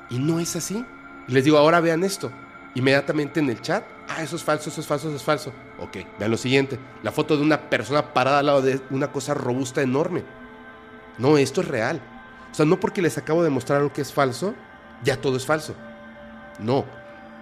Y 0.09 0.19
no 0.19 0.39
es 0.39 0.55
así. 0.55 0.85
Les 1.27 1.43
digo, 1.43 1.57
ahora 1.57 1.79
vean 1.79 2.03
esto. 2.03 2.31
Inmediatamente 2.73 3.39
en 3.39 3.49
el 3.49 3.61
chat, 3.61 3.83
ah, 4.07 4.23
eso 4.23 4.35
es 4.35 4.43
falso, 4.43 4.69
eso 4.69 4.79
es 4.79 4.87
falso, 4.87 5.07
eso 5.07 5.17
es 5.17 5.23
falso. 5.23 5.53
Ok, 5.79 5.97
vean 6.17 6.31
lo 6.31 6.37
siguiente. 6.37 6.79
La 7.03 7.11
foto 7.11 7.35
de 7.35 7.43
una 7.43 7.69
persona 7.69 8.13
parada 8.13 8.39
al 8.39 8.45
lado 8.45 8.61
de 8.61 8.81
una 8.89 9.11
cosa 9.11 9.33
robusta 9.33 9.81
enorme. 9.81 10.23
No, 11.17 11.37
esto 11.37 11.61
es 11.61 11.67
real. 11.67 12.01
O 12.51 12.55
sea, 12.55 12.65
no 12.65 12.79
porque 12.79 13.01
les 13.01 13.17
acabo 13.17 13.43
de 13.43 13.49
mostrar 13.49 13.79
algo 13.79 13.93
que 13.93 14.01
es 14.01 14.13
falso, 14.13 14.53
ya 15.03 15.17
todo 15.17 15.37
es 15.37 15.45
falso. 15.45 15.75
No, 16.59 16.85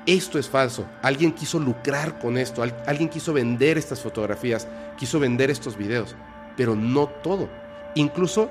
esto 0.06 0.40
es 0.40 0.49
falso. 0.49 0.86
Alguien 1.02 1.34
quiso 1.34 1.60
lucrar 1.60 2.20
con 2.20 2.38
esto, 2.38 2.64
alguien 2.64 3.10
quiso 3.10 3.34
vender 3.34 3.78
estas 3.78 4.02
fotografías, 4.02 4.68
quiso 4.98 5.20
vender 5.20 5.49
estos 5.49 5.78
videos, 5.78 6.16
pero 6.57 6.76
no 6.76 7.07
todo. 7.07 7.49
incluso 7.95 8.49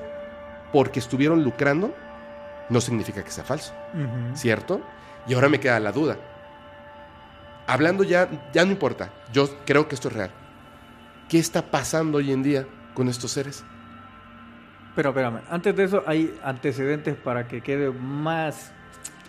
porque 0.72 0.98
estuvieron 1.00 1.42
lucrando, 1.44 1.94
no 2.70 2.80
significa 2.80 3.22
que 3.24 3.30
sea 3.30 3.44
falso, 3.44 3.72
Ujú. 3.94 4.36
¿cierto? 4.36 4.80
Y 5.26 5.34
ahora 5.34 5.48
me 5.48 5.60
queda 5.60 5.80
la 5.80 5.92
duda. 5.92 6.16
Hablando 7.66 8.02
ya, 8.04 8.28
ya 8.52 8.64
no 8.64 8.70
importa, 8.72 9.10
yo 9.32 9.48
creo 9.66 9.88
que 9.88 9.94
esto 9.94 10.08
es 10.08 10.14
real. 10.14 10.30
¿Qué 11.28 11.38
está 11.38 11.62
pasando 11.62 12.18
hoy 12.18 12.32
en 12.32 12.42
día 12.42 12.66
con 12.94 13.08
estos 13.08 13.30
seres? 13.32 13.64
Pero 14.94 15.10
espérame, 15.10 15.40
antes 15.50 15.76
de 15.76 15.84
eso 15.84 16.02
hay 16.06 16.34
antecedentes 16.42 17.14
para 17.16 17.46
que 17.46 17.60
quede 17.60 17.90
más, 17.90 18.72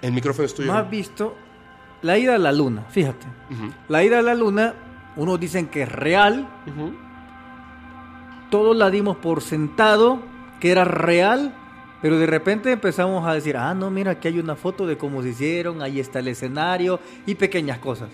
El 0.02 0.14
micrófono 0.14 0.46
es 0.46 0.56
tuyo. 0.56 0.72
más 0.74 0.90
visto. 0.90 1.36
La 2.02 2.18
ida 2.18 2.36
a 2.36 2.38
la 2.38 2.54
luna, 2.54 2.84
fíjate. 2.90 3.28
Ujú, 3.52 3.74
La 3.90 4.02
ida 4.04 4.20
a 4.20 4.22
la 4.22 4.34
luna, 4.34 4.74
unos 5.18 5.38
dicen 5.38 5.68
que 5.68 5.84
es 5.84 5.92
real, 5.92 6.48
ujú. 6.66 6.96
todos 8.50 8.76
la 8.76 8.90
dimos 8.90 9.18
por 9.18 9.42
sentado, 9.42 10.20
que 10.60 10.72
era 10.72 10.84
real, 10.84 11.54
pero 12.02 12.18
de 12.18 12.26
repente 12.26 12.72
empezamos 12.72 13.28
a 13.28 13.34
decir, 13.34 13.58
ah, 13.58 13.74
no, 13.74 13.90
mira, 13.90 14.12
aquí 14.12 14.28
hay 14.28 14.40
una 14.40 14.56
foto 14.56 14.88
de 14.88 14.98
cómo 14.98 15.22
se 15.22 15.30
hicieron, 15.30 15.82
ahí 15.82 16.00
está 16.00 16.20
el 16.20 16.28
escenario 16.30 17.00
y 17.26 17.36
pequeñas 17.36 17.80
cosas. 17.80 18.10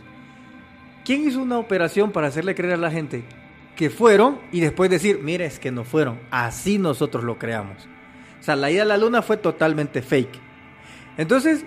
¿Quién 1.03 1.27
hizo 1.27 1.41
una 1.41 1.59
operación 1.59 2.11
para 2.11 2.27
hacerle 2.27 2.55
creer 2.55 2.73
a 2.73 2.77
la 2.77 2.91
gente 2.91 3.23
que 3.75 3.89
fueron 3.89 4.39
y 4.51 4.59
después 4.61 4.89
decir, 4.89 5.19
mire, 5.21 5.45
es 5.45 5.59
que 5.59 5.71
no 5.71 5.83
fueron? 5.83 6.19
Así 6.31 6.79
nosotros 6.79 7.23
lo 7.23 7.37
creamos. 7.37 7.87
O 8.39 8.43
sea, 8.43 8.55
la 8.55 8.71
ida 8.71 8.83
a 8.83 8.85
la 8.85 8.97
luna 8.97 9.21
fue 9.21 9.37
totalmente 9.37 10.01
fake. 10.01 10.39
Entonces, 11.17 11.65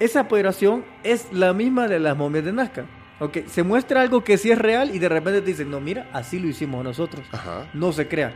esa 0.00 0.22
operación 0.22 0.84
es 1.02 1.32
la 1.32 1.52
misma 1.52 1.88
de 1.88 1.98
las 2.00 2.16
momias 2.16 2.44
de 2.44 2.52
Nazca. 2.52 2.84
Ok, 3.20 3.38
se 3.46 3.62
muestra 3.62 4.02
algo 4.02 4.24
que 4.24 4.36
sí 4.36 4.50
es 4.50 4.58
real 4.58 4.94
y 4.94 4.98
de 4.98 5.08
repente 5.08 5.40
te 5.40 5.46
dicen, 5.46 5.70
no, 5.70 5.80
mira, 5.80 6.08
así 6.12 6.38
lo 6.38 6.48
hicimos 6.48 6.82
nosotros 6.84 7.24
Ajá. 7.32 7.66
no 7.72 7.92
se 7.92 8.08
crea. 8.08 8.34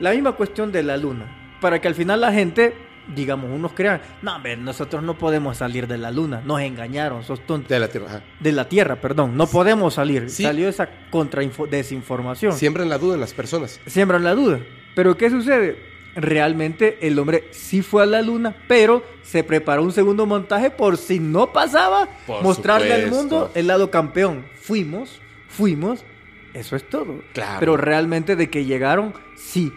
La 0.00 0.12
misma 0.12 0.32
cuestión 0.32 0.72
de 0.72 0.82
la 0.82 0.96
luna. 0.96 1.56
Para 1.60 1.80
que 1.80 1.88
al 1.88 1.94
final 1.94 2.20
la 2.20 2.32
gente, 2.32 2.74
digamos, 3.14 3.50
unos 3.50 3.72
crean, 3.72 4.00
no, 4.22 4.36
hombre, 4.36 4.56
nosotros 4.56 5.02
no 5.02 5.16
podemos 5.16 5.56
salir 5.56 5.86
de 5.86 5.98
la 5.98 6.10
luna, 6.10 6.42
nos 6.44 6.60
engañaron, 6.60 7.22
sos 7.24 7.40
tontos. 7.46 7.68
De 7.68 7.78
la 7.78 7.88
Tierra. 7.88 8.06
ajá. 8.08 8.22
De 8.40 8.52
la 8.52 8.68
Tierra, 8.68 8.96
perdón, 8.96 9.36
no 9.36 9.46
podemos 9.46 9.94
salir. 9.94 10.28
Sí. 10.30 10.42
Salió 10.42 10.68
esa 10.68 10.88
contra 11.10 11.42
desinformación. 11.70 12.52
Siembran 12.52 12.88
la 12.88 12.98
duda 12.98 13.14
en 13.14 13.20
las 13.20 13.32
personas. 13.32 13.80
Siembran 13.86 14.24
la 14.24 14.34
duda. 14.34 14.60
Pero 14.94 15.16
¿qué 15.16 15.30
sucede? 15.30 15.94
Realmente 16.16 16.98
el 17.06 17.18
hombre 17.18 17.48
sí 17.50 17.82
fue 17.82 18.04
a 18.04 18.06
la 18.06 18.22
luna, 18.22 18.54
pero 18.68 19.02
se 19.22 19.42
preparó 19.42 19.82
un 19.82 19.90
segundo 19.92 20.26
montaje 20.26 20.70
por 20.70 20.96
si 20.96 21.18
no 21.18 21.52
pasaba, 21.52 22.08
Por 22.26 22.42
mostrarle 22.42 22.92
al 22.94 23.10
mundo 23.10 23.50
el 23.54 23.66
lado 23.66 23.90
campeón. 23.90 24.44
Fuimos, 24.60 25.20
fuimos, 25.48 26.04
eso 26.52 26.76
es 26.76 26.88
todo. 26.88 27.20
Claro. 27.32 27.56
Pero 27.58 27.76
realmente 27.76 28.36
de 28.36 28.48
que 28.48 28.64
llegaron, 28.64 29.12
sí. 29.34 29.72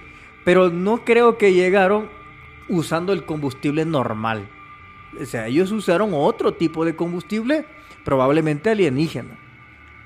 Pero 0.48 0.70
no 0.70 1.04
creo 1.04 1.38
que 1.38 1.52
llegaron 1.52 2.10
usando 2.70 3.12
el 3.12 3.26
combustible 3.26 3.84
normal. 3.84 4.48
O 5.22 5.26
sea, 5.26 5.48
ellos 5.48 5.74
usaron 5.74 6.12
otro 6.14 6.54
tipo 6.54 6.86
de 6.86 6.96
combustible, 6.96 7.66
probablemente 8.06 8.70
alienígena. 8.70 9.38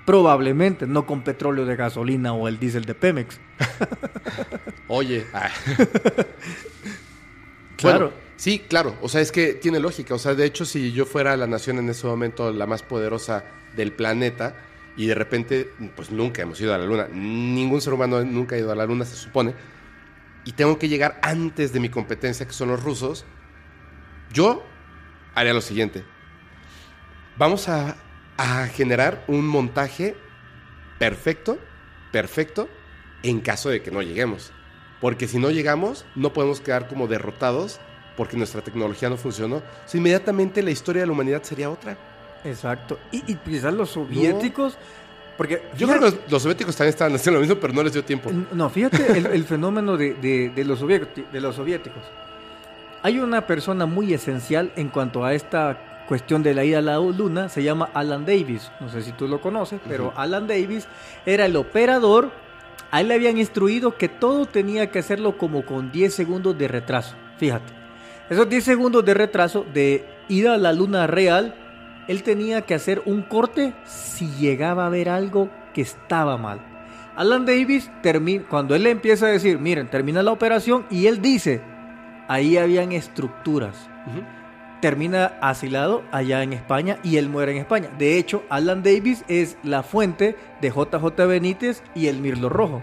Probablemente, 0.04 0.88
no 0.88 1.06
con 1.06 1.22
petróleo 1.22 1.66
de 1.66 1.76
gasolina 1.76 2.34
o 2.34 2.48
el 2.48 2.58
diésel 2.58 2.86
de 2.86 2.96
Pemex. 2.96 3.40
Oye. 4.88 5.28
Claro. 7.78 8.00
Bueno, 8.10 8.14
sí, 8.36 8.60
claro. 8.60 8.96
O 9.02 9.10
sea, 9.10 9.22
es 9.22 9.32
que 9.32 9.54
tiene 9.54 9.80
lógica. 9.80 10.16
O 10.16 10.20
sea, 10.20 10.34
de 10.36 10.46
hecho, 10.46 10.66
si 10.66 10.92
yo 10.92 11.06
fuera 11.06 11.36
la 11.38 11.48
nación 11.48 11.78
en 11.80 11.90
ese 11.90 12.06
momento 12.06 12.52
la 12.52 12.68
más 12.68 12.82
poderosa 12.84 13.44
del 13.76 13.92
planeta 13.92 14.56
y 14.98 15.06
de 15.08 15.16
repente, 15.16 15.70
pues 15.96 16.12
nunca 16.12 16.44
hemos 16.44 16.62
ido 16.62 16.76
a 16.76 16.78
la 16.78 16.86
luna, 16.86 17.08
ningún 17.12 17.82
ser 17.82 17.94
humano 17.94 18.24
nunca 18.24 18.56
ha 18.56 18.60
ido 18.60 18.72
a 18.72 18.76
la 18.76 18.86
luna, 18.86 19.04
se 19.06 19.16
supone, 19.16 19.56
y 20.46 20.54
tengo 20.54 20.80
que 20.80 20.90
llegar 20.90 21.20
antes 21.22 21.74
de 21.74 21.80
mi 21.80 21.90
competencia, 21.90 22.46
que 22.46 22.54
son 22.54 22.70
los 22.70 22.82
rusos, 22.82 23.26
yo 24.32 24.64
haría 25.36 25.54
lo 25.54 25.62
siguiente. 25.62 26.04
Vamos 27.38 27.70
a, 27.70 27.98
a 28.38 28.68
generar 28.68 29.24
un 29.28 29.48
montaje 29.48 30.16
perfecto, 31.00 31.58
perfecto, 32.12 32.70
en 33.24 33.40
caso 33.40 33.70
de 33.70 33.82
que 33.82 33.92
no 33.92 34.02
lleguemos. 34.02 34.52
Porque 35.00 35.28
si 35.28 35.40
no 35.40 35.50
llegamos, 35.50 36.06
no 36.16 36.34
podemos 36.34 36.62
quedar 36.62 36.88
como 36.88 37.08
derrotados 37.08 37.80
porque 38.18 38.38
nuestra 38.38 38.62
tecnología 38.62 39.10
no 39.10 39.18
funcionó. 39.18 39.58
O 39.58 39.64
sea, 39.86 39.98
inmediatamente 39.98 40.62
la 40.62 40.72
historia 40.72 41.02
de 41.02 41.08
la 41.08 41.14
humanidad 41.14 41.44
sería 41.44 41.70
otra. 41.70 41.98
Exacto. 42.44 43.00
Y, 43.12 43.32
y 43.32 43.36
quizás 43.36 43.74
los 43.74 43.92
soviéticos, 43.92 44.78
porque 45.42 45.60
Yo 45.76 45.88
fíjate- 45.88 45.98
creo 46.00 46.12
que 46.12 46.18
los, 46.18 46.32
los 46.32 46.44
soviéticos 46.44 46.76
también 46.76 46.90
estaban 46.90 47.16
haciendo 47.16 47.40
lo 47.40 47.48
mismo, 47.48 47.60
pero 47.60 47.74
no 47.74 47.82
les 47.82 47.94
dio 47.94 48.04
tiempo. 48.04 48.30
no, 48.52 48.70
fíjate 48.70 49.18
el, 49.18 49.26
el 49.26 49.44
fenómeno 49.44 49.98
de, 49.98 50.14
de- 50.14 50.50
de 50.50 50.64
los 50.64 50.80
de 50.88 51.42
los 51.42 51.56
soviéticos. 51.56 52.04
Hay 53.02 53.18
una 53.18 53.48
persona 53.48 53.88
muy 53.88 54.14
esencial 54.14 54.72
en 54.76 54.90
cuanto 54.90 55.26
a 55.26 55.34
esta 55.34 56.04
cuestión 56.08 56.44
de 56.44 56.54
la 56.54 56.64
ida 56.64 56.78
a 56.78 56.82
la 56.84 56.98
luna, 57.00 57.50
se 57.50 57.64
llama 57.64 57.90
Alan 57.96 58.24
Davis. 58.24 58.72
No 58.80 58.90
sé 58.90 59.02
si 59.02 59.14
tú 59.14 59.28
lo 59.28 59.42
conoces, 59.42 59.80
pero. 59.88 60.14
Alan 60.16 60.46
Davis 60.46 60.88
era 61.26 61.48
el 61.48 61.56
operador. 61.56 62.30
A 62.92 63.02
él 63.02 63.08
le 63.08 63.16
habían 63.16 63.40
instruido 63.40 63.98
que 63.98 64.10
todo 64.10 64.46
tenía 64.46 64.92
que 64.92 65.00
hacerlo 65.00 65.40
como 65.40 65.66
con 65.66 65.92
10 65.92 66.14
segundos 66.14 66.56
de 66.56 66.68
retraso. 66.68 67.16
Fíjate. 67.40 67.74
Esos 68.30 68.48
10 68.48 68.64
segundos 68.64 69.04
de 69.04 69.16
retraso 69.16 69.66
de 69.74 70.06
ida 70.30 70.54
a 70.54 70.58
la 70.60 70.72
luna 70.72 71.08
real, 71.08 71.56
él 72.08 72.24
tenía 72.24 72.62
que 72.62 72.74
hacer 72.74 73.02
un 73.06 73.22
corte 73.22 73.74
si 73.86 74.28
llegaba 74.40 74.86
a 74.86 74.90
ver 74.90 75.10
algo 75.10 75.50
que 75.74 75.82
estaba 75.82 76.38
mal. 76.38 76.60
Alan 77.16 77.46
Davis, 77.46 77.92
termi- 78.02 78.46
cuando 78.48 78.74
él 78.76 78.84
le 78.84 78.90
empieza 78.92 79.26
a 79.26 79.30
decir, 79.30 79.60
miren, 79.60 79.90
termina 79.90 80.24
la 80.24 80.32
operación, 80.32 80.86
y 80.90 81.08
él 81.08 81.22
dice, 81.22 81.62
ahí 82.28 82.58
habían 82.58 82.92
estructuras. 82.94 83.90
Termina 84.82 85.34
asilado 85.42 86.02
allá 86.12 86.42
en 86.42 86.54
España 86.54 86.98
y 87.04 87.18
él 87.18 87.30
muere 87.30 87.52
en 87.52 87.60
España. 87.60 87.90
De 88.00 88.18
hecho, 88.18 88.44
Alan 88.50 88.82
Davis 88.82 89.24
es 89.28 89.58
la 89.62 89.84
fuente 89.84 90.36
de 90.60 90.70
JJ 90.72 91.28
Benítez 91.28 91.84
y 91.94 92.08
el 92.08 92.18
Mirlo 92.18 92.50
Rojo. 92.50 92.82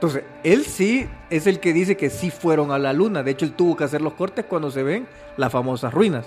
Entonces, 0.00 0.22
él 0.44 0.64
sí 0.64 1.06
es 1.28 1.46
el 1.46 1.60
que 1.60 1.74
dice 1.74 1.94
que 1.96 2.08
sí 2.08 2.30
fueron 2.30 2.70
a 2.72 2.78
la 2.78 2.94
luna. 2.94 3.22
De 3.22 3.32
hecho, 3.32 3.44
él 3.44 3.52
tuvo 3.52 3.76
que 3.76 3.84
hacer 3.84 4.00
los 4.00 4.14
cortes 4.14 4.46
cuando 4.46 4.70
se 4.70 4.82
ven 4.82 5.06
las 5.36 5.52
famosas 5.52 5.92
ruinas. 5.92 6.24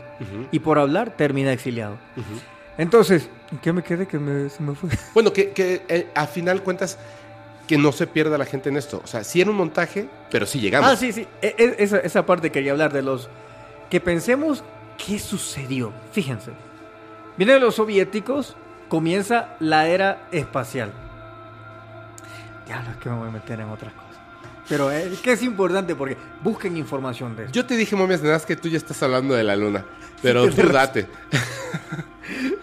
Y 0.51 0.59
por 0.59 0.77
hablar, 0.77 1.15
termina 1.17 1.51
exiliado. 1.51 1.97
Entonces, 2.77 3.29
¿en 3.51 3.57
qué 3.57 3.73
me 3.73 3.81
quedé? 3.83 4.05
Que 4.07 4.19
me, 4.19 4.49
se 4.49 4.61
me 4.61 4.75
fue. 4.75 4.89
Bueno, 5.15 5.33
que, 5.33 5.51
que 5.53 5.81
eh, 5.89 6.07
a 6.13 6.27
final 6.27 6.61
cuentas, 6.61 6.99
que 7.67 7.77
no 7.79 7.91
se 7.91 8.05
pierda 8.05 8.37
la 8.37 8.45
gente 8.45 8.69
en 8.69 8.77
esto. 8.77 9.01
O 9.03 9.07
sea, 9.07 9.23
sí 9.23 9.41
era 9.41 9.49
un 9.49 9.57
montaje, 9.57 10.07
pero 10.29 10.45
sí 10.45 10.59
llegamos. 10.59 10.89
Ah, 10.91 10.95
sí, 10.95 11.11
sí. 11.11 11.25
E- 11.41 11.55
e- 11.57 11.75
esa, 11.79 11.97
esa 11.99 12.25
parte 12.27 12.51
quería 12.51 12.73
hablar 12.73 12.93
de 12.93 13.01
los... 13.01 13.27
Que 13.89 13.99
pensemos 13.99 14.63
qué 15.03 15.17
sucedió. 15.17 15.91
Fíjense. 16.11 16.51
Vienen 17.37 17.59
los 17.59 17.73
soviéticos, 17.75 18.55
comienza 18.87 19.55
la 19.59 19.87
era 19.87 20.27
espacial. 20.31 20.91
Ya 22.67 22.81
no 22.81 22.91
es 22.91 22.97
que 22.97 23.09
me 23.09 23.15
voy 23.17 23.27
a 23.27 23.31
meter 23.31 23.59
en 23.59 23.69
otras 23.69 23.93
cosas. 23.93 24.09
Pero 24.69 24.89
es 24.91 25.19
que 25.19 25.33
es 25.33 25.43
importante 25.43 25.93
porque 25.95 26.15
busquen 26.41 26.77
información 26.77 27.35
de 27.35 27.43
esto. 27.45 27.53
Yo 27.53 27.65
te 27.65 27.75
dije, 27.75 27.95
momias 27.95 28.21
Nazca, 28.23 28.47
que 28.47 28.55
tú 28.55 28.69
ya 28.69 28.77
estás 28.77 29.01
hablando 29.03 29.33
de 29.33 29.43
la 29.43 29.55
luna. 29.55 29.83
Pero 30.21 30.49
Sí, 30.49 30.61
tú 30.61 30.69
date. 30.69 31.07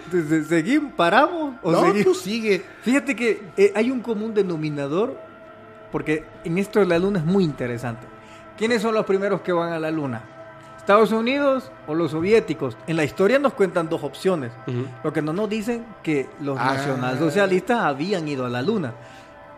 Entonces, 0.06 0.46
¿Seguimos? 0.48 0.92
¿Paramos? 0.94 1.56
¿O 1.62 1.70
No, 1.70 1.80
seguimos? 1.82 2.04
tú 2.04 2.14
sigue. 2.14 2.64
Fíjate 2.82 3.14
que 3.14 3.42
eh, 3.56 3.72
hay 3.76 3.90
un 3.90 4.00
común 4.00 4.32
denominador, 4.34 5.16
porque 5.92 6.24
en 6.44 6.58
esto 6.58 6.80
de 6.80 6.86
la 6.86 6.98
luna 6.98 7.18
es 7.20 7.24
muy 7.24 7.44
interesante. 7.44 8.06
¿Quiénes 8.56 8.82
son 8.82 8.94
los 8.94 9.04
primeros 9.06 9.42
que 9.42 9.52
van 9.52 9.72
a 9.72 9.78
la 9.78 9.90
luna? 9.90 10.22
¿Estados 10.78 11.12
Unidos 11.12 11.70
o 11.86 11.94
los 11.94 12.10
soviéticos? 12.12 12.76
En 12.86 12.96
la 12.96 13.04
historia 13.04 13.38
nos 13.38 13.52
cuentan 13.52 13.88
dos 13.88 14.02
opciones. 14.02 14.50
Ujú. 14.66 14.86
Lo 15.04 15.12
que 15.12 15.20
no 15.22 15.32
nos 15.32 15.48
dicen 15.48 15.84
que 16.02 16.28
los 16.40 16.58
Ah. 16.58 16.72
nacionalsocialistas 16.74 17.80
habían 17.80 18.26
ido 18.26 18.46
a 18.46 18.48
la 18.48 18.62
luna. 18.62 18.94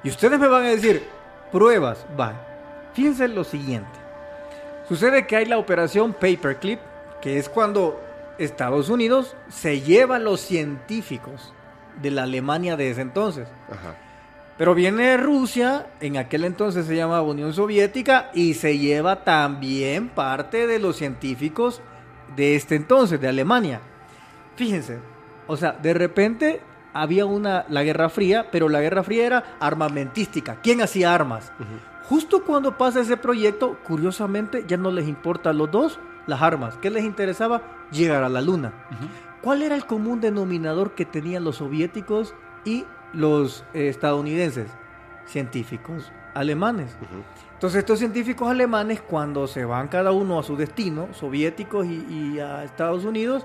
Y 0.03 0.09
ustedes 0.09 0.39
me 0.39 0.49
van 0.49 0.65
a 0.65 0.71
decir, 0.71 1.07
pruebas, 1.51 2.05
va. 2.19 2.35
Fíjense 2.95 3.29
lo 3.29 3.45
siguiente. 3.45 3.91
Sucede 4.89 5.27
que 5.27 5.37
hay 5.37 5.47
la 5.47 5.59
operación 5.59 6.13
Paperclip, 6.13 6.81
que 7.21 7.39
es 7.39 7.49
cuando 7.49 8.01
Estados 8.39 8.89
Unidos 8.89 9.37
se 9.49 9.81
lleva 9.81 10.17
a 10.17 10.19
los 10.19 10.41
científicos 10.41 11.53
de 12.01 12.11
la 12.11 12.25
Alemania 12.25 12.77
de 12.77 12.91
ese 12.91 13.03
entonces. 13.03 13.49
Ajá. 13.71 13.97
Pero 14.59 14.75
viene 14.75 15.17
Rusia, 15.17 15.87
en 16.01 16.17
aquel 16.17 16.45
entonces 16.45 16.87
se 16.87 16.95
llamaba 16.95 17.23
Unión 17.23 17.55
Soviética, 17.55 18.31
y 18.35 18.55
se 18.55 18.79
lleva 18.79 19.25
también 19.25 20.09
parte 20.09 20.67
de 20.67 20.79
los 20.79 20.97
científicos 20.97 21.81
de 22.37 22.57
este 22.57 22.77
entonces, 22.77 23.21
de 23.21 23.29
Alemania. 23.29 23.81
Fíjense, 24.57 24.99
o 25.47 25.57
sea, 25.57 25.73
de 25.73 25.95
repente 25.95 26.61
había 26.93 27.27
una, 27.27 27.65
la 27.69 27.83
Guerra 27.83 28.09
Fría, 28.09 28.49
pero 28.51 28.69
la 28.69 28.81
Guerra 28.81 29.03
Fría 29.03 29.27
era 29.27 29.45
armamentística. 29.61 30.57
¿Quién 30.63 30.83
hacía 30.83 31.15
armas? 31.15 31.53
Justo 32.05 32.45
cuando 32.45 32.77
pasa 32.77 33.01
ese 33.01 33.17
proyecto, 33.17 33.79
curiosamente, 33.85 34.65
ya 34.67 34.77
no 34.77 34.91
les 34.91 35.09
importa 35.09 35.51
a 35.51 35.53
los 35.53 35.71
dos 35.71 35.99
las 36.27 36.43
armas. 36.43 36.77
¿Qué 36.81 36.91
les 36.91 37.05
interesaba? 37.05 37.63
Llegar 37.91 38.23
a 38.23 38.29
la 38.29 38.41
luna. 38.41 38.73
¿Cuál 39.41 39.63
era 39.63 39.75
el 39.75 39.87
común 39.87 40.21
denominador 40.21 40.95
que 40.95 41.05
tenían 41.05 41.45
los 41.45 41.57
soviéticos 41.57 42.35
y 42.65 42.85
los 43.13 43.65
eh, 43.75 43.89
estadounidenses? 43.89 44.69
Científicos. 45.27 46.13
alemanes. 46.35 46.97
Entonces 47.55 47.79
estos 47.79 47.99
científicos 48.01 48.51
alemanes 48.51 49.01
cuando 49.01 49.47
se 49.47 49.65
van 49.65 49.89
cada 49.89 50.11
uno 50.13 50.39
a 50.39 50.43
su 50.43 50.57
destino, 50.57 51.09
soviéticos 51.13 51.87
y, 51.87 52.41
a 52.41 52.65
Estados 52.65 53.05
Unidos, 53.05 53.45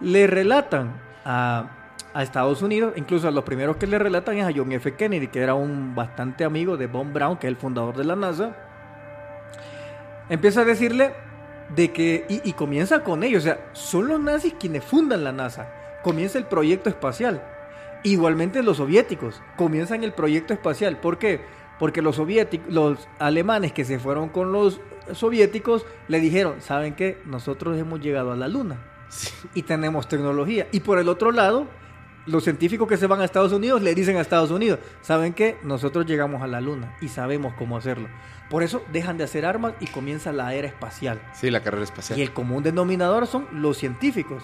le 0.00 0.26
relatan 0.26 0.94
a, 1.24 1.68
a, 2.16 2.22
Estados 2.22 2.62
Unidos, 2.62 2.94
incluso 2.96 3.28
a 3.28 3.30
los 3.30 3.44
primeros 3.44 3.76
que 3.76 3.86
le 3.86 3.98
relatan 3.98 4.38
es 4.38 4.44
a 4.46 4.52
John 4.54 4.72
F. 4.72 4.94
Kennedy, 4.94 5.28
que 5.28 5.40
era 5.40 5.54
un 5.54 5.94
bastante 5.94 6.44
amigo 6.44 6.76
de 6.76 6.86
Von 6.86 7.12
Braun, 7.12 7.36
que 7.36 7.46
es 7.46 7.50
el 7.50 7.56
fundador 7.56 7.96
de 7.96 8.04
la 8.04 8.16
NASA, 8.16 8.56
empieza 10.28 10.62
a 10.62 10.64
decirle 10.64 11.14
de 11.74 11.92
que, 11.92 12.24
y, 12.28 12.48
y 12.48 12.52
comienza 12.52 13.02
con 13.02 13.22
ellos, 13.22 13.42
o 13.42 13.46
sea, 13.46 13.60
son 13.72 14.08
los 14.08 14.20
nazis 14.20 14.54
quienes 14.58 14.84
fundan 14.84 15.24
la 15.24 15.32
NASA, 15.32 15.68
comienza 16.02 16.38
el 16.38 16.44
proyecto 16.44 16.88
espacial. 16.88 17.42
Igualmente 18.02 18.62
los 18.62 18.76
soviéticos 18.76 19.42
comienzan 19.56 20.04
el 20.04 20.12
proyecto 20.12 20.54
espacial. 20.54 20.98
¿Por 20.98 21.18
qué? 21.18 21.40
Porque 21.78 22.02
los 22.02 22.16
soviéticos, 22.16 22.72
los 22.72 23.08
alemanes 23.18 23.72
que 23.72 23.84
se 23.84 23.98
fueron 23.98 24.28
con 24.28 24.52
los 24.52 24.80
soviéticos 25.12 25.84
le 26.08 26.20
dijeron, 26.20 26.60
¿saben 26.60 26.94
qué? 26.94 27.18
Nosotros 27.24 27.76
hemos 27.78 28.00
llegado 28.00 28.32
a 28.32 28.36
la 28.36 28.48
luna 28.48 28.78
y 29.54 29.62
tenemos 29.62 30.08
tecnología. 30.08 30.68
Y 30.72 30.80
por 30.80 30.98
el 30.98 31.08
otro 31.08 31.32
lado, 31.32 31.66
los 32.26 32.44
científicos 32.44 32.88
que 32.88 32.96
se 32.96 33.06
van 33.06 33.20
a 33.20 33.24
Estados 33.24 33.52
Unidos 33.52 33.82
le 33.82 33.94
dicen 33.94 34.16
a 34.16 34.20
Estados 34.20 34.50
Unidos, 34.50 34.80
¿saben 35.00 35.32
qué? 35.32 35.58
Nosotros 35.62 36.06
llegamos 36.06 36.42
a 36.42 36.46
la 36.46 36.60
luna 36.60 36.96
y 37.00 37.08
sabemos 37.08 37.54
cómo 37.54 37.76
hacerlo. 37.76 38.08
Por 38.50 38.62
eso 38.62 38.84
dejan 38.92 39.16
de 39.18 39.24
hacer 39.24 39.44
armas 39.44 39.74
y 39.80 39.86
comienza 39.86 40.32
la 40.32 40.54
era 40.54 40.68
espacial. 40.68 41.20
Sí, 41.32 41.50
la 41.50 41.60
carrera 41.60 41.84
espacial. 41.84 42.18
Y 42.18 42.22
el 42.22 42.32
común 42.32 42.62
denominador 42.62 43.26
son 43.26 43.46
los 43.52 43.78
científicos. 43.78 44.42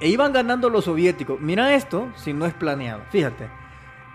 E 0.00 0.08
iban 0.08 0.32
ganando 0.32 0.70
los 0.70 0.84
soviéticos. 0.84 1.40
Mira 1.40 1.74
esto, 1.74 2.12
si 2.16 2.32
no 2.32 2.46
es 2.46 2.54
planeado. 2.54 3.02
Fíjate. 3.10 3.48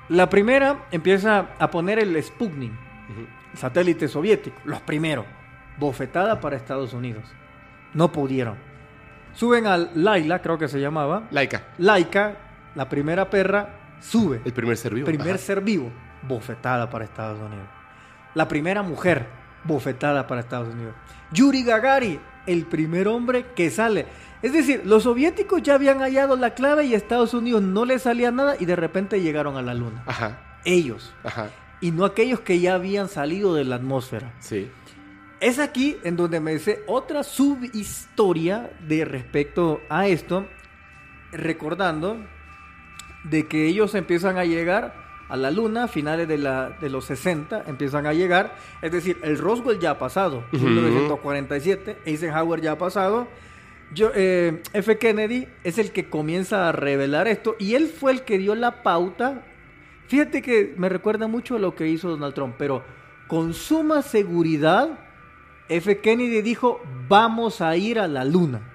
La 0.10 0.30
primera 0.30 0.86
empieza 0.92 1.50
a 1.58 1.72
poner 1.72 2.00
el 2.00 2.22
Sputnik, 2.22 2.72
satélite 3.56 4.08
soviético. 4.08 4.58
Los 4.66 4.82
primeros. 4.82 5.26
Bofetada 5.78 6.40
para 6.40 6.58
Estados 6.58 6.94
Unidos. 6.94 7.24
No 7.94 8.12
pudieron. 8.12 8.56
Suben 9.34 9.66
al 9.66 9.92
Laila, 9.96 10.42
creo 10.42 10.58
que 10.58 10.68
se 10.68 10.80
llamaba. 10.80 11.24
Laika. 11.32 11.64
Laika, 11.78 12.36
la 12.76 12.90
primera 12.90 13.30
perra, 13.30 13.98
sube. 14.00 14.42
El 14.46 14.54
primer 14.54 14.78
ser 14.78 14.94
vivo. 14.94 15.06
Primer 15.06 15.38
ser 15.38 15.62
vivo. 15.62 15.92
Bofetada 16.24 16.90
para 16.90 17.06
Estados 17.06 17.40
Unidos. 17.40 17.68
La 18.34 18.48
primera 18.48 18.82
mujer, 18.82 19.28
bofetada 19.64 20.28
para 20.28 20.42
Estados 20.42 20.74
Unidos. 20.74 20.96
Yuri 21.32 21.64
Gagari, 21.64 22.20
el 22.46 22.66
primer 22.66 23.08
hombre 23.08 23.48
que 23.56 23.70
sale. 23.70 24.06
Es 24.42 24.54
decir, 24.54 24.82
los 24.86 25.04
soviéticos 25.04 25.62
ya 25.62 25.76
habían 25.76 26.00
hallado 26.00 26.36
la 26.36 26.54
clave 26.54 26.86
y 26.86 26.94
a 26.94 26.98
Estados 26.98 27.34
Unidos 27.34 27.62
no 27.62 27.86
le 27.86 28.00
salía 28.00 28.32
nada 28.32 28.56
y 28.60 28.66
de 28.66 28.76
repente 28.76 29.22
llegaron 29.22 29.58
a 29.58 29.62
la 29.62 29.74
luna. 29.74 30.04
Ajá. 30.08 30.58
Ellos. 30.66 31.14
Ajá. 31.24 31.50
Y 31.80 31.92
no 31.92 32.06
aquellos 32.06 32.40
que 32.42 32.60
ya 32.60 32.76
habían 32.76 33.10
salido 33.10 33.54
de 33.54 33.66
la 33.66 33.76
atmósfera. 33.76 34.34
Sí. 34.40 34.70
Es 35.40 35.58
aquí 35.58 35.98
en 36.04 36.16
donde 36.16 36.40
me 36.40 36.54
dice 36.54 36.84
otra 36.88 37.24
subhistoria 37.24 38.72
de 38.88 39.06
respecto 39.06 39.82
a 39.90 40.08
esto, 40.08 40.48
recordando 41.32 42.24
de 43.24 43.48
que 43.48 43.68
ellos 43.68 43.96
empiezan 43.96 44.38
a 44.38 44.46
llegar 44.46 44.94
a 45.30 45.38
la 45.38 45.50
luna 45.50 45.86
a 45.86 45.88
finales 45.88 46.28
de, 46.28 46.38
la, 46.38 46.72
de 46.82 46.90
los 46.90 47.06
60, 47.06 47.64
empiezan 47.68 48.06
a 48.06 48.14
llegar, 48.14 48.56
es 48.82 48.92
decir, 48.92 49.18
el 49.24 49.38
Roswell 49.38 49.80
ya 49.80 49.92
ha 49.92 49.98
pasado, 49.98 50.44
uh 50.52 50.58
1947, 50.58 52.00
Eisenhower 52.06 52.60
ya 52.60 52.74
ha 52.74 52.78
pasado, 52.78 53.28
yo, 53.94 54.12
eh, 54.14 54.62
F. 54.74 54.98
Kennedy 54.98 55.48
es 55.64 55.78
el 55.78 55.92
que 55.92 56.10
comienza 56.10 56.70
a 56.70 56.72
revelar 56.72 57.28
esto 57.28 57.56
y 57.60 57.76
él 57.76 57.88
fue 57.88 58.14
el 58.14 58.22
que 58.22 58.38
dio 58.38 58.56
la 58.56 58.84
pauta. 58.84 59.44
Fíjate 60.08 60.42
que 60.42 60.74
me 60.78 60.88
recuerda 60.88 61.28
mucho 61.28 61.56
a 61.56 61.60
lo 61.60 61.76
que 61.76 61.88
hizo 61.88 62.10
Donald 62.10 62.34
Trump, 62.34 62.56
pero 62.58 62.84
con 63.28 63.54
suma 63.54 64.02
seguridad, 64.02 65.00
F. 65.68 66.00
Kennedy 66.00 66.42
dijo, 66.42 66.82
vamos 67.08 67.62
a 67.62 67.76
ir 67.76 68.00
a 68.00 68.08
la 68.08 68.24
luna. 68.24 68.71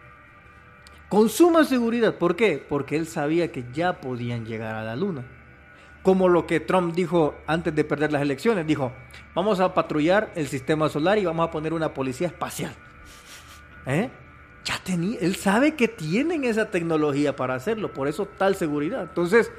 Con 1.08 1.28
suma 1.28 1.64
seguridad, 1.64 2.14
¿por 2.14 2.36
qué? 2.36 2.64
Porque 2.68 2.96
él 2.96 3.06
sabía 3.06 3.52
que 3.52 3.64
ya 3.72 4.00
podían 4.00 4.44
llegar 4.44 4.74
a 4.74 4.82
la 4.82 4.96
luna. 4.96 5.24
Como 6.02 6.28
lo 6.28 6.46
que 6.46 6.60
Trump 6.60 6.94
dijo 6.94 7.34
antes 7.46 7.74
de 7.74 7.84
perder 7.84 8.12
las 8.12 8.22
elecciones, 8.22 8.66
dijo, 8.66 8.92
vamos 9.34 9.60
a 9.60 9.74
patrullar 9.74 10.32
el 10.34 10.46
sistema 10.48 10.88
solar 10.88 11.18
y 11.18 11.24
vamos 11.24 11.48
a 11.48 11.50
poner 11.50 11.72
una 11.72 11.94
policía 11.94 12.28
espacial. 12.28 12.74
¿Eh? 13.86 14.10
ya 14.66 14.80
tenía, 14.82 15.16
él 15.20 15.36
sabe 15.36 15.76
que 15.76 15.86
tienen 15.86 16.44
esa 16.44 16.70
tecnología 16.70 17.36
para 17.36 17.54
hacerlo, 17.54 17.92
por 17.92 18.08
eso 18.08 18.26
tal 18.26 18.56
seguridad. 18.56 19.02
Entonces, 19.02 19.52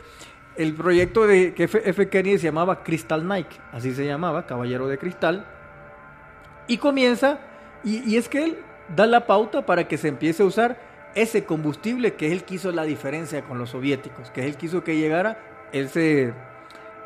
el 0.57 0.73
proyecto 0.73 1.25
de 1.25 1.53
que 1.53 1.63
F. 1.63 2.09
Kennedy 2.09 2.37
se 2.37 2.47
llamaba 2.47 2.83
Crystal 2.83 3.25
Nike, 3.25 3.57
así 3.71 3.93
se 3.93 4.05
llamaba, 4.05 4.45
Caballero 4.45 4.87
de 4.87 4.97
Cristal, 4.97 5.45
y 6.67 6.77
comienza, 6.77 7.39
y, 7.85 8.17
es 8.17 8.27
que 8.27 8.43
él 8.43 8.57
da 8.93 9.07
la 9.07 9.25
pauta 9.25 9.65
para 9.65 9.87
que 9.87 9.97
se 9.97 10.09
empiece 10.09 10.43
a 10.43 10.45
usar 10.45 10.77
ese 11.17 11.45
combustible 11.45 12.13
que 12.13 12.31
él 12.31 12.43
quiso 12.43 12.71
la 12.71 12.83
diferencia 12.83 13.43
con 13.43 13.57
los 13.57 13.71
soviéticos, 13.71 14.29
que 14.31 14.45
él 14.45 14.55
quiso 14.55 14.83
que 14.83 14.97
llegara 14.97 15.39
ese, 15.71 16.33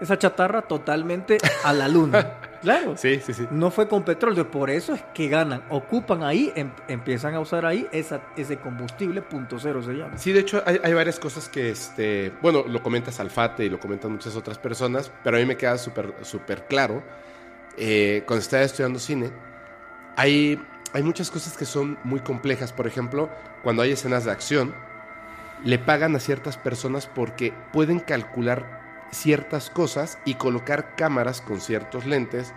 esa 0.01 0.19
chatarra 0.19 0.63
totalmente 0.63 1.37
a 1.63 1.73
la 1.73 1.87
luna. 1.87 2.37
Claro. 2.61 2.95
Sí, 2.95 3.19
sí, 3.25 3.33
sí. 3.33 3.47
No 3.49 3.71
fue 3.71 3.87
con 3.87 4.03
petróleo, 4.03 4.51
por 4.51 4.69
eso 4.69 4.93
es 4.93 5.01
que 5.15 5.27
ganan. 5.27 5.63
Ocupan 5.69 6.21
ahí, 6.21 6.53
em, 6.55 6.69
empiezan 6.87 7.33
a 7.33 7.39
usar 7.39 7.65
ahí 7.65 7.87
esa, 7.91 8.21
ese 8.37 8.57
combustible 8.57 9.23
punto 9.23 9.57
cero 9.57 9.81
se 9.81 9.93
llama. 9.93 10.15
Sí, 10.15 10.31
de 10.31 10.41
hecho 10.41 10.61
hay, 10.63 10.93
varias 10.93 11.19
cosas 11.19 11.49
que, 11.49 11.71
este, 11.71 12.31
bueno, 12.39 12.63
lo 12.67 12.83
comentas 12.83 13.19
Alfate 13.19 13.65
y 13.65 13.69
lo 13.71 13.79
comentan 13.79 14.11
muchas 14.11 14.35
otras 14.35 14.59
personas, 14.59 15.11
pero 15.23 15.37
a 15.37 15.39
mí 15.39 15.45
me 15.47 15.57
queda 15.57 15.79
súper 15.79 16.13
súper 16.21 16.67
claro, 16.67 17.01
eh, 17.77 18.21
cuando 18.27 18.43
estaba 18.43 18.61
estudiando 18.61 18.99
cine, 18.99 19.31
hay, 20.15 20.61
hay 20.93 21.03
muchas 21.03 21.31
cosas 21.31 21.57
que 21.57 21.65
son 21.65 21.97
muy 22.03 22.19
complejas. 22.19 22.73
Por 22.73 22.87
ejemplo, 22.87 23.29
cuando 23.63 23.81
hay 23.81 23.91
escenas 23.91 24.25
de 24.25 24.31
acción, 24.31 24.75
le 25.63 25.79
pagan 25.79 26.15
a 26.15 26.19
ciertas 26.19 26.57
personas 26.57 27.07
porque 27.07 27.53
pueden 27.71 27.99
calcular 27.99 28.81
ciertas 29.11 29.69
cosas 29.69 30.17
y 30.25 30.35
colocar 30.35 30.95
cámaras 30.95 31.41
con 31.41 31.61
ciertos 31.61 32.05
lentes 32.05 32.53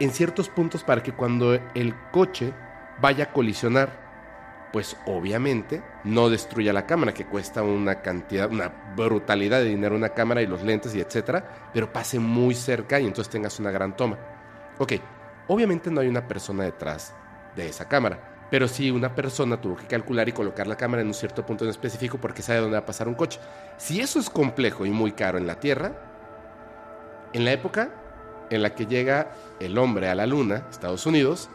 en 0.00 0.10
ciertos 0.10 0.48
puntos 0.48 0.82
para 0.82 1.02
que 1.02 1.12
cuando 1.12 1.54
el 1.74 1.94
coche 2.10 2.52
vaya 3.00 3.24
a 3.24 3.32
colisionar, 3.32 4.70
pues 4.72 4.96
obviamente 5.06 5.82
no 6.02 6.30
destruya 6.30 6.72
la 6.72 6.86
cámara, 6.86 7.12
que 7.12 7.26
cuesta 7.26 7.62
una 7.62 8.00
cantidad, 8.00 8.50
una 8.50 8.72
brutalidad 8.96 9.60
de 9.60 9.66
dinero 9.66 9.94
una 9.94 10.08
cámara 10.08 10.40
y 10.42 10.46
los 10.46 10.62
lentes 10.62 10.94
y 10.94 11.00
etcétera, 11.00 11.70
pero 11.72 11.92
pase 11.92 12.18
muy 12.18 12.54
cerca 12.54 12.98
y 12.98 13.06
entonces 13.06 13.30
tengas 13.30 13.60
una 13.60 13.70
gran 13.70 13.94
toma. 13.94 14.18
Ok, 14.78 14.94
obviamente 15.48 15.90
no 15.90 16.00
hay 16.00 16.08
una 16.08 16.26
persona 16.26 16.64
detrás 16.64 17.14
de 17.56 17.68
esa 17.68 17.88
cámara, 17.88 18.46
pero 18.50 18.68
sí 18.68 18.90
una 18.90 19.14
persona 19.14 19.60
tuvo 19.60 19.76
que 19.76 19.86
calcular 19.86 20.28
y 20.28 20.32
colocar 20.32 20.66
la 20.66 20.76
cámara 20.76 21.02
en 21.02 21.08
un 21.08 21.14
cierto 21.14 21.44
punto 21.44 21.64
en 21.64 21.70
específico 21.70 22.18
porque 22.18 22.42
sabe 22.42 22.60
dónde 22.60 22.76
va 22.76 22.82
a 22.82 22.86
pasar 22.86 23.08
un 23.08 23.14
coche. 23.14 23.40
Si 23.78 24.00
eso 24.00 24.18
es 24.18 24.28
complejo 24.28 24.86
y 24.86 24.90
muy 24.90 25.12
caro 25.12 25.38
en 25.38 25.46
la 25.46 25.60
Tierra, 25.60 25.92
en 27.32 27.44
la 27.44 27.52
época 27.52 27.90
en 28.50 28.62
la 28.62 28.74
que 28.74 28.86
llega 28.86 29.32
el 29.60 29.78
hombre 29.78 30.08
a 30.08 30.14
la 30.14 30.26
Luna, 30.26 30.66
Estados 30.70 31.06
Unidos, 31.06 31.48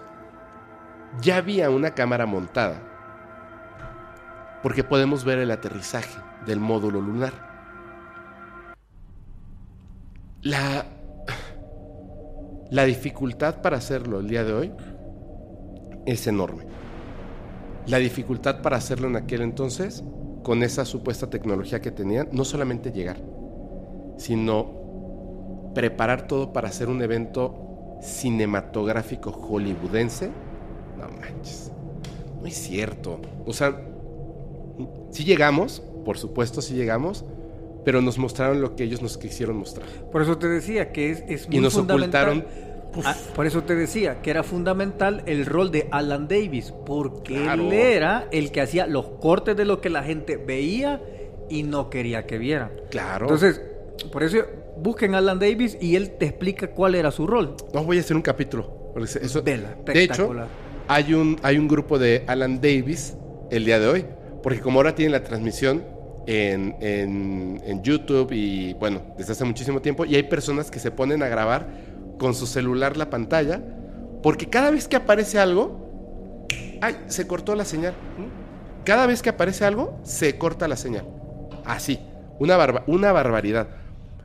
ya 1.22 1.38
había 1.38 1.70
una 1.70 1.92
cámara 1.92 2.26
montada 2.26 2.82
porque 4.64 4.84
podemos 4.84 5.24
ver 5.24 5.38
el 5.40 5.52
aterrizaje 5.52 6.20
del 6.46 6.60
módulo 6.60 7.00
lunar. 7.00 7.34
La, 10.42 10.86
la 12.72 12.86
dificultad 12.86 13.62
para 13.62 13.78
hacerlo 13.78 14.20
el 14.20 14.28
día 14.28 14.44
de 14.44 14.54
hoy 14.54 14.74
es 16.08 16.26
enorme 16.26 16.66
la 17.88 17.98
dificultad 17.98 18.62
para 18.62 18.78
hacerlo 18.78 19.08
en 19.08 19.16
aquel 19.16 19.42
entonces, 19.42 20.04
con 20.44 20.62
esa 20.62 20.86
supuesta 20.86 21.30
tecnología 21.30 21.82
que 21.82 21.92
tenían, 21.92 22.30
no 22.32 22.44
solamente 22.46 22.92
llegar, 22.92 23.18
sino 24.18 25.72
preparar 25.74 26.28
todo 26.28 26.54
para 26.54 26.68
hacer 26.68 26.90
un 26.90 27.02
evento 27.02 27.98
cinematográfico 28.02 29.32
hollywoodense. 29.32 30.30
No 30.98 31.08
manches, 31.10 31.72
no 32.42 32.46
es 32.46 32.56
cierto. 32.56 33.22
O 33.46 33.54
sea, 33.54 33.82
sí 35.12 35.24
llegamos, 35.24 35.82
por 36.04 36.18
supuesto 36.18 36.62
sí 36.62 36.74
llegamos, 36.74 37.24
pero 37.86 38.02
nos 38.02 38.18
mostraron 38.18 38.60
lo 38.60 38.76
que 38.76 38.84
ellos 38.84 39.02
nos 39.02 39.18
quisieron 39.18 39.56
mostrar. 39.56 39.88
Por 40.12 40.22
eso 40.22 40.38
te 40.38 40.48
decía 40.48 40.92
que 40.92 41.10
es, 41.10 41.24
es 41.30 41.48
muy 41.48 41.58
Y 41.58 41.60
nos 41.62 41.78
ocultaron 41.78 42.46
Ah, 43.06 43.16
por 43.36 43.46
eso 43.46 43.64
te 43.64 43.76
decía 43.76 44.22
que 44.22 44.30
era 44.30 44.44
fundamental 44.44 45.24
el 45.26 45.46
rol 45.46 45.72
de 45.72 45.88
Alan 45.92 46.28
Davis, 46.28 46.74
porque 46.86 47.52
él 47.52 47.72
era 47.72 48.28
el 48.32 48.52
que 48.52 48.62
hacía 48.62 48.88
los 48.88 49.08
cortes 49.20 49.56
de 49.56 49.66
lo 49.66 49.82
que 49.82 49.90
la 49.90 50.04
gente 50.04 50.38
veía 50.38 51.02
y 51.50 51.64
no 51.64 51.90
quería 51.90 52.26
que 52.26 52.38
vieran. 52.38 52.72
Claro. 52.90 53.26
Entonces, 53.26 53.62
por 54.12 54.24
eso 54.24 54.38
busquen 54.78 55.16
a 55.16 55.20
Alan 55.20 55.40
Davis 55.40 55.78
y 55.80 55.96
él 55.96 56.12
te 56.18 56.26
explica 56.26 56.68
cuál 56.72 56.96
era 56.96 57.12
su 57.12 57.28
rol. 57.28 57.56
No 57.74 57.84
voy 57.84 57.98
a 57.98 58.02
hacer 58.02 58.16
un 58.16 58.22
capítulo. 58.22 58.94
Eso, 58.98 59.42
de 59.42 59.60
hecho, 59.94 60.34
hay 60.88 61.14
un, 61.14 61.38
hay 61.44 61.58
un 61.58 61.68
grupo 61.68 62.00
de 62.00 62.24
Alan 62.28 62.60
Davis 62.60 63.16
el 63.52 63.66
día 63.66 63.80
de 63.80 63.88
hoy, 63.88 64.06
porque 64.42 64.60
como 64.60 64.80
ahora 64.80 64.96
tienen 64.96 65.12
la 65.12 65.24
transmisión 65.24 65.84
en, 66.26 66.76
en, 66.82 67.62
en 67.66 67.84
YouTube 67.84 68.32
y 68.32 68.74
bueno, 68.74 69.02
desde 69.18 69.34
hace 69.34 69.46
muchísimo 69.46 69.82
tiempo, 69.82 70.04
y 70.06 70.16
hay 70.16 70.24
personas 70.24 70.72
que 70.72 70.80
se 70.80 70.92
ponen 70.92 71.22
a 71.24 71.28
grabar 71.28 71.68
con 72.18 72.34
su 72.34 72.48
celular 72.48 72.98
la 72.98 73.10
pantalla, 73.10 73.62
porque 74.24 74.50
cada 74.50 74.72
vez 74.72 74.88
que 74.88 74.96
aparece 74.96 75.40
algo, 75.40 76.48
ay, 76.82 76.98
se 77.08 77.28
cortó 77.28 77.56
la 77.56 77.66
señal. 77.66 77.94
Cada 78.84 79.06
vez 79.06 79.22
que 79.22 79.30
aparece 79.30 79.66
algo, 79.66 80.00
se 80.04 80.38
corta 80.38 80.68
la 80.68 80.78
señal. 80.78 81.06
Así, 81.66 82.00
una, 82.40 82.84
una 82.88 83.12
barbaridad. 83.12 83.68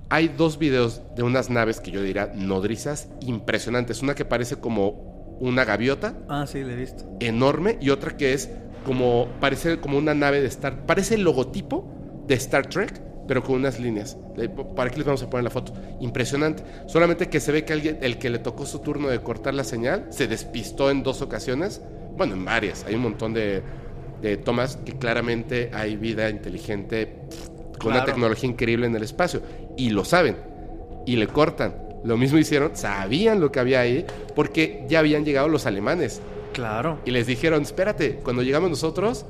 Hay 0.09 0.29
dos 0.29 0.59
videos 0.59 1.03
de 1.17 1.23
unas 1.23 1.51
naves 1.51 1.81
que 1.81 1.91
yo 1.91 2.03
diría 2.03 2.31
nodrizas 2.35 3.09
impresionantes. 3.21 4.03
Una 4.03 4.15
que 4.15 4.25
parece 4.25 4.57
como 4.57 5.37
una 5.41 5.65
gaviota. 5.65 6.15
Ah, 6.29 6.47
sí, 6.47 6.63
la 6.63 6.75
he 6.75 6.77
visto. 6.77 7.05
Enorme. 7.21 7.79
Y 7.81 7.91
otra 7.91 8.17
que 8.17 8.35
es 8.35 8.51
como, 8.85 9.29
parece 9.41 9.81
como 9.81 9.99
una 9.99 10.15
nave 10.15 10.41
de 10.41 10.49
Star... 10.49 10.87
Parece 10.87 11.15
el 11.17 11.23
logotipo 11.23 11.89
de 12.27 12.35
Star 12.35 12.67
Trek, 12.67 13.01
pero 13.27 13.43
con 13.43 13.57
unas 13.57 13.79
líneas. 13.79 14.17
¿Para 14.75 14.91
qué 14.91 14.97
les 14.99 15.07
vamos 15.07 15.23
a 15.23 15.31
poner 15.31 15.45
la 15.45 15.51
foto? 15.51 15.73
Impresionante. 16.01 16.63
Solamente 16.87 17.29
que 17.29 17.41
se 17.41 17.53
ve 17.53 17.65
que 17.65 17.73
alguien, 17.73 17.99
el 18.03 18.19
que 18.19 18.31
le 18.31 18.39
tocó 18.39 18.67
su 18.67 18.81
turno 18.81 19.09
de 19.09 19.21
cortar 19.21 19.55
la 19.55 19.65
señal, 19.65 20.07
se 20.11 20.27
despistó 20.27 20.91
en 20.91 21.03
dos 21.03 21.23
ocasiones. 21.23 21.81
Bueno, 22.17 22.35
en 22.35 22.45
varias. 22.45 22.85
Hay 22.85 22.95
un 22.95 23.03
montón 23.03 23.33
de, 23.35 23.63
tomas 24.45 24.77
que 24.77 24.93
claramente 24.93 25.71
hay 25.73 25.97
vida 25.97 26.31
inteligente 26.31 27.23
con 27.79 27.93
una 27.93 28.05
tecnología 28.05 28.49
increíble 28.49 28.87
en 28.87 28.95
el 28.95 29.03
espacio. 29.03 29.43
Y 29.77 29.91
lo 29.91 30.05
saben. 30.05 30.37
Y 31.07 31.17
le 31.17 31.27
cortan. 31.27 31.75
Lo 32.05 32.17
mismo 32.17 32.39
hicieron, 32.39 32.75
sabían 32.75 33.41
lo 33.41 33.53
que 33.53 33.61
había 33.61 33.81
ahí, 33.81 34.05
porque 34.35 34.85
ya 34.89 34.99
habían 34.99 35.25
llegado 35.25 35.49
los 35.49 35.67
alemanes. 35.67 36.21
Claro. 36.53 36.99
Y 37.05 37.13
les 37.13 37.27
dijeron, 37.27 37.63
espérate, 37.63 38.17
cuando 38.25 38.43
llegamos 38.43 38.71
nosotros, 38.71 39.25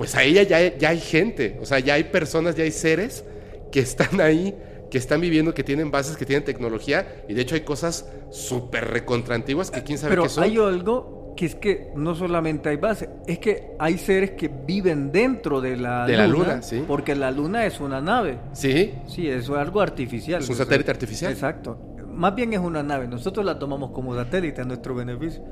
pues 0.00 0.14
ahí 0.14 0.32
ya, 0.32 0.42
ya 0.44 0.88
hay 0.88 0.98
gente, 0.98 1.58
o 1.60 1.66
sea, 1.66 1.78
ya 1.78 1.92
hay 1.92 2.04
personas, 2.04 2.56
ya 2.56 2.64
hay 2.64 2.70
seres 2.70 3.22
que 3.70 3.80
están 3.80 4.18
ahí, 4.22 4.56
que 4.90 4.96
están 4.96 5.20
viviendo, 5.20 5.52
que 5.52 5.62
tienen 5.62 5.90
bases, 5.90 6.16
que 6.16 6.24
tienen 6.24 6.42
tecnología, 6.42 7.22
y 7.28 7.34
de 7.34 7.42
hecho 7.42 7.54
hay 7.54 7.60
cosas 7.60 8.10
súper 8.30 8.88
recontraantiguas 8.88 9.70
que 9.70 9.82
quién 9.82 9.98
sabe 9.98 10.16
qué 10.16 10.28
son. 10.30 10.44
hay 10.44 10.56
algo 10.56 11.34
que 11.36 11.44
es 11.44 11.54
que 11.54 11.90
no 11.94 12.14
solamente 12.14 12.70
hay 12.70 12.78
bases, 12.78 13.10
es 13.26 13.40
que 13.40 13.72
hay 13.78 13.98
seres 13.98 14.30
que 14.30 14.48
viven 14.48 15.12
dentro 15.12 15.60
de 15.60 15.76
la 15.76 16.06
de 16.06 16.14
luna. 16.14 16.22
la 16.22 16.28
luna, 16.28 16.62
sí. 16.62 16.82
Porque 16.88 17.14
la 17.14 17.30
luna 17.30 17.66
es 17.66 17.78
una 17.78 18.00
nave. 18.00 18.38
Sí. 18.54 18.94
Sí, 19.06 19.28
eso 19.28 19.54
es 19.54 19.60
algo 19.60 19.82
artificial. 19.82 20.40
Es 20.40 20.48
un 20.48 20.56
satélite 20.56 20.90
artificial. 20.90 21.30
Exacto 21.30 21.78
más 22.12 22.34
bien 22.34 22.52
es 22.52 22.58
una 22.58 22.82
nave. 22.82 23.08
Nosotros 23.08 23.46
la 23.46 23.58
tomamos 23.58 23.92
como 23.92 24.14
satélite 24.14 24.60
a 24.60 24.64
nuestro 24.64 24.94
beneficio. 24.94 25.42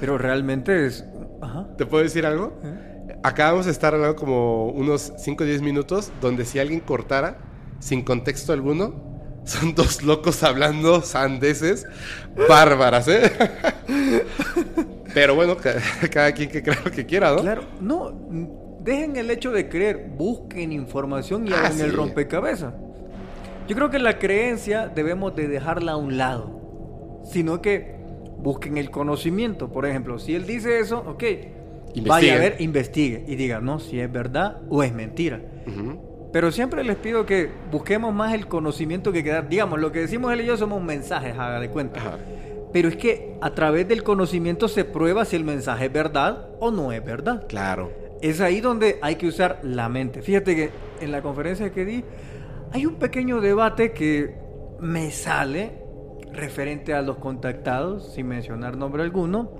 Pero 0.00 0.18
realmente 0.18 0.86
es... 0.86 1.02
¿Te 1.78 1.86
puedo 1.86 2.02
decir 2.02 2.26
algo? 2.26 2.58
¿Eh? 2.62 2.93
Acabamos 3.24 3.64
de 3.64 3.72
estar 3.72 3.94
hablando 3.94 4.16
como 4.16 4.66
unos 4.66 5.14
5 5.16 5.44
o 5.44 5.46
10 5.46 5.62
minutos 5.62 6.12
donde 6.20 6.44
si 6.44 6.58
alguien 6.58 6.80
cortara 6.80 7.38
sin 7.78 8.02
contexto 8.02 8.52
alguno, 8.52 9.02
son 9.44 9.74
dos 9.74 10.02
locos 10.02 10.42
hablando 10.42 11.00
sandeces 11.00 11.86
bárbaras, 12.46 13.08
¿eh? 13.08 13.32
Pero 15.14 15.34
bueno, 15.34 15.56
cada 16.12 16.32
quien 16.32 16.50
que 16.50 16.62
crea 16.62 16.82
lo 16.84 16.90
que 16.90 17.06
quiera, 17.06 17.30
¿no? 17.30 17.38
Claro, 17.38 17.62
no, 17.80 18.12
dejen 18.80 19.16
el 19.16 19.30
hecho 19.30 19.52
de 19.52 19.70
creer, 19.70 20.10
busquen 20.14 20.70
información 20.70 21.48
y 21.48 21.52
ah, 21.54 21.60
hagan 21.60 21.80
el 21.80 21.94
rompecabezas. 21.94 22.74
Yo 23.66 23.74
creo 23.74 23.88
que 23.88 24.00
la 24.00 24.18
creencia 24.18 24.88
debemos 24.88 25.34
de 25.34 25.48
dejarla 25.48 25.92
a 25.92 25.96
un 25.96 26.18
lado, 26.18 27.22
sino 27.24 27.62
que 27.62 27.94
busquen 28.36 28.76
el 28.76 28.90
conocimiento. 28.90 29.72
Por 29.72 29.86
ejemplo, 29.86 30.18
si 30.18 30.34
él 30.34 30.44
dice 30.44 30.78
eso, 30.78 30.98
ok, 31.06 31.24
vaya 32.00 32.34
a 32.34 32.38
ver, 32.38 32.56
investigue 32.60 33.24
y 33.26 33.36
diga, 33.36 33.60
no, 33.60 33.78
si 33.78 34.00
es 34.00 34.10
verdad 34.10 34.62
o 34.68 34.82
es 34.82 34.92
mentira. 34.92 35.40
Pero 36.32 36.50
siempre 36.50 36.82
les 36.82 36.96
pido 36.96 37.24
que 37.26 37.48
busquemos 37.70 38.12
más 38.12 38.34
el 38.34 38.48
conocimiento 38.48 39.12
que 39.12 39.22
quedar. 39.22 39.48
Digamos, 39.48 39.78
lo 39.78 39.92
que 39.92 40.00
decimos 40.00 40.32
él 40.32 40.40
y 40.40 40.46
yo 40.46 40.56
somos 40.56 40.82
mensajes, 40.82 41.38
haga 41.38 41.60
de 41.60 41.70
cuenta. 41.70 42.18
Pero 42.72 42.88
es 42.88 42.96
que 42.96 43.36
a 43.40 43.54
través 43.54 43.86
del 43.86 44.02
conocimiento 44.02 44.66
se 44.66 44.84
prueba 44.84 45.24
si 45.24 45.36
el 45.36 45.44
mensaje 45.44 45.86
es 45.86 45.92
verdad 45.92 46.48
o 46.58 46.72
no 46.72 46.90
es 46.90 47.04
verdad. 47.04 47.46
Claro. 47.46 47.92
Es 48.20 48.40
ahí 48.40 48.60
donde 48.60 48.98
hay 49.00 49.14
que 49.14 49.28
usar 49.28 49.60
la 49.62 49.88
mente. 49.88 50.22
Fíjate 50.22 50.56
que 50.56 50.70
en 51.00 51.12
la 51.12 51.22
conferencia 51.22 51.70
que 51.70 51.84
di, 51.84 52.04
hay 52.72 52.86
un 52.86 52.96
pequeño 52.96 53.40
debate 53.40 53.92
que 53.92 54.34
me 54.80 55.12
sale 55.12 55.84
referente 56.32 56.94
a 56.94 57.02
los 57.02 57.18
contactados, 57.18 58.12
sin 58.12 58.26
mencionar 58.26 58.76
nombre 58.76 59.04
alguno, 59.04 59.52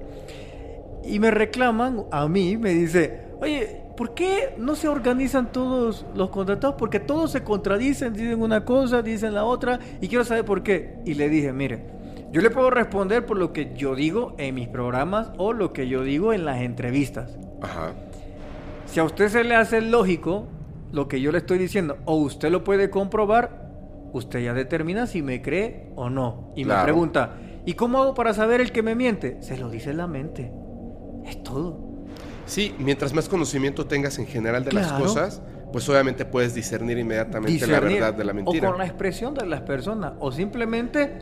y 1.06 1.18
me 1.18 1.30
reclaman 1.30 2.04
a 2.10 2.28
mí, 2.28 2.56
me 2.56 2.70
dice, 2.70 3.28
oye, 3.40 3.82
¿por 3.96 4.14
qué 4.14 4.54
no 4.58 4.74
se 4.74 4.88
organizan 4.88 5.52
todos 5.52 6.06
los 6.14 6.30
contactados? 6.30 6.76
Porque 6.78 7.00
todos 7.00 7.32
se 7.32 7.42
contradicen, 7.42 8.12
dicen 8.12 8.40
una 8.40 8.64
cosa, 8.64 9.02
dicen 9.02 9.34
la 9.34 9.44
otra, 9.44 9.78
y 10.00 10.08
quiero 10.08 10.24
saber 10.24 10.44
por 10.44 10.62
qué. 10.62 10.96
Y 11.04 11.14
le 11.14 11.28
dije, 11.28 11.52
mire, 11.52 11.84
yo 12.32 12.40
le 12.40 12.50
puedo 12.50 12.70
responder 12.70 13.24
por 13.26 13.36
lo 13.36 13.52
que 13.52 13.74
yo 13.76 13.94
digo 13.94 14.34
en 14.38 14.54
mis 14.54 14.68
programas 14.68 15.30
o 15.36 15.52
lo 15.52 15.72
que 15.72 15.88
yo 15.88 16.02
digo 16.02 16.32
en 16.32 16.44
las 16.44 16.62
entrevistas. 16.62 17.38
Ajá. 17.62 17.92
Si 18.86 19.00
a 19.00 19.04
usted 19.04 19.28
se 19.28 19.44
le 19.44 19.54
hace 19.54 19.80
lógico 19.80 20.46
lo 20.92 21.08
que 21.08 21.20
yo 21.20 21.32
le 21.32 21.38
estoy 21.38 21.58
diciendo, 21.58 21.98
o 22.04 22.16
usted 22.16 22.50
lo 22.50 22.64
puede 22.64 22.90
comprobar, 22.90 23.70
usted 24.12 24.40
ya 24.40 24.54
determina 24.54 25.06
si 25.06 25.22
me 25.22 25.42
cree 25.42 25.90
o 25.96 26.10
no. 26.10 26.52
Y 26.54 26.64
me 26.64 26.74
pregunta, 26.82 27.36
¿y 27.66 27.74
cómo 27.74 28.02
hago 28.02 28.14
para 28.14 28.34
saber 28.34 28.60
el 28.60 28.72
que 28.72 28.82
me 28.82 28.94
miente? 28.94 29.42
Se 29.42 29.56
lo 29.56 29.70
dice 29.70 29.92
la 29.92 30.06
mente. 30.06 30.52
Es 31.24 31.42
todo. 31.42 31.78
Sí, 32.46 32.74
mientras 32.78 33.14
más 33.14 33.28
conocimiento 33.28 33.86
tengas 33.86 34.18
en 34.18 34.26
general 34.26 34.64
de 34.64 34.72
las 34.72 34.92
cosas, 34.92 35.42
pues 35.72 35.88
obviamente 35.88 36.24
puedes 36.24 36.54
discernir 36.54 36.98
inmediatamente 36.98 37.66
la 37.66 37.80
verdad 37.80 38.14
de 38.14 38.24
la 38.24 38.32
mentira. 38.32 38.68
O 38.68 38.72
con 38.72 38.78
la 38.78 38.86
expresión 38.86 39.34
de 39.34 39.46
las 39.46 39.62
personas, 39.62 40.12
o 40.20 40.30
simplemente 40.30 41.18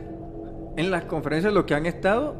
en 0.75 0.91
las 0.91 1.05
conferencias 1.05 1.53
lo 1.53 1.65
que 1.65 1.75
han 1.75 1.85
estado, 1.85 2.35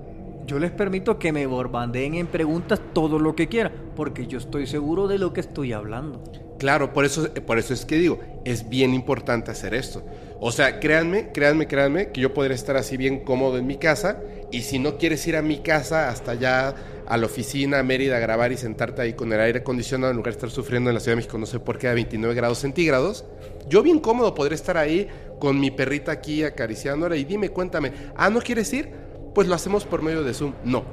yo 0.46 0.60
les 0.60 0.72
permito 0.72 1.18
que 1.18 1.32
me 1.32 1.46
borbandeen 1.46 2.16
en 2.16 2.28
preguntas 2.28 2.82
todo 2.94 3.18
lo 3.18 3.36
que 3.36 3.48
quieran, 3.48 3.72
porque 3.96 4.28
yo 4.28 4.38
estoy 4.38 4.68
seguro 4.68 5.08
de 5.08 5.18
lo 5.18 5.34
que 5.34 5.40
estoy 5.40 5.72
hablando. 5.72 6.22
Claro, 6.60 6.94
por 6.94 7.06
eso, 7.06 7.34
por 7.46 7.58
eso 7.58 7.74
es 7.74 7.86
que 7.86 7.96
digo, 7.96 8.20
es 8.44 8.70
bien 8.70 8.94
importante 8.94 9.52
hacer 9.52 9.74
esto. 9.74 10.04
O 10.46 10.52
sea, 10.52 10.82
créanme, 10.82 11.32
créanme, 11.32 11.68
créanme, 11.68 12.12
que 12.12 12.20
yo 12.20 12.34
podría 12.34 12.54
estar 12.54 12.76
así 12.76 12.98
bien 12.98 13.22
cómodo 13.22 13.58
en 13.58 13.66
mi 13.66 13.78
casa 13.78 14.20
y 14.52 14.64
si 14.64 14.78
no 14.78 14.98
quieres 14.98 15.26
ir 15.26 15.38
a 15.38 15.42
mi 15.42 15.60
casa 15.60 16.10
hasta 16.10 16.32
allá 16.32 16.76
a 17.08 17.16
la 17.16 17.28
oficina, 17.28 17.80
a 17.80 17.84
Mérida, 17.84 18.18
a 18.18 18.20
grabar 18.20 18.52
y 18.52 18.58
sentarte 18.58 19.02
ahí 19.02 19.14
con 19.14 19.32
el 19.32 19.40
aire 19.40 19.60
acondicionado 19.60 20.12
en 20.12 20.18
lugar 20.18 20.34
de 20.34 20.40
estar 20.40 20.50
sufriendo 20.50 20.90
en 20.90 20.96
la 20.96 21.00
Ciudad 21.00 21.14
de 21.14 21.22
México, 21.22 21.38
no 21.38 21.46
sé 21.46 21.62
por 21.62 21.78
qué, 21.78 21.88
a 21.88 21.94
29 21.94 22.36
grados 22.36 22.58
centígrados, 22.58 23.24
yo 23.70 23.84
bien 23.84 24.00
cómodo 24.00 24.36
podría 24.36 24.56
estar 24.56 24.76
ahí 24.76 25.08
con 25.40 25.62
mi 25.62 25.72
perrita 25.72 26.12
aquí 26.12 26.44
acariciándola 26.44 27.16
y 27.16 27.24
dime, 27.24 27.48
cuéntame, 27.48 27.94
ah, 28.18 28.30
¿no 28.30 28.42
quieres 28.42 28.74
ir? 28.74 28.92
Pues 29.34 29.48
lo 29.48 29.56
hacemos 29.56 29.86
por 29.86 30.02
medio 30.02 30.24
de 30.24 30.34
Zoom. 30.34 30.56
No, 30.66 30.84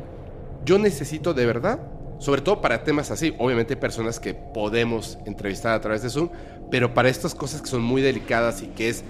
yo 0.65 0.79
necesito 0.79 1.35
de 1.35 1.47
verdad 1.47 1.81
sobre 2.21 2.43
todo 2.43 2.61
para 2.61 2.85
temas 2.85 3.11
así. 3.11 3.35
Obviamente 3.39 3.77
personas 3.77 4.21
que 4.21 4.35
podemos 4.35 5.19
entrevistar 5.25 5.75
a 5.75 5.81
través 5.81 6.03
de 6.03 6.11
Zoom, 6.11 6.29
pero 6.71 6.93
para 6.95 7.09
estas 7.09 7.35
cosas 7.35 7.63
que 7.63 7.69
son 7.69 7.81
muy 7.81 8.03
delicadas 8.03 8.63
y 8.63 8.67
que 8.67 8.91
es, 8.91 9.05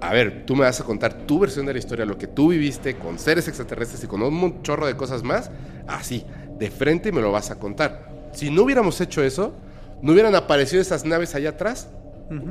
a 0.00 0.12
ver, 0.12 0.44
tú 0.46 0.56
me 0.56 0.64
vas 0.64 0.80
a 0.80 0.84
contar 0.84 1.12
tu 1.26 1.38
versión 1.38 1.66
de 1.66 1.72
la 1.72 1.78
historia, 1.78 2.04
lo 2.04 2.16
que 2.16 2.26
tú 2.26 2.48
viviste 2.48 2.96
con 2.96 3.18
seres 3.18 3.48
extraterrestres 3.48 4.02
y 4.04 4.06
con 4.06 4.22
un 4.22 4.62
chorro 4.62 4.86
de 4.86 4.96
cosas 4.96 5.22
más, 5.22 5.50
así, 5.86 6.24
de 6.58 6.70
frente 6.70 7.12
me 7.12 7.20
lo 7.20 7.32
vas 7.32 7.50
a 7.50 7.58
contar. 7.58 8.30
Si 8.32 8.50
no 8.50 8.62
hubiéramos 8.62 9.00
hecho 9.00 9.22
eso, 9.22 9.54
no 10.02 10.12
hubieran 10.12 10.34
aparecido 10.34 10.80
esas 10.80 11.04
naves 11.04 11.34
allá 11.34 11.50
atrás 11.50 11.88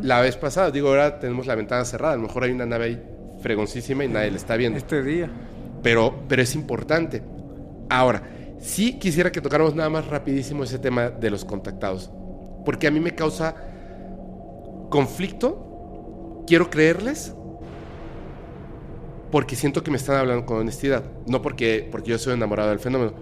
la 0.02 0.20
vez 0.22 0.36
pasada. 0.36 0.72
Digo, 0.72 0.90
ahora 0.90 1.20
tenemos 1.20 1.48
la 1.48 1.56
ventana 1.56 1.86
cerrada, 1.86 2.14
a 2.14 2.18
lo 2.18 2.24
mejor 2.24 2.44
hay 2.44 2.52
una 2.52 2.66
nave 2.66 2.86
ahí 2.86 3.04
fregoncísima 3.42 4.04
y 4.04 4.10
nadie 4.10 4.32
la 4.32 4.38
está 4.38 4.58
viendo. 4.58 4.78
Este 4.78 5.02
día. 5.02 5.30
Pero, 5.82 6.24
pero 6.28 6.42
es 6.42 6.54
importante. 6.54 7.24
Ahora, 7.90 8.22
Sí 8.60 9.00
quisiera 9.00 9.32
que 9.32 9.40
tocáramos 9.42 9.74
nada 9.74 9.90
más 9.90 10.08
rapidísimo 10.08 10.64
ese 10.64 10.80
tema 10.80 11.10
de 11.10 11.30
los 11.30 11.46
contactados, 11.46 12.12
porque 12.66 12.88
a 12.88 12.92
mí 12.92 13.00
me 13.00 13.16
causa 13.16 13.56
conflicto, 14.90 16.44
quiero 16.46 16.70
creerles, 16.70 17.34
porque 19.32 19.56
siento 19.56 19.84
que 19.84 19.92
me 19.92 19.98
están 19.98 20.16
hablando 20.18 20.46
con 20.46 20.58
honestidad, 20.58 21.04
no 21.28 21.42
porque, 21.42 21.88
porque 21.92 22.12
yo 22.12 22.18
soy 22.18 22.34
enamorado 22.34 22.70
del 22.70 22.80
fenómeno, 22.80 23.14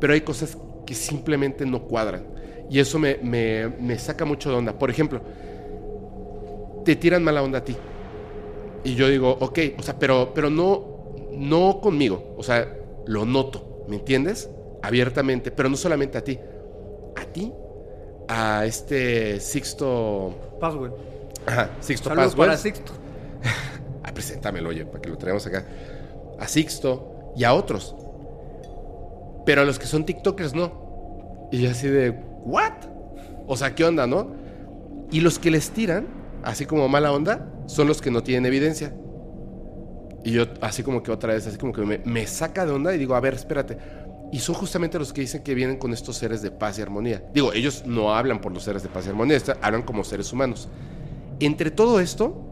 pero 0.00 0.12
hay 0.12 0.22
cosas 0.22 0.56
que 0.86 0.94
simplemente 0.94 1.64
no 1.66 1.82
cuadran, 1.82 2.24
y 2.70 2.78
eso 2.78 2.98
me, 2.98 3.16
me, 3.16 3.98
saca 3.98 4.24
mucho 4.24 4.50
de 4.50 4.56
onda. 4.56 4.78
Por 4.78 4.90
ejemplo, 4.90 5.20
te 6.84 6.96
tiran 6.96 7.22
mala 7.22 7.42
onda 7.42 7.58
a 7.58 7.64
ti, 7.64 7.76
y 8.84 8.94
yo 8.94 9.08
digo, 9.08 9.36
ok, 9.40 9.58
o 9.78 9.82
sea, 9.82 9.98
pero, 9.98 10.32
pero 10.34 10.50
no, 10.50 11.14
no 11.32 11.80
conmigo, 11.80 12.34
o 12.36 12.42
sea, 12.42 12.76
lo 13.06 13.24
noto, 13.24 13.84
¿me 13.88 13.96
entiendes? 13.96 14.48
abiertamente, 14.82 15.50
pero 15.50 15.68
no 15.68 15.76
solamente 15.76 16.18
a 16.18 16.24
ti, 16.24 16.38
a 17.16 17.24
ti, 17.24 17.52
a 18.28 18.66
este 18.66 19.40
Sixto 19.40 20.58
Password. 20.60 20.92
Ajá, 21.46 21.70
Sixto 21.80 22.08
Saludos 22.10 22.34
para 22.34 22.56
Sixto. 22.56 22.92
ah, 24.02 24.12
preséntamelo, 24.12 24.70
oye, 24.70 24.84
para 24.84 25.00
que 25.00 25.10
lo 25.10 25.16
traigamos 25.16 25.46
acá. 25.46 25.64
A 26.38 26.48
Sixto 26.48 27.32
y 27.36 27.44
a 27.44 27.54
otros. 27.54 27.94
Pero 29.44 29.62
a 29.62 29.64
los 29.64 29.78
que 29.78 29.86
son 29.86 30.04
TikTokers 30.04 30.54
no. 30.54 31.48
Y 31.50 31.66
así 31.66 31.88
de, 31.88 32.10
¿what? 32.44 32.72
O 33.46 33.56
sea, 33.56 33.74
¿qué 33.74 33.84
onda, 33.84 34.06
no? 34.06 34.34
Y 35.10 35.20
los 35.20 35.38
que 35.38 35.50
les 35.50 35.70
tiran, 35.70 36.06
así 36.42 36.64
como 36.66 36.88
mala 36.88 37.12
onda, 37.12 37.48
son 37.66 37.88
los 37.88 38.00
que 38.00 38.10
no 38.10 38.22
tienen 38.22 38.46
evidencia. 38.46 38.94
Y 40.24 40.32
yo 40.32 40.44
así 40.60 40.82
como 40.82 41.02
que 41.02 41.10
otra 41.10 41.34
vez, 41.34 41.46
así 41.46 41.58
como 41.58 41.72
que 41.72 41.82
me, 41.82 41.98
me 42.04 42.26
saca 42.26 42.64
de 42.64 42.72
onda 42.72 42.94
y 42.94 42.98
digo, 42.98 43.14
a 43.14 43.20
ver, 43.20 43.34
espérate. 43.34 43.76
Y 44.32 44.38
son 44.38 44.54
justamente 44.54 44.98
los 44.98 45.12
que 45.12 45.20
dicen 45.20 45.42
que 45.42 45.54
vienen 45.54 45.76
con 45.76 45.92
estos 45.92 46.16
seres 46.16 46.40
de 46.40 46.50
paz 46.50 46.78
y 46.78 46.82
armonía. 46.82 47.22
Digo, 47.34 47.52
ellos 47.52 47.84
no 47.84 48.14
hablan 48.14 48.40
por 48.40 48.52
los 48.52 48.62
seres 48.62 48.82
de 48.82 48.88
paz 48.88 49.06
y 49.06 49.10
armonía, 49.10 49.38
hablan 49.60 49.82
como 49.82 50.04
seres 50.04 50.32
humanos. 50.32 50.68
Entre 51.38 51.70
todo 51.70 52.00
esto, 52.00 52.51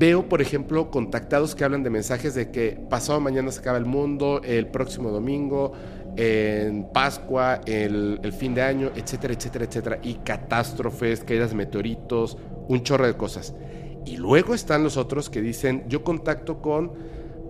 veo, 0.00 0.30
por 0.30 0.40
ejemplo, 0.40 0.90
contactados 0.90 1.54
que 1.54 1.62
hablan 1.62 1.82
de 1.82 1.90
mensajes 1.90 2.34
de 2.34 2.50
que 2.50 2.70
pasado 2.88 3.20
mañana 3.20 3.52
se 3.52 3.60
acaba 3.60 3.76
el 3.76 3.84
mundo, 3.84 4.40
el 4.42 4.66
próximo 4.66 5.10
domingo, 5.10 5.72
en 6.16 6.88
Pascua, 6.90 7.60
el, 7.66 8.18
fin 8.32 8.54
de 8.54 8.62
año, 8.62 8.90
etcétera, 8.96 9.34
etcétera, 9.34 9.66
etcétera. 9.66 9.98
Y 10.02 10.14
catástrofes, 10.14 11.22
caídas 11.22 11.50
de 11.50 11.56
meteoritos, 11.56 12.38
un 12.66 12.82
chorro 12.82 13.06
de 13.06 13.14
cosas. 13.14 13.54
Y 14.06 14.16
luego 14.16 14.54
están 14.54 14.82
los 14.82 14.96
otros 14.96 15.28
que 15.28 15.42
dicen, 15.42 15.84
yo 15.86 16.02
contacto 16.02 16.62
con 16.62 16.92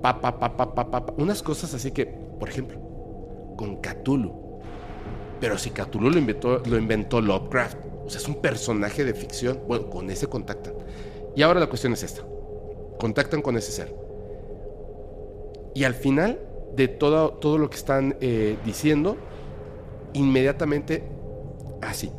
pa, 0.02 0.20
pa, 0.20 0.40
pa, 0.40 0.56
pa, 0.56 0.90
pa", 0.90 1.06
unas 1.18 1.44
cosas 1.44 1.72
así 1.72 1.92
que, 1.92 2.04
por 2.06 2.48
ejemplo, 2.48 2.80
con 3.56 3.76
Cthulhu. 3.76 4.58
Pero 5.40 5.56
si 5.56 5.70
Cthulhu 5.70 6.10
lo 6.10 6.18
inventó, 6.18 6.60
lo 6.68 6.76
inventó 6.76 7.20
Lovecraft, 7.20 7.78
o 8.06 8.10
sea, 8.10 8.20
es 8.20 8.26
un 8.26 8.40
personaje 8.40 9.04
de 9.04 9.14
ficción, 9.14 9.60
bueno, 9.68 9.88
con 9.88 10.10
ese 10.10 10.26
contactan. 10.26 10.74
Y 11.36 11.42
ahora 11.42 11.60
la 11.60 11.68
cuestión 11.68 11.92
es 11.92 12.02
esta. 12.02 12.24
Contactan 13.00 13.40
con 13.40 13.56
ese 13.56 13.72
ser. 13.72 13.94
Y 15.74 15.84
al 15.84 15.94
final 15.94 16.38
de 16.76 16.86
todo, 16.86 17.30
todo 17.30 17.56
lo 17.56 17.70
que 17.70 17.76
están 17.76 18.16
eh, 18.20 18.58
diciendo, 18.64 19.16
inmediatamente, 20.12 21.04
así, 21.80 22.12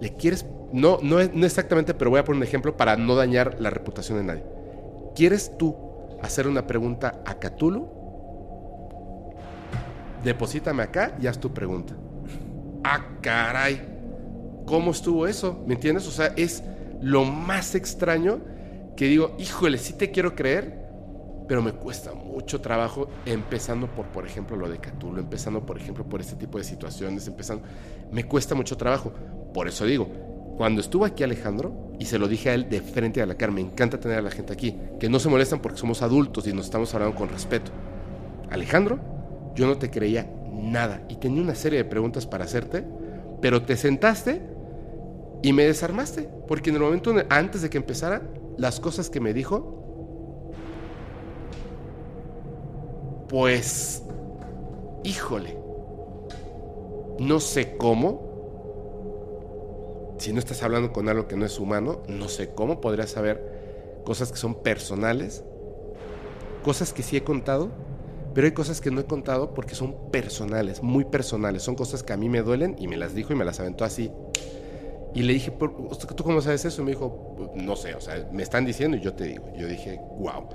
le 0.00 0.14
quieres, 0.16 0.44
no, 0.72 0.98
no, 1.02 1.18
no 1.32 1.46
exactamente, 1.46 1.94
pero 1.94 2.10
voy 2.10 2.18
a 2.18 2.24
poner 2.24 2.38
un 2.38 2.42
ejemplo 2.42 2.76
para 2.76 2.96
no 2.96 3.14
dañar 3.14 3.56
la 3.60 3.70
reputación 3.70 4.18
de 4.18 4.24
nadie. 4.24 4.44
¿Quieres 5.14 5.56
tú 5.56 5.76
hacer 6.20 6.48
una 6.48 6.66
pregunta 6.66 7.22
a 7.24 7.38
Cthulhu? 7.38 7.88
Deposítame 10.24 10.82
acá 10.82 11.16
y 11.20 11.28
haz 11.28 11.38
tu 11.38 11.54
pregunta. 11.54 11.94
Ah, 12.82 13.00
caray. 13.20 13.80
¿Cómo 14.66 14.90
estuvo 14.90 15.26
eso? 15.26 15.62
¿Me 15.66 15.74
entiendes? 15.74 16.08
O 16.08 16.10
sea, 16.10 16.32
es 16.36 16.64
lo 17.00 17.24
más 17.24 17.74
extraño 17.74 18.40
que 18.96 19.06
digo, 19.06 19.34
híjole, 19.38 19.78
sí 19.78 19.94
te 19.94 20.10
quiero 20.10 20.34
creer, 20.34 20.84
pero 21.48 21.62
me 21.62 21.72
cuesta 21.72 22.14
mucho 22.14 22.60
trabajo, 22.60 23.08
empezando 23.26 23.86
por, 23.88 24.06
por 24.06 24.26
ejemplo, 24.26 24.56
lo 24.56 24.68
de 24.68 24.78
Cthulhu, 24.78 25.18
empezando, 25.18 25.64
por 25.66 25.76
ejemplo, 25.78 26.04
por 26.04 26.20
este 26.20 26.36
tipo 26.36 26.58
de 26.58 26.64
situaciones, 26.64 27.26
empezando, 27.26 27.64
me 28.10 28.24
cuesta 28.24 28.54
mucho 28.54 28.76
trabajo. 28.76 29.12
Por 29.52 29.68
eso 29.68 29.84
digo, 29.84 30.08
cuando 30.56 30.80
estuvo 30.80 31.04
aquí 31.04 31.22
Alejandro, 31.22 31.74
y 31.98 32.06
se 32.06 32.18
lo 32.18 32.28
dije 32.28 32.50
a 32.50 32.54
él 32.54 32.68
de 32.68 32.80
frente 32.80 33.20
a 33.20 33.26
la 33.26 33.34
cara, 33.34 33.52
me 33.52 33.60
encanta 33.60 34.00
tener 34.00 34.18
a 34.18 34.22
la 34.22 34.30
gente 34.30 34.52
aquí, 34.52 34.76
que 34.98 35.08
no 35.08 35.18
se 35.18 35.28
molestan 35.28 35.60
porque 35.60 35.78
somos 35.78 36.00
adultos 36.02 36.46
y 36.46 36.52
nos 36.52 36.64
estamos 36.66 36.94
hablando 36.94 37.16
con 37.16 37.28
respeto. 37.28 37.70
Alejandro, 38.50 38.98
yo 39.54 39.66
no 39.66 39.76
te 39.76 39.90
creía 39.90 40.30
nada 40.52 41.02
y 41.08 41.16
tenía 41.16 41.42
una 41.42 41.54
serie 41.54 41.78
de 41.78 41.84
preguntas 41.84 42.26
para 42.26 42.44
hacerte, 42.44 42.84
pero 43.40 43.62
te 43.62 43.76
sentaste 43.76 44.40
y 45.42 45.52
me 45.52 45.64
desarmaste, 45.64 46.28
porque 46.48 46.70
en 46.70 46.76
el 46.76 46.82
momento 46.82 47.10
en- 47.10 47.26
antes 47.28 47.62
de 47.62 47.70
que 47.70 47.76
empezara, 47.78 48.22
las 48.56 48.80
cosas 48.80 49.10
que 49.10 49.20
me 49.20 49.32
dijo, 49.32 49.84
pues, 53.28 54.02
híjole, 55.02 55.58
no 57.18 57.40
sé 57.40 57.76
cómo, 57.76 58.34
si 60.18 60.32
no 60.32 60.38
estás 60.38 60.62
hablando 60.62 60.92
con 60.92 61.08
algo 61.08 61.26
que 61.28 61.36
no 61.36 61.44
es 61.44 61.58
humano, 61.58 62.02
no 62.08 62.28
sé 62.28 62.50
cómo 62.54 62.80
podrías 62.80 63.10
saber 63.10 64.02
cosas 64.04 64.30
que 64.30 64.38
son 64.38 64.54
personales, 64.54 65.44
cosas 66.62 66.92
que 66.92 67.02
sí 67.02 67.16
he 67.16 67.24
contado, 67.24 67.70
pero 68.34 68.46
hay 68.46 68.52
cosas 68.52 68.80
que 68.80 68.90
no 68.90 69.00
he 69.00 69.04
contado 69.04 69.54
porque 69.54 69.74
son 69.74 70.10
personales, 70.10 70.82
muy 70.82 71.04
personales, 71.04 71.62
son 71.62 71.76
cosas 71.76 72.02
que 72.02 72.12
a 72.12 72.16
mí 72.16 72.28
me 72.28 72.42
duelen 72.42 72.76
y 72.78 72.88
me 72.88 72.96
las 72.96 73.14
dijo 73.14 73.32
y 73.32 73.36
me 73.36 73.44
las 73.44 73.60
aventó 73.60 73.84
así. 73.84 74.10
Y 75.14 75.22
le 75.22 75.32
dije, 75.32 75.52
"¿Por- 75.52 75.74
¿tú 75.96 76.24
cómo 76.24 76.40
sabes 76.40 76.64
eso? 76.64 76.82
Me 76.82 76.90
dijo, 76.90 77.52
no 77.54 77.76
sé, 77.76 77.94
o 77.94 78.00
sea, 78.00 78.28
me 78.32 78.42
están 78.42 78.64
diciendo 78.64 78.96
y 78.96 79.00
yo 79.00 79.14
te 79.14 79.24
digo. 79.24 79.44
Yo 79.56 79.68
dije, 79.68 80.00
wow, 80.18 80.48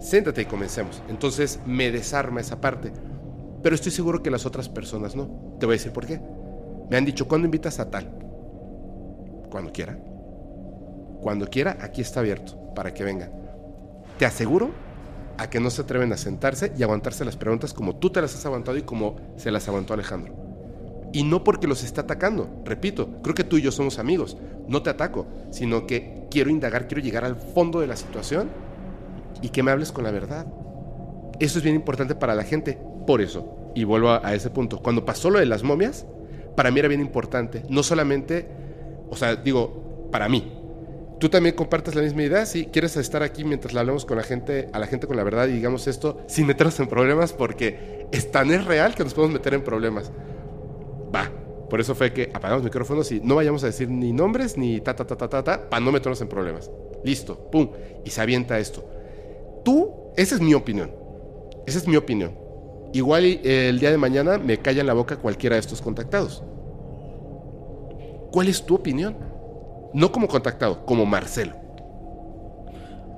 siéntate 0.00 0.42
y 0.42 0.46
comencemos. 0.46 1.00
Entonces 1.08 1.60
me 1.64 1.90
desarma 1.92 2.40
esa 2.40 2.60
parte. 2.60 2.92
Pero 3.62 3.74
estoy 3.74 3.92
seguro 3.92 4.22
que 4.22 4.30
las 4.30 4.46
otras 4.46 4.68
personas 4.68 5.14
no. 5.14 5.28
Te 5.60 5.66
voy 5.66 5.74
a 5.74 5.78
decir 5.78 5.92
por 5.92 6.06
qué. 6.06 6.20
Me 6.90 6.96
han 6.96 7.04
dicho, 7.04 7.28
¿cuándo 7.28 7.44
invitas 7.46 7.78
a 7.78 7.88
tal? 7.90 8.10
Cuando 9.50 9.72
quiera. 9.72 9.96
Cuando 11.20 11.46
quiera, 11.46 11.76
aquí 11.80 12.00
está 12.00 12.20
abierto 12.20 12.58
para 12.74 12.92
que 12.94 13.04
vengan. 13.04 13.30
Te 14.18 14.26
aseguro 14.26 14.70
a 15.38 15.48
que 15.50 15.60
no 15.60 15.70
se 15.70 15.82
atreven 15.82 16.12
a 16.12 16.16
sentarse 16.16 16.72
y 16.76 16.82
aguantarse 16.82 17.24
las 17.24 17.36
preguntas 17.36 17.72
como 17.72 17.96
tú 17.96 18.10
te 18.10 18.20
las 18.20 18.34
has 18.34 18.44
aguantado 18.46 18.76
y 18.76 18.82
como 18.82 19.16
se 19.36 19.50
las 19.50 19.68
aguantó 19.68 19.94
Alejandro. 19.94 20.34
Y 21.12 21.24
no 21.24 21.42
porque 21.42 21.66
los 21.66 21.82
está 21.82 22.02
atacando, 22.02 22.48
repito, 22.64 23.08
creo 23.22 23.34
que 23.34 23.44
tú 23.44 23.56
y 23.56 23.62
yo 23.62 23.72
somos 23.72 23.98
amigos, 23.98 24.36
no 24.68 24.82
te 24.82 24.90
ataco, 24.90 25.26
sino 25.50 25.86
que 25.86 26.26
quiero 26.30 26.50
indagar, 26.50 26.86
quiero 26.86 27.02
llegar 27.02 27.24
al 27.24 27.36
fondo 27.36 27.80
de 27.80 27.88
la 27.88 27.96
situación 27.96 28.48
y 29.42 29.48
que 29.48 29.62
me 29.62 29.72
hables 29.72 29.90
con 29.90 30.04
la 30.04 30.12
verdad. 30.12 30.46
Eso 31.40 31.58
es 31.58 31.64
bien 31.64 31.74
importante 31.74 32.14
para 32.14 32.34
la 32.34 32.44
gente, 32.44 32.78
por 33.06 33.20
eso, 33.20 33.72
y 33.74 33.84
vuelvo 33.84 34.10
a, 34.10 34.34
ese 34.34 34.50
punto, 34.50 34.80
cuando 34.80 35.04
pasó 35.04 35.30
lo 35.30 35.40
de 35.40 35.46
las 35.46 35.62
momias, 35.64 36.06
para 36.54 36.70
mí 36.70 36.78
era 36.78 36.88
bien 36.88 37.00
importante, 37.00 37.64
no 37.68 37.82
solamente, 37.82 38.46
o 39.08 39.16
sea, 39.16 39.34
digo, 39.34 40.08
para 40.12 40.28
mí, 40.28 40.60
¿Tú 41.20 41.28
también 41.28 41.54
compartes 41.54 41.94
la 41.94 42.00
misma 42.00 42.22
idea? 42.22 42.46
Si 42.46 42.64
quieres 42.64 42.96
estar 42.96 43.22
aquí 43.22 43.44
mientras 43.44 43.74
le 43.74 43.80
hablamos 43.80 44.06
con 44.06 44.16
la 44.16 44.22
gente, 44.22 44.70
a 44.72 44.78
la 44.78 44.86
gente 44.86 45.06
con 45.06 45.18
la 45.18 45.22
verdad 45.22 45.48
y 45.48 45.52
digamos 45.52 45.86
esto 45.86 46.22
sin 46.26 46.46
meternos 46.46 46.80
en 46.80 46.86
problemas, 46.86 47.34
porque 47.34 48.06
es 48.10 48.32
tan 48.32 48.50
es 48.50 48.64
real 48.64 48.94
que 48.94 49.04
nos 49.04 49.12
podemos 49.12 49.34
meter 49.34 49.52
en 49.52 49.62
problemas. 49.62 50.10
Va. 51.14 51.30
Por 51.68 51.80
eso 51.80 51.94
fue 51.94 52.12
que 52.12 52.30
apagamos 52.34 52.64
micrófonos 52.64 53.12
y 53.12 53.20
no 53.20 53.36
vayamos 53.36 53.62
a 53.62 53.66
decir 53.66 53.88
ni 53.88 54.12
nombres 54.12 54.56
ni 54.56 54.80
ta 54.80 54.96
ta 54.96 55.06
ta 55.06 55.16
ta 55.16 55.28
ta 55.28 55.44
ta 55.44 55.70
para 55.70 55.84
no 55.84 55.92
meternos 55.92 56.20
en 56.20 56.28
problemas. 56.28 56.70
Listo, 57.04 57.50
pum. 57.50 57.70
Y 58.04 58.10
se 58.10 58.20
avienta 58.20 58.58
esto. 58.58 58.84
Tú, 59.64 59.92
esa 60.16 60.34
es 60.34 60.40
mi 60.40 60.54
opinión. 60.54 60.90
Esa 61.66 61.78
es 61.78 61.86
mi 61.86 61.96
opinión. 61.96 62.32
Igual 62.92 63.24
eh, 63.24 63.68
el 63.68 63.78
día 63.78 63.90
de 63.92 63.98
mañana 63.98 64.36
me 64.38 64.58
calla 64.58 64.80
en 64.80 64.86
la 64.88 64.94
boca 64.94 65.16
cualquiera 65.16 65.54
de 65.54 65.60
estos 65.60 65.80
contactados. 65.80 66.42
¿Cuál 68.32 68.48
es 68.48 68.64
tu 68.64 68.74
opinión? 68.74 69.16
No 69.92 70.10
como 70.10 70.26
contactado, 70.26 70.84
como 70.84 71.06
Marcelo. 71.06 71.54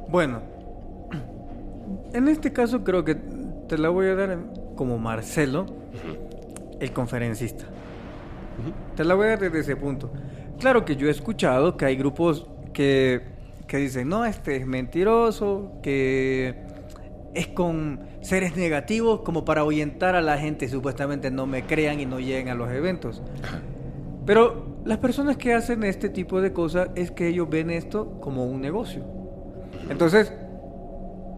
Bueno, 0.09 0.41
en 2.13 2.29
este 2.29 2.53
caso 2.53 2.85
creo 2.85 3.05
que 3.05 3.15
te 3.15 3.79
la 3.79 3.89
voy 3.89 4.09
a 4.09 4.15
dar 4.15 4.39
como 4.77 4.99
Marcelo, 4.99 5.67
el 6.81 6.93
conferencista. 6.93 7.65
Te 8.97 9.05
la 9.05 9.15
voy 9.15 9.27
a 9.27 9.31
dar 9.31 9.41
desde 9.41 9.61
ese 9.61 9.77
punto. 9.77 10.13
Claro 10.59 10.85
que 10.85 10.97
yo 10.97 11.09
he 11.09 11.11
escuchado 11.11 11.77
que 11.77 11.85
hay 11.87 11.97
grupos 11.97 12.47
que, 12.73 13.23
que 13.67 13.79
dicen, 13.79 14.09
no, 14.09 14.25
este 14.25 14.57
es 14.57 14.67
mentiroso, 14.67 15.73
que 15.83 16.55
es 17.35 17.49
con 17.49 18.01
seres 18.21 18.57
negativos 18.57 19.21
como 19.21 19.45
para 19.45 19.63
ahuyentar 19.63 20.15
a 20.15 20.21
la 20.21 20.39
gente, 20.39 20.69
supuestamente 20.69 21.31
no 21.31 21.47
me 21.47 21.65
crean 21.67 22.01
y 22.01 22.07
no 22.07 22.21
lleguen 22.21 22.49
a 22.49 22.55
los 22.55 22.71
eventos. 22.71 23.23
Pero 24.27 24.77
las 24.85 24.99
personas 24.99 25.37
que 25.37 25.55
hacen 25.55 25.83
este 25.85 26.09
tipo 26.09 26.41
de 26.41 26.53
cosas 26.53 26.91
es 26.95 27.11
que 27.11 27.29
ellos 27.29 27.49
ven 27.49 27.71
esto 27.71 28.21
como 28.21 28.47
un 28.47 28.61
negocio. 28.61 29.05
Entonces, 29.89 30.33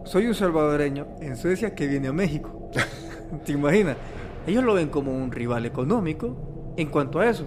soy 0.03 0.27
un 0.27 0.35
salvadoreño 0.35 1.07
en 1.19 1.35
Suecia 1.35 1.73
que 1.73 1.87
viene 1.87 2.09
a 2.09 2.13
México. 2.13 2.69
¿Te 3.45 3.53
imaginas? 3.53 3.97
Ellos 4.45 4.63
lo 4.63 4.75
ven 4.75 4.89
como 4.89 5.11
un 5.11 5.31
rival 5.31 5.65
económico 5.65 6.54
en 6.77 6.89
cuanto 6.89 7.19
a 7.19 7.29
eso. 7.29 7.45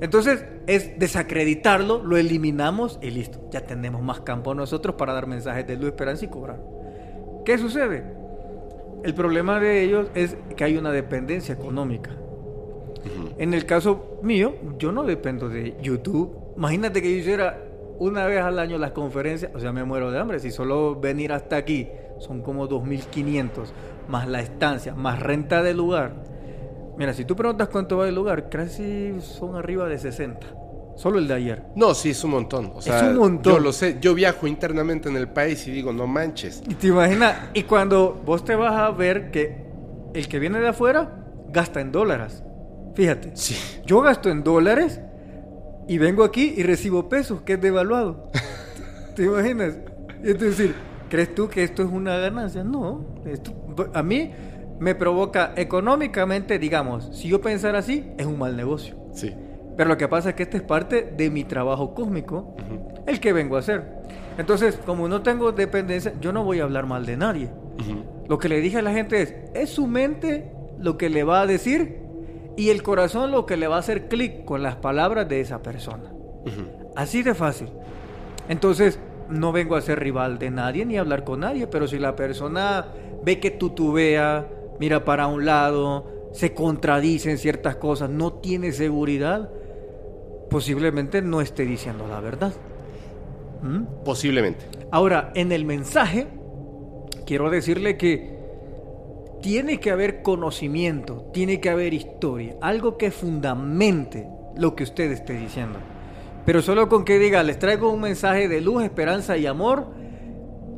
Entonces, 0.00 0.44
es 0.66 0.98
desacreditarlo, 0.98 2.02
lo 2.02 2.16
eliminamos 2.16 2.98
y 3.02 3.10
listo. 3.10 3.40
Ya 3.50 3.62
tenemos 3.62 4.02
más 4.02 4.20
campo 4.20 4.54
nosotros 4.54 4.94
para 4.94 5.12
dar 5.12 5.26
mensajes 5.26 5.66
de 5.66 5.76
luz, 5.76 5.88
esperanza 5.88 6.24
y 6.24 6.28
cobrar. 6.28 6.60
¿Qué 7.44 7.58
sucede? 7.58 8.04
El 9.02 9.14
problema 9.14 9.60
de 9.60 9.82
ellos 9.82 10.10
es 10.14 10.36
que 10.56 10.64
hay 10.64 10.76
una 10.76 10.92
dependencia 10.92 11.54
económica. 11.54 12.10
En 13.38 13.54
el 13.54 13.64
caso 13.64 14.18
mío, 14.22 14.54
yo 14.78 14.92
no 14.92 15.04
dependo 15.04 15.48
de 15.48 15.76
YouTube. 15.80 16.36
Imagínate 16.56 17.00
que 17.00 17.10
yo 17.10 17.16
hiciera 17.18 17.58
una 17.98 18.26
vez 18.26 18.42
al 18.42 18.58
año 18.58 18.78
las 18.78 18.92
conferencias, 18.92 19.50
o 19.54 19.60
sea, 19.60 19.72
me 19.72 19.84
muero 19.84 20.10
de 20.10 20.18
hambre. 20.18 20.38
Si 20.38 20.50
solo 20.50 20.98
venir 20.98 21.32
hasta 21.32 21.56
aquí 21.56 21.88
son 22.18 22.42
como 22.42 22.68
2.500, 22.68 23.68
más 24.08 24.28
la 24.28 24.40
estancia, 24.40 24.94
más 24.94 25.20
renta 25.20 25.62
del 25.62 25.78
lugar. 25.78 26.22
Mira, 27.00 27.14
si 27.14 27.24
tú 27.24 27.34
preguntas 27.34 27.66
cuánto 27.68 27.96
va 27.96 28.06
el 28.06 28.14
lugar, 28.14 28.50
casi 28.50 29.18
son 29.22 29.56
arriba 29.56 29.88
de 29.88 29.98
60. 29.98 30.46
Solo 30.96 31.18
el 31.18 31.26
de 31.26 31.32
ayer. 31.32 31.62
No, 31.74 31.94
sí, 31.94 32.10
es 32.10 32.22
un 32.24 32.32
montón. 32.32 32.72
O 32.74 32.82
sea, 32.82 33.08
un 33.08 33.16
montón. 33.16 33.54
Yo 33.54 33.58
lo 33.58 33.72
sé. 33.72 33.96
Yo 34.02 34.12
viajo 34.12 34.46
internamente 34.46 35.08
en 35.08 35.16
el 35.16 35.26
país 35.26 35.66
y 35.66 35.70
digo, 35.70 35.94
no 35.94 36.06
manches. 36.06 36.62
Y 36.68 36.74
te 36.74 36.88
imaginas, 36.88 37.48
y 37.54 37.62
cuando 37.62 38.20
vos 38.26 38.44
te 38.44 38.54
vas 38.54 38.74
a 38.74 38.90
ver 38.90 39.30
que 39.30 39.64
el 40.12 40.28
que 40.28 40.38
viene 40.38 40.60
de 40.60 40.68
afuera 40.68 41.24
gasta 41.48 41.80
en 41.80 41.90
dólares. 41.90 42.42
Fíjate. 42.94 43.30
Sí. 43.34 43.56
Yo 43.86 44.02
gasto 44.02 44.28
en 44.28 44.44
dólares 44.44 45.00
y 45.88 45.96
vengo 45.96 46.22
aquí 46.22 46.52
y 46.54 46.62
recibo 46.62 47.08
pesos, 47.08 47.40
que 47.40 47.54
es 47.54 47.60
devaluado. 47.62 48.30
¿Te 49.16 49.24
imaginas? 49.24 49.72
Es 50.22 50.38
decir, 50.38 50.74
¿Crees 51.10 51.34
tú 51.34 51.48
que 51.48 51.64
esto 51.64 51.82
es 51.82 51.90
una 51.90 52.16
ganancia? 52.18 52.62
No. 52.62 53.04
Esto, 53.26 53.52
a 53.92 54.02
mí 54.02 54.30
me 54.80 54.94
provoca 54.94 55.52
económicamente, 55.56 56.58
digamos, 56.58 57.10
si 57.12 57.28
yo 57.28 57.40
pensara 57.40 57.78
así, 57.78 58.10
es 58.16 58.26
un 58.26 58.38
mal 58.38 58.56
negocio. 58.56 58.96
Sí. 59.12 59.32
Pero 59.76 59.88
lo 59.88 59.96
que 59.96 60.08
pasa 60.08 60.30
es 60.30 60.34
que 60.34 60.42
este 60.42 60.56
es 60.56 60.62
parte 60.62 61.12
de 61.16 61.30
mi 61.30 61.44
trabajo 61.44 61.94
cósmico, 61.94 62.56
el 63.06 63.20
que 63.20 63.32
vengo 63.32 63.56
a 63.56 63.60
hacer. 63.60 64.00
Entonces, 64.38 64.80
como 64.84 65.06
no 65.06 65.22
tengo 65.22 65.52
dependencia, 65.52 66.14
yo 66.20 66.32
no 66.32 66.44
voy 66.44 66.60
a 66.60 66.64
hablar 66.64 66.86
mal 66.86 67.04
de 67.04 67.16
nadie. 67.16 67.50
Lo 68.26 68.38
que 68.38 68.48
le 68.48 68.60
dije 68.60 68.78
a 68.78 68.82
la 68.82 68.92
gente 68.92 69.22
es, 69.22 69.34
es 69.54 69.70
su 69.70 69.86
mente 69.86 70.50
lo 70.78 70.96
que 70.96 71.10
le 71.10 71.24
va 71.24 71.42
a 71.42 71.46
decir 71.46 71.98
y 72.56 72.70
el 72.70 72.82
corazón 72.82 73.30
lo 73.30 73.44
que 73.46 73.56
le 73.56 73.68
va 73.68 73.76
a 73.76 73.80
hacer 73.80 74.08
clic 74.08 74.44
con 74.44 74.62
las 74.62 74.76
palabras 74.76 75.28
de 75.28 75.40
esa 75.40 75.62
persona. 75.62 76.10
Así 76.96 77.22
de 77.22 77.34
fácil. 77.34 77.68
Entonces, 78.48 78.98
no 79.28 79.52
vengo 79.52 79.76
a 79.76 79.80
ser 79.82 80.00
rival 80.00 80.38
de 80.38 80.50
nadie 80.50 80.86
ni 80.86 80.96
a 80.96 81.00
hablar 81.00 81.24
con 81.24 81.40
nadie, 81.40 81.66
pero 81.66 81.86
si 81.86 81.98
la 81.98 82.16
persona 82.16 82.86
ve 83.22 83.40
que 83.40 83.50
tutubea, 83.50 84.46
mira 84.80 85.04
para 85.04 85.26
un 85.26 85.44
lado, 85.44 86.30
se 86.32 86.54
contradice 86.54 87.30
en 87.30 87.38
ciertas 87.38 87.76
cosas, 87.76 88.08
no 88.08 88.32
tiene 88.32 88.72
seguridad, 88.72 89.50
posiblemente 90.48 91.20
no 91.20 91.42
esté 91.42 91.64
diciendo 91.64 92.08
la 92.08 92.20
verdad. 92.20 92.52
¿Mm? 93.62 94.04
Posiblemente. 94.04 94.64
Ahora, 94.90 95.32
en 95.34 95.52
el 95.52 95.66
mensaje, 95.66 96.26
quiero 97.26 97.50
decirle 97.50 97.98
que 97.98 98.40
tiene 99.42 99.78
que 99.78 99.90
haber 99.90 100.22
conocimiento, 100.22 101.28
tiene 101.32 101.60
que 101.60 101.68
haber 101.68 101.92
historia, 101.92 102.56
algo 102.62 102.96
que 102.96 103.10
fundamente 103.10 104.26
lo 104.56 104.74
que 104.74 104.84
usted 104.84 105.10
esté 105.12 105.34
diciendo. 105.34 105.78
Pero 106.46 106.62
solo 106.62 106.88
con 106.88 107.04
que 107.04 107.18
diga, 107.18 107.42
les 107.42 107.58
traigo 107.58 107.92
un 107.92 108.00
mensaje 108.00 108.48
de 108.48 108.62
luz, 108.62 108.82
esperanza 108.82 109.36
y 109.36 109.46
amor, 109.46 109.88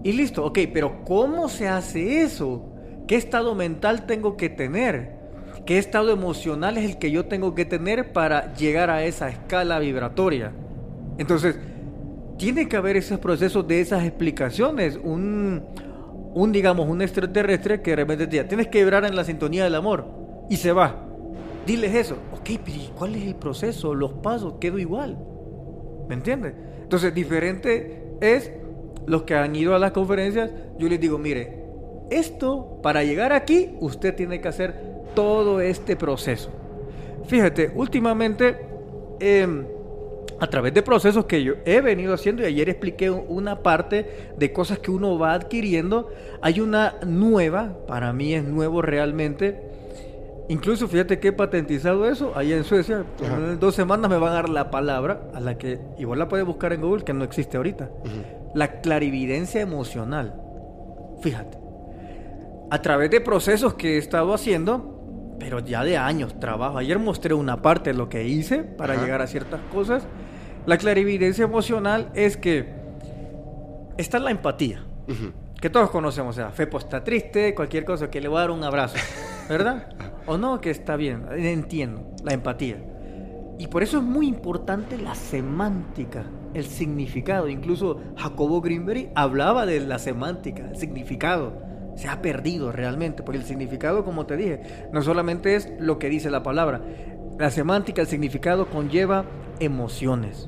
y 0.03 0.13
listo, 0.13 0.45
ok, 0.45 0.59
pero 0.73 1.05
¿cómo 1.05 1.49
se 1.49 1.69
hace 1.69 2.23
eso? 2.23 2.72
¿Qué 3.13 3.19
estado 3.19 3.55
mental 3.55 4.07
tengo 4.07 4.39
que 4.39 4.49
tener? 4.49 5.11
¿Qué 5.67 5.77
estado 5.77 6.13
emocional 6.13 6.79
es 6.79 6.87
el 6.89 6.99
que 6.99 7.11
yo 7.11 7.27
tengo 7.27 7.55
que 7.55 7.67
tener 7.67 8.15
para 8.15 8.55
llegar 8.55 8.89
a 8.89 9.05
esa 9.05 9.29
escala 9.29 9.79
vibratoria? 9.81 10.53
Entonces, 11.19 11.59
tiene 12.39 12.71
que 12.71 12.77
haber 12.79 12.97
esos 12.97 13.19
procesos 13.19 13.69
de 13.69 13.83
esas 13.83 14.05
explicaciones. 14.05 14.99
Un, 15.05 15.63
un 16.33 16.53
digamos, 16.53 16.89
un 16.89 17.03
extraterrestre 17.03 17.83
que 17.83 17.91
de 17.91 17.97
repente 17.97 18.27
te 18.27 18.31
diga, 18.31 18.49
tienes 18.49 18.69
que 18.69 18.79
vibrar 18.79 19.05
en 19.05 19.15
la 19.15 19.25
sintonía 19.25 19.65
del 19.65 19.75
amor 19.75 20.07
y 20.49 20.57
se 20.57 20.73
va. 20.73 21.07
Diles 21.67 21.95
eso. 21.95 22.17
Ok, 22.33 22.59
pero 22.65 22.79
¿cuál 22.97 23.15
es 23.17 23.25
el 23.25 23.35
proceso? 23.35 23.95
Los 23.95 24.15
pasos, 24.15 24.55
quedo 24.59 24.79
igual. 24.79 25.19
¿Me 26.09 26.15
entiendes? 26.15 26.55
Entonces, 26.81 27.13
diferente 27.13 28.17
es 28.23 28.51
los 29.05 29.25
que 29.25 29.35
han 29.35 29.55
ido 29.55 29.75
a 29.75 29.79
las 29.79 29.93
conferencias. 29.93 30.51
Yo 30.79 30.89
les 30.89 30.99
digo, 30.99 31.19
mire, 31.19 31.62
esto, 32.11 32.79
para 32.83 33.05
llegar 33.05 33.33
aquí, 33.33 33.77
usted 33.81 34.15
tiene 34.15 34.41
que 34.41 34.49
hacer 34.49 34.75
todo 35.15 35.61
este 35.61 35.97
proceso. 35.97 36.51
Fíjate, 37.27 37.73
últimamente, 37.75 38.57
em, 39.21 39.65
a 40.41 40.47
través 40.49 40.75
de 40.75 40.83
procesos 40.83 41.25
que 41.27 41.43
yo 41.43 41.55
he 41.65 41.81
venido 41.81 42.15
haciendo, 42.15 42.43
y 42.43 42.47
ayer 42.47 42.69
expliqué 42.69 43.11
una 43.11 43.63
parte 43.63 44.33
de 44.37 44.53
cosas 44.53 44.79
que 44.79 44.91
uno 44.91 45.19
va 45.19 45.35
adquiriendo, 45.35 46.11
hay 46.41 46.61
una 46.61 46.97
nueva, 47.07 47.77
para 47.87 48.13
mí 48.13 48.35
es 48.35 48.45
nuevo 48.45 48.83
realmente, 48.83 49.71
Incluso 50.49 50.89
fíjate 50.89 51.19
que 51.19 51.29
he 51.29 51.33
patentizado 51.33 52.07
eso 52.07 52.37
allá 52.37 52.57
en 52.57 52.65
Suecia. 52.65 53.05
En 53.23 53.59
dos 53.59 53.75
semanas 53.75 54.11
me 54.11 54.19
van 54.19 54.33
a 54.33 54.35
dar 54.35 54.49
la 54.49 54.71
palabra 54.71 55.31
a 55.33 55.41
la 55.41 55.57
que 55.57 55.79
igual 55.99 56.19
la 56.19 56.29
puedes 56.29 56.45
buscar 56.45 56.73
en 56.73 56.83
Google, 56.83 57.05
que 57.05 57.15
no 57.15 57.25
existe 57.25 57.57
ahorita. 57.57 57.89
La 58.55 58.81
clarividencia 58.81 59.61
emocional. 59.61 60.35
Fíjate. 61.23 61.62
A 62.73 62.81
través 62.81 63.11
de 63.11 63.21
procesos 63.21 63.75
que 63.75 63.97
he 63.97 63.99
estado 63.99 64.33
haciendo, 64.33 65.37
pero 65.39 65.59
ya 65.59 65.85
de 65.85 65.99
años 65.99 66.41
trabajo. 66.41 66.79
Ayer 66.79 66.99
mostré 66.99 67.35
una 67.35 67.61
parte 67.61 67.93
de 67.93 67.99
lo 67.99 68.09
que 68.09 68.25
hice 68.25 68.65
para 68.65 68.97
llegar 68.97 69.21
a 69.21 69.27
ciertas 69.27 69.61
cosas. 69.71 70.05
La 70.65 70.79
clarividencia 70.79 71.45
emocional 71.45 72.11
es 72.15 72.39
que 72.39 72.73
está 73.99 74.19
la 74.21 74.31
empatía, 74.31 74.83
que 75.61 75.69
todos 75.69 75.91
conocemos. 75.91 76.35
O 76.35 76.41
sea, 76.41 76.51
Fepo 76.51 76.79
está 76.79 77.05
triste, 77.05 77.55
cualquier 77.55 77.85
cosa, 77.85 78.09
que 78.09 78.23
le 78.23 78.29
voy 78.29 78.39
a 78.39 78.41
dar 78.41 78.51
un 78.53 78.65
abrazo, 78.65 78.97
¿verdad? 79.51 79.89
o 80.25 80.39
no, 80.39 80.59
que 80.63 80.71
está 80.71 80.97
bien, 80.97 81.27
entiendo, 81.31 82.07
la 82.25 82.33
empatía. 82.33 82.79
Y 83.59 83.67
por 83.67 83.83
eso 83.83 83.99
es 83.99 84.03
muy 84.03 84.27
importante 84.27 84.97
la 84.97 85.15
semántica, 85.15 86.25
el 86.55 86.65
significado. 86.65 87.51
Incluso 87.51 88.01
Jacobo 88.17 88.63
Greenberg 88.63 89.11
hablaba 89.15 89.67
de 89.67 89.79
la 89.81 89.99
semántica, 89.99 90.71
el 90.71 90.77
significado 90.77 91.71
se 91.97 92.09
ha 92.09 92.23
perdido 92.23 92.73
realmente, 92.73 93.23
porque 93.23 93.39
el 93.39 93.45
significado, 93.45 94.05
como 94.05 94.27
te 94.27 94.37
dije, 94.37 94.89
no 94.93 95.03
solamente 95.03 95.55
es 95.55 95.71
lo 95.79 95.99
que 95.99 96.09
dice 96.09 96.31
la 96.31 96.43
palabra, 96.43 96.81
la 97.39 97.51
semántica, 97.51 98.03
el 98.03 98.09
significado 98.09 98.67
conlleva 98.67 99.25
emociones, 99.59 100.47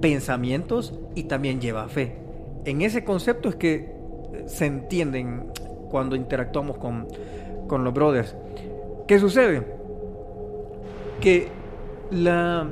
pensamientos 0.00 0.98
y 1.14 1.24
también 1.24 1.60
lleva 1.60 1.88
fe. 1.88 2.16
En 2.64 2.82
ese 2.82 3.04
concepto 3.04 3.48
es 3.48 3.56
que 3.56 3.74
eh, 3.74 4.44
se 4.46 4.66
entienden 4.66 5.52
cuando 5.90 6.16
interactuamos 6.16 6.78
con, 6.78 7.06
con 7.68 7.84
los 7.84 7.94
brothers. 7.94 8.36
¿Qué 9.06 9.18
sucede? 9.20 9.62
Que 11.20 11.48
la, 12.10 12.68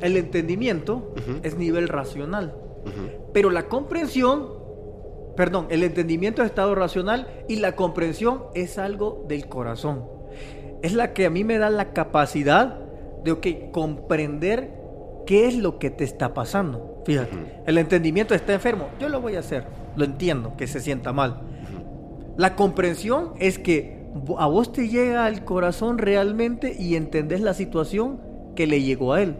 el 0.00 0.16
entendimiento 0.16 1.14
es 1.42 1.56
nivel 1.56 1.88
racional, 1.88 2.54
pero 3.32 3.50
la 3.50 3.68
comprensión 3.68 4.48
perdón, 5.36 5.66
el 5.70 5.82
entendimiento 5.82 6.42
es 6.42 6.48
estado 6.48 6.74
racional 6.74 7.28
y 7.48 7.56
la 7.56 7.76
comprensión 7.76 8.44
es 8.54 8.78
algo 8.78 9.24
del 9.28 9.48
corazón. 9.48 10.04
Es 10.82 10.94
la 10.94 11.12
que 11.12 11.26
a 11.26 11.30
mí 11.30 11.44
me 11.44 11.58
da 11.58 11.70
la 11.70 11.92
capacidad 11.92 12.80
de 13.22 13.70
comprender 13.70 14.72
qué 15.26 15.46
es 15.46 15.56
lo 15.56 15.78
que 15.78 15.90
te 15.90 16.04
está 16.04 16.32
pasando. 16.34 17.02
Fíjate, 17.04 17.36
el 17.66 17.78
entendimiento 17.78 18.34
está 18.34 18.54
enfermo, 18.54 18.88
yo 18.98 19.08
lo 19.08 19.20
voy 19.20 19.36
a 19.36 19.40
hacer, 19.40 19.64
lo 19.96 20.04
entiendo, 20.04 20.56
que 20.56 20.66
se 20.66 20.80
sienta 20.80 21.12
mal. 21.12 21.42
La 22.36 22.56
comprensión 22.56 23.32
es 23.38 23.58
que 23.58 24.06
a 24.38 24.46
vos 24.46 24.72
te 24.72 24.88
llega 24.88 25.26
al 25.26 25.44
corazón 25.44 25.98
realmente 25.98 26.74
y 26.78 26.96
entendés 26.96 27.40
la 27.40 27.54
situación 27.54 28.20
que 28.54 28.66
le 28.66 28.82
llegó 28.82 29.12
a 29.12 29.22
él. 29.22 29.36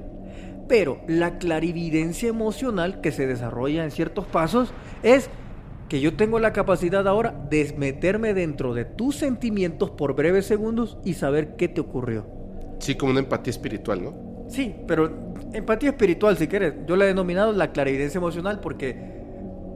Pero 0.69 1.01
la 1.07 1.39
clarividencia 1.39 2.29
emocional 2.29 3.01
que 3.01 3.13
se 3.13 3.27
desarrolla 3.27 3.85
en 3.85 3.91
ciertos 3.91 4.27
pasos 4.27 4.73
es 5.03 5.31
que 5.89 6.01
yo 6.01 6.17
tengo 6.17 6.39
la 6.39 6.53
capacidad 6.53 7.07
ahora 7.07 7.35
de 7.49 7.75
meterme 7.79 8.35
dentro 8.35 8.75
de 8.75 8.85
tus 8.85 9.17
sentimientos 9.17 9.91
por 9.91 10.15
breves 10.15 10.47
segundos 10.47 10.99
y 11.05 11.15
saber 11.15 11.57
qué 11.57 11.69
te 11.69 11.81
ocurrió. 11.81 12.27
Sí, 12.79 12.95
como 12.95 13.13
una 13.13 13.21
empatía 13.21 13.51
espiritual, 13.51 14.03
¿no? 14.03 14.15
Sí, 14.49 14.75
pero 14.87 15.11
empatía 15.53 15.91
espiritual, 15.91 16.37
si 16.37 16.49
quieres. 16.49 16.75
Yo 16.87 16.97
la 16.97 17.05
he 17.05 17.09
denominado 17.09 17.53
la 17.53 17.73
clarividencia 17.73 18.19
emocional 18.19 18.61
porque 18.61 18.97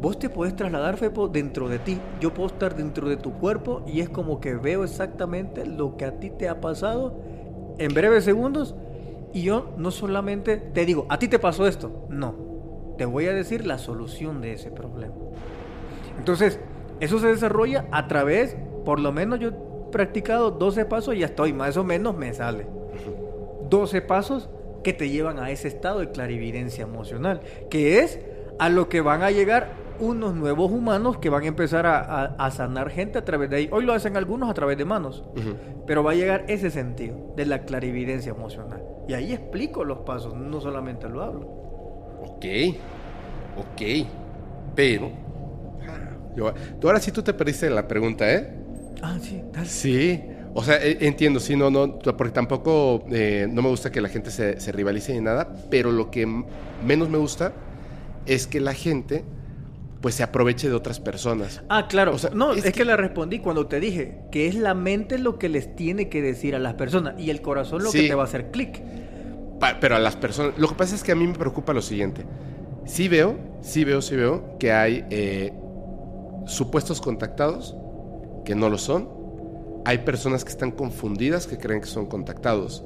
vos 0.01 0.19
te 0.19 0.29
puedes 0.29 0.57
trasladar, 0.57 0.97
Fepo, 0.97 1.29
dentro 1.29 1.69
de 1.69 1.79
ti. 1.79 1.99
Yo 2.21 2.35
puedo 2.35 2.49
estar 2.49 2.77
dentro 2.77 3.09
de 3.09 3.17
tu 3.17 3.33
cuerpo 3.35 3.85
y 3.87 4.01
es 4.01 4.09
como 4.09 4.41
que 4.41 4.55
veo 4.55 4.85
exactamente 4.85 5.67
lo 5.67 5.97
que 5.97 6.05
a 6.05 6.19
ti 6.19 6.31
te 6.31 6.49
ha 6.49 6.61
pasado 6.61 7.21
en 7.79 7.95
breves 7.95 8.25
segundos 8.25 8.75
y 9.33 9.43
yo 9.43 9.75
no 9.77 9.91
solamente 9.91 10.57
te 10.57 10.85
digo, 10.85 11.07
a 11.09 11.19
ti 11.19 11.29
te 11.29 11.39
pasó 11.39 11.67
esto. 11.67 12.07
No, 12.09 12.35
te 12.99 13.05
voy 13.05 13.27
a 13.27 13.33
decir 13.33 13.67
la 13.67 13.79
solución 13.79 14.41
de 14.41 14.53
ese 14.53 14.71
problema. 14.71 15.15
Entonces, 16.21 16.61
eso 17.01 17.19
se 17.19 17.29
desarrolla 17.29 17.87
a 17.93 18.07
través, 18.07 18.55
por 18.85 19.01
lo 19.01 19.11
menos 19.11 19.41
yo 19.41 19.49
he 19.49 19.91
practicado 19.91 20.51
12 20.51 20.85
pasos 20.85 21.15
y 21.15 21.21
ya 21.21 21.27
estoy, 21.27 21.55
más 21.55 21.79
o 21.79 21.83
menos 21.83 22.15
me 22.15 22.35
sale. 22.35 22.67
12 23.71 24.03
pasos 24.03 24.51
que 24.85 24.93
te 24.93 25.09
llevan 25.09 25.39
a 25.39 25.51
ese 25.51 25.69
estado 25.69 26.01
de 26.01 26.11
clarividencia 26.11 26.85
emocional, 26.85 27.41
que 27.71 28.01
es 28.01 28.21
a 28.59 28.69
lo 28.69 28.91
que 28.91 29.01
van 29.01 29.23
a 29.23 29.31
llegar 29.31 29.73
unos 29.99 30.35
nuevos 30.35 30.71
humanos 30.71 31.17
que 31.17 31.31
van 31.31 31.45
a 31.45 31.47
empezar 31.47 31.87
a, 31.87 32.51
sanar 32.51 32.91
gente 32.91 33.17
a 33.17 33.25
través 33.25 33.49
de 33.49 33.57
ahí. 33.57 33.69
Hoy 33.73 33.87
lo 33.87 33.95
hacen 33.95 34.19
algunos 34.19 34.51
a 34.51 34.55
través 34.55 34.77
de 34.77 34.85
manos, 34.85 35.25
pero 35.87 36.05
va 36.05 36.11
a 36.11 36.15
llegar 36.15 36.45
ese 36.49 36.71
sentido 36.71 37.33
de 37.35 37.47
la 37.47 37.65
clarividencia 37.65 38.33
emocional. 38.33 38.83
Y 39.09 39.15
ahí 39.15 39.33
explico 39.33 39.85
los 39.85 40.01
pasos, 40.01 40.35
no 40.35 40.61
solamente 40.61 41.09
lo 41.09 41.23
hablo. 41.23 41.47
Ok, 42.21 42.45
ok, 43.57 44.07
pero 44.75 45.30
tú 46.35 46.87
ahora 46.87 47.01
sí 47.01 47.13
tú 47.13 47.23
te 47.23 47.35
perdiste 47.35 47.69
la 47.71 47.87
pregunta, 47.87 48.33
¿eh? 48.33 48.55
Ah, 49.03 49.19
sí, 49.21 49.43
dale. 49.53 49.67
Sí. 49.69 50.23
O 50.53 50.65
sea, 50.65 50.77
e, 50.83 50.99
entiendo, 51.07 51.41
sí, 51.41 51.57
no, 51.57 51.71
no, 51.71 51.99
porque 51.99 52.33
tampoco 52.33 53.05
eh, 53.11 53.47
no 53.49 53.63
me 53.63 53.69
gusta 53.69 53.91
que 53.93 54.01
la 54.01 54.09
gente 54.09 54.31
se, 54.31 54.73
rivalice 54.73 55.13
ni 55.13 55.21
nada, 55.21 55.53
pero 55.71 55.93
lo 55.93 56.11
que 56.11 56.27
menos 56.85 57.09
me 57.09 57.19
gusta 57.19 57.53
es 58.27 58.47
que 58.47 58.61
la 58.61 58.75
gente 58.75 59.25
pues 60.01 60.15
se 60.15 60.23
aproveche 60.23 60.69
de 60.69 60.75
otras 60.75 60.99
personas. 60.99 61.63
Ah, 61.69 61.87
claro. 61.87 62.15
O 62.15 62.19
sea, 62.19 62.31
no, 62.31 62.53
es, 62.55 62.65
que... 62.73 62.85
le 62.87 62.97
respondí 62.97 63.39
cuando 63.39 63.67
te 63.67 63.81
dije 63.81 64.23
que 64.33 64.47
es 64.47 64.55
la 64.55 64.73
mente 64.73 65.19
lo 65.19 65.39
que 65.39 65.51
les 65.51 65.77
tiene 65.77 66.09
que 66.09 66.23
decir 66.23 66.55
a 66.55 66.59
las 66.59 66.75
personas 66.75 67.21
y 67.21 67.29
el 67.29 67.43
corazón 67.43 67.83
lo 67.83 67.93
que 67.93 68.09
te 68.09 68.15
va 68.15 68.23
a 68.23 68.27
hacer 68.27 68.51
clic. 68.51 68.83
Pero 69.81 69.97
a 69.97 69.99
las 69.99 70.17
personas, 70.17 70.59
lo 70.59 70.69
que 70.69 70.75
pasa 70.75 70.95
es 70.95 71.05
que 71.05 71.13
a 71.13 71.15
mí 71.15 71.27
me 71.27 71.35
preocupa 71.35 71.75
lo 71.75 71.83
siguiente. 71.83 72.25
Sí 72.87 73.09
veo, 73.09 73.37
sí 73.61 73.85
veo, 73.85 74.01
sí 74.01 74.17
veo 74.17 74.57
que 74.59 74.73
hay 74.73 75.05
eh, 75.11 75.53
supuestos 76.47 77.01
contactados 77.01 77.77
que 78.45 78.55
no 78.55 78.69
lo 78.69 78.79
son. 78.79 79.09
Hay 79.85 79.99
personas 79.99 80.45
que 80.45 80.51
están 80.51 80.71
confundidas 80.71 81.47
que 81.47 81.59
creen 81.59 81.81
que 81.81 81.87
son 81.87 82.07
contactados. 82.07 82.85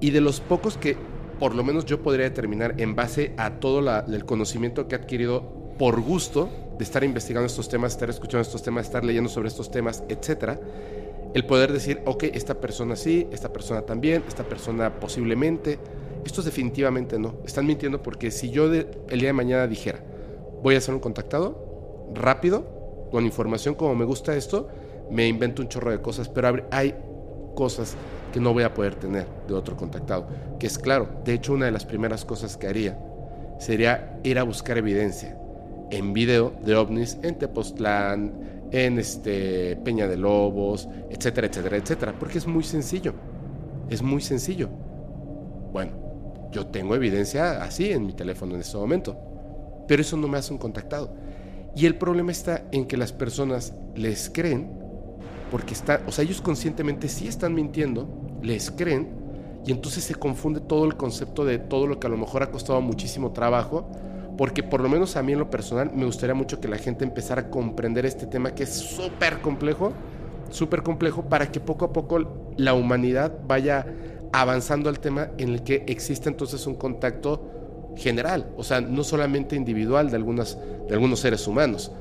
Y 0.00 0.10
de 0.10 0.20
los 0.20 0.40
pocos 0.40 0.76
que 0.76 0.96
por 1.38 1.54
lo 1.54 1.64
menos 1.64 1.84
yo 1.84 2.02
podría 2.02 2.24
determinar 2.24 2.74
en 2.78 2.94
base 2.94 3.34
a 3.36 3.58
todo 3.58 3.80
el 4.06 4.24
conocimiento 4.24 4.88
que 4.88 4.94
he 4.94 4.98
adquirido 4.98 5.74
por 5.78 6.00
gusto 6.00 6.48
de 6.78 6.84
estar 6.84 7.04
investigando 7.04 7.46
estos 7.46 7.68
temas, 7.68 7.92
estar 7.92 8.10
escuchando 8.10 8.42
estos 8.42 8.62
temas, 8.62 8.86
estar 8.86 9.04
leyendo 9.04 9.28
sobre 9.28 9.48
estos 9.48 9.70
temas, 9.70 10.04
etcétera, 10.08 10.60
el 11.34 11.44
poder 11.46 11.72
decir, 11.72 12.00
ok, 12.04 12.24
esta 12.32 12.60
persona 12.60 12.96
sí, 12.96 13.26
esta 13.32 13.52
persona 13.52 13.82
también, 13.82 14.22
esta 14.28 14.44
persona 14.44 15.00
posiblemente, 15.00 15.78
estos 16.24 16.44
definitivamente 16.44 17.18
no, 17.18 17.36
están 17.44 17.66
mintiendo 17.66 18.02
porque 18.02 18.30
si 18.30 18.50
yo 18.50 18.72
el 18.72 19.18
día 19.18 19.28
de 19.28 19.32
mañana 19.32 19.66
dijera, 19.66 20.00
voy 20.62 20.76
a 20.76 20.78
hacer 20.78 20.94
un 20.94 21.00
contactado 21.00 22.08
rápido, 22.14 22.73
con 23.14 23.24
información 23.24 23.76
como 23.76 23.94
me 23.94 24.04
gusta 24.04 24.34
esto, 24.34 24.66
me 25.08 25.28
invento 25.28 25.62
un 25.62 25.68
chorro 25.68 25.92
de 25.92 26.00
cosas, 26.00 26.28
pero 26.28 26.66
hay 26.72 26.96
cosas 27.54 27.94
que 28.32 28.40
no 28.40 28.52
voy 28.52 28.64
a 28.64 28.74
poder 28.74 28.96
tener 28.96 29.28
de 29.46 29.54
otro 29.54 29.76
contactado, 29.76 30.26
que 30.58 30.66
es 30.66 30.80
claro, 30.80 31.08
de 31.24 31.34
hecho 31.34 31.52
una 31.52 31.66
de 31.66 31.70
las 31.70 31.84
primeras 31.84 32.24
cosas 32.24 32.56
que 32.56 32.66
haría 32.66 32.98
sería 33.60 34.18
ir 34.24 34.36
a 34.36 34.42
buscar 34.42 34.78
evidencia 34.78 35.38
en 35.90 36.12
video 36.12 36.54
de 36.66 36.74
ovnis 36.74 37.16
en 37.22 37.38
Tepoztlán, 37.38 38.32
en 38.72 38.98
este 38.98 39.76
Peña 39.84 40.08
de 40.08 40.16
Lobos, 40.16 40.88
etcétera, 41.08 41.46
etcétera, 41.46 41.76
etcétera, 41.76 42.14
porque 42.18 42.38
es 42.38 42.48
muy 42.48 42.64
sencillo. 42.64 43.14
Es 43.90 44.02
muy 44.02 44.22
sencillo. 44.22 44.68
Bueno, 45.72 45.92
yo 46.50 46.66
tengo 46.66 46.96
evidencia 46.96 47.62
así 47.62 47.92
en 47.92 48.06
mi 48.06 48.12
teléfono 48.12 48.56
en 48.56 48.62
este 48.62 48.76
momento, 48.76 49.16
pero 49.86 50.02
eso 50.02 50.16
no 50.16 50.26
me 50.26 50.36
hace 50.36 50.52
un 50.52 50.58
contactado. 50.58 51.14
Y 51.76 51.86
el 51.86 51.96
problema 51.96 52.32
está 52.32 52.64
en 52.72 52.86
que 52.86 52.96
las 52.96 53.12
personas 53.12 53.74
les 53.94 54.30
creen 54.30 54.70
porque 55.50 55.74
está, 55.74 56.02
o 56.06 56.12
sea, 56.12 56.24
ellos 56.24 56.40
conscientemente 56.40 57.08
sí 57.08 57.28
están 57.28 57.54
mintiendo, 57.54 58.08
les 58.42 58.70
creen 58.70 59.08
y 59.66 59.72
entonces 59.72 60.04
se 60.04 60.14
confunde 60.14 60.60
todo 60.60 60.84
el 60.84 60.96
concepto 60.96 61.44
de 61.44 61.58
todo 61.58 61.86
lo 61.86 61.98
que 61.98 62.06
a 62.06 62.10
lo 62.10 62.16
mejor 62.16 62.42
ha 62.42 62.50
costado 62.50 62.80
muchísimo 62.80 63.32
trabajo 63.32 63.88
porque 64.36 64.62
por 64.62 64.80
lo 64.80 64.88
menos 64.88 65.16
a 65.16 65.22
mí 65.22 65.32
en 65.32 65.38
lo 65.38 65.50
personal 65.50 65.90
me 65.94 66.04
gustaría 66.04 66.34
mucho 66.34 66.60
que 66.60 66.68
la 66.68 66.78
gente 66.78 67.04
empezara 67.04 67.42
a 67.42 67.50
comprender 67.50 68.04
este 68.04 68.26
tema 68.26 68.54
que 68.54 68.64
es 68.64 68.70
súper 68.70 69.40
complejo, 69.40 69.92
súper 70.50 70.82
complejo, 70.82 71.22
para 71.22 71.50
que 71.50 71.60
poco 71.60 71.84
a 71.84 71.92
poco 71.92 72.52
la 72.56 72.74
humanidad 72.74 73.38
vaya 73.46 73.86
avanzando 74.32 74.88
al 74.88 74.98
tema 74.98 75.30
en 75.38 75.50
el 75.50 75.62
que 75.62 75.84
existe 75.86 76.28
entonces 76.28 76.66
un 76.66 76.74
contacto 76.74 77.48
general, 77.96 78.50
o 78.56 78.64
sea, 78.64 78.80
no 78.80 79.04
solamente 79.04 79.56
individual 79.56 80.10
de, 80.10 80.16
algunas, 80.16 80.58
de 80.88 80.94
algunos 80.94 81.20
seres 81.20 81.46
humanos. 81.46 81.92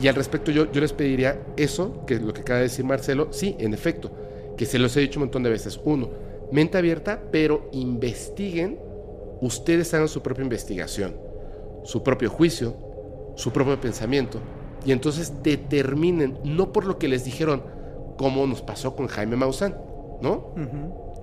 Y 0.00 0.08
al 0.08 0.14
respecto 0.14 0.50
yo, 0.50 0.70
yo 0.70 0.80
les 0.80 0.92
pediría 0.92 1.40
eso, 1.56 2.04
que 2.06 2.18
lo 2.18 2.32
que 2.32 2.40
acaba 2.40 2.58
de 2.58 2.64
decir 2.64 2.84
Marcelo, 2.84 3.28
sí, 3.30 3.56
en 3.58 3.74
efecto, 3.74 4.10
que 4.56 4.66
se 4.66 4.78
los 4.78 4.96
he 4.96 5.00
dicho 5.00 5.18
un 5.18 5.26
montón 5.26 5.42
de 5.42 5.50
veces. 5.50 5.80
Uno, 5.84 6.10
mente 6.50 6.78
abierta, 6.78 7.22
pero 7.30 7.68
investiguen, 7.72 8.78
ustedes 9.40 9.92
hagan 9.94 10.08
su 10.08 10.22
propia 10.22 10.42
investigación 10.42 11.32
su 11.84 12.02
propio 12.02 12.30
juicio, 12.30 12.74
su 13.34 13.52
propio 13.52 13.80
pensamiento, 13.80 14.38
y 14.84 14.92
entonces 14.92 15.42
determinen, 15.42 16.38
no 16.44 16.72
por 16.72 16.86
lo 16.86 16.98
que 16.98 17.08
les 17.08 17.24
dijeron, 17.24 17.62
como 18.16 18.46
nos 18.46 18.62
pasó 18.62 18.94
con 18.94 19.06
Jaime 19.06 19.36
Maussan, 19.36 19.76
¿no? 20.20 20.54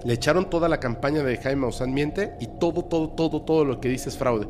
Le 0.03 0.13
echaron 0.13 0.49
toda 0.49 0.69
la 0.69 0.79
campaña 0.79 1.23
de 1.23 1.37
Jaime 1.37 1.61
Maussan 1.61 1.93
miente 1.93 2.33
y 2.39 2.47
todo, 2.59 2.85
todo, 2.85 3.09
todo, 3.09 3.41
todo 3.41 3.65
lo 3.65 3.81
que 3.81 3.89
dice 3.89 4.09
es 4.09 4.17
fraude. 4.17 4.47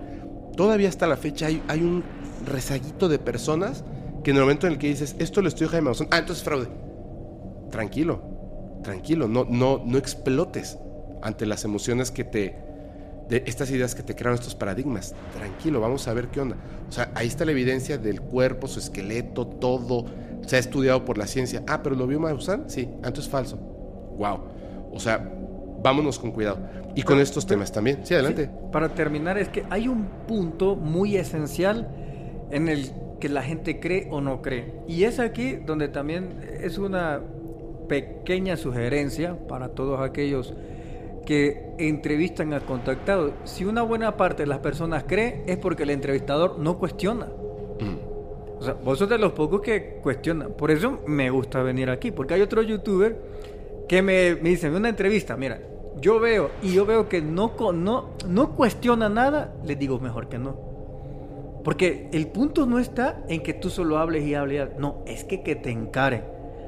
Todavía 0.56 0.90
hasta 0.90 1.08
la 1.08 1.18
fecha 1.18 1.48
hay, 1.48 1.64
hay 1.68 1.82
un 1.82 2.03
rezaguito 2.45 3.10
de 3.10 3.19
personas 3.19 3.84
que 4.24 4.32
en 4.32 4.38
el 4.38 4.44
momento 4.44 4.68
en 4.68 4.74
el 4.74 4.80
que 4.80 4.88
dices, 4.88 5.16
esto 5.19 5.42
lo 5.42 5.48
estudió 5.48 5.69
Jaime 5.69 5.86
Maussan, 5.86 6.08
ah, 6.11 6.19
entonces 6.19 6.44
fraude. 6.44 6.68
Tranquilo, 7.72 8.22
tranquilo, 8.84 9.28
no, 9.28 9.45
no, 9.45 9.82
no 9.86 9.98
explotes 9.98 10.78
ante 11.22 11.45
las 11.45 11.64
emociones 11.64 12.11
que 12.11 12.24
te, 12.24 12.56
de 13.30 13.44
estas 13.45 13.72
ideas 13.72 13.95
que 13.95 14.03
te 14.03 14.16
crearon 14.16 14.36
estos 14.36 14.56
paradigmas. 14.56 15.14
Tranquilo, 15.38 15.80
vamos 15.80 16.08
a 16.08 16.14
ver 16.14 16.28
qué 16.28 16.42
onda. 16.42 16.58
O 16.88 16.92
sea, 16.92 17.11
ahí 17.16 17.28
está 17.28 17.45
la 17.45 17.52
evidencia 17.52 17.98
del 17.98 18.22
cuerpo, 18.22 18.68
su 18.68 18.80
esqueleto, 18.80 19.48
todo. 19.48 20.06
Se 20.45 20.56
ha 20.56 20.60
estudiado 20.60 21.06
por 21.06 21.18
la 21.18 21.28
ciencia. 21.28 21.64
Ah, 21.68 21.84
pero 21.84 21.95
lo 21.95 22.08
vio 22.08 22.19
Maussan. 22.19 22.69
Sí, 22.69 22.82
entonces 22.95 23.26
es 23.26 23.32
falso. 23.32 23.58
Wow. 23.58 24.42
O 24.92 25.00
sea, 25.00 25.32
vámonos 25.82 26.19
con 26.19 26.32
cuidado. 26.32 26.59
Y 26.95 27.03
con 27.03 27.19
estos 27.19 27.45
temas 27.45 27.72
también. 27.72 27.99
Sí, 28.03 28.14
adelante. 28.14 28.49
para 28.72 28.90
terminar, 28.90 29.38
es 29.38 29.49
que 29.49 29.64
hay 29.69 29.88
un 29.88 30.06
punto 30.27 30.75
muy 30.75 31.16
esencial 31.17 31.88
en 32.51 32.67
el 32.67 32.91
que 33.19 33.30
la 33.30 33.43
gente 33.43 33.80
cree 33.80 34.08
o 34.09 34.22
no 34.22 34.41
cree. 34.41 34.74
Y 34.88 35.03
es 35.03 35.19
aquí 35.19 35.53
donde 35.53 35.88
también 35.88 36.40
es 36.61 36.77
una 36.77 37.22
pequeña 37.88 38.58
sugerencia 38.58 39.35
para 39.48 39.69
todos 39.69 39.99
aquellos 39.99 40.53
que 41.25 41.74
entrevistan 41.77 42.53
al 42.53 42.64
contactado. 42.64 43.33
Si 43.43 43.66
una 43.66 43.83
buena 43.83 44.17
parte 44.17 44.43
de 44.43 44.48
las 44.48 44.59
personas 44.59 45.03
cree, 45.06 45.43
es 45.45 45.58
porque 45.58 45.83
el 45.83 45.91
entrevistador 45.91 46.58
no 46.58 46.77
cuestiona. 46.77 47.25
Mm. 47.25 48.59
O 48.59 48.64
sea, 48.64 48.74
vos 48.74 48.98
sos 48.98 49.08
de 49.08 49.17
los 49.17 49.33
pocos 49.33 49.61
que 49.61 49.99
cuestionan. 50.01 50.53
Por 50.53 50.72
eso 50.72 50.99
me 51.06 51.30
gusta 51.30 51.61
venir 51.64 51.90
aquí, 51.90 52.11
porque 52.11 52.33
hay 52.33 52.41
otro 52.41 52.61
youtuber 52.61 53.16
que 53.90 54.01
me, 54.01 54.35
me 54.35 54.50
dice 54.50 54.68
en 54.68 54.76
una 54.76 54.88
entrevista, 54.88 55.35
mira, 55.35 55.59
yo 56.00 56.19
veo 56.19 56.51
y 56.61 56.72
yo 56.74 56.85
veo 56.85 57.09
que 57.09 57.22
no, 57.22 57.51
no, 57.74 58.11
no 58.26 58.56
cuestiona 58.56 59.09
nada, 59.09 59.53
les 59.66 59.77
digo 59.77 60.00
mejor 60.00 60.30
que 60.30 60.38
no. 60.38 60.56
Porque 61.64 62.08
el 62.14 62.27
punto 62.27 62.66
no 62.66 62.80
está 62.80 63.24
en 63.27 63.42
que 63.42 63.53
tú 63.53 63.69
solo 63.69 63.98
hables 63.98 64.24
y 64.26 64.35
hables, 64.35 64.69
no, 64.77 65.03
es 65.06 65.26
que 65.26 65.42
que 65.42 65.56
te 65.56 65.72
encaren 65.72 66.24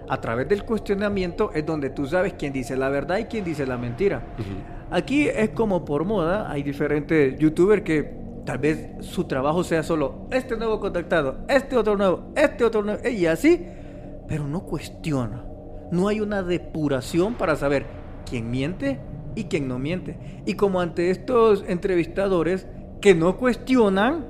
a 0.09 0.19
través 0.19 0.49
del 0.49 0.65
cuestionamiento 0.65 1.51
es 1.53 1.65
donde 1.65 1.89
tú 1.91 2.05
sabes 2.05 2.33
quién 2.33 2.51
dice 2.51 2.75
la 2.75 2.89
verdad 2.89 3.19
y 3.19 3.25
quién 3.25 3.45
dice 3.45 3.65
la 3.65 3.77
mentira. 3.77 4.21
Aquí 4.89 5.29
es 5.29 5.51
como 5.51 5.85
por 5.85 6.03
moda, 6.03 6.51
hay 6.51 6.63
diferentes 6.63 7.39
youtubers 7.39 7.83
que 7.83 8.13
tal 8.45 8.57
vez 8.57 8.89
su 8.99 9.23
trabajo 9.25 9.63
sea 9.63 9.83
solo 9.83 10.27
este 10.31 10.57
nuevo 10.57 10.79
contactado, 10.79 11.45
este 11.47 11.77
otro 11.77 11.95
nuevo, 11.95 12.33
este 12.35 12.65
otro 12.65 12.81
nuevo, 12.81 13.07
y 13.07 13.25
así, 13.27 13.65
pero 14.27 14.45
no 14.45 14.63
cuestiona. 14.65 15.45
No 15.91 16.07
hay 16.07 16.21
una 16.21 16.43
depuración 16.43 17.35
para 17.35 17.55
saber 17.55 17.85
quién 18.29 18.49
miente 18.49 18.99
y 19.35 19.45
quién 19.45 19.67
no 19.67 19.79
miente. 19.79 20.17
Y 20.45 20.55
como 20.55 20.81
ante 20.81 21.09
estos 21.11 21.63
entrevistadores 21.67 22.67
que 23.01 23.15
no 23.15 23.37
cuestionan, 23.37 24.25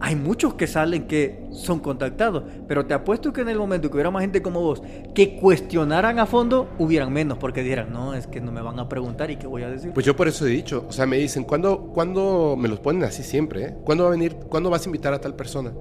hay 0.00 0.14
muchos 0.14 0.54
que 0.54 0.66
salen 0.66 1.06
que 1.06 1.46
son 1.52 1.80
contactados, 1.80 2.44
pero 2.68 2.86
te 2.86 2.94
apuesto 2.94 3.32
que 3.32 3.40
en 3.40 3.48
el 3.48 3.58
momento 3.58 3.88
que 3.88 3.94
hubiera 3.94 4.10
más 4.10 4.20
gente 4.20 4.42
como 4.42 4.60
vos 4.60 4.82
que 5.14 5.36
cuestionaran 5.36 6.18
a 6.18 6.26
fondo, 6.26 6.68
hubieran 6.78 7.12
menos, 7.12 7.38
porque 7.38 7.62
dijeran, 7.62 7.92
no, 7.92 8.14
es 8.14 8.26
que 8.26 8.40
no 8.40 8.52
me 8.52 8.60
van 8.60 8.78
a 8.78 8.88
preguntar 8.88 9.30
y 9.30 9.36
qué 9.36 9.46
voy 9.46 9.62
a 9.62 9.70
decir. 9.70 9.92
Pues 9.92 10.04
yo 10.04 10.14
por 10.14 10.28
eso 10.28 10.46
he 10.46 10.50
dicho, 10.50 10.84
o 10.88 10.92
sea, 10.92 11.06
me 11.06 11.16
dicen, 11.16 11.44
¿cuándo, 11.44 11.90
¿cuándo 11.94 12.56
me 12.58 12.68
los 12.68 12.80
ponen 12.80 13.04
así 13.04 13.22
siempre? 13.22 13.64
Eh? 13.64 13.74
¿Cuándo 13.84 14.04
va 14.04 14.10
a 14.10 14.12
venir, 14.12 14.36
cuándo 14.48 14.68
vas 14.68 14.82
a 14.82 14.86
invitar 14.86 15.14
a 15.14 15.20
tal 15.20 15.34
persona? 15.34 15.72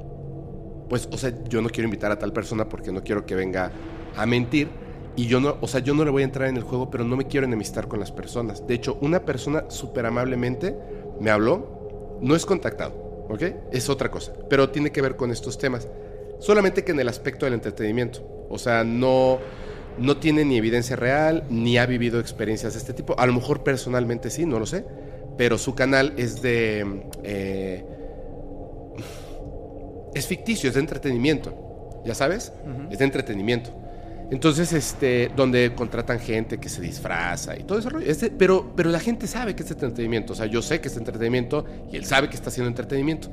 Pues, 0.87 1.09
o 1.11 1.17
sea, 1.17 1.33
yo 1.49 1.61
no 1.61 1.69
quiero 1.69 1.85
invitar 1.85 2.11
a 2.11 2.17
tal 2.17 2.31
persona 2.31 2.69
porque 2.69 2.91
no 2.91 3.03
quiero 3.03 3.25
que 3.25 3.35
venga 3.35 3.71
a 4.15 4.25
mentir. 4.25 4.84
Y 5.15 5.27
yo 5.27 5.39
no, 5.39 5.57
o 5.61 5.67
sea, 5.67 5.79
yo 5.79 5.93
no 5.93 6.03
le 6.03 6.11
voy 6.11 6.23
a 6.23 6.25
entrar 6.25 6.49
en 6.49 6.57
el 6.57 6.63
juego, 6.63 6.89
pero 6.89 7.03
no 7.03 7.15
me 7.15 7.25
quiero 7.25 7.45
enemistar 7.45 7.87
con 7.87 7.99
las 7.99 8.11
personas. 8.11 8.67
De 8.67 8.73
hecho, 8.73 8.97
una 9.01 9.23
persona 9.23 9.65
súper 9.69 10.05
amablemente 10.05 10.75
me 11.19 11.31
habló, 11.31 12.19
no 12.21 12.35
es 12.35 12.45
contactado 12.45 13.05
¿ok? 13.29 13.43
Es 13.71 13.89
otra 13.89 14.09
cosa, 14.09 14.33
pero 14.49 14.69
tiene 14.69 14.91
que 14.91 15.01
ver 15.01 15.15
con 15.15 15.31
estos 15.31 15.57
temas. 15.57 15.87
Solamente 16.39 16.83
que 16.83 16.91
en 16.91 16.99
el 16.99 17.07
aspecto 17.07 17.45
del 17.45 17.53
entretenimiento. 17.53 18.47
O 18.49 18.57
sea, 18.57 18.83
no, 18.83 19.39
no 19.97 20.17
tiene 20.17 20.45
ni 20.45 20.57
evidencia 20.57 20.95
real, 20.95 21.43
ni 21.49 21.77
ha 21.77 21.85
vivido 21.85 22.19
experiencias 22.19 22.73
de 22.73 22.79
este 22.79 22.93
tipo. 22.93 23.17
A 23.19 23.25
lo 23.25 23.33
mejor 23.33 23.63
personalmente 23.63 24.29
sí, 24.29 24.45
no 24.45 24.59
lo 24.59 24.65
sé. 24.65 24.85
Pero 25.37 25.57
su 25.57 25.75
canal 25.75 26.13
es 26.17 26.41
de... 26.41 27.03
Eh, 27.23 27.85
es 30.13 30.27
ficticio, 30.27 30.69
es 30.69 30.75
de 30.75 30.81
entretenimiento. 30.81 32.01
¿Ya 32.05 32.13
sabes? 32.13 32.53
Es 32.89 32.99
de 32.99 33.05
entretenimiento. 33.05 33.71
Entonces, 34.31 34.73
este, 34.73 35.31
donde 35.35 35.73
contratan 35.75 36.19
gente 36.19 36.57
que 36.57 36.67
se 36.67 36.81
disfraza 36.81 37.57
y 37.57 37.63
todo 37.63 37.77
ese 37.77 37.89
rollo. 37.89 38.09
Este, 38.09 38.31
pero, 38.31 38.73
pero 38.75 38.89
la 38.89 38.99
gente 38.99 39.27
sabe 39.27 39.55
que 39.55 39.63
es 39.63 39.71
entretenimiento. 39.71 40.33
O 40.33 40.35
sea, 40.35 40.47
yo 40.47 40.61
sé 40.61 40.81
que 40.81 40.87
es 40.87 40.97
entretenimiento 40.97 41.65
y 41.91 41.95
él 41.95 42.05
sabe 42.05 42.29
que 42.29 42.35
está 42.35 42.49
haciendo 42.49 42.69
entretenimiento. 42.69 43.29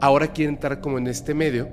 Ahora 0.00 0.32
quiere 0.32 0.50
entrar 0.50 0.80
como 0.80 0.98
en 0.98 1.08
este 1.08 1.34
medio 1.34 1.68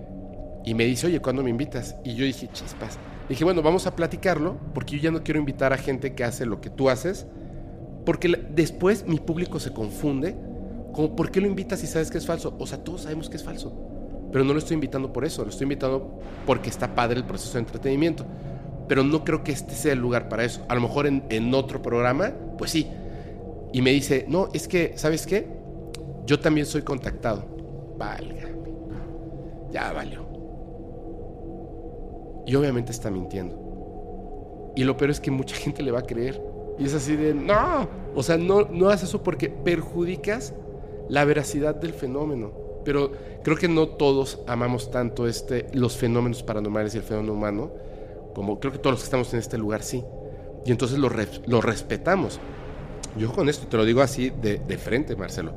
y 0.65 0.73
me 0.73 0.85
dice, 0.85 1.07
oye, 1.07 1.19
¿cuándo 1.19 1.43
me 1.43 1.49
invitas? 1.49 1.95
Y 2.03 2.15
yo 2.15 2.25
dije, 2.25 2.49
chispas. 2.51 2.97
Dije, 3.27 3.43
bueno, 3.43 3.61
vamos 3.61 3.85
a 3.85 3.95
platicarlo 3.95 4.57
porque 4.73 4.95
yo 4.95 5.03
ya 5.03 5.11
no 5.11 5.23
quiero 5.23 5.39
invitar 5.39 5.71
a 5.71 5.77
gente 5.77 6.13
que 6.15 6.23
hace 6.23 6.45
lo 6.47 6.59
que 6.59 6.71
tú 6.71 6.89
haces. 6.89 7.27
Porque 8.05 8.29
después 8.49 9.05
mi 9.05 9.19
público 9.19 9.59
se 9.59 9.71
confunde. 9.71 10.35
Como, 10.93 11.15
¿por 11.15 11.29
qué 11.29 11.39
lo 11.39 11.47
invitas 11.47 11.79
si 11.79 11.87
sabes 11.87 12.09
que 12.09 12.17
es 12.17 12.25
falso? 12.25 12.55
O 12.57 12.65
sea, 12.65 12.79
todos 12.83 13.01
sabemos 13.01 13.29
que 13.29 13.37
es 13.37 13.43
falso. 13.43 13.98
Pero 14.31 14.43
no 14.43 14.53
lo 14.53 14.59
estoy 14.59 14.75
invitando 14.75 15.11
por 15.11 15.25
eso, 15.25 15.43
lo 15.43 15.49
estoy 15.49 15.65
invitando 15.65 16.19
porque 16.45 16.69
está 16.69 16.93
padre 16.93 17.17
el 17.17 17.25
proceso 17.25 17.53
de 17.53 17.59
entretenimiento. 17.59 18.25
Pero 18.87 19.03
no 19.03 19.23
creo 19.23 19.43
que 19.43 19.51
este 19.51 19.73
sea 19.73 19.93
el 19.93 19.99
lugar 19.99 20.29
para 20.29 20.43
eso. 20.43 20.63
A 20.67 20.75
lo 20.75 20.81
mejor 20.81 21.07
en, 21.07 21.53
otro 21.53 21.81
programa, 21.81 22.33
pues 22.57 22.71
sí. 22.71 22.87
Y 23.71 23.81
me 23.81 23.91
dice, 23.91 24.25
no, 24.27 24.49
es 24.53 24.67
que, 24.67 24.93
¿sabes 24.97 25.27
qué? 25.27 25.47
Yo 26.25 26.39
también 26.39 26.65
soy 26.65 26.81
contactado. 26.81 27.45
Válgame. 27.97 28.73
Ya 29.71 29.91
valió. 29.93 30.25
Y 32.45 32.55
obviamente 32.55 32.91
está 32.91 33.11
mintiendo. 33.11 34.73
Y 34.75 34.83
lo 34.83 34.97
peor 34.97 35.11
es 35.11 35.19
que 35.19 35.29
mucha 35.29 35.55
gente 35.57 35.83
le 35.83 35.91
va 35.91 35.99
a 35.99 36.03
creer. 36.03 36.41
Y 36.79 36.85
es 36.85 36.93
así 36.93 37.15
de, 37.15 37.33
no, 37.33 37.89
o 38.15 38.23
sea, 38.23 38.37
no, 38.37 38.61
no 38.61 38.91
eso 38.91 39.21
porque 39.21 39.49
perjudicas 39.49 40.53
la 41.09 41.25
veracidad 41.25 41.75
del 41.75 41.93
fenómeno. 41.93 42.68
Pero 42.89 43.11
creo 43.43 43.55
que 43.55 43.67
no 43.67 43.87
todos 43.87 44.39
amamos 44.47 44.89
tanto 44.89 45.27
este, 45.27 45.67
los 45.73 45.95
fenómenos 45.95 46.41
paranormales 46.41 46.95
y 46.95 46.97
el 46.97 47.03
fenómeno 47.03 47.33
humano, 47.33 47.71
como 48.33 48.59
creo 48.59 48.73
que 48.73 48.79
todos 48.79 48.93
los 48.93 49.01
que 49.01 49.03
estamos 49.03 49.31
en 49.31 49.39
este 49.39 49.59
lugar 49.59 49.83
sí. 49.83 50.03
Y 50.65 50.71
entonces 50.71 50.97
lo, 50.97 51.07
respetamos. 51.61 52.39
Yo 53.15 53.31
con 53.31 53.47
esto 53.47 53.67
te 53.67 53.77
lo 53.77 53.85
digo 53.85 54.01
así 54.01 54.31
de, 54.31 54.57
de, 54.57 54.77
frente, 54.79 55.15
Marcelo, 55.15 55.53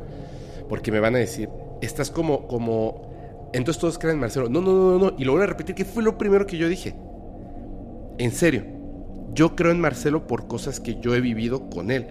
porque 0.68 0.92
me 0.92 1.00
van 1.00 1.14
a 1.14 1.20
decir, 1.20 1.48
estás 1.80 2.10
como, 2.10 2.46
como, 2.46 3.48
entonces 3.54 3.80
todos 3.80 3.98
creen 3.98 4.20
Marcelo. 4.20 4.50
No, 4.50 4.60
no, 4.60 4.74
no, 4.74 4.98
no, 4.98 5.14
y 5.16 5.24
lo 5.24 5.32
voy 5.32 5.42
a 5.44 5.46
repetir, 5.46 5.74
que 5.74 5.86
fue 5.86 6.02
lo 6.02 6.18
primero 6.18 6.46
que 6.46 6.58
yo 6.58 6.68
dije. 6.68 6.94
En 8.18 8.30
serio, 8.30 8.64
yo 9.32 9.56
creo 9.56 9.70
en 9.70 9.80
Marcelo 9.80 10.26
por 10.26 10.48
cosas 10.48 10.80
que 10.80 11.00
yo 11.00 11.14
he 11.14 11.22
vivido 11.22 11.70
con 11.70 11.90
él, 11.90 12.08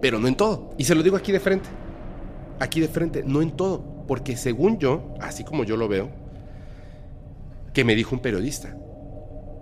pero 0.00 0.18
no 0.18 0.28
en 0.28 0.34
todo. 0.34 0.70
Y 0.78 0.84
se 0.84 0.94
lo 0.94 1.02
digo 1.02 1.18
aquí 1.18 1.30
de 1.30 1.40
frente, 1.40 1.68
aquí 2.58 2.80
de 2.80 2.88
frente, 2.88 3.22
no 3.22 3.42
en 3.42 3.50
todo, 3.50 3.95
porque 4.06 4.36
según 4.36 4.78
yo, 4.78 5.14
así 5.20 5.44
como 5.44 5.64
yo 5.64 5.76
lo 5.76 5.88
veo, 5.88 6.10
que 7.72 7.84
me 7.84 7.94
dijo 7.94 8.14
un 8.14 8.22
periodista, 8.22 8.76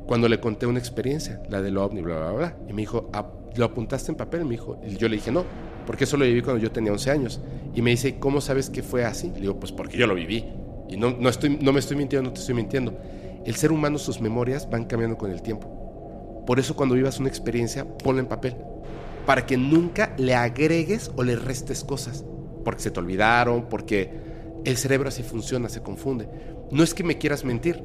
cuando 0.06 0.28
le 0.28 0.38
conté 0.38 0.66
una 0.66 0.78
experiencia, 0.78 1.42
la 1.48 1.62
de 1.62 1.70
lo 1.70 1.84
ovni, 1.84 2.02
bla, 2.02 2.18
bla, 2.18 2.32
bla, 2.32 2.56
y 2.68 2.72
me 2.72 2.82
dijo, 2.82 3.10
ah, 3.12 3.26
¿lo 3.56 3.64
apuntaste 3.64 4.12
en 4.12 4.16
papel? 4.16 4.44
Me 4.44 4.52
dijo, 4.52 4.78
y 4.86 4.96
yo 4.96 5.08
le 5.08 5.16
dije, 5.16 5.32
no, 5.32 5.44
porque 5.86 6.04
eso 6.04 6.16
lo 6.16 6.24
viví 6.24 6.42
cuando 6.42 6.62
yo 6.62 6.70
tenía 6.70 6.92
11 6.92 7.10
años. 7.10 7.40
Y 7.74 7.82
me 7.82 7.90
dice, 7.90 8.18
¿cómo 8.18 8.40
sabes 8.40 8.70
que 8.70 8.82
fue 8.82 9.04
así? 9.04 9.30
Le 9.34 9.40
digo, 9.40 9.58
pues 9.58 9.72
porque 9.72 9.96
yo 9.96 10.06
lo 10.06 10.14
viví. 10.14 10.44
Y 10.88 10.96
no, 10.96 11.10
no, 11.10 11.28
estoy, 11.28 11.58
no 11.60 11.72
me 11.72 11.80
estoy 11.80 11.96
mintiendo, 11.96 12.28
no 12.28 12.34
te 12.34 12.40
estoy 12.40 12.54
mintiendo. 12.54 12.96
El 13.44 13.54
ser 13.56 13.72
humano, 13.72 13.98
sus 13.98 14.20
memorias 14.20 14.68
van 14.68 14.84
cambiando 14.84 15.18
con 15.18 15.30
el 15.30 15.42
tiempo. 15.42 16.44
Por 16.46 16.58
eso 16.58 16.76
cuando 16.76 16.94
vivas 16.94 17.18
una 17.18 17.28
experiencia, 17.28 17.86
ponla 17.86 18.20
en 18.20 18.28
papel. 18.28 18.56
Para 19.26 19.46
que 19.46 19.56
nunca 19.56 20.14
le 20.18 20.34
agregues 20.34 21.10
o 21.16 21.22
le 21.22 21.36
restes 21.36 21.84
cosas. 21.84 22.24
Porque 22.64 22.82
se 22.82 22.90
te 22.90 23.00
olvidaron, 23.00 23.68
porque 23.68 24.33
el 24.64 24.76
cerebro 24.76 25.08
así 25.08 25.22
funciona, 25.22 25.68
se 25.68 25.82
confunde. 25.82 26.28
No 26.70 26.82
es 26.82 26.94
que 26.94 27.04
me 27.04 27.18
quieras 27.18 27.44
mentir, 27.44 27.82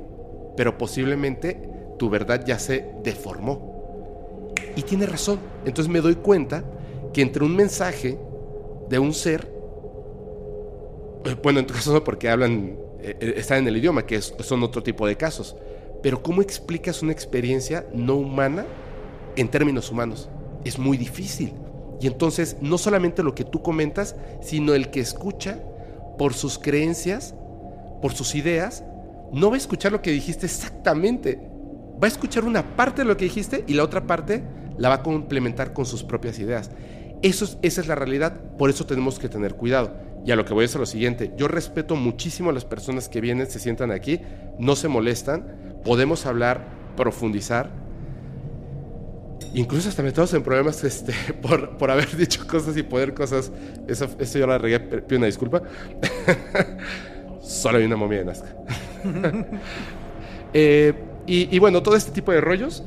pero 0.55 0.77
posiblemente 0.77 1.61
tu 1.97 2.09
verdad 2.09 2.43
ya 2.45 2.57
se 2.59 2.85
deformó. 3.03 4.53
Y 4.75 4.83
tiene 4.83 5.05
razón. 5.05 5.39
Entonces 5.65 5.91
me 5.91 6.01
doy 6.01 6.15
cuenta 6.15 6.63
que 7.13 7.21
entre 7.21 7.43
un 7.43 7.55
mensaje 7.55 8.17
de 8.89 8.99
un 8.99 9.13
ser, 9.13 9.51
eh, 11.25 11.35
bueno, 11.43 11.59
en 11.59 11.67
tu 11.67 11.73
caso 11.73 11.93
no 11.93 12.03
porque 12.03 12.29
hablan, 12.29 12.77
eh, 13.01 13.17
eh, 13.19 13.33
están 13.37 13.59
en 13.59 13.67
el 13.67 13.77
idioma, 13.77 14.05
que 14.05 14.21
son 14.21 14.63
otro 14.63 14.81
tipo 14.81 15.05
de 15.05 15.17
casos, 15.17 15.55
pero 16.01 16.23
¿cómo 16.23 16.41
explicas 16.41 17.01
una 17.01 17.11
experiencia 17.11 17.85
no 17.93 18.15
humana 18.15 18.65
en 19.35 19.49
términos 19.49 19.91
humanos? 19.91 20.29
Es 20.63 20.79
muy 20.79 20.97
difícil. 20.97 21.53
Y 22.01 22.07
entonces 22.07 22.57
no 22.61 22.77
solamente 22.77 23.23
lo 23.23 23.35
que 23.35 23.43
tú 23.43 23.61
comentas, 23.61 24.15
sino 24.41 24.73
el 24.73 24.89
que 24.89 25.01
escucha 25.01 25.61
por 26.19 26.33
sus 26.33 26.59
creencias, 26.59 27.33
por 28.01 28.13
sus 28.13 28.35
ideas, 28.35 28.83
no 29.31 29.49
va 29.49 29.55
a 29.55 29.57
escuchar 29.57 29.93
lo 29.93 30.01
que 30.01 30.11
dijiste 30.11 30.45
exactamente, 30.45 31.39
va 31.93 32.07
a 32.07 32.07
escuchar 32.07 32.43
una 32.43 32.75
parte 32.75 33.03
de 33.03 33.07
lo 33.07 33.15
que 33.15 33.23
dijiste 33.23 33.63
y 33.67 33.73
la 33.73 33.85
otra 33.85 34.05
parte 34.05 34.43
la 34.77 34.89
va 34.89 34.95
a 34.95 35.03
complementar 35.03 35.71
con 35.71 35.85
sus 35.85 36.03
propias 36.03 36.37
ideas. 36.37 36.71
Eso 37.21 37.57
esa 37.61 37.81
es 37.81 37.87
la 37.87 37.95
realidad, 37.95 38.33
por 38.57 38.69
eso 38.69 38.85
tenemos 38.85 39.17
que 39.17 39.29
tener 39.29 39.55
cuidado. 39.55 39.95
Y 40.25 40.31
a 40.31 40.35
lo 40.35 40.43
que 40.43 40.53
voy 40.53 40.63
a 40.63 40.67
decir 40.67 40.81
lo 40.81 40.85
siguiente, 40.85 41.31
yo 41.37 41.47
respeto 41.47 41.95
muchísimo 41.95 42.49
a 42.49 42.53
las 42.53 42.65
personas 42.65 43.07
que 43.07 43.21
vienen, 43.21 43.49
se 43.49 43.59
sientan 43.59 43.89
aquí, 43.89 44.19
no 44.59 44.75
se 44.75 44.89
molestan, 44.89 45.79
podemos 45.85 46.25
hablar, 46.25 46.67
profundizar, 46.97 47.71
incluso 49.53 49.89
hasta 49.89 50.03
metemos 50.03 50.33
en 50.33 50.43
problemas 50.43 50.83
este, 50.83 51.13
por, 51.41 51.77
por 51.77 51.91
haber 51.91 52.15
dicho 52.15 52.45
cosas 52.47 52.75
y 52.77 52.83
poder 52.83 53.13
cosas, 53.13 53.51
eso, 53.87 54.07
eso 54.19 54.39
yo 54.39 54.47
la 54.47 54.57
regué, 54.57 54.79
pido 54.79 55.17
una 55.17 55.27
disculpa. 55.27 55.61
Solo 57.41 57.79
hay 57.79 57.85
una 57.85 57.95
momia 57.95 58.19
de 58.19 58.25
Nazca. 58.25 58.55
eh, 60.53 60.93
y, 61.25 61.59
bueno, 61.59 61.83
todo 61.83 61.95
este 61.95 62.11
tipo 62.11 62.31
de 62.31 62.41
rollos, 62.41 62.83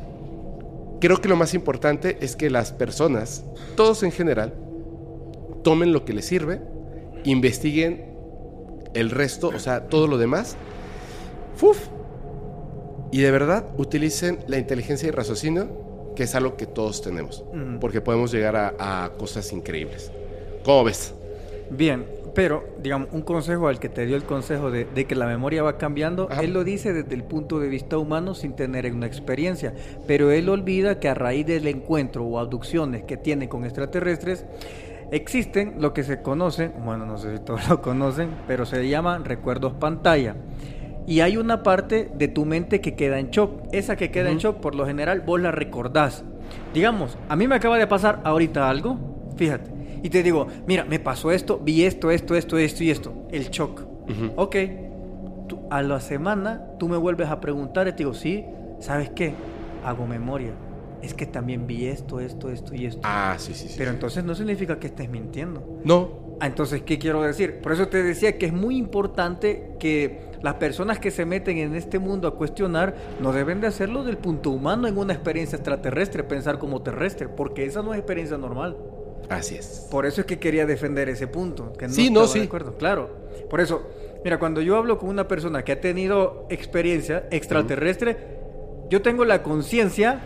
creo 1.00 1.20
que 1.20 1.28
lo 1.28 1.36
más 1.36 1.54
importante 1.54 2.18
es 2.20 2.34
que 2.34 2.50
las 2.50 2.72
personas, 2.72 3.44
todos 3.76 4.02
en 4.02 4.10
general, 4.10 4.52
tomen 5.62 5.92
lo 5.92 6.04
que 6.04 6.12
les 6.12 6.26
sirve, 6.26 6.60
investiguen 7.22 8.04
el 8.94 9.10
resto, 9.10 9.48
o 9.54 9.60
sea, 9.60 9.86
todo 9.86 10.08
lo 10.08 10.18
demás, 10.18 10.56
¡fuf! 11.54 11.78
y 13.12 13.20
de 13.20 13.30
verdad 13.30 13.66
utilicen 13.76 14.40
la 14.48 14.58
inteligencia 14.58 15.06
y 15.06 15.12
raciocinio, 15.12 15.68
que 16.14 16.24
es 16.24 16.34
algo 16.34 16.56
que 16.56 16.66
todos 16.66 17.02
tenemos, 17.02 17.44
porque 17.80 18.00
podemos 18.00 18.32
llegar 18.32 18.56
a, 18.56 19.04
a 19.04 19.10
cosas 19.10 19.52
increíbles. 19.52 20.10
¿Cómo 20.64 20.84
ves? 20.84 21.14
Bien, 21.70 22.04
pero, 22.34 22.64
digamos, 22.82 23.08
un 23.12 23.22
consejo 23.22 23.68
al 23.68 23.78
que 23.78 23.88
te 23.88 24.06
dio 24.06 24.16
el 24.16 24.24
consejo 24.24 24.70
de, 24.70 24.86
que 24.86 25.14
la 25.14 25.26
memoria 25.26 25.62
va 25.62 25.76
cambiando, 25.76 26.28
él 26.40 26.52
lo 26.52 26.64
dice 26.64 26.92
desde 26.92 27.14
el 27.14 27.24
punto 27.24 27.60
de 27.60 27.68
vista 27.68 27.98
humano 27.98 28.34
sin 28.34 28.54
tener 28.54 28.90
una 28.92 29.06
experiencia, 29.06 29.74
pero 30.06 30.30
él 30.30 30.48
olvida 30.48 30.98
que 30.98 31.08
a 31.08 31.14
raíz 31.14 31.46
del 31.46 31.66
encuentro 31.66 32.24
o 32.24 32.38
abducciones 32.38 33.02
que 33.02 33.18
tiene 33.18 33.48
con 33.48 33.64
extraterrestres, 33.64 34.46
existen 35.10 35.74
lo 35.78 35.92
que 35.92 36.04
se 36.04 36.22
conocen, 36.22 36.72
bueno, 36.84 37.04
no 37.04 37.18
sé 37.18 37.36
si 37.36 37.44
todos 37.44 37.68
lo 37.68 37.82
conocen, 37.82 38.30
pero 38.46 38.64
se 38.64 38.88
llaman 38.88 39.24
recuerdos 39.24 39.74
pantalla. 39.74 40.36
Y 41.06 41.20
hay 41.20 41.36
una 41.36 41.62
parte 41.62 42.10
de 42.14 42.28
tu 42.28 42.44
mente 42.44 42.80
que 42.80 42.94
queda 42.94 43.18
en 43.18 43.30
shock. 43.30 43.68
Esa 43.72 43.96
que 43.96 44.10
queda 44.10 44.30
en 44.30 44.38
shock, 44.38 44.60
por 44.60 44.74
lo 44.74 44.86
general, 44.86 45.20
vos 45.20 45.40
la 45.40 45.50
recordás. 45.50 46.24
Digamos, 46.72 47.18
a 47.28 47.36
mí 47.36 47.48
me 47.48 47.56
acaba 47.56 47.78
de 47.78 47.86
pasar 47.86 48.20
ahorita 48.24 48.68
algo, 48.68 48.98
fíjate 49.36 49.82
y 50.02 50.10
te 50.10 50.22
digo, 50.22 50.48
mira, 50.66 50.84
me 50.84 50.98
pasó 50.98 51.30
esto, 51.30 51.60
vi 51.62 51.84
esto, 51.84 52.10
esto, 52.10 52.34
esto, 52.34 52.58
esto 52.58 52.84
y 52.84 52.90
esto, 52.90 53.14
el 53.30 53.50
shock. 53.50 53.82
Ok, 54.36 54.56
a 55.70 55.82
la 55.82 56.00
semana 56.00 56.66
tú 56.78 56.88
me 56.88 56.96
vuelves 56.96 57.28
a 57.28 57.40
preguntar 57.40 57.86
y 57.88 57.92
te 57.92 57.98
digo, 57.98 58.12
sí, 58.12 58.44
¿sabes 58.80 59.10
qué? 59.10 59.32
Hago 59.84 60.06
memoria. 60.06 60.52
Es 61.02 61.14
que 61.14 61.26
también 61.26 61.66
vi 61.66 61.86
esto, 61.86 62.20
esto, 62.20 62.48
esto 62.50 62.74
y 62.74 62.86
esto. 62.86 63.00
Ah, 63.04 63.36
sí, 63.38 63.54
sí, 63.54 63.68
sí. 63.68 63.74
Pero 63.78 63.90
entonces 63.90 64.22
no 64.22 64.34
significa 64.34 64.78
que 64.78 64.88
estés 64.88 65.08
mintiendo. 65.08 65.80
No. 65.84 66.21
Ah, 66.40 66.46
entonces, 66.46 66.82
¿qué 66.82 66.98
quiero 66.98 67.22
decir? 67.22 67.60
Por 67.60 67.72
eso 67.72 67.88
te 67.88 68.02
decía 68.02 68.36
que 68.38 68.46
es 68.46 68.52
muy 68.52 68.76
importante 68.76 69.74
que 69.78 70.32
las 70.42 70.54
personas 70.54 70.98
que 70.98 71.10
se 71.10 71.24
meten 71.24 71.58
en 71.58 71.74
este 71.76 71.98
mundo 71.98 72.26
a 72.26 72.34
cuestionar 72.34 72.96
no 73.20 73.32
deben 73.32 73.60
de 73.60 73.68
hacerlo 73.68 74.02
del 74.02 74.18
punto 74.18 74.50
humano 74.50 74.88
en 74.88 74.98
una 74.98 75.12
experiencia 75.12 75.56
extraterrestre, 75.56 76.24
pensar 76.24 76.58
como 76.58 76.82
terrestre, 76.82 77.28
porque 77.28 77.64
esa 77.64 77.82
no 77.82 77.92
es 77.92 77.98
experiencia 77.98 78.36
normal. 78.38 78.76
Así 79.28 79.54
es. 79.54 79.86
Por 79.90 80.04
eso 80.04 80.22
es 80.22 80.26
que 80.26 80.38
quería 80.38 80.66
defender 80.66 81.08
ese 81.08 81.26
punto. 81.28 81.72
Que 81.74 81.86
no 81.86 81.94
sí, 81.94 82.10
no, 82.10 82.26
sí. 82.26 82.40
De 82.40 82.46
acuerdo. 82.46 82.76
Claro. 82.76 83.10
Por 83.48 83.60
eso, 83.60 83.82
mira, 84.24 84.38
cuando 84.38 84.60
yo 84.60 84.76
hablo 84.76 84.98
con 84.98 85.08
una 85.08 85.28
persona 85.28 85.64
que 85.64 85.72
ha 85.72 85.80
tenido 85.80 86.46
experiencia 86.50 87.28
extraterrestre, 87.30 88.16
yo 88.90 89.00
tengo 89.00 89.24
la 89.24 89.42
conciencia 89.42 90.20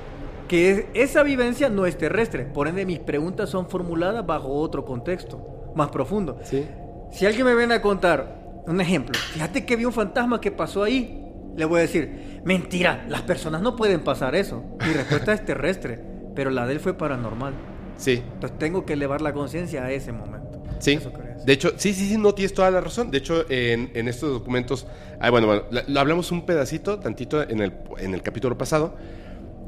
que 0.49 0.89
esa 0.95 1.23
vivencia 1.23 1.69
no 1.69 1.87
es 1.87 1.99
terrestre. 1.99 2.45
Por 2.45 2.69
ende, 2.69 2.87
mis 2.87 3.01
preguntas 3.01 3.51
son 3.51 3.69
formuladas 3.69 4.25
bajo 4.25 4.53
otro 4.55 4.85
contexto, 4.85 5.56
más 5.77 5.91
profundo. 5.91 6.39
Sí. 6.43 6.67
Si 7.13 7.27
alguien 7.27 7.47
me 7.47 7.55
viene 7.55 7.75
a 7.75 7.83
contar 7.83 8.63
un 8.67 8.81
ejemplo, 8.81 9.15
fíjate 9.33 9.65
que 9.65 9.77
vi 9.77 9.85
un 9.85 9.93
fantasma 9.93 10.41
que 10.41 10.51
pasó 10.51 10.83
ahí, 10.83 11.23
le 11.57 11.65
voy 11.65 11.79
a 11.79 11.83
decir, 11.83 12.41
mentira, 12.45 13.07
las 13.09 13.23
personas 13.23 13.63
no 13.63 13.77
pueden 13.77 14.01
pasar 14.01 14.35
eso. 14.35 14.63
Mi 14.87 14.93
respuesta 14.93 15.33
es 15.33 15.45
terrestre, 15.45 16.01
pero 16.35 16.51
la 16.51 16.67
de 16.67 16.75
él 16.75 16.81
fue 16.81 16.95
paranormal. 16.95 17.55
Sí. 17.97 18.23
Entonces 18.35 18.59
tengo 18.59 18.85
que 18.85 18.95
elevar 18.95 19.23
la 19.23 19.33
conciencia 19.33 19.85
a 19.85 19.93
ese 19.93 20.13
momento. 20.13 20.63
Sí. 20.79 20.99
De 21.45 21.53
hecho, 21.53 21.73
sí, 21.77 21.95
sí, 21.95 22.09
sí, 22.09 22.19
no 22.19 22.35
tienes 22.35 22.53
toda 22.53 22.71
la 22.71 22.81
razón. 22.81 23.11
De 23.11 23.19
hecho, 23.19 23.47
en, 23.49 23.91
en 23.95 24.09
estos 24.09 24.31
documentos, 24.31 24.87
ah, 25.21 25.31
bueno, 25.31 25.47
bueno, 25.47 25.63
lo 25.87 26.01
hablamos 26.01 26.33
un 26.33 26.45
pedacito, 26.45 26.99
tantito 26.99 27.43
en 27.43 27.61
el, 27.61 27.73
en 27.99 28.15
el 28.15 28.23
capítulo 28.23 28.59
pasado, 28.59 28.97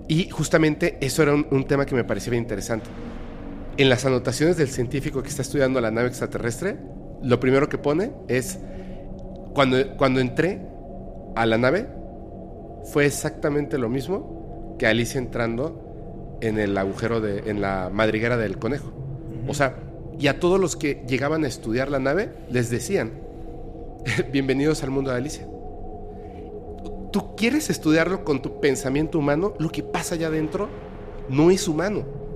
y 0.08 0.28
justamente 0.30 0.96
eso 1.00 1.22
era 1.22 1.34
un, 1.34 1.64
tema 1.66 1.84
que 1.84 1.94
me 1.94 2.02
parecía 2.02 2.30
bien 2.30 2.42
interesante. 2.42 2.88
En 3.78 3.89
las 3.89 4.05
anotaciones 4.05 4.57
del 4.57 4.68
científico 4.70 5.23
que 5.23 5.28
está 5.28 5.42
estudiando 5.42 5.81
la 5.81 5.92
nave 5.92 6.08
extraterrestre, 6.08 6.78
lo 7.23 7.39
primero 7.39 7.68
que 7.68 7.78
pone 7.78 8.10
es, 8.26 8.58
cuando, 9.55 9.97
cuando 9.97 10.18
entré 10.18 10.60
a 11.36 11.47
la 11.47 11.58
nave, 11.58 11.86
fue 12.92 13.07
exactamente 13.07 13.78
lo 13.78 13.89
mismo 13.89 14.74
que 14.81 14.89
Alicia 14.89 15.20
entrando 15.20 16.36
en 16.40 16.58
el 16.58 16.76
agujero 16.76 17.20
de, 17.20 17.48
en 17.48 17.60
la 17.60 17.89
madriguera 17.92 18.36
del 18.36 18.58
conejo. 18.58 18.92
O 19.47 19.55
sea, 19.55 19.76
y 20.18 20.26
a 20.26 20.40
todos 20.40 20.58
los 20.58 20.74
que 20.74 21.05
llegaban 21.07 21.44
a 21.44 21.47
estudiar 21.47 21.89
la 21.89 22.00
nave 22.00 22.32
les 22.50 22.70
decían, 22.70 23.12
bienvenidos 24.32 24.82
al 24.82 24.90
mundo 24.90 25.12
de 25.12 25.18
Alicia. 25.18 25.47
Tú 27.12 27.36
quieres 27.36 27.70
estudiarlo 27.70 28.24
con 28.24 28.42
tu 28.42 28.58
pensamiento 28.58 29.20
humano, 29.20 29.55
lo 29.60 29.68
que 29.70 29.84
pasa 29.84 30.16
allá 30.16 30.26
adentro 30.26 30.68
no 31.28 31.52
es 31.52 31.68
humano. 31.68 32.27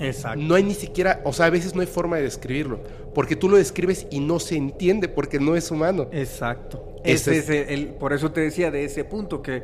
Exacto. 0.00 0.40
No 0.42 0.54
hay 0.54 0.62
ni 0.64 0.74
siquiera, 0.74 1.20
o 1.24 1.32
sea, 1.32 1.46
a 1.46 1.50
veces 1.50 1.74
no 1.74 1.80
hay 1.80 1.86
forma 1.86 2.16
de 2.16 2.22
describirlo, 2.22 2.80
porque 3.14 3.36
tú 3.36 3.48
lo 3.48 3.56
describes 3.56 4.06
y 4.10 4.20
no 4.20 4.40
se 4.40 4.56
entiende 4.56 5.08
porque 5.08 5.38
no 5.38 5.54
es 5.56 5.70
humano. 5.70 6.08
Exacto. 6.12 6.96
Ese 7.04 7.38
es, 7.38 7.48
el, 7.50 7.88
por 7.88 8.12
eso 8.12 8.32
te 8.32 8.40
decía 8.40 8.70
de 8.70 8.84
ese 8.84 9.04
punto 9.04 9.42
que 9.42 9.62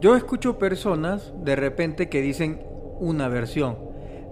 Yo 0.00 0.14
escucho 0.14 0.58
personas 0.58 1.32
de 1.42 1.56
repente 1.56 2.08
que 2.10 2.20
dicen 2.20 2.60
una 3.00 3.28
versión. 3.28 3.78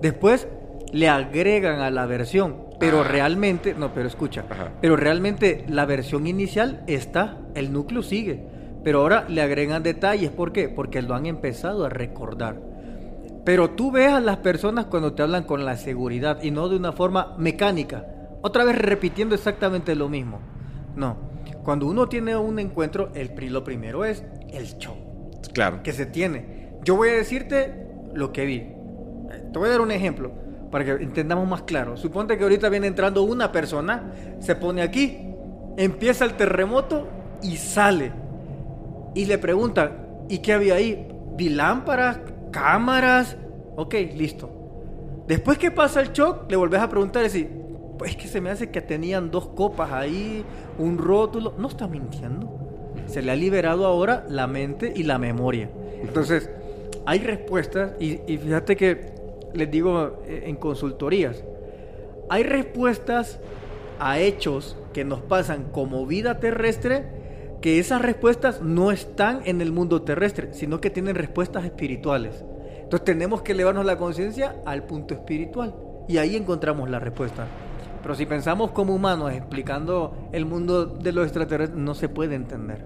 Después 0.02 0.46
le 0.92 1.08
agregan 1.08 1.80
a 1.80 1.90
la 1.90 2.04
versión, 2.06 2.56
pero 2.78 3.00
Ah. 3.00 3.04
realmente, 3.08 3.74
no, 3.74 3.94
pero 3.94 4.06
escucha, 4.06 4.44
Ajá. 4.50 4.72
pero 4.82 4.94
realmente 4.96 5.64
la 5.68 5.86
versión 5.86 6.26
inicial 6.26 6.84
está, 6.86 7.38
el 7.54 7.72
núcleo 7.72 8.02
sigue, 8.02 8.40
pero 8.84 9.00
ahora 9.00 9.24
le 9.28 9.40
agregan 9.40 9.82
detalles, 9.82 10.30
¿por 10.30 10.52
qué? 10.52 10.68
Porque 10.68 11.00
lo 11.00 11.14
han 11.14 11.24
empezado 11.26 11.86
a 11.86 11.88
recordar. 11.88 12.60
Pero 13.44 13.70
tú 13.70 13.90
ves 13.92 14.12
a 14.12 14.20
las 14.20 14.38
personas 14.38 14.86
cuando 14.86 15.12
te 15.12 15.22
hablan 15.22 15.44
con 15.44 15.64
la 15.64 15.76
seguridad 15.76 16.42
y 16.42 16.50
no 16.50 16.68
de 16.68 16.76
una 16.76 16.92
forma 16.92 17.34
mecánica, 17.38 18.06
otra 18.42 18.64
vez 18.64 18.76
repitiendo 18.78 19.34
exactamente 19.34 19.94
lo 19.94 20.08
mismo. 20.08 20.40
No, 20.96 21.16
cuando 21.62 21.86
uno 21.86 22.08
tiene 22.08 22.36
un 22.36 22.58
encuentro, 22.58 23.10
el, 23.14 23.30
lo 23.52 23.62
primero 23.64 24.04
es 24.04 24.24
el 24.50 24.78
show 24.78 24.94
Claro. 25.52 25.82
que 25.82 25.92
se 25.92 26.06
tiene. 26.06 26.70
Yo 26.84 26.96
voy 26.96 27.10
a 27.10 27.12
decirte 27.14 27.86
lo 28.14 28.32
que 28.32 28.44
vi. 28.46 28.56
Eh, 28.56 28.74
Te 29.52 29.58
voy 29.58 29.68
a 29.68 29.72
dar 29.72 29.80
un 29.80 29.90
ejemplo 29.90 30.32
para 30.70 30.84
que 30.84 30.90
entendamos 31.02 31.46
más 31.48 31.62
claro. 31.62 31.96
Suponte 31.96 32.36
que 32.36 32.42
ahorita 32.44 32.68
viene 32.68 32.86
entrando 32.86 33.22
una 33.22 33.52
persona, 33.52 34.12
se 34.40 34.56
pone 34.56 34.82
aquí, 34.82 35.18
empieza 35.76 36.24
el 36.24 36.34
terremoto 36.34 37.08
y 37.42 37.56
sale. 37.56 38.12
Y 39.14 39.26
le 39.26 39.38
preguntan, 39.38 40.24
¿y 40.28 40.38
qué 40.38 40.52
había 40.52 40.74
ahí? 40.74 41.08
Vi 41.36 41.48
lámparas, 41.50 42.18
cámaras. 42.54 43.36
Ok, 43.76 43.94
listo. 44.14 44.48
Después 45.26 45.58
que 45.58 45.70
pasa 45.70 46.00
el 46.00 46.12
shock, 46.12 46.48
le 46.48 46.56
volvés 46.56 46.80
a 46.80 46.88
preguntar 46.88 47.22
y 47.22 47.24
decir, 47.24 47.50
pues 47.98 48.12
es 48.12 48.16
que 48.16 48.28
se 48.28 48.40
me 48.40 48.50
hace 48.50 48.70
que 48.70 48.80
tenían 48.80 49.30
dos 49.30 49.48
copas 49.48 49.90
ahí, 49.92 50.44
un 50.78 50.96
rótulo. 50.96 51.54
No 51.58 51.68
está 51.68 51.88
mintiendo. 51.88 52.48
Se 53.06 53.20
le 53.20 53.32
ha 53.32 53.36
liberado 53.36 53.84
ahora 53.84 54.24
la 54.28 54.46
mente 54.46 54.92
y 54.94 55.02
la 55.02 55.18
memoria. 55.18 55.68
Entonces, 56.00 56.48
hay 57.04 57.18
respuestas 57.18 57.92
y, 57.98 58.20
y 58.26 58.38
fíjate 58.38 58.76
que 58.76 59.14
les 59.52 59.70
digo 59.70 60.22
eh, 60.26 60.44
en 60.46 60.56
consultorías, 60.56 61.42
hay 62.28 62.44
respuestas 62.44 63.40
a 63.98 64.18
hechos 64.18 64.76
que 64.92 65.04
nos 65.04 65.20
pasan 65.20 65.64
como 65.70 66.06
vida 66.06 66.40
terrestre 66.40 67.23
que 67.64 67.78
esas 67.78 68.02
respuestas 68.02 68.60
no 68.60 68.92
están 68.92 69.40
en 69.46 69.62
el 69.62 69.72
mundo 69.72 70.02
terrestre, 70.02 70.52
sino 70.52 70.82
que 70.82 70.90
tienen 70.90 71.14
respuestas 71.14 71.64
espirituales. 71.64 72.44
Entonces 72.82 73.06
tenemos 73.06 73.40
que 73.40 73.52
elevarnos 73.52 73.86
la 73.86 73.96
conciencia 73.96 74.56
al 74.66 74.82
punto 74.82 75.14
espiritual 75.14 75.74
y 76.06 76.18
ahí 76.18 76.36
encontramos 76.36 76.90
la 76.90 76.98
respuesta. 76.98 77.46
Pero 78.02 78.14
si 78.16 78.26
pensamos 78.26 78.72
como 78.72 78.94
humanos 78.94 79.32
explicando 79.32 80.28
el 80.32 80.44
mundo 80.44 80.84
de 80.84 81.12
los 81.12 81.24
extraterrestres, 81.24 81.80
no 81.80 81.94
se 81.94 82.10
puede 82.10 82.34
entender. 82.34 82.84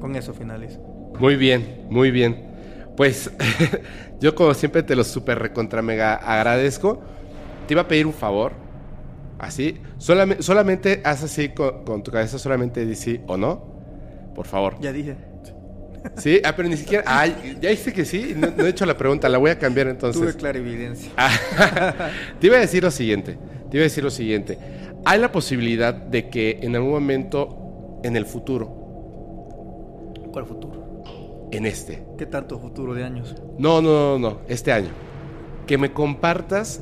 Con 0.00 0.16
eso 0.16 0.34
finalizo. 0.34 0.80
Muy 1.20 1.36
bien, 1.36 1.86
muy 1.88 2.10
bien. 2.10 2.48
Pues 2.96 3.30
yo 4.20 4.34
como 4.34 4.54
siempre 4.54 4.82
te 4.82 4.96
lo 4.96 5.04
super 5.04 5.38
recontra 5.38 5.82
mega 5.82 6.16
agradezco. 6.16 7.00
Te 7.68 7.74
iba 7.74 7.82
a 7.82 7.86
pedir 7.86 8.08
un 8.08 8.12
favor. 8.12 8.54
Así. 9.38 9.80
Solamente, 9.98 10.42
solamente 10.42 11.00
haz 11.04 11.22
así 11.22 11.50
con, 11.50 11.84
con 11.84 12.02
tu 12.02 12.10
cabeza, 12.10 12.40
solamente 12.40 12.84
di 12.84 12.96
sí 12.96 13.20
o 13.28 13.36
no. 13.36 13.70
Por 14.34 14.46
favor. 14.46 14.76
Ya 14.80 14.92
dije. 14.92 15.16
Sí, 16.16 16.40
ah, 16.44 16.54
pero 16.56 16.68
ni 16.68 16.76
siquiera. 16.76 17.04
Ay, 17.06 17.58
ya 17.60 17.70
dice 17.70 17.92
que 17.92 18.04
sí. 18.04 18.34
No, 18.36 18.48
no 18.56 18.64
he 18.64 18.70
hecho 18.70 18.86
la 18.86 18.96
pregunta, 18.96 19.28
la 19.28 19.38
voy 19.38 19.50
a 19.50 19.58
cambiar 19.58 19.88
entonces. 19.88 20.20
Tuve 20.20 20.34
clarividencia. 20.34 21.12
Ah, 21.16 22.10
te 22.40 22.46
iba 22.46 22.56
a 22.56 22.60
decir 22.60 22.82
lo 22.82 22.90
siguiente. 22.90 23.36
Te 23.70 23.76
iba 23.76 23.82
a 23.82 23.88
decir 23.88 24.02
lo 24.02 24.10
siguiente. 24.10 24.58
Hay 25.04 25.18
la 25.20 25.30
posibilidad 25.32 25.94
de 25.94 26.28
que 26.28 26.58
en 26.62 26.74
algún 26.76 26.92
momento 26.92 28.00
en 28.02 28.16
el 28.16 28.26
futuro, 28.26 28.66
¿Cuál 30.32 30.46
futuro? 30.46 31.02
en 31.50 31.66
este, 31.66 32.04
¿Qué 32.16 32.26
tanto 32.26 32.58
futuro 32.58 32.94
de 32.94 33.04
años? 33.04 33.34
No, 33.58 33.82
no, 33.82 34.18
no, 34.18 34.18
no, 34.18 34.40
este 34.48 34.72
año. 34.72 34.90
Que 35.66 35.78
me 35.78 35.92
compartas. 35.92 36.80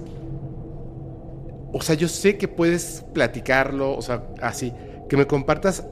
O 1.73 1.83
sea, 1.83 1.94
yo 1.94 2.09
sé 2.09 2.39
que 2.39 2.49
puedes 2.49 3.05
platicarlo, 3.12 3.94
o 3.97 4.02
sea, 4.02 4.23
así. 4.41 4.73
Que 5.09 5.17
me 5.17 5.27
compartas 5.27 5.86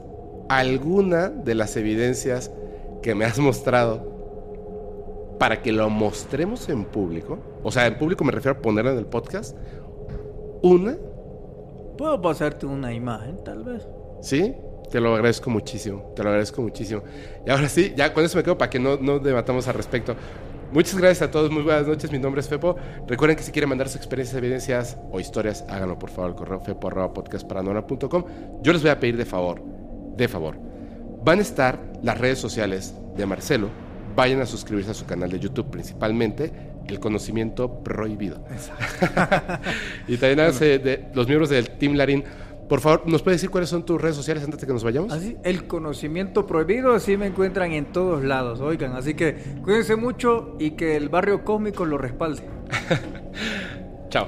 alguna 0.49 1.29
de 1.29 1.55
las 1.55 1.75
evidencias 1.77 2.51
que 3.01 3.15
me 3.15 3.25
has 3.25 3.39
mostrado 3.39 4.15
para 5.39 5.61
que 5.61 5.71
lo 5.71 5.89
mostremos 5.89 6.69
en 6.69 6.85
público. 6.85 7.39
O 7.63 7.71
sea, 7.71 7.87
en 7.87 7.97
público 7.97 8.23
me 8.23 8.31
refiero 8.31 8.57
a 8.57 8.61
ponerlo 8.61 8.91
en 8.91 8.97
el 8.97 9.05
podcast. 9.05 9.55
Una, 10.61 10.97
Puedo 11.97 12.21
pasarte 12.21 12.67
una 12.67 12.93
imagen, 12.93 13.43
tal 13.43 13.63
vez. 13.63 13.87
¿sí? 14.21 14.53
Te 14.91 15.01
lo 15.01 15.15
agradezco 15.15 15.49
muchísimo, 15.49 16.13
te 16.15 16.23
lo 16.23 16.29
agradezco 16.29 16.61
muchísimo. 16.61 17.01
Y 17.45 17.49
ahora 17.49 17.67
sí, 17.67 17.93
ya 17.97 18.13
con 18.13 18.23
eso 18.23 18.37
me 18.37 18.43
quedo 18.43 18.57
para 18.57 18.69
que 18.69 18.79
no, 18.79 18.97
no 18.97 19.19
debatamos 19.19 19.67
al 19.67 19.73
respecto. 19.73 20.15
Muchas 20.71 20.97
gracias 20.97 21.27
a 21.27 21.31
todos, 21.31 21.49
muy 21.49 21.63
buenas 21.63 21.87
noches, 21.87 22.11
mi 22.11 22.19
nombre 22.19 22.41
es 22.41 22.47
Fepo. 22.47 22.75
Recuerden 23.07 23.35
que 23.35 23.43
si 23.43 23.51
quieren 23.51 23.69
mandar 23.69 23.87
sus 23.87 23.97
experiencias, 23.97 24.37
evidencias 24.37 24.97
o 25.11 25.19
historias, 25.19 25.65
háganlo 25.69 25.97
por 25.97 26.09
favor 26.09 26.31
al 26.31 26.35
correo 26.35 26.59
fepo.podcastparanormal.com. 26.59 28.25
Yo 28.61 28.73
les 28.73 28.81
voy 28.81 28.91
a 28.91 28.99
pedir 28.99 29.17
de 29.17 29.25
favor, 29.25 29.61
de 30.17 30.27
favor, 30.27 30.57
van 31.23 31.39
a 31.39 31.41
estar 31.41 31.79
las 32.03 32.17
redes 32.17 32.39
sociales 32.39 32.93
de 33.15 33.25
Marcelo, 33.25 33.69
vayan 34.15 34.41
a 34.41 34.45
suscribirse 34.45 34.91
a 34.91 34.93
su 34.93 35.05
canal 35.05 35.29
de 35.29 35.39
YouTube, 35.39 35.69
principalmente 35.69 36.51
el 36.87 36.99
conocimiento 36.99 37.83
prohibido. 37.83 38.43
y 40.07 40.17
también 40.17 40.57
de 40.59 41.07
los 41.13 41.27
miembros 41.27 41.49
del 41.49 41.69
Team 41.71 41.93
Larín. 41.95 42.23
Por 42.69 42.81
favor, 42.81 43.03
¿nos 43.07 43.21
puedes 43.21 43.39
decir 43.39 43.49
cuáles 43.49 43.69
son 43.69 43.85
tus 43.85 44.01
redes 44.01 44.17
sociales 44.17 44.43
antes 44.43 44.59
de 44.59 44.67
que 44.67 44.73
nos 44.73 44.83
vayamos? 44.83 45.13
Así, 45.13 45.37
el 45.43 45.67
conocimiento 45.67 46.45
prohibido, 46.45 46.93
así 46.93 47.15
me 47.15 47.27
encuentran 47.27 47.71
en 47.71 47.85
todos 47.85 48.23
lados, 48.23 48.59
oigan. 48.59 48.93
Así 48.93 49.13
que 49.13 49.35
cuídense 49.63 49.95
mucho 49.95 50.57
y 50.59 50.71
que 50.71 50.97
el 50.97 51.07
barrio 51.07 51.45
cósmico 51.45 51.85
lo 51.85 51.97
respalde. 51.97 52.43
Chao. 54.09 54.27